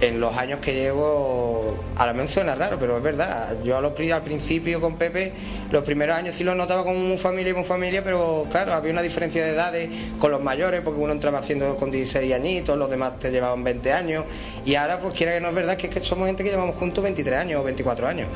En 0.02 0.20
los 0.20 0.36
años 0.36 0.60
que 0.60 0.74
llevo, 0.74 1.74
a 1.96 2.06
lo 2.06 2.12
mejor 2.12 2.28
suena 2.28 2.54
raro, 2.54 2.76
pero 2.78 2.98
es 2.98 3.02
verdad. 3.02 3.56
Yo 3.64 3.78
a 3.78 3.80
los 3.80 3.98
al 3.98 4.22
principio 4.22 4.78
con 4.78 4.96
Pepe, 4.96 5.32
los 5.70 5.84
primeros 5.84 6.16
años 6.16 6.36
sí 6.36 6.44
los 6.44 6.54
notaba 6.54 6.84
como 6.84 6.98
muy 6.98 7.16
familia 7.16 7.52
y 7.52 7.54
muy 7.54 7.64
familia, 7.64 8.04
pero 8.04 8.46
claro, 8.50 8.74
había 8.74 8.92
una 8.92 9.00
diferencia 9.00 9.42
de 9.42 9.52
edades 9.52 9.88
con 10.18 10.30
los 10.30 10.42
mayores, 10.42 10.82
porque 10.82 11.00
uno 11.00 11.14
entraba 11.14 11.38
haciendo 11.38 11.78
con 11.78 11.90
16 11.90 12.30
añitos, 12.34 12.76
los 12.76 12.90
demás 12.90 13.18
te 13.18 13.30
llevaban 13.30 13.64
20 13.64 13.90
años. 13.90 14.24
Y 14.66 14.74
ahora, 14.74 15.00
pues 15.00 15.14
quiera 15.14 15.32
que 15.32 15.40
no 15.40 15.48
es 15.48 15.54
verdad, 15.54 15.78
que 15.78 15.86
es 15.86 15.94
que 15.94 16.02
somos 16.02 16.26
gente 16.26 16.44
que 16.44 16.50
llevamos 16.50 16.76
juntos 16.76 17.02
23 17.02 17.38
años 17.38 17.62
o 17.62 17.64
24 17.64 18.06
años. 18.06 18.28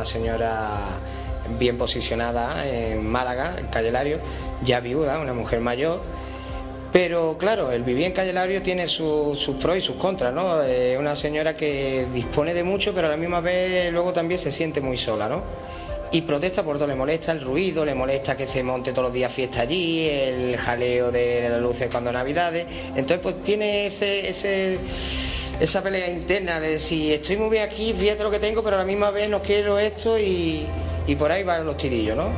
Una 0.00 0.06
señora 0.06 0.70
bien 1.58 1.76
posicionada 1.76 2.66
en 2.66 3.06
Málaga, 3.06 3.56
en 3.58 3.66
Calle 3.66 3.92
Lario, 3.92 4.18
ya 4.64 4.80
viuda, 4.80 5.18
una 5.18 5.34
mujer 5.34 5.60
mayor. 5.60 6.00
Pero 6.90 7.36
claro, 7.38 7.70
el 7.70 7.82
vivir 7.82 8.06
en 8.06 8.12
Calle 8.12 8.32
Lario 8.32 8.62
tiene 8.62 8.88
su- 8.88 9.36
sus 9.38 9.56
pros 9.56 9.76
y 9.76 9.80
sus 9.82 9.96
contras, 9.96 10.32
¿no? 10.32 10.62
Es 10.62 10.98
una 10.98 11.14
señora 11.16 11.54
que 11.54 12.06
dispone 12.14 12.54
de 12.54 12.64
mucho, 12.64 12.94
pero 12.94 13.08
a 13.08 13.10
la 13.10 13.18
misma 13.18 13.40
vez 13.42 13.92
luego 13.92 14.12
también 14.14 14.40
se 14.40 14.50
siente 14.50 14.80
muy 14.80 14.96
sola, 14.96 15.28
¿no? 15.28 15.42
Y 16.12 16.22
protesta 16.22 16.62
por 16.64 16.78
todo, 16.78 16.88
le 16.88 16.94
molesta 16.96 17.30
el 17.32 17.42
ruido, 17.42 17.84
le 17.84 17.94
molesta 17.94 18.36
que 18.38 18.46
se 18.46 18.62
monte 18.64 18.90
todos 18.92 19.04
los 19.08 19.12
días 19.12 19.30
fiesta 19.30 19.60
allí, 19.60 20.08
el 20.08 20.56
jaleo 20.56 21.12
de 21.12 21.46
las 21.50 21.60
luces 21.60 21.88
cuando 21.92 22.10
Navidades. 22.10 22.66
Entonces, 22.96 23.18
pues 23.22 23.42
tiene 23.44 23.86
ese, 23.86 24.28
ese, 24.30 24.78
esa 25.60 25.82
pelea 25.82 26.08
interna 26.10 26.58
de 26.58 26.80
si 26.80 27.12
estoy 27.12 27.36
muy 27.36 27.50
bien 27.50 27.62
aquí, 27.62 27.92
fíjate 27.92 28.22
lo 28.22 28.30
que 28.30 28.38
tengo, 28.38 28.62
pero 28.62 28.76
a 28.76 28.78
la 28.78 28.86
misma 28.86 29.10
vez 29.10 29.28
no 29.28 29.42
quiero 29.42 29.78
esto 29.78 30.18
y, 30.18 30.66
y 31.06 31.14
por 31.16 31.30
ahí 31.30 31.44
van 31.44 31.66
los 31.66 31.76
tirillos, 31.76 32.16
¿no? 32.16 32.30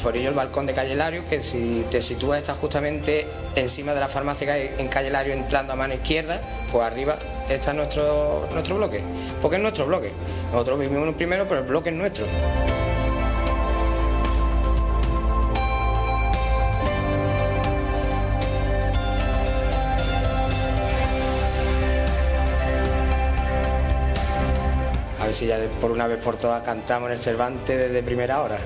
Forillo, 0.00 0.28
el 0.28 0.34
balcón 0.34 0.66
de 0.66 0.74
Calle 0.74 0.94
Lario, 0.94 1.24
que 1.26 1.42
si 1.42 1.82
te 1.90 2.02
sitúas 2.02 2.36
está 2.38 2.54
justamente 2.54 3.26
encima 3.54 3.94
de 3.94 4.00
la 4.00 4.08
farmacia 4.08 4.54
en 4.58 4.88
Calle 4.88 5.10
Lario 5.10 5.32
entrando 5.32 5.72
a 5.72 5.76
mano 5.76 5.94
izquierda, 5.94 6.42
pues 6.70 6.84
arriba 6.84 7.16
está 7.48 7.72
nuestro, 7.72 8.48
nuestro 8.52 8.76
bloque, 8.76 9.02
porque 9.40 9.56
es 9.56 9.62
nuestro 9.62 9.86
bloque. 9.86 10.10
Nosotros 10.52 10.78
vivimos 10.78 11.14
primero, 11.14 11.46
pero 11.48 11.60
el 11.60 11.66
bloque 11.66 11.90
es 11.90 11.96
nuestro. 11.96 12.26
A 25.20 25.26
ver 25.26 25.34
si 25.34 25.46
ya 25.46 25.58
por 25.80 25.90
una 25.90 26.06
vez 26.06 26.22
por 26.22 26.36
todas 26.36 26.62
cantamos 26.62 27.06
en 27.06 27.12
el 27.12 27.18
Cervantes 27.18 27.78
desde 27.78 28.02
primera 28.02 28.42
hora. 28.42 28.58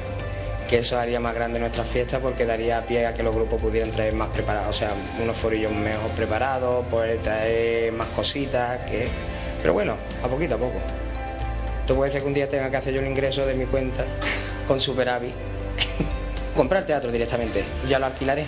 Que 0.68 0.78
eso 0.78 0.98
haría 0.98 1.18
más 1.18 1.34
grande 1.34 1.58
nuestra 1.58 1.82
fiesta 1.82 2.20
porque 2.20 2.44
daría 2.44 2.84
pie 2.84 3.06
a 3.06 3.14
que 3.14 3.22
los 3.22 3.34
grupos 3.34 3.58
pudieran 3.58 3.90
traer 3.90 4.12
más 4.12 4.28
preparados, 4.28 4.68
o 4.68 4.78
sea, 4.78 4.92
unos 5.22 5.34
forillos 5.34 5.72
mejor 5.72 6.10
preparados, 6.10 6.84
poder 6.86 7.18
traer 7.22 7.90
más 7.92 8.08
cositas, 8.08 8.78
que... 8.84 9.08
Pero 9.62 9.72
bueno, 9.72 9.96
a 10.22 10.28
poquito 10.28 10.56
a 10.56 10.58
poco. 10.58 10.78
Te 11.86 11.94
puede 11.94 12.10
decir 12.10 12.22
que 12.22 12.28
un 12.28 12.34
día 12.34 12.48
tenga 12.50 12.70
que 12.70 12.76
hacer 12.76 12.92
yo 12.92 13.00
un 13.00 13.06
ingreso 13.06 13.46
de 13.46 13.54
mi 13.54 13.64
cuenta 13.64 14.04
con 14.66 14.78
superávit. 14.78 15.32
Comprar 16.54 16.84
teatro 16.84 17.10
directamente, 17.10 17.64
ya 17.88 17.98
lo 17.98 18.04
alquilaré. 18.04 18.44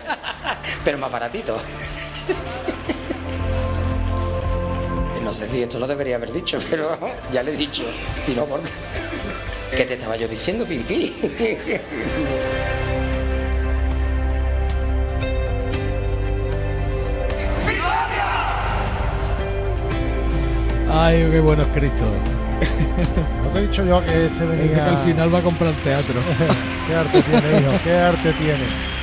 Pero 0.84 0.96
más 0.96 1.12
baratito. 1.12 1.60
No 5.22 5.32
sé 5.32 5.48
si 5.48 5.62
esto 5.62 5.78
lo 5.78 5.86
debería 5.86 6.16
haber 6.16 6.30
dicho, 6.32 6.58
pero 6.70 6.98
ya 7.32 7.42
le 7.42 7.54
he 7.54 7.56
dicho. 7.56 7.82
Si 8.22 8.34
no, 8.34 8.44
por... 8.44 8.60
¿Qué 9.76 9.84
te 9.84 9.94
estaba 9.94 10.16
yo 10.16 10.28
diciendo, 10.28 10.64
Pimpi? 10.64 11.12
Ay, 20.88 21.28
qué 21.28 21.40
bueno 21.40 21.62
es 21.62 21.68
Cristo. 21.68 22.04
No 23.42 23.50
te 23.50 23.58
he 23.58 23.62
dicho 23.62 23.84
yo 23.84 24.00
que 24.04 24.26
este 24.26 24.44
venía. 24.44 24.74
que 24.74 24.80
al 24.90 24.98
final 24.98 25.34
va 25.34 25.38
a 25.40 25.42
comprar 25.42 25.74
teatro. 25.82 26.22
qué 26.86 26.94
arte 26.94 27.22
tiene, 27.22 27.60
hijo, 27.60 27.72
qué 27.82 27.94
arte 27.94 28.32
tiene. 28.34 28.93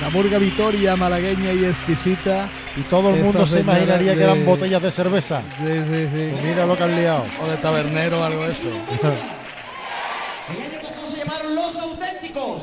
La 0.00 0.10
murga 0.10 0.38
Vitoria, 0.38 0.94
malagueña 0.94 1.52
y 1.52 1.64
exquisita. 1.64 2.48
Y 2.76 2.82
todo 2.82 3.10
el 3.10 3.22
mundo 3.22 3.46
se 3.46 3.60
imaginaría 3.60 4.14
que 4.14 4.22
eran 4.22 4.46
botellas 4.46 4.80
de 4.80 4.92
cerveza. 4.92 5.42
Sí, 5.58 5.66
sí, 5.66 6.08
sí. 6.14 6.28
Pues 6.32 6.42
mira 6.42 6.66
lo 6.66 6.76
que 6.76 6.84
han 6.84 6.96
liado. 6.96 7.26
O 7.42 7.46
de 7.48 7.56
tabernero 7.56 8.20
o 8.20 8.24
algo 8.24 8.44
de 8.44 8.52
eso. 8.52 8.68
El 8.68 10.62
año 10.62 10.80
pasado 10.80 11.10
se 11.10 11.18
llamaron 11.18 11.54
Los 11.54 11.76
Auténticos. 11.76 12.62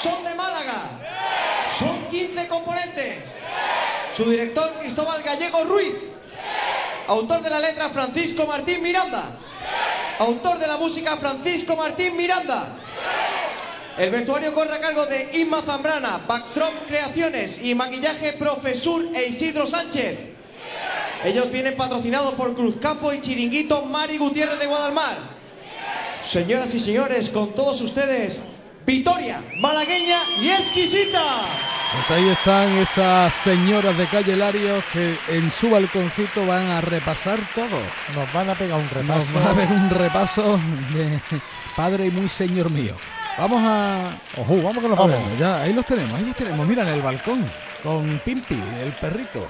Son 0.00 0.24
de 0.24 0.34
Málaga. 0.34 0.82
Son 1.78 2.08
15 2.10 2.48
componentes. 2.48 3.18
Su 4.14 4.28
director 4.28 4.70
Cristóbal 4.80 5.22
Gallego 5.22 5.64
Ruiz. 5.64 5.94
Autor 7.08 7.42
de 7.42 7.50
la 7.50 7.60
letra 7.60 7.88
Francisco 7.88 8.46
Martín 8.46 8.82
Miranda. 8.82 9.24
Autor 10.18 10.58
de 10.58 10.66
la 10.66 10.76
música 10.76 11.16
Francisco 11.16 11.74
Martín 11.74 12.16
Miranda. 12.16 12.68
El 13.96 14.10
vestuario 14.10 14.52
corre 14.52 14.74
a 14.74 14.80
cargo 14.80 15.06
de 15.06 15.38
Inma 15.38 15.62
Zambrana, 15.62 16.18
Backdrop 16.26 16.88
Creaciones 16.88 17.60
y 17.62 17.76
maquillaje 17.76 18.32
Profesor 18.32 19.04
e 19.14 19.28
Isidro 19.28 19.68
Sánchez. 19.68 20.18
Ellos 21.24 21.50
vienen 21.52 21.76
patrocinados 21.76 22.34
por 22.34 22.54
Cruz 22.54 22.74
Campo 22.80 23.12
y 23.12 23.20
Chiringuito 23.20 23.84
Mari 23.86 24.18
Gutiérrez 24.18 24.58
de 24.58 24.66
Guadalmar. 24.66 25.16
Señoras 26.26 26.74
y 26.74 26.80
señores, 26.80 27.28
con 27.28 27.54
todos 27.54 27.80
ustedes, 27.82 28.42
Vitoria, 28.84 29.40
malagueña 29.60 30.18
y 30.40 30.50
exquisita. 30.50 31.22
Pues 31.94 32.10
ahí 32.10 32.28
están 32.28 32.76
esas 32.78 33.32
señoras 33.32 33.96
de 33.96 34.06
calle 34.08 34.36
Larios 34.36 34.82
que 34.92 35.16
en 35.28 35.50
su 35.52 35.70
balconcito 35.70 36.44
van 36.44 36.66
a 36.66 36.80
repasar 36.80 37.38
todo. 37.54 37.78
Nos 38.14 38.32
van 38.32 38.50
a 38.50 38.54
pegar 38.54 38.80
un 38.80 38.90
repaso. 38.90 39.24
Nos 39.32 39.32
van 39.32 39.46
a 39.46 39.52
ver 39.52 39.68
un 39.68 39.90
repaso 39.90 40.60
de 40.92 41.20
padre 41.76 42.06
y 42.06 42.10
muy 42.10 42.28
señor 42.28 42.70
mío. 42.70 42.96
Vamos 43.38 43.60
a. 43.64 44.16
Ojo, 44.38 44.62
vamos 44.62 44.82
nos 44.88 44.98
A 44.98 45.02
vamos. 45.02 45.38
ya, 45.38 45.62
ahí 45.62 45.72
los 45.72 45.84
tenemos, 45.86 46.18
ahí 46.18 46.24
los 46.24 46.36
tenemos. 46.36 46.66
Mira 46.66 46.82
en 46.82 46.88
el 46.88 47.02
balcón 47.02 47.44
con 47.82 48.20
Pimpi, 48.24 48.60
el 48.82 48.92
perrito. 48.92 49.46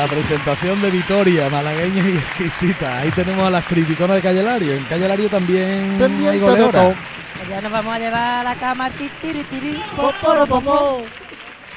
La 0.00 0.06
presentación 0.06 0.80
de 0.80 0.90
Vitoria, 0.90 1.50
malagueña 1.50 2.08
y 2.08 2.16
exquisita. 2.16 3.00
Ahí 3.00 3.10
tenemos 3.10 3.44
a 3.44 3.50
las 3.50 3.62
criticonas 3.66 4.16
de 4.16 4.22
Calle 4.22 4.42
Lario. 4.42 4.72
En 4.72 4.84
Calle 4.84 5.06
Lario 5.06 5.28
también 5.28 5.92
hay 5.92 5.98
Pendiente 5.98 6.30
de 6.30 6.38
goleadora. 6.38 6.80
todo. 6.80 6.94
Ya 7.50 7.60
nos 7.60 7.70
vamos 7.70 7.94
a 7.94 7.98
llevar 7.98 8.22
a 8.22 8.42
la 8.44 8.54
cama 8.54 8.88
ti, 8.88 9.10
tiri, 9.20 9.44
tiri, 9.44 9.78
po, 9.94 10.10
poro, 10.22 10.46
po, 10.46 10.62
po. 10.62 11.02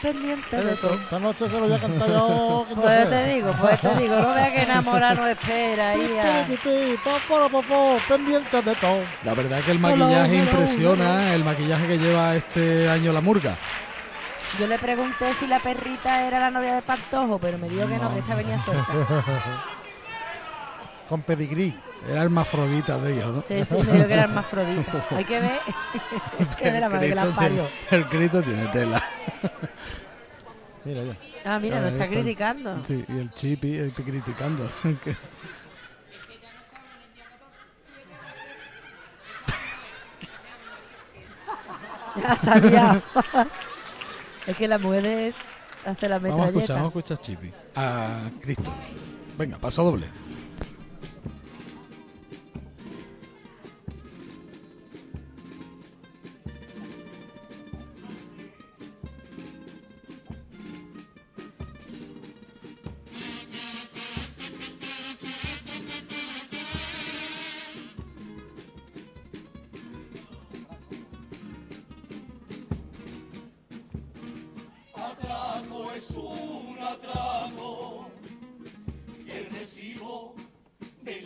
Pendiente 0.02 0.56
de 0.56 0.76
todo. 0.78 0.94
Esta 0.96 1.20
noche 1.20 1.50
se 1.50 1.54
lo 1.60 1.68
voy 1.68 1.74
a 1.74 1.80
cantar 1.80 2.08
yo. 2.08 2.66
Pues 2.76 2.96
sé. 2.96 3.06
te 3.08 3.26
digo, 3.34 3.56
pues 3.60 3.82
te 3.82 3.96
digo, 3.96 4.16
no 4.16 4.34
veas 4.34 4.52
que 4.52 4.62
enamorar 4.62 5.18
no 5.18 5.28
espera 5.28 5.94
pendiente 8.08 8.62
de 8.62 8.76
todo. 8.76 9.00
La 9.24 9.34
verdad 9.34 9.60
es 9.60 9.66
que 9.66 9.72
el 9.72 9.80
maquillaje 9.80 10.36
impresiona, 10.36 11.34
el 11.34 11.44
maquillaje 11.44 11.88
que 11.88 11.98
lleva 11.98 12.36
este 12.36 12.90
año 12.90 13.12
la 13.12 13.22
murga. 13.22 13.58
Yo 14.58 14.68
le 14.68 14.78
pregunté 14.78 15.34
si 15.34 15.48
la 15.48 15.60
perrita 15.60 16.28
era 16.28 16.40
la 16.40 16.52
novia 16.52 16.76
de 16.76 16.84
Pantojo, 16.84 17.40
pero 17.40 17.58
me 17.58 17.70
dijo 17.70 17.88
que 17.88 17.98
no, 17.98 18.14
que 18.14 18.20
esta 18.20 18.36
venía 18.36 18.60
suelta. 18.60 18.86
Con 21.10 21.24
pedigrí. 21.24 21.74
Era 22.08 22.22
hermafrodita 22.22 23.00
de 23.00 23.14
ellos, 23.14 23.36
¿no? 23.36 23.42
Sí, 23.42 23.66
sí, 23.66 23.78
me 23.78 23.94
dijo 23.94 24.08
que 24.08 24.14
era 24.14 24.24
hermafrodita. 24.24 25.06
Hay 25.16 25.26
que 25.26 25.40
ver. 25.40 25.60
Hay 26.40 26.46
que 26.46 26.72
ver 26.72 26.82
la 26.82 26.90
madre 26.90 27.10
que 27.10 27.16
la 27.16 27.32
parió. 27.32 27.68
El 27.92 28.04
grito 28.06 28.44
tiene 28.44 28.68
tela. 28.68 29.02
Mira 30.86 31.04
ya. 31.04 31.18
Ah, 31.46 31.60
mira, 31.60 31.80
nos 31.80 31.92
está, 31.92 32.06
está 32.06 32.16
criticando. 32.16 32.86
Sí, 32.86 33.04
y 33.08 33.18
el 33.18 33.34
chipi 33.34 33.76
eh, 33.76 33.88
está 33.88 34.04
criticando. 34.04 34.70
ya 42.22 42.36
sabía 42.38 43.02
es 44.48 44.56
que 44.58 44.68
la 44.68 44.78
mujer 44.78 45.34
hace 45.86 46.08
la 46.10 46.20
Vamos 46.20 46.40
a 46.42 46.46
escuchar, 46.46 46.54
metralleta. 46.54 46.74
vamos 46.76 46.96
a 46.96 47.00
escuchar 47.00 47.18
Chipi. 47.20 47.52
A 47.76 48.30
Cristo. 48.42 48.72
Venga, 49.38 49.58
paso 49.58 49.84
doble. 49.84 50.06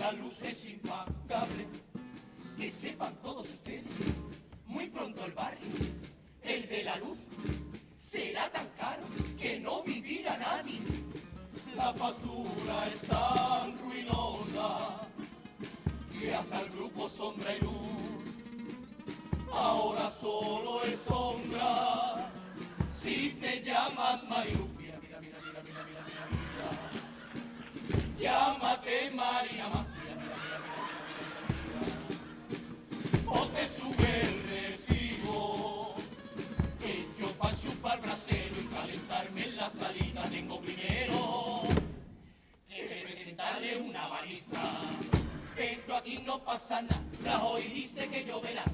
La 0.07 0.13
luz 0.13 0.41
es 0.41 0.69
impagable. 0.69 1.67
Que 2.57 2.71
sepan 2.71 3.13
todos 3.21 3.47
ustedes, 3.49 3.83
muy 4.65 4.87
pronto 4.87 5.25
el 5.25 5.33
barrio, 5.33 5.67
el 6.41 6.67
de 6.67 6.83
la 6.83 6.95
luz, 6.95 7.19
será 7.97 8.49
tan 8.49 8.67
caro 8.77 9.03
que 9.39 9.59
no 9.59 9.83
vivirá 9.83 10.37
nadie. 10.37 10.79
La 11.75 11.93
factura 11.93 12.87
es 12.87 13.01
tan 13.01 13.77
ruinosa 13.79 15.07
que 16.13 16.33
hasta 16.33 16.61
el 16.61 16.69
grupo 16.69 17.09
Sombra 17.09 17.55
y 17.55 17.59
Luz 17.59 17.75
ahora 19.51 20.09
solo 20.09 20.83
es 20.83 20.99
sombra. 20.99 22.31
Si 22.95 23.37
te 23.41 23.61
llamas 23.61 24.23
Mariluz, 24.27 24.71
mira, 24.79 24.97
mira, 25.01 25.19
mira, 25.19 25.39
mira, 25.43 25.61
mira, 25.63 25.83
mira, 25.85 26.03
mira, 26.07 26.25
mira. 26.31 26.97
Llámate 28.17 29.11
Marina 29.11 29.85
tengo 40.37 40.61
primero 40.61 41.63
que 42.69 43.01
presentarle 43.03 43.77
una 43.77 44.07
balista. 44.07 44.61
Pero 45.55 45.95
aquí 45.95 46.19
no 46.19 46.43
pasa 46.43 46.79
nada. 46.83 47.01
Rajoy 47.25 47.63
dice 47.63 48.07
que 48.07 48.23
lloverá. 48.23 48.65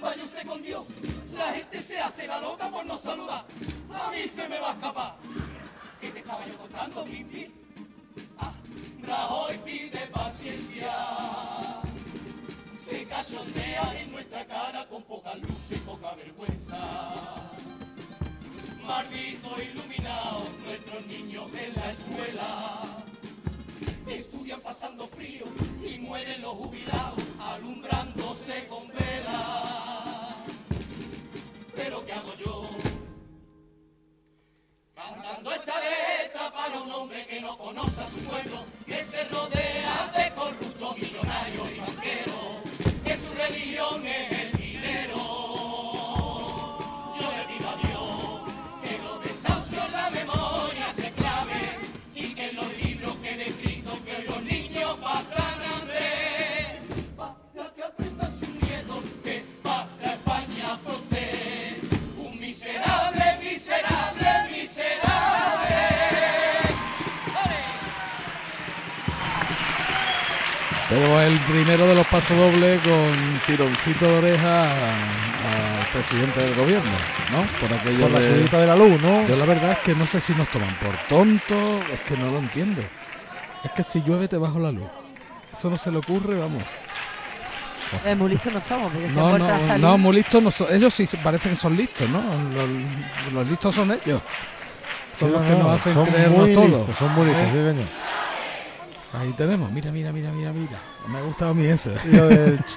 Vaya 0.00 0.24
usted 0.24 0.44
con 0.44 0.60
Dios. 0.62 0.88
La 1.32 1.52
gente 1.52 1.80
se 1.80 1.96
hace 2.00 2.26
la 2.26 2.40
loca 2.40 2.68
por 2.70 2.84
no 2.86 2.98
saludar. 2.98 3.46
A 3.94 4.10
mí 4.10 4.22
se 4.26 4.48
me 4.48 4.58
va 4.58 4.70
a 4.70 4.72
escapar. 4.72 5.16
¿Qué 6.00 6.10
te 6.10 6.18
estaba 6.18 6.44
yo 6.46 6.58
contando, 6.58 7.04
Pipi? 7.04 7.52
Ah, 8.38 8.52
Rajoy 9.02 9.58
pide 9.58 10.06
paciencia. 10.08 10.92
Se 12.76 13.06
cachondea 13.06 14.00
en 14.00 14.10
nuestra 14.10 14.44
cara 14.44 14.88
con 14.88 15.04
poca 15.04 15.36
luz 15.36 15.70
y 15.70 15.76
poca 15.76 16.16
vergüenza. 16.16 17.48
Mardito 18.88 19.50
iluminado, 19.60 20.48
nuestros 20.64 21.06
niños 21.06 21.52
en 21.54 21.74
la 21.74 21.90
escuela. 21.90 23.04
Estudian 24.06 24.62
pasando 24.62 25.06
frío 25.06 25.44
y 25.84 25.98
mueren 25.98 26.40
los 26.40 26.54
jubilados 26.54 27.22
alumbrándose 27.38 28.66
con 28.66 28.88
vela. 28.88 30.36
Pero 31.76 32.06
¿qué 32.06 32.12
hago 32.14 32.34
yo? 32.42 32.70
Cantando 34.94 35.52
esta 35.52 35.74
letra 35.80 36.50
para 36.50 36.80
un 36.80 36.90
hombre 36.90 37.26
que 37.26 37.42
no 37.42 37.58
conoce 37.58 38.00
a 38.00 38.06
su 38.06 38.20
pueblo, 38.20 38.64
que 38.86 39.04
se 39.04 39.22
rodea 39.24 40.12
de 40.16 40.34
corruptos 40.34 40.96
millonarios 40.96 41.72
y 41.72 41.78
banqueros, 41.78 43.04
que 43.04 43.16
su 43.18 43.34
religión 43.34 44.06
es 44.06 44.37
Tenemos 70.88 71.22
el 71.22 71.38
primero 71.40 71.86
de 71.86 71.94
los 71.94 72.06
pasodobles 72.06 72.80
con 72.80 73.40
tironcito 73.46 74.06
de 74.06 74.18
oreja 74.18 74.62
al 74.62 75.86
presidente 75.92 76.40
del 76.40 76.54
gobierno, 76.54 76.90
¿no? 77.30 77.42
Por 77.60 77.78
aquello 77.78 78.00
Por 78.00 78.10
la 78.12 78.20
de, 78.20 78.44
de 78.48 78.66
la 78.66 78.76
luz, 78.76 79.00
¿no? 79.02 79.26
Yo 79.28 79.36
la 79.36 79.44
verdad 79.44 79.72
es 79.72 79.78
que 79.80 79.94
no 79.94 80.06
sé 80.06 80.20
si 80.20 80.32
nos 80.34 80.48
toman 80.48 80.74
por 80.76 80.96
tontos, 81.08 81.82
es 81.92 82.00
que 82.00 82.16
no 82.16 82.30
lo 82.30 82.38
entiendo. 82.38 82.82
Es 83.64 83.70
que 83.72 83.82
si 83.82 84.00
llueve 84.02 84.28
te 84.28 84.38
bajo 84.38 84.58
la 84.58 84.72
luz. 84.72 84.86
Eso 85.52 85.68
no 85.68 85.76
se 85.76 85.90
le 85.90 85.98
ocurre, 85.98 86.36
vamos. 86.38 86.62
Eh, 88.04 88.14
muy 88.14 88.30
listos 88.30 88.52
no 88.52 88.60
somos, 88.60 88.90
porque 88.92 89.10
se 89.10 89.18
han 89.20 89.26
No, 89.28 89.34
a 89.34 89.38
no, 89.38 89.66
salir. 89.66 89.84
no, 89.84 89.98
muy 89.98 90.16
listos 90.16 90.42
no 90.42 90.50
son. 90.50 90.68
Ellos 90.70 90.94
sí 90.94 91.06
parecen 91.22 91.52
que 91.52 91.56
son 91.56 91.76
listos, 91.76 92.08
¿no? 92.08 92.22
Los, 92.54 93.32
los 93.34 93.46
listos 93.46 93.74
son 93.74 93.90
ellos. 93.92 94.22
Son 95.12 95.28
Sí, 95.28 95.32
los 95.34 95.42
no, 95.42 95.48
que 95.48 95.54
no, 95.54 95.58
nos 95.64 95.80
hacen 95.80 96.04
creernos 96.04 96.38
muy 96.46 96.54
todo. 96.54 96.66
listos, 96.66 96.96
son 96.98 97.14
muy 97.14 97.26
listos, 97.26 97.42
¿Eh? 97.44 97.50
sí, 97.52 97.58
señor. 97.58 97.86
Ahí 99.12 99.32
tenemos, 99.32 99.70
mira, 99.72 99.90
mira, 99.90 100.12
mira, 100.12 100.30
mira, 100.32 100.52
mira. 100.52 100.78
Me 101.08 101.18
ha 101.18 101.22
gustado 101.22 101.52
a 101.52 101.54
mí 101.54 101.64
lo 101.64 102.28
del 102.28 102.58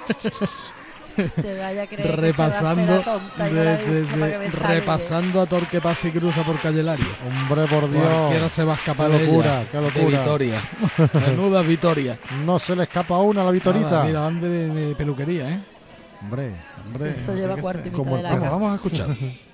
Te 1.16 1.58
vaya 1.60 1.82
a 1.82 1.86
creer 1.86 2.00
a 2.08 2.12
hacer 2.12 2.20
repasando, 2.20 3.00
tonta 3.02 3.48
y 3.50 3.52
que 3.52 4.48
repasando 4.50 5.40
a 5.42 5.46
Torque 5.46 5.80
pasa 5.80 6.08
y 6.08 6.10
cruza 6.12 6.42
por 6.42 6.58
Callelario. 6.58 7.04
Hombre, 7.26 7.66
por 7.66 7.90
Dios. 7.90 8.02
Cualquiera 8.02 8.48
se 8.48 8.64
va 8.64 8.72
a 8.72 8.76
escapar 8.76 9.10
Qué 9.10 9.18
de 9.18 9.26
locura, 9.26 9.60
ella, 9.60 9.70
qué 9.70 9.76
de 9.76 9.82
locura. 9.82 10.18
Vitoria. 10.20 10.62
Menuda 11.26 11.62
Vitoria. 11.62 12.18
No 12.46 12.58
se 12.58 12.74
le 12.76 12.84
escapa 12.84 13.18
una 13.18 13.42
a 13.42 13.44
la 13.44 13.50
Vitorita. 13.50 13.90
Nada, 13.90 14.04
mira, 14.04 14.20
van 14.20 14.40
de, 14.40 14.48
de 14.70 14.94
peluquería, 14.94 15.50
¿eh? 15.50 15.60
Hombre, 16.22 16.54
hombre. 16.86 17.10
Eso 17.10 17.34
lleva 17.34 17.56
cuarto 17.56 17.80
y 17.80 17.90
ser. 17.90 17.92
mitad 17.92 17.96
Como 18.04 18.16
de 18.16 18.22
el- 18.22 18.40
la 18.40 18.50
vamos 18.50 18.72
a 18.72 18.74
escuchar. 18.76 19.08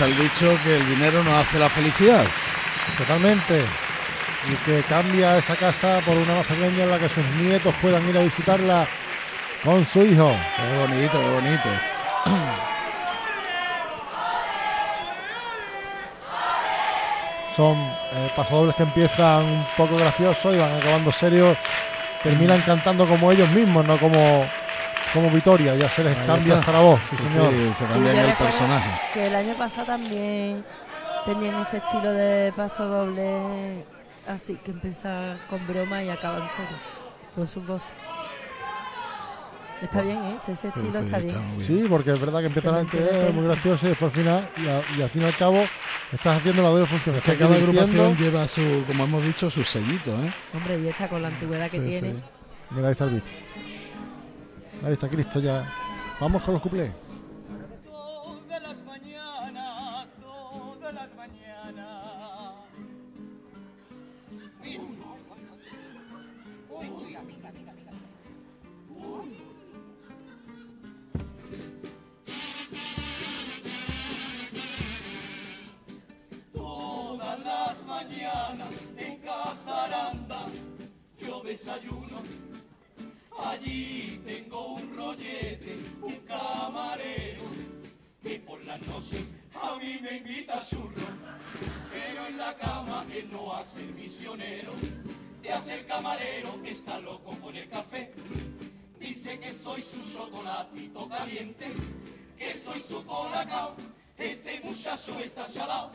está 0.00 0.06
el 0.06 0.16
dicho 0.16 0.58
que 0.64 0.78
el 0.78 0.88
dinero 0.88 1.22
no 1.22 1.36
hace 1.36 1.58
la 1.58 1.68
felicidad. 1.68 2.24
Totalmente. 2.96 3.66
Y 4.50 4.54
que 4.64 4.82
cambia 4.84 5.36
esa 5.36 5.54
casa 5.56 6.00
por 6.06 6.16
una 6.16 6.36
más 6.36 6.46
pequeña 6.46 6.84
en 6.84 6.90
la 6.90 6.98
que 6.98 7.10
sus 7.10 7.22
nietos 7.38 7.74
puedan 7.82 8.08
ir 8.08 8.16
a 8.16 8.22
visitarla 8.22 8.86
con 9.62 9.84
su 9.84 10.02
hijo. 10.02 10.34
Qué 10.56 10.78
bonito, 10.78 11.20
qué 11.20 11.28
bonito. 11.28 11.68
Son 17.56 17.76
eh, 17.76 18.30
pasodobles 18.34 18.76
que 18.76 18.84
empiezan 18.84 19.44
un 19.44 19.66
poco 19.76 19.98
graciosos 19.98 20.54
y 20.54 20.58
van 20.58 20.76
acabando 20.76 21.12
serios. 21.12 21.58
Terminan 22.22 22.62
cantando 22.62 23.06
como 23.06 23.32
ellos 23.32 23.50
mismos, 23.50 23.84
no 23.84 23.98
como, 23.98 24.46
como 25.12 25.30
Vitoria. 25.30 25.74
Ya 25.76 25.88
se 25.88 26.04
les 26.04 26.16
Ahí 26.16 26.26
cambia 26.26 26.54
está. 26.54 26.58
hasta 26.60 26.72
la 26.72 26.80
voz. 26.80 27.00
Sí, 27.10 27.16
Sí, 27.16 27.28
señor. 27.28 27.52
sí, 27.52 27.74
se 27.74 27.86
cambian 27.86 28.16
el 28.16 28.36
personaje. 28.36 28.90
Que 29.12 29.26
el 29.26 29.34
año 29.34 29.54
pasado 29.56 29.86
también 29.86 30.64
tenían 31.24 31.54
ese 31.56 31.78
estilo 31.78 32.12
de 32.12 32.52
paso 32.56 32.86
doble, 32.86 33.84
así 34.26 34.56
que 34.64 34.70
empieza 34.70 35.38
con 35.48 35.66
broma 35.66 36.02
y 36.02 36.10
acaba 36.10 36.38
en 36.38 36.48
serio, 36.48 36.78
con 37.34 37.46
su 37.46 37.60
voz. 37.62 37.82
Está 39.80 40.02
bien, 40.02 40.22
¿eh? 40.22 40.38
Ese 40.46 40.68
estilo 40.68 40.98
está 40.98 41.18
bien. 41.18 41.60
Sí, 41.60 41.86
porque 41.88 42.10
es 42.10 42.20
verdad 42.20 42.40
que 42.40 42.46
empieza 42.46 42.70
la 42.70 42.78
gente 42.80 42.98
eh, 43.00 43.32
muy 43.32 43.44
graciosa 43.44 43.86
y 43.86 43.88
después 43.90 44.12
al 44.12 44.18
final, 44.22 44.48
y, 44.56 44.66
a- 44.66 44.82
y 44.98 45.02
al 45.02 45.08
fin 45.08 45.22
y 45.22 45.24
al 45.24 45.34
cabo, 45.34 45.66
estás 46.12 46.36
haciendo 46.38 46.62
la 46.62 46.68
doble 46.68 46.86
función. 46.86 47.16
Es 47.16 47.22
que 47.22 47.36
cada 47.38 47.56
agrupación 47.56 48.14
lleva 48.16 48.46
su, 48.46 48.84
como 48.86 49.04
hemos 49.04 49.24
dicho, 49.24 49.48
su 49.50 49.64
sellito, 49.64 50.12
¿eh? 50.22 50.30
Hombre, 50.52 50.78
y 50.78 50.86
esta 50.86 51.08
con 51.08 51.22
la 51.22 51.28
antigüedad 51.28 51.70
que 51.70 51.78
Sí, 51.80 51.88
tiene. 51.88 52.12
sí. 52.12 52.20
Mira, 52.72 52.88
ahí 52.88 52.92
está 52.92 53.04
el 53.04 53.10
bicho. 53.10 53.34
Ahí 54.82 54.94
está 54.94 55.08
Cristo 55.08 55.40
ya. 55.40 55.70
Vamos 56.18 56.42
con 56.42 56.54
los 56.54 56.62
cuplés. 56.62 56.90
Todas 76.52 77.40
las 77.44 77.84
mañanas, 77.84 78.84
en 78.96 79.16
Casa 79.18 79.84
Aranda 79.84 80.46
yo 81.18 81.42
desayuno. 81.42 82.49
Allí 83.44 84.20
tengo 84.24 84.74
un 84.74 84.96
rollete, 84.96 85.78
un 86.02 86.16
camarero, 86.26 87.44
que 88.22 88.38
por 88.40 88.62
las 88.64 88.80
noches 88.86 89.32
a 89.54 89.76
mí 89.76 89.98
me 90.02 90.18
invita 90.18 90.58
a 90.58 90.66
churro. 90.66 91.08
Pero 91.90 92.26
en 92.26 92.36
la 92.36 92.54
cama 92.56 93.04
él 93.14 93.28
no 93.30 93.52
hace 93.52 93.80
el 93.80 93.94
misionero, 93.94 94.72
te 95.42 95.52
hace 95.52 95.80
el 95.80 95.86
camarero, 95.86 96.60
está 96.64 97.00
loco 97.00 97.36
con 97.40 97.56
el 97.56 97.68
café. 97.68 98.12
Dice 98.98 99.38
que 99.40 99.52
soy 99.52 99.82
su 99.82 100.00
chocolatito 100.12 101.08
caliente, 101.08 101.66
que 102.36 102.54
soy 102.54 102.80
su 102.80 103.04
colacao, 103.04 103.74
este 104.18 104.60
muchacho 104.60 105.18
está 105.18 105.46
chalao. 105.46 105.90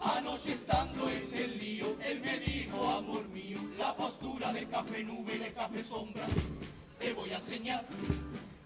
Anoche 0.00 0.52
estando 0.52 1.08
en 1.08 1.30
el 1.32 1.58
lío, 1.58 1.96
él 2.04 2.20
me 2.20 2.38
dijo, 2.40 2.88
amor 2.88 3.28
mío, 3.28 3.58
la 3.78 3.94
postura 3.94 4.52
del 4.52 4.68
café 4.68 5.02
nube 5.02 5.36
y 5.36 5.38
del 5.38 5.54
café 5.54 5.82
sombra. 5.82 6.24
Te 6.98 7.12
voy 7.14 7.30
a 7.32 7.36
enseñar, 7.36 7.84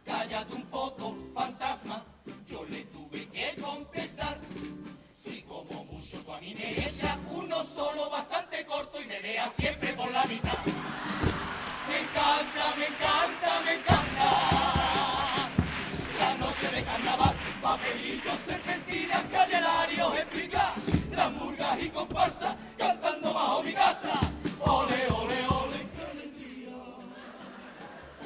cállate 0.04 0.54
un 0.54 0.66
poco, 0.66 1.16
fantasma. 1.34 2.04
Yo 2.46 2.64
le 2.64 2.84
tuve 2.84 3.28
que 3.28 3.54
contestar. 3.60 4.40
Si 5.14 5.42
como 5.42 5.84
mucho 5.84 6.18
tú 6.20 6.32
a 6.32 6.40
mí 6.40 6.54
me 6.54 6.76
uno 7.30 7.64
solo 7.64 8.10
bastante 8.10 8.64
corto 8.64 9.00
y 9.00 9.06
me 9.06 9.20
deja 9.20 9.48
siempre 9.48 9.92
por 9.94 10.10
la 10.10 10.24
mitad. 10.24 10.58
Me 11.88 12.00
encanta, 12.00 12.74
me 12.76 12.86
encanta, 12.86 13.60
me 13.64 13.74
encanta. 13.74 15.48
La 16.18 16.34
noche 16.34 16.68
de 16.76 16.82
carnaval, 16.82 17.34
papelillos, 17.62 18.40
serpentinas, 18.46 19.22
callenarios, 19.30 20.16
explica. 20.16 20.74
Murgas 21.30 21.82
y 21.82 21.88
comparsa 21.90 22.56
cantando 22.76 23.32
bajo 23.32 23.62
mi 23.62 23.72
casa. 23.72 24.20
Ole, 24.60 25.06
ole, 25.10 25.36
ole, 25.48 25.86
qué 25.94 26.02
alegría. 26.10 26.76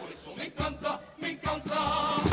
Por 0.00 0.12
eso 0.12 0.34
me 0.36 0.44
encanta, 0.44 1.00
me 1.18 1.30
encanta. 1.30 2.31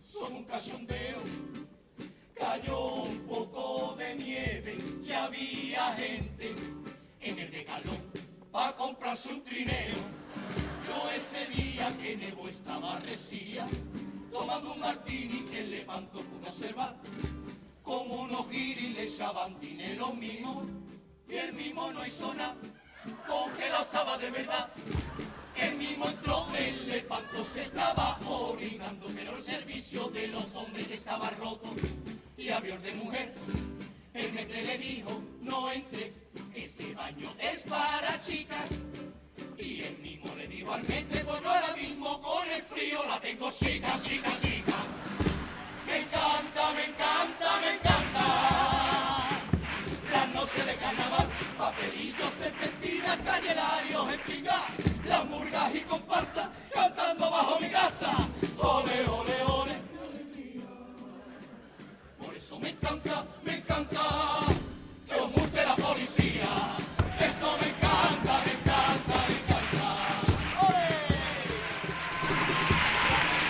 Son 0.00 0.32
un 0.36 0.44
cachondeo. 0.44 1.18
Cayó 2.34 3.04
un 3.04 3.18
poco 3.20 3.94
de 3.96 4.14
nieve 4.16 4.76
y 5.04 5.12
había 5.12 5.92
gente 5.94 6.54
en 7.20 7.38
el 7.38 7.50
decalón 7.50 8.02
para 8.52 8.76
comprarse 8.76 9.32
un 9.32 9.42
trineo. 9.42 9.96
Yo 10.86 11.10
ese 11.10 11.46
día 11.46 11.90
que 12.00 12.16
nevó 12.16 12.48
estaba 12.48 12.98
resía, 12.98 13.66
tomando 14.30 14.74
un 14.74 14.80
martini 14.80 15.44
que 15.50 15.60
el 15.60 15.70
levanto 15.70 16.18
pudo 16.18 16.48
observar. 16.48 16.96
Como 17.82 18.22
unos 18.22 18.48
guiris 18.50 18.94
le 18.94 19.04
echaban 19.04 19.58
dinero 19.60 20.12
mimo 20.12 20.62
y 21.28 21.36
el 21.36 21.52
mimo 21.54 21.90
no 21.92 22.04
hizo 22.06 22.34
nada, 22.34 22.56
congelado 23.26 23.82
estaba 23.82 24.18
de 24.18 24.30
verdad. 24.30 24.70
El 25.56 25.76
mismo 25.76 26.08
entró, 26.08 26.46
el 26.58 26.88
lepanto 26.88 27.44
se 27.44 27.62
estaba 27.62 28.18
orinando, 28.26 29.06
pero 29.14 29.36
el 29.36 29.42
servicio 29.42 30.08
de 30.08 30.28
los 30.28 30.54
hombres 30.54 30.90
estaba 30.90 31.30
roto 31.30 31.70
y 32.36 32.48
abrió 32.48 32.74
el 32.74 32.82
de 32.82 32.94
mujer. 32.94 33.34
El 34.12 34.32
metre 34.32 34.62
le 34.64 34.78
dijo, 34.78 35.22
no 35.40 35.72
entres, 35.72 36.20
ese 36.54 36.94
baño 36.94 37.32
es 37.40 37.62
para 37.62 38.20
chicas. 38.22 38.68
Y 39.58 39.82
él 39.82 39.98
mismo 39.98 40.34
le 40.36 40.48
dijo 40.48 40.72
al 40.72 40.82
metre, 40.82 41.24
pues 41.24 41.42
yo 41.42 41.48
ahora 41.48 41.76
mismo 41.76 42.20
con 42.20 42.48
el 42.50 42.62
frío 42.62 43.04
la 43.06 43.20
tengo 43.20 43.50
chica, 43.50 43.92
chica, 44.02 44.30
chica. 44.40 44.76
Me 45.86 45.98
encanta, 45.98 46.72
me 46.72 46.84
encanta, 46.84 47.60
me 47.60 47.74
encanta 47.74 48.03
dulce 50.44 50.62
de 50.62 50.76
carnaval, 50.76 51.26
papelillos, 51.56 52.30
serpentinas, 52.38 53.18
cañelarios, 53.24 54.12
espingas, 54.12 54.60
las 55.06 55.24
murgas 55.24 55.74
y 55.74 55.80
comparsas 55.80 56.48
cantando 56.70 57.30
bajo 57.30 57.60
mi 57.60 57.70
casa. 57.70 58.12
Ole, 58.58 59.08
ole, 59.08 59.42
ole, 59.46 59.72
por 62.18 62.36
eso 62.36 62.58
me 62.58 62.68
encanta, 62.70 63.24
me 63.42 63.56
encanta 63.56 64.00
que 65.06 65.14
os 65.14 65.30
multe 65.30 65.64
la 65.64 65.76
policía. 65.76 66.73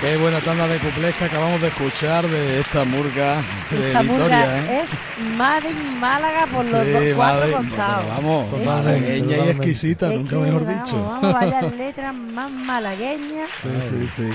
Qué 0.05 0.19
buena 0.19 0.39
tanda 0.41 0.69
de 0.69 0.79
cuplés 0.81 1.15
que 1.15 1.25
acabamos 1.25 1.63
de 1.63 1.69
escuchar 1.69 2.29
de 2.29 2.61
esta 2.61 2.85
murga 2.85 3.43
de 3.71 3.87
Esta 3.87 4.03
Vitoria, 4.03 4.23
murga 4.39 4.59
¿eh? 4.59 4.83
es 4.83 4.91
Made 5.35 5.71
in 5.71 5.99
Málaga 5.99 6.47
por 6.47 6.63
los 6.67 6.85
Sí, 6.85 6.91
dos 6.93 7.03
cuatro 7.17 7.41
pero 7.71 8.09
vamos, 8.09 8.53
Es 8.53 8.67
malagueña 8.67 9.37
y 9.39 9.49
exquisita, 9.49 10.13
Es 10.13 10.19
nunca 10.21 10.37
mejor 10.37 10.67
vamos, 10.67 10.85
dicho. 10.85 11.03
Vamos, 11.03 11.33
vaya 11.33 11.61
letras 11.79 12.15
más 12.15 12.51
malagueñas. 12.51 13.49
Sí, 13.63 13.69
sí, 13.89 14.09
sí. 14.15 14.31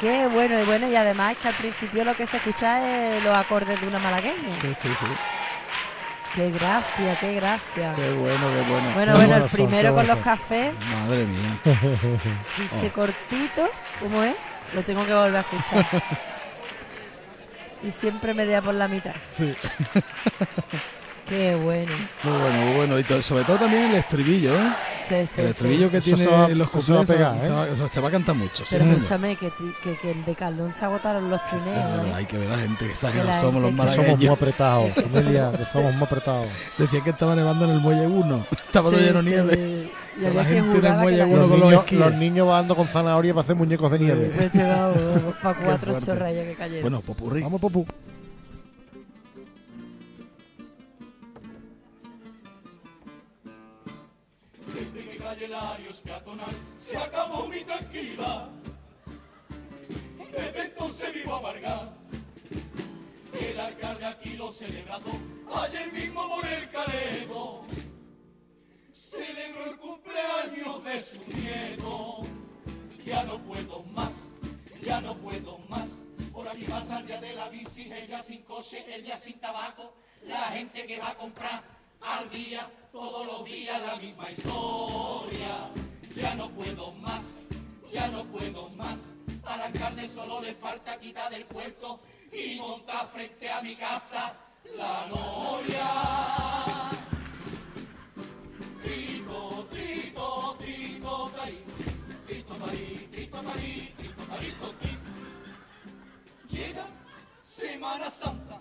Qué 0.00 0.28
bueno, 0.28 0.60
y 0.60 0.64
bueno, 0.64 0.88
y 0.88 0.94
además 0.94 1.32
es 1.32 1.38
que 1.38 1.48
al 1.48 1.54
principio 1.54 2.04
lo 2.04 2.14
que 2.14 2.26
se 2.28 2.36
escucha 2.36 3.16
es 3.16 3.24
los 3.24 3.34
acordes 3.36 3.80
de 3.80 3.88
una 3.88 3.98
malagueña. 3.98 4.60
Sí, 4.60 4.68
sí, 4.80 4.88
sí. 4.96 5.06
Qué 6.36 6.50
gracia, 6.52 7.16
qué 7.20 7.34
gracia. 7.34 7.94
Qué 7.96 8.12
bueno, 8.12 8.46
qué 8.54 8.70
bueno. 8.70 8.90
Bueno, 8.94 9.16
bueno, 9.16 9.36
el 9.38 9.42
primero 9.50 9.92
con 9.92 10.06
los 10.06 10.18
cafés, 10.18 10.72
Madre 11.04 11.26
mía. 11.26 11.56
dice 12.58 12.86
Oh. 12.90 12.92
cortito, 12.92 13.68
¿cómo 14.00 14.22
es? 14.22 14.34
Lo 14.72 14.82
tengo 14.82 15.04
que 15.04 15.12
volver 15.12 15.36
a 15.36 15.40
escuchar. 15.40 15.86
y 17.82 17.90
siempre 17.90 18.34
me 18.34 18.46
da 18.46 18.62
por 18.62 18.74
la 18.74 18.88
mitad. 18.88 19.14
Sí. 19.30 19.56
Qué 21.32 21.54
bueno. 21.54 21.90
Muy 22.24 22.32
bueno, 22.38 22.60
muy 22.66 22.74
bueno. 22.76 22.98
Y 22.98 23.22
sobre 23.22 23.44
todo 23.44 23.56
también 23.56 23.84
el 23.84 23.94
estribillo, 23.94 24.54
¿eh? 24.54 24.72
Sí, 25.00 25.08
sí, 25.08 25.18
el 25.20 25.26
sí. 25.28 25.40
estribillo 25.40 25.90
que 25.90 25.96
Eso 25.96 26.14
tiene 26.14 26.26
va- 26.30 26.48
los 26.48 26.68
eso 26.68 26.82
se 26.82 26.92
va 26.92 26.98
a 26.98 27.00
cuplés 27.00 27.16
pegar, 27.18 27.40
se, 27.40 27.46
¿eh? 27.48 27.50
va, 27.80 27.88
se 27.88 28.00
va 28.02 28.08
a 28.08 28.10
cantar 28.10 28.34
mucho. 28.36 28.66
sí, 28.66 28.76
Pero 28.78 28.84
escúchame, 28.92 29.36
que, 29.36 29.50
que, 29.82 29.96
que 29.96 30.10
en 30.10 30.24
Becaldón 30.26 30.74
se 30.74 30.84
agotaron 30.84 31.30
los 31.30 31.42
trineos. 31.44 32.06
¿eh? 32.06 32.12
hay 32.14 32.26
que 32.26 32.36
ver 32.36 32.48
a 32.48 32.56
la 32.56 32.62
gente 32.62 32.78
que 32.80 32.84
Que 32.84 32.92
exageró 32.92 33.24
la 33.24 33.40
somos 33.40 33.62
los 33.62 33.70
Que 33.70 33.76
somos 33.78 33.96
muy 33.96 34.04
malagueños. 34.04 34.36
apretados, 34.36 34.90
familia, 35.10 35.52
que 35.56 35.64
somos 35.72 35.94
muy 35.94 36.04
apretados. 36.04 36.48
Decían 36.76 37.02
que 37.02 37.10
estaba 37.10 37.34
nevando 37.34 37.64
en 37.64 37.70
el 37.70 37.80
muelle 37.80 38.06
1. 38.06 38.46
Estaba 38.66 38.90
todo 38.90 38.98
Sí, 38.98 39.04
lleno 39.06 39.22
de 39.22 39.30
sí. 39.30 39.30
nieve. 39.34 39.90
Y 40.18 40.20
la 40.20 40.30
que 40.30 40.44
gente 40.50 40.58
en 40.58 40.74
el 40.74 40.80
que 40.82 40.90
muelle 40.90 41.16
la 41.18 41.26
1 41.26 41.36
Los 41.38 41.48
con 41.48 41.60
los 41.60 41.68
niños, 41.68 41.80
esquíes. 41.84 42.00
los 42.00 42.14
niños 42.14 42.46
bajando 42.46 42.76
con 42.76 42.88
zanahoria 42.88 43.32
para 43.32 43.42
hacer 43.44 43.56
muñecos 43.56 43.90
de 43.90 43.98
nieve. 44.00 44.32
Pues 44.36 44.52
llegamos 44.52 44.98
para 45.42 45.58
cuatro 45.58 45.98
chorrayas 45.98 46.44
que 46.46 46.54
cayeron. 46.56 46.82
Bueno, 46.82 47.00
popurrí. 47.00 47.40
Vamos, 47.42 47.58
Popu. 47.58 47.86
Calle 55.32 55.48
Larios 55.48 56.00
peatonal 56.00 56.54
se 56.76 56.96
acabó 56.96 57.48
mi 57.48 57.64
tranquilidad. 57.64 58.50
Desde 60.30 60.62
entonces 60.62 61.14
vivo 61.14 61.36
amargado. 61.36 61.94
El 63.40 63.58
alcalde 63.58 64.04
aquí 64.04 64.30
lo 64.36 64.50
celebrado 64.50 65.10
ayer 65.54 65.90
mismo 65.92 66.28
por 66.28 66.46
el 66.46 66.68
Careto. 66.70 67.62
Celebró 68.92 69.64
el 69.70 69.76
cumpleaños 69.78 70.84
de 70.84 71.00
su 71.00 71.18
nieto. 71.34 72.22
Ya 73.06 73.24
no 73.24 73.38
puedo 73.38 73.82
más, 73.84 74.36
ya 74.82 75.00
no 75.00 75.16
puedo 75.16 75.58
más. 75.70 76.00
Por 76.32 76.46
aquí 76.46 76.64
pasa 76.64 77.00
el 77.00 77.06
día 77.06 77.20
de 77.20 77.34
la 77.34 77.48
bici, 77.48 77.90
el 77.90 78.06
día 78.06 78.22
sin 78.22 78.42
coche, 78.42 78.84
el 78.94 79.02
día 79.02 79.16
sin 79.16 79.38
tabaco. 79.40 79.94
La 80.24 80.48
gente 80.52 80.86
que 80.86 80.98
va 80.98 81.10
a 81.10 81.14
comprar 81.14 81.62
al 82.04 82.28
día, 82.30 82.70
todos 82.90 83.26
los 83.26 83.44
días 83.44 83.80
la 83.82 83.96
misma 83.96 84.30
historia. 84.30 85.70
Ya 86.16 86.34
no 86.34 86.50
puedo 86.50 86.92
más, 86.92 87.38
ya 87.92 88.08
no 88.08 88.24
puedo 88.24 88.68
más. 88.70 89.12
Al 89.44 89.60
alcalde 89.60 90.08
solo 90.08 90.40
le 90.40 90.54
falta 90.54 90.98
quitar 90.98 91.30
del 91.30 91.44
puerto 91.46 92.00
y 92.32 92.58
montar 92.58 93.06
frente 93.08 93.50
a 93.50 93.62
mi 93.62 93.74
casa 93.74 94.34
la 94.76 95.06
noria. 95.06 95.88
Trito, 98.82 99.66
trito, 99.70 100.56
trito, 100.58 101.30
tarí, 101.36 101.64
trito, 102.26 102.54
tarí, 102.54 103.08
trito, 103.10 103.42
tarí, 103.42 103.94
trito, 103.96 104.22
tarito, 104.24 104.74
tri. 104.80 104.98
Llega 106.50 106.86
Semana 107.42 108.10
Santa 108.10 108.60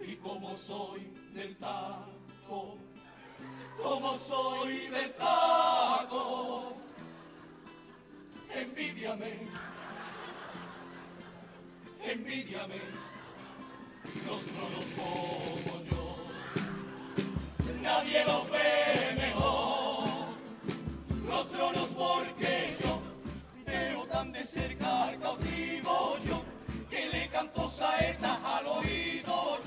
y 0.00 0.16
como 0.16 0.54
soy 0.54 1.15
del 1.36 1.54
taco, 1.58 2.78
como 3.76 4.16
soy 4.16 4.88
del 4.88 5.12
taco, 5.16 6.78
envidiame, 8.54 9.46
envidiame, 12.02 12.80
los 14.26 14.42
como 14.96 15.84
yo, 15.90 16.16
nadie 17.82 18.24
los 18.24 18.50
ve 18.50 19.14
mejor, 19.18 20.08
los 21.28 21.50
tronos 21.50 21.88
porque 21.88 22.78
yo 22.82 23.02
veo 23.66 24.06
tan 24.06 24.32
de 24.32 24.42
cerca 24.42 25.08
al 25.08 25.20
cautivo 25.20 26.16
yo, 26.26 26.42
que 26.88 27.08
le 27.10 27.28
canto 27.28 27.68
saetas 27.68 28.42
al 28.42 28.66
oído 28.68 29.65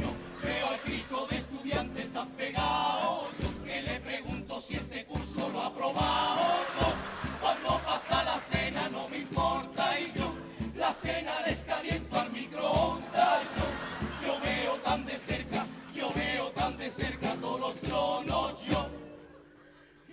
tan 2.13 2.27
pegado. 2.29 3.29
Yo, 3.39 3.65
que 3.65 3.81
le 3.81 3.99
pregunto 3.99 4.59
si 4.61 4.75
este 4.75 5.05
curso 5.05 5.49
lo 5.49 5.61
ha 5.61 5.67
aprobado 5.67 6.41
yo, 6.79 6.93
cuando 7.41 7.79
pasa 7.85 8.23
la 8.23 8.39
cena 8.39 8.89
no 8.89 9.07
me 9.09 9.19
importa 9.19 9.99
y 9.99 10.11
yo, 10.17 10.33
la 10.75 10.91
cena 10.93 11.31
les 11.45 11.63
caliento 11.63 12.19
al 12.19 12.31
microondas. 12.31 13.41
Yo, 13.55 14.27
yo 14.27 14.39
veo 14.41 14.75
tan 14.77 15.05
de 15.05 15.17
cerca, 15.17 15.65
yo 15.93 16.09
veo 16.13 16.51
tan 16.51 16.77
de 16.77 16.89
cerca 16.89 17.35
todos 17.35 17.59
los 17.59 17.75
tronos. 17.81 18.65
Yo, 18.65 18.89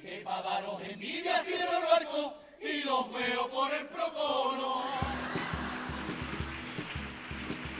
que 0.01 0.23
para 0.25 0.43
daros 0.43 0.81
envidia 0.83 1.39
cierro 1.41 1.79
el 1.79 1.85
barco 1.85 2.35
y 2.61 2.85
los 2.85 3.13
veo 3.13 3.49
por 3.51 3.73
el 3.73 3.87
procono. 3.87 4.83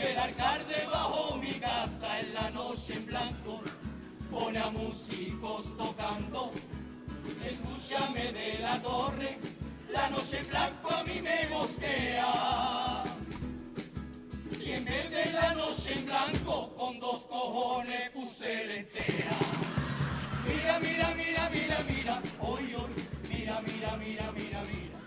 El 0.00 0.18
alcalde 0.18 0.86
bajó 0.90 1.36
mi 1.36 1.52
casa 1.54 2.20
en 2.20 2.34
la 2.34 2.50
noche 2.50 2.94
en 2.94 3.06
blanco, 3.06 3.62
pone 4.30 4.58
a 4.58 4.70
músicos 4.70 5.76
tocando. 5.76 6.50
Escúchame 7.44 8.32
de 8.32 8.58
la 8.58 8.80
torre, 8.80 9.38
la 9.90 10.10
noche 10.10 10.38
en 10.40 10.48
blanco 10.48 10.90
a 10.92 11.04
mí 11.04 11.20
me 11.22 11.48
mosquea. 11.48 13.04
Y 14.60 14.72
en 14.72 14.84
vez 14.84 15.10
de 15.10 15.32
la 15.32 15.54
noche 15.54 15.94
en 15.94 16.06
blanco, 16.06 16.74
con 16.74 16.98
dos 16.98 17.22
cojones 17.24 18.10
puse 18.10 18.64
lentea. 18.66 19.38
Mira, 20.46 20.78
mira, 20.80 21.14
mira, 21.16 21.50
mira, 21.50 21.78
mira, 21.88 22.22
hoy, 22.40 22.74
hoy, 22.74 22.92
mira, 23.30 23.60
mira, 23.66 23.96
mira, 23.96 24.32
mira, 24.32 24.62
mira. 24.62 24.98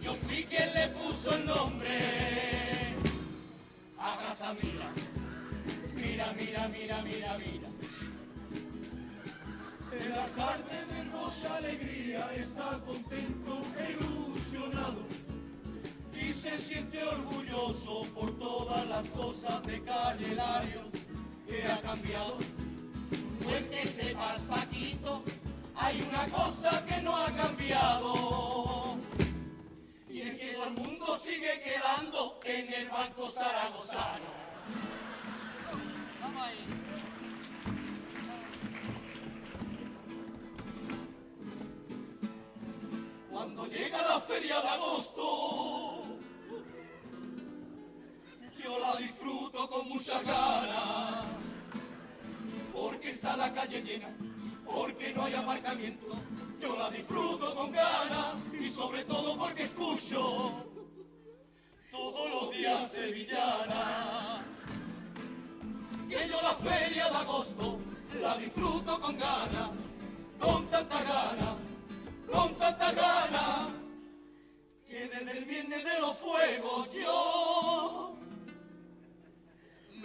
Yo 0.00 0.14
fui 0.14 0.44
quien 0.44 0.72
le 0.72 0.88
puso 0.88 1.34
el 1.34 1.46
nombre 1.46 2.69
a 4.00 4.16
casa 4.16 4.54
mira. 4.54 4.90
Mira, 5.94 6.32
mira, 6.38 6.68
mira, 6.68 7.02
mira, 7.02 7.36
mira. 7.38 7.68
El 9.92 10.12
alcalde 10.12 10.86
de 10.86 11.04
Rosa 11.10 11.56
Alegría 11.56 12.32
está 12.34 12.80
contento, 12.86 13.60
ilusionado 13.90 15.02
y 16.14 16.32
se 16.32 16.58
siente 16.58 17.02
orgulloso 17.02 18.02
por 18.14 18.38
todas 18.38 18.86
las 18.88 19.06
cosas 19.08 19.62
de 19.64 19.82
Calle 19.82 20.36
que 21.46 21.64
ha 21.64 21.80
cambiado. 21.82 22.38
Pues 23.42 23.68
que 23.68 23.86
sepas, 23.86 24.40
Paquito, 24.42 25.22
hay 25.74 26.00
una 26.02 26.24
cosa 26.26 26.84
que 26.86 27.02
no 27.02 27.16
ha 27.16 27.30
cambiado. 27.32 28.89
Y 30.20 30.28
es 30.28 30.38
que 30.38 30.52
todo 30.52 30.64
el 30.64 30.72
mundo 30.72 31.16
sigue 31.16 31.62
quedando 31.62 32.38
en 32.44 32.74
el 32.74 32.90
Banco 32.90 33.30
Zaragozano. 33.30 34.26
Vamos 36.20 36.42
ahí. 36.42 36.66
Cuando 43.30 43.66
llega 43.66 44.02
la 44.02 44.20
feria 44.20 44.60
de 44.60 44.68
agosto, 44.68 46.04
yo 48.62 48.78
la 48.78 48.96
disfruto 48.96 49.70
con 49.70 49.88
mucha 49.88 50.20
ganas, 50.20 51.30
porque 52.74 53.08
está 53.08 53.38
la 53.38 53.54
calle 53.54 53.80
llena, 53.80 54.14
porque 54.72 55.12
no 55.12 55.24
hay 55.24 55.34
aparcamiento, 55.34 56.06
yo 56.60 56.76
la 56.76 56.90
disfruto 56.90 57.54
con 57.54 57.72
ganas 57.72 58.34
y 58.58 58.68
sobre 58.68 59.04
todo 59.04 59.36
porque 59.36 59.64
escucho 59.64 60.66
todos 61.90 62.30
los 62.30 62.50
días 62.56 62.90
sevillana. 62.90 64.44
Que 66.08 66.28
yo 66.28 66.40
la 66.42 66.54
feria 66.54 67.08
de 67.08 67.16
agosto 67.16 67.78
la 68.20 68.36
disfruto 68.36 69.00
con 69.00 69.16
ganas, 69.18 69.70
con 70.40 70.66
tanta 70.66 71.02
gana, 71.02 71.56
con 72.30 72.54
tanta 72.54 72.92
gana, 72.92 73.68
que 74.88 75.08
desde 75.08 75.38
el 75.38 75.44
viernes 75.44 75.84
de 75.84 76.00
los 76.00 76.16
fuegos 76.16 76.92
yo 76.92 78.16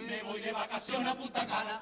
me 0.06 0.22
voy 0.22 0.40
de 0.40 0.52
vacaciones 0.52 1.08
a 1.08 1.14
Punta 1.14 1.46
Cana. 1.46 1.80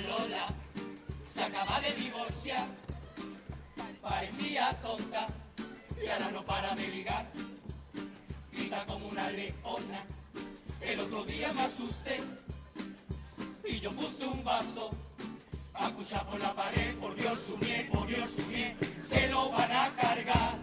Lola 0.00 0.46
se 1.28 1.42
acaba 1.42 1.80
de 1.80 1.92
divorciar, 1.94 2.66
parecía 4.00 4.72
tonta 4.82 5.26
y 6.02 6.08
ahora 6.08 6.30
no 6.30 6.44
para 6.44 6.74
de 6.74 6.88
ligar, 6.88 7.26
grita 8.52 8.84
como 8.86 9.08
una 9.08 9.30
leona. 9.30 10.04
El 10.80 11.00
otro 11.00 11.24
día 11.24 11.52
me 11.52 11.62
asusté 11.62 12.20
y 13.64 13.80
yo 13.80 13.90
puse 13.92 14.26
un 14.26 14.42
vaso 14.44 14.90
a 15.74 15.88
escuchar 15.88 16.26
por 16.26 16.40
la 16.40 16.54
pared, 16.54 16.94
por 16.96 17.14
Dios 17.14 17.38
su 17.46 17.56
miel, 17.58 17.88
por 17.88 18.06
Dios 18.06 18.30
su 18.36 18.46
miel, 18.46 18.76
se 19.02 19.28
lo 19.28 19.50
van 19.50 19.72
a 19.72 19.90
cargar 19.96 20.58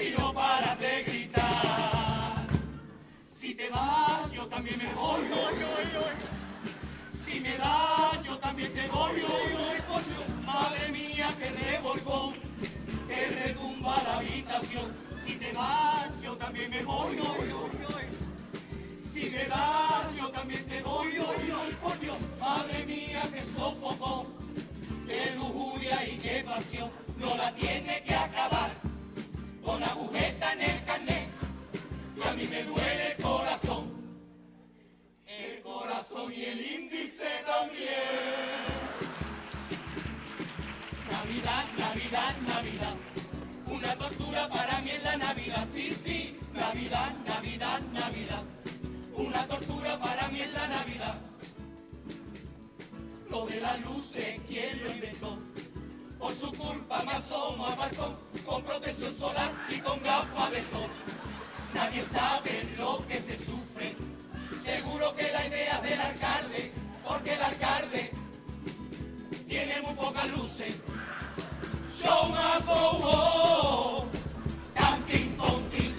y 0.00 0.18
no 0.18 0.32
paras 0.32 0.78
de 0.78 1.02
gritar. 1.04 2.46
Si 3.24 3.54
te 3.54 3.70
vas, 3.70 4.30
yo 4.32 4.46
también 4.46 4.78
me 4.78 4.92
voy, 4.94 5.20
voy. 5.28 6.45
Me 7.46 7.56
das, 7.58 8.24
yo 8.24 8.36
también 8.38 8.72
te 8.72 8.88
voy. 8.88 9.22
Madre 10.44 10.88
mía, 10.90 11.28
que 11.38 11.48
revolcón, 11.50 12.34
que 13.06 13.26
retumba 13.40 14.02
la 14.02 14.16
habitación. 14.16 14.92
Si 15.14 15.36
te 15.36 15.52
vas, 15.52 16.10
yo 16.20 16.36
también 16.36 16.70
me 16.70 16.82
voy. 16.82 17.16
Si 18.98 19.30
me 19.30 19.44
das, 19.46 20.12
yo 20.16 20.28
también 20.30 20.66
te 20.66 20.80
doy, 20.80 21.18
por 21.80 22.00
Dios. 22.00 22.18
Madre 22.40 22.84
mía, 22.84 23.22
que 23.32 23.42
sofocón, 23.42 24.26
qué 25.06 25.32
lujuria 25.36 26.04
y 26.04 26.16
qué 26.18 26.42
pasión. 26.44 26.90
No 27.16 27.36
la 27.36 27.54
tiene 27.54 28.02
que 28.02 28.14
acabar 28.14 28.72
con 29.64 29.84
agujeta 29.84 30.52
en 30.52 30.62
el 30.62 30.84
carnet. 30.84 31.28
Y 32.16 32.28
a 32.28 32.32
mí 32.32 32.48
me 32.48 32.62
duele 32.64 33.16
corazón 35.96 36.32
y 36.32 36.44
el 36.44 36.60
índice 36.60 37.24
también. 37.46 37.88
Navidad, 41.10 41.64
Navidad, 41.78 42.34
Navidad. 42.46 42.94
Una 43.66 43.96
tortura 43.96 44.48
para 44.48 44.80
mí 44.80 44.90
en 44.90 45.02
la 45.02 45.16
Navidad, 45.16 45.66
sí, 45.72 45.90
sí. 45.90 46.38
Navidad, 46.52 47.14
Navidad, 47.26 47.80
Navidad. 47.94 48.42
Una 49.14 49.46
tortura 49.46 49.98
para 49.98 50.28
mí 50.28 50.42
en 50.42 50.52
la 50.52 50.68
Navidad. 50.68 51.18
Lo 53.30 53.46
de 53.46 53.60
las 53.60 53.80
luces, 53.80 54.40
¿quién 54.48 54.84
lo 54.84 54.90
inventó? 54.90 55.38
Por 56.18 56.34
su 56.34 56.52
culpa 56.52 57.02
me 57.04 57.12
asomo 57.12 57.66
al 57.66 57.76
balcón 57.76 58.16
con 58.44 58.62
protección 58.62 59.14
solar 59.14 59.50
y 59.70 59.78
con 59.80 60.02
gafas 60.02 60.50
de 60.50 60.62
sol. 60.62 60.90
Nadie 61.74 62.04
sabe 62.04 62.74
lo 62.76 63.06
que 63.06 63.18
se 63.18 63.36
sufre. 63.36 64.15
Seguro 64.66 65.14
que 65.14 65.30
la 65.30 65.46
idea 65.46 65.80
del 65.80 66.00
alcalde, 66.00 66.72
porque 67.06 67.34
el 67.34 67.40
alcalde 67.40 68.10
tiene 69.46 69.80
muy 69.80 69.94
pocas 69.94 70.28
luces. 70.32 70.74
Show 71.96 72.30
must 72.30 72.66
go 72.66 72.74
on. 72.74 74.08
Tantin, 74.74 75.36
tontin. 75.36 75.94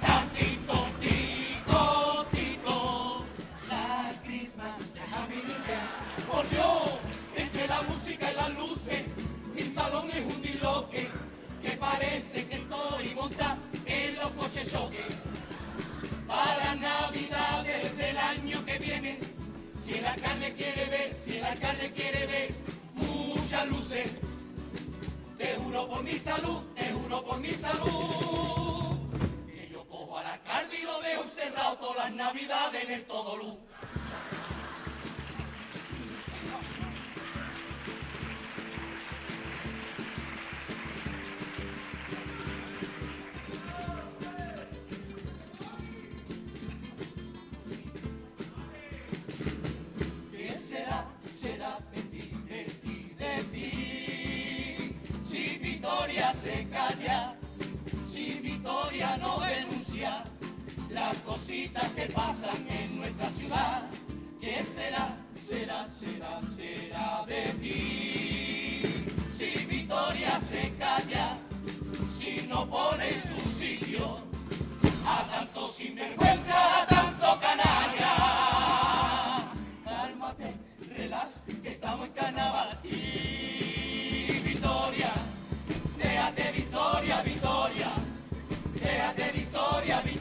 Tantin, 0.00 0.66
tontico, 0.66 2.24
tico. 2.32 3.26
Las 3.68 4.16
Happy 5.12 5.36
New 5.36 5.66
Year. 5.66 5.86
Por 6.30 6.48
Dios, 6.48 6.98
entre 7.36 7.68
la 7.68 7.82
música 7.82 8.32
y 8.32 8.36
las 8.36 8.50
luces, 8.56 9.02
mi 9.54 9.62
salón 9.64 10.08
es 10.14 10.34
un 10.34 10.40
disloque 10.40 11.10
que 11.60 11.70
parece 11.72 12.46
que 12.46 12.54
estoy 12.54 13.14
montada 13.14 13.58
en 13.84 14.16
los 14.16 14.30
coches 14.30 14.72
choque. 14.72 15.04
Para 16.28 16.74
Navidad 16.74 17.64
del 17.96 18.18
año 18.18 18.64
que 18.66 18.78
viene, 18.78 19.18
si 19.82 19.94
el 19.94 20.04
alcalde 20.04 20.52
quiere 20.54 20.84
ver, 20.90 21.14
si 21.14 21.38
el 21.38 21.44
alcalde 21.44 21.90
quiere 21.92 22.26
ver 22.26 22.54
muchas 22.94 23.66
luces, 23.68 24.10
te 25.38 25.54
juro 25.54 25.88
por 25.88 26.04
mi 26.04 26.18
salud, 26.18 26.62
te 26.74 26.92
juro 26.92 27.24
por 27.24 27.38
mi 27.40 27.52
salud, 27.52 28.98
que 29.46 29.70
yo 29.72 29.88
cojo 29.88 30.18
al 30.18 30.26
alcalde 30.26 30.76
y 30.78 30.82
lo 30.82 31.00
dejo 31.00 31.22
encerrado 31.22 31.78
todas 31.78 31.96
las 31.96 32.12
navidades 32.12 32.84
en 32.84 32.90
el 32.92 33.04
todo 33.06 33.36
luz. 33.38 33.56
Si 58.10 58.40
Victoria 58.40 59.16
no 59.16 59.40
denuncia 59.40 60.24
las 60.90 61.16
cositas 61.18 61.94
que 61.94 62.06
pasan 62.06 62.66
en 62.68 62.96
nuestra 62.96 63.28
ciudad, 63.30 63.82
¿qué 64.40 64.62
será, 64.64 65.16
será, 65.34 65.86
será, 65.86 66.40
será 66.42 67.24
de 67.26 67.42
ti? 67.60 68.82
Si 69.28 69.66
Victoria 69.66 70.38
se 70.40 70.72
calla, 70.78 71.36
si 72.16 72.46
no 72.48 72.68
pone 72.68 73.10
su 73.22 73.38
sitio 73.58 74.18
a 75.04 75.22
tanto 75.30 75.68
sinvergüenza, 75.68 76.82
a 76.82 76.86
tanto 76.86 77.40
canalla 77.40 78.18
cálmate, 79.84 80.54
relax, 80.96 81.40
que 81.62 81.68
estamos 81.70 82.06
en 82.06 82.12
carnaval. 82.12 82.78
Historia, 86.98 87.22
Victoria, 87.22 87.92
déjate 88.74 89.32
de 89.32 89.38
historia, 89.38 90.00
Victoria, 90.00 90.17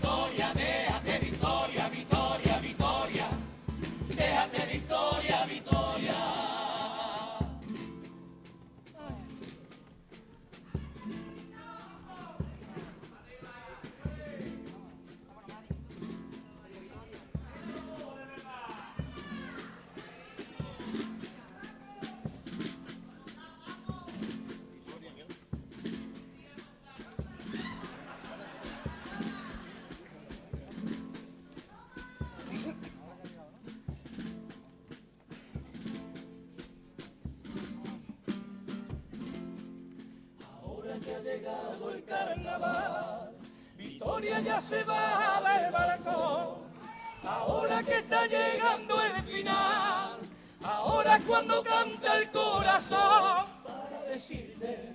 que 47.87 47.97
está 47.99 48.27
llegando 48.27 49.01
el 49.01 49.23
final, 49.23 50.19
ahora 50.61 51.15
es 51.15 51.23
cuando 51.23 51.63
canta 51.63 52.19
el 52.19 52.29
corazón. 52.31 53.47
Para 53.63 54.03
decirte 54.03 54.93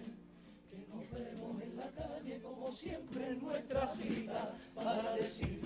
que 0.71 0.87
nos 0.93 1.11
vemos 1.11 1.63
en 1.63 1.77
la 1.77 1.91
calle 1.91 2.41
como 2.43 2.71
siempre 2.71 3.29
en 3.29 3.41
nuestra 3.41 3.89
cita. 3.89 4.55
Para 4.75 5.15
decirte, 5.15 5.62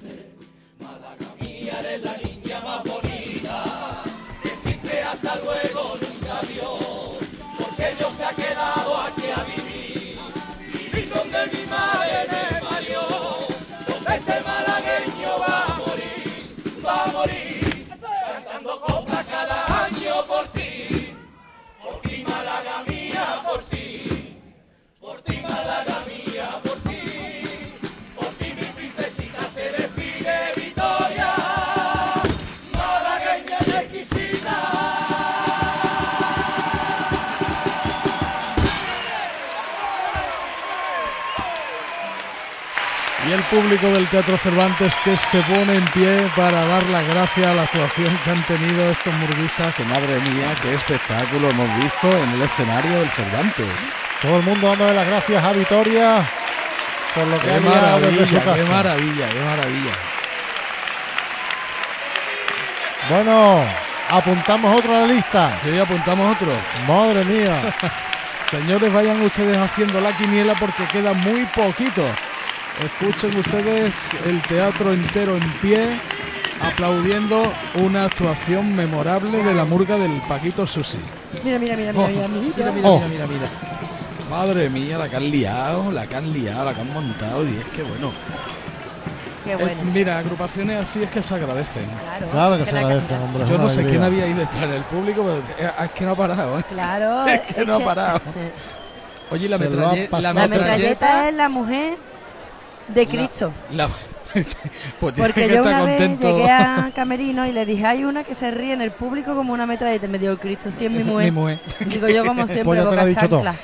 público 43.57 43.86
del 43.86 44.07
Teatro 44.09 44.36
Cervantes 44.36 44.94
que 45.02 45.17
se 45.17 45.41
pone 45.43 45.76
en 45.76 45.85
pie 45.86 46.28
para 46.36 46.67
dar 46.67 46.83
las 46.91 47.07
gracias 47.09 47.47
a 47.47 47.55
la 47.55 47.62
actuación 47.62 48.15
que 48.23 48.31
han 48.31 48.43
tenido 48.43 48.91
estos 48.91 49.15
murguistas, 49.15 49.75
que 49.75 49.85
madre 49.85 50.20
mía, 50.20 50.55
qué 50.60 50.75
espectáculo 50.75 51.49
hemos 51.49 51.75
visto 51.76 52.07
en 52.07 52.31
el 52.33 52.43
escenario 52.43 53.01
del 53.01 53.09
Cervantes. 53.09 53.94
Todo 54.20 54.36
el 54.36 54.43
mundo 54.43 54.68
dándole 54.68 54.93
las 54.93 55.07
gracias 55.07 55.43
a 55.43 55.52
Vitoria 55.52 56.23
por 57.15 57.26
lo 57.28 57.41
que 57.41 57.47
Qué 57.47 57.52
ha 57.52 57.60
desde 57.99 58.26
su 58.26 58.35
maravilla, 58.35 58.44
casa. 58.44 58.55
qué 58.55 58.65
maravilla, 58.65 59.28
qué 59.31 59.41
maravilla. 59.41 59.93
Bueno, 63.09 63.65
apuntamos 64.10 64.78
otro 64.78 64.97
a 64.97 65.01
la 65.01 65.07
lista. 65.07 65.59
Sí, 65.62 65.78
apuntamos 65.78 66.36
otro. 66.36 66.52
Madre 66.86 67.25
mía. 67.25 67.75
Señores, 68.51 68.93
vayan 68.93 69.23
ustedes 69.23 69.57
haciendo 69.57 69.99
la 70.01 70.15
quiniela 70.15 70.55
porque 70.55 70.85
queda 70.85 71.15
muy 71.15 71.47
poquito. 71.47 72.02
Escuchen 72.85 73.37
ustedes 73.39 74.15
el 74.27 74.43
teatro 74.43 74.93
entero 74.93 75.37
en 75.37 75.53
pie, 75.63 75.99
aplaudiendo 76.61 77.53
una 77.75 78.05
actuación 78.05 78.75
memorable 78.75 79.43
de 79.43 79.55
la 79.55 79.65
murga 79.65 79.97
del 79.97 80.21
Paquito 80.29 80.67
Susi. 80.67 80.99
Mira, 81.43 81.59
mira, 81.59 81.77
mira, 81.77 81.93
mira, 81.93 82.09
mira, 82.09 82.29
mira. 82.29 82.53
Mira, 82.57 82.73
mira, 82.73 82.91
mira, 82.91 83.09
mira, 83.09 83.27
mira. 83.27 83.49
Madre 84.31 84.69
mía, 84.69 84.99
la 84.99 85.09
que 85.09 85.17
han 85.17 85.31
liado, 85.31 85.91
la 85.91 86.07
que 86.07 86.17
han 86.17 86.33
liado, 86.33 86.65
la 86.67 86.75
que 86.75 86.81
han 86.81 86.93
montado, 86.93 87.45
y 87.45 87.57
es 87.57 87.65
que 87.75 87.83
bueno. 87.83 88.13
Qué 89.45 89.53
Eh, 89.53 89.57
bueno. 89.57 89.85
mira, 89.85 90.19
agrupaciones 90.19 90.77
así 90.83 91.03
es 91.05 91.11
que 91.11 91.23
se 91.23 91.35
agradecen. 91.35 91.87
Claro, 92.03 92.29
Claro 92.31 92.59
que 92.59 92.65
se 92.67 92.73
la 92.73 92.81
agradece, 92.81 93.07
calidad. 93.07 93.25
hombre. 93.25 93.45
Yo 93.49 93.59
no 93.59 93.71
sé 93.71 93.87
quién 93.87 94.03
había 94.03 94.25
ahí 94.25 94.33
detrás 94.35 94.65
en 94.65 94.73
el 94.73 94.83
público, 94.83 95.25
pero 95.25 95.39
es 95.85 95.91
que 95.93 96.05
no 96.05 96.11
ha 96.11 96.17
parado, 96.17 96.59
¿eh? 96.59 96.65
Claro. 96.69 97.27
Es 97.29 97.41
que 97.55 97.65
no 97.65 97.77
ha 97.77 97.81
parado. 97.81 98.21
Oye, 99.31 99.49
la, 99.49 99.59
metralle- 99.59 100.09
la 100.11 100.21
La 100.21 100.33
todo. 100.35 100.49
metralleta 100.49 101.29
es 101.29 101.35
la 101.35 101.49
mujer 101.49 101.97
de 102.89 103.06
Cristo. 103.06 103.52
la- 103.73 103.89
pues 105.00 105.15
tiene 105.15 105.28
Porque 105.28 105.47
que 105.47 105.48
yo 105.48 105.55
estar 105.60 105.82
una 105.82 105.90
contento. 105.92 106.26
vez 106.26 106.36
llegué 106.36 106.50
a 106.50 106.90
Camerino 106.94 107.47
y 107.47 107.52
le 107.52 107.65
dije, 107.65 107.86
hay 107.86 108.05
una 108.05 108.23
que 108.23 108.34
se 108.34 108.50
ríe 108.50 108.73
en 108.74 108.82
el 108.82 108.90
público 108.92 109.34
como 109.34 109.52
una 109.55 109.66
metralleta. 109.66 110.06
Y 110.06 110.08
me 110.08 110.18
dio 110.18 110.31
el 110.32 110.39
Cristo, 110.39 110.70
sí 110.70 110.84
es 110.86 110.90
mi 110.90 111.02
mujer. 111.05 111.24
mi 111.26 111.31
mujer. 111.31 111.58
Digo 111.86 112.08
yo 112.08 112.24
como 112.24 112.42
siempre, 112.47 112.65
Pues 112.65 112.84
boca 112.84 113.00
ha 113.02 113.06
dicho 113.06 113.28
todo. 113.28 113.42
chancla. 113.44 113.55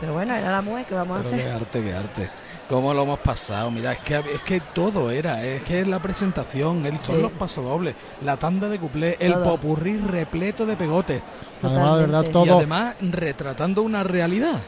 Pero 0.00 0.12
bueno, 0.14 0.34
era 0.34 0.50
la 0.52 0.62
mujer 0.62 0.86
que 0.86 0.94
vamos 0.94 1.18
a 1.18 1.22
Pero 1.22 1.36
qué 1.36 1.42
hacer. 1.42 1.54
arte, 1.54 1.82
qué 1.84 1.92
arte. 1.94 2.30
¿Cómo 2.68 2.94
lo 2.94 3.02
hemos 3.02 3.18
pasado? 3.20 3.70
Mira, 3.70 3.92
es 3.92 3.98
que, 4.00 4.16
es 4.16 4.40
que 4.44 4.60
todo 4.60 5.10
era, 5.10 5.44
es 5.44 5.62
que 5.62 5.80
es 5.80 5.86
la 5.86 5.98
presentación, 6.00 6.84
el, 6.86 6.98
son 6.98 7.16
Sí. 7.16 7.22
los 7.22 7.32
pasodobles, 7.32 7.94
la 8.22 8.36
tanda 8.38 8.68
de 8.68 8.78
cuplé, 8.78 9.16
el 9.20 9.34
Todo. 9.34 9.44
popurrí 9.44 9.98
repleto 9.98 10.64
de 10.66 10.74
pegotes. 10.76 11.22
Además, 11.62 11.94
de 11.94 12.00
verdad, 12.06 12.24
todo. 12.32 12.46
Y 12.46 12.48
además 12.50 12.96
retratando 13.00 13.82
una 13.82 14.02
realidad. 14.04 14.58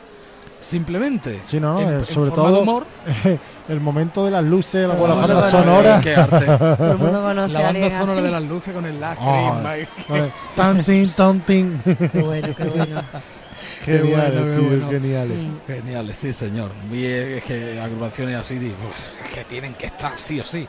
Simplemente. 0.58 1.40
Sí, 1.44 1.60
no, 1.60 1.74
no, 1.74 1.80
En- 1.80 1.88
eh, 1.88 1.98
en 2.00 2.04
sobre 2.06 2.30
de 2.30 2.36
todo 2.36 2.60
humor. 2.62 2.86
el 3.68 3.80
momento 3.80 4.24
de 4.24 4.30
las 4.32 4.42
luces, 4.44 4.88
la, 4.88 4.94
la 4.94 5.14
banda 5.14 5.50
sonora. 5.50 5.90
conoce, 6.00 6.00
qué 6.02 6.16
arte. 6.16 6.44
Todo 6.76 6.92
el 6.92 6.98
mundo 6.98 7.22
conoce 7.22 7.54
La 7.54 7.60
banda 7.62 7.90
sonora 7.90 8.12
así. 8.12 8.22
de 8.22 8.30
las 8.30 8.42
luces 8.42 8.74
con 8.74 8.86
el 8.86 9.02
Ah, 9.02 9.16
lágrima. 9.16 9.86
vale. 10.08 10.32
Tan, 10.56 10.84
tin, 10.84 11.12
tan, 11.14 11.40
tin. 11.42 11.80
Qué 11.84 12.22
bueno, 12.22 12.48
qué 12.56 12.64
bueno. 12.64 13.02
Qué 13.84 14.02
bueno, 14.02 14.44
qué 14.44 14.56
tío, 14.58 14.68
bueno. 14.68 14.90
geniales. 14.90 15.38
Mm. 15.38 15.56
Geniales, 15.66 16.18
sí, 16.18 16.32
señor. 16.32 16.72
Y 16.92 17.04
es 17.04 17.44
que 17.44 17.80
agrupaciones 17.80 18.36
así, 18.36 18.58
digo, 18.58 18.76
es 19.24 19.34
que 19.34 19.44
tienen 19.44 19.74
que 19.74 19.86
estar, 19.86 20.12
sí 20.18 20.40
o 20.40 20.44
sí. 20.44 20.66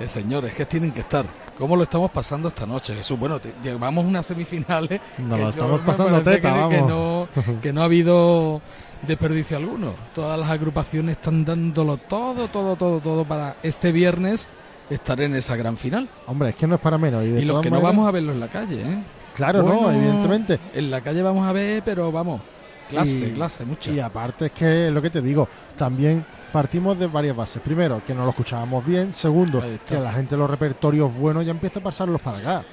Eh, 0.00 0.08
señores, 0.08 0.50
es 0.50 0.56
que 0.56 0.66
tienen 0.66 0.92
que 0.92 1.00
estar. 1.00 1.24
¿Cómo 1.56 1.76
lo 1.76 1.84
estamos 1.84 2.10
pasando 2.10 2.48
esta 2.48 2.66
noche, 2.66 2.94
Jesús? 2.96 3.16
Bueno, 3.16 3.38
te- 3.40 3.54
llevamos 3.62 4.04
unas 4.04 4.26
semifinales. 4.26 5.00
Que 5.16 5.22
lo 5.22 5.48
estamos 5.50 5.80
pasando 5.82 6.18
teta, 6.20 6.32
que, 6.32 6.40
que 6.40 6.80
vamos. 6.80 6.88
no, 6.90 7.28
que 7.62 7.72
no 7.72 7.80
ha 7.82 7.84
habido 7.84 8.60
desperdicio 9.02 9.56
alguno. 9.56 9.94
Todas 10.14 10.38
las 10.38 10.50
agrupaciones 10.50 11.16
están 11.16 11.44
dándolo 11.44 11.96
todo, 11.96 12.48
todo, 12.48 12.76
todo, 12.76 13.00
todo 13.00 13.24
para 13.24 13.56
este 13.62 13.92
viernes 13.92 14.48
estar 14.90 15.20
en 15.20 15.34
esa 15.34 15.56
gran 15.56 15.76
final. 15.76 16.08
Hombre, 16.26 16.50
es 16.50 16.54
que 16.54 16.66
no 16.66 16.74
es 16.76 16.80
para 16.80 16.98
menos. 16.98 17.24
Y, 17.24 17.30
de 17.30 17.40
Y 17.40 17.44
los 17.44 17.60
que 17.60 17.70
no 17.70 17.80
vamos 17.80 18.06
a 18.06 18.10
verlo 18.10 18.32
en 18.32 18.40
la 18.40 18.48
calle, 18.48 18.82
¿eh? 18.82 18.98
Claro, 19.34 19.62
no, 19.62 19.90
evidentemente. 19.90 20.60
En 20.74 20.90
la 20.90 21.00
calle 21.00 21.20
vamos 21.22 21.46
a 21.46 21.52
ver, 21.52 21.82
pero 21.84 22.12
vamos, 22.12 22.40
clase, 22.88 23.28
Y- 23.28 23.32
clase, 23.32 23.64
mucha. 23.64 23.90
Y 23.90 23.98
aparte 23.98 24.46
es 24.46 24.52
que 24.52 24.90
lo 24.90 25.02
que 25.02 25.10
te 25.10 25.20
digo, 25.20 25.48
también 25.76 26.24
partimos 26.52 26.96
de 26.98 27.08
varias 27.08 27.34
bases. 27.34 27.60
Primero, 27.60 28.00
que 28.06 28.14
no 28.14 28.22
lo 28.24 28.30
escuchábamos 28.30 28.86
bien. 28.86 29.12
Segundo, 29.12 29.60
que 29.86 29.98
la 29.98 30.12
gente 30.12 30.36
los 30.36 30.48
repertorios 30.48 31.12
buenos 31.12 31.44
ya 31.44 31.50
empieza 31.50 31.80
a 31.80 31.82
pasarlos 31.82 32.20
para 32.20 32.38
acá. 32.38 32.64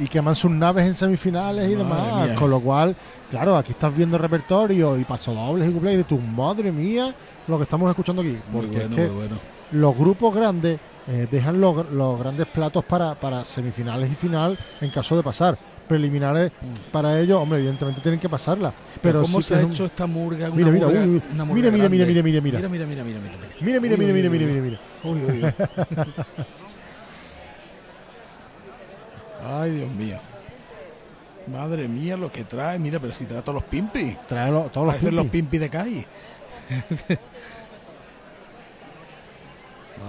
Y 0.00 0.06
queman 0.06 0.36
sus 0.36 0.50
naves 0.50 0.86
en 0.86 0.94
semifinales 0.94 1.68
y 1.70 1.74
demás. 1.74 2.26
mía. 2.26 2.34
Con 2.36 2.50
lo 2.50 2.60
cual, 2.60 2.94
claro, 3.30 3.56
aquí 3.56 3.72
estás 3.72 3.94
viendo 3.96 4.16
repertorio 4.18 4.98
y 4.98 5.04
pasodobles 5.04 5.68
y 5.68 5.96
de 5.96 6.04
tu 6.04 6.18
madre 6.18 6.70
mía 6.70 7.14
lo 7.46 7.56
que 7.56 7.64
estamos 7.64 7.88
escuchando 7.90 8.22
aquí. 8.22 8.36
Porque 8.52 8.68
bueno, 8.68 8.90
es 8.90 8.94
que 8.96 9.08
bueno. 9.08 9.36
los 9.72 9.96
grupos 9.96 10.34
grandes 10.34 10.78
eh, 11.08 11.26
dejan 11.30 11.60
los, 11.60 11.90
los 11.90 12.18
grandes 12.18 12.46
platos 12.46 12.84
para, 12.84 13.14
para 13.14 13.44
semifinales 13.44 14.10
y 14.12 14.14
final 14.14 14.58
en 14.80 14.90
caso 14.90 15.16
de 15.16 15.22
pasar. 15.22 15.58
Preliminares 15.88 16.52
para 16.92 17.18
ellos, 17.18 17.40
hombre, 17.40 17.60
evidentemente 17.60 18.02
tienen 18.02 18.20
que 18.20 18.28
pasarla. 18.28 18.74
Pero 19.00 19.20
Mm. 19.20 19.22
¿cómo 19.22 19.40
se 19.40 19.54
ha 19.54 19.62
hecho 19.62 19.86
esta 19.86 20.06
murga? 20.06 20.50
Una 20.50 20.56
Mira, 20.56 20.70
mira, 20.70 21.88
mira, 21.88 21.88
mira, 21.88 21.88
mira, 21.88 22.22
mira, 22.22 22.40
mira, 22.42 22.68
mira, 22.68 22.68
mira, 22.68 22.86
mira, 22.86 23.04
mira, 23.04 23.20
mira, 23.20 23.20
mira. 23.20 23.80
Mira, 23.80 23.80
mira, 23.80 23.96
mira, 23.96 24.12
mira, 24.12 24.28
uy, 24.28 24.38
mira, 24.38 24.44
uy. 25.02 25.32
mira, 25.32 25.54
mira. 25.90 26.46
Ay, 29.48 29.70
Dios 29.72 29.90
mío. 29.92 30.18
Madre 31.50 31.88
mía, 31.88 32.16
lo 32.16 32.30
que 32.30 32.44
trae. 32.44 32.78
Mira, 32.78 33.00
pero 33.00 33.12
si 33.12 33.24
trae 33.24 33.40
todos 33.42 33.54
los 33.54 33.64
pimpis. 33.64 34.16
Trae 34.28 34.50
lo- 34.50 34.68
todos 34.68 34.86
los 34.88 34.94
Parecen 34.96 35.16
los 35.16 35.24
pimpis. 35.26 35.40
pimpis 35.40 35.60
de 35.60 35.70
calle. 35.70 36.06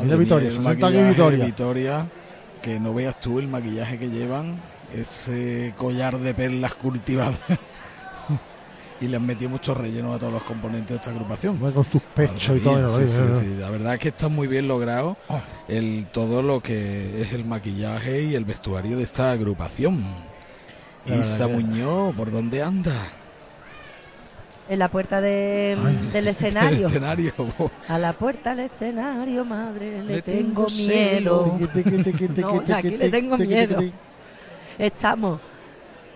Mira, 0.02 0.16
Vitoria, 0.18 0.50
Vitoria. 1.10 1.46
Vitoria, 1.46 2.06
que 2.62 2.80
no 2.80 2.94
veas 2.94 3.20
tú 3.20 3.40
el 3.40 3.48
maquillaje 3.48 3.98
que 3.98 4.10
llevan, 4.10 4.60
ese 4.94 5.74
collar 5.78 6.18
de 6.20 6.34
perlas 6.34 6.74
cultivadas. 6.76 7.40
y 9.02 9.08
le 9.08 9.16
han 9.18 9.26
metido 9.26 9.50
mucho 9.50 9.74
relleno 9.74 10.14
a 10.14 10.20
todos 10.20 10.34
los 10.34 10.44
componentes 10.44 10.90
de 10.90 10.96
esta 10.96 11.12
agrupación. 11.12 11.58
Con 11.58 11.84
sus 11.86 12.02
pechos 12.02 12.58
y 12.58 12.60
todo. 12.60 12.90
Sí, 12.90 13.08
sí, 13.08 13.22
sí. 13.40 13.56
La 13.60 13.70
verdad 13.70 13.94
es 13.94 14.00
que 14.00 14.10
está 14.10 14.28
muy 14.28 14.48
bien 14.48 14.68
logrado 14.68 15.16
Ah. 15.30 15.40
el 15.68 16.08
todo 16.12 16.42
lo 16.42 16.62
que 16.62 17.22
es 17.22 17.32
el 17.34 17.46
maquillaje 17.46 18.24
y 18.24 18.36
el 18.36 18.46
vestuario 18.46 18.98
de 18.98 19.04
esta 19.04 19.32
agrupación. 19.32 20.04
Isa 21.06 21.48
Muñoz, 21.48 22.14
¿por 22.16 22.30
dónde 22.32 22.62
anda? 22.62 22.94
En 24.68 24.78
la 24.78 24.88
puerta 24.90 25.20
de- 25.22 25.76
del 26.14 26.14
El 26.16 26.28
escenario. 26.28 26.88
escenario. 26.88 27.34
A 27.88 27.98
la 27.98 28.14
puerta 28.14 28.52
del 28.54 28.66
escenario, 28.66 29.44
madre, 29.46 30.04
le, 30.04 30.16
Le 30.18 30.22
tengo, 30.22 30.66
tengo 30.66 30.68
miedo. 30.70 31.58
celo. 31.58 31.60
No, 32.68 32.76
aquí 32.76 32.90
le 32.92 33.10
tengo 33.10 33.38
miedo. 33.38 33.82
Estamos, 34.78 35.40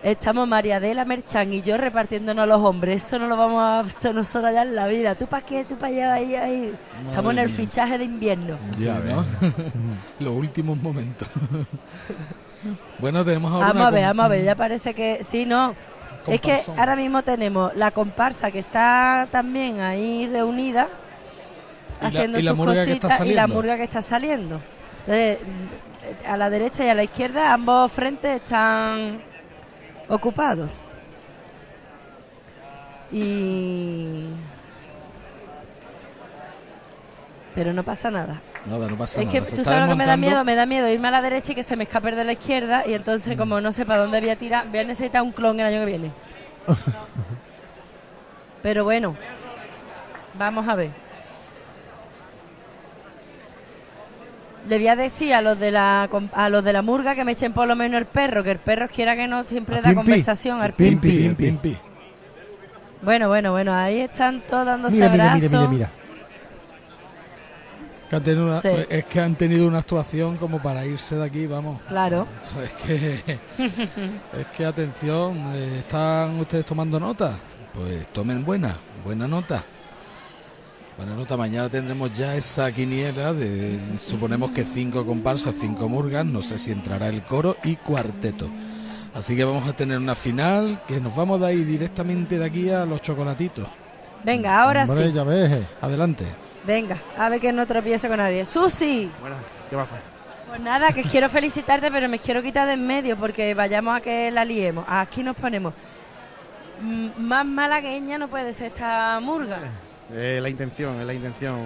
estamos 0.04 0.46
María 0.46 0.76
Adela 0.76 1.04
Merchan 1.04 1.52
y 1.52 1.62
yo 1.62 1.76
repartiéndonos 1.76 2.46
los 2.46 2.60
hombres. 2.62 3.04
Eso 3.04 3.18
no 3.18 3.26
lo 3.26 3.36
vamos 3.36 3.62
a 3.62 3.88
eso 3.88 4.12
no 4.12 4.22
solo 4.22 4.52
ya 4.52 4.62
en 4.62 4.76
la 4.76 4.86
vida. 4.86 5.14
¿Tú 5.14 5.26
para 5.26 5.44
qué? 5.44 5.64
¿Tú 5.64 5.76
para 5.76 5.92
allá? 5.92 6.14
Ahí, 6.14 6.34
ahí. 6.36 6.74
Estamos 7.08 7.32
en 7.32 7.38
el 7.38 7.48
mía. 7.48 7.56
fichaje 7.56 7.98
de 7.98 8.04
invierno. 8.04 8.58
Ya, 8.78 8.98
¿no? 9.00 9.24
Los 10.20 10.34
últimos 10.34 10.80
momentos. 10.80 11.26
bueno, 12.98 13.24
tenemos 13.24 13.50
ahora 13.52 13.66
Vamos 13.68 13.86
a 13.86 13.90
ver, 13.90 14.04
vamos 14.04 14.24
a 14.26 14.28
ver. 14.28 14.44
Ya 14.44 14.54
parece 14.54 14.94
que 14.94 15.24
sí, 15.24 15.46
no. 15.46 15.74
Es 16.26 16.40
que 16.40 16.60
ahora 16.76 16.96
mismo 16.96 17.22
tenemos 17.22 17.74
la 17.76 17.90
comparsa 17.90 18.50
que 18.50 18.58
está 18.58 19.26
también 19.30 19.80
ahí 19.80 20.26
reunida 20.26 20.88
Y 22.00 22.02
la- 22.04 22.08
haciendo 22.08 22.38
y 22.38 22.42
la 22.42 22.50
sus 22.52 22.64
cositas 22.64 23.26
y 23.26 23.34
la 23.34 23.46
murga 23.46 23.76
que 23.76 23.84
está 23.84 24.00
saliendo. 24.00 24.58
Entonces, 25.00 25.38
a 26.26 26.36
la 26.38 26.48
derecha 26.48 26.84
y 26.84 26.88
a 26.88 26.94
la 26.94 27.02
izquierda 27.04 27.52
ambos 27.52 27.92
frentes 27.92 28.36
están 28.42 29.20
ocupados. 30.08 30.80
Y 33.12 34.26
pero 37.54 37.72
no 37.72 37.84
pasa 37.84 38.10
nada. 38.10 38.40
Nada, 38.66 38.88
no 38.88 38.96
pasa 38.98 39.20
Es 39.20 39.26
nada. 39.26 39.38
que 39.40 39.46
Se 39.46 39.56
tú 39.56 39.62
sabes 39.64 39.82
lo 39.82 39.88
que 39.90 39.94
me 39.94 40.06
da 40.06 40.16
miedo, 40.16 40.42
me 40.44 40.54
da 40.56 40.66
miedo 40.66 40.88
irme 40.88 41.06
a 41.08 41.10
la 41.12 41.22
derecha 41.22 41.52
y 41.52 41.54
que 41.54 41.62
se 41.62 41.76
me 41.76 41.84
escape 41.84 42.10
de 42.12 42.24
la 42.24 42.32
izquierda 42.32 42.82
y 42.86 42.90
Mm. 42.90 42.94
entonces 42.94 43.36
como 43.36 43.60
no 43.60 43.72
sé 43.72 43.86
para 43.86 44.02
dónde 44.02 44.20
voy 44.20 44.30
a 44.30 44.36
tirar, 44.38 44.68
voy 44.68 44.80
a 44.80 44.84
necesitar 44.84 45.22
un 45.22 45.30
clon 45.30 45.60
el 45.60 45.66
año 45.66 45.78
que 45.80 45.86
viene. 45.86 46.10
Pero 48.62 48.82
bueno, 48.84 49.14
vamos 50.36 50.66
a 50.66 50.74
ver. 50.74 50.90
Le 54.68 54.78
voy 54.78 54.88
a 54.88 54.96
decir 54.96 55.34
a 55.34 55.42
los 55.42 55.58
de 55.58 55.70
la 55.70 56.08
a 56.32 56.48
los 56.48 56.64
de 56.64 56.72
la 56.72 56.80
murga 56.82 57.14
que 57.14 57.24
me 57.24 57.32
echen 57.32 57.52
por 57.52 57.68
lo 57.68 57.76
menos 57.76 57.98
el 57.98 58.06
perro, 58.06 58.42
que 58.42 58.50
el 58.52 58.58
perro 58.58 58.88
quiera 58.88 59.14
que 59.14 59.26
no 59.28 59.44
siempre 59.44 59.76
da 59.76 59.82
Pimpi, 59.90 59.94
conversación 59.96 60.60
al 60.62 60.72
Pimpi, 60.72 61.10
pimpi. 61.10 61.44
Pimpi. 61.44 61.76
Bueno, 63.02 63.28
bueno, 63.28 63.52
bueno, 63.52 63.74
ahí 63.74 64.00
están 64.00 64.40
todos 64.40 64.64
dándose 64.64 64.96
Mira, 64.96 65.08
mira, 65.10 65.24
abrazos. 65.32 65.50
mira, 65.52 65.60
mira, 65.68 65.70
mira. 65.70 65.90
Que 68.08 68.16
han 68.16 68.22
tenido 68.22 68.46
una- 68.46 68.60
Sí. 68.60 68.68
Es 68.88 69.04
que 69.06 69.20
han 69.20 69.34
tenido 69.36 69.66
una 69.68 69.78
actuación 69.80 70.36
como 70.38 70.62
para 70.62 70.86
irse 70.86 71.16
de 71.16 71.24
aquí, 71.24 71.46
vamos. 71.46 71.82
Claro. 71.82 72.26
O 72.42 72.46
sea, 72.54 72.64
es 72.64 72.72
que, 72.72 73.38
es 74.40 74.46
que 74.56 74.64
atención, 74.64 75.52
eh, 75.54 75.78
¿están 75.80 76.38
ustedes 76.40 76.64
tomando 76.64 76.98
nota? 76.98 77.34
Pues 77.74 78.06
tomen 78.08 78.44
buena, 78.44 78.76
buena 79.04 79.26
nota. 79.28 79.62
Buena 80.96 81.14
nota, 81.16 81.36
mañana 81.36 81.68
tendremos 81.68 82.12
ya 82.14 82.36
esa 82.36 82.70
quiniela 82.70 83.32
de, 83.32 83.80
suponemos 83.98 84.52
que 84.52 84.64
cinco 84.64 85.04
comparsas, 85.04 85.54
cinco 85.60 85.88
murgas, 85.88 86.24
no 86.24 86.40
sé 86.40 86.58
si 86.58 86.70
entrará 86.70 87.08
el 87.08 87.22
coro 87.22 87.56
y 87.64 87.76
cuarteto. 87.76 88.48
Así 89.12 89.34
que 89.36 89.44
vamos 89.44 89.68
a 89.68 89.72
tener 89.74 89.98
una 89.98 90.14
final 90.14 90.80
que 90.86 91.00
nos 91.00 91.14
vamos 91.14 91.40
de 91.40 91.46
ahí 91.46 91.64
directamente 91.64 92.38
de 92.38 92.44
aquí 92.44 92.70
a 92.70 92.84
los 92.84 93.00
chocolatitos. 93.02 93.66
Venga, 94.24 94.62
ahora 94.62 94.84
Hombre, 94.84 95.06
sí. 95.06 95.12
ya 95.12 95.24
ves. 95.24 95.50
eh. 95.52 95.66
Adelante. 95.80 96.24
Venga, 96.66 96.96
a 97.18 97.28
ver 97.28 97.40
que 97.40 97.52
no 97.52 97.66
tropiece 97.66 98.08
con 98.08 98.16
nadie. 98.16 98.46
¡Susi! 98.46 99.10
Bueno, 99.20 99.36
¿qué 99.68 99.76
va 99.76 99.82
a 99.82 99.84
hacer? 99.84 100.00
Pues 100.48 100.60
nada, 100.60 100.92
que 100.92 101.02
quiero 101.02 101.28
felicitarte, 101.28 101.90
pero 101.90 102.08
me 102.08 102.18
quiero 102.20 102.40
quitar 102.42 102.66
de 102.68 102.74
en 102.74 102.86
medio 102.86 103.16
porque 103.16 103.52
vayamos 103.54 103.96
a 103.96 104.00
que 104.00 104.30
la 104.30 104.44
liemos. 104.44 104.84
Aquí 104.88 105.22
nos 105.24 105.34
ponemos. 105.36 105.74
Mm, 106.80 107.08
Más 107.20 107.44
malagueña 107.44 108.16
no 108.18 108.28
puede 108.28 108.54
ser 108.54 108.68
esta 108.68 109.18
murga. 109.20 109.58
Es 110.12 110.42
la 110.42 110.48
intención, 110.48 111.00
es 111.00 111.06
la 111.06 111.14
intención. 111.14 111.56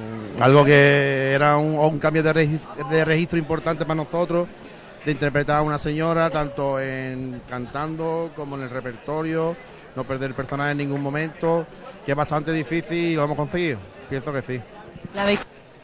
Algo 0.40 0.64
que 0.64 1.32
era 1.32 1.56
un, 1.56 1.78
un 1.78 1.98
cambio 1.98 2.22
de 2.22 2.32
registro, 2.32 2.70
de 2.88 3.04
registro 3.04 3.38
importante 3.38 3.84
para 3.84 3.96
nosotros, 3.96 4.48
de 5.04 5.12
interpretar 5.12 5.58
a 5.58 5.62
una 5.62 5.78
señora, 5.78 6.30
tanto 6.30 6.80
en 6.80 7.40
cantando 7.48 8.30
como 8.36 8.56
en 8.56 8.62
el 8.62 8.70
repertorio, 8.70 9.56
no 9.96 10.04
perder 10.04 10.30
el 10.30 10.36
personaje 10.36 10.72
en 10.72 10.78
ningún 10.78 11.02
momento, 11.02 11.66
que 12.04 12.12
es 12.12 12.16
bastante 12.16 12.52
difícil 12.52 12.96
y 12.96 13.14
lo 13.16 13.24
hemos 13.24 13.36
conseguido. 13.36 13.78
Pienso 14.08 14.32
que 14.32 14.42
sí. 14.42 14.60
La 15.14 15.26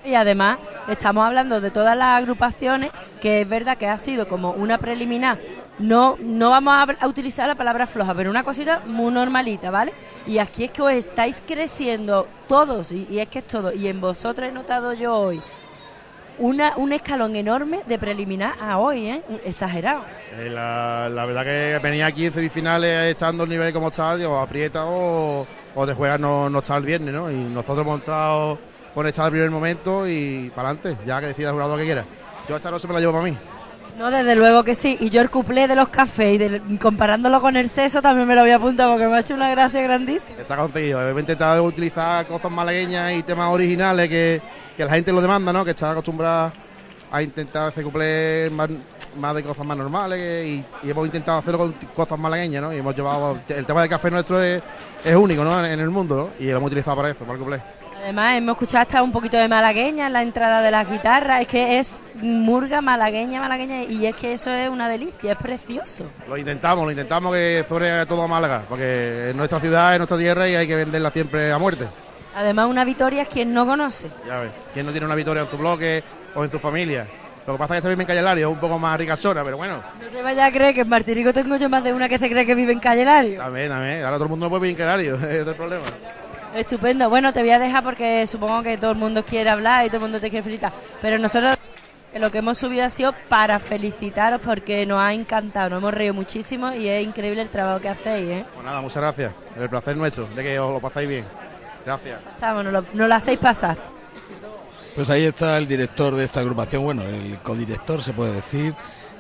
Y 0.09 0.15
además 0.15 0.59
estamos 0.89 1.27
hablando 1.27 1.61
de 1.61 1.71
todas 1.71 1.97
las 1.97 2.19
agrupaciones, 2.19 2.91
que 3.21 3.41
es 3.41 3.49
verdad 3.49 3.77
que 3.77 3.89
ha 3.89 3.99
sido 3.99 4.29
como 4.29 4.53
una 4.53 4.79
preliminar. 4.79 5.39
No, 5.79 6.17
no 6.21 6.51
vamos 6.51 6.97
a, 7.01 7.09
utilizar 7.09 7.49
la 7.49 7.57
palabra 7.57 7.87
floja, 7.87 8.15
pero 8.15 8.31
una 8.31 8.45
cosita 8.45 8.83
muy 8.87 9.13
normalita, 9.13 9.71
¿vale? 9.71 9.93
Y 10.27 10.39
aquí 10.39 10.65
es 10.65 10.71
que 10.71 10.83
os 10.83 10.93
estáis 10.93 11.43
creciendo 11.45 12.29
todos, 12.47 12.93
y, 12.93 13.19
es 13.19 13.29
que 13.29 13.41
es 13.41 13.49
todo. 13.49 13.73
Y 13.73 13.89
en 13.89 14.01
vosotros 14.01 14.49
he 14.49 14.53
notado 14.53 14.93
yo 14.93 15.13
hoy 15.13 15.43
una, 16.39 16.77
un 16.77 16.93
escalón 16.93 17.35
enorme 17.37 17.81
de 17.87 17.99
preliminar 17.99 18.55
a 18.61 18.79
hoy, 18.79 19.07
¿eh? 19.07 19.23
Exagerado. 19.45 20.03
Eh, 20.33 20.49
la, 20.51 21.25
verdad 21.27 21.45
que 21.45 21.81
venía 21.83 22.07
aquí 22.07 22.27
en 22.27 22.33
semifinales 22.33 23.13
echando 23.13 23.45
el 23.45 23.51
nivel 23.51 23.73
como 23.73 23.89
está, 23.89 24.17
digo, 24.17 24.39
aprieta 24.39 24.85
o, 24.87 25.47
o 25.75 25.87
de 25.87 25.95
juega 25.95 26.19
no, 26.19 26.49
no 26.49 26.59
está 26.61 26.77
el 26.77 26.85
viernes, 26.85 27.13
¿no? 27.13 27.31
Y 27.31 27.35
nosotros 27.35 27.81
hemos 27.81 27.99
entrado 27.99 28.59
con 28.95 29.07
echar 29.09 29.27
el 29.27 29.33
primer 29.33 29.51
momento 29.51 30.09
y 30.09 30.53
para 30.55 30.69
adelante, 30.69 31.05
ya 31.05 31.21
que 31.21 31.27
decida 31.27 31.49
el 31.49 31.55
jurado 31.55 31.73
lo 31.73 31.79
que 31.79 31.85
quiera. 31.85 32.05
Yo 32.49 32.57
esta 32.57 32.71
no 32.71 32.79
se 32.79 32.87
me 32.87 32.95
la 32.95 33.01
llevo 33.01 33.13
para 33.13 33.25
mí. 33.25 33.37
No, 33.99 34.11
desde 34.11 34.35
luego 34.35 34.65
que 34.65 34.75
sí. 34.75 34.97
Y 35.01 35.09
yo 35.11 35.21
el 35.21 35.31
cuplé 35.31 35.69
de 35.69 35.77
los 35.77 35.89
cafés 35.89 36.35
y 36.35 36.39
del- 36.39 36.79
comparándolo 36.81 37.41
con 37.41 37.57
el 37.57 37.69
seso 37.69 38.03
también 38.03 38.27
me 38.27 38.35
lo 38.35 38.41
voy 38.41 38.51
a 38.51 38.57
apuntar 38.57 38.91
porque 38.91 39.07
me 39.07 39.17
ha 39.17 39.21
hecho 39.21 39.35
una 39.35 39.51
gracia 39.51 39.81
grandísima. 39.83 40.41
Está 40.41 40.57
conseguido. 40.57 41.01
He 41.17 41.21
intentado 41.21 41.63
utilizar 41.63 42.27
cosas 42.27 42.51
malagueñas 42.51 43.13
y 43.13 43.23
temas 43.23 43.53
originales 43.53 44.09
que, 44.09 44.43
que 44.77 44.85
la 44.85 44.91
gente 44.91 45.13
lo 45.13 45.21
demanda, 45.21 45.53
¿no? 45.53 45.65
Que 45.65 45.71
está 45.71 45.93
acostumbrada 45.93 46.53
a 47.13 47.23
intentar 47.23 47.69
hacer 47.69 47.85
cuplés 47.85 48.51
más, 48.51 48.69
más 49.17 49.35
de 49.37 49.45
cosas 49.45 49.65
más 49.65 49.77
normales 49.77 50.49
y, 50.49 50.65
hemos 50.91 51.07
intentado 51.07 51.39
hacerlo 51.39 51.59
con 51.59 51.73
cosas 51.95 52.19
malagueñas, 52.19 52.63
¿no? 52.63 52.73
Y 52.75 52.79
hemos 52.79 52.97
llevado... 52.97 53.39
El 53.49 53.65
tema 53.65 53.83
del 53.83 53.91
café 53.91 54.11
nuestro 54.11 54.43
es, 54.43 54.61
es 55.05 55.15
único, 55.15 55.45
¿no? 55.45 55.65
En, 55.65 55.71
en 55.71 55.79
el 55.81 55.91
mundo, 55.91 56.17
¿no? 56.17 56.45
Y 56.45 56.51
lo 56.51 56.57
hemos 56.57 56.67
utilizado 56.67 56.97
para 56.97 57.11
eso, 57.11 57.21
para 57.21 57.35
el 57.35 57.39
cuplé. 57.39 57.63
Además, 58.05 58.37
hemos 58.37 58.53
escuchado 58.57 58.83
hasta 58.83 59.03
un 59.03 59.13
poquito 59.13 59.39
de 59.39 59.49
malagueña 59.49 60.09
en 60.09 60.13
la 60.13 60.21
entrada 60.21 60.61
de 60.61 60.71
las 60.71 60.91
guitarras. 60.91 61.41
Es 61.41 61.49
que 61.49 61.79
es 61.79 61.99
murga 62.17 62.83
malagueña, 62.83 63.41
malagueña. 63.41 63.85
Y 63.85 64.05
es 64.05 64.15
que 64.15 64.35
eso 64.35 64.51
es 64.51 64.69
una 64.69 64.91
delicia, 64.91 65.33
es 65.33 65.39
precioso. 65.39 66.05
Lo 66.29 66.37
intentamos, 66.37 66.85
lo 66.85 66.91
intentamos 66.91 67.33
que 67.33 67.65
sobre 67.67 68.05
todo 68.05 68.25
a 68.25 68.29
Málaga, 68.29 68.67
porque 68.69 69.31
es 69.31 69.35
nuestra 69.35 69.59
ciudad, 69.59 69.95
es 69.95 69.99
nuestra 69.99 70.19
tierra 70.19 70.47
y 70.47 70.55
hay 70.55 70.67
que 70.67 70.77
venderla 70.77 71.11
siempre 71.11 71.51
a 71.51 71.57
muerte. 71.57 71.89
Además, 72.37 72.69
una 72.69 72.85
victoria 72.85 73.23
es 73.23 73.29
quien 73.29 73.55
no 73.55 73.65
conoce. 73.65 74.11
Ya 74.27 74.41
ves, 74.41 74.51
¿quién 74.75 74.85
no 74.85 74.93
tiene 74.93 75.07
una 75.07 75.15
victoria 75.15 75.45
en 75.45 75.49
tu 75.49 75.57
bloque 75.57 76.05
o 76.35 76.45
en 76.45 76.51
tu 76.51 76.59
familia? 76.59 77.07
Lo 77.47 77.55
que 77.55 77.59
pasa 77.59 77.73
es 77.73 77.77
que 77.77 77.79
esta 77.79 77.89
vive 77.89 78.03
en 78.03 78.07
Callelario, 78.07 78.49
es 78.49 78.53
un 78.53 78.61
poco 78.61 78.79
más 78.79 78.99
ricasona, 78.99 79.43
pero 79.43 79.57
bueno, 79.57 79.81
No 79.99 80.09
te 80.09 80.23
vayas 80.23 80.51
a 80.51 80.53
creer 80.53 80.75
que 80.75 80.83
en 80.83 80.89
Martirico 80.91 81.33
tengo 81.33 81.57
yo 81.57 81.71
más 81.71 81.83
de 81.83 81.95
una 81.95 82.07
que 82.07 82.19
se 82.19 82.29
cree 82.29 82.45
que 82.45 82.55
vive 82.55 82.75
en 82.75 82.81
Calle 82.81 83.07
Lario. 83.07 83.39
también, 83.39 83.71
también. 83.71 84.05
Ahora 84.05 84.17
todo 84.17 84.25
el 84.25 84.31
mundo 84.31 84.45
no 84.47 84.51
puede 84.51 84.75
vivir 84.75 84.79
en 84.79 85.01
ese 85.01 85.11
es 85.41 85.47
el 85.49 85.55
problema. 85.55 85.85
Estupendo. 86.55 87.11
Bueno, 87.11 87.33
te 87.33 87.41
voy 87.41 87.51
a 87.51 87.59
dejar 87.59 87.83
porque 87.83 88.27
supongo 88.27 88.63
que 88.63 88.79
todo 88.79 88.93
el 88.93 88.97
mundo 88.97 89.25
quiere 89.25 89.51
hablar 89.51 89.85
y 89.85 89.89
todo 89.89 89.97
el 89.97 90.03
mundo 90.03 90.21
te 90.21 90.31
quiere 90.31 90.43
felicitar. 90.43 90.73
Pero 91.03 91.19
nosotros 91.19 91.57
lo 92.15 92.31
que 92.31 92.39
hemos 92.39 92.59
subido 92.59 92.85
ha 92.85 92.91
sido 92.91 93.13
para 93.29 93.59
felicitaros 93.59 94.41
porque 94.41 94.87
nos 94.87 95.01
ha 95.01 95.13
encantado, 95.13 95.71
nos 95.71 95.79
hemos 95.79 95.95
reído 95.95 96.15
muchísimo 96.15 96.73
y 96.73 96.87
es 96.87 97.05
increíble 97.05 97.43
el 97.43 97.49
trabajo 97.49 97.81
que 97.81 97.89
hacéis, 97.89 98.29
¿eh? 98.31 98.45
Pues 98.55 98.65
nada, 98.65 98.81
muchas 98.81 99.03
gracias. 99.03 99.33
El 99.59 99.69
placer 99.69 99.97
nuestro, 99.97 100.29
de 100.29 100.43
que 100.43 100.59
os 100.59 100.73
lo 100.73 100.81
pasáis 100.81 101.09
bien. 101.09 101.25
Gracias. 101.85 102.23
Pasamos, 102.23 102.65
nos 102.65 102.73
lo, 102.73 102.85
nos 102.95 103.09
lo 103.09 103.15
hacéis 103.15 103.39
pasar. 103.41 103.77
Pues 104.95 105.11
ahí 105.11 105.25
está 105.25 105.59
el 105.59 105.67
director 105.67 106.15
de 106.15 106.25
esta 106.25 106.39
agrupación, 106.39 106.85
bueno, 106.85 107.03
el 107.03 107.39
codirector 107.43 108.01
se 108.01 108.13
puede 108.13 108.33
decir, 108.33 108.75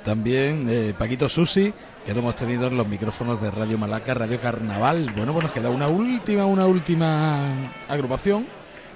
también 0.04 0.66
eh, 0.68 0.94
Paquito 0.96 1.28
Susi, 1.28 1.72
que 2.04 2.12
lo 2.12 2.20
hemos 2.20 2.36
tenido 2.36 2.68
en 2.68 2.76
los 2.76 2.86
micrófonos 2.86 3.40
de 3.40 3.50
Radio 3.50 3.78
Malaca, 3.78 4.14
Radio 4.14 4.38
Carnaval. 4.40 5.10
Bueno, 5.16 5.32
pues 5.32 5.44
nos 5.44 5.54
queda 5.54 5.70
una 5.70 5.88
última, 5.88 6.44
una 6.44 6.66
última 6.66 7.72
agrupación, 7.88 8.46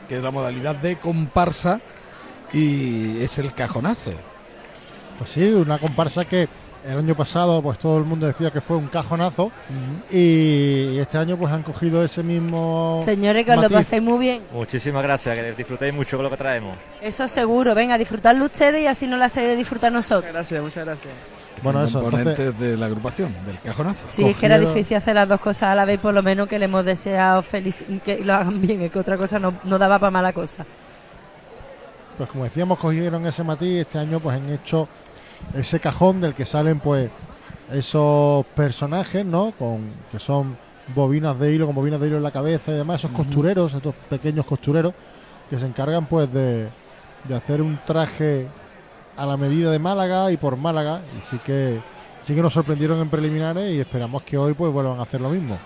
que 0.09 0.19
es 0.19 0.23
la 0.23 0.31
modalidad 0.31 0.77
de 0.77 0.97
comparsa, 0.97 1.81
y 2.53 3.21
es 3.23 3.39
el 3.39 3.55
cajonazo. 3.55 4.13
Pues 5.19 5.31
sí, 5.31 5.45
una 5.51 5.79
comparsa 5.79 6.25
que 6.27 6.49
el 6.89 6.99
año 6.99 7.15
pasado 7.15 7.61
pues 7.63 7.79
todo 7.79 7.99
el 7.99 8.05
mundo 8.05 8.27
decía 8.27 8.51
que 8.51 8.61
fue 8.61 8.77
un 8.77 8.89
cajonazo 8.89 9.53
y 10.11 10.99
este 10.99 11.19
año 11.19 11.37
pues 11.37 11.53
han 11.53 11.63
cogido 11.63 12.03
ese 12.05 12.23
mismo 12.23 13.01
Señores, 13.05 13.45
que 13.45 13.53
os 13.53 13.63
lo 13.63 13.71
paséis 13.71 14.03
muy 14.03 14.19
bien. 14.19 14.43
Muchísimas 14.53 15.03
gracias, 15.03 15.37
que 15.39 15.53
disfrutéis 15.53 15.93
mucho 15.95 16.17
con 16.17 16.25
lo 16.25 16.31
que 16.31 16.37
traemos. 16.37 16.77
Eso 17.03 17.29
seguro. 17.29 17.75
Venga, 17.75 17.99
disfrutarlo 17.99 18.47
ustedes 18.47 18.83
y 18.83 18.87
así 18.87 19.07
no 19.07 19.17
lo 19.17 19.25
hacéis 19.25 19.49
de 19.49 19.57
disfrutar 19.57 19.93
nosotros. 19.93 20.33
Gracias, 20.33 20.63
muchas 20.63 20.85
gracias. 20.85 21.13
Bueno, 21.63 21.83
eso, 21.85 22.01
componentes 22.01 22.39
entonces- 22.39 22.61
de 22.71 22.77
la 22.77 22.87
agrupación, 22.87 23.35
del 23.45 23.59
cajonazo. 23.61 24.07
Sí, 24.09 24.25
es 24.25 24.37
que 24.37 24.47
era 24.47 24.59
difícil 24.59 24.97
hacer 24.97 25.15
las 25.17 25.29
dos 25.29 25.41
cosas 25.41 25.65
a 25.65 25.75
la 25.75 25.85
vez, 25.85 25.99
por 26.01 26.15
lo 26.15 26.23
menos 26.23 26.49
que 26.49 26.59
le 26.59 26.67
hemos 26.67 26.85
deseado 26.85 27.43
felici- 27.43 28.01
que 28.01 28.19
lo 28.25 28.33
hagan 28.35 28.61
bien, 28.63 28.83
es 28.83 28.93
que 28.93 28.99
otra 28.99 29.17
cosa 29.17 29.39
no, 29.39 29.55
no 29.65 29.77
daba 29.79 29.99
para 29.99 30.11
mala 30.11 30.33
cosa. 30.33 30.65
Pues 32.17 32.31
como 32.31 32.45
decíamos, 32.45 32.79
cogieron 32.79 33.27
ese 33.27 33.45
matiz. 33.45 33.81
Este 33.83 33.99
año 33.99 34.19
pues 34.21 34.37
han 34.37 34.49
hecho 34.51 34.89
ese 35.55 35.81
cajón 35.81 36.21
del 36.21 36.35
que 36.35 36.45
salen 36.45 36.81
pues 36.81 37.11
esos 37.73 38.47
personajes, 38.47 39.25
¿no? 39.25 39.53
Con 39.53 39.93
que 40.11 40.19
son 40.19 40.57
bobinas 40.95 41.39
de 41.39 41.55
hilo, 41.55 41.67
con 41.67 41.75
bobinas 41.75 42.01
de 42.01 42.07
hilo 42.07 42.17
en 42.17 42.23
la 42.23 42.31
cabeza 42.31 42.73
y 42.73 42.77
demás, 42.77 43.01
esos 43.01 43.11
costureros, 43.11 43.75
estos 43.75 43.95
pequeños 44.09 44.47
costureros 44.47 44.95
que 45.51 45.59
se 45.59 45.67
encargan 45.67 46.07
pues 46.07 46.33
de, 46.33 46.69
de 47.25 47.35
hacer 47.35 47.61
un 47.61 47.79
traje 47.85 48.47
a 49.17 49.27
la 49.27 49.37
medida 49.37 49.71
de 49.71 49.79
Málaga 49.79 50.31
y 50.31 50.37
por 50.37 50.57
Málaga 50.57 51.03
y 51.19 51.23
sí 51.23 51.39
que 51.45 51.81
sí 52.23 52.35
que 52.35 52.43
nos 52.43 52.53
sorprendieron 52.53 53.01
en 53.01 53.09
preliminares 53.09 53.73
y 53.73 53.81
esperamos 53.81 54.23
que 54.23 54.39
hoy 54.39 54.55
pues 54.55 54.73
vuelvan 54.73 54.99
a 54.99 55.03
hacer 55.03 55.21
lo 55.21 55.31
mismo. 55.31 55.59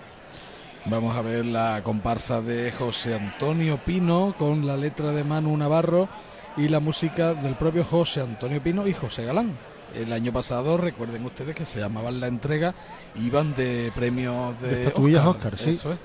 Vamos 0.85 1.15
a 1.17 1.23
ver 1.23 1.47
la 1.47 1.81
comparsa 1.85 2.41
de 2.41 2.73
José 2.73 3.15
Antonio 3.15 3.79
Pino 3.79 4.35
con 4.37 4.67
la 4.67 4.77
letra 4.77 5.13
de 5.13 5.23
Manu 5.23 5.57
Navarro 5.57 6.09
y 6.57 6.69
la 6.69 6.81
música 6.81 7.35
del 7.35 7.55
propio 7.55 7.85
José 7.85 8.21
Antonio 8.21 8.63
Pino 8.63 8.87
y 8.87 8.93
José 8.93 9.25
Galán. 9.25 9.57
El 9.95 10.13
año 10.13 10.33
pasado, 10.33 10.77
recuerden 10.77 11.25
ustedes 11.25 11.55
que 11.55 11.67
se 11.67 11.81
llamaban 11.81 12.19
la 12.21 12.27
entrega, 12.27 12.75
iban 13.17 13.55
de 13.55 13.93
premios 13.95 14.59
de, 14.61 14.69
De 14.69 14.83
estatuillas 14.85 15.27
Oscar, 15.27 15.59
sí. 15.59 15.71
Eso 15.71 15.93
es. 15.93 15.99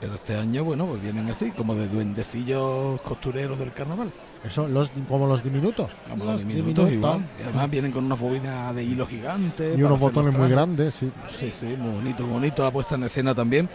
Pero 0.00 0.14
este 0.14 0.36
año, 0.36 0.62
bueno, 0.62 0.84
pues 0.86 1.02
vienen 1.02 1.30
así, 1.30 1.50
como 1.52 1.74
de 1.74 1.88
duendecillos 1.88 3.00
costureros 3.00 3.58
del 3.58 3.72
carnaval. 3.72 4.12
Eso, 4.44 4.68
los, 4.68 4.90
como 5.08 5.26
los 5.26 5.42
diminutos. 5.42 5.90
Como 6.08 6.24
los 6.26 6.46
diminutos 6.46 6.92
igual. 6.92 7.26
Y 7.38 7.44
además 7.44 7.70
vienen 7.70 7.92
con 7.92 8.04
unas 8.04 8.20
bobinas 8.20 8.74
de 8.74 8.84
hilo 8.84 9.06
gigante. 9.06 9.74
Y 9.74 9.82
unos 9.82 9.98
botones 9.98 10.36
muy 10.36 10.50
grandes, 10.50 10.94
sí. 10.94 11.10
Sí, 11.30 11.50
sí, 11.50 11.74
muy 11.78 11.94
bonito, 11.94 12.24
muy 12.24 12.34
bonito 12.34 12.62
la 12.62 12.70
puesta 12.70 12.96
en 12.96 13.04
escena 13.04 13.34
también 13.34 13.70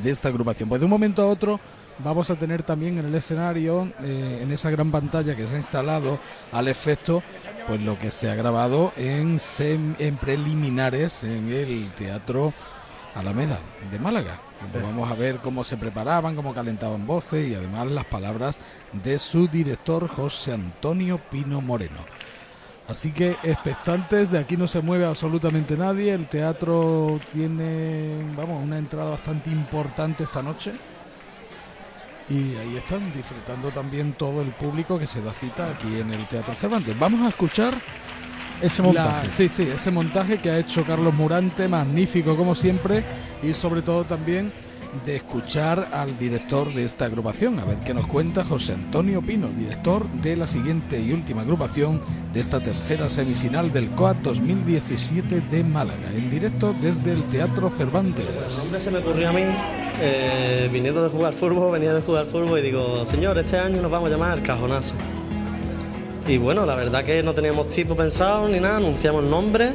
de 0.00 0.10
esta 0.10 0.28
agrupación. 0.28 0.68
Pues 0.68 0.80
de 0.80 0.84
un 0.84 0.90
momento 0.90 1.22
a 1.22 1.26
otro 1.26 1.58
vamos 1.98 2.30
a 2.30 2.36
tener 2.36 2.62
también 2.62 2.98
en 2.98 3.06
el 3.06 3.14
escenario, 3.14 3.92
eh, 3.98 4.40
en 4.42 4.50
esa 4.50 4.70
gran 4.70 4.90
pantalla 4.90 5.36
que 5.36 5.46
se 5.46 5.54
ha 5.54 5.58
instalado 5.58 6.20
al 6.50 6.68
efecto, 6.68 7.24
pues 7.66 7.80
lo 7.80 7.98
que 7.98 8.10
se 8.10 8.30
ha 8.30 8.34
grabado 8.34 8.92
en, 8.96 9.36
sem- 9.38 9.94
en 9.98 10.18
preliminares 10.18 11.22
en 11.22 11.48
el 11.48 11.94
Teatro 11.94 12.54
Alameda 13.14 13.62
de 13.80 13.98
Málaga. 13.98 14.40
Vamos 14.82 15.10
a 15.10 15.14
ver 15.14 15.40
cómo 15.40 15.64
se 15.64 15.76
preparaban, 15.76 16.34
cómo 16.36 16.54
calentaban 16.54 17.06
voces 17.06 17.48
y 17.48 17.54
además 17.54 17.90
las 17.90 18.06
palabras 18.06 18.58
de 18.92 19.18
su 19.18 19.48
director 19.48 20.08
José 20.08 20.52
Antonio 20.52 21.18
Pino 21.18 21.60
Moreno. 21.60 22.08
Así 22.86 23.12
que 23.12 23.38
expectantes, 23.42 24.30
de 24.30 24.38
aquí 24.38 24.56
no 24.56 24.68
se 24.68 24.82
mueve 24.82 25.06
absolutamente 25.06 25.76
nadie. 25.76 26.12
El 26.12 26.28
teatro 26.28 27.22
tiene, 27.30 28.24
vamos, 28.26 28.62
una 28.62 28.78
entrada 28.78 29.10
bastante 29.10 29.50
importante 29.50 30.22
esta 30.24 30.42
noche. 30.42 30.78
Y 32.28 32.54
ahí 32.56 32.76
están 32.76 33.12
disfrutando 33.12 33.70
también 33.70 34.14
todo 34.14 34.40
el 34.40 34.52
público 34.52 34.98
que 34.98 35.06
se 35.06 35.20
da 35.20 35.32
cita 35.32 35.68
aquí 35.68 35.98
en 35.98 36.10
el 36.10 36.26
Teatro 36.26 36.54
Cervantes. 36.54 36.98
Vamos 36.98 37.20
a 37.22 37.28
escuchar 37.28 37.74
Ese 38.62 38.80
la- 38.82 38.86
montaje. 39.04 39.30
sí, 39.30 39.48
sí, 39.48 39.62
ese 39.64 39.90
montaje 39.90 40.38
que 40.38 40.50
ha 40.50 40.58
hecho 40.58 40.84
Carlos 40.86 41.12
Murante, 41.12 41.68
magnífico 41.68 42.34
como 42.36 42.54
siempre, 42.54 43.04
y 43.42 43.52
sobre 43.52 43.82
todo 43.82 44.04
también 44.04 44.52
de 45.04 45.16
escuchar 45.16 45.88
al 45.92 46.16
director 46.18 46.72
de 46.72 46.84
esta 46.84 47.06
agrupación, 47.06 47.58
a 47.58 47.64
ver 47.64 47.78
qué 47.78 47.94
nos 47.94 48.06
cuenta 48.06 48.44
José 48.44 48.74
Antonio 48.74 49.20
Pino, 49.20 49.48
director 49.48 50.08
de 50.20 50.36
la 50.36 50.46
siguiente 50.46 51.00
y 51.00 51.12
última 51.12 51.42
agrupación 51.42 52.00
de 52.32 52.40
esta 52.40 52.60
tercera 52.60 53.08
semifinal 53.08 53.72
del 53.72 53.90
COAT 53.90 54.18
2017 54.18 55.40
de 55.40 55.64
Málaga, 55.64 56.10
en 56.14 56.30
directo 56.30 56.74
desde 56.80 57.12
el 57.12 57.22
Teatro 57.28 57.70
Cervantes. 57.70 58.26
El 58.26 58.58
nombre 58.58 58.80
se 58.80 58.90
me 58.90 58.98
ocurrió 58.98 59.28
a 59.30 59.32
mí, 59.32 59.42
eh, 60.00 60.68
viniendo 60.72 61.02
de 61.02 61.10
jugar 61.10 61.32
fútbol, 61.32 61.72
venía 61.72 61.92
de 61.92 62.02
jugar 62.02 62.24
fútbol 62.26 62.58
y 62.58 62.62
digo, 62.62 63.04
señor, 63.04 63.38
este 63.38 63.58
año 63.58 63.82
nos 63.82 63.90
vamos 63.90 64.08
a 64.08 64.12
llamar 64.12 64.42
Cajonazo. 64.42 64.94
Y 66.26 66.38
bueno, 66.38 66.64
la 66.64 66.74
verdad 66.74 67.04
que 67.04 67.22
no 67.22 67.34
teníamos 67.34 67.68
tipo 67.70 67.94
pensado 67.94 68.48
ni 68.48 68.60
nada, 68.60 68.78
anunciamos 68.78 69.24
nombre 69.24 69.72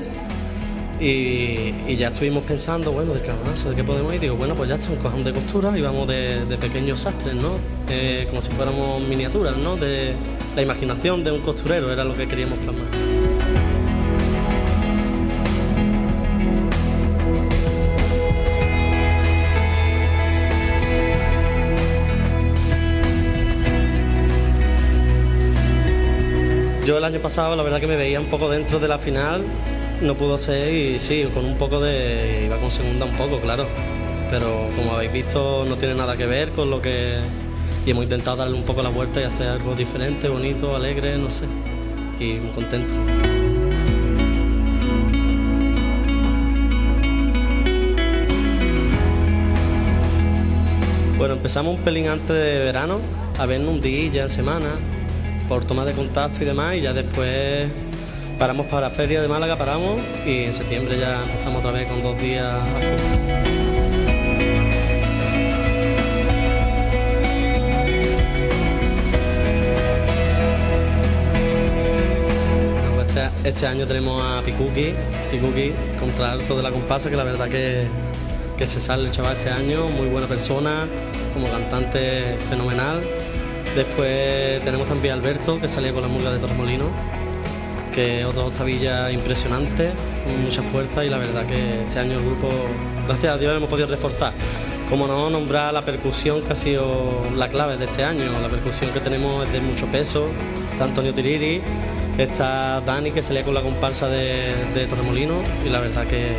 y, 0.99 1.95
ya 1.95 2.09
estuvimos 2.09 2.43
pensando, 2.43 2.91
bueno, 2.91 3.13
de 3.13 3.21
cajonazo, 3.21 3.69
de 3.69 3.75
qué 3.75 3.83
podemos 3.83 4.13
ir. 4.13 4.19
Digo, 4.19 4.35
bueno, 4.35 4.55
pues 4.55 4.69
ya 4.69 4.75
está, 4.75 4.89
un 4.91 4.97
cojón 4.97 5.23
de 5.23 5.33
costura 5.33 5.77
y 5.77 5.81
vamos 5.81 6.07
de, 6.07 6.45
de 6.45 6.57
pequeños 6.57 7.01
sastres, 7.01 7.35
¿no? 7.35 7.57
Eh, 7.89 8.25
como 8.29 8.41
si 8.41 8.51
fuéramos 8.51 9.01
miniaturas, 9.01 9.57
¿no? 9.57 9.75
De 9.77 10.13
la 10.55 10.61
imaginación 10.61 11.23
de 11.23 11.31
un 11.31 11.41
costurero, 11.41 11.91
era 11.91 12.03
lo 12.03 12.15
que 12.15 12.27
queríamos 12.27 12.57
plasmar. 12.59 12.87
Yo 26.85 26.97
el 26.97 27.03
año 27.03 27.19
pasado 27.19 27.55
la 27.55 27.61
verdad 27.61 27.79
que 27.79 27.85
me 27.85 27.95
veía 27.95 28.19
un 28.19 28.31
poco 28.31 28.49
dentro 28.49 28.79
de 28.79 28.87
la 28.87 28.97
final, 28.97 29.43
no 30.01 30.15
pudo 30.15 30.37
ser 30.37 30.73
y 30.73 30.99
sí, 30.99 31.27
con 31.33 31.45
un 31.45 31.57
poco 31.57 31.79
de... 31.79 32.43
iba 32.45 32.57
con 32.57 32.71
segunda 32.71 33.05
un 33.05 33.13
poco, 33.13 33.39
claro. 33.39 33.67
Pero 34.29 34.69
como 34.75 34.93
habéis 34.93 35.11
visto 35.11 35.65
no 35.67 35.75
tiene 35.75 35.95
nada 35.95 36.15
que 36.17 36.25
ver 36.25 36.51
con 36.51 36.69
lo 36.69 36.81
que... 36.81 37.17
Y 37.85 37.91
hemos 37.91 38.03
intentado 38.03 38.37
darle 38.37 38.55
un 38.55 38.63
poco 38.63 38.83
la 38.83 38.89
vuelta 38.89 39.19
y 39.21 39.23
hacer 39.23 39.47
algo 39.47 39.75
diferente, 39.75 40.29
bonito, 40.29 40.75
alegre, 40.75 41.17
no 41.17 41.29
sé. 41.29 41.45
Y 42.19 42.33
muy 42.33 42.51
contento. 42.51 42.93
Bueno, 51.17 51.33
empezamos 51.33 51.75
un 51.75 51.81
pelín 51.81 52.07
antes 52.07 52.29
de 52.29 52.59
verano, 52.59 52.99
a 53.37 53.45
vernos 53.45 53.73
un 53.73 53.81
día 53.81 54.09
ya 54.11 54.29
semana, 54.29 54.67
por 55.49 55.65
toma 55.65 55.83
de 55.83 55.93
contacto 55.93 56.43
y 56.43 56.45
demás, 56.45 56.75
y 56.75 56.81
ya 56.81 56.93
después 56.93 57.67
paramos 58.39 58.67
para 58.67 58.87
la 58.87 58.89
feria 58.89 59.21
de 59.21 59.27
Málaga, 59.27 59.57
paramos, 59.57 60.01
y 60.25 60.45
en 60.45 60.53
septiembre 60.53 60.97
ya 60.97 61.23
empezamos 61.23 61.59
otra 61.59 61.71
vez 61.71 61.87
con 61.87 62.01
dos 62.01 62.17
días 62.19 62.45
a 62.45 62.79
full. 62.79 62.95
Pues 72.95 73.07
Este, 73.07 73.49
este 73.49 73.67
año 73.67 73.85
tenemos 73.85 74.23
a 74.23 74.41
Pikuki, 74.41 74.93
Pikuki, 75.29 75.73
contralto 75.99 76.55
de 76.55 76.63
la 76.63 76.71
comparsa, 76.71 77.09
que 77.09 77.17
la 77.17 77.25
verdad 77.25 77.49
que, 77.49 77.87
que 78.57 78.67
se 78.67 78.79
sale 78.79 79.03
el 79.03 79.11
chaval 79.11 79.35
este 79.35 79.49
año, 79.49 79.87
muy 79.87 80.07
buena 80.07 80.27
persona, 80.27 80.87
como 81.33 81.49
cantante 81.49 82.37
fenomenal. 82.49 83.03
Después 83.75 84.63
tenemos 84.63 84.87
también 84.87 85.15
a 85.15 85.17
Alberto, 85.17 85.59
que 85.59 85.67
salía 85.67 85.91
con 85.91 86.03
la 86.03 86.07
murga 86.07 86.31
de 86.31 86.39
Torremolino, 86.39 86.85
que 87.99 88.21
es 88.21 88.25
otro 88.25 88.45
octavilla 88.45 89.11
impresionante, 89.11 89.91
con 90.23 90.41
mucha 90.41 90.61
fuerza 90.61 91.03
y 91.03 91.09
la 91.09 91.17
verdad 91.17 91.45
que 91.45 91.83
este 91.83 91.99
año 91.99 92.13
el 92.13 92.23
grupo, 92.23 92.49
gracias 93.05 93.33
a 93.33 93.37
Dios, 93.37 93.53
hemos 93.57 93.67
podido 93.67 93.87
reforzar. 93.87 94.31
Como 94.87 95.05
no 95.05 95.29
nombrar 95.29 95.73
la 95.73 95.81
percusión 95.81 96.41
que 96.43 96.53
ha 96.53 96.55
sido 96.55 97.25
la 97.35 97.49
clave 97.49 97.75
de 97.75 97.83
este 97.83 98.05
año, 98.05 98.31
la 98.41 98.47
percusión 98.47 98.91
que 98.91 99.01
tenemos 99.01 99.45
es 99.45 99.51
de 99.51 99.59
mucho 99.59 99.85
peso, 99.87 100.29
está 100.71 100.85
Antonio 100.85 101.13
Tiriri, 101.13 101.61
está 102.17 102.79
Dani 102.85 103.11
que 103.11 103.21
salía 103.21 103.43
con 103.43 103.53
la 103.53 103.61
comparsa 103.61 104.07
de, 104.07 104.53
de 104.73 104.87
Torremolino 104.87 105.41
y 105.65 105.69
la 105.69 105.81
verdad 105.81 106.07
que, 106.07 106.37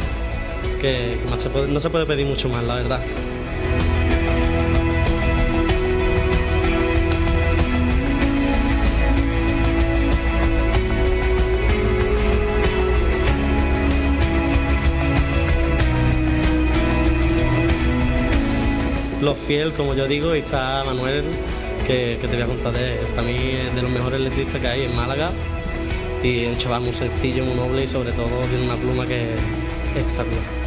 se 0.81 1.69
no 1.69 1.79
se 1.79 1.91
puede 1.91 2.07
pedir 2.07 2.25
mucho 2.25 2.49
más, 2.49 2.65
la 2.65 2.77
verdad. 2.77 3.01
Los 19.21 19.37
fiel, 19.37 19.75
como 19.75 19.95
yo 19.95 20.09
digo, 20.09 20.35
y 20.35 20.39
está 20.39 20.83
Manuel, 20.85 21.25
que, 21.87 22.17
que 22.21 22.27
te 22.27 22.37
voy 22.37 22.43
a 22.43 22.47
contar 22.47 22.73
de 22.73 23.01
él. 23.01 23.07
Para 23.15 23.27
mí 23.27 23.37
es 23.37 23.75
de 23.75 23.83
los 23.83 23.91
mejores 23.91 24.19
letristas 24.21 24.61
que 24.61 24.67
hay 24.67 24.83
en 24.85 24.97
Málaga 24.97 25.31
y 26.23 26.45
es 26.45 26.53
un 26.53 26.59
chaval 26.59 26.83
muy 26.83 26.93
sencillo, 26.93 27.45
muy 27.45 27.55
noble 27.55 27.85
y 27.85 27.87
sobre 27.87 28.13
todo 28.13 28.29
tiene 28.49 28.65
una 28.65 28.77
pluma 28.77 29.07
que 29.07 29.23
es 29.25 29.97
espectacular. 29.97 30.61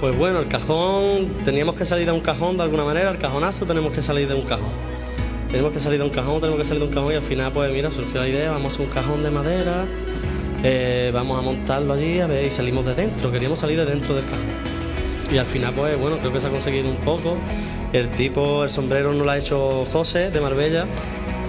Pues 0.00 0.16
bueno, 0.18 0.40
el 0.40 0.48
cajón, 0.48 1.42
teníamos 1.44 1.76
que 1.76 1.86
salir 1.86 2.04
de 2.04 2.12
un 2.12 2.20
cajón 2.20 2.58
de 2.58 2.62
alguna 2.62 2.84
manera, 2.84 3.10
el 3.10 3.18
cajonazo 3.18 3.64
tenemos 3.64 3.90
que 3.90 4.02
salir 4.02 4.28
de 4.28 4.34
un 4.34 4.42
cajón. 4.42 4.93
Tenemos 5.54 5.70
que 5.72 5.78
salir 5.78 6.00
de 6.00 6.04
un 6.04 6.10
cajón, 6.10 6.40
tenemos 6.40 6.58
que 6.58 6.64
salir 6.64 6.80
de 6.82 6.88
un 6.88 6.92
cajón 6.92 7.12
y 7.12 7.14
al 7.14 7.22
final 7.22 7.52
pues 7.52 7.72
mira, 7.72 7.88
surgió 7.88 8.20
la 8.20 8.26
idea, 8.26 8.50
vamos 8.50 8.72
a 8.72 8.74
hacer 8.74 8.86
un 8.88 8.92
cajón 8.92 9.22
de 9.22 9.30
madera, 9.30 9.84
eh, 10.64 11.12
vamos 11.14 11.38
a 11.38 11.42
montarlo 11.42 11.92
allí 11.94 12.18
y 12.44 12.50
salimos 12.50 12.84
de 12.84 12.96
dentro, 12.96 13.30
queríamos 13.30 13.60
salir 13.60 13.76
de 13.78 13.84
dentro 13.86 14.16
del 14.16 14.24
cajón. 14.24 14.40
Y 15.32 15.38
al 15.38 15.46
final 15.46 15.72
pues 15.72 15.96
bueno, 16.00 16.18
creo 16.18 16.32
que 16.32 16.40
se 16.40 16.48
ha 16.48 16.50
conseguido 16.50 16.90
un 16.90 16.96
poco. 16.96 17.36
El 17.92 18.08
tipo, 18.08 18.64
el 18.64 18.70
sombrero 18.70 19.12
no 19.12 19.22
lo 19.22 19.30
ha 19.30 19.38
hecho 19.38 19.86
José 19.92 20.32
de 20.32 20.40
Marbella, 20.40 20.86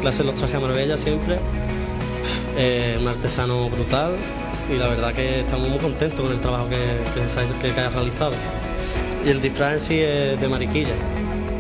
que 0.03 0.07
hace 0.07 0.23
los 0.23 0.35
trajes 0.35 0.55
a 0.57 0.59
Marbella 0.59 0.97
siempre. 0.97 1.39
Eh, 2.57 2.99
un 3.01 3.07
artesano 3.07 3.71
brutal 3.71 4.11
y 4.71 4.77
la 4.77 4.88
verdad 4.88 5.15
que 5.15 5.39
estamos 5.39 5.67
muy 5.67 5.79
contentos 5.79 6.19
con 6.21 6.31
el 6.31 6.39
trabajo 6.39 6.69
que, 6.69 6.75
que, 6.75 7.59
que- 7.69 7.73
que 7.73 7.81
ha 7.81 7.89
realizado. 7.89 8.33
Y 9.25 9.29
el 9.29 9.41
disfraz 9.41 9.73
en 9.73 9.79
sí 9.79 9.99
es 9.99 10.39
de 10.39 10.47
mariquilla. 10.47 10.93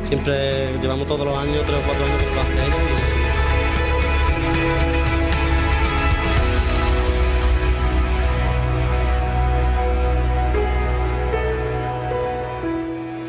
Siempre 0.05 0.77
llevamos 0.79 1.07
todos 1.07 1.25
los 1.25 1.35
años, 1.35 1.63
tres 1.65 1.79
o 1.79 1.83
cuatro 1.83 2.05
años 2.05 2.21
que 2.21 2.35
lo 2.35 2.41
hace 2.41 2.53
y. 2.53 4.35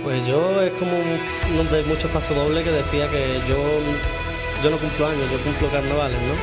Pues 0.05 0.27
yo 0.27 0.61
es 0.63 0.73
como 0.79 0.93
un- 0.93 1.21
uno 1.61 1.71
de 1.71 1.83
muchos 1.85 2.11
pasos 2.11 2.37
dobles 2.37 2.63
que 2.63 2.71
decía 2.71 3.09
que 3.11 3.41
yo, 3.49 3.59
yo 4.63 4.71
no 4.71 4.77
cumplo 4.79 5.07
años, 5.09 5.25
yo 5.33 5.39
cumplo 5.41 5.69
carnavales, 5.71 6.17
¿no? 6.23 6.35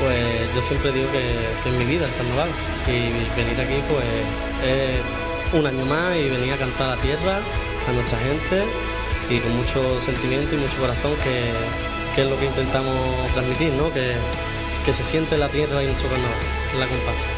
Pues 0.00 0.54
yo 0.54 0.60
siempre 0.60 0.90
digo 0.92 1.06
que, 1.12 1.22
que 1.62 1.68
es 1.68 1.74
mi 1.76 1.84
vida 1.84 2.06
el 2.06 2.14
carnaval. 2.14 2.48
Y 2.88 3.14
venir 3.38 3.60
aquí 3.60 3.78
pues 3.88 4.04
es 4.66 5.58
un 5.58 5.66
año 5.66 5.84
más 5.86 6.16
y 6.16 6.28
venir 6.28 6.52
a 6.54 6.56
cantar 6.56 6.90
a 6.90 6.96
la 6.96 7.02
tierra, 7.02 7.38
a 7.88 7.92
nuestra 7.92 8.18
gente 8.18 8.64
y 9.30 9.38
con 9.38 9.56
mucho 9.56 10.00
sentimiento 10.00 10.54
y 10.54 10.58
mucho 10.58 10.78
corazón 10.78 11.14
que, 11.22 11.52
que 12.14 12.22
es 12.22 12.28
lo 12.28 12.38
que 12.38 12.46
intentamos 12.46 12.96
transmitir, 13.32 13.72
¿no? 13.72 13.92
Que, 13.92 14.14
que 14.84 14.92
se 14.92 15.02
siente 15.02 15.38
la 15.38 15.48
tierra 15.48 15.82
y 15.82 15.86
nuestro 15.86 16.08
carnaval, 16.10 16.38
la 16.78 16.86
comparsa. 16.86 17.28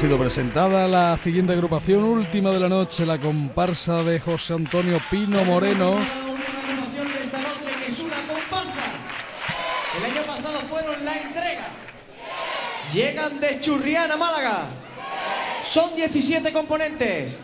Sido 0.00 0.18
presentada 0.18 0.88
la 0.88 1.14
siguiente 1.18 1.52
agrupación, 1.52 2.02
última 2.02 2.50
de 2.52 2.58
la 2.58 2.70
noche, 2.70 3.04
la 3.04 3.18
comparsa 3.18 4.02
de 4.02 4.18
José 4.18 4.54
Antonio 4.54 4.98
Pino 5.10 5.44
Moreno. 5.44 5.98
El 9.98 10.04
año 10.04 10.22
pasado 10.26 10.58
fueron 10.70 11.04
la 11.04 11.18
entrega. 11.18 11.66
Llegan 12.94 13.40
de 13.40 13.60
Churriana, 13.60 14.16
Málaga. 14.16 14.68
Son 15.62 15.94
17 15.94 16.50
componentes. 16.50 17.38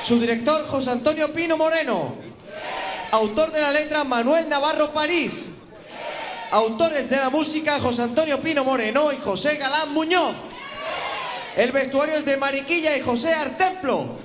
Su 0.00 0.18
director 0.18 0.66
José 0.68 0.92
Antonio 0.92 1.30
Pino 1.34 1.58
Moreno. 1.58 2.14
Autor 3.10 3.52
de 3.52 3.60
la 3.60 3.70
letra 3.70 4.02
Manuel 4.02 4.48
Navarro 4.48 4.94
París. 4.94 5.50
Autores 6.52 7.10
de 7.10 7.16
la 7.16 7.28
música 7.28 7.78
José 7.80 8.00
Antonio 8.00 8.40
Pino 8.40 8.64
Moreno 8.64 9.12
y 9.12 9.16
José 9.22 9.58
Galán 9.58 9.92
Muñoz. 9.92 10.55
El 11.56 11.72
vestuario 11.72 12.16
es 12.16 12.26
de 12.26 12.36
Mariquilla 12.36 12.98
y 12.98 13.00
José 13.00 13.32
Artemplo. 13.32 14.18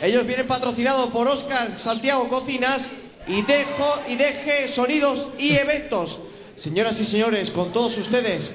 Ellos 0.00 0.24
vienen 0.24 0.46
patrocinados 0.46 1.10
por 1.10 1.26
Oscar 1.26 1.76
Santiago 1.76 2.28
Cocinas 2.28 2.88
y 3.26 3.42
Dejo 3.42 4.00
y 4.08 4.14
Deje 4.14 4.68
Sonidos 4.68 5.30
y 5.38 5.56
Eventos. 5.56 6.20
Señoras 6.54 7.00
y 7.00 7.04
señores, 7.04 7.50
con 7.50 7.72
todos 7.72 7.98
ustedes, 7.98 8.54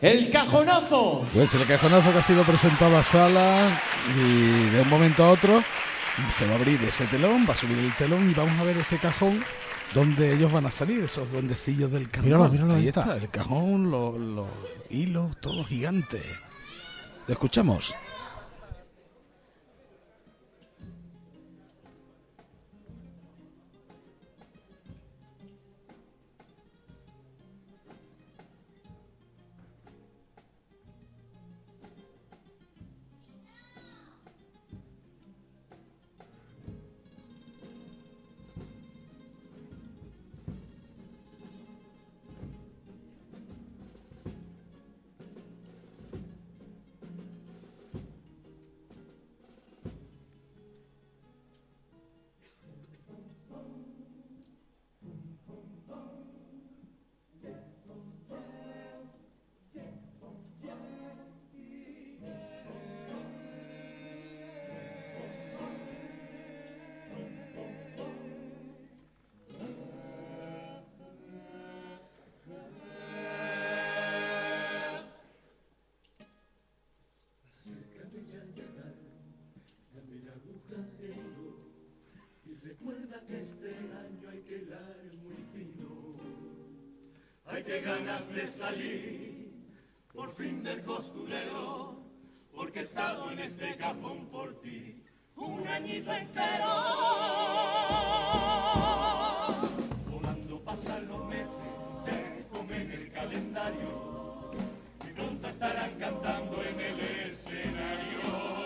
el 0.00 0.30
cajonazo. 0.30 1.24
Pues 1.32 1.54
el 1.54 1.64
cajonazo 1.64 2.12
que 2.12 2.18
ha 2.18 2.22
sido 2.22 2.42
presentado 2.42 2.96
a 2.96 3.04
sala 3.04 3.80
y 4.16 4.70
de 4.70 4.80
un 4.80 4.88
momento 4.88 5.22
a 5.22 5.30
otro 5.30 5.62
se 6.36 6.44
va 6.46 6.54
a 6.54 6.56
abrir 6.56 6.82
ese 6.82 7.06
telón, 7.06 7.46
va 7.48 7.54
a 7.54 7.56
subir 7.56 7.78
el 7.78 7.94
telón 7.94 8.28
y 8.28 8.34
vamos 8.34 8.58
a 8.58 8.64
ver 8.64 8.78
ese 8.78 8.98
cajón 8.98 9.44
donde 9.94 10.34
ellos 10.34 10.50
van 10.50 10.66
a 10.66 10.72
salir, 10.72 11.04
esos 11.04 11.30
duendecillos 11.30 11.92
del 11.92 12.10
carnaval. 12.10 12.50
Míralo, 12.50 12.66
míralo, 12.66 12.74
ahí 12.74 12.80
ahí 12.82 12.88
está. 12.88 13.00
está. 13.00 13.16
el 13.16 13.28
cajón, 13.28 13.92
los, 13.92 14.18
los 14.18 14.48
hilos, 14.90 15.36
todo 15.40 15.64
gigante. 15.64 16.20
¿Lo 17.26 17.34
escuchamos? 17.34 17.94
Recuerda 82.62 83.20
que 83.26 83.40
este 83.40 83.68
año 83.68 84.28
hay 84.30 84.40
que 84.42 84.56
hilar 84.58 84.96
muy 85.22 85.42
fino. 85.52 86.14
Hay 87.46 87.64
que 87.64 87.80
ganas 87.80 88.28
de 88.34 88.46
salir, 88.46 89.52
por 90.12 90.32
fin 90.34 90.62
del 90.62 90.82
costurero, 90.82 91.96
porque 92.54 92.80
he 92.80 92.82
estado 92.82 93.30
en 93.32 93.40
este 93.40 93.76
cajón 93.76 94.26
por 94.26 94.60
ti 94.60 95.02
un 95.36 95.66
añito 95.66 96.12
entero. 96.12 96.68
Volando 100.08 100.60
pasan 100.64 101.08
los 101.08 101.24
meses, 101.26 101.62
se 102.04 102.46
comen 102.52 102.90
el 102.92 103.10
calendario, 103.10 104.50
y 105.04 105.12
pronto 105.12 105.48
estarán 105.48 105.98
cantando 105.98 106.62
en 106.62 106.80
el 106.80 107.00
escenario. 107.00 108.61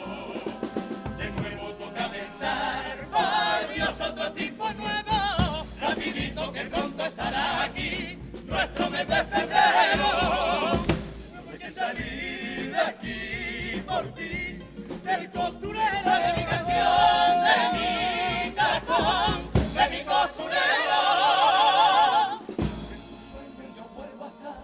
Dios, 3.77 4.01
otro 4.01 4.33
tipo 4.33 4.73
nuevo. 4.73 5.67
Rapidito 5.79 6.51
que 6.51 6.63
pronto 6.63 7.05
estará 7.05 7.65
aquí 7.65 8.19
nuestro 8.47 8.89
mes 8.89 9.07
de 9.07 9.25
febrero. 9.25 10.09
No 11.45 11.51
hay 11.53 11.59
que 11.59 11.71
salir 11.71 12.73
de 12.73 12.81
aquí 12.81 13.83
por 13.87 14.15
ti, 14.15 14.59
del 15.05 15.31
costurero. 15.31 16.03
Sale 16.03 16.33
mi 16.39 16.45
canción 16.47 17.45
de 17.49 17.59
mi 17.77 18.53
cajón, 18.55 19.51
de 19.53 19.85
mi 19.91 20.05
costurero. 20.05 21.03
En 22.95 23.01
tu 23.03 23.17
sueño 23.29 23.65
yo 23.77 23.85
vuelvo 23.95 24.25
a 24.25 24.29
estar. 24.29 24.63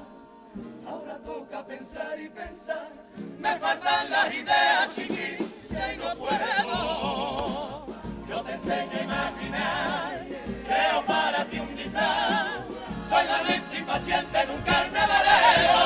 Ahora 0.88 1.18
toca 1.18 1.66
pensar 1.66 2.18
y 2.18 2.28
pensar. 2.30 2.88
Me 3.38 3.58
faltan 3.58 4.10
las 4.10 4.34
ideas, 4.34 4.94
chiquilla, 4.94 5.92
y 5.92 5.96
no 5.98 6.16
puedo. 6.16 7.71
Yo 8.32 8.40
te 8.40 8.52
enseño 8.52 8.92
a 8.98 9.02
imaginar. 9.02 10.26
Creo 10.66 11.04
para 11.04 11.44
ti 11.44 11.58
un 11.58 11.76
disfraz. 11.76 12.64
Soy 13.06 13.26
la 13.26 13.42
mente 13.42 13.78
impaciente 13.78 14.40
en 14.40 14.50
un 14.50 14.62
carnavalero. 14.62 15.78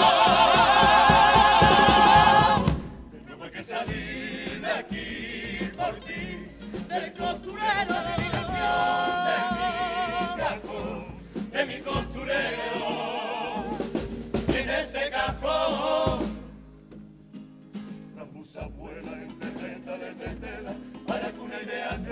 Tengo 3.27 3.51
que 3.51 3.63
salir 3.65 4.61
de 4.61 4.73
aquí 4.73 5.71
por 5.77 5.95
ti, 6.07 6.47
del 6.89 7.13
costurero. 7.15 7.95
De 8.07 8.23
mi 8.23 8.29
canción, 8.31 8.77
de 9.27 9.35
mi 10.21 10.37
cajón, 10.39 11.07
de 11.51 11.67
mi. 11.67 12.06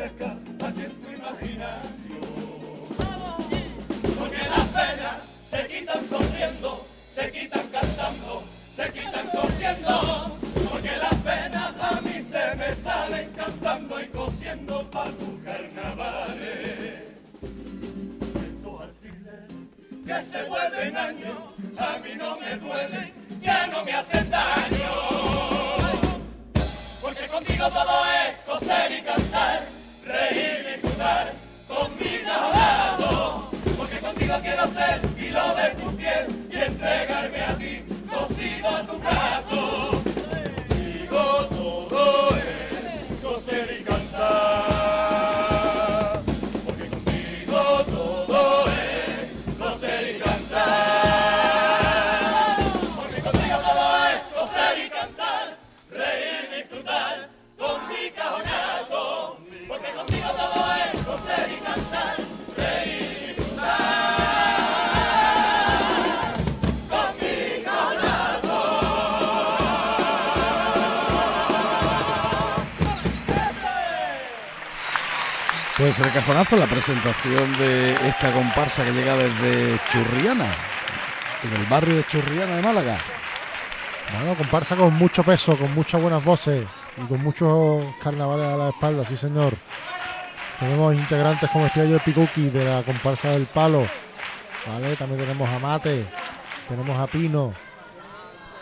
En 0.04 1.00
tu 1.00 1.10
imaginación. 1.10 2.20
Porque 4.18 4.48
las 4.48 4.68
penas 4.68 5.16
se 5.48 5.66
quitan 5.66 6.08
sonriendo, 6.08 6.86
se 7.10 7.32
quitan 7.32 7.66
cantando, 7.68 8.44
se 8.76 8.92
quitan 8.92 9.26
cosiendo. 9.28 10.38
Porque 10.70 10.96
las 10.96 11.14
penas 11.14 11.74
a 11.80 12.00
mí 12.02 12.20
se 12.20 12.54
me 12.56 12.74
salen 12.74 13.30
cantando 13.32 14.00
y 14.00 14.06
cosiendo 14.08 14.90
pa' 14.90 15.06
tus 15.06 15.42
carnavales. 15.42 17.02
Estos 18.44 18.82
alfileres 18.82 19.50
que 20.06 20.22
se 20.22 20.42
vuelven 20.44 20.96
años, 20.96 21.38
a 21.78 21.98
mí 21.98 22.10
no 22.16 22.38
me 22.40 22.56
duelen, 22.56 23.12
ya 23.40 23.66
no 23.68 23.84
me 23.84 23.92
hacen 23.94 24.30
daño. 24.30 24.92
Porque 27.00 27.26
contigo 27.28 27.70
todo 27.70 28.04
es 28.06 28.36
coser 28.46 28.92
y 28.92 29.02
cantar, 29.02 29.62
reír 30.32 30.53
cajonazo, 76.14 76.56
la 76.56 76.66
presentación 76.66 77.58
de 77.58 77.94
esta 78.06 78.30
comparsa 78.30 78.84
que 78.84 78.92
llega 78.92 79.16
desde 79.16 79.80
Churriana, 79.90 80.46
en 81.42 81.60
el 81.60 81.66
barrio 81.66 81.96
de 81.96 82.06
Churriana 82.06 82.54
de 82.54 82.62
Málaga. 82.62 82.96
Bueno, 84.12 84.36
comparsa 84.36 84.76
con 84.76 84.94
mucho 84.94 85.24
peso, 85.24 85.56
con 85.56 85.74
muchas 85.74 86.00
buenas 86.00 86.24
voces 86.24 86.64
y 86.96 87.06
con 87.08 87.20
muchos 87.20 87.84
carnavales 88.00 88.46
a 88.46 88.56
la 88.56 88.68
espalda, 88.68 89.04
sí 89.04 89.16
señor. 89.16 89.54
Tenemos 90.60 90.94
integrantes 90.94 91.50
como 91.50 91.64
decía 91.64 91.84
yo 91.84 91.94
de 91.94 92.00
Picuki 92.00 92.48
de 92.48 92.64
la 92.64 92.84
comparsa 92.84 93.30
del 93.30 93.46
palo. 93.46 93.84
¿Vale? 94.68 94.94
También 94.94 95.20
tenemos 95.20 95.48
a 95.48 95.58
Mate, 95.58 96.06
tenemos 96.68 96.96
a 96.96 97.08
Pino, 97.08 97.52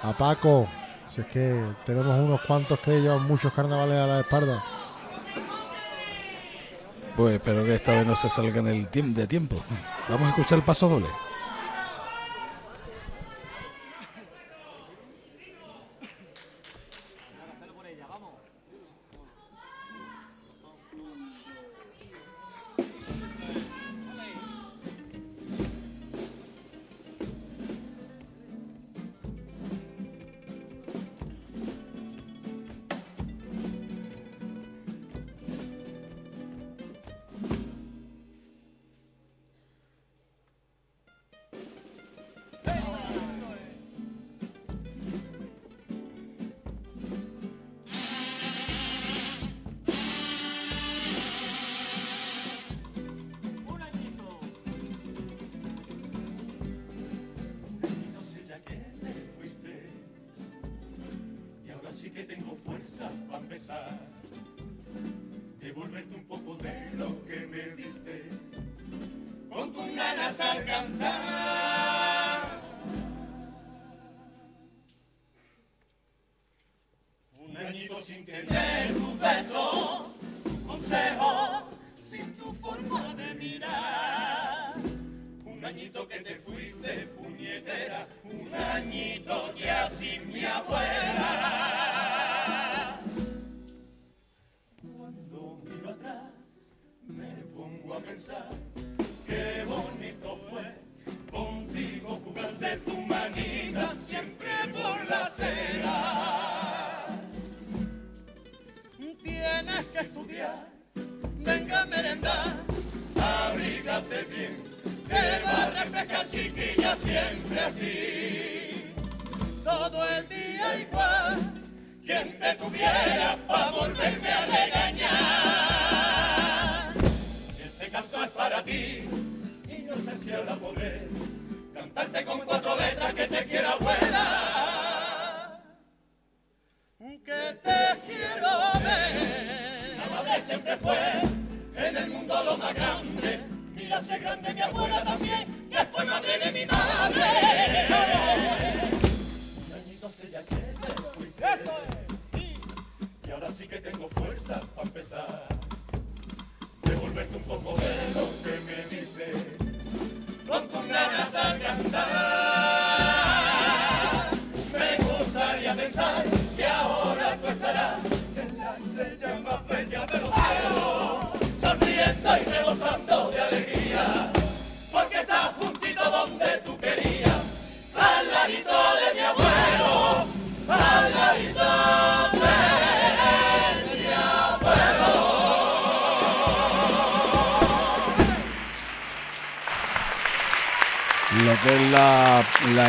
a 0.02 0.12
Paco. 0.14 0.66
Si 1.14 1.20
es 1.20 1.26
que 1.26 1.62
tenemos 1.84 2.18
unos 2.18 2.40
cuantos 2.40 2.80
que 2.80 2.98
llevan 2.98 3.26
muchos 3.28 3.52
carnavales 3.52 3.98
a 3.98 4.06
la 4.06 4.20
espalda. 4.20 4.64
Pues 7.16 7.34
espero 7.34 7.64
que 7.64 7.74
esta 7.74 7.92
vez 7.92 8.06
no 8.06 8.16
se 8.16 8.30
salgan 8.30 8.66
el 8.68 8.88
tiempo 8.88 9.20
de 9.20 9.26
tiempo. 9.26 9.56
Vamos 10.08 10.26
a 10.26 10.30
escuchar 10.30 10.58
el 10.58 10.64
paso 10.64 10.88
doble. 10.88 11.06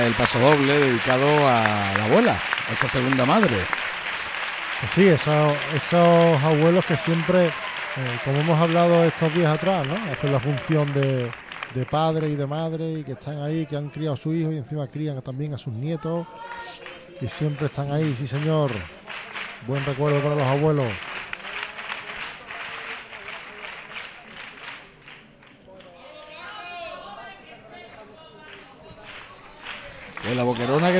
el 0.02 0.14
paso 0.14 0.40
doble 0.40 0.78
dedicado 0.80 1.28
a 1.48 1.94
la 1.98 2.06
abuela, 2.06 2.38
a 2.70 2.74
esa 2.74 2.88
segunda 2.88 3.26
madre. 3.26 3.58
Pues 4.80 4.92
sí, 4.94 5.08
esos, 5.08 6.44
abuelos 6.44 6.86
que 6.86 6.98
siempre, 6.98 7.48
eh, 7.48 7.52
como 8.26 8.40
hemos 8.40 8.60
hablado 8.60 9.04
estos 9.04 9.34
días 9.34 9.54
atrás, 9.54 9.86
¿no? 9.88 9.96
hacen 10.12 10.32
la 10.32 10.40
función 10.40 10.92
de, 10.94 11.32
de, 11.74 11.86
padre 11.86 12.30
y 12.30 12.36
de 12.36 12.48
madre 12.48 13.00
y 13.00 13.04
que 13.04 13.14
están 13.14 13.42
ahí, 13.42 13.66
que 13.66 13.78
han 13.78 13.90
criado 13.90 14.16
a 14.16 14.18
su 14.18 14.34
hijo 14.34 14.52
y 14.52 14.58
encima 14.58 14.88
crían 14.88 15.22
también 15.22 15.54
a 15.54 15.58
sus 15.58 15.74
nietos 15.74 16.26
y 17.22 17.28
siempre 17.28 17.68
están 17.68 17.92
ahí, 17.92 18.16
sí 18.18 18.28
señor. 18.28 18.72
Buen 19.68 19.86
recuerdo 19.86 20.20
para 20.20 20.36
los 20.36 20.44
abuelos. 20.44 20.88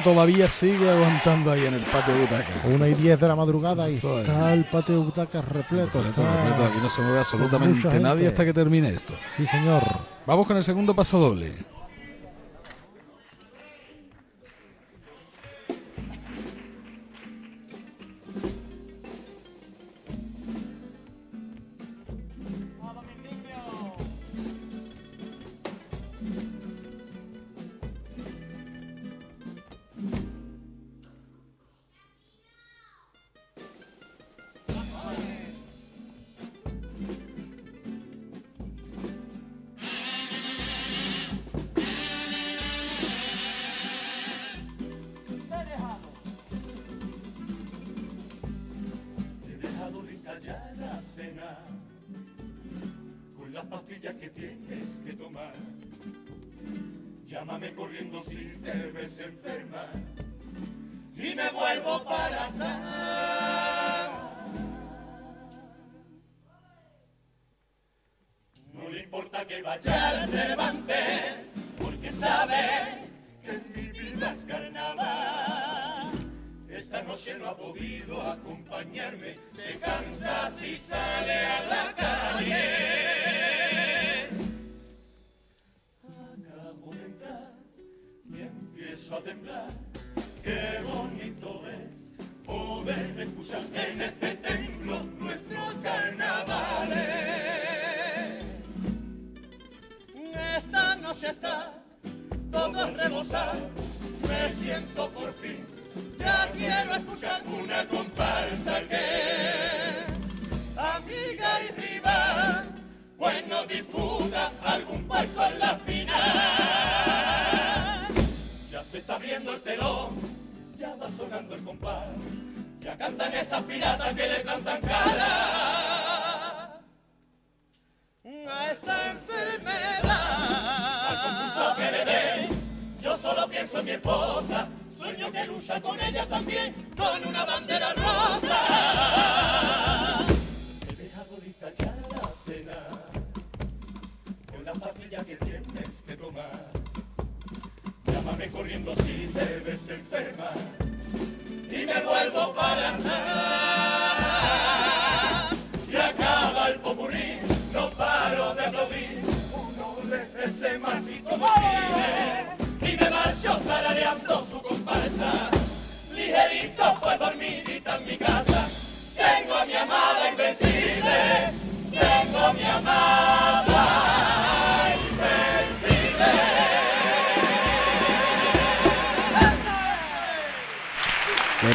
todavía 0.04 0.50
sigue 0.50 0.90
aguantando 0.90 1.52
ahí 1.52 1.66
en 1.66 1.74
el 1.76 1.82
patio 1.82 2.14
de 2.14 2.22
butacas. 2.22 2.66
Una 2.66 2.88
y 2.88 2.94
10 2.94 3.20
de 3.20 3.28
la 3.28 3.36
madrugada 3.36 3.90
y 3.90 3.96
es. 3.96 4.04
está 4.04 4.54
el 4.54 4.66
patio 4.66 4.96
de 5.00 5.06
butacas 5.06 5.46
repleto. 5.46 6.00
está 6.02 6.36
repleto. 6.36 6.66
Aquí 6.66 6.78
no 6.82 6.90
se 6.90 7.02
mueve 7.02 7.20
absolutamente 7.20 8.00
nadie 8.00 8.28
hasta 8.28 8.46
que 8.46 8.54
termine 8.54 8.90
esto. 8.90 9.14
Sí, 9.38 9.48
señor. 9.48 9.84
Vamos 10.26 10.48
con 10.48 10.58
el 10.58 10.64
segundo 10.64 10.94
paso 10.94 11.20
doble. 11.20 11.54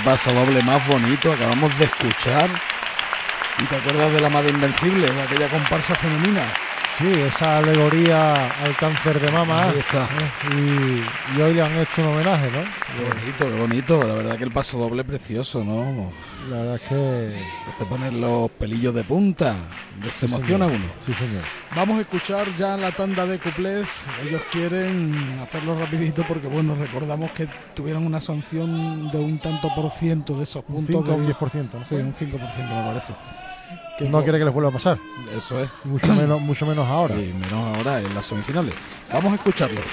Paso 0.09 0.33
doble 0.33 0.63
más 0.63 0.89
bonito 0.89 1.31
acabamos 1.31 1.79
de 1.79 1.85
escuchar. 1.85 2.49
¿Y 3.63 3.65
te 3.67 3.77
acuerdas 3.77 4.11
de 4.11 4.23
la 4.23 4.31
Madre 4.31 4.49
Invencible, 4.53 5.07
de 5.07 5.21
aquella 5.21 5.51
comparsa 5.51 5.95
femenina? 5.97 6.45
Sí, 6.97 7.13
esa 7.13 7.59
alegoría 7.59 8.47
al 8.65 8.75
cáncer 8.77 9.21
de 9.21 9.31
mama. 9.31 9.65
Ahí 9.65 9.79
está. 9.79 10.05
¿eh? 10.05 10.55
Y, 10.57 11.37
y 11.39 11.43
hoy 11.43 11.53
le 11.53 11.61
han 11.61 11.77
hecho 11.77 12.01
un 12.01 12.09
homenaje, 12.09 12.47
¿no? 12.47 12.63
Qué 12.63 13.21
bonito, 13.21 13.45
qué 13.51 13.61
bonito. 13.61 14.03
La 14.09 14.15
verdad 14.15 14.39
que 14.39 14.45
el 14.45 14.51
paso 14.51 14.79
doble 14.79 15.05
precioso, 15.05 15.63
¿no? 15.63 16.11
La 16.51 16.57
verdad 16.57 16.77
es 16.77 16.89
que... 16.89 17.73
Se 17.77 17.85
ponen 17.85 18.19
los 18.19 18.51
pelillos 18.53 18.95
de 18.95 19.05
punta. 19.05 19.57
Se 20.09 20.25
emociona 20.25 20.69
señor. 20.69 20.81
uno. 20.81 20.93
Sí, 21.01 21.13
señor. 21.13 21.45
Vamos 21.77 21.99
a 21.99 22.01
escuchar 22.01 22.55
ya 22.57 22.77
la 22.77 22.91
tanda 22.93 23.27
de 23.27 23.39
cuplés. 23.39 24.05
Ellos 24.27 24.41
quieren 24.51 25.39
hacerlo 25.41 25.79
rapidito 25.79 26.25
porque, 26.27 26.47
bueno, 26.49 26.75
recordamos 26.75 27.31
que 27.33 27.47
tuvieron 27.75 28.07
una 28.07 28.21
sanción 28.21 29.11
de 29.11 29.19
un 29.19 29.39
tanto 29.39 29.69
por 29.77 29.91
ciento 29.91 30.35
de 30.35 30.45
esos 30.45 30.65
Un 30.69 30.77
puntos. 30.77 30.87
5 30.87 31.11
o 31.13 31.15
un 31.15 31.27
de- 31.27 31.35
10%, 31.35 31.79
¿no? 31.79 31.85
Sí, 31.85 31.95
un 31.97 32.13
5% 32.15 32.75
me 32.75 32.85
parece. 32.85 33.15
Que 33.99 34.09
no 34.09 34.23
quiere 34.23 34.39
que 34.39 34.45
les 34.47 34.55
vuelva 34.55 34.71
a 34.71 34.73
pasar. 34.73 34.99
Eso 35.37 35.61
es. 35.61 35.69
Mucho 35.85 36.07
menos, 36.15 36.41
mucho 36.41 36.65
menos 36.67 36.87
ahora. 36.87 37.15
Y 37.17 37.33
menos 37.35 37.77
ahora 37.77 38.01
en 38.01 38.15
las 38.15 38.27
semifinales. 38.27 38.75
Vamos 39.13 39.33
a 39.33 39.35
escucharlos. 39.37 39.85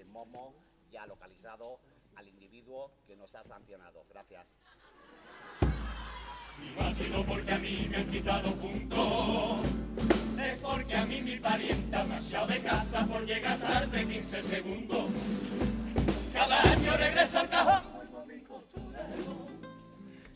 Que 0.00 0.06
Momo 0.06 0.54
ya 0.90 1.02
ha 1.02 1.06
localizado 1.06 1.78
al 2.16 2.26
individuo 2.26 2.90
que 3.06 3.16
nos 3.16 3.34
ha 3.34 3.44
sancionado. 3.44 4.06
Gracias. 4.08 4.46
Y 5.60 6.70
no 6.70 6.86
ha 6.86 6.92
sido 6.94 7.22
porque 7.26 7.52
a 7.52 7.58
mí 7.58 7.86
me 7.90 7.98
han 7.98 8.10
quitado 8.10 8.54
puntos. 8.56 9.60
Es 10.42 10.58
porque 10.60 10.96
a 10.96 11.04
mí 11.04 11.20
mi 11.20 11.36
parienta 11.36 12.04
me 12.04 12.14
ha 12.14 12.18
echado 12.18 12.46
de 12.46 12.60
casa 12.60 13.06
por 13.06 13.26
llegar 13.26 13.58
tarde 13.58 14.06
15 14.06 14.42
segundos. 14.42 15.10
Cada 16.32 16.62
año 16.62 16.96
regreso 16.96 17.38
al 17.40 17.48
cajón. 17.50 17.82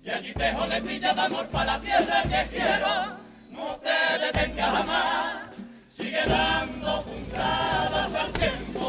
Y 0.02 0.10
allí 0.10 0.32
dejo 0.34 0.66
letrilla 0.66 1.14
de 1.14 1.20
amor 1.22 1.48
para 1.48 1.64
la 1.64 1.80
tierra 1.80 2.22
que 2.22 2.54
quiero. 2.54 3.16
No 3.48 3.76
te 3.78 4.18
detengas 4.26 4.70
jamás. 4.72 5.56
Sigue 5.88 6.22
dando 6.26 7.02
puntadas 7.02 8.14
al 8.14 8.32
tiempo. 8.34 8.83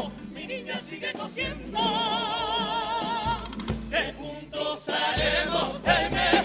Sigue 0.88 1.12
cosiendo. 1.14 1.80
Que 3.90 4.12
juntos 4.12 4.88
haremos 4.88 5.80
el 5.84 6.10
mejor 6.12 6.35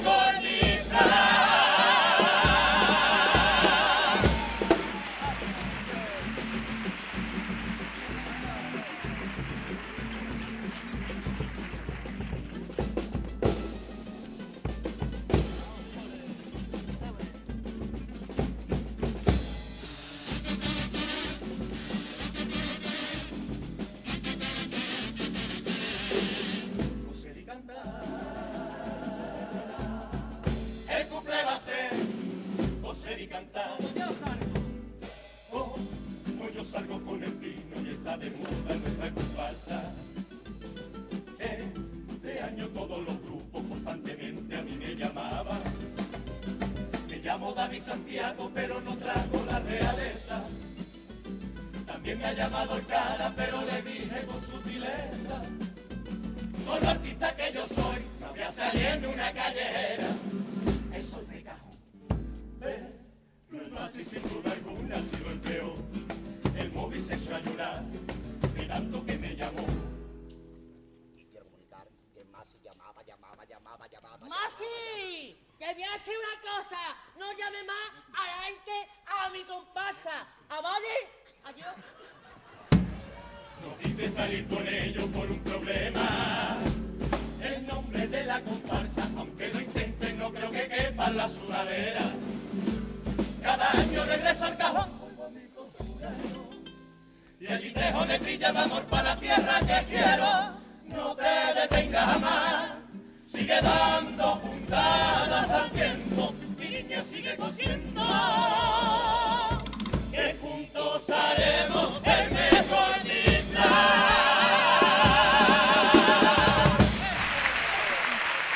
de 38.22 38.30
moda 38.38 38.76
nuestra 38.76 39.10
comparsa. 39.12 39.82
Este 41.40 42.40
año 42.40 42.68
todos 42.68 43.04
los 43.04 43.20
grupos 43.22 43.64
constantemente 43.64 44.56
a 44.56 44.62
mí 44.62 44.78
me 44.78 44.96
llamaban. 44.96 45.60
Me 47.10 47.18
llamo 47.18 47.52
David 47.54 47.80
Santiago, 47.80 48.52
pero 48.54 48.80
no 48.82 48.96
trago 48.98 49.44
la 49.48 49.60
realeza. 49.60 50.44
También 51.88 52.20
me 52.20 52.26
ha 52.26 52.34
llamado 52.34 52.78
el 52.78 52.86
cara, 52.86 53.34
pero 53.36 53.62
le 53.64 53.82
dije 53.82 54.26
con 54.28 54.42
sutileza. 54.42 55.42
Con 56.68 56.80
lo 56.80 56.90
artista 56.90 57.36
que 57.36 57.52
yo 57.54 57.66
soy, 57.68 58.02
no 58.22 58.30
voy 58.30 58.40
a 58.40 58.52
salir 58.52 58.86
en 58.86 59.06
una 59.08 59.34
callejera. 59.34 60.08
Eso 60.94 61.22
es 61.22 61.28
de 61.28 61.42
cajón. 61.42 61.78
Pero 62.60 63.66
el 63.66 63.72
más 63.72 63.96
y 63.96 64.04
sin 64.04 64.22
duda 64.22 64.52
alguna 64.52 64.96
ha 64.96 65.02
sido 65.02 65.32
el 65.32 65.40
peor. 65.40 65.90
El 66.91 66.97
móvil 66.97 67.07
se 67.07 67.15
echó 67.15 67.35
a 67.35 67.40
llorar, 67.40 67.81
de 68.53 68.65
tanto 68.65 69.06
que 69.06 69.17
me 69.17 69.33
llamó. 69.33 69.65
Y 71.15 71.24
quiero 71.24 71.45
comunicar 71.45 71.88
que 72.13 72.25
Masi 72.25 72.57
llamaba, 72.61 73.01
llamaba, 73.03 73.45
llamaba, 73.45 73.88
llamaba. 73.88 74.27
¡Mati! 74.27 75.38
Te 75.57 75.74
voy 75.74 75.83
a 75.83 75.91
decir 75.93 76.13
una 76.19 76.51
cosa. 76.51 76.79
No 77.17 77.31
llame 77.31 77.63
más 77.63 77.91
a 78.13 78.25
la 78.27 78.43
gente 78.43 78.72
a 79.07 79.29
mi 79.29 79.43
comparsa. 79.45 80.27
¿A 80.49 80.61
vale? 80.61 81.07
Adiós. 81.45 81.75
No 83.61 83.77
quise 83.77 84.09
salir 84.09 84.45
con 84.49 84.67
ellos 84.67 85.06
por 85.11 85.31
un 85.31 85.40
problema. 85.40 86.57
El 87.41 87.67
nombre 87.67 88.06
de 88.06 88.25
la 88.25 88.41
comparsa, 88.41 89.07
aunque 89.15 89.47
lo 89.47 89.61
intenten, 89.61 90.19
no 90.19 90.29
creo 90.33 90.51
que 90.51 90.67
quepa 90.67 91.07
en 91.07 91.17
la 91.17 91.29
sudadera. 91.29 92.11
Cada 93.41 93.72
año 93.72 94.03
regreso 94.03 94.45
al 94.45 94.57
cajón. 94.57 95.01
Y 97.41 97.47
el 97.47 97.53
allí 97.53 97.72
tejones 97.72 98.22
brilla 98.22 98.51
de 98.51 98.59
amor 98.59 98.83
para 98.83 99.03
la 99.03 99.15
tierra 99.15 99.59
que 99.61 99.85
quiero. 99.90 100.27
No 100.85 101.15
te 101.15 101.59
detengas 101.59 102.06
jamás. 102.06 102.72
Sigue 103.19 103.59
dando 103.59 104.40
puntadas 104.41 105.49
al 105.49 105.72
viento. 105.72 106.35
Mi 106.59 106.69
niña 106.69 107.03
sigue 107.03 107.35
cosiendo. 107.38 108.03
Que 110.11 110.35
juntos 110.40 111.09
haremos. 111.09 112.01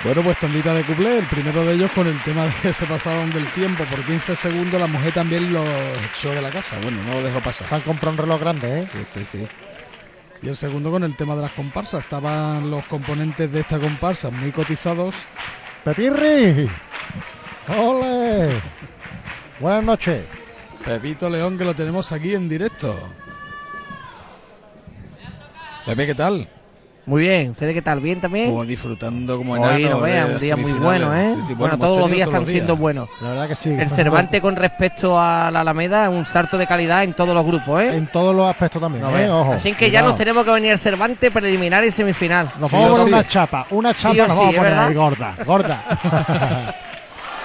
Bueno, 0.06 0.22
pues 0.22 0.38
tandita 0.38 0.72
de 0.72 0.84
cuplé, 0.84 1.18
el 1.18 1.26
primero 1.26 1.66
de 1.66 1.74
ellos 1.74 1.90
con 1.92 2.06
el 2.06 2.22
tema 2.22 2.46
de 2.46 2.54
que 2.62 2.72
se 2.74 2.86
pasaron 2.86 3.32
del 3.32 3.48
tiempo 3.54 3.84
por 3.86 4.04
15 4.04 4.36
segundos, 4.36 4.80
la 4.80 4.86
mujer 4.86 5.12
también 5.12 5.52
lo 5.52 5.64
echó 6.14 6.30
de 6.30 6.44
la 6.44 6.52
casa, 6.52 6.78
bueno, 6.80 7.02
no 7.08 7.14
lo 7.16 7.24
dejó 7.24 7.40
pasar. 7.40 7.68
Se 7.68 7.74
han 7.74 7.82
comprado 7.82 8.12
un 8.12 8.18
reloj 8.20 8.40
grande, 8.40 8.82
¿eh? 8.82 8.86
Sí, 8.86 9.04
sí, 9.04 9.26
sí. 9.26 9.48
Y 10.44 10.50
el 10.50 10.56
segundo 10.56 10.92
con 10.92 11.04
el 11.04 11.16
tema 11.18 11.36
de 11.36 11.42
las 11.42 11.54
comparsas, 11.54 12.04
estaban 12.04 12.70
los 12.70 12.86
componentes 12.86 13.52
de 13.52 13.62
esta 13.62 13.80
comparsa 13.80 14.30
muy 14.30 14.52
cotizados. 14.52 15.16
¡Pepirri! 15.84 16.70
¡Ole! 17.76 18.62
Buenas 19.60 19.84
noches. 19.84 20.24
Pepito 20.86 21.32
León, 21.32 21.58
que 21.58 21.66
lo 21.66 21.74
tenemos 21.74 22.12
aquí 22.12 22.36
en 22.36 22.48
directo. 22.48 22.96
Pepe, 25.84 26.06
¿qué 26.06 26.14
tal? 26.14 26.48
Muy 27.08 27.22
bien, 27.22 27.52
¿ustedes 27.52 27.76
qué 27.76 27.84
tal? 27.84 28.00
¿Bien 28.00 28.20
también? 28.20 28.50
Como 28.50 28.66
disfrutando 28.66 29.38
como 29.38 29.54
Hoy 29.54 29.60
enano 29.84 29.98
no 29.98 30.02
vean, 30.02 30.30
de 30.30 30.34
un 30.36 30.42
día 30.42 30.56
muy 30.56 30.72
bueno, 30.74 31.16
¿eh? 31.16 31.36
Sí, 31.36 31.42
sí, 31.50 31.54
bueno, 31.54 31.78
todos 31.78 32.00
los 32.00 32.10
días 32.10 32.28
todos 32.28 32.42
están 32.42 32.52
siendo 32.52 32.76
buenos. 32.76 33.08
La 33.22 33.30
verdad 33.30 33.48
que 33.48 33.56
sí. 33.56 33.70
El 33.70 33.90
Cervantes 33.92 34.42
con 34.42 34.56
respecto 34.56 35.20
a 35.20 35.52
la 35.52 35.62
Alameda, 35.62 36.10
un 36.10 36.26
salto 36.26 36.58
de 36.58 36.66
calidad 36.66 37.04
en 37.04 37.14
todos 37.14 37.36
los 37.36 37.46
grupos, 37.46 37.84
¿eh? 37.84 37.96
En 37.96 38.08
todos 38.08 38.36
los 38.36 38.50
aspectos 38.50 38.82
también, 38.82 39.04
No 39.04 39.16
¿eh? 39.16 39.30
Ojo. 39.30 39.54
Así 39.54 39.74
que 39.74 39.92
ya 39.92 40.02
nos 40.02 40.16
tenemos 40.16 40.44
que 40.46 40.52
venir 40.52 40.72
al 40.72 40.80
Cervantes 40.80 41.30
preliminar 41.32 41.86
y 41.86 41.92
semifinal. 41.92 42.52
Nos 42.60 42.72
vamos 42.72 42.88
a 42.88 42.94
poner 42.94 43.14
una 43.14 43.28
chapa, 43.28 43.68
una 43.70 43.94
chapa 43.94 44.16
nos 44.16 44.32
sí, 44.32 44.40
vamos 44.40 44.54
¿es 44.54 44.60
a 44.60 44.64
poner 44.64 44.78
ahí 44.80 44.94
gorda, 44.96 45.36
gorda. 45.46 46.76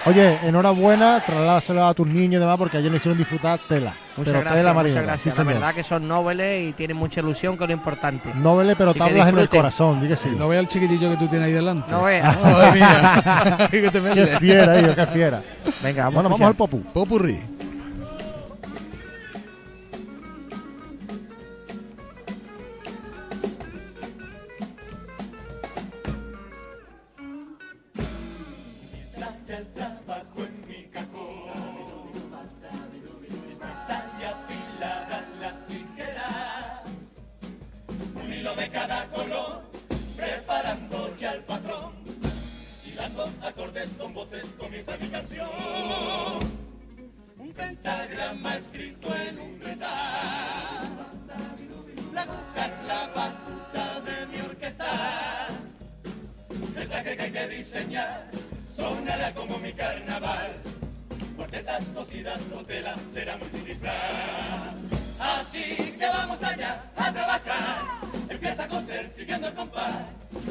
Oye, 0.06 0.38
enhorabuena, 0.44 1.22
trasládaselo 1.24 1.84
a 1.84 1.92
tus 1.92 2.06
niños 2.06 2.38
y 2.38 2.40
demás 2.40 2.56
porque 2.56 2.78
ayer 2.78 2.90
nos 2.90 3.00
hicieron 3.00 3.18
disfrutar 3.18 3.60
tela. 3.68 3.94
Muchas 4.16 4.32
pero 4.32 4.40
gracias, 4.40 4.54
tela 4.54 4.72
muchas 4.72 4.94
gracias. 4.94 5.20
sí, 5.20 5.28
la 5.28 5.34
señor. 5.36 5.54
verdad 5.54 5.74
que 5.74 5.82
son 5.82 6.08
nobles 6.08 6.68
y 6.68 6.72
tienen 6.72 6.96
mucha 6.96 7.20
ilusión, 7.20 7.58
que 7.58 7.64
es 7.64 7.68
lo 7.68 7.74
importante. 7.74 8.32
Noble, 8.34 8.76
pero 8.76 8.94
tablas 8.94 9.28
en 9.28 9.38
el 9.38 9.48
corazón, 9.48 10.00
di 10.00 10.08
que 10.08 10.16
sí. 10.16 10.30
No 10.38 10.48
vea 10.48 10.60
el 10.60 10.68
chiquitillo 10.68 11.10
que 11.10 11.16
tú 11.18 11.28
tienes 11.28 11.48
ahí 11.48 11.52
delante. 11.52 11.92
No 11.92 12.04
vea. 12.04 12.38
Madre 12.42 12.72
mía. 12.72 13.68
Que 13.70 13.90
te 13.90 14.00
Qué 14.00 14.26
fiera, 14.38 14.80
hijo, 14.80 14.94
qué 14.94 15.06
fiera. 15.06 15.42
Venga, 15.82 16.04
vamos 16.04 16.14
Bueno, 16.14 16.28
vamos 16.30 16.48
al 16.48 16.54
popu. 16.54 16.82
Popurrí. 16.82 17.38
Escrito 48.48 49.14
en 49.14 49.38
un 49.38 49.60
retal. 49.60 50.88
La 52.14 52.22
aguja 52.22 52.66
es 52.66 52.86
la 52.86 53.06
batuta 53.08 54.00
de 54.00 54.26
mi 54.26 54.40
orquesta. 54.40 54.86
El 56.76 56.88
traje 56.88 57.16
que 57.16 57.22
hay 57.22 57.32
que 57.32 57.48
diseñar 57.48 58.30
sonará 58.74 59.34
como 59.34 59.58
mi 59.58 59.72
carnaval. 59.72 60.56
Cuartetas 61.36 61.84
cosidas 61.94 62.40
o 62.54 62.64
tela 62.64 62.94
será 63.12 63.36
multidisfraz. 63.36 64.74
Así 65.20 65.94
que 65.98 66.06
vamos 66.06 66.42
allá 66.42 66.82
a 66.96 67.12
trabajar. 67.12 67.84
Empieza 68.28 68.64
a 68.64 68.68
coser 68.68 69.08
siguiendo 69.08 69.48
el 69.48 69.54
compás. 69.54 69.94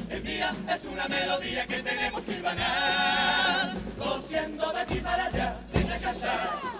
El 0.09 0.23
día 0.23 0.53
es 0.73 0.85
una 0.85 1.07
melodía 1.07 1.65
que 1.65 1.81
tenemos 1.81 2.23
que 2.23 2.41
ganar. 2.41 3.73
Cosiendo 3.97 4.71
de 4.71 4.79
aquí 4.79 4.99
para 4.99 5.25
allá 5.25 5.59
sin 5.71 5.87
descansar. 5.87 6.78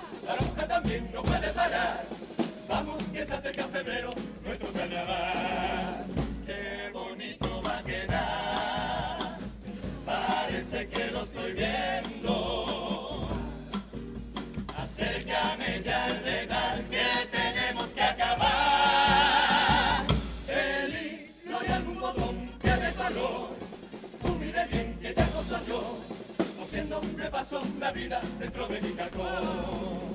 No 0.90 1.22
puede 1.22 1.50
parar. 1.50 2.04
Vamos 2.68 3.04
que 3.14 3.24
se 3.24 3.36
acerca 3.36 3.66
febrero, 3.66 4.10
nuestro 4.44 4.74
carnaval. 4.74 6.06
Qué 6.48 6.90
bonito 6.92 7.62
va 7.62 7.78
a 7.78 7.84
quedar. 7.84 9.38
Parece 10.04 10.88
que 10.88 11.12
lo 11.12 11.22
estoy 11.22 11.54
viendo. 11.54 13.28
Acércame 14.76 15.84
ya 15.84 16.08
el 16.08 16.24
dedal 16.24 16.84
que 16.90 17.06
tenemos 17.38 17.86
que 17.92 18.02
acabar. 18.02 18.48
El 20.48 20.90
hilo 21.46 21.60
y 21.68 21.72
algún 21.72 22.00
botón 22.00 22.50
que 22.60 22.72
de 22.72 22.92
color. 22.94 23.50
Tú 24.24 24.36
mire 24.40 24.66
bien 24.66 24.98
que 25.00 25.14
ya 25.14 25.26
no 25.36 25.44
soy 25.44 25.60
yo. 25.68 26.00
Cosiendo 26.58 27.00
me 27.16 27.30
paso 27.30 27.60
la 27.80 27.92
vida 27.92 28.20
dentro 28.40 28.68
de 28.68 28.82
mi 28.82 28.94
cajón. 28.94 30.09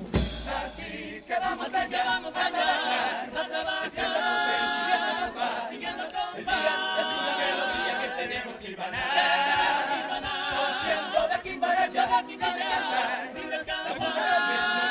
Que 1.25 1.39
vamos 1.39 1.73
allá, 1.73 2.03
vamos 2.05 2.35
allá, 2.35 3.23
a 3.23 3.47
trabajar. 3.47 3.91
Siguiendo 5.69 6.03
el 6.03 6.13
compás, 6.13 6.55
es 6.99 7.07
una 7.17 7.33
melodía 7.37 7.93
que 8.01 8.09
tenemos 8.21 8.55
que 8.57 8.75
ganar. 8.75 9.09
Cosiendo 10.55 11.27
de 11.27 11.33
aquí 11.33 11.53
para 11.57 11.83
allá, 11.83 12.23
sin 12.27 12.37
descansar, 12.37 13.31
sin 13.33 13.49
descansar. 13.49 14.84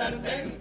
Y 0.00 0.59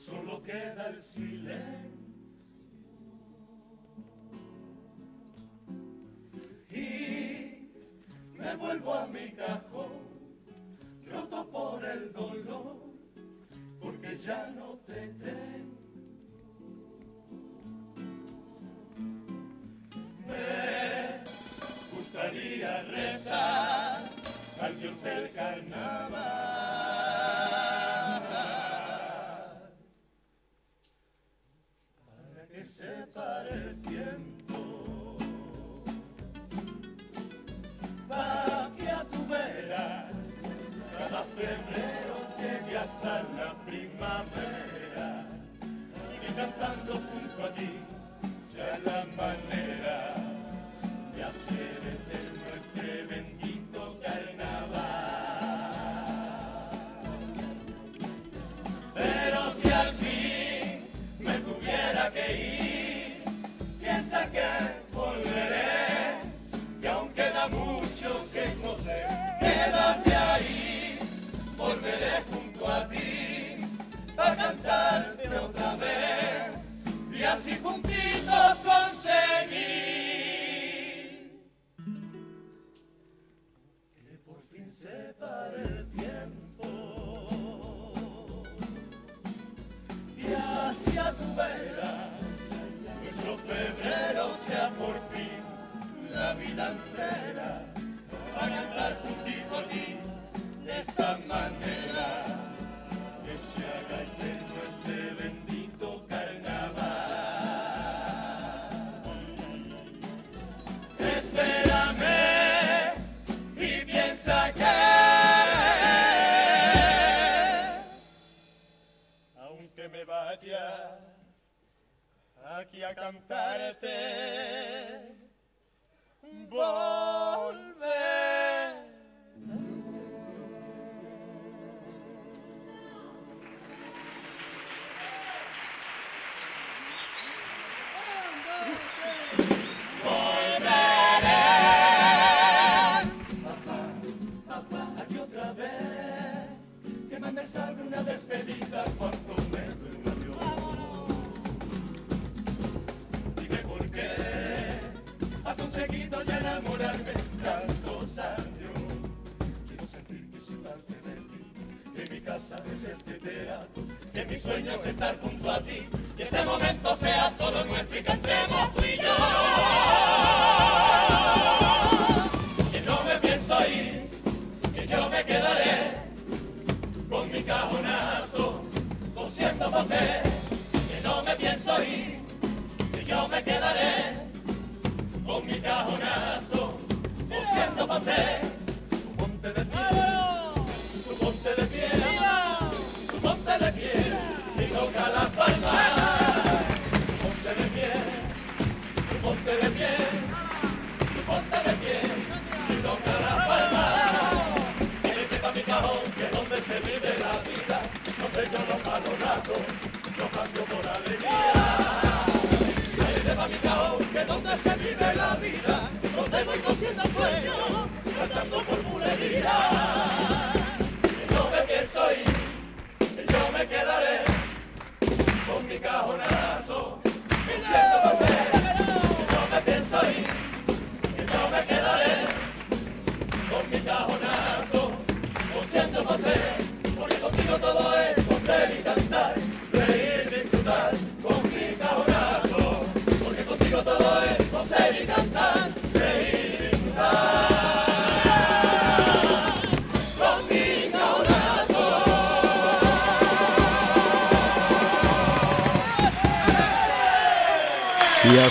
solo 0.00 0.42
queda 0.42 0.88
el 0.88 1.02
silencio. 1.02 2.09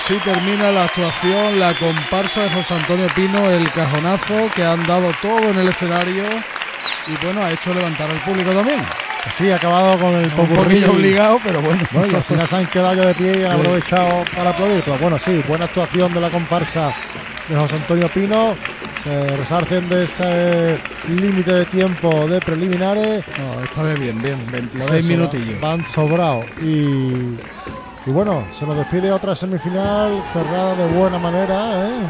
Así 0.10 0.18
termina 0.24 0.72
la 0.72 0.86
actuación, 0.86 1.60
la 1.60 1.72
comparsa 1.76 2.42
de 2.42 2.50
José 2.50 2.74
Antonio 2.74 3.08
Pino, 3.16 3.48
el 3.48 3.70
cajonazo, 3.72 4.50
que 4.56 4.64
han 4.64 4.84
dado 4.88 5.12
todo 5.22 5.52
en 5.52 5.60
el 5.60 5.68
escenario 5.68 6.24
y 7.06 7.24
bueno, 7.24 7.44
ha 7.44 7.52
hecho 7.52 7.72
levantar 7.76 8.10
al 8.10 8.18
público 8.22 8.50
también. 8.52 8.80
Pues 9.24 9.36
sí, 9.36 9.52
ha 9.52 9.58
acabado 9.58 10.00
con 10.00 10.16
el 10.16 10.26
Un 10.26 10.48
poquillo 10.48 10.92
obligado, 10.94 11.40
pero 11.44 11.62
bueno. 11.62 11.84
Bueno, 11.92 12.18
al 12.18 12.24
final 12.24 12.48
se 12.48 12.56
han 12.56 12.66
quedado 12.68 12.96
ya 12.96 13.06
de 13.06 13.14
pie 13.14 13.42
y 13.42 13.46
han 13.46 13.60
aprovechado 13.60 14.24
para 14.36 14.50
aplaudir. 14.50 14.82
Pero 14.84 14.98
bueno, 14.98 15.20
sí, 15.20 15.44
buena 15.48 15.66
actuación 15.66 16.12
de 16.12 16.22
la 16.22 16.32
comparsa 16.32 16.92
de 17.48 17.56
José 17.56 17.76
Antonio 17.76 18.10
Pino. 18.10 18.56
Se 19.04 19.38
resarcen 19.38 19.88
de 19.90 20.06
ese 20.06 20.78
límite 21.08 21.52
de 21.52 21.66
tiempo 21.66 22.28
de 22.28 22.42
preliminares. 22.42 23.24
No, 23.38 23.64
esta 23.64 23.84
vez 23.84 24.00
bien, 24.00 24.20
bien, 24.22 24.40
Por 24.40 24.54
26 24.54 24.92
eso 24.92 25.08
minutillos. 25.08 25.62
Van 25.62 25.86
sobrados. 25.86 26.46
Y, 26.62 27.38
y 28.10 28.12
bueno, 28.12 28.44
se 28.58 28.66
nos 28.66 28.76
despide 28.76 29.12
otra 29.12 29.36
semifinal 29.36 30.24
cerrada 30.34 30.74
de 30.74 30.98
buena 30.98 31.20
manera. 31.20 31.88
¿eh? 31.88 32.02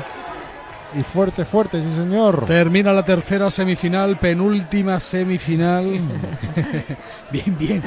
Y 0.98 1.03
fuerte, 1.03 1.44
fuerte, 1.44 1.83
sí 1.83 1.92
señor. 1.94 2.46
Termina 2.46 2.94
la 2.94 3.03
tercera 3.03 3.51
semifinal, 3.51 4.17
penúltima 4.17 5.01
semifinal. 5.01 5.83
bien, 7.32 7.58
bien. 7.60 7.83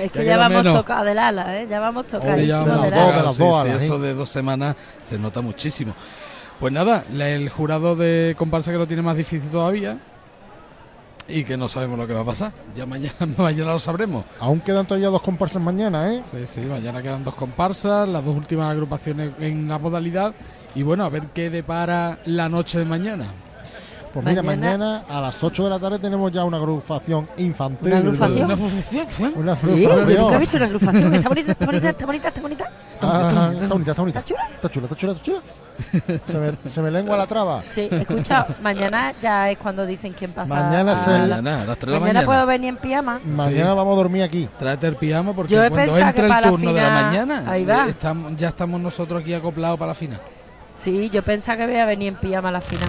Es 0.00 0.12
que 0.12 0.24
Ya 0.24 0.36
ya, 0.36 0.36
vamos 0.36 0.72
tocados 0.72 1.06
del 1.06 1.18
ala, 1.18 1.60
¿eh? 1.60 1.66
Ya 1.68 1.80
vamos 1.80 2.06
ya 2.06 2.20
tocadísimos 2.20 2.82
del 2.82 2.94
ala. 2.94 3.30
sí, 3.30 3.42
sí, 3.64 3.84
eso 3.84 3.98
de 3.98 4.14
dos 4.14 4.28
semanas 4.28 4.76
se 5.02 5.18
nota 5.18 5.40
muchísimo. 5.40 5.94
Pues 6.60 6.72
nada, 6.72 7.04
el 7.12 7.48
jurado 7.48 7.96
de 7.96 8.36
comparsa 8.38 8.70
que 8.70 8.78
lo 8.78 8.86
tiene 8.86 9.02
más 9.02 9.16
difícil 9.16 9.50
todavía 9.50 9.98
y 11.28 11.44
que 11.44 11.56
no 11.56 11.68
sabemos 11.68 11.98
lo 11.98 12.06
que 12.06 12.14
va 12.14 12.20
a 12.20 12.24
pasar. 12.24 12.52
Ya 12.74 12.86
mañana, 12.86 13.12
mañana 13.36 13.72
lo 13.72 13.78
sabremos. 13.78 14.24
Aún 14.40 14.60
quedan 14.60 14.86
todavía 14.86 15.08
dos 15.08 15.22
comparsas 15.22 15.62
mañana, 15.62 16.12
¿eh? 16.12 16.22
Sí, 16.30 16.46
sí, 16.46 16.60
mañana 16.62 17.02
quedan 17.02 17.22
dos 17.24 17.34
comparsas, 17.34 18.08
las 18.08 18.24
dos 18.24 18.34
últimas 18.36 18.70
agrupaciones 18.70 19.32
en 19.38 19.68
la 19.68 19.78
modalidad 19.78 20.34
y 20.74 20.82
bueno, 20.82 21.04
a 21.04 21.08
ver 21.10 21.24
qué 21.34 21.50
depara 21.50 22.18
la 22.26 22.48
noche 22.48 22.78
de 22.78 22.84
mañana. 22.84 23.26
Pues 24.12 24.24
mira, 24.24 24.42
Mañana- 24.42 24.78
mañana 24.78 25.04
a 25.06 25.20
las 25.20 25.44
8 25.44 25.64
de 25.64 25.70
la 25.70 25.78
tarde 25.78 25.98
tenemos 25.98 26.32
ya 26.32 26.42
una 26.42 26.56
agrupación 26.56 27.28
infantil. 27.36 27.88
¿Una 27.88 27.98
agrupación? 27.98 28.44
Una 28.44 28.54
agrupación. 28.54 29.06
Una 29.36 29.54
Sí, 29.56 29.84
agrupación. 29.84 30.08
yo 30.08 30.22
nunca 30.22 30.36
he 30.36 30.38
visto 30.38 30.56
una 30.56 30.66
agrupación. 30.66 31.14
Está 31.14 31.28
bonita, 31.28 31.52
está 31.52 31.66
bonita, 31.66 31.88
está 31.90 32.06
bonita, 32.06 32.28
está 32.28 32.40
bonita. 32.40 32.64
Ah, 33.02 33.50
está 33.52 33.68
bonita, 33.68 33.90
está 33.90 34.02
bonita. 34.02 34.18
Está 34.20 34.24
chula, 34.24 34.48
está 34.54 34.68
chula, 34.70 34.86
está 34.86 34.96
chula. 34.96 35.12
Está 35.12 35.22
chula. 35.24 35.42
Se, 36.26 36.38
me, 36.38 36.52
se 36.68 36.82
me 36.82 36.90
lengua 36.90 37.16
la 37.16 37.26
traba. 37.26 37.62
Sí, 37.68 37.88
escucha, 37.90 38.46
mañana 38.62 39.12
ya 39.22 39.50
es 39.50 39.58
cuando 39.58 39.86
dicen 39.86 40.12
quién 40.12 40.32
pasa. 40.32 40.54
Mañana 40.54 40.92
a 40.92 41.06
Mañana, 41.06 41.62
a 41.62 41.66
las 41.66 41.78
3 41.78 41.86
de 41.86 41.92
la 41.92 42.00
Mañana 42.00 42.00
mañana. 42.20 42.26
puedo 42.26 42.46
venir 42.46 42.68
en 42.70 42.76
pijama. 42.76 43.20
Mañana 43.24 43.74
vamos 43.74 43.94
a 43.94 43.96
dormir 43.96 44.22
aquí. 44.22 44.48
Tráete 44.58 44.86
el 44.88 44.96
pijama 44.96 45.32
porque 45.34 45.54
Yo 45.54 45.60
cuando 45.68 45.92
que 45.94 46.20
el 46.26 46.42
turno 46.42 46.72
de 46.72 46.82
la 46.82 46.90
mañana 46.90 47.44
Ahí 47.46 47.64
va. 47.64 47.86
eh, 47.86 47.90
estamos- 47.90 48.36
ya 48.36 48.48
estamos 48.48 48.80
nosotros 48.80 49.22
aquí 49.22 49.32
acoplados 49.34 49.78
para 49.78 49.90
la 49.90 49.94
final. 49.94 50.20
Sí, 50.74 51.10
yo 51.10 51.22
pensaba 51.22 51.58
que 51.58 51.66
voy 51.66 51.76
a 51.76 51.86
venir 51.86 52.08
en 52.08 52.14
pijama 52.16 52.48
a 52.50 52.52
la 52.52 52.60
final. 52.60 52.88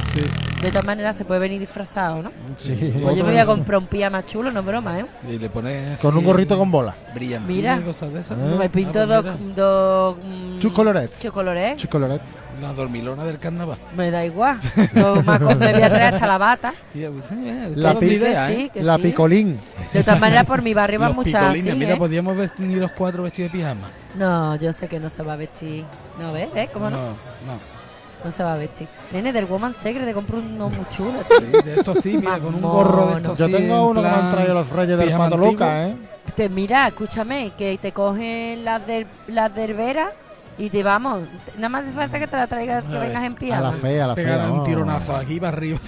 De 0.61 0.71
todas 0.71 0.85
maneras, 0.85 1.15
se 1.15 1.23
puede 1.23 1.39
venir 1.39 1.59
disfrazado, 1.59 2.21
¿no? 2.21 2.31
Sí. 2.57 2.73
Pues 3.01 3.15
yo 3.15 3.23
me 3.23 3.31
voy 3.31 3.39
a 3.39 3.45
comprar 3.45 3.79
un 3.79 3.87
pijama 3.87 4.25
chulo, 4.25 4.51
no 4.51 4.59
es 4.59 4.65
broma, 4.65 4.99
¿eh? 4.99 5.05
Y 5.29 5.37
le 5.39 5.49
pones 5.49 5.97
Con 6.01 6.17
un 6.17 6.23
gorrito 6.25 6.57
con 6.57 6.69
bola. 6.69 6.93
Brillantines 7.15 7.55
Mira, 7.55 7.77
y 7.79 7.83
cosas 7.83 8.11
de 8.11 8.19
esas. 8.19 8.37
me 8.37 8.69
pinto 8.69 8.99
Ah, 9.01 9.05
dos. 9.05 9.25
pues 9.25 9.39
mira, 9.39 9.55
dos 9.55 10.17
mm, 10.21 10.59
Two 10.59 10.73
colorets. 10.73 11.19
two 11.19 11.31
colorets. 11.31 11.81
Two 11.81 11.89
colorets. 11.89 12.39
La 12.61 12.73
dormilona 12.73 13.23
del 13.23 13.37
carnaval. 13.39 13.77
Me 13.95 14.11
da 14.11 14.25
igual. 14.25 14.59
Me, 14.93 15.01
aco- 15.01 15.55
me 15.55 15.71
voy 15.71 15.81
a 15.81 15.89
traer 15.89 16.13
hasta 16.15 16.27
la 16.27 16.37
bata. 16.37 16.73
Pues, 16.93 17.25
sí, 17.29 17.35
eh, 17.47 17.71
La, 17.75 17.91
esta 17.91 17.99
pi- 18.01 18.05
es 18.07 18.11
idea, 18.11 18.47
que 18.47 18.53
¿eh? 18.53 18.57
sí, 18.57 18.69
que 18.69 18.83
la 18.83 18.95
sí. 18.97 19.01
picolín. 19.03 19.57
De 19.93 20.03
todas 20.03 20.19
maneras, 20.19 20.45
por 20.45 20.61
mi 20.61 20.73
barrio 20.73 20.99
van 20.99 21.09
Los 21.09 21.15
muchas 21.15 21.41
así, 21.43 21.71
mira, 21.71 21.93
¿eh? 21.93 21.97
podíamos 21.97 22.35
vestir 22.35 22.67
los 22.77 22.91
cuatro 22.91 23.23
vestidos 23.23 23.51
de 23.51 23.57
pijama. 23.59 23.87
No, 24.15 24.55
yo 24.57 24.73
sé 24.73 24.87
que 24.89 24.99
no 24.99 25.07
se 25.07 25.23
va 25.23 25.33
a 25.33 25.37
vestir. 25.37 25.85
No, 26.19 26.33
¿ves? 26.33 26.49
¿Ves? 26.53 26.69
¿Cómo 26.73 26.89
no? 26.89 26.97
no, 26.97 27.03
no? 27.07 27.78
No. 28.23 28.31
se 28.31 28.43
va 28.43 28.53
a 28.53 28.57
vestir. 28.57 28.87
Nene, 29.11 29.33
del 29.33 29.45
Woman 29.45 29.73
Secret 29.73 30.05
te 30.05 30.13
compro 30.13 30.39
uno 30.39 30.69
muy 30.69 30.85
chulo. 30.89 31.13
Sí, 31.27 31.45
de 31.63 31.73
esto 31.75 31.95
sí, 31.95 32.17
mira, 32.17 32.39
con 32.39 32.55
un 32.55 32.61
gorro 32.61 33.07
de 33.07 33.17
estos 33.17 33.39
Yo 33.39 33.45
tengo 33.49 33.75
en 33.75 33.81
uno 33.81 34.01
que 34.01 34.07
me 34.07 34.13
han 34.13 34.31
traído 34.31 34.53
los 34.53 34.69
reyes 34.69 34.97
del 34.97 35.07
pijama 35.07 35.29
Pato. 35.29 35.37
Loca, 35.37 35.87
¿eh? 35.87 35.95
Te, 36.35 36.49
mira, 36.49 36.87
escúchame, 36.87 37.51
que 37.57 37.77
te 37.81 37.91
cogen 37.91 38.63
las 38.63 38.85
del, 38.85 39.07
las 39.27 39.53
del 39.53 39.73
Vera 39.73 40.13
y 40.57 40.69
te 40.69 40.83
vamos. 40.83 41.21
Nada 41.55 41.69
más 41.69 41.83
hace 41.83 41.91
falta 41.93 42.19
que 42.19 42.27
te 42.27 42.35
la 42.37 42.47
traigas, 42.47 42.83
que 42.83 42.97
vengas 42.97 43.23
en 43.23 43.31
A 43.31 43.31
la 43.31 43.35
pijama. 43.35 43.71
fe, 43.73 44.01
a 44.01 44.07
la 44.07 44.15
fe. 44.15 44.23
Pegar 44.23 44.51
un 44.51 44.63
tironazo 44.63 45.15
aquí 45.15 45.39
para 45.39 45.57
arriba. 45.57 45.79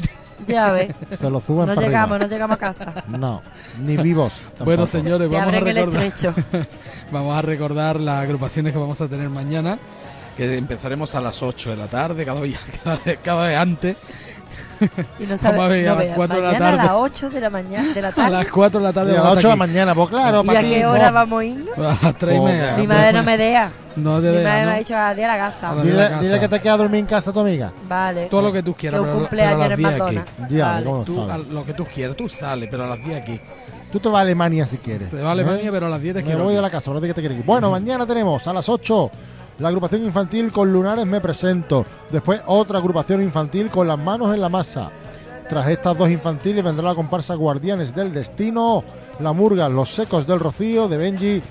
Ya 0.47 0.71
ves. 0.71 0.95
Se 1.19 1.29
lo 1.29 1.39
suban 1.39 1.67
No 1.67 1.75
para 1.75 1.85
llegamos, 1.87 2.15
arriba. 2.15 2.25
no 2.27 2.33
llegamos 2.33 2.55
a 2.55 2.59
casa. 2.59 2.93
No, 3.07 3.41
ni 3.79 3.97
vivos. 3.97 4.33
Bueno, 4.65 4.87
señores, 4.87 5.29
vamos 5.29 5.53
a 5.53 5.59
recordar. 5.59 6.11
vamos 7.11 7.35
a 7.37 7.41
recordar 7.41 7.99
las 7.99 8.23
agrupaciones 8.23 8.73
que 8.73 8.79
vamos 8.79 8.99
a 9.01 9.07
tener 9.07 9.29
mañana. 9.29 9.77
Que 10.41 10.57
empezaremos 10.57 11.13
a 11.13 11.21
las 11.21 11.43
8 11.43 11.69
de 11.69 11.75
la 11.77 11.85
tarde, 11.85 12.25
cada 12.25 12.41
vez, 12.41 12.55
cada 12.83 12.97
vez, 13.05 13.19
cada 13.23 13.47
vez 13.47 13.57
antes. 13.57 13.95
Y 15.19 15.25
no 15.27 15.37
sabes, 15.37 15.59
Vamos 15.59 15.75
a 15.75 15.77
no 15.77 15.91
a 15.91 15.93
las 15.93 15.97
veas, 15.99 16.15
4 16.15 16.35
de 16.35 16.41
la 16.41 16.47
mañana 16.49 16.65
a 16.67 16.71
tarde. 16.71 16.77
las 16.77 16.91
8 16.95 17.29
de 17.29 17.41
la 17.41 17.49
mañana, 17.51 17.93
de 17.93 18.01
la 18.01 18.07
A 18.09 18.11
tarde. 18.11 18.31
las 18.31 18.47
4 18.51 18.79
de 18.79 18.83
la 18.87 18.93
tarde. 18.93 19.11
Y 19.11 19.11
a 19.11 19.15
las 19.17 19.23
vamos 19.23 19.37
8 19.37 19.47
de 19.47 19.51
la 19.53 19.55
mañana, 19.55 19.93
pues 19.95 20.09
claro, 20.09 20.43
¿Y 20.43 20.49
a 20.55 20.61
qué 20.61 20.85
hora 20.87 21.11
vamos 21.11 21.41
a 21.41 21.45
ir? 21.45 21.65
A 21.77 21.97
las 22.01 22.17
3 22.17 22.35
y 22.35 22.39
Oh, 22.39 22.43
media. 22.43 22.75
Mi 22.77 22.87
madre 22.87 23.13
no 23.13 23.23
me 23.23 23.37
deja. 23.37 23.71
No 23.95 24.19
te 24.19 24.27
Mi 24.31 24.43
madre 24.43 24.61
¿no? 24.63 24.67
me 24.69 24.73
ha 24.73 24.77
dicho 24.79 24.95
a 24.95 25.13
día 25.13 25.27
la 25.27 25.37
gaza. 25.37 25.69
A 25.69 25.75
la- 25.75 25.83
Dile, 25.83 26.07
casa. 26.09 26.19
dile 26.21 26.39
que 26.39 26.47
te 26.49 26.59
queda 26.61 26.73
a 26.73 26.77
dormir 26.77 26.99
en 27.01 27.05
casa 27.05 27.31
tu 27.31 27.39
amiga. 27.39 27.71
Vale. 27.87 28.25
Todo 28.25 28.41
lo 28.41 28.51
que 28.51 28.63
tú 28.63 28.73
quieras, 28.73 28.99
Que 28.99 29.05
pero, 29.05 29.19
cumpleaños 29.19 29.51
pero 29.59 29.63
a 29.63 29.67
las 29.69 29.79
en 29.79 30.15
10 30.17 30.23
aquí. 30.23 30.55
Ya, 30.55 30.65
Vale. 30.65 30.85
¿cómo 30.85 31.03
Tú, 31.03 31.13
sabes? 31.15 31.31
a 31.31 31.37
lo 31.37 31.63
que 31.65 31.73
tú 31.73 31.85
quieras, 31.85 32.17
tú 32.17 32.27
sales, 32.27 32.67
pero 32.71 32.83
a 32.85 32.87
las 32.87 33.05
10 33.05 33.21
aquí. 33.21 33.39
Tú 33.91 33.99
te 33.99 34.09
vas 34.09 34.17
a 34.17 34.21
Alemania 34.21 34.65
si 34.65 34.77
quieres. 34.77 35.09
Se 35.09 35.21
va 35.21 35.29
a 35.29 35.31
Alemania, 35.33 35.65
¿eh? 35.67 35.71
pero 35.71 35.85
a 35.85 35.89
las 35.89 36.01
10 36.01 36.15
te 36.15 36.21
Me 36.21 36.25
quiero 36.25 36.45
voy 36.45 36.55
de 36.55 36.61
la 36.61 36.69
casa, 36.71 36.89
ahora 36.89 37.05
que 37.05 37.13
te 37.13 37.21
quieres 37.21 37.37
ir. 37.37 37.45
Bueno, 37.45 37.69
mañana 37.69 38.07
tenemos 38.07 38.47
a 38.47 38.53
las 38.53 38.67
8 38.67 39.11
la 39.61 39.67
agrupación 39.69 40.03
infantil 40.03 40.51
con 40.51 40.71
lunares 40.73 41.05
me 41.05 41.21
presento. 41.21 41.85
Después 42.11 42.41
otra 42.47 42.79
agrupación 42.79 43.21
infantil 43.21 43.69
con 43.69 43.87
las 43.87 43.97
manos 43.99 44.33
en 44.33 44.41
la 44.41 44.49
masa. 44.49 44.89
Tras 45.47 45.67
estas 45.69 45.97
dos 45.97 46.09
infantiles 46.09 46.63
vendrá 46.63 46.85
la 46.89 46.95
comparsa 46.95 47.35
Guardianes 47.35 47.93
del 47.93 48.13
Destino, 48.13 48.83
la 49.19 49.33
murga 49.33 49.67
Los 49.69 49.93
Secos 49.93 50.25
del 50.25 50.39
Rocío 50.39 50.87
de 50.87 50.97
Benji 50.97 51.41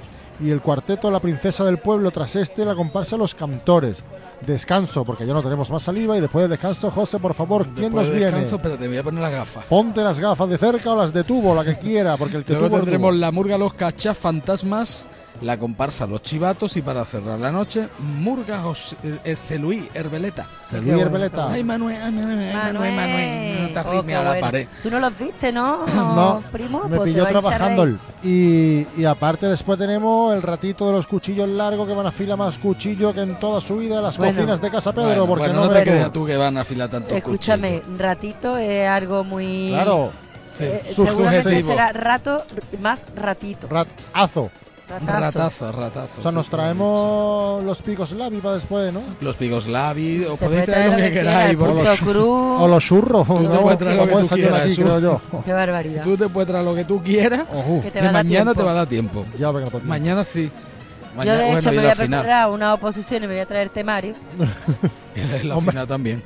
y 0.43 0.49
el 0.51 0.63
cuarteto 0.63 1.11
La 1.11 1.21
Princesa 1.21 1.65
del 1.65 1.79
Pueblo. 1.79 2.11
Tras 2.11 2.35
este 2.37 2.65
la 2.65 2.75
comparsa 2.75 3.17
Los 3.19 3.35
Cantores. 3.35 3.99
Descanso, 4.47 5.05
porque 5.05 5.27
ya 5.27 5.35
no 5.35 5.43
tenemos 5.43 5.69
más 5.71 5.83
saliva. 5.83 6.17
Y 6.17 6.21
después 6.23 6.45
del 6.45 6.51
descanso, 6.53 6.91
José, 6.91 7.19
por 7.19 7.35
favor, 7.35 7.65
¿quién 7.65 7.93
Después 7.93 8.07
nos 8.07 8.07
de 8.07 8.13
viene? 8.13 8.31
descanso, 8.33 8.59
pero 8.63 8.79
te 8.79 8.89
voy 8.89 8.97
a 8.97 9.03
poner 9.03 9.21
las 9.21 9.33
gafas. 9.33 9.65
Ponte 9.67 10.01
las 10.03 10.19
gafas 10.19 10.49
de 10.49 10.57
cerca 10.57 10.93
o 10.93 10.97
las 10.97 11.13
de 11.13 11.23
tubo, 11.25 11.55
la 11.55 11.63
que 11.63 11.77
quiera, 11.77 12.17
porque 12.17 12.39
el 12.39 12.45
que 12.45 12.53
Luego 12.55 12.69
tubo 12.69 12.77
tendremos 12.79 13.11
tubo. 13.11 13.19
la 13.21 13.31
murga 13.31 13.59
Los 13.59 13.75
Cachas 13.75 14.17
Fantasmas 14.17 15.11
la 15.43 15.59
comparsa 15.59 16.07
Los 16.07 16.23
Chivatos 16.23 16.77
y 16.77 16.83
para 16.83 17.05
cerrar 17.05 17.39
la 17.39 17.51
noche, 17.51 17.89
Murga 17.99 18.63
Jos- 18.63 18.95
eh, 19.25 19.37
Celuí 19.37 19.89
Herbeleta. 19.95 20.47
Celuí 20.69 21.01
Herbeleta. 21.01 21.51
Ay, 21.51 21.65
Manuel, 21.65 21.97
ay, 22.03 22.13
Manuel, 22.13 22.39
ay, 22.39 22.55
Manuel, 22.73 22.95
Manuel, 22.95 23.63
no 23.63 23.69
te 23.73 23.79
Oh, 23.79 23.81
arrimes 23.93 24.17
a 24.17 24.23
la 24.23 24.31
bueno. 24.31 24.47
pared. 24.47 24.69
Tú 24.83 24.91
no 24.91 25.01
los 25.01 25.19
viste, 25.19 25.53
¿no? 25.53 25.87
No, 26.21 26.43
primo. 26.53 26.85
me 26.89 26.97
Pues 26.99 27.11
pilló 27.13 27.27
trabajando. 27.27 27.89
Y, 28.23 28.87
y 28.99 29.05
aparte 29.07 29.47
después 29.47 29.79
tenemos 29.79 30.35
el 30.35 30.43
ratito 30.43 30.87
de 30.89 30.93
los 30.93 31.07
cuchillos 31.07 31.49
largos 31.49 31.89
que 31.89 31.95
van 31.95 32.05
a 32.07 32.11
afilar 32.11 32.37
más 32.37 32.59
cuchillo 32.59 33.15
que 33.15 33.23
en 33.23 33.37
toda 33.41 33.61
su 33.63 33.79
vida 33.79 34.01
las 34.03 34.19
Bueno. 34.19 34.35
cocinas 34.35 34.61
de 34.61 34.71
Casa 34.71 34.93
Pedro. 34.93 35.07
Bueno, 35.07 35.27
porque 35.27 35.45
bueno, 35.47 35.61
no, 35.61 35.67
no 35.67 35.73
te 35.73 35.83
creas 35.83 36.13
tú 36.13 36.27
que 36.27 36.37
van 36.37 36.59
a 36.59 36.61
afilar 36.61 36.91
tantos 36.91 37.13
Escúchame, 37.13 37.81
ratito 37.97 38.57
es 38.59 38.87
algo 38.89 39.25
muy. 39.25 39.71
Claro. 39.71 40.11
Sí. 40.43 40.65
Eh, 40.65 40.83
seguramente 40.95 41.63
será 41.63 41.93
rato 41.93 42.45
más 42.83 43.07
ratito. 43.17 43.67
Ratazo. 43.69 44.51
Ratazo. 44.91 45.39
Ratazo, 45.39 45.73
ratazo. 45.73 46.19
O 46.19 46.23
sea, 46.23 46.31
sí. 46.33 46.37
nos 46.37 46.49
traemos 46.51 47.63
los 47.65 47.81
picos 47.83 48.13
labi 48.13 48.39
para 48.39 48.57
después, 48.57 48.93
¿no? 48.93 49.03
Los 49.21 49.37
pigos 49.37 49.67
labi, 49.69 50.19
Te 50.29 50.37
podéis 50.45 50.65
traer 50.65 50.91
lo 50.91 50.97
que 50.97 51.13
queráis. 51.13 51.57
O 51.57 51.59
porque- 51.61 51.83
los, 51.85 52.03
o 52.63 52.69
los 52.69 52.85
churros. 52.85 53.27
Tú 53.27 53.37
te 53.37 53.43
¿no? 53.49 53.61
puedes 53.63 53.79
traer 53.79 53.97
lo 53.97 54.03
que 54.05 54.09
Como 54.11 54.21
tú 54.21 54.25
desayuno 54.35 54.49
quieras. 54.49 54.67
aquí, 54.67 54.75
Su- 54.75 54.83
creo 54.83 54.99
yo. 55.01 55.21
Qué 55.45 55.53
barbaridad. 55.53 56.03
Tú 56.05 56.17
te 56.17 56.29
puedes 56.29 56.49
traer 56.49 56.65
lo 56.65 56.75
que 56.75 56.85
tú 56.85 57.03
quieras, 57.03 57.45
Que 57.83 57.91
te 57.91 57.93
que 57.93 57.99
va 58.01 58.09
a 58.09 58.13
dar 58.13 58.25
mañana 58.25 58.55
te 58.55 58.63
va 58.63 58.71
a 58.73 58.75
dar 58.75 58.87
tiempo. 58.89 59.25
Ya, 59.39 59.51
venga, 59.53 59.71
pues, 59.71 59.85
Mañana 59.85 60.25
sí. 60.25 60.51
Yo 61.25 61.33
de 61.33 61.39
bueno, 61.45 61.59
hecho 61.59 61.73
y 61.73 61.77
me 61.77 61.83
voy 61.83 61.91
a 61.91 61.95
preparar 61.95 62.51
una 62.51 62.75
oposición 62.75 63.25
y 63.25 63.27
me 63.27 63.35
voy 63.35 63.43
a 63.43 63.47
traer 63.47 63.71
temario. 63.71 64.15
Y 65.43 65.47
la 65.47 65.57
Hombre. 65.57 65.73
final 65.73 65.87
también. 65.87 66.23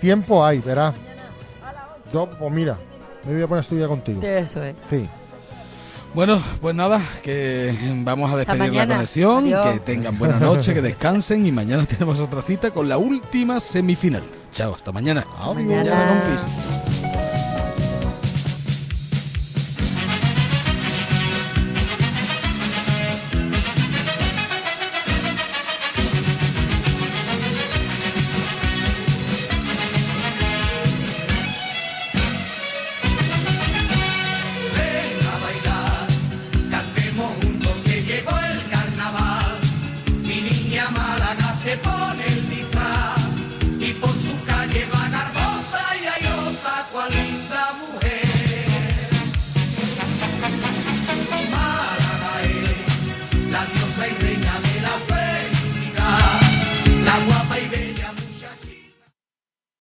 Tiempo 0.00 0.44
hay, 0.44 0.58
verás. 0.60 0.94
Yo, 2.12 2.28
pues 2.30 2.52
mira, 2.52 2.76
me 3.26 3.34
voy 3.34 3.42
a 3.42 3.46
poner 3.48 3.58
a 3.58 3.62
estudiar 3.62 3.88
contigo. 3.88 4.22
Eso 4.22 4.62
es. 4.62 4.74
Sí. 4.88 5.08
Bueno, 6.18 6.42
pues 6.60 6.74
nada, 6.74 7.00
que 7.22 7.72
vamos 8.02 8.28
a 8.28 8.40
Hasta 8.40 8.52
despedir 8.54 8.58
la 8.58 8.66
mañana. 8.66 8.94
conexión, 8.96 9.44
Adiós. 9.44 9.66
que 9.66 9.78
tengan 9.78 10.18
buena 10.18 10.40
noche, 10.40 10.74
que 10.74 10.82
descansen 10.82 11.46
y 11.46 11.52
mañana 11.52 11.86
tenemos 11.86 12.18
otra 12.18 12.42
cita 12.42 12.72
con 12.72 12.88
la 12.88 12.98
última 12.98 13.60
semifinal. 13.60 14.24
Chao, 14.50 14.74
hasta 14.74 14.90
mañana. 14.90 15.24
Mañana. 15.54 16.08
compis. 16.08 16.44
Ven 17.02 17.07